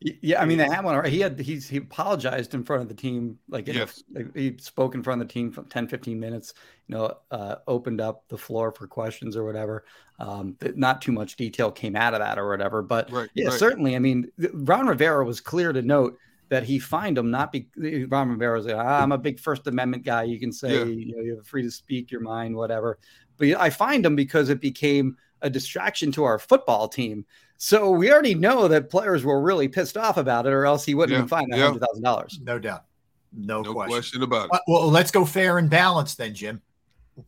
Y- 0.03 0.17
Yeah, 0.21 0.41
I 0.41 0.45
mean 0.45 0.57
they 0.57 0.65
had 0.65 0.83
one. 0.83 1.03
He 1.05 1.19
had 1.19 1.39
he's 1.39 1.67
he 1.69 1.77
apologized 1.77 2.53
in 2.53 2.63
front 2.63 2.81
of 2.81 2.87
the 2.87 2.93
team. 2.95 3.39
Like, 3.49 3.67
Yes. 3.67 4.03
like, 4.13 4.35
he 4.35 4.55
spoke 4.59 4.95
in 4.95 5.03
front 5.03 5.21
of 5.21 5.27
the 5.27 5.33
team 5.33 5.51
for 5.51 5.63
10, 5.63 5.87
15 5.87 6.19
minutes. 6.19 6.53
You 6.87 6.95
know, 6.95 7.17
uh, 7.31 7.55
opened 7.67 8.01
up 8.01 8.27
the 8.27 8.37
floor 8.37 8.71
for 8.71 8.87
questions 8.87 9.37
or 9.37 9.43
whatever. 9.45 9.85
Um, 10.19 10.57
not 10.75 11.01
too 11.01 11.11
much 11.11 11.35
detail 11.35 11.71
came 11.71 11.95
out 11.95 12.13
of 12.13 12.19
that 12.19 12.37
or 12.37 12.49
whatever. 12.49 12.81
But 12.81 13.11
Right, 13.11 13.29
yeah, 13.33 13.47
right. 13.49 13.59
certainly. 13.59 13.95
I 13.95 13.99
mean, 13.99 14.29
Ron 14.53 14.87
Rivera 14.87 15.23
was 15.25 15.39
clear 15.41 15.71
to 15.73 15.81
note 15.81 16.17
that 16.49 16.63
he 16.63 16.77
fined 16.79 17.17
him 17.17 17.31
not 17.31 17.51
be 17.53 17.69
Ron 18.09 18.29
Rivera 18.29 18.57
was 18.57 18.65
like, 18.65 18.75
"Ah, 18.75 19.01
I'm 19.01 19.13
a 19.13 19.17
big 19.17 19.39
First 19.39 19.65
Amendment 19.67 20.03
guy. 20.03 20.23
You 20.23 20.37
can 20.39 20.51
say 20.51 20.79
Yeah. 20.79 20.83
you 20.83 21.15
know 21.15 21.21
you're 21.23 21.43
free 21.43 21.61
to 21.63 21.71
speak 21.71 22.11
your 22.11 22.19
mind, 22.21 22.55
whatever. 22.55 22.99
But 23.37 23.47
I 23.59 23.69
fined 23.69 24.05
him 24.05 24.15
because 24.17 24.49
it 24.49 24.59
became 24.59 25.15
a 25.41 25.49
distraction 25.49 26.11
to 26.11 26.23
our 26.25 26.37
football 26.37 26.87
team. 26.89 27.25
So 27.63 27.91
we 27.91 28.11
already 28.11 28.33
know 28.33 28.67
that 28.69 28.89
players 28.89 29.23
were 29.23 29.39
really 29.39 29.67
pissed 29.67 29.95
off 29.95 30.17
about 30.17 30.47
it, 30.47 30.49
or 30.51 30.65
else 30.65 30.83
he 30.83 30.95
wouldn't 30.95 31.11
Yeah, 31.11 31.19
have 31.19 31.25
been 31.25 31.29
fined 31.29 31.47
yeah. 31.51 31.65
hundred 31.65 31.81
thousand 31.81 32.01
dollars. 32.01 32.39
No 32.41 32.57
doubt. 32.57 32.85
No, 33.31 33.61
No 33.61 33.73
question. 33.73 33.91
question 33.91 34.23
about 34.23 34.45
it. 34.45 34.51
Well, 34.51 34.61
well, 34.67 34.89
let's 34.89 35.11
go 35.11 35.25
fair 35.25 35.59
and 35.59 35.69
balanced 35.69 36.17
then, 36.17 36.33
Jim. 36.33 36.59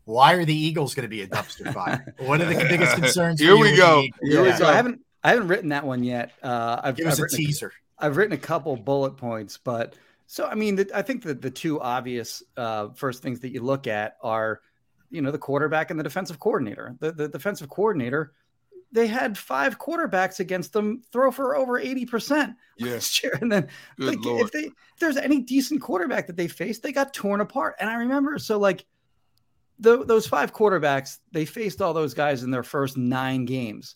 Why 0.06 0.34
are 0.34 0.44
the 0.44 0.56
Eagles 0.56 0.96
going 0.96 1.04
to 1.04 1.08
be 1.08 1.22
a 1.22 1.28
dumpster 1.28 1.72
fire? 1.72 2.16
What 2.18 2.42
are 2.42 2.46
the 2.46 2.56
biggest 2.68 2.96
concerns? 2.96 3.40
Here 3.40 3.56
we 3.56 3.76
go. 3.78 4.02
Eagles? 4.02 4.20
Here 4.24 4.42
we 4.42 4.48
Yeah. 4.48 4.56
So 4.56 4.66
I 4.66 4.74
haven't 4.74 5.02
I 5.24 5.30
haven't 5.30 5.50
written 5.50 5.70
that 5.70 5.86
one 5.86 6.04
yet. 6.04 6.32
Uh, 6.42 6.82
I've, 6.84 6.96
Give 6.96 7.06
us 7.06 7.14
I've 7.14 7.20
a 7.20 7.22
written 7.24 7.38
teaser. 7.38 7.72
I've 8.00 8.18
written 8.18 8.34
a 8.34 8.38
couple 8.38 8.76
bullet 8.76 9.16
points, 9.18 9.60
but 9.64 9.94
so 10.26 10.48
I 10.48 10.56
mean, 10.56 10.78
the, 10.78 10.90
I 10.96 11.04
think 11.04 11.22
that 11.26 11.44
the 11.44 11.52
two 11.52 11.80
obvious 11.80 12.42
uh, 12.58 12.90
first 12.96 13.22
things 13.22 13.40
that 13.42 13.50
you 13.52 13.62
look 13.62 13.86
at 13.86 14.18
are, 14.24 14.62
you 15.12 15.22
know, 15.22 15.30
the 15.30 15.38
quarterback 15.38 15.92
and 15.92 16.00
the 16.00 16.04
defensive 16.04 16.40
coordinator. 16.40 16.96
The 17.02 17.12
the 17.12 17.28
defensive 17.28 17.70
coordinator, 17.70 18.34
they 18.94 19.08
had 19.08 19.38
five 19.38 19.78
quarterbacks 19.80 20.40
against 20.40 20.72
them 20.72 21.02
throw 21.12 21.32
for 21.32 21.56
over 21.58 21.78
eighty 21.78 22.06
percent 22.06 22.56
Yes. 22.78 22.92
last 22.94 23.24
year, 23.24 23.38
and 23.42 23.52
then 23.52 23.68
Good 24.00 24.08
like, 24.08 24.26
Lord. 24.26 24.42
if 24.46 24.52
they 24.52 24.60
if 24.68 24.74
there's 25.00 25.18
any 25.18 25.42
decent 25.42 25.82
quarterback 25.82 26.28
that 26.28 26.38
they 26.38 26.48
faced, 26.48 26.84
they 26.84 26.92
got 26.94 27.14
torn 27.14 27.42
apart. 27.42 27.76
And 27.80 27.90
I 27.90 27.96
remember 27.96 28.38
so 28.40 28.58
like. 28.60 28.86
tho- 29.80 30.04
those 30.04 30.28
five 30.28 30.54
quarterbacks, 30.54 31.18
they 31.32 31.46
faced 31.46 31.82
all 31.82 31.94
those 31.94 32.14
guys 32.14 32.44
in 32.44 32.52
their 32.52 32.64
first 32.64 32.96
nine 32.98 33.46
games 33.46 33.96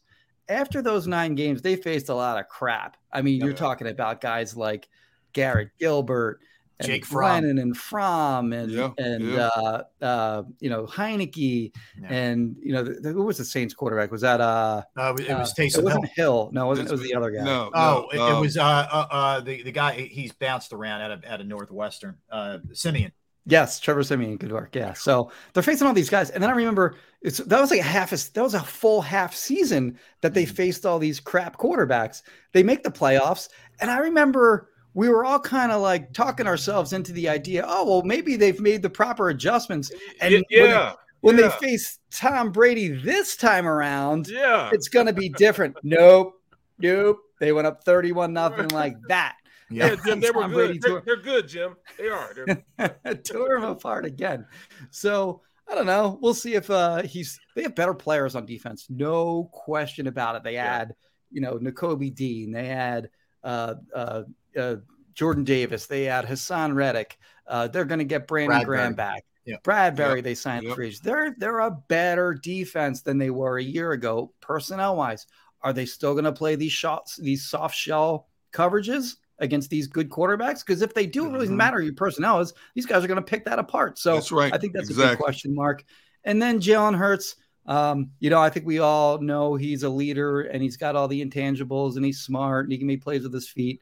after 0.50 0.82
those 0.82 1.08
nine 1.08 1.36
games, 1.36 1.62
they 1.62 1.76
faced 1.76 2.08
a 2.08 2.16
lot 2.16 2.40
of 2.40 2.48
crap. 2.48 2.96
I 3.12 3.22
mean, 3.22 3.42
you're 3.42 3.52
talking 3.52 3.88
about 3.88 4.22
guys 4.22 4.56
like 4.56 4.88
Garrett 5.34 5.72
Gilbert, 5.78 6.40
and 6.80 6.88
Jake 6.88 7.06
Fromm. 7.06 7.44
Lennon 7.44 7.58
and 7.58 7.76
Fromm, 7.76 8.54
and 8.54 8.72
Yeah, 8.72 8.90
and 8.98 9.32
yeah. 9.32 9.48
Uh, 9.56 9.84
uh, 10.02 10.44
you 10.60 10.70
know 10.70 10.86
Heinicke, 10.86 11.72
Yeah. 12.02 12.08
and 12.14 12.56
you 12.62 12.74
know 12.74 12.84
the, 12.84 12.94
the- 13.00 13.12
who 13.14 13.24
was 13.24 13.38
the 13.38 13.46
Saints 13.46 13.74
quarterback? 13.74 14.12
Was 14.12 14.22
that 14.22 14.42
uh? 14.42 14.84
Uh, 14.96 15.16
it 15.20 15.28
was 15.38 15.52
uh, 15.52 15.54
Taysom 15.58 15.80
It 15.80 15.84
wasn't 15.86 16.06
Hill. 16.06 16.14
Hill. 16.44 16.50
No, 16.54 16.66
it 16.66 16.68
wasn't. 16.68 16.90
It 16.90 16.92
was 16.92 17.02
the 17.02 17.16
other 17.16 17.32
guy. 17.32 17.44
No, 17.44 17.72
Oh, 17.74 18.08
no, 18.14 18.20
it, 18.20 18.20
um, 18.20 18.38
it 18.38 18.40
was 18.42 18.58
uh, 18.58 18.64
uh, 18.64 19.08
uh, 19.10 19.40
the 19.42 19.64
the 19.64 19.72
guy. 19.72 19.94
He's 19.94 20.32
bounced 20.34 20.74
around 20.74 21.02
out 21.02 21.12
of 21.12 21.26
out 21.26 21.42
of 21.42 21.48
Northwestern. 21.48 22.18
Uh, 22.32 22.60
Siemian. 22.74 23.12
Yes, 23.50 23.80
Trevor 23.80 24.04
Siemian, 24.04 24.36
good 24.36 24.52
work. 24.52 24.76
Yeah. 24.76 24.92
So 24.92 25.32
they're 25.54 25.64
facing 25.64 25.88
all 25.88 25.94
these 25.94 26.10
guys. 26.10 26.32
And 26.32 26.44
then 26.44 26.50
I 26.50 26.54
remember 26.54 26.96
it's 27.22 27.38
that 27.38 27.62
was 27.62 27.72
like 27.72 27.80
a 27.80 27.84
half 27.84 28.12
a, 28.12 28.18
that 28.34 28.44
was 28.44 28.54
a 28.54 28.60
full 28.60 29.02
half 29.02 29.34
season 29.34 29.98
that 30.20 30.34
they 30.34 30.46
faced 30.46 30.86
all 30.86 31.00
these 31.00 31.22
crap 31.22 31.56
quarterbacks. 31.58 32.24
They 32.52 32.62
make 32.62 32.84
the 32.84 32.92
playoffs. 32.92 33.48
And 33.80 33.90
I 33.90 34.00
remember 34.00 34.70
we 34.98 35.10
were 35.10 35.24
all 35.24 35.40
kind 35.40 35.72
of 35.72 35.80
like 35.80 36.12
talking 36.12 36.48
ourselves 36.48 36.92
into 36.92 37.14
the 37.14 37.30
idea, 37.30 37.64
oh, 37.68 37.86
well, 37.86 38.02
maybe 38.02 38.36
they've 38.36 38.60
made 38.60 38.82
the 38.82 38.90
proper 38.90 39.30
adjustments. 39.30 39.92
And 40.22 40.34
Y- 40.34 40.38
when 40.40 40.44
they- 40.50 40.70
yeah, 40.70 40.94
when, 41.22 41.38
yeah. 41.38 41.50
they 41.60 41.68
face 41.68 42.00
Tom 42.10 42.52
Brady 42.52 42.88
this 42.88 43.36
time 43.36 43.68
around, 43.68 44.28
Yeah. 44.28 44.72
it's 44.74 44.88
gonna 44.90 45.14
be 45.14 45.30
different. 45.30 45.78
nope. 45.84 46.34
Nope. 46.80 47.20
They 47.40 47.52
went 47.52 47.68
up 47.68 47.84
31 47.84 48.34
nothing 48.34 48.70
like 48.70 48.96
that. 49.08 49.36
Yeah, 49.70 49.96
Jim, 50.04 50.20
they 50.20 50.32
were 50.32 50.48
good. 50.48 50.54
Brady 50.54 50.80
They're, 50.82 51.02
they're 51.02 51.22
good, 51.22 51.48
Jim. 51.48 51.76
They 52.00 52.08
are. 52.10 52.34
They're, 52.78 53.16
tore 53.24 53.58
him 53.58 53.66
apart 53.66 54.04
again. 54.06 54.48
So 54.90 55.42
I 55.70 55.76
don't 55.76 55.86
know. 55.86 56.18
We'll 56.22 56.34
see 56.34 56.56
if 56.56 56.72
uh 56.72 57.04
he's 57.04 57.40
they 57.56 57.62
have 57.64 57.76
better 57.76 57.94
players 57.94 58.34
on 58.34 58.48
defense. 58.48 58.88
No 58.90 59.50
question 59.54 60.08
about 60.08 60.38
it. 60.38 60.44
They 60.44 60.56
add, 60.56 60.96
you 61.30 61.42
know, 61.42 61.60
Nakobe 61.60 62.16
Dean, 62.16 62.52
they 62.52 62.70
add 62.70 63.10
uh 63.44 63.76
uh, 63.94 64.24
uh 64.58 64.78
Jordan 65.14 65.44
Davis, 65.44 65.86
they 65.88 66.08
add 66.08 66.26
Haason 66.26 66.76
Reddick. 66.76 67.18
Uh 67.48 67.68
they're 67.68 67.86
gonna 67.86 68.04
get 68.04 68.28
Brandon 68.28 68.58
Bradbury. 68.60 68.78
Graham 68.78 68.94
back. 68.94 69.24
Yep. 69.46 69.64
Bradbury, 69.64 70.16
Yep. 70.18 70.24
they 70.24 70.36
signed 70.36 70.64
Yep. 70.66 70.76
free. 70.76 70.98
They're 71.02 71.36
they're 71.38 71.60
a 71.60 71.72
better 71.88 72.34
defense 72.34 73.02
than 73.02 73.18
they 73.18 73.30
were 73.30 73.58
a 73.58 73.64
year 73.64 73.92
ago, 73.94 74.34
personnel 74.42 74.96
wise. 74.98 75.26
Are 75.62 75.74
they 75.74 75.86
still 75.86 76.14
gonna 76.16 76.32
play 76.34 76.56
these 76.56 76.72
shots, 76.74 77.16
these 77.18 77.48
soft 77.48 77.76
shell 77.76 78.28
coverages? 78.54 79.16
Against 79.40 79.70
these 79.70 79.86
good 79.86 80.10
quarterbacks, 80.10 80.66
because 80.66 80.82
if 80.82 80.96
they 80.96 81.06
do, 81.06 81.26
it 81.26 81.28
really 81.28 81.40
doesn't 81.42 81.54
Mhm. 81.54 81.58
matter 81.60 81.80
your 81.80 81.94
personnel 81.94 82.40
is. 82.40 82.56
These 82.74 82.88
guys 82.88 83.04
are 83.04 83.08
going 83.08 83.18
to 83.18 83.22
pick 83.22 83.46
that 83.46 83.60
apart. 83.60 84.00
So 84.00 84.16
That's 84.16 84.32
right. 84.32 84.52
I 84.52 84.58
think 84.58 84.74
that's 84.74 84.90
a 84.90 84.96
good 84.96 85.16
question 85.20 85.54
mark. 85.54 85.84
And 86.24 86.42
then 86.42 86.60
Jalen 86.60 86.98
Hurts, 86.98 87.36
um, 87.68 88.10
you 88.20 88.32
know, 88.32 88.42
I 88.42 88.50
think 88.50 88.66
we 88.66 88.80
all 88.80 89.20
know 89.20 89.54
he's 89.54 89.84
a 89.84 89.90
leader 89.90 90.42
and 90.42 90.64
he's 90.64 90.76
got 90.76 90.96
all 90.96 91.08
the 91.08 91.24
intangibles 91.24 91.98
and 91.98 92.04
he's 92.04 92.20
smart 92.22 92.66
and 92.66 92.72
he 92.72 92.80
can 92.80 92.88
make 92.88 93.04
plays 93.04 93.22
with 93.22 93.32
his 93.32 93.48
feet. 93.48 93.80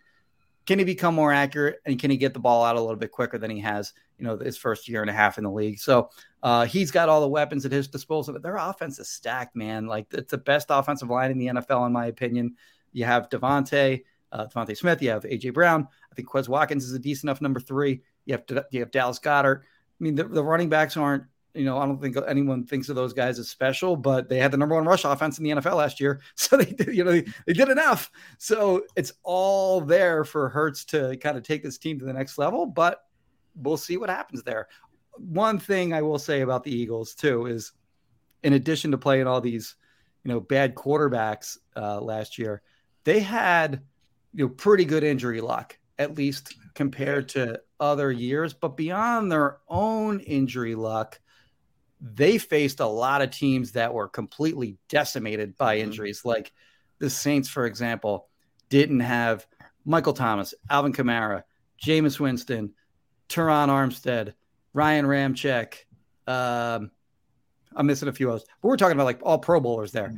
Can 0.66 0.80
he 0.80 0.86
become 0.86 1.16
more 1.16 1.32
accurate 1.32 1.80
and 1.86 2.00
can 2.00 2.10
he 2.12 2.18
get 2.18 2.34
the 2.34 2.40
ball 2.40 2.64
out 2.64 2.76
a 2.76 2.80
little 2.80 2.96
bit 2.96 3.12
quicker 3.12 3.38
than 3.38 3.52
he 3.52 3.60
has, 3.60 3.94
you 4.18 4.26
know, 4.26 4.38
his 4.38 4.58
first 4.58 4.88
year 4.88 5.02
and 5.02 5.10
a 5.10 5.14
half 5.14 5.38
in 5.38 5.44
the 5.44 5.52
league? 5.52 5.80
So 5.80 6.10
uh, 6.42 6.66
he's 6.66 6.92
got 6.92 7.10
all 7.10 7.22
the 7.22 7.28
weapons 7.28 7.66
at 7.66 7.72
his 7.72 7.88
disposal. 7.88 8.34
But 8.34 8.42
their 8.42 8.58
offense 8.58 9.00
is 9.00 9.10
stacked, 9.10 9.56
man. 9.56 9.86
Like 9.86 10.08
it's 10.12 10.32
the 10.32 10.38
best 10.38 10.68
offensive 10.70 11.10
line 11.10 11.32
in 11.32 11.38
the 11.38 11.48
NFL, 11.48 11.86
in 11.86 11.94
my 11.94 12.08
opinion. 12.08 12.56
You 12.94 13.06
have 13.06 13.30
DeVonta, 13.30 14.04
uh, 14.32 14.74
Smith, 14.74 15.02
you 15.02 15.10
have 15.10 15.24
AJ 15.24 15.54
Brown. 15.54 15.88
I 16.12 16.16
think 16.16 16.30
Quez 16.30 16.48
Watkins 16.48 16.86
is 16.86 16.94
a 16.94 17.00
decent 17.00 17.30
enough 17.30 17.42
number 17.42 17.60
three. 17.60 18.02
You 18.26 18.34
have 18.34 18.66
you 18.72 18.80
have 18.80 18.92
Dallas 18.92 19.20
Goedert. 19.20 19.62
I 19.62 20.04
mean, 20.04 20.16
the, 20.16 20.24
the 20.26 20.44
running 20.44 20.70
backs 20.70 20.98
aren't, 20.98 21.24
you 21.56 21.64
know, 21.64 21.78
I 21.78 21.86
don't 21.86 22.02
think 22.02 22.18
anyone 22.28 22.66
thinks 22.66 22.90
of 22.90 22.96
those 22.96 23.14
guys 23.14 23.40
as 23.40 23.50
special, 23.50 23.96
but 23.96 24.28
they 24.28 24.38
had 24.38 24.52
the 24.52 24.58
number 24.58 24.76
one 24.76 24.86
rush 24.86 25.06
offense 25.06 25.38
in 25.38 25.44
the 25.44 25.52
NFL 25.52 25.78
last 25.78 26.00
year. 26.00 26.22
So 26.36 26.58
they 26.58 26.66
did, 26.66 26.96
you 26.96 27.04
know, 27.04 27.12
they, 27.12 27.26
they 27.48 27.54
did 27.54 27.70
enough. 27.70 28.12
So 28.38 28.84
it's 28.96 29.14
all 29.24 29.82
there 29.82 30.24
for 30.24 30.50
Hurts 30.50 30.86
to 30.86 31.18
kind 31.18 31.38
of 31.38 31.44
take 31.44 31.64
this 31.64 31.78
team 31.78 31.98
to 32.00 32.06
the 32.06 32.14
next 32.14 32.38
level, 32.38 32.66
but 32.66 33.06
we'll 33.56 33.78
see 33.78 33.98
what 33.98 34.10
happens 34.10 34.44
there. 34.44 34.68
One 35.14 35.58
thing 35.58 35.94
I 35.94 36.02
will 36.02 36.20
say 36.20 36.42
about 36.42 36.64
the 36.64 36.76
Eagles 36.76 37.16
too 37.16 37.46
is 37.48 37.72
in 38.44 38.54
addition 38.54 38.92
to 38.92 38.98
playing 38.98 39.28
all 39.28 39.42
these, 39.42 39.76
you 40.24 40.32
know, 40.32 40.40
bad 40.40 40.76
quarterbacks 40.76 41.58
uh, 41.76 42.00
last 42.02 42.38
year, 42.38 42.62
they 43.06 43.20
had, 43.20 43.82
you 44.34 44.46
know, 44.46 44.50
pretty 44.50 44.86
good 44.86 45.04
injury 45.04 45.42
luck, 45.42 45.78
at 45.98 46.18
least 46.18 46.56
compared 46.74 47.30
to 47.30 47.60
other 47.80 48.12
years. 48.12 48.54
But 48.54 48.78
beyond 48.78 49.32
their 49.32 49.60
own 49.68 50.20
injury 50.20 50.76
luck, 50.76 51.20
they 52.02 52.38
faced 52.38 52.80
a 52.80 52.86
lot 52.86 53.22
of 53.22 53.32
teams 53.32 53.72
that 53.74 53.94
were 53.94 54.08
completely 54.08 54.78
decimated 54.90 55.58
by 55.58 55.78
injuries. 55.78 56.26
Like 56.26 56.52
the 57.00 57.10
Saints, 57.10 57.50
for 57.50 57.66
example, 57.66 58.28
didn't 58.70 59.00
have 59.02 59.46
Michael 59.86 60.14
Thomas, 60.14 60.54
Alvin 60.70 60.94
Kamara, 60.94 61.44
Jameis 61.84 62.20
Winston, 62.20 62.74
Terron 63.30 63.70
Armstead, 63.70 64.34
Ryan 64.74 65.06
Ramczyk. 65.06 65.76
Um, 66.28 66.92
I'm 67.76 67.88
missing 67.88 68.10
a 68.10 68.14
few 68.14 68.30
others, 68.30 68.46
but 68.62 68.68
we're 68.68 68.78
talking 68.78 68.96
about 68.96 69.06
like 69.06 69.20
all 69.24 69.40
Pro 69.40 69.60
Bowlers 69.60 69.92
there. 69.92 70.14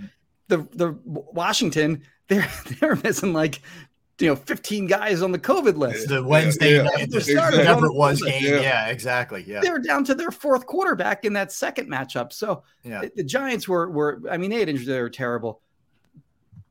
The 0.48 0.58
the 0.74 0.98
Washington, 1.04 2.04
they're 2.28 2.50
they're 2.80 2.96
missing 2.96 3.34
like 3.34 3.62
you 4.20 4.28
know 4.28 4.36
15 4.36 4.88
guys 4.88 5.22
on 5.22 5.32
the 5.32 5.40
COVID 5.40 5.78
list. 5.78 6.08
The 6.10 6.24
Wednesday 6.24 6.78
Yeah, 6.78 6.84
night, 6.84 7.10
They're 7.10 7.20
the- 7.20 7.32
starting 7.32 7.60
whatever 7.60 7.86
it 7.88 7.94
was 7.94 8.22
game. 8.22 8.44
Yeah. 8.44 8.62
Yeah, 8.62 8.88
exactly. 8.88 9.44
Yeah. 9.48 9.60
They 9.62 9.70
were 9.70 9.80
down 9.80 10.04
to 10.06 10.16
their 10.16 10.32
fourth 10.32 10.66
quarterback 10.66 11.24
in 11.26 11.34
that 11.34 11.52
second 11.52 11.88
matchup. 11.90 12.34
So 12.34 12.64
Yeah. 12.84 13.02
the- 13.02 13.12
the 13.18 13.24
Giants 13.24 13.68
were 13.68 13.90
were 13.90 14.22
I 14.30 14.38
mean 14.38 14.50
they 14.50 14.60
had 14.60 14.70
injuries 14.70 14.88
they 14.88 15.02
were 15.02 15.10
terrible. 15.10 15.62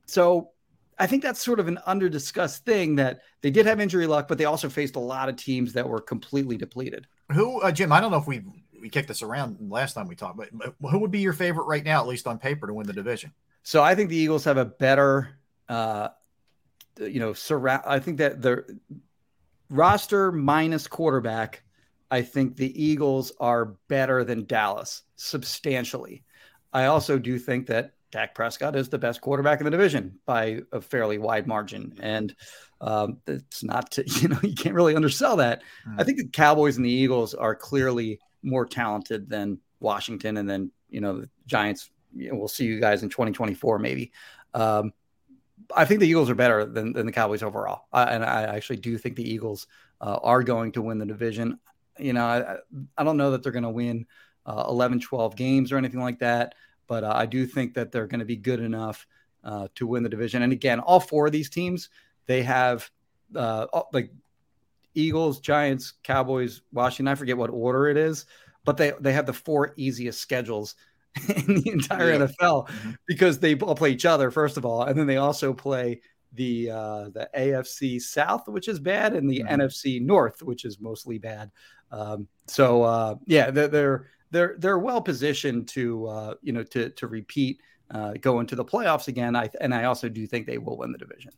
So 0.06 0.50
I 0.98 1.06
think 1.06 1.22
that's 1.22 1.42
sort 1.44 1.60
of 1.60 1.68
an 1.68 1.78
underdiscussed 1.86 2.58
thing 2.60 2.96
that 2.96 3.20
they 3.42 3.50
did 3.50 3.66
have 3.66 3.80
injury 3.80 4.06
luck, 4.06 4.28
but 4.28 4.38
they 4.38 4.44
also 4.46 4.68
faced 4.68 4.96
a 4.96 5.00
lot 5.00 5.28
of 5.28 5.36
teams 5.36 5.72
that 5.74 5.86
were 5.88 6.00
completely 6.00 6.56
depleted. 6.56 7.06
Who, 7.32 7.60
uh, 7.60 7.70
Jim? 7.72 7.92
I 7.92 8.00
don't 8.00 8.10
know 8.10 8.18
if 8.18 8.26
we 8.26 8.42
we 8.80 8.88
kicked 8.88 9.08
this 9.08 9.22
around 9.22 9.56
last 9.70 9.94
time 9.94 10.06
we 10.08 10.14
talked, 10.14 10.36
but 10.36 10.48
but 10.56 10.74
who 10.90 10.98
would 10.98 11.10
be 11.10 11.20
your 11.20 11.32
favorite 11.32 11.64
right 11.64 11.84
now, 11.84 12.00
at 12.00 12.06
least 12.06 12.26
on 12.26 12.38
paper, 12.38 12.66
to 12.66 12.74
win 12.74 12.86
the 12.86 12.92
division? 12.92 13.32
So 13.62 13.82
I 13.82 13.94
think 13.94 14.10
the 14.10 14.16
Eagles 14.16 14.44
have 14.44 14.58
a 14.58 14.64
better, 14.64 15.30
uh, 15.68 16.08
you 16.98 17.20
know, 17.20 17.32
surround. 17.32 17.82
I 17.86 17.98
think 17.98 18.18
that 18.18 18.42
the 18.42 18.78
roster 19.70 20.32
minus 20.32 20.86
quarterback. 20.86 21.62
I 22.08 22.22
think 22.22 22.56
the 22.56 22.82
Eagles 22.82 23.32
are 23.40 23.76
better 23.88 24.22
than 24.22 24.46
Dallas 24.46 25.02
substantially. 25.16 26.22
I 26.72 26.84
also 26.84 27.18
do 27.18 27.36
think 27.36 27.66
that 27.66 27.94
Dak 28.12 28.34
Prescott 28.34 28.76
is 28.76 28.88
the 28.88 28.98
best 28.98 29.20
quarterback 29.20 29.60
in 29.60 29.64
the 29.64 29.70
division 29.70 30.18
by 30.24 30.60
a 30.72 30.80
fairly 30.80 31.18
wide 31.18 31.46
margin, 31.46 31.96
and 32.00 32.34
um, 32.80 33.18
it's 33.26 33.64
not 33.64 33.90
to 33.92 34.04
you 34.20 34.28
know 34.28 34.38
you 34.42 34.54
can't 34.54 34.74
really 34.74 34.94
undersell 34.94 35.36
that. 35.36 35.62
I 35.98 36.04
think 36.04 36.18
the 36.18 36.28
Cowboys 36.28 36.76
and 36.76 36.86
the 36.86 36.90
Eagles 36.90 37.34
are 37.34 37.54
clearly 37.54 38.20
more 38.42 38.64
talented 38.64 39.28
than 39.28 39.58
Washington, 39.80 40.36
and 40.36 40.48
then 40.48 40.70
you 40.88 41.00
know 41.00 41.20
the 41.22 41.30
Giants. 41.46 41.90
You 42.14 42.30
know, 42.30 42.38
we'll 42.38 42.48
see 42.48 42.64
you 42.64 42.80
guys 42.80 43.02
in 43.02 43.10
2024 43.10 43.78
maybe. 43.78 44.12
Um, 44.54 44.92
I 45.74 45.84
think 45.84 46.00
the 46.00 46.08
Eagles 46.08 46.30
are 46.30 46.34
better 46.34 46.64
than, 46.64 46.92
than 46.92 47.06
the 47.06 47.12
Cowboys 47.12 47.42
overall, 47.42 47.86
and 47.92 48.24
I 48.24 48.42
actually 48.44 48.76
do 48.76 48.98
think 48.98 49.16
the 49.16 49.28
Eagles 49.28 49.66
uh, 50.00 50.18
are 50.22 50.42
going 50.42 50.72
to 50.72 50.82
win 50.82 50.98
the 50.98 51.06
division. 51.06 51.58
You 51.98 52.12
know, 52.12 52.24
I, 52.24 52.56
I 52.96 53.04
don't 53.04 53.16
know 53.16 53.30
that 53.32 53.42
they're 53.42 53.52
going 53.52 53.62
to 53.62 53.70
win 53.70 54.06
uh, 54.44 54.64
11, 54.68 55.00
12 55.00 55.36
games 55.36 55.72
or 55.72 55.78
anything 55.78 56.00
like 56.00 56.18
that, 56.20 56.54
but 56.86 57.04
uh, 57.04 57.12
I 57.14 57.26
do 57.26 57.46
think 57.46 57.74
that 57.74 57.90
they're 57.90 58.06
going 58.06 58.20
to 58.20 58.26
be 58.26 58.36
good 58.36 58.60
enough 58.60 59.06
uh, 59.44 59.68
to 59.76 59.86
win 59.86 60.02
the 60.02 60.08
division. 60.08 60.42
And 60.42 60.52
again, 60.52 60.80
all 60.80 61.00
four 61.00 61.26
of 61.26 61.32
these 61.32 61.50
teams, 61.50 61.88
they 62.26 62.42
have 62.42 62.90
uh, 63.34 63.66
all- 63.72 63.88
like 63.92 64.10
Eagles, 64.94 65.40
Giants, 65.40 65.94
Cowboys, 66.02 66.62
Washington. 66.72 67.08
I 67.08 67.14
forget 67.14 67.36
what 67.36 67.50
order 67.50 67.88
it 67.88 67.96
is, 67.96 68.26
but 68.64 68.76
they 68.76 68.92
they 69.00 69.12
have 69.12 69.26
the 69.26 69.32
four 69.32 69.74
easiest 69.76 70.20
schedules 70.20 70.74
in 71.48 71.62
the 71.62 71.70
entire 71.70 72.12
Yeah. 72.12 72.26
NFL 72.26 72.70
because 73.06 73.38
they 73.38 73.54
all 73.56 73.74
play 73.74 73.90
each 73.90 74.06
other 74.06 74.30
first 74.30 74.56
of 74.56 74.64
all, 74.64 74.82
and 74.82 74.98
then 74.98 75.06
they 75.06 75.16
also 75.16 75.52
play 75.52 76.00
the 76.32 76.70
uh, 76.70 77.08
the 77.10 77.28
AFC 77.36 78.00
South, 78.00 78.48
which 78.48 78.68
is 78.68 78.78
bad, 78.78 79.14
and 79.14 79.28
the 79.28 79.42
NFC 79.42 80.00
North, 80.00 80.42
which 80.42 80.64
is 80.64 80.80
mostly 80.80 81.18
bad. 81.18 81.50
Um, 81.90 82.28
so 82.46 82.82
uh, 82.82 83.14
yeah, 83.26 83.50
they're 83.50 83.68
they're 83.68 84.06
they're 84.30 84.56
they're 84.58 84.78
well 84.78 85.00
positioned 85.00 85.68
to 85.68 86.06
uh, 86.06 86.34
you 86.42 86.52
know 86.52 86.62
to 86.64 86.90
to 86.90 87.06
repeat, 87.06 87.60
uh, 87.90 88.14
go 88.20 88.40
into 88.40 88.54
the 88.54 88.64
playoffs 88.64 89.08
again. 89.08 89.34
I 89.36 89.48
and 89.60 89.74
I 89.74 89.84
also 89.84 90.08
do 90.08 90.26
think 90.26 90.46
they 90.46 90.58
will 90.58 90.76
win 90.76 90.92
the 90.92 90.98
division. 90.98 91.32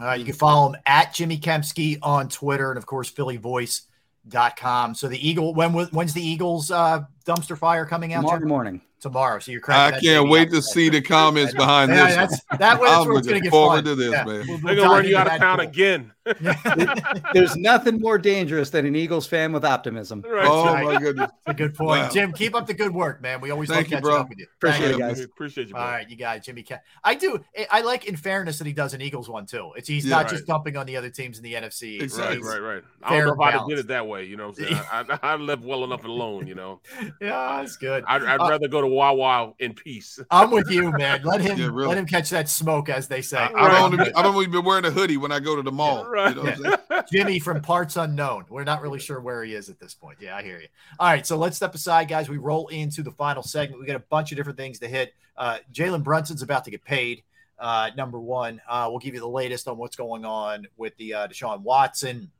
Uh, 0.00 0.12
you 0.12 0.24
can 0.24 0.34
follow 0.34 0.72
him 0.72 0.80
at 0.86 1.14
Jimmy 1.14 1.38
Kempski 1.38 1.98
on 2.02 2.28
Twitter 2.28 2.70
and 2.70 2.78
of 2.78 2.84
course 2.86 3.10
PhillyVoice.com. 3.12 4.94
So 4.94 5.08
the 5.08 5.28
Eagle 5.28 5.54
when 5.54 5.72
when's 5.72 6.12
the 6.12 6.22
Eagles 6.22 6.70
uh, 6.70 7.02
dumpster 7.24 7.56
fire 7.56 7.86
coming 7.86 8.12
out? 8.12 8.22
Tomorrow 8.22 8.46
morning. 8.46 8.82
Tomorrow. 9.04 9.38
So 9.40 9.52
you're 9.52 9.60
I 9.60 9.64
cracking 9.64 9.94
that 9.96 10.02
can't 10.02 10.28
wait 10.30 10.50
to 10.50 10.60
see 10.62 10.88
the 10.88 11.00
comments 11.00 11.52
behind 11.54 11.90
Yeah, 11.92 12.06
this. 12.06 12.14
that's- 12.16 12.40
one. 12.48 12.58
that 12.58 12.80
way 12.80 12.88
that's 12.88 13.00
I'm 13.02 13.08
where 13.08 13.18
it's 13.18 13.26
gonna 13.28 13.40
get 13.40 13.50
forward 13.50 13.76
fun. 13.76 13.84
to 13.84 13.94
this, 13.94 14.12
Yeah. 14.12 14.24
man. 14.24 14.44
We'll- 14.48 14.58
They're 14.58 14.76
gonna 14.76 14.88
run 14.88 15.04
you 15.06 15.16
out 15.16 15.26
of 15.32 15.38
town 15.38 15.58
pool. 15.58 15.66
again. 15.68 16.10
There's 17.34 17.54
nothing 17.56 18.00
more 18.00 18.16
dangerous 18.18 18.70
than 18.70 18.86
an 18.86 18.96
Eagles 18.96 19.26
fan 19.26 19.52
with 19.52 19.64
optimism. 19.64 20.22
Right. 20.26 20.46
Oh 20.48 20.64
right. 20.64 20.84
my 20.84 20.98
goodness! 20.98 21.30
That's 21.44 21.54
a 21.54 21.62
good 21.62 21.74
point. 21.74 22.02
Wow. 22.04 22.08
Jim, 22.10 22.32
keep 22.32 22.54
up 22.54 22.66
the 22.66 22.72
good 22.74 22.94
work, 22.94 23.20
man. 23.20 23.40
We 23.42 23.50
always 23.50 23.68
Thank 23.68 23.86
love 23.86 23.90
you, 23.90 23.96
catching 23.96 24.04
bro. 24.10 24.20
up 24.20 24.28
with 24.30 24.38
you. 24.38 24.46
Appreciate 24.56 24.90
you. 24.92 24.98
guys. 24.98 25.20
Appreciate 25.20 25.66
you, 25.68 25.74
bro. 25.74 25.82
All 25.82 25.88
right, 25.90 26.08
you 26.08 26.16
got 26.16 26.38
it, 26.38 26.44
Jimmy. 26.44 26.64
I 27.02 27.14
do. 27.14 27.44
I 27.70 27.82
like, 27.82 28.06
in 28.06 28.16
fairness, 28.16 28.56
that 28.58 28.66
he 28.66 28.72
does 28.72 28.94
an 28.94 29.02
Eagles 29.02 29.28
one 29.28 29.44
too. 29.44 29.72
It's 29.76 29.86
he's 29.86 30.06
Yeah. 30.06 30.16
not 30.16 30.24
Right. 30.24 30.30
just 30.32 30.46
dumping 30.46 30.76
on 30.78 30.86
the 30.86 30.96
other 30.96 31.10
teams 31.10 31.36
in 31.36 31.44
the 31.44 31.54
NFC. 31.54 31.96
It's- 31.96 32.18
Right, 32.18 32.40
right, 32.40 32.58
right. 32.62 32.82
I 33.02 33.18
don't 33.18 33.26
know 33.26 33.32
if 33.34 33.40
I'd 33.40 33.44
have 33.44 33.52
balance. 33.60 33.68
did 33.70 33.78
it 33.80 33.88
that 33.88 34.06
way. 34.06 34.24
You 34.24 34.36
know 34.38 34.48
I'm 34.48 34.54
saying? 34.54 34.74
I, 34.74 35.04
I, 35.22 35.32
I 35.32 35.36
left 35.36 35.62
well 35.62 35.84
enough 35.84 36.04
alone. 36.04 36.46
You 36.46 36.54
know, 36.54 36.80
Yeah, 37.20 37.58
that's 37.60 37.76
good. 37.76 38.02
I'd, 38.08 38.22
I'd 38.24 38.40
Uh, 38.40 38.48
rather 38.48 38.68
go 38.68 38.80
to 38.80 38.86
Wawa 38.94 39.52
in 39.58 39.74
peace. 39.74 40.18
I'm 40.30 40.50
with 40.50 40.70
you, 40.70 40.90
man. 40.92 41.22
Let 41.24 41.40
him 41.40 41.58
Yeah, 41.58 41.66
really. 41.66 41.88
let 41.88 41.98
him 41.98 42.06
catch 42.06 42.30
that 42.30 42.48
smoke, 42.48 42.88
as 42.88 43.08
they 43.08 43.20
say. 43.22 43.38
I 43.38 43.50
Right. 43.52 43.70
don't. 43.72 43.94
Even, 43.94 44.12
I 44.16 44.22
don't 44.22 44.36
even 44.36 44.50
be 44.50 44.58
wearing 44.58 44.84
a 44.84 44.90
hoodie 44.90 45.16
when 45.16 45.32
I 45.32 45.40
go 45.40 45.56
to 45.56 45.62
the 45.62 45.72
mall. 45.72 46.04
Right. 46.06 46.34
You 46.34 46.42
know 46.42 46.52
what 46.52 46.84
I'm? 46.90 47.04
Jimmy 47.12 47.38
from 47.38 47.60
parts 47.60 47.96
unknown. 47.96 48.44
We're 48.48 48.64
not 48.64 48.80
really 48.82 48.98
sure 49.00 49.20
where 49.20 49.42
he 49.44 49.54
is 49.54 49.68
at 49.68 49.78
this 49.78 49.94
point. 49.94 50.18
Yeah, 50.20 50.36
I 50.36 50.42
hear 50.42 50.58
you. 50.60 50.68
All 50.98 51.08
right, 51.08 51.26
so 51.26 51.36
let's 51.36 51.56
step 51.56 51.74
aside, 51.74 52.08
guys. 52.08 52.28
We 52.28 52.38
roll 52.38 52.68
into 52.68 53.02
the 53.02 53.10
final 53.12 53.42
segment. 53.42 53.80
We 53.80 53.86
got 53.86 53.96
a 53.96 54.04
bunch 54.10 54.32
of 54.32 54.36
different 54.36 54.56
things 54.58 54.78
to 54.80 54.88
hit. 54.88 55.12
Uh, 55.36 55.58
Jalen 55.72 56.02
Brunson's 56.02 56.42
about 56.42 56.64
to 56.64 56.70
get 56.70 56.84
paid. 56.84 57.22
Uh, 57.58 57.90
number 57.96 58.18
one, 58.18 58.60
uh, 58.68 58.86
we'll 58.90 58.98
give 58.98 59.14
you 59.14 59.20
the 59.20 59.28
latest 59.28 59.68
on 59.68 59.76
what's 59.76 59.96
going 59.96 60.24
on 60.24 60.66
with 60.76 60.96
the 60.96 61.14
uh, 61.14 61.28
Deshaun 61.28 61.60
Watson. 61.62 62.30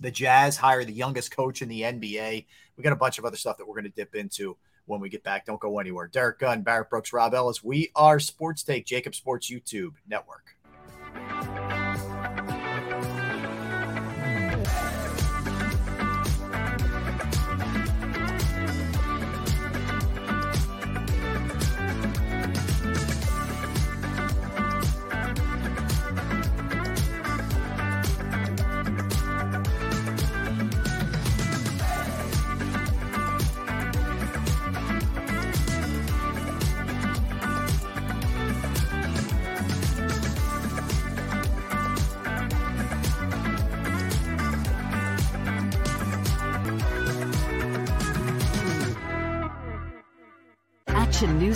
The 0.00 0.10
Jazz 0.10 0.56
hire 0.56 0.84
the 0.84 0.92
youngest 0.92 1.30
coach 1.34 1.60
in 1.62 1.68
the 1.68 1.82
NBA. 1.82 2.46
We 2.76 2.84
got 2.84 2.92
a 2.92 2.96
bunch 2.96 3.18
of 3.18 3.24
other 3.24 3.36
stuff 3.36 3.56
that 3.58 3.66
we're 3.66 3.74
going 3.74 3.84
to 3.84 3.90
dip 3.90 4.14
into 4.14 4.56
when 4.88 5.00
we 5.00 5.08
get 5.08 5.22
back. 5.22 5.46
Don't 5.46 5.60
go 5.60 5.78
anywhere. 5.78 6.08
Derrick 6.08 6.38
Gunn, 6.38 6.62
Barrett 6.62 6.90
Brooks, 6.90 7.12
Rob 7.12 7.34
Ellis. 7.34 7.62
We 7.62 7.90
are 7.94 8.18
Sports 8.18 8.62
Take, 8.62 8.86
JAKIB 8.86 9.14
Sports 9.14 9.50
YouTube 9.50 9.94
Network. 10.08 10.56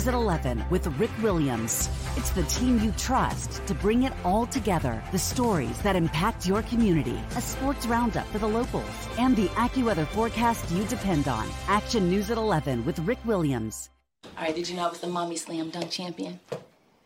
News 0.03 0.09
at 0.09 0.15
11 0.15 0.65
with 0.69 0.99
Rick 0.99 1.11
Williams. 1.21 1.89
It's 2.17 2.31
the 2.31 2.43
team 2.43 2.77
you 2.79 2.91
trust 2.97 3.65
to 3.67 3.73
bring 3.73 4.03
it 4.03 4.11
all 4.25 4.45
together. 4.45 5.01
The 5.13 5.19
stories 5.19 5.77
that 5.77 5.95
impact 5.95 6.45
your 6.45 6.61
community, 6.63 7.17
a 7.37 7.41
sports 7.41 7.85
roundup 7.85 8.27
for 8.27 8.37
the 8.37 8.47
locals, 8.47 8.83
and 9.17 9.33
the 9.33 9.47
AccuWeather 9.55 10.05
forecast 10.07 10.69
you 10.71 10.83
depend 10.85 11.29
on. 11.29 11.47
Action 11.69 12.09
News 12.09 12.29
at 12.31 12.37
11 12.37 12.83
with 12.83 12.99
Rick 12.99 13.19
Williams. 13.23 13.91
All 14.37 14.43
right, 14.43 14.53
did 14.53 14.67
you 14.67 14.75
know 14.75 14.87
I 14.87 14.89
was 14.89 14.99
the 14.99 15.07
mommy 15.07 15.37
slam 15.37 15.69
dunk 15.69 15.89
champion? 15.89 16.37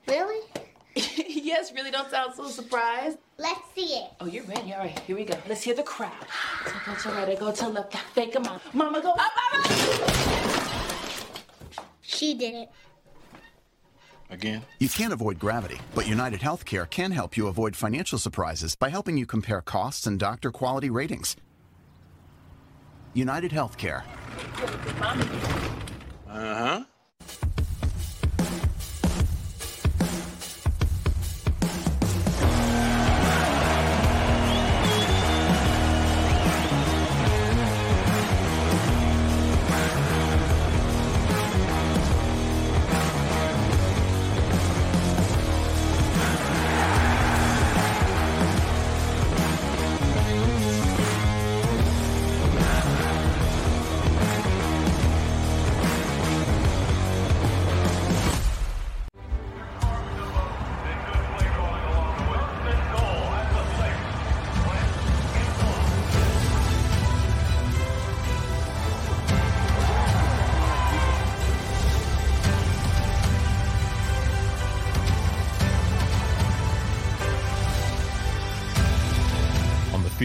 Really? 0.08 0.44
yes, 0.96 1.72
really 1.74 1.92
don't 1.92 2.10
sound 2.10 2.34
so 2.34 2.48
surprised. 2.48 3.20
Let's 3.38 3.62
see 3.76 3.94
it. 3.94 4.10
Oh, 4.20 4.26
you're 4.26 4.46
ready. 4.46 4.74
All 4.74 4.80
right, 4.80 4.98
here 5.02 5.16
we 5.16 5.24
go. 5.24 5.38
Let's 5.48 5.62
hear 5.62 5.76
the 5.76 5.84
crowd. 5.84 6.26
So 6.66 6.74
go 6.84 6.96
to 6.96 7.10
right, 7.10 7.30
I 7.30 7.36
go 7.36 7.52
to 7.52 7.70
left, 7.70 7.96
I 7.96 8.00
fake 8.16 8.34
a 8.34 8.40
mom. 8.40 8.60
Mama 8.74 9.02
go 9.02 9.12
up, 9.12 9.32
mama! 9.54 10.18
She 12.02 12.34
did 12.34 12.56
it. 12.56 12.70
Again? 14.30 14.62
You 14.80 14.90
can't 14.90 15.14
avoid 15.14 15.40
gravity, 15.40 15.80
but 15.96 16.08
United 16.08 16.42
Healthcare 16.42 16.90
can 16.90 17.12
help 17.12 17.38
you 17.38 17.48
avoid 17.48 17.76
financial 17.76 18.20
surprises 18.20 18.76
by 18.76 18.90
helping 18.90 19.18
you 19.18 19.26
compare 19.26 19.62
costs 19.62 20.06
and 20.06 20.20
doctor 20.20 20.52
quality 20.52 20.90
ratings. 20.90 21.36
United 23.14 23.52
Healthcare. 23.52 24.04
Uh 26.28 26.56
huh. 26.56 26.84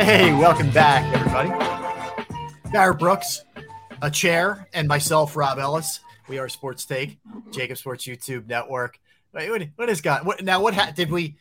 Hey, 0.00 0.32
welcome 0.32 0.70
back, 0.70 1.04
everybody. 1.14 1.50
Barrett 2.72 2.98
Brooks, 2.98 3.44
a 4.00 4.10
chair, 4.10 4.66
and 4.72 4.88
myself, 4.88 5.36
Rob 5.36 5.58
Ellis. 5.58 6.00
We 6.26 6.38
are 6.38 6.48
Sports 6.48 6.86
Take, 6.86 7.18
JAKIB 7.50 7.76
Sports 7.76 8.06
YouTube 8.06 8.46
Network. 8.46 8.98
Wait, 9.34 9.50
what, 9.50 9.62
what 9.76 9.88
has 9.90 10.00
got 10.00 10.24
what, 10.24 10.42
now? 10.42 10.62
What 10.62 10.72
ha- 10.72 10.90
did 10.96 11.10
we 11.10 11.36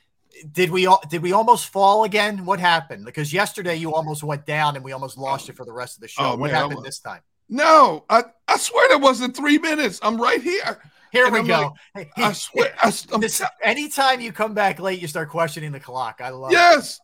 did 0.52 0.72
we 0.72 0.88
all 0.88 1.02
did 1.10 1.22
we 1.24 1.32
almost 1.32 1.68
fall 1.72 2.04
again? 2.04 2.44
What 2.44 2.60
happened? 2.60 3.06
Because 3.06 3.32
yesterday 3.32 3.78
you 3.78 3.94
almost 3.94 4.24
went 4.24 4.46
down 4.46 4.76
and 4.76 4.84
we 4.84 4.92
almost 4.92 5.18
lost 5.18 5.48
you 5.48 5.54
for 5.54 5.64
the 5.64 5.72
rest 5.72 5.96
of 5.96 6.02
the 6.02 6.10
show. 6.10 6.34
Oh, 6.34 6.36
what 6.36 6.52
man, 6.52 6.70
happened 6.70 6.84
this 6.84 7.00
time? 7.00 7.22
No, 7.48 8.04
I, 8.10 8.26
I 8.50 8.58
swear 8.58 8.90
there 8.90 9.00
wasn't 9.00 9.38
three 9.38 9.58
minutes. 9.58 10.02
I'm 10.04 10.22
right 10.22 10.42
here. 10.42 10.82
Here 11.14 11.24
And 11.24 11.34
we 11.34 11.40
I'm 11.40 11.48
go. 11.48 11.74
like, 11.96 12.12
I 12.18 12.34
swear. 12.34 12.76
I, 12.84 12.92
This, 13.20 13.42
anytime 13.64 14.20
you 14.20 14.34
come 14.34 14.54
back 14.54 14.80
late, 14.82 15.02
you 15.02 15.08
start 15.08 15.30
questioning 15.30 15.72
the 15.72 15.80
clock. 15.80 16.20
I 16.22 16.32
love 16.32 16.52
it. 16.52 17.00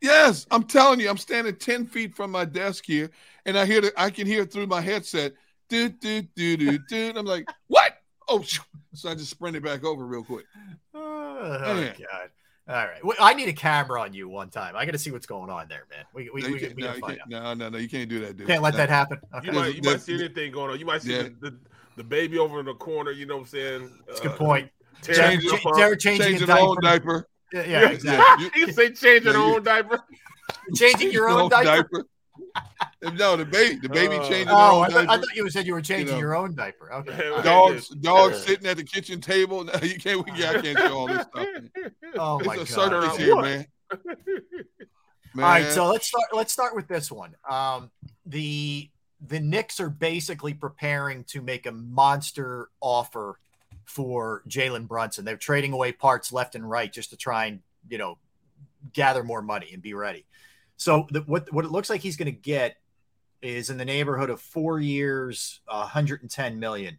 Yes, 0.00 0.26
yes. 0.26 0.46
I'm 0.50 0.62
telling 0.64 1.00
you, 1.00 1.08
I'm 1.10 1.16
standing 1.18 1.54
ten 1.56 1.86
feet 1.86 2.14
from 2.14 2.30
my 2.30 2.44
desk 2.44 2.84
here, 2.86 3.10
and 3.46 3.58
I 3.58 3.66
hear 3.66 3.80
the, 3.80 3.92
I 3.96 4.10
can 4.10 4.26
hear 4.26 4.42
it 4.42 4.52
through 4.52 4.66
my 4.66 4.80
headset. 4.80 5.32
Do 5.68 5.88
do 5.88 6.22
do 6.34 6.56
do 6.56 6.78
do. 6.88 7.12
I'm 7.16 7.26
like, 7.26 7.48
what? 7.68 7.92
Oh, 8.28 8.42
so 8.94 9.08
I 9.10 9.14
just 9.14 9.30
sprinted 9.30 9.62
back 9.62 9.84
over 9.84 10.04
real 10.06 10.24
quick. 10.24 10.46
Oh, 11.42 11.74
Man. 11.74 11.94
God. 11.98 12.28
All 12.68 12.86
right. 12.86 13.02
Well, 13.02 13.16
I 13.18 13.32
need 13.32 13.48
a 13.48 13.52
camera 13.54 14.00
on 14.02 14.12
you 14.12 14.28
one 14.28 14.50
time. 14.50 14.76
I 14.76 14.84
got 14.84 14.92
to 14.92 14.98
see 14.98 15.10
what's 15.10 15.24
going 15.26 15.48
on 15.48 15.68
there, 15.68 15.86
man. 15.90 16.04
We, 16.12 16.28
we, 16.28 16.42
No, 16.42 16.48
you 16.48 16.54
we, 16.54 16.60
can't, 16.60 16.76
we 16.76 16.82
no, 16.82 16.92
you 16.94 17.00
find 17.00 17.18
can't- 17.18 17.34
out. 17.34 17.58
no, 17.58 17.64
no, 17.64 17.68
no, 17.70 17.78
you 17.78 17.88
can't 17.88 18.08
do 18.10 18.20
that, 18.20 18.36
dude. 18.36 18.46
Can't 18.46 18.62
let 18.62 18.74
No. 18.74 18.76
that 18.76 18.90
happen. 18.90 19.18
Okay. 19.36 19.46
You 19.46 19.52
might, 19.52 19.74
you 19.74 19.80
might 19.82 20.02
see 20.02 20.14
anything 20.14 20.52
going 20.52 20.70
on. 20.70 20.78
You 20.78 20.84
might 20.84 21.00
see 21.00 21.14
Yeah. 21.16 21.22
the, 21.22 21.50
the, 21.50 21.56
the 21.96 22.04
baby 22.04 22.38
over 22.38 22.60
in 22.60 22.66
the 22.66 22.74
corner. 22.74 23.10
You 23.10 23.24
know 23.24 23.36
what 23.36 23.40
I'm 23.44 23.48
saying? 23.48 23.90
That's 24.06 24.20
a 24.20 24.22
good 24.24 24.32
Uh, 24.32 24.36
point. 24.36 24.70
tearing 25.02 25.40
Change- 25.40 25.48
stuff 25.48 25.66
up. 25.66 25.76
Jared 25.78 25.98
changing 26.00 26.26
Changing 26.26 26.42
a 26.44 26.46
their 26.46 26.58
own 26.58 26.76
diaper. 26.82 27.06
diaper. 27.06 27.28
Yeah, 27.52 27.64
yeah, 27.64 27.90
exactly. 27.90 28.50
you 28.60 28.72
say 28.72 28.90
changing 28.92 29.32
your 29.32 29.36
own 29.42 29.62
diaper. 29.62 30.00
Changing 30.74 31.10
your 31.12 31.28
own 31.28 31.48
diaper. 31.48 32.04
No, 33.14 33.36
the 33.36 33.44
baby, 33.44 33.76
the 33.80 33.88
baby 33.88 34.16
Uh, 34.16 34.28
changing 34.28 34.48
Oh, 34.50 34.78
own 34.80 34.84
I 34.84 34.88
thought, 34.88 35.08
I 35.08 35.16
thought 35.16 35.34
you 35.34 35.48
said 35.50 35.66
you 35.66 35.72
were 35.72 35.80
changing 35.80 36.14
know. 36.14 36.20
your 36.20 36.34
own 36.36 36.54
diaper. 36.54 36.92
Okay. 36.92 37.42
Dogs, 37.42 37.88
dogs 37.88 38.38
Yeah. 38.40 38.44
sitting 38.46 38.66
at 38.66 38.76
the 38.76 38.84
kitchen 38.84 39.20
table. 39.20 39.64
No, 39.64 39.72
you 39.82 39.98
can't. 39.98 40.24
We, 40.24 40.32
yeah, 40.38 40.50
I 40.50 40.60
can't 40.60 40.78
show 40.78 40.98
all 40.98 41.06
this 41.06 41.22
stuff. 41.22 41.46
Man. 41.54 41.70
Oh 42.16 42.38
It's 42.38 42.46
my 42.46 42.54
a 42.54 42.58
god. 42.58 42.68
circus 42.68 43.16
here, 43.16 43.36
man. 43.40 43.66
All 45.36 45.42
right, 45.42 45.70
so 45.70 45.86
let's 45.86 46.08
start. 46.08 46.24
Let's 46.32 46.52
start 46.52 46.74
with 46.74 46.88
this 46.88 47.10
one. 47.10 47.34
Um, 47.48 47.90
the 48.26 48.90
the 49.26 49.38
Knicks 49.40 49.80
are 49.80 49.90
basically 49.90 50.54
preparing 50.54 51.24
to 51.24 51.40
make 51.42 51.66
a 51.66 51.72
monster 51.72 52.68
offer 52.80 53.38
for 53.90 54.42
Jalen 54.48 54.86
Brunson. 54.86 55.24
They're 55.24 55.36
trading 55.36 55.72
away 55.72 55.92
parts 55.92 56.32
left 56.32 56.54
and 56.54 56.68
right 56.68 56.92
just 56.92 57.10
to 57.10 57.16
try 57.16 57.46
and 57.46 57.60
you 57.88 57.98
know 57.98 58.18
gather 58.92 59.24
more 59.24 59.42
money 59.42 59.70
and 59.72 59.82
be 59.82 59.94
ready. 59.94 60.24
So 60.76 61.06
the, 61.10 61.20
what 61.22 61.52
what 61.52 61.64
it 61.64 61.72
looks 61.72 61.90
like 61.90 62.00
he's 62.00 62.16
going 62.16 62.32
to 62.32 62.40
get 62.40 62.76
is 63.42 63.68
in 63.68 63.78
the 63.78 63.84
neighborhood 63.84 64.30
of 64.30 64.40
four 64.40 64.78
years, 64.80 65.60
110 65.66 66.60
million. 66.60 66.98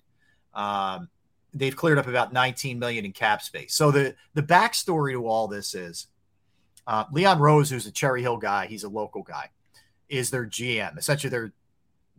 Um, 0.53 1.08
they've 1.53 1.76
cleared 1.76 1.98
up 1.98 2.08
about 2.08 2.34
19 2.34 2.78
million 2.78 3.06
in 3.06 3.14
cap 3.14 3.42
space. 3.42 3.74
So 3.74 3.92
the 3.92 4.16
the 4.34 4.44
backstory 4.44 5.14
to 5.14 5.26
all 5.26 5.48
this 5.48 5.74
is 5.74 6.08
uh, 6.88 7.06
Leon 7.11 7.40
Rose, 7.40 7.70
who's 7.70 7.86
a 7.86 7.92
Cherry 7.92 8.22
Hill 8.22 8.38
guy, 8.38 8.68
he's 8.68 8.84
a 8.84 8.90
local 8.90 9.24
guy, 9.24 9.50
is 10.10 10.30
their 10.30 10.45
GM, 10.45 10.98
essentially 10.98 11.30
their 11.30 11.53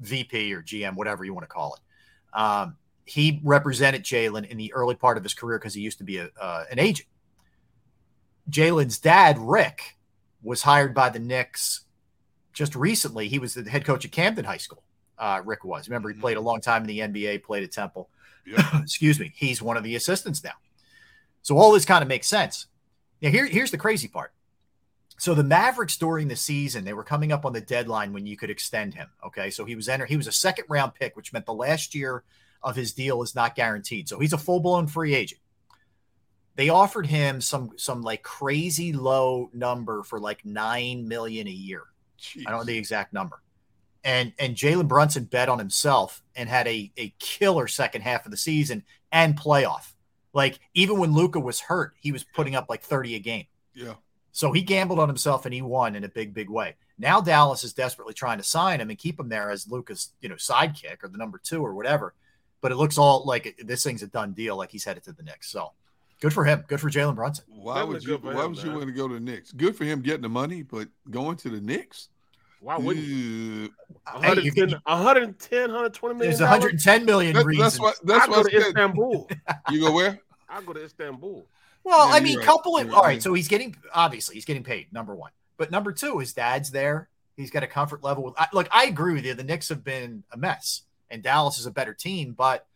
VP 0.01 0.55
or 0.55 0.62
GM, 0.62 0.94
whatever 0.97 1.25
you 1.25 1.34
want 1.34 1.44
to 1.44 1.52
call 1.52 1.75
it. 1.75 2.39
Um, 2.41 2.76
he 3.05 3.40
represented 3.42 4.05
Jalen 4.05 4.48
in 4.48 4.56
the 4.56 4.72
early 4.72 4.94
part 4.94 5.16
of 5.16 5.22
his 5.22 5.34
career 5.34 5.58
because 5.58 5.74
he 5.74 5.81
used 5.81 5.98
to 5.98 6.05
be 6.05 6.18
a, 6.18 6.28
uh, 6.40 6.64
an 6.70 6.78
agent. 6.78 7.08
Jalen's 8.50 8.98
dad, 8.98 9.39
Rick, 9.39 9.97
was 10.42 10.62
hired 10.62 10.94
by 10.94 11.08
the 11.08 11.18
Knicks 11.18 11.82
just 12.52 12.74
recently. 12.74 13.28
He 13.28 13.39
was 13.39 13.55
the 13.55 13.68
head 13.68 13.84
coach 13.84 14.05
at 14.05 14.12
Camden 14.12 14.44
High 14.44 14.56
School. 14.56 14.82
Uh, 15.18 15.40
Rick 15.44 15.64
was. 15.64 15.89
Remember, 15.89 16.12
he 16.12 16.20
played 16.20 16.36
a 16.36 16.40
long 16.40 16.60
time 16.60 16.82
in 16.82 16.89
the 16.89 16.98
NBA, 17.00 17.44
played 17.44 17.62
at 17.62 17.72
Temple. 17.72 18.08
Excuse 18.74 19.20
me. 19.20 19.32
He's 19.34 19.62
one 19.62 19.76
of 19.76 19.84
the 19.84 19.94
assistants 19.94 20.42
now. 20.42 20.55
So 21.42 21.56
all 21.56 21.72
this 21.72 21.84
kind 21.84 22.02
of 22.02 22.08
makes 22.08 22.26
sense. 22.26 22.66
Now, 23.20 23.31
here, 23.31 23.47
here's 23.47 23.70
the 23.70 23.78
crazy 23.78 24.08
part. 24.08 24.32
So 25.18 25.34
the 25.34 25.44
Mavericks 25.44 25.97
during 25.97 26.26
the 26.26 26.34
season, 26.34 26.84
they 26.84 26.94
were 26.94 27.05
coming 27.05 27.31
up 27.31 27.44
on 27.44 27.52
the 27.52 27.60
deadline 27.60 28.12
when 28.12 28.26
you 28.26 28.36
could 28.36 28.50
extend 28.50 28.94
him. 28.94 29.08
Okay. 29.24 29.50
So 29.50 29.64
he 29.64 29.76
was 29.76 29.89
enter 29.89 30.05
he 30.05 30.16
was 30.16 30.26
a 30.26 30.32
second 30.32 30.64
round 30.68 30.94
pick, 30.94 31.14
which 31.14 31.32
meant 31.32 31.47
the 31.47 31.55
last 31.55 31.94
year 31.94 32.24
of 32.62 32.76
his 32.76 32.92
deal 32.92 33.23
is 33.23 33.34
not 33.34 33.55
guaranteed. 33.55 34.08
So 34.08 34.18
he's 34.18 34.32
a 34.32 34.39
full-blown 34.39 34.86
free 34.86 35.15
agent. 35.15 35.41
They 36.55 36.68
offered 36.68 37.07
him 37.07 37.41
some 37.41 37.70
some 37.76 38.02
like 38.02 38.23
crazy 38.23 38.92
low 38.92 39.49
number 39.55 40.02
for 40.02 40.20
like 40.20 40.44
nine 40.44 41.08
million 41.08 41.47
a 41.47 41.50
year. 41.50 41.84
I 42.47 42.50
don't 42.50 42.60
know 42.60 42.65
the 42.65 42.76
exact 42.76 43.12
number. 43.12 43.41
And 44.05 44.32
and 44.39 44.55
Jalen 44.55 44.89
Brunson 44.89 45.24
bet 45.24 45.49
on 45.49 45.58
himself 45.58 46.23
and 46.36 46.49
had 46.49 46.68
a, 46.68 46.92
a 46.99 47.15
killer 47.18 47.68
second 47.68 48.02
half 48.02 48.26
of 48.26 48.31
the 48.31 48.36
season 48.36 48.84
and 49.10 49.39
playoff. 49.39 49.92
Like 50.34 50.60
even 50.74 50.99
when 50.99 51.12
Luka 51.12 51.41
was 51.41 51.60
hurt, 51.60 51.94
he 52.00 52.12
was 52.12 52.24
putting 52.24 52.55
up 52.55 52.66
like 52.68 52.82
30 52.82 53.15
a 53.15 53.18
game. 53.18 53.47
Yeah. 53.74 53.94
So 54.32 54.52
he 54.52 54.62
gambled 54.62 54.99
on 54.99 55.08
himself 55.08 55.44
and 55.44 55.55
he 55.55 55.62
won 55.62 55.94
in 55.94 56.05
a 56.05 56.08
big, 56.08 56.32
big 56.32 56.49
way. 56.49 56.76
Now 56.99 57.20
Dallas 57.20 57.65
is 57.65 57.74
desperately 57.74 58.15
trying 58.15 58.39
to 58.39 58.44
sign 58.44 58.81
him 58.81 58.89
and 58.89 58.99
keep 58.99 59.20
him 59.20 59.28
there 59.28 59.50
as 59.50 59.70
Luka's, 59.70 60.12
you 60.20 60.28
know, 60.28 60.36
sidekick 60.36 61.02
or 61.02 61.08
the 61.08 61.18
number 61.18 61.39
two 61.39 61.65
or 61.65 61.74
whatever. 61.74 62.15
But 62.62 62.73
it 62.73 62.76
looks 62.76 62.97
all 62.97 63.24
like 63.26 63.60
this 63.62 63.82
thing's 63.84 64.02
a 64.02 64.07
done 64.07 64.32
deal, 64.32 64.57
like 64.57 64.70
he's 64.70 64.84
headed 64.84 65.02
to 65.05 65.12
the 65.12 65.23
Knicks. 65.23 65.50
So 65.50 65.73
good 66.20 66.32
for 66.32 66.44
him. 66.44 66.65
Good 66.68 66.81
for 66.81 66.89
Jalen 66.89 67.15
Brunson. 67.16 67.44
Why 67.49 67.82
would 67.82 68.02
you? 68.02 68.16
Why 68.16 68.44
him, 68.44 68.52
would 68.52 68.58
you 68.58 68.66
man. 68.70 68.74
want 68.76 68.86
to 68.86 68.92
go 68.92 69.08
to 69.08 69.15
the 69.15 69.20
Knicks? 69.20 69.52
Good 69.52 69.76
for 69.76 69.84
him 69.84 70.00
getting 70.00 70.23
the 70.23 70.28
money, 70.31 70.62
but 70.62 70.89
going 71.10 71.36
to 71.39 71.50
the 71.50 71.60
Knicks? 71.60 72.08
Why 72.60 72.78
wouldn't 72.78 73.05
you? 73.05 73.70
Ugh. 74.07 74.23
Hey, 74.24 74.28
you 74.41 74.52
110, 74.55 74.68
can- 74.68 74.81
110, 74.84 75.60
120 75.62 76.15
million. 76.15 76.31
There's 76.31 76.41
110 76.41 77.05
million 77.05 77.34
That- 77.34 77.44
reasons. 77.44 77.73
that's 77.73 77.81
what. 77.81 77.99
That's 78.07 78.24
I 78.24 78.26
go 78.28 78.32
what. 78.42 78.50
to 78.52 78.57
Istanbul. 78.57 79.28
You 79.70 79.81
go 79.81 79.92
where? 79.92 80.20
I 80.49 80.62
go 80.62 80.73
to 80.73 80.84
Istanbul. 80.84 81.44
Well, 81.82 82.08
Yeah, 82.08 82.15
I 82.15 82.20
mean, 82.20 82.36
right. 82.39 82.47
couple 82.47 82.76
it. 82.76 82.86
You're 82.86 82.94
All 82.94 83.02
right. 83.02 83.08
right, 83.08 83.23
so 83.23 83.34
he's 83.34 83.49
getting 83.49 83.74
obviously 83.92 84.36
he's 84.36 84.44
getting 84.44 84.62
paid. 84.62 84.92
Number 84.92 85.16
one, 85.16 85.32
but 85.57 85.73
number 85.73 85.91
two, 85.91 86.18
his 86.20 86.32
dad's 86.32 86.70
there. 86.70 87.08
He's 87.36 87.50
got 87.50 87.65
a 87.65 87.66
comfort 87.66 88.05
level 88.05 88.23
with. 88.23 88.34
I, 88.39 88.47
look, 88.52 88.68
I 88.70 88.84
agree 88.84 89.15
with 89.15 89.24
you. 89.24 89.34
The 89.34 89.42
Knicks 89.42 89.68
have 89.70 89.82
been 89.82 90.23
a 90.31 90.36
mess, 90.36 90.82
and 91.12 91.23
Dallas 91.23 91.58
is 91.58 91.66
a 91.66 91.70
better 91.70 91.94
team. 91.94 92.32
But 92.36 92.66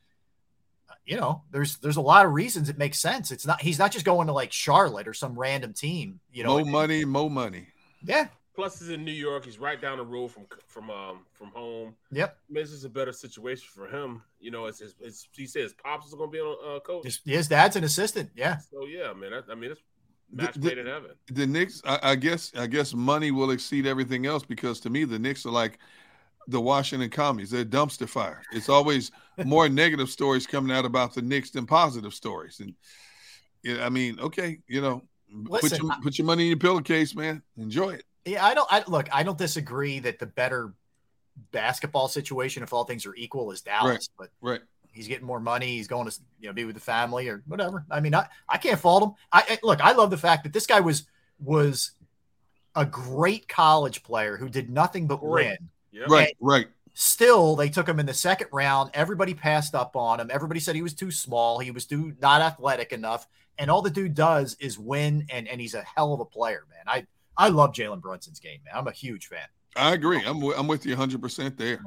uh, 0.88 0.94
you 1.04 1.16
know, 1.16 1.42
there's 1.50 1.78
there's 1.78 1.96
a 1.96 2.00
lot 2.02 2.24
of 2.26 2.32
reasons 2.32 2.68
it 2.68 2.78
makes 2.78 2.98
sense. 2.98 3.32
It's 3.32 3.46
not 3.46 3.60
he's 3.62 3.78
not 3.78 3.90
just 3.90 4.04
going 4.04 4.28
to 4.28 4.32
like 4.32 4.52
Charlotte 4.52 5.08
or 5.08 5.14
some 5.14 5.36
random 5.38 5.72
team. 5.72 6.20
You 6.32 6.44
know, 6.44 6.58
More 6.58 6.64
money, 6.66 7.04
more 7.04 7.30
money. 7.30 7.66
yeah, 8.04 8.28
Plus, 8.54 8.78
he's 8.78 8.88
in 8.90 9.04
New 9.04 9.12
York. 9.12 9.44
He's 9.44 9.58
right 9.58 9.80
down 9.80 9.98
the 9.98 10.04
road 10.04 10.28
from 10.28 10.46
from 10.68 10.90
um 10.90 11.18
from 11.32 11.48
home. 11.48 11.94
yep. 12.12 12.38
I 12.48 12.52
mean, 12.52 12.62
this 12.64 12.72
is 12.72 12.84
a 12.84 12.88
better 12.88 13.12
situation 13.12 13.66
for 13.74 13.86
him. 13.88 14.22
You 14.40 14.50
know, 14.50 14.66
it's, 14.66 14.80
it's, 14.80 14.94
it's 15.00 15.28
he 15.32 15.46
says 15.46 15.74
pops 15.74 16.06
is 16.06 16.14
going 16.14 16.30
to 16.30 16.32
be 16.32 16.40
on 16.40 16.76
uh, 16.76 16.80
coach. 16.80 17.02
Just 17.04 17.20
his 17.26 17.48
dad's 17.48 17.74
an 17.76 17.84
assistant. 17.84 18.30
Yeah, 18.36 18.58
so 18.58 18.86
yeah, 18.86 19.12
man. 19.12 19.32
I, 19.34 19.40
I 19.52 19.54
mean, 19.54 19.72
it's 19.72 19.80
match 20.32 20.54
the- 20.54 20.68
made 20.68 20.78
in 20.78 20.86
heaven. 20.86 21.10
The 21.32 21.46
Knicks, 21.46 21.82
I, 21.84 21.98
I 22.02 22.14
guess, 22.16 22.52
I 22.56 22.66
guess 22.66 22.94
money 22.94 23.30
will 23.30 23.50
exceed 23.50 23.86
everything 23.86 24.24
else 24.26 24.44
because 24.44 24.80
to 24.80 24.90
me, 24.90 25.04
the 25.04 25.18
Knicks 25.18 25.44
are 25.44 25.50
like 25.52 25.78
the 26.48 26.60
Washington 26.60 27.10
commies. 27.10 27.50
They're 27.50 27.64
dumpster 27.64 28.08
fire. 28.08 28.42
It's 28.52 28.68
always 28.68 29.10
more 29.44 29.68
negative 29.68 30.08
stories 30.10 30.46
coming 30.46 30.74
out 30.76 30.84
about 30.84 31.14
the 31.14 31.22
Knicks 31.22 31.50
than 31.50 31.66
positive 31.66 32.14
stories. 32.14 32.60
And 32.60 32.74
yeah, 33.62 33.84
I 33.84 33.88
mean, 33.88 34.18
okay, 34.20 34.58
you 34.68 34.80
know, 34.80 35.02
put 35.46 35.76
your 35.76 35.92
I- 35.92 35.98
put 36.02 36.18
your 36.18 36.26
money 36.26 36.44
in 36.44 36.48
your 36.50 36.58
pillowcase, 36.58 37.14
man. 37.14 37.42
Enjoy 37.56 37.90
it. 37.90 38.04
yeah. 38.24 38.44
I 38.44 38.54
don't. 38.54 38.68
I 38.72 38.84
look. 38.86 39.08
I 39.12 39.22
don't 39.22 39.38
disagree 39.38 39.98
that 40.00 40.18
the 40.18 40.26
better 40.26 40.72
basketball 41.52 42.08
situation, 42.08 42.62
if 42.62 42.72
all 42.72 42.84
things 42.84 43.06
are 43.06 43.14
equal, 43.14 43.50
is 43.50 43.60
Dallas. 43.62 44.08
But 44.18 44.30
Right. 44.40 44.60
he's 44.92 45.08
getting 45.08 45.26
more 45.26 45.40
money. 45.40 45.76
He's 45.76 45.88
going 45.88 46.08
to 46.08 46.16
you 46.40 46.48
know 46.48 46.52
be 46.52 46.64
with 46.64 46.74
the 46.76 46.80
family 46.80 47.28
or 47.28 47.42
whatever. 47.46 47.84
I 47.90 48.00
mean, 48.00 48.14
I, 48.14 48.26
I 48.48 48.58
can't 48.58 48.78
fault 48.80 49.02
him. 49.02 49.10
I, 49.32 49.42
I 49.50 49.58
look. 49.62 49.80
I 49.80 49.92
love 49.92 50.10
the 50.10 50.16
fact 50.16 50.44
that 50.44 50.52
this 50.52 50.66
guy 50.66 50.80
was 50.80 51.06
was 51.40 51.90
a 52.74 52.84
great 52.86 53.48
college 53.48 54.02
player 54.02 54.36
who 54.36 54.48
did 54.48 54.70
nothing 54.70 55.06
but 55.06 55.16
Great. 55.20 55.46
win. 55.46 55.68
Yep. 55.96 56.08
Right. 56.08 56.36
Right. 56.40 56.66
Still, 56.94 57.56
they 57.56 57.68
took 57.68 57.88
him 57.88 58.00
in 58.00 58.06
the 58.06 58.14
second 58.14 58.48
round. 58.52 58.90
Everybody 58.94 59.34
passed 59.34 59.74
up 59.74 59.96
on 59.96 60.18
him. 60.18 60.30
Everybody 60.32 60.60
said 60.60 60.74
he 60.74 60.82
was 60.82 60.94
too 60.94 61.10
small. 61.10 61.58
He 61.58 61.70
was 61.70 61.84
too 61.84 62.14
not 62.22 62.40
athletic 62.40 62.92
enough. 62.92 63.26
And 63.58 63.70
all 63.70 63.82
the 63.82 63.90
dude 63.90 64.14
does 64.14 64.56
is 64.60 64.78
win, 64.78 65.26
and 65.30 65.48
and 65.48 65.60
he's 65.60 65.74
a 65.74 65.82
hell 65.82 66.14
of 66.14 66.20
a 66.20 66.24
player, 66.24 66.64
man. 66.70 66.84
I 66.86 67.06
I 67.36 67.48
love 67.48 67.72
Jalen 67.72 68.00
Brunson's 68.00 68.40
game, 68.40 68.60
man. 68.64 68.74
I'm 68.76 68.86
a 68.86 68.92
huge 68.92 69.26
fan. 69.26 69.46
I 69.76 69.92
agree. 69.92 70.18
I'm 70.18 70.40
wi- 70.40 70.58
I'm 70.58 70.68
with 70.68 70.86
you 70.86 70.92
100 70.92 71.20
percent 71.20 71.58
there. 71.58 71.80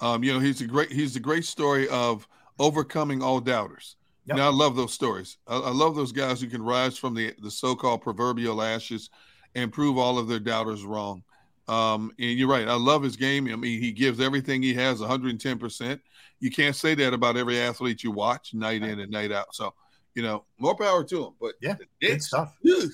Um, 0.00 0.22
you 0.22 0.32
know, 0.32 0.38
he's 0.38 0.60
a 0.60 0.66
great 0.66 0.90
he's 0.90 1.16
a 1.16 1.20
great 1.20 1.44
story 1.44 1.88
of 1.88 2.26
overcoming 2.58 3.22
all 3.22 3.40
doubters. 3.40 3.96
Yep. 4.26 4.36
Now 4.36 4.46
I 4.46 4.52
love 4.52 4.76
those 4.76 4.94
stories. 4.94 5.38
I, 5.46 5.56
I 5.56 5.70
love 5.70 5.94
those 5.94 6.12
guys 6.12 6.40
who 6.40 6.46
can 6.46 6.62
rise 6.62 6.96
from 6.96 7.14
the 7.14 7.34
the 7.42 7.50
so-called 7.50 8.02
proverbial 8.02 8.62
ashes 8.62 9.10
and 9.54 9.72
prove 9.72 9.98
all 9.98 10.18
of 10.18 10.28
their 10.28 10.40
doubters 10.40 10.84
wrong. 10.84 11.22
Um, 11.68 12.12
and 12.18 12.38
you're 12.38 12.48
right. 12.48 12.66
I 12.66 12.74
love 12.74 13.02
his 13.02 13.16
game. 13.16 13.46
I 13.52 13.56
mean, 13.56 13.80
he 13.80 13.92
gives 13.92 14.20
everything 14.20 14.62
he 14.62 14.74
has 14.74 15.00
110 15.00 15.58
percent. 15.58 16.00
You 16.40 16.50
can't 16.50 16.76
say 16.76 16.94
that 16.94 17.12
about 17.12 17.36
every 17.36 17.58
athlete 17.60 18.02
you 18.02 18.10
watch 18.10 18.54
night 18.54 18.82
in 18.82 19.00
and 19.00 19.10
night 19.10 19.32
out. 19.32 19.54
So, 19.54 19.74
you 20.14 20.22
know, 20.22 20.44
more 20.58 20.76
power 20.76 21.04
to 21.04 21.26
him. 21.26 21.32
But 21.40 21.54
Yeah, 21.60 21.74
good 22.00 22.22
stuff. 22.22 22.54
ugh. 22.66 22.90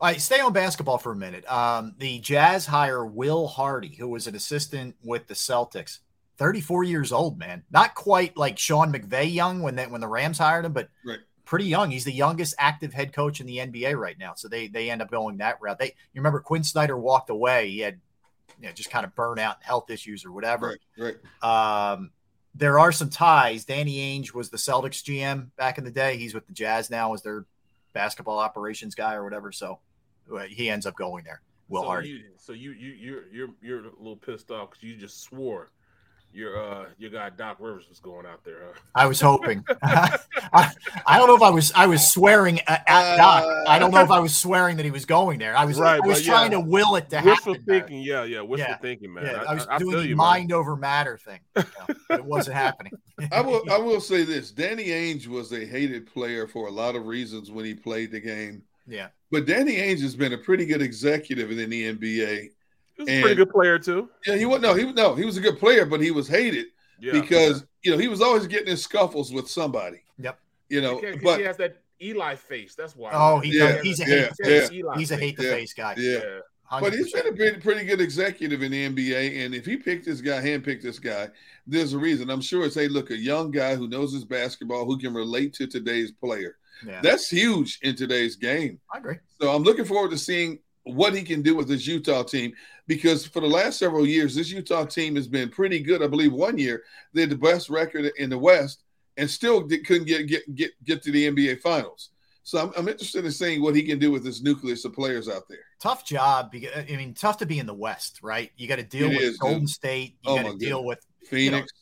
All 0.00 0.08
right, 0.08 0.20
stay 0.20 0.38
on 0.40 0.52
basketball 0.52 0.98
for 0.98 1.10
a 1.12 1.16
minute. 1.16 1.44
Um, 1.50 1.94
the 1.98 2.20
Jazz 2.20 2.66
hire 2.66 3.04
Will 3.04 3.48
Hardy, 3.48 3.94
who 3.96 4.08
was 4.08 4.26
an 4.28 4.36
assistant 4.36 4.94
with 5.02 5.26
the 5.26 5.34
Celtics. 5.34 5.98
34 6.38 6.84
years 6.84 7.10
old, 7.10 7.36
man. 7.36 7.64
Not 7.72 7.96
quite 7.96 8.36
like 8.36 8.58
Sean 8.58 8.92
McVay 8.92 9.32
young 9.32 9.60
when 9.60 9.74
they, 9.74 9.86
when 9.88 10.00
the 10.00 10.06
Rams 10.06 10.38
hired 10.38 10.64
him, 10.66 10.72
but 10.72 10.88
Right. 11.04 11.18
pretty 11.44 11.64
young. 11.64 11.90
He's 11.90 12.04
the 12.04 12.12
youngest 12.12 12.54
active 12.58 12.92
head 12.94 13.12
coach 13.12 13.40
in 13.40 13.46
the 13.48 13.58
NBA 13.58 13.98
right 13.98 14.16
now. 14.20 14.34
So 14.36 14.46
they 14.46 14.68
they 14.68 14.88
end 14.88 15.02
up 15.02 15.10
going 15.10 15.38
that 15.38 15.60
route. 15.60 15.80
They 15.80 15.86
you 15.86 16.20
remember 16.20 16.38
Quin 16.38 16.62
Snyder 16.62 16.96
walked 16.96 17.28
away. 17.30 17.68
He 17.70 17.80
had 17.80 17.98
you 18.60 18.66
know, 18.66 18.72
just 18.72 18.90
kind 18.90 19.04
of 19.04 19.14
burnout 19.14 19.56
and 19.56 19.64
health 19.64 19.90
issues 19.90 20.24
or 20.24 20.32
whatever. 20.32 20.78
Right, 20.96 21.16
right. 21.42 21.92
Um, 21.92 22.10
there 22.54 22.78
are 22.78 22.92
some 22.92 23.08
ties. 23.08 23.64
Danny 23.64 23.98
Ainge 23.98 24.34
was 24.34 24.50
the 24.50 24.56
Celtics 24.56 25.02
GM 25.02 25.50
back 25.56 25.78
in 25.78 25.84
the 25.84 25.90
day. 25.90 26.16
He's 26.16 26.34
with 26.34 26.46
the 26.46 26.52
Jazz 26.52 26.90
now 26.90 27.14
as 27.14 27.22
their 27.22 27.44
basketball 27.92 28.38
operations 28.38 28.94
guy 28.94 29.14
or 29.14 29.22
whatever. 29.22 29.52
So 29.52 29.78
uh, 30.34 30.40
he 30.40 30.68
ends 30.68 30.86
up 30.86 30.96
going 30.96 31.24
there. 31.24 31.40
Will 31.68 31.82
so 31.82 31.88
Hardy. 31.88 32.08
You, 32.08 32.22
so 32.38 32.52
you 32.52 32.72
you 32.72 32.92
you're 32.92 33.28
you're 33.30 33.48
you're 33.62 33.80
a 33.80 33.96
little 33.98 34.16
pissed 34.16 34.50
off 34.50 34.70
because 34.70 34.82
you 34.82 34.96
just 34.96 35.22
swore 35.22 35.70
your 36.32 36.62
uh 36.62 36.86
your 36.98 37.10
guy 37.10 37.30
Doc 37.30 37.56
Rivers 37.60 37.88
was 37.88 37.98
going 38.00 38.26
out 38.26 38.44
there. 38.44 38.58
Huh? 38.66 38.80
I 38.94 39.06
was 39.06 39.20
hoping. 39.20 39.64
I, 39.82 40.18
I 41.06 41.18
don't 41.18 41.26
know 41.26 41.36
if 41.36 41.42
I 41.42 41.50
was 41.50 41.72
I 41.74 41.86
was 41.86 42.06
swearing 42.06 42.60
at, 42.60 42.84
at 42.86 43.16
Doc. 43.16 43.44
I 43.66 43.78
don't 43.78 43.90
know 43.90 44.00
if 44.00 44.10
I 44.10 44.20
was 44.20 44.36
swearing 44.36 44.76
that 44.76 44.84
he 44.84 44.90
was 44.90 45.04
going 45.04 45.38
there. 45.38 45.56
I 45.56 45.64
was 45.64 45.78
right, 45.78 46.00
I 46.02 46.06
was 46.06 46.18
but 46.18 46.24
trying 46.26 46.52
yeah. 46.52 46.58
to 46.58 46.64
will 46.64 46.96
it 46.96 47.10
to 47.10 47.22
Wishful 47.24 47.54
happen. 47.54 47.64
there. 47.66 47.80
thinking, 47.80 48.02
yeah, 48.02 48.24
yeah, 48.24 48.40
wishful 48.40 48.70
Yeah, 48.70 48.76
thinking, 48.78 49.12
man. 49.12 49.24
Yeah, 49.26 49.42
I, 49.42 49.50
I 49.50 49.54
was 49.54 49.66
I, 49.66 49.76
I 49.76 49.78
doing 49.78 49.90
feel 49.92 50.00
the 50.02 50.08
you, 50.08 50.16
man. 50.16 50.26
mind 50.26 50.52
over 50.52 50.76
matter 50.76 51.18
thing. 51.18 51.40
you 51.56 51.64
know, 52.10 52.16
it 52.16 52.24
wasn't 52.24 52.56
happening. 52.64 52.92
I 53.32 53.40
will 53.40 53.62
I 53.70 53.78
will 53.78 54.00
say 54.00 54.24
this: 54.24 54.50
Danny 54.52 54.86
Ainge 54.86 55.26
was 55.26 55.52
a 55.52 55.64
hated 55.66 56.06
player 56.06 56.46
for 56.46 56.68
a 56.68 56.70
lot 56.70 56.94
of 56.94 57.06
reasons 57.06 57.50
when 57.50 57.64
he 57.64 57.74
played 57.74 58.12
the 58.12 58.20
game. 58.20 58.62
Yeah. 58.86 59.08
But 59.30 59.46
Danny 59.46 59.76
Ainge 59.76 60.00
has 60.00 60.14
been 60.16 60.32
a 60.32 60.38
pretty 60.38 60.64
good 60.64 60.80
executive 60.82 61.50
in 61.50 61.68
the 61.68 61.94
NBA. 61.94 62.50
He 62.98 63.04
was 63.04 63.12
a 63.12 63.20
pretty 63.22 63.36
good 63.36 63.50
player 63.50 63.78
too. 63.78 64.10
Yeah, 64.26 64.36
he 64.36 64.44
was 64.44 64.60
no, 64.60 64.74
he 64.74 64.84
was 64.84 64.94
no, 64.94 65.14
he 65.14 65.24
was 65.24 65.36
a 65.36 65.40
good 65.40 65.58
player, 65.58 65.86
but 65.86 66.00
he 66.00 66.10
was 66.10 66.28
hated 66.28 66.66
Yeah. 67.00 67.12
because 67.12 67.64
you 67.82 67.92
know 67.92 67.98
he 67.98 68.08
was 68.08 68.20
always 68.20 68.46
getting 68.46 68.68
in 68.68 68.76
scuffles 68.76 69.32
with 69.32 69.48
somebody. 69.48 70.02
Yep. 70.18 70.38
You 70.68 70.80
know, 70.82 71.00
Because 71.00 71.22
but 71.22 71.38
he 71.38 71.44
has 71.46 71.56
that 71.58 71.80
Eli 72.02 72.34
face. 72.34 72.74
That's 72.74 72.94
why. 72.96 73.10
Oh, 73.14 73.38
he 73.40 73.56
Yeah, 73.58 73.80
he's 73.82 74.00
a 74.00 74.04
yeah, 74.08 74.30
hate. 74.44 74.70
yeah. 74.72 74.78
Eli 74.78 74.98
He's 74.98 75.10
a 75.10 75.16
face. 75.16 75.20
hate 75.24 75.36
the 75.36 75.44
Yeah, 75.44 75.50
face 75.52 75.72
guy. 75.72 75.94
yeah. 75.96 76.20
But 76.70 76.92
he's 76.92 77.14
100%. 77.14 77.22
been 77.24 77.26
a 77.32 77.36
pretty, 77.36 77.60
pretty 77.60 77.84
good 77.86 78.00
executive 78.02 78.62
in 78.62 78.70
the 78.72 78.88
NBA, 78.90 79.42
and 79.42 79.54
if 79.54 79.64
he 79.64 79.78
picked 79.78 80.04
this 80.04 80.20
guy, 80.20 80.42
handpicked 80.42 80.82
this 80.82 80.98
guy, 80.98 81.28
there's 81.66 81.94
a 81.94 81.98
reason. 81.98 82.28
I'm 82.28 82.42
sure 82.42 82.66
it's 82.66 82.74
hey, 82.74 82.88
look, 82.88 83.10
a 83.10 83.16
young 83.16 83.50
guy 83.50 83.74
who 83.74 83.88
knows 83.88 84.12
his 84.12 84.26
basketball, 84.26 84.84
who 84.84 84.98
can 84.98 85.14
relate 85.14 85.54
to 85.54 85.66
today's 85.66 86.12
player. 86.12 86.58
Yeah. 86.86 87.00
That's 87.02 87.28
huge 87.28 87.78
in 87.82 87.96
today's 87.96 88.36
game. 88.36 88.80
I 88.92 88.98
agree. 88.98 89.16
So 89.40 89.50
I'm 89.54 89.62
looking 89.62 89.86
forward 89.86 90.10
to 90.10 90.18
seeing 90.18 90.58
what 90.94 91.14
he 91.14 91.22
can 91.22 91.42
do 91.42 91.54
with 91.54 91.68
this 91.68 91.86
Utah 91.86 92.22
team 92.22 92.52
because 92.86 93.26
for 93.26 93.40
the 93.40 93.46
last 93.46 93.78
several 93.78 94.06
years, 94.06 94.34
this 94.34 94.50
Utah 94.50 94.84
team 94.84 95.16
has 95.16 95.28
been 95.28 95.48
pretty 95.50 95.80
good. 95.80 96.02
I 96.02 96.06
believe 96.06 96.32
one 96.32 96.58
year 96.58 96.82
they 97.12 97.22
had 97.22 97.30
the 97.30 97.36
best 97.36 97.68
record 97.70 98.10
in 98.16 98.30
the 98.30 98.38
West 98.38 98.82
and 99.16 99.28
still 99.30 99.62
couldn't 99.66 100.04
get 100.06 100.26
get 100.26 100.54
get 100.54 100.70
get 100.84 101.02
to 101.02 101.10
the 101.12 101.28
NBA 101.30 101.60
Finals. 101.60 102.10
So 102.44 102.58
I'm, 102.58 102.72
I'm 102.78 102.88
interested 102.88 103.24
in 103.26 103.30
seeing 103.32 103.60
what 103.62 103.74
he 103.76 103.82
can 103.82 103.98
do 103.98 104.10
with 104.10 104.24
this 104.24 104.40
nucleus 104.40 104.84
of 104.86 104.94
players 104.94 105.28
out 105.28 105.42
there. 105.50 105.58
tough 105.82 106.06
job. 106.06 106.50
because- 106.50 106.72
I 106.90 106.96
mean, 106.96 107.12
tough 107.12 107.36
to 107.38 107.46
be 107.46 107.58
in 107.58 107.66
the 107.66 107.74
West, 107.74 108.20
right? 108.22 108.50
You 108.56 108.66
got 108.66 108.76
to 108.76 108.82
deal 108.84 109.10
It 109.10 109.16
with 109.16 109.20
is, 109.22 109.36
Golden 109.36 109.60
dude. 109.60 109.68
State. 109.68 110.16
You 110.24 110.30
Oh, 110.32 110.36
got 110.36 110.52
to 110.52 110.56
deal 110.56 110.78
goodness. 110.82 110.86
with 110.86 111.32
you 111.42 111.50
know, 111.50 111.56
Phoenix. 111.58 111.72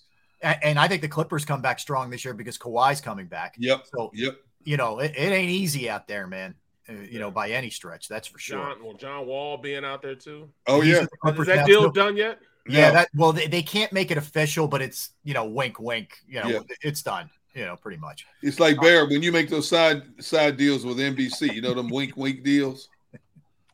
and, 0.43 0.59
and 0.65 0.79
I 0.81 0.89
think 0.89 1.03
the 1.03 1.09
Clippers 1.09 1.45
come 1.45 1.63
back 1.63 1.79
strong 1.79 2.11
this 2.11 2.25
year 2.25 2.35
because 2.35 2.59
Kawhi's 2.59 3.01
coming 3.01 3.27
back. 3.27 3.55
Yep. 3.59 3.85
So 3.95 4.11
Yep. 4.15 4.39
you 4.65 4.77
know, 4.77 4.99
it, 4.99 5.13
it 5.17 5.31
ain't 5.33 5.51
easy 5.51 5.89
out 5.89 6.09
there, 6.09 6.27
man. 6.27 6.57
Uh, 6.89 6.93
you 7.11 7.19
know, 7.19 7.31
by 7.31 7.51
any 7.51 7.71
stretch, 7.71 8.09
that's 8.09 8.29
for 8.29 8.39
sure. 8.39 8.59
John, 8.59 8.85
well, 8.85 8.95
John 8.95 9.27
Wall 9.27 9.57
being 9.57 9.85
out 9.85 10.03
there 10.03 10.15
too. 10.15 10.49
Oh 10.67 10.81
He's 10.81 10.95
yeah. 10.95 11.01
with 11.01 11.11
the 11.11 11.17
Clippers 11.17 11.49
Is 11.49 11.55
that 11.55 11.67
deal 11.67 11.91
done 11.91 12.17
yet? 12.17 12.39
Yeah, 12.69 12.89
No. 12.89 12.93
that 12.95 13.09
well, 13.15 13.33
they, 13.33 13.47
they 13.47 13.63
can't 13.63 13.93
make 13.93 14.11
it 14.11 14.19
official, 14.19 14.69
but 14.69 14.83
it's 14.83 15.11
you 15.25 15.35
know, 15.35 15.45
wink, 15.47 15.79
wink. 15.81 16.11
You 16.29 16.43
know, 16.43 16.49
Yeah. 16.49 16.59
it's 16.83 17.03
done. 17.03 17.31
You 17.55 17.65
know, 17.65 17.75
pretty 17.77 17.97
much. 17.99 18.27
It's 18.43 18.61
like 18.61 18.79
Bear 18.81 19.07
when 19.07 19.23
you 19.23 19.33
make 19.33 19.49
those 19.49 19.67
side 19.69 20.03
side 20.23 20.57
deals 20.57 20.85
with 20.85 20.99
NBC. 20.99 21.55
You 21.55 21.63
know 21.63 21.75
them 21.75 21.89
wink 21.89 22.17
wink 22.17 22.43
deals. 22.45 22.89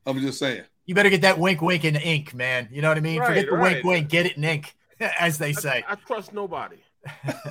I'm 0.06 0.18
just 0.20 0.38
saying. 0.38 0.62
You 0.86 0.94
better 0.94 1.10
get 1.10 1.20
that 1.22 1.38
wink, 1.38 1.62
wink 1.62 1.84
in 1.84 1.96
ink, 1.96 2.32
man. 2.34 2.68
You 2.72 2.82
know 2.82 2.88
what 2.88 2.96
I 2.96 3.00
mean? 3.00 3.20
Right, 3.20 3.28
Forget 3.28 3.46
the 3.46 3.52
right. 3.56 3.74
wink, 3.74 3.84
wink. 3.84 4.08
Get 4.08 4.26
it 4.26 4.36
in 4.36 4.44
ink, 4.44 4.74
as 5.18 5.38
they 5.38 5.52
say. 5.52 5.84
I, 5.88 5.92
I 5.92 5.94
trust 5.96 6.32
nobody. 6.32 6.76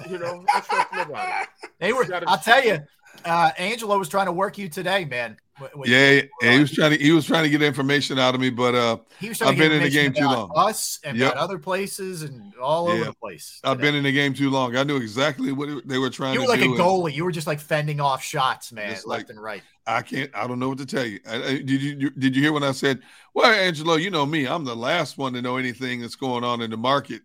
You 0.09 0.17
know, 0.19 0.45
I 0.53 0.59
trust 0.61 0.88
nobody. 0.93 1.31
They 1.80 1.93
were. 1.93 2.06
Gotta- 2.06 2.30
I'll 2.30 2.38
tell 2.38 2.64
you, 2.64 2.80
uh, 3.25 3.51
Angelo 3.57 3.98
was 3.98 4.09
trying 4.09 4.25
to 4.27 4.31
work 4.31 4.57
you 4.57 4.69
today, 4.69 5.06
man. 5.06 5.38
Yeah, 5.85 6.22
yeah, 6.41 6.53
he 6.53 6.59
was 6.59 6.72
trying 6.72 6.91
to 6.91 6.98
he 6.98 7.11
was 7.11 7.23
trying 7.25 7.43
to 7.43 7.49
get 7.49 7.61
information 7.61 8.17
out 8.17 8.33
of 8.33 8.41
me, 8.41 8.49
but 8.49 8.73
uh, 8.73 8.98
He 9.19 9.30
was 9.30 9.40
I've 9.43 9.56
been 9.57 9.72
in 9.72 9.83
the 9.83 9.91
game 9.91 10.11
too 10.11 10.25
long. 10.25 10.51
Us 10.56 10.99
and 11.03 11.15
Yep. 11.15 11.35
other 11.35 11.59
places 11.59 12.23
and 12.23 12.56
all 12.56 12.88
over 12.90 13.03
the 13.03 13.14
place. 13.14 13.59
I've 13.64 13.77
been 13.77 13.93
in 13.93 14.03
the 14.03 14.11
game 14.11 14.33
too 14.33 14.49
long. 14.49 14.75
I 14.75 14.81
knew 14.83 14.98
exactly 14.98 15.51
what 15.51 15.88
they 15.88 15.99
were 15.99 16.09
trying 16.09 16.33
to 16.33 16.38
do. 16.40 16.41
You 16.41 16.48
were 16.48 16.53
like 16.53 16.61
a 16.61 16.64
do. 16.64 16.72
and 16.72 16.80
goalie. 16.80 17.14
You 17.14 17.23
were 17.25 17.31
just 17.31 17.45
like 17.45 17.59
fending 17.59 17.99
off 18.01 18.23
shots, 18.23 18.72
man, 18.72 18.90
left 18.90 19.06
like- 19.06 19.30
and 19.30 19.40
right. 19.41 19.61
I 19.85 20.01
can't. 20.01 20.31
I 20.33 20.48
don't 20.48 20.57
know 20.57 20.69
what 20.69 20.77
to 20.80 20.85
tell 20.88 21.06
you. 21.06 21.19
I, 21.30 21.35
I- 21.43 21.61
did 21.61 21.81
you 21.81 22.09
did 22.11 22.35
you 22.35 22.41
hear 22.41 22.53
when 22.53 22.64
I 22.64 22.72
said, 22.72 23.01
"Well, 23.35 23.51
Angelo, 23.51 23.95
you 23.95 24.09
know 24.09 24.25
me. 24.25 24.48
I'm 24.48 24.64
the 24.65 24.75
last 24.75 25.17
one 25.19 25.33
to 25.33 25.41
know 25.43 25.57
anything 25.57 26.01
that's 26.01 26.15
going 26.15 26.43
on 26.43 26.61
in 26.61 26.72
the 26.72 26.77
market." 26.77 27.22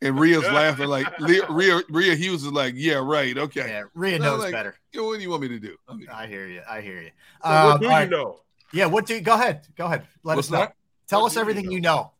And 0.00 0.18
Rhea's 0.18 0.44
laughing 0.44 0.86
like 0.88 1.18
Rhea, 1.18 1.42
Rhea, 1.50 1.80
Rhea 1.88 2.14
Hughes 2.14 2.44
is 2.44 2.52
like, 2.52 2.74
"Yeah, 2.76 3.00
right, 3.02 3.36
okay." 3.36 3.68
Yeah, 3.68 3.82
Rhea 3.94 4.14
And 4.14 4.22
knows 4.22 4.40
like, 4.40 4.52
better. 4.52 4.76
"Yeah, 4.92 5.00
what 5.02 5.16
do 5.16 5.22
you 5.22 5.30
want 5.30 5.42
me 5.42 5.48
to 5.48 5.58
do? 5.58 5.76
I 5.88 5.94
mean, 5.94 6.08
I 6.08 6.26
hear 6.28 6.46
you. 6.46 6.62
I 6.68 6.80
hear 6.80 7.00
you. 7.02 7.10
So 7.42 7.50
Um, 7.50 7.66
what 7.66 7.80
do 7.80 7.86
you 7.86 7.90
right. 7.92 8.08
know? 8.08 8.40
Yeah, 8.72 8.86
what 8.86 9.06
do 9.06 9.14
you 9.14 9.20
go 9.20 9.34
ahead. 9.34 9.66
Go 9.76 9.86
ahead. 9.86 10.06
Let 10.22 10.36
What's 10.36 10.48
us 10.48 10.52
know. 10.52 10.58
that? 10.58 10.76
Tell 11.08 11.22
What 11.22 11.26
us 11.28 11.32
do 11.32 11.38
you 11.38 11.40
everything 11.40 11.64
know? 11.66 11.72
you 11.72 11.80
know. 11.80 12.12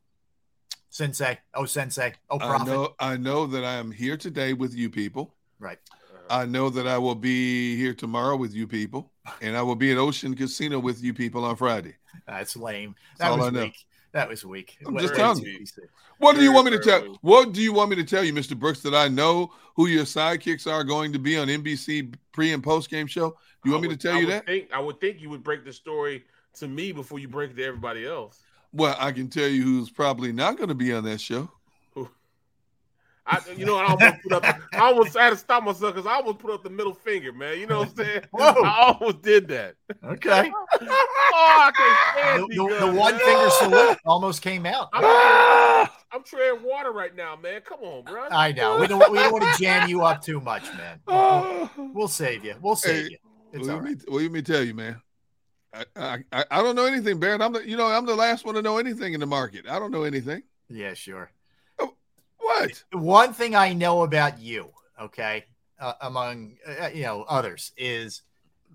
Sensei. 0.90 1.38
Oh 1.54 1.66
sensei. 1.66 2.14
Oh 2.30 2.38
prophet. 2.38 2.62
I 2.70 2.74
know. 2.74 2.94
I 2.98 3.16
know 3.16 3.46
that 3.46 3.64
I 3.64 3.74
am 3.74 3.90
here 3.92 4.16
today 4.16 4.54
with 4.54 4.74
you 4.74 4.90
people. 4.90 5.34
Right. 5.60 5.78
I 6.30 6.44
know 6.46 6.68
that 6.70 6.86
I 6.86 6.98
will 6.98 7.14
be 7.14 7.76
here 7.76 7.94
tomorrow 7.94 8.36
with 8.36 8.52
you 8.54 8.66
people, 8.66 9.12
and 9.40 9.56
I 9.56 9.62
will 9.62 9.76
be 9.76 9.92
at 9.92 9.98
Ocean 9.98 10.34
Casino 10.34 10.78
with 10.78 11.02
you 11.02 11.14
people 11.14 11.44
on 11.44 11.56
Friday. 11.56 11.96
That's 12.26 12.54
lame. 12.56 12.96
That's 13.16 13.20
That 13.20 13.30
all 13.32 13.38
was 13.38 13.46
I 13.46 13.50
know. 13.50 13.62
weak. 13.62 13.86
That 14.18 14.28
was 14.28 14.44
weak. 14.44 14.78
I'm 14.84 14.98
just 14.98 15.14
telling 15.14 15.44
you. 15.44 15.64
What 16.18 16.34
do 16.34 16.42
you 16.42 16.52
want 16.52 16.64
me 16.64 16.72
to 16.72 16.80
tell? 16.80 17.18
What 17.20 17.52
do 17.52 17.62
you 17.62 17.72
want 17.72 17.90
me 17.90 17.94
to 17.94 18.02
tell 18.02 18.24
you, 18.24 18.32
Mr. 18.32 18.58
Brooks? 18.58 18.80
That 18.80 18.92
I 18.92 19.06
know 19.06 19.52
who 19.76 19.86
your 19.86 20.02
sidekicks 20.02 20.68
are 20.68 20.82
going 20.82 21.12
to 21.12 21.20
be 21.20 21.38
on 21.38 21.46
NBC 21.46 22.12
pre 22.32 22.52
and 22.52 22.60
post 22.60 22.90
game 22.90 23.06
show. 23.06 23.36
You 23.64 23.70
want 23.70 23.84
I 23.84 23.88
me 23.88 23.94
to 23.94 23.96
tell 23.96 24.16
I 24.16 24.18
you 24.18 24.26
that? 24.26 24.44
Think, 24.44 24.70
I 24.74 24.80
would 24.80 25.00
think 25.00 25.20
you 25.20 25.30
would 25.30 25.44
break 25.44 25.64
the 25.64 25.72
story 25.72 26.24
to 26.54 26.66
me 26.66 26.90
before 26.90 27.20
you 27.20 27.28
break 27.28 27.52
it 27.52 27.56
to 27.58 27.64
everybody 27.64 28.06
else. 28.06 28.40
Well, 28.72 28.96
I 28.98 29.12
can 29.12 29.28
tell 29.28 29.46
you 29.46 29.62
who's 29.62 29.88
probably 29.88 30.32
not 30.32 30.56
going 30.56 30.68
to 30.68 30.74
be 30.74 30.92
on 30.92 31.04
that 31.04 31.20
show. 31.20 31.48
I, 33.30 33.40
you 33.56 33.66
know, 33.66 33.76
I 33.76 33.84
almost 33.84 34.22
put 34.22 34.32
up. 34.32 34.44
I 34.72 34.78
almost 34.78 35.16
had 35.16 35.30
to 35.30 35.36
stop 35.36 35.62
myself 35.62 35.94
because 35.94 36.06
I 36.10 36.14
almost 36.14 36.38
put 36.38 36.50
up 36.50 36.62
the 36.64 36.70
middle 36.70 36.94
finger, 36.94 37.32
man. 37.32 37.58
You 37.58 37.66
know 37.66 37.80
what 37.80 37.88
I'm 37.90 37.96
saying? 37.96 38.22
Whoa. 38.30 38.62
I 38.64 38.94
almost 38.98 39.20
did 39.22 39.48
that. 39.48 39.74
Okay. 40.02 40.50
oh, 40.80 40.80
I 40.80 41.70
can't 41.76 42.16
The, 42.16 42.20
stand 42.20 42.42
the- 42.50 42.54
you 42.54 42.78
the 42.92 42.98
one 42.98 43.18
finger 43.18 43.50
salute 43.50 43.98
almost 44.06 44.40
came 44.42 44.64
out. 44.66 44.88
I'm, 44.94 45.88
I'm 46.10 46.22
treading 46.24 46.62
water 46.62 46.90
right 46.90 47.14
now, 47.14 47.36
man. 47.36 47.60
Come 47.60 47.80
on, 47.80 48.04
bro. 48.04 48.28
I 48.30 48.52
know. 48.52 48.78
We 48.78 48.86
don't 48.86 49.12
we 49.12 49.18
don't 49.18 49.32
want 49.32 49.44
to 49.44 49.62
jam 49.62 49.88
you 49.88 50.02
up 50.02 50.22
too 50.22 50.40
much, 50.40 50.64
man. 50.76 51.00
Oh, 51.06 51.70
We'll 51.76 52.08
save 52.08 52.44
you. 52.44 52.54
We'll 52.62 52.76
save 52.76 53.04
Hey, 53.04 53.10
you. 53.10 53.16
It's 53.52 53.66
well, 53.66 53.76
all 53.76 53.82
let, 53.82 53.84
right. 53.88 53.96
me, 53.98 54.04
well, 54.08 54.22
let 54.22 54.32
me 54.32 54.42
tell 54.42 54.62
you, 54.62 54.74
man. 54.74 55.00
I, 55.74 55.84
I 55.96 56.18
I- 56.32 56.44
I 56.50 56.62
don't 56.62 56.76
know 56.76 56.86
anything, 56.86 57.20
Barrett. 57.20 57.42
I'm 57.42 57.52
the 57.52 57.68
you 57.68 57.76
know 57.76 57.86
I'm 57.86 58.06
the 58.06 58.16
last 58.16 58.44
one 58.46 58.54
to 58.54 58.62
know 58.62 58.78
anything 58.78 59.12
in 59.14 59.20
the 59.20 59.26
market. 59.26 59.66
I 59.68 59.78
don't 59.78 59.90
know 59.90 60.04
anything. 60.04 60.42
Yeah, 60.70 60.94
sure. 60.94 61.30
What? 62.60 62.84
One 62.92 63.32
thing 63.32 63.54
I 63.54 63.72
know 63.72 64.02
about 64.02 64.38
you, 64.40 64.68
okay, 65.00 65.44
uh, 65.80 65.94
among 66.02 66.56
uh, 66.80 66.88
you 66.94 67.02
know 67.02 67.22
others, 67.28 67.72
is 67.76 68.22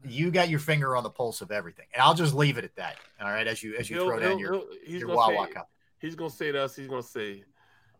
you 0.05 0.31
got 0.31 0.49
your 0.49 0.59
finger 0.59 0.95
on 0.95 1.03
the 1.03 1.09
pulse 1.09 1.41
of 1.41 1.51
everything, 1.51 1.85
and 1.93 2.01
I'll 2.01 2.13
just 2.13 2.33
leave 2.33 2.57
it 2.57 2.63
at 2.65 2.75
that. 2.75 2.97
All 3.21 3.29
right, 3.31 3.47
as 3.47 3.63
you 3.63 3.75
as 3.77 3.89
you 3.89 3.97
He'll- 3.97 4.07
throw 4.07 4.19
down 4.19 4.29
he'll- 4.31 4.39
your 4.39 4.53
he'll- 4.53 4.67
he's 4.85 4.99
your 5.01 5.07
gonna 5.07 5.17
Wawa 5.17 5.47
say- 5.47 5.53
cup. 5.53 5.69
He's 5.99 6.15
gonna 6.15 6.29
say 6.29 6.51
to 6.51 6.63
us. 6.63 6.75
He's 6.75 6.87
gonna 6.87 7.01
say, 7.01 7.43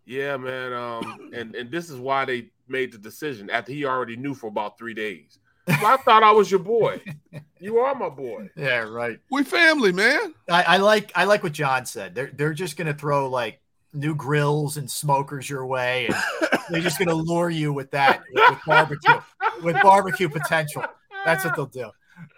Yeah, 0.05 0.35
man. 0.35 0.73
Um, 0.73 1.29
and 1.33 1.55
and 1.55 1.71
this 1.71 1.89
is 1.89 1.97
why 1.97 2.25
they 2.25 2.49
made 2.67 2.91
the 2.91 2.97
decision 2.97 3.49
after 3.49 3.71
he 3.71 3.85
already 3.85 4.17
knew 4.17 4.33
for 4.33 4.47
about 4.47 4.77
three 4.77 4.93
days. 4.93 5.39
So 5.69 5.85
I 5.85 5.95
thought 5.95 6.23
I 6.23 6.31
was 6.31 6.51
your 6.51 6.59
boy. 6.59 7.01
You 7.59 7.77
are 7.77 7.95
my 7.95 8.09
boy. 8.09 8.49
Yeah, 8.57 8.79
right. 8.79 9.17
We 9.31 9.45
family, 9.45 9.93
man. 9.93 10.33
I, 10.49 10.63
I 10.63 10.77
like 10.77 11.13
I 11.15 11.23
like 11.23 11.43
what 11.43 11.53
John 11.53 11.85
said. 11.85 12.13
They're 12.13 12.29
they're 12.33 12.53
just 12.53 12.75
gonna 12.75 12.93
throw 12.93 13.29
like 13.29 13.61
new 13.93 14.15
grills 14.15 14.77
and 14.77 14.89
smokers 14.89 15.49
your 15.49 15.65
way, 15.65 16.07
and 16.07 16.15
they're 16.69 16.81
just 16.81 16.99
gonna 16.99 17.13
lure 17.13 17.49
you 17.49 17.72
with 17.73 17.91
that 17.91 18.23
with, 18.33 18.49
with 18.49 18.59
barbecue 18.65 19.22
with 19.61 19.81
barbecue 19.81 20.30
potential. 20.30 20.83
That's 21.25 21.45
what 21.45 21.55
they'll 21.55 21.65
do. 21.67 21.85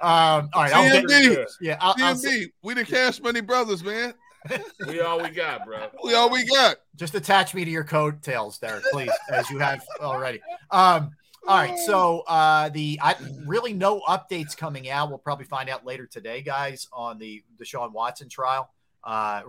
Um, 0.02 0.50
all 0.54 0.64
right, 0.64 0.74
I'll 0.74 1.48
yeah, 1.62 1.78
I'll, 1.80 1.96
I'll 2.00 2.16
TMB. 2.16 2.52
We 2.64 2.74
the 2.74 2.86
Cash 2.86 3.22
Money 3.22 3.42
Brothers, 3.42 3.84
man. 3.84 4.14
We 4.88 5.02
all 5.02 5.24
we 5.24 5.30
got, 5.30 5.66
bro. 5.66 5.88
We 6.04 6.14
all 6.14 6.30
we 6.30 6.46
got. 6.46 6.78
just 6.96 7.16
attach 7.16 7.56
me 7.56 7.66
to 7.66 7.72
your 7.72 7.84
coattails 7.84 8.60
there, 8.60 8.80
please, 8.92 9.10
as 9.32 9.50
you 9.50 9.58
have 9.58 9.84
already. 10.00 10.40
Um, 10.70 11.10
all 11.48 11.58
right, 11.58 11.78
so 11.80 12.20
uh, 12.28 12.70
the 12.70 13.00
I 13.02 13.16
really 13.48 13.74
no 13.74 14.02
updates 14.02 14.56
coming 14.56 14.88
out. 14.88 15.10
We'll 15.10 15.18
probably 15.18 15.46
find 15.46 15.68
out 15.68 15.84
later 15.84 16.06
today, 16.06 16.44
guys, 16.44 16.88
on 16.94 17.18
the 17.18 17.44
the 17.58 17.66
Deshaun 17.66 17.92
Watson 17.92 18.30
trial 18.30 18.70
uh, 19.06 19.42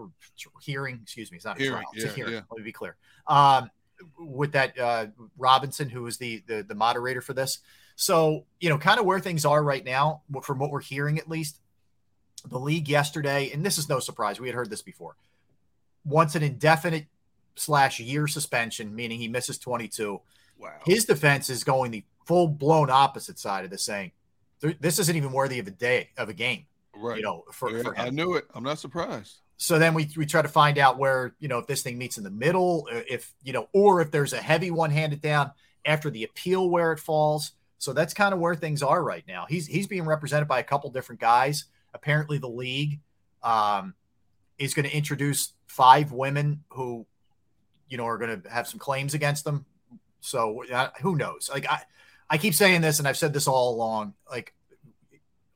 hearing. 0.61 1.01
Excuse 1.03 1.31
me, 1.31 1.37
it's 1.37 1.45
not 1.45 1.57
a 1.57 1.63
Hearing, 1.63 1.75
trial; 1.75 1.91
it's 1.95 2.05
a 2.05 2.09
yeah, 2.09 2.15
hearing. 2.15 2.33
yeah. 2.35 2.41
Let 2.51 2.59
me 2.59 2.65
be 2.65 2.73
clear. 2.73 2.97
Um, 3.27 3.71
with 4.19 4.53
that 4.53 4.79
uh, 4.79 5.07
Robinson, 5.39 5.89
who 5.89 6.07
is 6.07 6.19
the, 6.19 6.43
the 6.47 6.63
the 6.63 6.75
moderator 6.75 7.21
for 7.21 7.33
this, 7.33 7.59
so 7.97 8.45
you 8.61 8.69
know, 8.69 8.79
kind 8.79 9.01
of 9.01 9.07
where 9.07 9.19
things 9.19 9.45
are 9.45 9.63
right 9.63 9.85
now, 9.85 10.23
from 10.43 10.59
what 10.59 10.71
we're 10.71 10.81
hearing 10.81 11.19
at 11.19 11.29
least. 11.29 11.61
The 12.49 12.61
league 12.61 12.89
yesterday, 12.89 13.51
and 13.53 13.67
this 13.67 13.77
is 13.77 13.89
no 13.89 13.99
surprise, 13.99 14.39
we 14.39 14.47
had 14.47 14.55
heard 14.55 14.71
this 14.71 14.83
before. 14.83 15.17
Wants 16.05 16.37
an 16.37 16.45
indefinite 16.45 17.07
slash 17.57 17.99
year 17.99 18.29
suspension, 18.29 18.95
meaning 18.95 19.19
he 19.19 19.27
misses 19.27 19.59
22. 19.59 20.21
Wow. 20.59 20.71
His 20.85 21.07
defense 21.07 21.51
is 21.51 21.65
going 21.65 21.91
the 21.91 22.05
full 22.25 22.47
blown 22.47 22.89
opposite 22.89 23.39
side 23.39 23.65
of 23.65 23.71
this, 23.71 23.85
saying 23.85 24.13
this 24.61 24.99
isn't 24.99 25.17
even 25.17 25.33
worthy 25.33 25.59
of 25.59 25.67
a 25.67 25.71
day 25.71 26.11
of 26.17 26.29
a 26.29 26.33
game. 26.35 26.67
Right. 26.95 27.17
You 27.19 27.23
know, 27.23 27.45
for, 27.53 27.71
Yeah, 27.71 27.83
for 27.83 27.99
I 27.99 28.11
knew 28.11 28.35
it. 28.35 28.47
I'm 28.55 28.65
not 28.65 28.79
surprised. 28.79 29.41
So 29.59 29.79
then 29.79 29.95
we 29.95 30.09
we 30.17 30.27
try 30.27 30.43
to 30.43 30.49
find 30.49 30.79
out 30.79 30.99
where 30.99 31.35
you 31.39 31.49
know 31.49 31.59
if 31.59 31.67
this 31.67 31.83
thing 31.83 31.97
meets 31.97 32.19
in 32.19 32.25
the 32.25 32.31
middle, 32.31 32.89
uh, 32.93 33.01
if 33.09 33.33
you 33.43 33.53
know, 33.53 33.69
or 33.73 34.01
if 34.01 34.11
there's 34.11 34.33
a 34.33 34.41
heavy 34.41 34.71
one 34.71 34.91
handed 34.91 35.21
down 35.21 35.51
after 35.85 36.11
the 36.11 36.25
appeal 36.25 36.69
where 36.69 36.93
it 36.93 36.99
falls. 36.99 37.53
So 37.79 37.93
that's 37.93 38.15
kind 38.15 38.35
of 38.35 38.41
where 38.41 38.55
things 38.55 38.83
are 38.83 39.03
right 39.03 39.25
now. 39.27 39.47
He's 39.49 39.67
he's 39.67 39.87
being 39.87 40.05
represented 40.05 40.49
by 40.49 40.59
a 40.59 40.65
couple 40.65 40.91
different 40.91 41.21
guys. 41.21 41.65
Apparently, 41.95 42.39
the 42.39 42.49
league 42.49 43.01
um, 43.43 43.95
is 44.59 44.75
going 44.75 44.89
to 44.89 44.95
introduce 44.95 45.53
five 45.67 46.13
women 46.13 46.65
who, 46.71 47.07
you 47.89 47.97
know, 47.97 48.07
are 48.07 48.19
going 48.19 48.43
to 48.43 48.51
have 48.51 48.67
some 48.67 48.79
claims 48.79 49.15
against 49.15 49.45
them. 49.45 49.65
So 50.21 50.65
uh, 50.71 50.91
who 51.01 51.17
knows? 51.17 51.49
Like 51.53 51.71
I, 51.71 51.83
I 52.29 52.39
keep 52.39 52.55
saying 52.55 52.81
this, 52.81 52.99
and 52.99 53.07
I've 53.07 53.17
said 53.17 53.33
this 53.33 53.47
all 53.47 53.75
along. 53.75 54.15
Like 54.31 54.55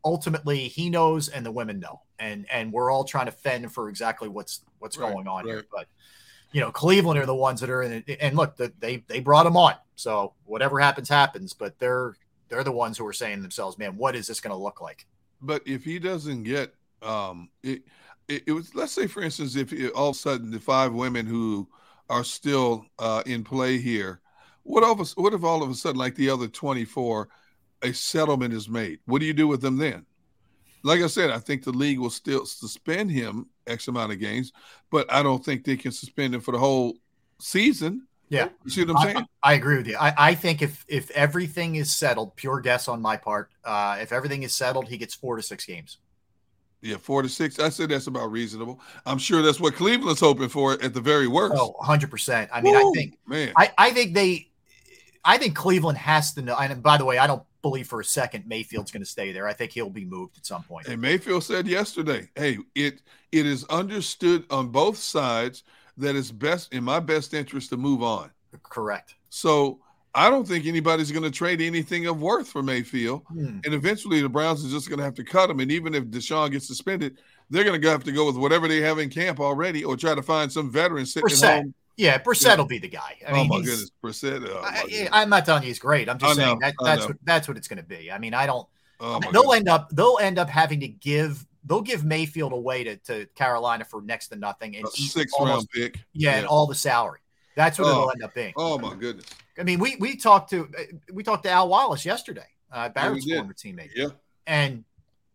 ultimately, 0.05 0.69
he 0.69 0.91
knows, 0.91 1.29
and 1.29 1.45
the 1.45 1.53
women 1.53 1.81
know, 1.81 2.01
and 2.19 2.47
and 2.51 2.73
we're 2.73 2.91
all 2.91 3.05
trying 3.05 3.27
to 3.27 3.33
fend 3.33 3.73
for 3.73 3.89
exactly 3.89 4.29
what's 4.29 4.62
what's 4.79 4.97
Right, 4.97 5.12
going 5.12 5.29
on 5.29 5.47
here. 5.47 5.65
But 5.70 5.87
you 6.53 6.61
know, 6.61 6.70
Cleveland 6.73 7.19
are 7.20 7.27
the 7.27 7.35
ones 7.35 7.61
that 7.61 7.70
are 7.70 7.83
in 7.83 8.05
it. 8.07 8.19
And 8.20 8.37
look, 8.37 8.57
the, 8.57 8.73
they 8.79 9.05
they 9.07 9.20
brought 9.20 9.47
him 9.47 9.57
on, 9.57 9.75
so 9.97 10.35
whatever 10.45 10.81
happens, 10.81 11.09
happens. 11.09 11.53
But 11.53 11.79
they're 11.79 12.17
they're 12.49 12.65
the 12.65 12.73
ones 12.73 12.99
who 12.99 13.07
are 13.07 13.12
saying 13.12 13.37
to 13.37 13.43
themselves, 13.43 13.79
"Man, 13.79 13.97
what 13.97 14.17
is 14.17 14.27
this 14.27 14.41
going 14.41 14.53
to 14.53 14.62
look 14.62 14.81
like?" 14.81 15.07
But 15.41 15.62
if 15.67 15.85
he 15.85 15.99
doesn't 15.99 16.43
get, 16.43 16.75
um, 17.03 17.51
it, 17.62 17.83
it, 18.29 18.45
it 18.49 18.53
was 18.53 18.75
let's 18.75 18.93
say 18.93 19.07
for 19.07 19.23
instance, 19.23 19.57
if 19.57 19.73
it, 19.73 19.93
all 19.93 20.11
of 20.11 20.17
a 20.17 20.19
sudden 20.19 20.51
the 20.51 20.61
five 20.61 20.93
women 20.93 21.27
who 21.27 21.69
are 22.09 22.25
still 22.25 22.87
uh, 22.99 23.23
in 23.27 23.45
play 23.45 23.79
here, 23.79 24.20
what 24.65 24.83
of 24.83 25.01
us? 25.01 25.17
What 25.17 25.35
if 25.35 25.45
all 25.45 25.62
of 25.62 25.70
a 25.70 25.75
sudden, 25.75 25.99
like 25.99 26.17
the 26.17 26.31
other 26.31 26.49
twenty 26.49 26.85
four, 26.85 27.29
a 27.83 27.92
settlement 27.92 28.52
is 28.55 28.68
made? 28.68 28.99
What 29.07 29.20
do 29.20 29.26
you 29.26 29.34
do 29.34 29.49
with 29.49 29.60
them 29.60 29.76
then? 29.76 30.05
Like 30.83 31.02
I 31.02 31.09
said, 31.09 31.31
I 31.31 31.39
think 31.39 31.62
the 31.65 31.73
league 31.73 31.99
will 31.99 32.10
still 32.10 32.47
suspend 32.47 33.10
him 33.10 33.47
X 33.67 33.89
amount 33.89 34.12
of 34.12 34.18
games, 34.18 34.52
but 34.91 35.12
I 35.12 35.23
don't 35.23 35.44
think 35.44 35.65
they 35.65 35.76
can 35.76 35.92
suspend 35.92 36.34
him 36.34 36.41
for 36.41 36.52
the 36.52 36.59
whole 36.59 36.94
season. 37.39 38.07
Yeah, 38.31 38.49
You 38.65 38.70
see 38.70 38.84
what 38.84 38.91
I'm 38.91 38.97
I- 38.97 39.12
saying? 39.12 39.26
I, 39.42 39.52
agree 39.55 39.76
with 39.76 39.89
you. 39.89 39.97
I, 40.00 40.15
I 40.17 40.34
think 40.36 40.62
if 40.62 40.84
if 40.89 41.10
everything 41.10 41.75
is 41.75 41.94
settled, 41.94 42.36
pure 42.36 42.60
guess 42.60 42.86
on 42.86 43.02
my 43.02 43.17
part, 43.17 43.50
uh, 43.65 43.99
if 44.00 44.12
everything 44.12 44.44
is 44.44 44.55
settled, 44.55 44.89
he 44.89 44.97
gets 44.97 45.15
four 45.15 45.34
to 45.36 45.42
six 45.42 45.65
games. 45.67 45.99
Yeah, 46.81 46.97
four 46.97 47.23
to 47.23 47.28
six. 47.28 47.59
I 47.59 47.68
said 47.70 47.89
that's 47.91 48.07
about 48.07 48.31
reasonable. 48.31 48.81
I'm 49.05 49.18
sure 49.18 49.42
that's 49.42 49.59
what 49.60 49.75
Cleveland's 49.75 50.20
hoping 50.20 50.49
for 50.49 50.75
at 50.83 50.94
the 50.94 51.00
very 51.00 51.26
worst. 51.26 51.57
Oh, 51.59 51.75
100%. 51.83 52.49
I 52.52 52.60
mean, 52.62 52.75
I 52.76 52.91
think 52.94 53.18
man. 53.26 53.52
I, 53.57 53.70
I 53.76 53.91
think 53.91 54.15
they 54.15 54.49
I 55.25 55.36
think 55.36 55.55
Cleveland 55.57 55.99
has 55.99 56.33
to 56.34 56.42
know. 56.42 56.57
And 56.57 56.83
by 56.83 56.97
the 56.99 57.05
way, 57.05 57.18
I 57.18 57.26
don't 57.26 57.42
believe 57.63 57.87
for 57.87 58.01
a 58.01 58.05
second 58.05 58.47
Mayfield's 58.47 58.91
going 58.91 59.03
to 59.03 59.09
stay 59.11 59.33
there. 59.33 59.47
I 59.47 59.53
think 59.53 59.73
he'll 59.73 59.91
be 59.91 60.05
moved 60.05 60.37
at 60.39 60.47
some 60.47 60.63
point. 60.63 60.89
And 60.89 61.01
Mayfield 61.01 61.45
said 61.45 61.67
yesterday, 61.67 62.29
"Hey, 62.35 62.59
it 62.75 63.03
it 63.33 63.47
is 63.47 63.65
understood 63.65 64.45
on 64.51 64.69
both 64.69 64.97
sides 64.97 65.63
that 65.97 66.17
it's 66.17 66.31
best 66.31 66.73
in 66.73 66.85
my 66.85 67.01
best 67.01 67.35
interest 67.35 67.71
to 67.71 67.77
move 67.77 68.03
on." 68.03 68.31
Correct. 68.63 69.15
So 69.29 69.81
I 70.15 70.29
don't 70.29 70.47
think 70.47 70.67
anybody's 70.67 71.13
going 71.13 71.23
to 71.23 71.31
trade 71.31 71.61
anything 71.61 72.07
of 72.07 72.21
worth 72.21 72.49
for 72.49 72.63
Mayfield, 72.63 73.23
Hmm. 73.29 73.61
and 73.65 73.75
eventually 73.75 74.21
the 74.21 74.29
Browns 74.29 74.65
are 74.65 74.69
just 74.71 74.89
going 74.89 74.99
to 74.99 75.05
have 75.05 75.15
to 75.15 75.25
cut 75.25 75.51
him. 75.51 75.61
And 75.61 75.71
even 75.71 75.95
if 75.95 76.05
Deshaun 76.05 76.51
gets 76.51 76.67
suspended, 76.67 77.19
they're 77.49 77.65
going 77.65 77.81
to 77.81 77.89
have 77.89 78.05
to 78.05 78.13
go 78.13 78.27
with 78.27 78.37
whatever 78.37 78.67
they 78.67 78.81
have 78.81 78.99
in 78.99 79.09
camp 79.09 79.39
already, 79.39 79.85
or 79.85 79.97
try 79.97 80.15
to 80.15 80.23
find 80.23 80.51
some 80.51 80.71
veteran 80.71 81.07
sitting 81.07 81.31
at 81.31 81.63
home. 81.63 81.75
Yeah, 82.01 82.19
Brissett 82.19 82.57
will 82.57 82.65
be 82.65 82.79
the 82.79 82.89
guy. 82.89 83.17
I 83.29 83.33
mean, 83.33 83.51
oh 83.51 83.59
my 83.59 83.65
goodness, 83.65 83.91
Brissett! 84.03 84.47
Oh, 84.49 84.61
I, 84.65 85.09
I'm 85.12 85.29
not 85.29 85.45
telling 85.45 85.62
you 85.62 85.69
he's 85.69 85.79
great. 85.79 86.09
I'm 86.09 86.19
just 86.19 86.37
saying 86.37 86.59
that 86.61 86.75
that's 86.83 87.07
what 87.07 87.17
that's 87.25 87.47
what 87.47 87.57
it's 87.59 87.69
going 87.69 87.77
to 87.77 87.83
be. 87.83 88.11
I 88.11 88.19
mean, 88.19 88.33
I 88.33 88.47
don't. 88.47 88.67
Oh, 89.01 89.20
they'll 89.20 89.43
goodness. 89.43 89.57
end 89.57 89.69
up 89.69 89.91
they'll 89.91 90.19
end 90.20 90.39
up 90.39 90.49
having 90.49 90.81
to 90.81 90.89
give 90.89 91.47
they'll 91.67 91.83
give 91.83 92.05
Mayfield 92.05 92.53
away 92.55 92.85
to, 92.85 92.97
to 92.97 93.27
Carolina 93.35 93.85
for 93.85 94.01
next 94.01 94.29
to 94.29 94.37
nothing 94.37 94.77
and 94.77 94.89
sixth 94.89 95.35
almost- 95.39 95.69
round 95.77 95.93
pick. 95.93 96.01
Yeah, 96.15 96.37
and 96.37 96.47
all 96.47 96.67
the 96.67 96.75
salary. 96.75 97.20
That's 97.55 97.79
what 97.79 97.89
Oh. 97.89 97.91
it'll 97.91 98.11
end 98.12 98.23
up 98.25 98.33
being. 98.35 98.55
Oh 98.57 98.79
my 98.79 98.95
goodness! 98.95 99.27
I 99.59 99.65
mean, 99.65 99.79
we 99.79 99.97
we 99.97 100.17
talked 100.17 100.49
to 100.51 100.70
we 101.12 101.23
talked 101.23 101.43
to 101.45 101.51
Al 101.51 101.69
Wallace 101.69 102.07
yesterday, 102.07 102.47
uh, 102.73 102.89
Barrett's 102.89 103.27
did. 103.27 103.37
former 103.37 103.53
teammate, 103.53 103.91
Yeah, 103.95 104.07
and 104.47 104.85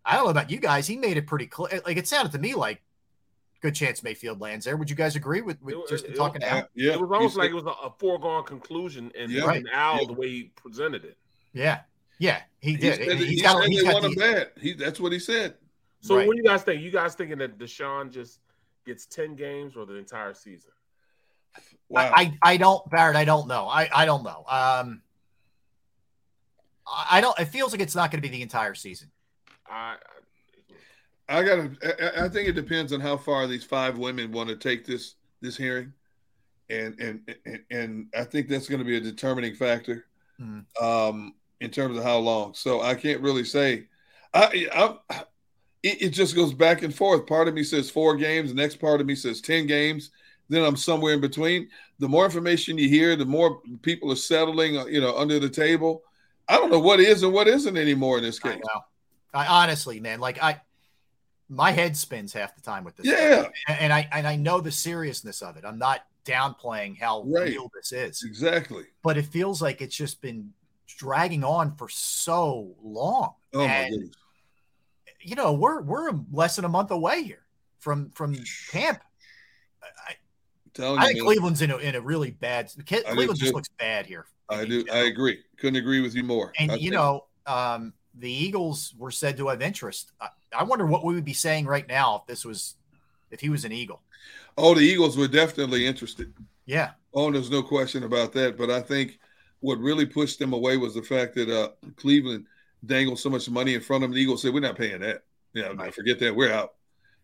I 0.04 0.16
don't 0.16 0.24
know 0.26 0.32
about 0.32 0.50
you 0.50 0.60
guys. 0.60 0.88
He 0.88 0.98
made 0.98 1.18
it 1.18 1.28
pretty 1.28 1.46
clear. 1.46 1.82
Like 1.86 1.98
it 1.98 2.08
sounded 2.08 2.32
to 2.32 2.40
me 2.40 2.56
like 2.56 2.82
good 3.62 3.74
chance 3.76 4.04
Mayfield 4.04 4.40
lands 4.42 4.66
there. 4.66 4.78
Would 4.78 4.90
you 4.90 4.96
guys 4.96 5.16
agree 5.16 5.42
with, 5.42 5.62
with 5.62 5.76
It- 5.76 5.88
just 5.90 6.06
it- 6.06 6.16
talking 6.16 6.42
to 6.42 6.48
Al? 6.50 6.68
yeah. 6.76 6.94
It 6.94 7.02
was 7.02 7.12
almost 7.12 7.36
like 7.38 7.50
it 7.50 7.54
was 7.56 7.66
a, 7.66 7.70
a 7.88 7.94
foregone 7.98 8.44
conclusion, 8.44 9.12
and, 9.18 9.32
Yeah. 9.32 9.52
and 9.52 9.68
Al 9.74 10.02
Yeah. 10.02 10.08
the 10.08 10.14
way 10.14 10.30
he 10.30 10.44
presented 10.56 11.04
it. 11.06 11.18
Yeah, 11.54 11.82
yeah, 12.20 12.42
he 12.60 12.72
he 12.72 12.78
did. 12.78 12.96
said, 12.98 13.08
that- 13.10 13.18
he's 13.18 13.28
he 13.30 13.42
got, 13.42 13.62
said 13.62 13.70
he's 13.72 13.80
they 13.82 13.86
got 13.86 13.94
want 13.94 14.06
him 14.06 14.12
the, 14.14 14.20
bad. 14.20 14.52
He 14.60 14.74
that's 14.74 15.00
what 15.00 15.12
he 15.12 15.20
said. 15.20 15.56
So 16.02 16.18
Right. 16.18 16.28
what 16.28 16.36
do 16.36 16.42
you 16.42 16.48
guys 16.48 16.64
think? 16.64 16.82
You 16.82 16.92
guys 16.92 17.16
thinking 17.16 17.38
that 17.40 17.58
Deshaun 17.58 18.12
just 18.12 18.40
gets 18.86 19.06
ten 19.08 19.36
games 19.36 19.76
or 19.76 19.86
the 19.86 19.96
entire 19.96 20.34
season? 20.34 20.72
Wow. 21.90 22.12
I, 22.14 22.22
I 22.44 22.54
I 22.54 22.58
don't 22.58 22.88
Barrett. 22.92 23.16
I 23.16 23.26
don't 23.26 23.48
know. 23.48 23.68
I 23.68 23.90
I 23.94 24.06
don't 24.06 24.24
know. 24.24 24.44
Um, 24.48 25.02
I 26.88 27.08
I 27.18 27.22
don't. 27.22 27.38
It 27.40 27.46
feels 27.46 27.72
like 27.72 27.82
it's 27.82 27.96
not 27.96 28.12
going 28.12 28.22
to 28.22 28.28
be 28.28 28.36
the 28.36 28.42
entire 28.44 28.76
season. 28.76 29.10
I 29.68 29.96
I 31.28 31.44
gotta. 31.44 31.72
I, 32.20 32.26
I 32.26 32.30
think 32.30 32.48
it 32.50 32.54
depends 32.54 32.94
on 32.94 33.00
how 33.00 33.18
far 33.18 33.48
these 33.48 33.64
five 33.64 33.98
women 33.98 34.32
want 34.32 34.50
to 34.50 34.56
take 34.56 34.86
this 34.86 35.16
this 35.42 35.58
hearing, 35.58 35.92
and 36.70 37.00
and 37.00 37.36
and, 37.46 37.60
and 37.72 38.08
I 38.18 38.24
think 38.24 38.48
that's 38.48 38.68
going 38.70 38.80
to 38.80 38.86
be 38.86 38.98
a 38.98 39.02
determining 39.02 39.56
factor, 39.56 40.06
Mhm. 40.40 40.66
um, 40.82 41.34
in 41.62 41.72
terms 41.72 41.98
of 41.98 42.04
how 42.04 42.18
long. 42.18 42.54
So 42.54 42.82
I 42.82 42.94
can't 42.96 43.22
really 43.22 43.44
say. 43.44 43.88
I, 44.34 44.68
I 45.10 45.24
it, 45.82 46.02
it 46.02 46.10
just 46.10 46.36
goes 46.36 46.54
back 46.54 46.84
and 46.84 46.94
forth. 46.94 47.26
Part 47.26 47.48
of 47.48 47.54
me 47.54 47.64
says 47.64 47.90
four 47.90 48.16
games, 48.18 48.50
the 48.50 48.56
next 48.56 48.78
part 48.78 49.02
of 49.02 49.08
me 49.08 49.16
says 49.16 49.42
ten 49.42 49.66
games. 49.68 50.12
Then 50.48 50.64
I'm 50.64 50.76
somewhere 50.76 51.14
in 51.14 51.22
between. 51.22 51.70
The 51.98 52.08
more 52.08 52.26
information 52.26 52.78
you 52.78 52.88
hear, 52.88 53.16
the 53.16 53.26
more 53.26 53.62
people 53.82 54.12
are 54.12 54.16
settling, 54.16 54.78
uh, 54.78 54.86
you 54.86 55.02
know, 55.02 55.18
under 55.18 55.40
the 55.40 55.50
table. 55.50 56.04
I 56.48 56.58
don't 56.58 56.70
know 56.70 56.80
what 56.80 57.00
is 57.00 57.24
and 57.24 57.34
what 57.34 57.48
isn't 57.48 57.76
anymore 57.78 58.20
in 58.20 58.24
this 58.26 58.40
I 58.44 58.50
case. 58.54 58.62
know. 58.64 58.82
I 59.34 59.48
honestly, 59.48 60.00
man, 60.00 60.20
like 60.20 60.42
I, 60.44 60.62
my 61.50 61.72
head 61.72 61.96
spins 61.96 62.34
half 62.34 62.56
the 62.56 62.62
time 62.62 62.84
with 62.84 62.96
this. 62.98 63.06
Yeah. 63.06 63.42
stuff. 63.42 63.52
and, 63.68 63.80
and 63.80 63.94
I 63.94 64.08
and 64.12 64.28
I 64.28 64.36
know 64.36 64.60
the 64.62 64.72
seriousness 64.72 65.42
of 65.42 65.58
it. 65.58 65.64
I'm 65.66 65.78
not 65.78 66.02
downplaying 66.26 66.98
how 67.00 67.22
Right. 67.24 67.50
real 67.50 67.70
this 67.76 67.92
is, 67.92 68.24
Exactly. 68.24 68.86
but 69.04 69.16
it 69.18 69.26
feels 69.28 69.62
like 69.62 69.82
it's 69.82 69.96
just 69.96 70.22
been 70.22 70.54
dragging 70.88 71.44
on 71.44 71.76
for 71.76 71.88
so 71.90 72.74
long. 72.82 73.34
Oh 73.54 73.68
my 73.68 73.90
goodness. 73.90 74.10
You 75.22 75.36
know, 75.36 75.54
we're 75.54 75.82
we're 75.82 76.12
less 76.32 76.56
than 76.56 76.66
a 76.66 76.70
month 76.70 76.92
away 76.92 77.24
here 77.24 77.46
from 77.80 78.10
from 78.12 78.36
camp. 78.72 79.02
I 80.78 80.82
you, 80.82 80.98
think 81.00 81.16
man. 81.18 81.26
Cleveland's 81.26 81.62
in 81.62 81.72
a 81.72 81.78
in 81.78 81.96
a 81.96 82.02
really 82.02 82.32
bad. 82.32 82.70
Cleveland 82.86 83.40
just 83.40 83.54
looks 83.54 83.70
bad 83.80 84.06
here. 84.06 84.26
I 84.50 84.66
do. 84.66 84.86
I 84.92 85.06
agree. 85.06 85.40
Couldn't 85.58 85.78
agree 85.78 86.02
with 86.02 86.16
you 86.16 86.24
more. 86.24 86.52
And 86.60 86.72
I 86.72 86.76
you 86.76 86.82
think- 86.92 86.94
know, 86.94 87.26
um, 87.48 87.94
the 88.16 88.32
Eagles 88.32 88.94
were 88.98 89.12
said 89.12 89.38
to 89.38 89.48
have 89.48 89.62
interest. 89.62 90.12
I, 90.20 90.28
I 90.58 90.64
wonder 90.64 90.86
what 90.86 91.04
we 91.04 91.14
would 91.14 91.26
be 91.26 91.34
saying 91.34 91.66
right 91.66 91.88
now 91.88 92.18
if 92.18 92.28
this 92.28 92.46
was 92.46 92.76
if 93.32 93.40
he 93.40 93.50
was 93.50 93.66
an 93.66 93.72
Eagle. 93.72 94.02
oh, 94.58 94.74
the 94.74 94.82
Eagles 94.82 95.18
were 95.18 95.28
definitely 95.28 95.86
interested. 95.86 96.34
Yeah. 96.66 96.92
Oh, 97.14 97.32
there's 97.32 97.52
no 97.52 97.64
question 97.64 98.04
about 98.04 98.34
that. 98.34 98.58
But 98.58 98.70
I 98.70 98.82
think 98.82 99.20
what 99.60 99.80
really 99.80 100.06
pushed 100.06 100.40
them 100.40 100.54
away 100.54 100.78
was 100.78 100.94
the 100.94 101.02
fact 101.02 101.36
that 101.36 101.50
uh, 101.50 101.70
Cleveland 101.96 102.46
dangled 102.86 103.20
so 103.20 103.30
much 103.30 103.50
money 103.50 103.74
in 103.74 103.82
front 103.82 104.04
of 104.04 104.10
them. 104.10 104.16
The 104.16 104.22
Eagles 104.22 104.42
said, 104.42 104.54
"We're 104.54 104.60
not 104.60 104.78
paying 104.78 105.02
that. 105.02 105.24
Know, 105.54 105.74
right. 105.74 105.94
forget 105.94 106.20
that. 106.20 106.36
We're 106.36 106.52
out." 106.52 106.74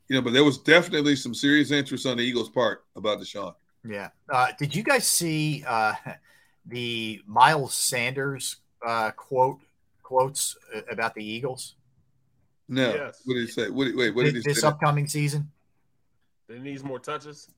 You 0.08 0.16
know, 0.16 0.22
but 0.22 0.34
there 0.34 0.43
was 0.43 0.58
definitely 0.58 1.16
some 1.16 1.34
serious 1.34 1.72
interest 1.72 2.06
on 2.06 2.18
the 2.18 2.24
Eagles' 2.24 2.50
part 2.50 2.85
about 2.95 3.19
Deshaun. 3.19 3.56
Yeah. 3.88 4.10
Uh, 4.30 4.48
did 4.60 4.76
you 4.76 4.84
guys 4.84 5.08
see 5.08 5.64
uh, 5.68 5.93
the 6.66 7.22
Miles 7.26 7.74
Sanders 7.74 8.58
uh, 8.85 9.11
quote 9.11 9.60
quotes 10.03 10.58
about 10.90 11.16
the 11.16 11.24
Eagles? 11.24 11.76
No. 12.72 12.93
Yes. 12.95 13.22
What 13.25 13.33
did 13.33 13.41
he 13.41 13.51
say? 13.51 13.69
What, 13.69 13.93
wait, 13.95 14.16
what 14.16 14.24
did 14.24 14.35
he 14.35 14.41
this 14.41 14.61
say? 14.61 14.67
upcoming 14.67 15.06
season? 15.06 15.51
They 16.48 16.58
needs 16.58 16.83
more 16.85 17.00
touches. 17.00 17.50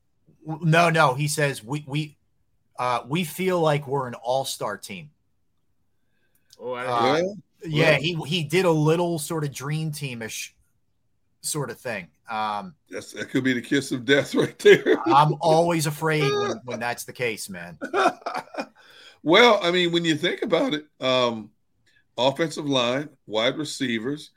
No, 0.45 0.89
no. 0.89 1.13
He 1.13 1.27
says 1.27 1.63
we 1.63 1.85
we 1.87 2.17
uh, 2.79 3.01
we 3.07 3.23
feel 3.23 3.59
like 3.59 3.87
we're 3.87 4.07
an 4.07 4.15
all 4.15 4.43
star 4.43 4.75
team. 4.75 5.11
Oh, 6.59 6.73
I 6.73 7.21
uh, 7.21 7.21
yeah. 7.63 7.97
He 7.97 8.15
he 8.25 8.43
did 8.43 8.65
a 8.65 8.71
little 8.71 9.19
sort 9.19 9.43
of 9.43 9.53
dream 9.53 9.91
teamish 9.91 10.49
sort 11.41 11.69
of 11.69 11.79
thing. 11.79 12.07
Um, 12.27 12.73
That's, 12.89 13.11
that 13.13 13.29
could 13.29 13.43
be 13.43 13.53
the 13.53 13.61
kiss 13.61 13.91
of 13.91 14.05
death 14.05 14.33
right 14.35 14.57
there. 14.59 14.97
I'm 15.05 15.35
always 15.41 15.85
afraid 15.85 16.23
when, 16.23 16.61
when 16.65 16.79
that's 16.79 17.03
the 17.03 17.13
case, 17.13 17.49
man. 17.49 17.77
well, 19.23 19.59
I 19.61 19.69
mean, 19.69 19.91
when 19.91 20.05
you 20.05 20.15
think 20.15 20.41
about 20.41 20.73
it, 20.73 20.87
um, 20.99 21.51
offensive 22.17 22.65
line, 22.65 23.09
wide 23.27 23.57
receivers, 23.57 24.31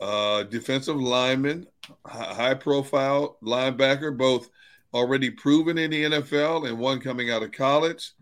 uh, 0.00 0.42
defensive 0.44 0.96
lineman, 0.96 1.66
high 2.04 2.54
profile 2.54 3.38
linebacker, 3.42 4.16
both 4.16 4.50
already 4.92 5.30
proven 5.30 5.78
in 5.78 5.90
the 5.90 6.04
NFL 6.04 6.68
and 6.68 6.78
one 6.78 7.00
coming 7.00 7.30
out 7.30 7.42
of 7.42 7.52
college. 7.52 8.12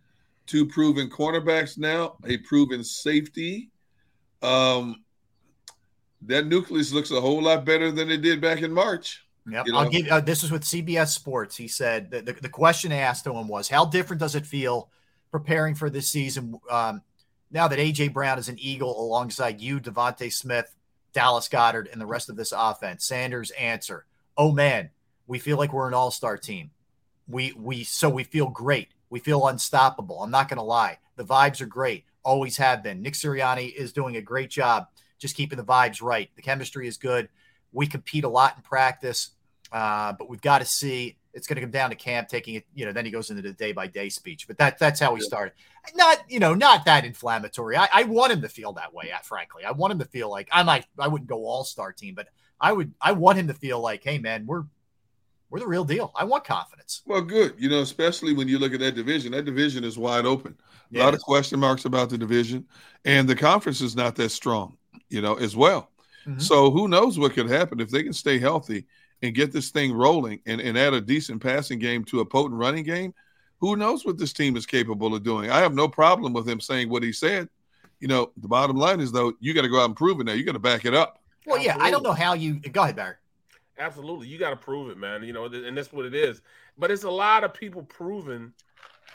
Two 0.47 0.67
proven 0.67 1.09
cornerbacks 1.09 1.78
now, 1.78 2.17
a 2.27 2.36
proven 2.39 2.85
safety. 2.85 3.70
Um, 4.43 5.05
that 6.23 6.47
nucleus 6.47 6.93
looks 6.93 7.11
a 7.11 7.20
whole 7.20 7.43
lot 7.43 7.65
better 7.65 7.91
than 7.91 8.11
it 8.11 8.19
did 8.19 8.41
back 8.41 8.62
in 8.62 8.73
March. 8.73 9.25
Yep. 9.49 9.67
You 9.67 9.73
know? 9.73 9.78
I'll 9.78 9.91
give 9.91 10.09
uh, 10.09 10.20
this 10.20 10.43
is 10.43 10.51
with 10.51 10.62
CBS 10.62 11.09
Sports. 11.09 11.57
He 11.57 11.69
said 11.69 12.11
the, 12.11 12.23
the, 12.23 12.33
the, 12.35 12.49
question 12.49 12.93
asked 12.93 13.25
to 13.25 13.33
him 13.35 13.49
was, 13.49 13.69
How 13.69 13.85
different 13.85 14.20
does 14.20 14.35
it 14.35 14.47
feel 14.47 14.91
preparing 15.31 15.75
for 15.75 15.91
this 15.91 16.09
season 16.09 16.59
um, 16.70 17.03
now 17.51 17.69
that 17.69 17.78
A.J. 17.78 18.09
Brown 18.09 18.39
is 18.39 18.49
an 18.49 18.59
Eagle 18.59 19.01
alongside 19.01 19.61
you, 19.61 19.81
DeVonta 19.81 20.33
Smith, 20.33 20.75
Dallas 21.15 21.49
Goedert 21.49 21.91
and 21.91 22.01
the 22.01 22.07
rest 22.07 22.28
of 22.28 22.36
this 22.36 22.52
offense? 22.55 23.07
Sanders' 23.07 23.51
answer, 23.52 24.05
Oh 24.36 24.52
man, 24.52 24.91
we 25.26 25.39
feel 25.39 25.57
like 25.57 25.73
we're 25.73 25.89
an 25.89 25.94
all 25.94 26.10
star 26.10 26.36
team. 26.36 26.70
We, 27.26 27.52
we, 27.52 27.84
so 27.84 28.10
we 28.10 28.25
feel 28.25 28.51
great. 28.51 28.89
We 29.09 29.20
feel 29.20 29.47
unstoppable. 29.47 30.23
I'm 30.23 30.31
not 30.31 30.49
going 30.49 30.59
to 30.59 30.65
lie. 30.65 30.99
The 31.17 31.25
vibes 31.25 31.60
are 31.60 31.67
great, 31.67 32.05
always 32.23 32.57
have 32.59 32.83
been. 32.83 33.01
Nick 33.01 33.15
Sirianni 33.15 33.73
is 33.73 33.93
doing 33.93 34.17
a 34.17 34.20
great 34.20 34.51
job 34.51 34.89
just 35.25 35.36
keeping 35.36 35.57
the 35.57 35.65
vibes 35.65 36.02
right. 36.02 36.28
The 36.36 36.43
chemistry 36.43 36.86
is 36.86 36.97
good. 36.99 37.31
We 37.73 37.86
compete 37.86 38.25
a 38.25 38.28
lot 38.28 38.57
in 38.57 38.62
practice, 38.62 39.31
uh, 39.73 40.12
but 40.12 40.28
we've 40.28 40.41
got 40.41 40.59
to 40.59 40.67
see. 40.67 41.17
It's 41.33 41.47
going 41.47 41.57
to 41.57 41.62
come 41.62 41.70
down 41.70 41.91
to 41.91 41.97
camp 41.97 42.28
taking 42.28 42.57
it. 42.57 42.67
You 42.75 42.84
know, 42.86 42.93
then 42.93 43.05
he 43.05 43.10
goes 43.10 43.31
into 43.31 43.43
the 43.43 43.52
day 43.52 43.73
by 43.73 43.86
day 43.86 44.09
speech. 44.09 44.47
But 44.47 44.59
that 44.59 44.78
that's 44.78 45.01
how 45.01 45.15
he 45.15 45.23
started. 45.23 45.55
Not 45.95 46.19
you 46.29 46.39
know 46.39 46.55
not 46.55 46.85
that 46.87 47.05
inflammatory. 47.05 47.77
I, 47.77 47.89
I 47.93 48.03
want 48.05 48.33
him 48.33 48.43
to 48.43 48.49
feel 48.49 48.73
that 48.75 48.95
way. 48.95 49.11
Frankly, 49.23 49.65
I 49.65 49.73
want 49.73 49.93
him 49.93 49.99
to 49.99 50.05
feel 50.05 50.31
like 50.31 50.49
I 50.53 50.63
might. 50.63 50.87
I 50.99 51.09
wouldn't 51.09 51.29
go 51.29 51.47
all 51.47 51.65
star 51.65 51.93
team, 51.93 52.15
but 52.15 52.29
I 52.61 52.73
would. 52.73 52.93
I 53.01 53.13
want 53.13 53.39
him 53.39 53.49
to 53.49 53.55
feel 53.55 53.81
like, 53.81 54.03
hey 54.03 54.19
man, 54.19 54.47
we're 54.47 54.65
we're 55.51 55.61
the 55.61 55.67
real 55.67 55.85
deal. 55.85 56.13
I 56.17 56.25
want 56.25 56.45
confidence. 56.45 57.03
Well, 57.07 57.21
good. 57.21 57.55
You 57.59 57.69
know, 57.69 57.81
especially 57.81 58.33
when 58.33 58.49
you 58.49 58.59
look 58.59 58.73
at 58.73 58.81
that 58.81 58.95
division. 58.95 59.33
That 59.33 59.45
division 59.45 59.85
is 59.85 59.99
wide 59.99 60.27
open. 60.27 60.57
A 60.93 60.99
yeah. 60.99 61.05
lot 61.05 61.15
of 61.15 61.21
question 61.21 61.61
marks 61.61 61.85
about 61.85 62.11
the 62.11 62.19
division, 62.19 62.67
and 63.05 63.29
the 63.29 63.37
conference 63.37 63.81
is 63.81 63.95
not 63.95 64.17
that 64.17 64.31
strong 64.31 64.77
you 65.09 65.23
know, 65.23 65.35
as 65.35 65.57
well. 65.57 65.91
Mm-hmm. 66.27 66.41
So 66.41 66.71
who 66.71 66.89
knows 66.89 67.19
what 67.19 67.33
could 67.33 67.49
happen 67.49 67.81
if 67.81 67.91
they 67.91 68.03
can 68.03 68.13
stay 68.13 68.39
healthy 68.39 68.87
and 69.23 69.35
get 69.35 69.53
this 69.53 69.71
thing 69.71 69.93
rolling 69.93 70.41
and, 70.47 70.61
and 70.61 70.77
add 70.77 70.95
a 70.95 71.01
decent 71.01 71.43
passing 71.43 71.79
game 71.79 72.05
to 72.07 72.21
a 72.21 72.25
potent 72.25 72.59
running 72.59 72.85
game. 72.85 73.15
Who 73.60 73.76
knows 73.76 74.05
what 74.05 74.18
this 74.18 74.33
team 74.33 74.57
is 74.57 74.66
capable 74.66 75.15
of 75.15 75.23
doing? 75.23 75.50
I 75.50 75.60
have 75.60 75.74
no 75.74 75.89
problem 75.89 76.33
with 76.33 76.49
him 76.49 76.60
saying 76.60 76.91
what 76.91 77.02
he 77.02 77.12
said. 77.12 77.49
You 78.00 78.08
know, 78.08 78.33
the 78.36 78.49
bottom 78.49 78.76
line 78.76 79.00
is 79.00 79.12
though, 79.12 79.33
you 79.41 79.55
got 79.55 79.62
to 79.62 79.68
go 79.68 79.81
out 79.81 79.86
and 79.86 79.97
prove 79.97 80.20
it 80.20 80.24
now. 80.24 80.33
You 80.33 80.44
got 80.44 80.52
to 80.52 80.58
back 80.58 80.84
it 80.84 80.94
up. 80.94 81.20
Well, 81.47 81.60
yeah, 81.60 81.76
I 81.78 81.91
don't 81.91 82.02
know 82.02 82.12
how 82.12 82.34
you 82.34 82.55
go 82.60 82.83
ahead, 82.83 82.97
Barry. 82.97 83.15
Absolutely, 83.78 84.28
you 84.28 84.39
got 84.39 84.50
to 84.50 84.57
prove 84.57 84.91
it, 84.91 84.99
man. 84.99 85.23
You 85.23 85.33
know, 85.33 85.47
and 85.47 85.76
that's 85.76 85.92
what 85.92 86.07
it 86.07 86.15
is. 86.15 86.42
But 86.78 86.91
it's 86.91 87.05
a 87.05 87.10
lot 87.10 87.44
of 87.44 87.55
people 87.55 87.83
proving 87.83 88.52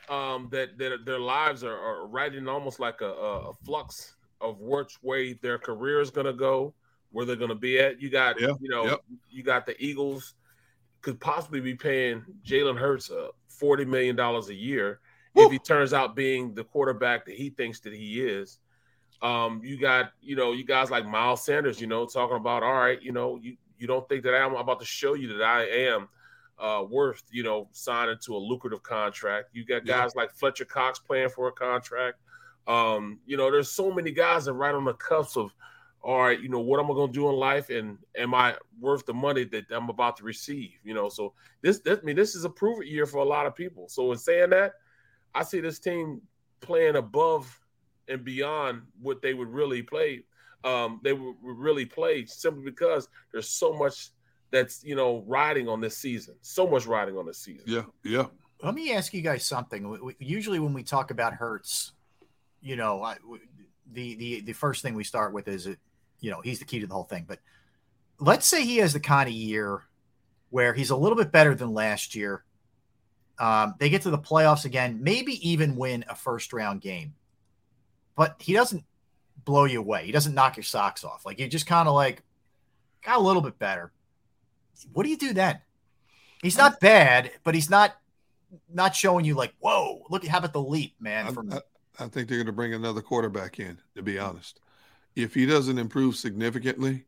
um, 0.10 0.48
that, 0.52 0.78
that 0.78 1.06
their 1.06 1.20
lives 1.20 1.64
are, 1.64 1.78
are 1.78 2.08
right 2.08 2.34
in 2.34 2.48
almost 2.48 2.80
like 2.80 3.02
a, 3.02 3.12
a 3.12 3.54
flux 3.54 4.16
of 4.42 4.60
which 4.60 5.02
way 5.04 5.34
their 5.34 5.60
career 5.60 6.02
is 6.02 6.10
going 6.10 6.26
to 6.26 6.34
go, 6.34 6.74
where 7.12 7.26
they're 7.26 7.36
going 7.36 7.50
to 7.50 7.56
be 7.56 7.80
at. 7.80 8.02
You 8.02 8.10
got, 8.10 8.40
yeah, 8.40 8.54
you 8.60 8.70
know, 8.70 8.86
yep. 8.86 9.00
you 9.30 9.44
got 9.44 9.66
the 9.66 9.82
Eagles 9.84 10.34
could 11.02 11.20
possibly 11.20 11.62
be 11.62 11.76
paying 11.76 12.24
Jalen 12.46 12.78
Hurts 12.78 13.10
uh, 13.10 13.30
forty 13.60 13.86
million 13.86 14.16
dollars 14.16 14.50
a 14.50 14.56
year 14.56 15.00
Woo! 15.36 15.46
if 15.46 15.52
he 15.52 15.60
turns 15.60 15.94
out 15.94 16.16
being 16.16 16.54
the 16.54 16.64
quarterback 16.64 17.26
that 17.26 17.36
he 17.36 17.50
thinks 17.50 17.80
that 17.82 17.94
he 17.94 18.22
is. 18.22 18.60
Um, 19.22 19.62
you 19.64 19.78
got, 19.78 20.14
you 20.22 20.38
know, 20.38 20.54
you 20.54 20.64
guys 20.64 20.90
like 20.90 21.06
Miles 21.06 21.44
Sanders, 21.44 21.82
you 21.82 21.88
know, 21.88 22.06
talking 22.06 22.38
about, 22.38 22.64
all 22.64 22.74
right, 22.74 23.02
you 23.02 23.12
know, 23.12 23.38
you 23.42 23.58
you 23.78 23.86
don't 23.86 24.08
think 24.08 24.24
that 24.24 24.34
I'm 24.34 24.56
about 24.56 24.80
to 24.80 24.86
show 24.86 25.14
you 25.14 25.28
that 25.38 25.44
I 25.44 25.64
am 25.66 26.08
uh, 26.58 26.84
worth, 26.90 27.24
you 27.32 27.44
know, 27.44 27.68
signing 27.72 28.18
to 28.26 28.36
a 28.36 28.38
lucrative 28.38 28.82
contract. 28.82 29.50
You 29.54 29.66
got 29.66 29.86
guys 29.86 30.14
yeah. 30.16 30.22
like 30.22 30.32
Fletcher 30.32 30.66
Cox 30.66 31.00
playing 31.00 31.30
for 31.30 31.48
a 31.48 31.52
contract. 31.52 32.20
Um, 32.68 33.20
you 33.26 33.36
know, 33.38 33.50
there's 33.52 33.72
so 33.72 33.92
many 33.92 34.12
guys 34.12 34.46
that 34.46 34.54
right 34.54 34.76
on 34.76 34.86
the 34.86 34.94
cusp 34.94 35.38
of, 35.38 35.54
all 36.02 36.20
right, 36.20 36.40
you 36.40 36.50
know, 36.50 36.60
what 36.60 36.80
am 36.80 36.90
I 36.90 36.94
going 36.94 37.12
to 37.12 37.20
do 37.20 37.30
in 37.30 37.36
life, 37.36 37.70
and 37.70 37.98
am 38.18 38.34
I 38.34 38.56
worth 38.80 39.06
the 39.06 39.14
money 39.14 39.44
that 39.46 39.66
I'm 39.72 39.90
about 39.90 40.18
to 40.18 40.24
receive? 40.24 40.72
You 40.84 40.94
know, 40.94 41.10
so 41.10 41.34
this, 41.62 41.80
this 41.80 42.00
I 42.02 42.06
mean, 42.06 42.16
this 42.16 42.36
is 42.36 42.46
a 42.46 42.50
prove 42.50 42.82
it 42.82 42.88
year 42.88 43.06
for 43.06 43.18
a 43.18 43.26
lot 43.26 43.46
of 43.46 43.56
people. 43.56 43.90
So 43.90 44.12
in 44.12 44.18
saying 44.18 44.52
that, 44.52 44.74
I 45.36 45.44
see 45.44 45.60
this 45.60 45.80
team 45.80 46.22
playing 46.62 46.96
above 46.96 47.60
and 48.08 48.24
beyond 48.24 48.82
what 49.02 49.22
they 49.22 49.34
would 49.34 49.50
really 49.50 49.82
play. 49.82 50.24
Um, 50.64 51.00
they 51.04 51.14
would 51.14 51.36
really 51.42 51.86
play 51.86 52.26
simply 52.26 52.64
because 52.64 53.08
there's 53.32 53.50
so 53.50 53.74
much 53.74 54.10
that's 54.52 54.84
you 54.84 54.96
know 54.96 55.24
riding 55.28 55.68
on 55.68 55.82
this 55.82 55.98
season. 55.98 56.36
So 56.42 56.68
much 56.68 56.86
riding 56.86 57.18
on 57.18 57.26
this 57.26 57.40
season. 57.40 57.64
Yeah, 57.68 57.84
yeah. 58.04 58.26
Let 58.64 58.74
me 58.74 58.94
ask 58.94 59.14
you 59.14 59.22
guys 59.22 59.46
something. 59.46 60.14
Usually, 60.20 60.60
when 60.60 60.74
we 60.74 60.84
talk 60.84 61.12
about 61.12 61.34
Hurts, 61.34 61.94
you 62.62 62.76
know, 62.76 63.04
I, 63.04 63.18
the 63.92 64.16
the 64.16 64.42
the 64.42 64.54
first 64.54 64.82
thing 64.82 64.96
we 64.96 65.04
start 65.04 65.34
with 65.34 65.48
is 65.48 65.68
it, 65.68 65.80
you 66.20 66.32
know, 66.32 66.42
he's 66.42 66.60
the 66.60 66.66
key 66.66 66.80
to 66.80 66.88
the 66.88 66.94
whole 66.94 67.04
thing. 67.04 67.26
But 67.28 67.40
let's 68.20 68.48
say 68.48 68.64
he 68.64 68.78
has 68.78 68.94
the 68.94 69.00
kind 69.00 69.28
of 69.28 69.34
year 69.34 69.84
where 70.50 70.74
he's 70.74 70.90
a 70.90 70.96
little 70.96 71.18
bit 71.18 71.32
better 71.32 71.56
than 71.56 71.74
last 71.74 72.16
year. 72.16 72.44
Um, 73.40 73.76
they 73.80 73.90
get 73.90 74.02
to 74.02 74.10
the 74.10 74.18
playoffs 74.18 74.66
again, 74.66 75.00
maybe 75.02 75.50
even 75.50 75.78
win 75.78 76.04
a 76.10 76.16
first 76.16 76.52
round 76.52 76.82
game, 76.82 77.14
but 78.16 78.36
he 78.40 78.52
doesn't 78.52 78.84
blow 79.46 79.64
you 79.64 79.80
away. 79.80 80.06
He 80.06 80.12
doesn't 80.12 80.34
knock 80.34 80.58
your 80.58 80.64
socks 80.64 81.06
off. 81.06 81.26
Like 81.26 81.40
you 81.40 81.48
just 81.48 81.66
kind 81.66 81.88
of 81.88 81.96
like 81.96 82.22
got 83.02 83.18
a 83.18 83.22
little 83.22 83.42
bit 83.42 83.58
better. 83.58 83.94
What 84.92 85.04
do 85.04 85.10
you 85.10 85.18
do 85.18 85.34
then? 85.34 85.60
He's 86.42 86.58
not 86.58 86.80
bad, 86.80 87.32
but 87.44 87.56
he's 87.56 87.70
not 87.70 87.96
not 88.72 88.96
showing 88.96 89.26
you 89.26 89.36
like, 89.36 89.54
whoa, 89.60 90.04
look 90.10 90.24
at 90.24 90.30
how 90.30 90.40
about 90.40 90.54
the 90.54 90.62
leap, 90.62 90.96
man, 91.00 91.34
from 91.34 91.52
I, 91.54 91.62
I 92.00 92.08
think 92.08 92.28
they're 92.28 92.38
going 92.38 92.46
to 92.48 92.52
bring 92.52 92.74
another 92.74 93.02
quarterback 93.02 93.60
in, 93.60 93.78
to 93.96 94.02
be 94.02 94.18
honest. 94.18 94.60
If 95.16 95.34
he 95.34 95.46
doesn't 95.46 95.78
improve 95.78 96.16
significantly, 96.16 97.06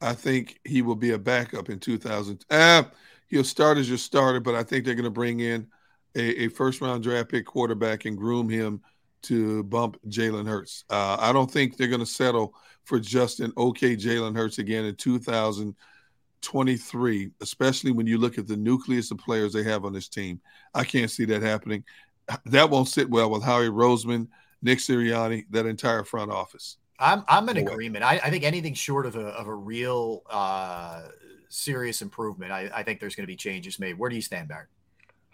I 0.00 0.14
think 0.14 0.60
he 0.64 0.82
will 0.82 0.96
be 0.96 1.10
a 1.10 1.18
backup 1.18 1.70
in 1.70 1.80
2000. 1.80 2.44
Ah, 2.50 2.90
he'll 3.28 3.44
start 3.44 3.78
as 3.78 3.88
your 3.88 3.98
starter, 3.98 4.40
but 4.40 4.54
I 4.54 4.62
think 4.62 4.84
they're 4.84 4.94
going 4.94 5.04
to 5.04 5.10
bring 5.10 5.40
in 5.40 5.66
a, 6.14 6.44
a 6.44 6.48
first 6.48 6.80
round 6.80 7.02
draft 7.02 7.30
pick 7.30 7.46
quarterback 7.46 8.04
and 8.04 8.16
groom 8.16 8.48
him 8.48 8.80
to 9.22 9.64
bump 9.64 9.98
Jalen 10.08 10.46
Hurts. 10.46 10.84
Uh, 10.88 11.16
I 11.18 11.32
don't 11.32 11.50
think 11.50 11.76
they're 11.76 11.88
going 11.88 11.98
to 12.00 12.06
settle 12.06 12.54
for 12.84 13.00
just 13.00 13.40
an 13.40 13.52
okay 13.56 13.96
Jalen 13.96 14.36
Hurts 14.36 14.58
again 14.58 14.84
in 14.84 14.94
2023, 14.94 17.30
especially 17.40 17.90
when 17.90 18.06
you 18.06 18.18
look 18.18 18.38
at 18.38 18.46
the 18.46 18.56
nucleus 18.56 19.10
of 19.10 19.18
players 19.18 19.52
they 19.52 19.64
have 19.64 19.84
on 19.84 19.92
this 19.92 20.08
team. 20.08 20.40
I 20.74 20.84
can't 20.84 21.10
see 21.10 21.24
that 21.24 21.42
happening 21.42 21.82
that 22.46 22.70
won't 22.70 22.88
sit 22.88 23.08
well 23.08 23.30
with 23.30 23.42
Howie 23.42 23.68
Roseman, 23.68 24.28
Nick 24.62 24.78
Sirianni, 24.78 25.46
that 25.50 25.66
entire 25.66 26.04
front 26.04 26.30
office. 26.30 26.76
I'm 26.98 27.24
I'm 27.28 27.48
in 27.48 27.64
no 27.64 27.70
agreement. 27.70 28.04
I, 28.04 28.20
I, 28.22 28.30
think 28.30 28.44
anything 28.44 28.74
short 28.74 29.06
of 29.06 29.16
a 29.16 29.26
of 29.28 29.46
a 29.46 29.54
real 29.54 30.22
uh, 30.28 31.02
serious 31.48 32.02
improvement, 32.02 32.50
I, 32.50 32.70
I 32.74 32.82
think 32.82 32.98
there's 32.98 33.14
going 33.14 33.22
to 33.22 33.28
be 33.28 33.36
changes 33.36 33.78
made. 33.78 33.98
Where 33.98 34.10
do 34.10 34.16
you 34.16 34.22
stand, 34.22 34.48
Barry? 34.48 34.66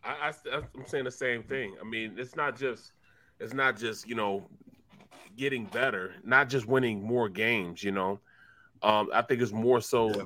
I, 0.05 0.33
I 0.53 0.57
I'm 0.57 0.87
saying 0.87 1.05
the 1.05 1.11
same 1.11 1.43
thing. 1.43 1.75
I 1.81 1.85
mean, 1.85 2.15
it's 2.19 2.37
not 2.37 2.59
just 2.59 2.93
it's 3.41 3.55
not 3.55 3.79
just 3.79 4.07
you 4.07 4.15
know 4.15 4.47
getting 5.37 5.65
better, 5.67 6.15
not 6.23 6.49
just 6.49 6.67
winning 6.67 7.03
more 7.03 7.29
games. 7.29 7.83
You 7.83 7.93
know, 7.93 8.21
um, 8.83 9.09
I 9.15 9.23
think 9.23 9.41
it's 9.41 9.53
more 9.53 9.81
so 9.81 10.11
yeah. 10.15 10.23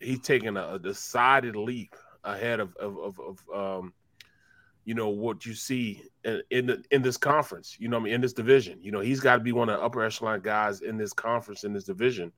he's 0.00 0.20
taking 0.20 0.56
a, 0.56 0.74
a, 0.74 0.78
decided 0.78 1.56
leap 1.56 1.94
ahead 2.24 2.60
of 2.60 2.76
of, 2.76 2.98
of, 2.98 3.20
of 3.20 3.80
um, 3.82 3.94
you 4.84 4.94
know 4.94 5.08
what 5.08 5.46
you 5.46 5.54
see 5.54 6.02
in 6.24 6.42
in, 6.50 6.66
the, 6.66 6.84
in 6.90 7.02
this 7.02 7.16
conference. 7.16 7.76
You 7.78 7.88
know, 7.88 7.96
I 7.96 8.00
mean, 8.00 8.14
in 8.14 8.20
this 8.20 8.32
division. 8.32 8.78
You 8.82 8.92
know, 8.92 9.00
he's 9.00 9.20
got 9.20 9.36
to 9.36 9.42
be 9.42 9.52
one 9.52 9.68
of 9.68 9.78
the 9.78 9.84
upper 9.84 10.02
echelon 10.02 10.40
guys 10.40 10.82
in 10.82 10.96
this 10.96 11.12
conference 11.12 11.64
in 11.64 11.72
this 11.72 11.84
division, 11.84 12.32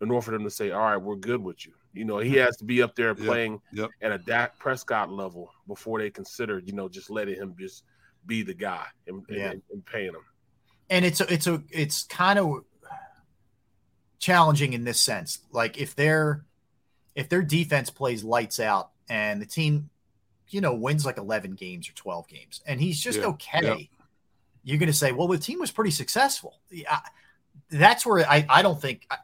in 0.00 0.10
order 0.10 0.24
for 0.24 0.30
them 0.30 0.44
to 0.44 0.50
say, 0.50 0.70
"All 0.70 0.82
right, 0.82 0.96
we're 0.96 1.16
good 1.16 1.42
with 1.42 1.66
you." 1.66 1.72
You 1.92 2.04
know, 2.04 2.18
he 2.18 2.30
mm-hmm. 2.32 2.40
has 2.40 2.56
to 2.58 2.64
be 2.64 2.82
up 2.82 2.94
there 2.94 3.14
playing 3.14 3.60
yep. 3.72 3.90
at 4.02 4.12
a 4.12 4.18
Dak 4.18 4.58
Prescott 4.58 5.10
level 5.10 5.50
before 5.66 5.98
they 5.98 6.10
consider, 6.10 6.58
you 6.58 6.74
know, 6.74 6.88
just 6.90 7.08
letting 7.10 7.36
him 7.36 7.54
just 7.58 7.84
be 8.26 8.42
the 8.42 8.52
guy 8.52 8.84
and, 9.06 9.24
Yeah. 9.30 9.52
and, 9.52 9.62
and 9.72 9.86
paying 9.86 10.10
him. 10.10 10.20
and 10.90 11.04
it's 11.04 11.20
a, 11.20 11.32
it's 11.32 11.46
a 11.46 11.62
it's 11.70 12.02
kind 12.02 12.38
of 12.38 12.64
challenging 14.18 14.72
in 14.74 14.84
this 14.84 15.00
sense. 15.00 15.38
Like 15.52 15.78
if 15.78 15.94
their 15.94 16.44
if 17.14 17.28
their 17.28 17.42
defense 17.42 17.88
plays 17.88 18.22
lights 18.22 18.60
out 18.60 18.90
and 19.08 19.40
the 19.40 19.46
team, 19.46 19.88
you 20.50 20.60
know, 20.60 20.74
wins 20.74 21.04
like 21.06 21.18
eleven 21.18 21.54
games 21.54 21.88
or 21.88 21.92
twelve 21.92 22.28
games, 22.28 22.60
and 22.66 22.80
he's 22.80 23.00
just 23.00 23.18
Yeah, 23.18 23.26
okay, 23.26 23.60
yeah. 23.62 23.76
you're 24.64 24.78
going 24.78 24.88
to 24.88 24.92
say, 24.92 25.12
well, 25.12 25.28
the 25.28 25.38
team 25.38 25.58
was 25.60 25.70
pretty 25.70 25.90
successful. 25.90 26.60
Yeah, 26.70 27.00
that's 27.70 28.04
where 28.06 28.28
I 28.28 28.46
I 28.48 28.62
don't 28.62 28.80
think. 28.80 29.06
I, 29.10 29.18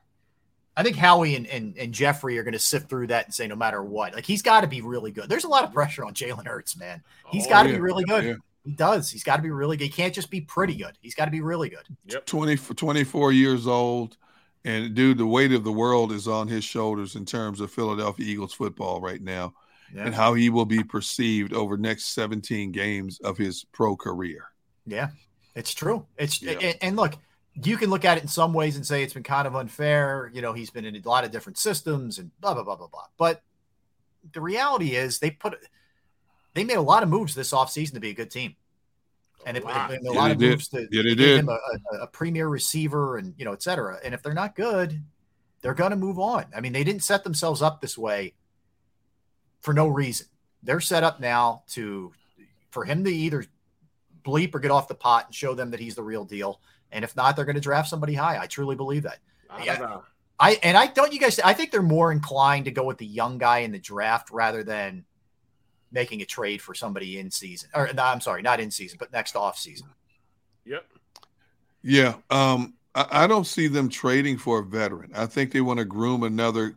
I 0.75 0.83
think 0.83 0.97
Howie 0.97 1.36
and, 1.36 1.47
and, 1.49 1.76
and 1.76 1.92
Jeffrey 1.92 2.39
are 2.39 2.42
going 2.42 2.55
to 2.55 2.59
sift 2.59 2.89
through 2.89 3.09
that 3.09 3.26
and 3.26 3.34
say 3.34 3.47
no 3.47 3.55
matter 3.55 3.83
what, 3.84 4.15
like 4.15 4.25
he's 4.25 4.41
got 4.41 4.62
to 4.62 4.67
be 4.67 4.81
really 4.81 5.10
good. 5.10 5.28
There's 5.28 5.44
a 5.44 5.49
lot 5.49 5.65
of 5.65 5.73
pressure 5.75 6.02
on 6.02 6.15
Jalen 6.15 6.47
Hurts, 6.47 6.78
man. 6.78 7.02
Oh, 7.26 7.28
he's 7.31 7.47
Oh, 7.47 7.51
got 7.51 7.65
to 7.65 7.68
yeah, 7.68 7.75
be 7.75 7.81
really 7.83 8.05
good. 8.05 8.25
yeah. 8.25 8.34
He 8.65 8.70
does. 8.73 9.10
He's 9.10 9.23
got 9.23 9.36
to 9.36 9.42
be 9.42 9.51
really 9.51 9.76
good. 9.76 9.84
He 9.84 9.91
can't 9.91 10.15
just 10.15 10.31
be 10.31 10.41
pretty 10.41 10.75
good. 10.76 10.97
He's 11.02 11.15
got 11.15 11.26
to 11.26 11.31
be 11.31 11.42
really 11.42 11.68
good. 11.68 11.86
Yep. 12.07 12.25
20, 12.25 12.57
24 12.57 13.33
years 13.33 13.67
old. 13.67 14.17
And 14.65 14.94
dude, 14.94 15.18
the 15.18 15.26
weight 15.26 15.52
of 15.52 15.62
the 15.62 15.73
world 15.73 16.10
is 16.10 16.26
on 16.26 16.49
his 16.49 16.65
shoulders 16.65 17.17
in 17.17 17.26
terms 17.26 17.60
of 17.60 17.70
Philadelphia 17.70 18.25
Eagles 18.25 18.55
football 18.55 18.99
right 18.99 19.20
now 19.20 19.52
Yeah. 19.94 20.06
and 20.06 20.14
how 20.14 20.34
he 20.34 20.48
will 20.50 20.64
be 20.64 20.82
perceived 20.82 21.52
over 21.52 21.76
next 21.76 22.14
17 22.14 22.72
games 22.72 23.20
of 23.20 23.36
his 23.36 23.64
pro 23.72 23.94
career. 23.96 24.44
Yeah, 24.86 25.08
it's 25.54 25.74
true. 25.74 26.06
It's 26.16 26.40
Yeah. 26.42 26.52
and, 26.60 26.76
and 26.80 26.96
look, 26.96 27.14
you 27.54 27.76
can 27.76 27.90
look 27.90 28.04
at 28.06 28.16
it 28.16 28.22
in 28.22 28.28
some 28.28 28.54
ways 28.54 28.76
and 28.76 28.86
say 28.86 29.02
it's 29.02 29.12
been 29.12 29.22
kind 29.22 29.46
of 29.46 29.54
unfair. 29.54 30.30
You 30.32 30.40
know, 30.40 30.54
he's 30.54 30.70
been 30.70 30.84
in 30.86 30.96
a 30.96 31.00
lot 31.06 31.24
of 31.24 31.30
different 31.30 31.58
systems 31.58 32.18
and 32.18 32.30
blah 32.40 32.54
blah 32.54 32.62
blah 32.62 32.76
blah 32.76 32.86
blah. 32.88 33.04
But 33.18 33.42
the 34.32 34.40
reality 34.40 34.96
is, 34.96 35.18
they 35.18 35.30
put 35.30 35.56
they 36.54 36.64
made 36.64 36.76
a 36.78 36.82
lot 36.82 37.02
of 37.02 37.08
moves 37.08 37.34
this 37.34 37.52
offseason 37.52 37.92
to 37.94 38.00
be 38.00 38.10
a 38.10 38.14
good 38.14 38.30
team, 38.30 38.56
and 39.44 39.56
they 39.56 39.60
put 39.60 39.74
lot. 39.74 39.88
they 39.90 39.98
made 39.98 40.10
a 40.10 40.14
Yeah, 40.14 40.20
lot 40.20 40.30
of 40.30 40.38
did. 40.38 40.50
moves 40.50 40.68
to 40.68 40.88
Yeah, 40.90 41.02
they 41.02 41.14
give 41.14 41.38
him 41.40 41.48
a, 41.50 41.58
a, 41.92 41.96
a 42.02 42.06
premier 42.06 42.48
receiver 42.48 43.18
and 43.18 43.34
you 43.36 43.44
know 43.44 43.52
et 43.52 43.62
cetera. 43.62 43.98
And 44.02 44.14
if 44.14 44.22
they're 44.22 44.32
not 44.32 44.56
good, 44.56 45.02
they're 45.60 45.74
going 45.74 45.90
to 45.90 45.96
move 45.96 46.18
on. 46.18 46.46
I 46.56 46.60
mean, 46.60 46.72
they 46.72 46.84
didn't 46.84 47.02
set 47.02 47.24
themselves 47.24 47.60
up 47.60 47.80
this 47.82 47.98
way 47.98 48.32
for 49.62 49.73
no 49.74 49.89
reason. 49.89 50.26
They're 50.62 50.81
set 50.81 51.02
up 51.02 51.18
now 51.20 51.62
to 51.70 52.12
for 52.70 52.84
him 52.84 53.05
to 53.05 53.10
either 53.10 53.44
bleep 54.24 54.55
or 54.55 54.60
get 54.60 54.70
off 54.70 54.89
the 54.89 54.94
pot 54.94 55.26
and 55.26 55.34
show 55.34 55.55
them 55.55 55.70
that 55.73 55.81
he's 55.81 55.94
the 55.94 56.02
real 56.02 56.24
deal. 56.24 56.60
And 56.92 57.05
if 57.05 57.16
not, 57.16 57.34
they're 57.34 57.44
going 57.44 57.57
to 57.57 57.60
draft 57.60 57.89
somebody 57.89 58.15
high. 58.15 58.39
I 58.41 58.47
truly 58.47 58.76
believe 58.76 59.02
that. 59.02 59.18
I 59.50 59.65
Yeah. 59.65 59.78
don't 59.78 59.91
know. 59.91 60.02
I 60.39 60.58
and 60.62 60.76
I 60.76 60.86
don't 60.86 61.12
you 61.12 61.20
guys 61.20 61.39
I 61.41 61.52
think 61.52 61.70
they're 61.70 61.82
more 61.82 62.10
inclined 62.12 62.65
to 62.65 62.70
go 62.70 62.84
with 62.84 62.99
the 62.99 63.07
young 63.07 63.39
guy 63.39 63.58
in 63.58 63.73
the 63.73 63.78
draft 63.78 64.31
rather 64.31 64.62
than 64.65 65.05
making 65.91 66.23
a 66.23 66.24
trade 66.24 66.62
for 66.62 66.74
somebody 66.74 67.18
in 67.18 67.31
season. 67.31 67.68
Or 67.74 67.91
no, 67.92 68.02
I'm 68.02 68.20
sorry, 68.20 68.42
not 68.42 68.60
in 68.60 68.70
season, 68.70 68.97
but 68.99 69.12
next 69.12 69.36
off 69.36 69.58
season. 69.58 69.89
Yep. 70.65 70.84
Yeah. 71.82 72.15
Um, 72.31 72.74
I, 72.94 73.07
I 73.24 73.26
don't 73.26 73.47
see 73.47 73.68
them 73.68 73.89
trading 73.89 74.39
for 74.39 74.60
a 74.60 74.65
veteran. 74.65 75.12
I 75.15 75.26
think 75.26 75.52
they 75.52 75.60
want 75.60 75.78
to 75.78 75.84
groom 75.84 76.23
another 76.23 76.76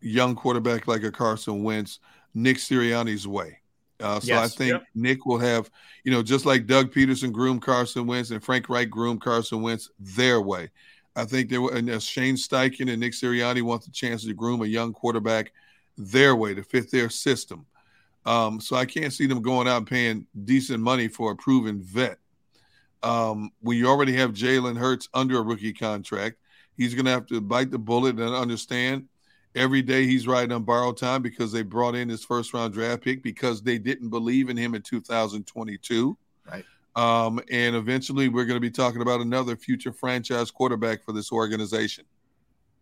young 0.00 0.34
quarterback 0.34 0.86
like 0.86 1.02
a 1.02 1.10
Carson 1.10 1.62
Wentz, 1.62 1.98
Nick 2.34 2.56
Sirianni's 2.56 3.26
way. 3.26 3.58
Uh, 4.00 4.18
so 4.18 4.36
I 4.36 4.48
think 4.48 4.72
Yep. 4.72 4.84
Nick 4.94 5.26
will 5.26 5.38
have, 5.38 5.70
you 6.02 6.10
know, 6.10 6.22
just 6.22 6.44
like 6.44 6.66
Doug 6.66 6.92
Pederson 6.92 7.30
groomed 7.32 7.62
Carson 7.62 8.06
Wentz 8.06 8.30
and 8.30 8.42
Frank 8.42 8.68
Reich 8.68 8.90
groomed 8.90 9.20
Carson 9.20 9.62
Wentz 9.62 9.90
their 9.98 10.40
way. 10.40 10.70
I 11.14 11.24
think 11.24 11.50
they 11.50 11.58
were, 11.58 11.74
and 11.74 11.88
uh, 11.88 11.98
Shane 12.00 12.36
Steichen 12.36 12.90
and 12.90 12.98
Nick 12.98 13.12
Sirianni 13.12 13.62
want 13.62 13.84
the 13.84 13.90
chance 13.90 14.24
to 14.24 14.34
groom 14.34 14.62
a 14.62 14.66
young 14.66 14.92
quarterback 14.92 15.52
their 15.96 16.34
way 16.34 16.54
to 16.54 16.62
fit 16.62 16.90
their 16.90 17.10
system. 17.10 17.66
Um, 18.24 18.60
so 18.60 18.76
I 18.76 18.86
can't 18.86 19.12
see 19.12 19.26
them 19.26 19.42
going 19.42 19.68
out 19.68 19.78
and 19.78 19.86
paying 19.86 20.26
decent 20.44 20.80
money 20.80 21.08
for 21.08 21.32
a 21.32 21.36
proven 21.36 21.82
vet. 21.82 22.18
Um, 23.02 23.50
when 23.60 23.76
you 23.76 23.88
already 23.88 24.14
have 24.14 24.32
Jalen 24.32 24.76
Hurts 24.76 25.08
under 25.12 25.38
a 25.38 25.42
rookie 25.42 25.72
contract, 25.72 26.36
he's 26.76 26.94
going 26.94 27.04
to 27.04 27.10
have 27.10 27.26
to 27.26 27.40
bite 27.40 27.70
the 27.70 27.78
bullet 27.78 28.18
and 28.18 28.34
understand 28.34 29.08
every 29.54 29.82
day 29.82 30.06
he's 30.06 30.26
riding 30.26 30.52
on 30.52 30.62
borrowed 30.62 30.96
time 30.96 31.22
because 31.22 31.52
they 31.52 31.62
brought 31.62 31.94
in 31.94 32.08
his 32.08 32.24
first 32.24 32.52
round 32.54 32.74
draft 32.74 33.02
pick 33.02 33.22
because 33.22 33.62
they 33.62 33.78
didn't 33.78 34.08
believe 34.08 34.48
in 34.48 34.56
him 34.56 34.74
in 34.74 34.82
2022. 34.82 36.16
Right. 36.50 36.64
Um, 36.94 37.40
and 37.50 37.74
eventually 37.74 38.28
we're 38.28 38.44
going 38.44 38.56
to 38.56 38.60
be 38.60 38.70
talking 38.70 39.02
about 39.02 39.20
another 39.20 39.56
future 39.56 39.92
franchise 39.92 40.50
quarterback 40.50 41.04
for 41.04 41.12
this 41.12 41.32
organization. 41.32 42.04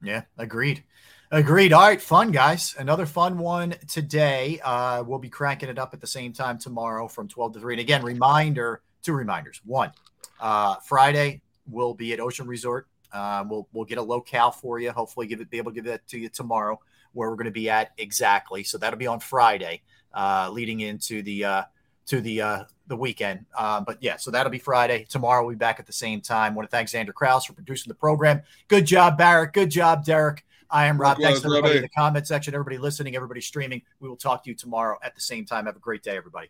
Yeah, 0.02 0.22
agreed. 0.38 0.82
Agreed. 1.30 1.72
All 1.72 1.82
right, 1.82 2.00
fun 2.00 2.32
guys. 2.32 2.74
Another 2.76 3.06
fun 3.06 3.38
one 3.38 3.76
today. 3.86 4.58
Uh, 4.64 5.04
we'll 5.06 5.20
be 5.20 5.28
cranking 5.28 5.68
it 5.68 5.78
up 5.78 5.94
at 5.94 6.00
the 6.00 6.06
same 6.06 6.32
time 6.32 6.58
tomorrow 6.58 7.06
from 7.06 7.28
12 7.28 7.54
to 7.54 7.60
3. 7.60 7.74
And 7.74 7.80
again, 7.80 8.02
reminder, 8.02 8.82
two 9.02 9.12
reminders. 9.12 9.60
One, 9.64 9.92
uh, 10.40 10.76
Friday 10.84 11.42
we'll 11.70 11.94
be 11.94 12.12
at 12.12 12.20
Ocean 12.20 12.46
Resort. 12.46 12.88
Uh, 13.12 13.44
we'll 13.48 13.68
we'll 13.72 13.84
get 13.84 13.98
a 13.98 14.02
locale 14.02 14.50
for 14.50 14.78
you. 14.78 14.90
Hopefully, 14.90 15.26
give 15.26 15.40
it 15.40 15.50
be 15.50 15.58
able 15.58 15.70
to 15.70 15.74
give 15.74 15.84
that 15.84 16.06
to 16.08 16.18
you 16.18 16.28
tomorrow, 16.28 16.78
where 17.12 17.28
we're 17.28 17.36
going 17.36 17.46
to 17.46 17.50
be 17.50 17.70
at 17.70 17.92
exactly. 17.98 18.64
So 18.64 18.78
that'll 18.78 18.98
be 18.98 19.06
on 19.06 19.20
Friday, 19.20 19.82
uh, 20.14 20.50
leading 20.52 20.80
into 20.80 21.22
the 21.22 21.44
uh, 21.44 21.62
to 22.06 22.20
the 22.20 22.42
uh, 22.42 22.64
the 22.86 22.96
weekend. 22.96 23.46
Uh, 23.56 23.80
but 23.80 23.98
yeah, 24.02 24.16
so 24.16 24.30
that'll 24.30 24.50
be 24.50 24.58
Friday. 24.58 25.06
Tomorrow 25.08 25.44
we'll 25.44 25.54
be 25.54 25.58
back 25.58 25.80
at 25.80 25.86
the 25.86 25.92
same 25.92 26.20
time. 26.20 26.54
want 26.54 26.68
to 26.68 26.76
thank 26.76 26.88
Xander 26.88 27.14
Kraus 27.14 27.44
for 27.44 27.52
producing 27.52 27.88
the 27.88 27.94
program. 27.94 28.42
Good 28.68 28.86
job, 28.86 29.16
Barrett. 29.16 29.52
Good 29.52 29.70
job, 29.70 30.04
Derrick. 30.04 30.44
I 30.70 30.86
am 30.86 31.00
Rob. 31.00 31.18
Thanks 31.18 31.40
to 31.40 31.46
everybody 31.46 31.76
in 31.76 31.82
the 31.82 31.88
comment 31.88 32.26
section, 32.26 32.54
everybody 32.54 32.78
listening, 32.78 33.16
everybody 33.16 33.40
streaming. 33.40 33.82
We 33.98 34.08
will 34.08 34.16
talk 34.16 34.44
to 34.44 34.50
you 34.50 34.56
tomorrow 34.56 34.98
at 35.02 35.14
the 35.14 35.20
same 35.20 35.44
time. 35.44 35.66
Have 35.66 35.76
a 35.76 35.80
great 35.80 36.02
day, 36.02 36.16
everybody. 36.16 36.48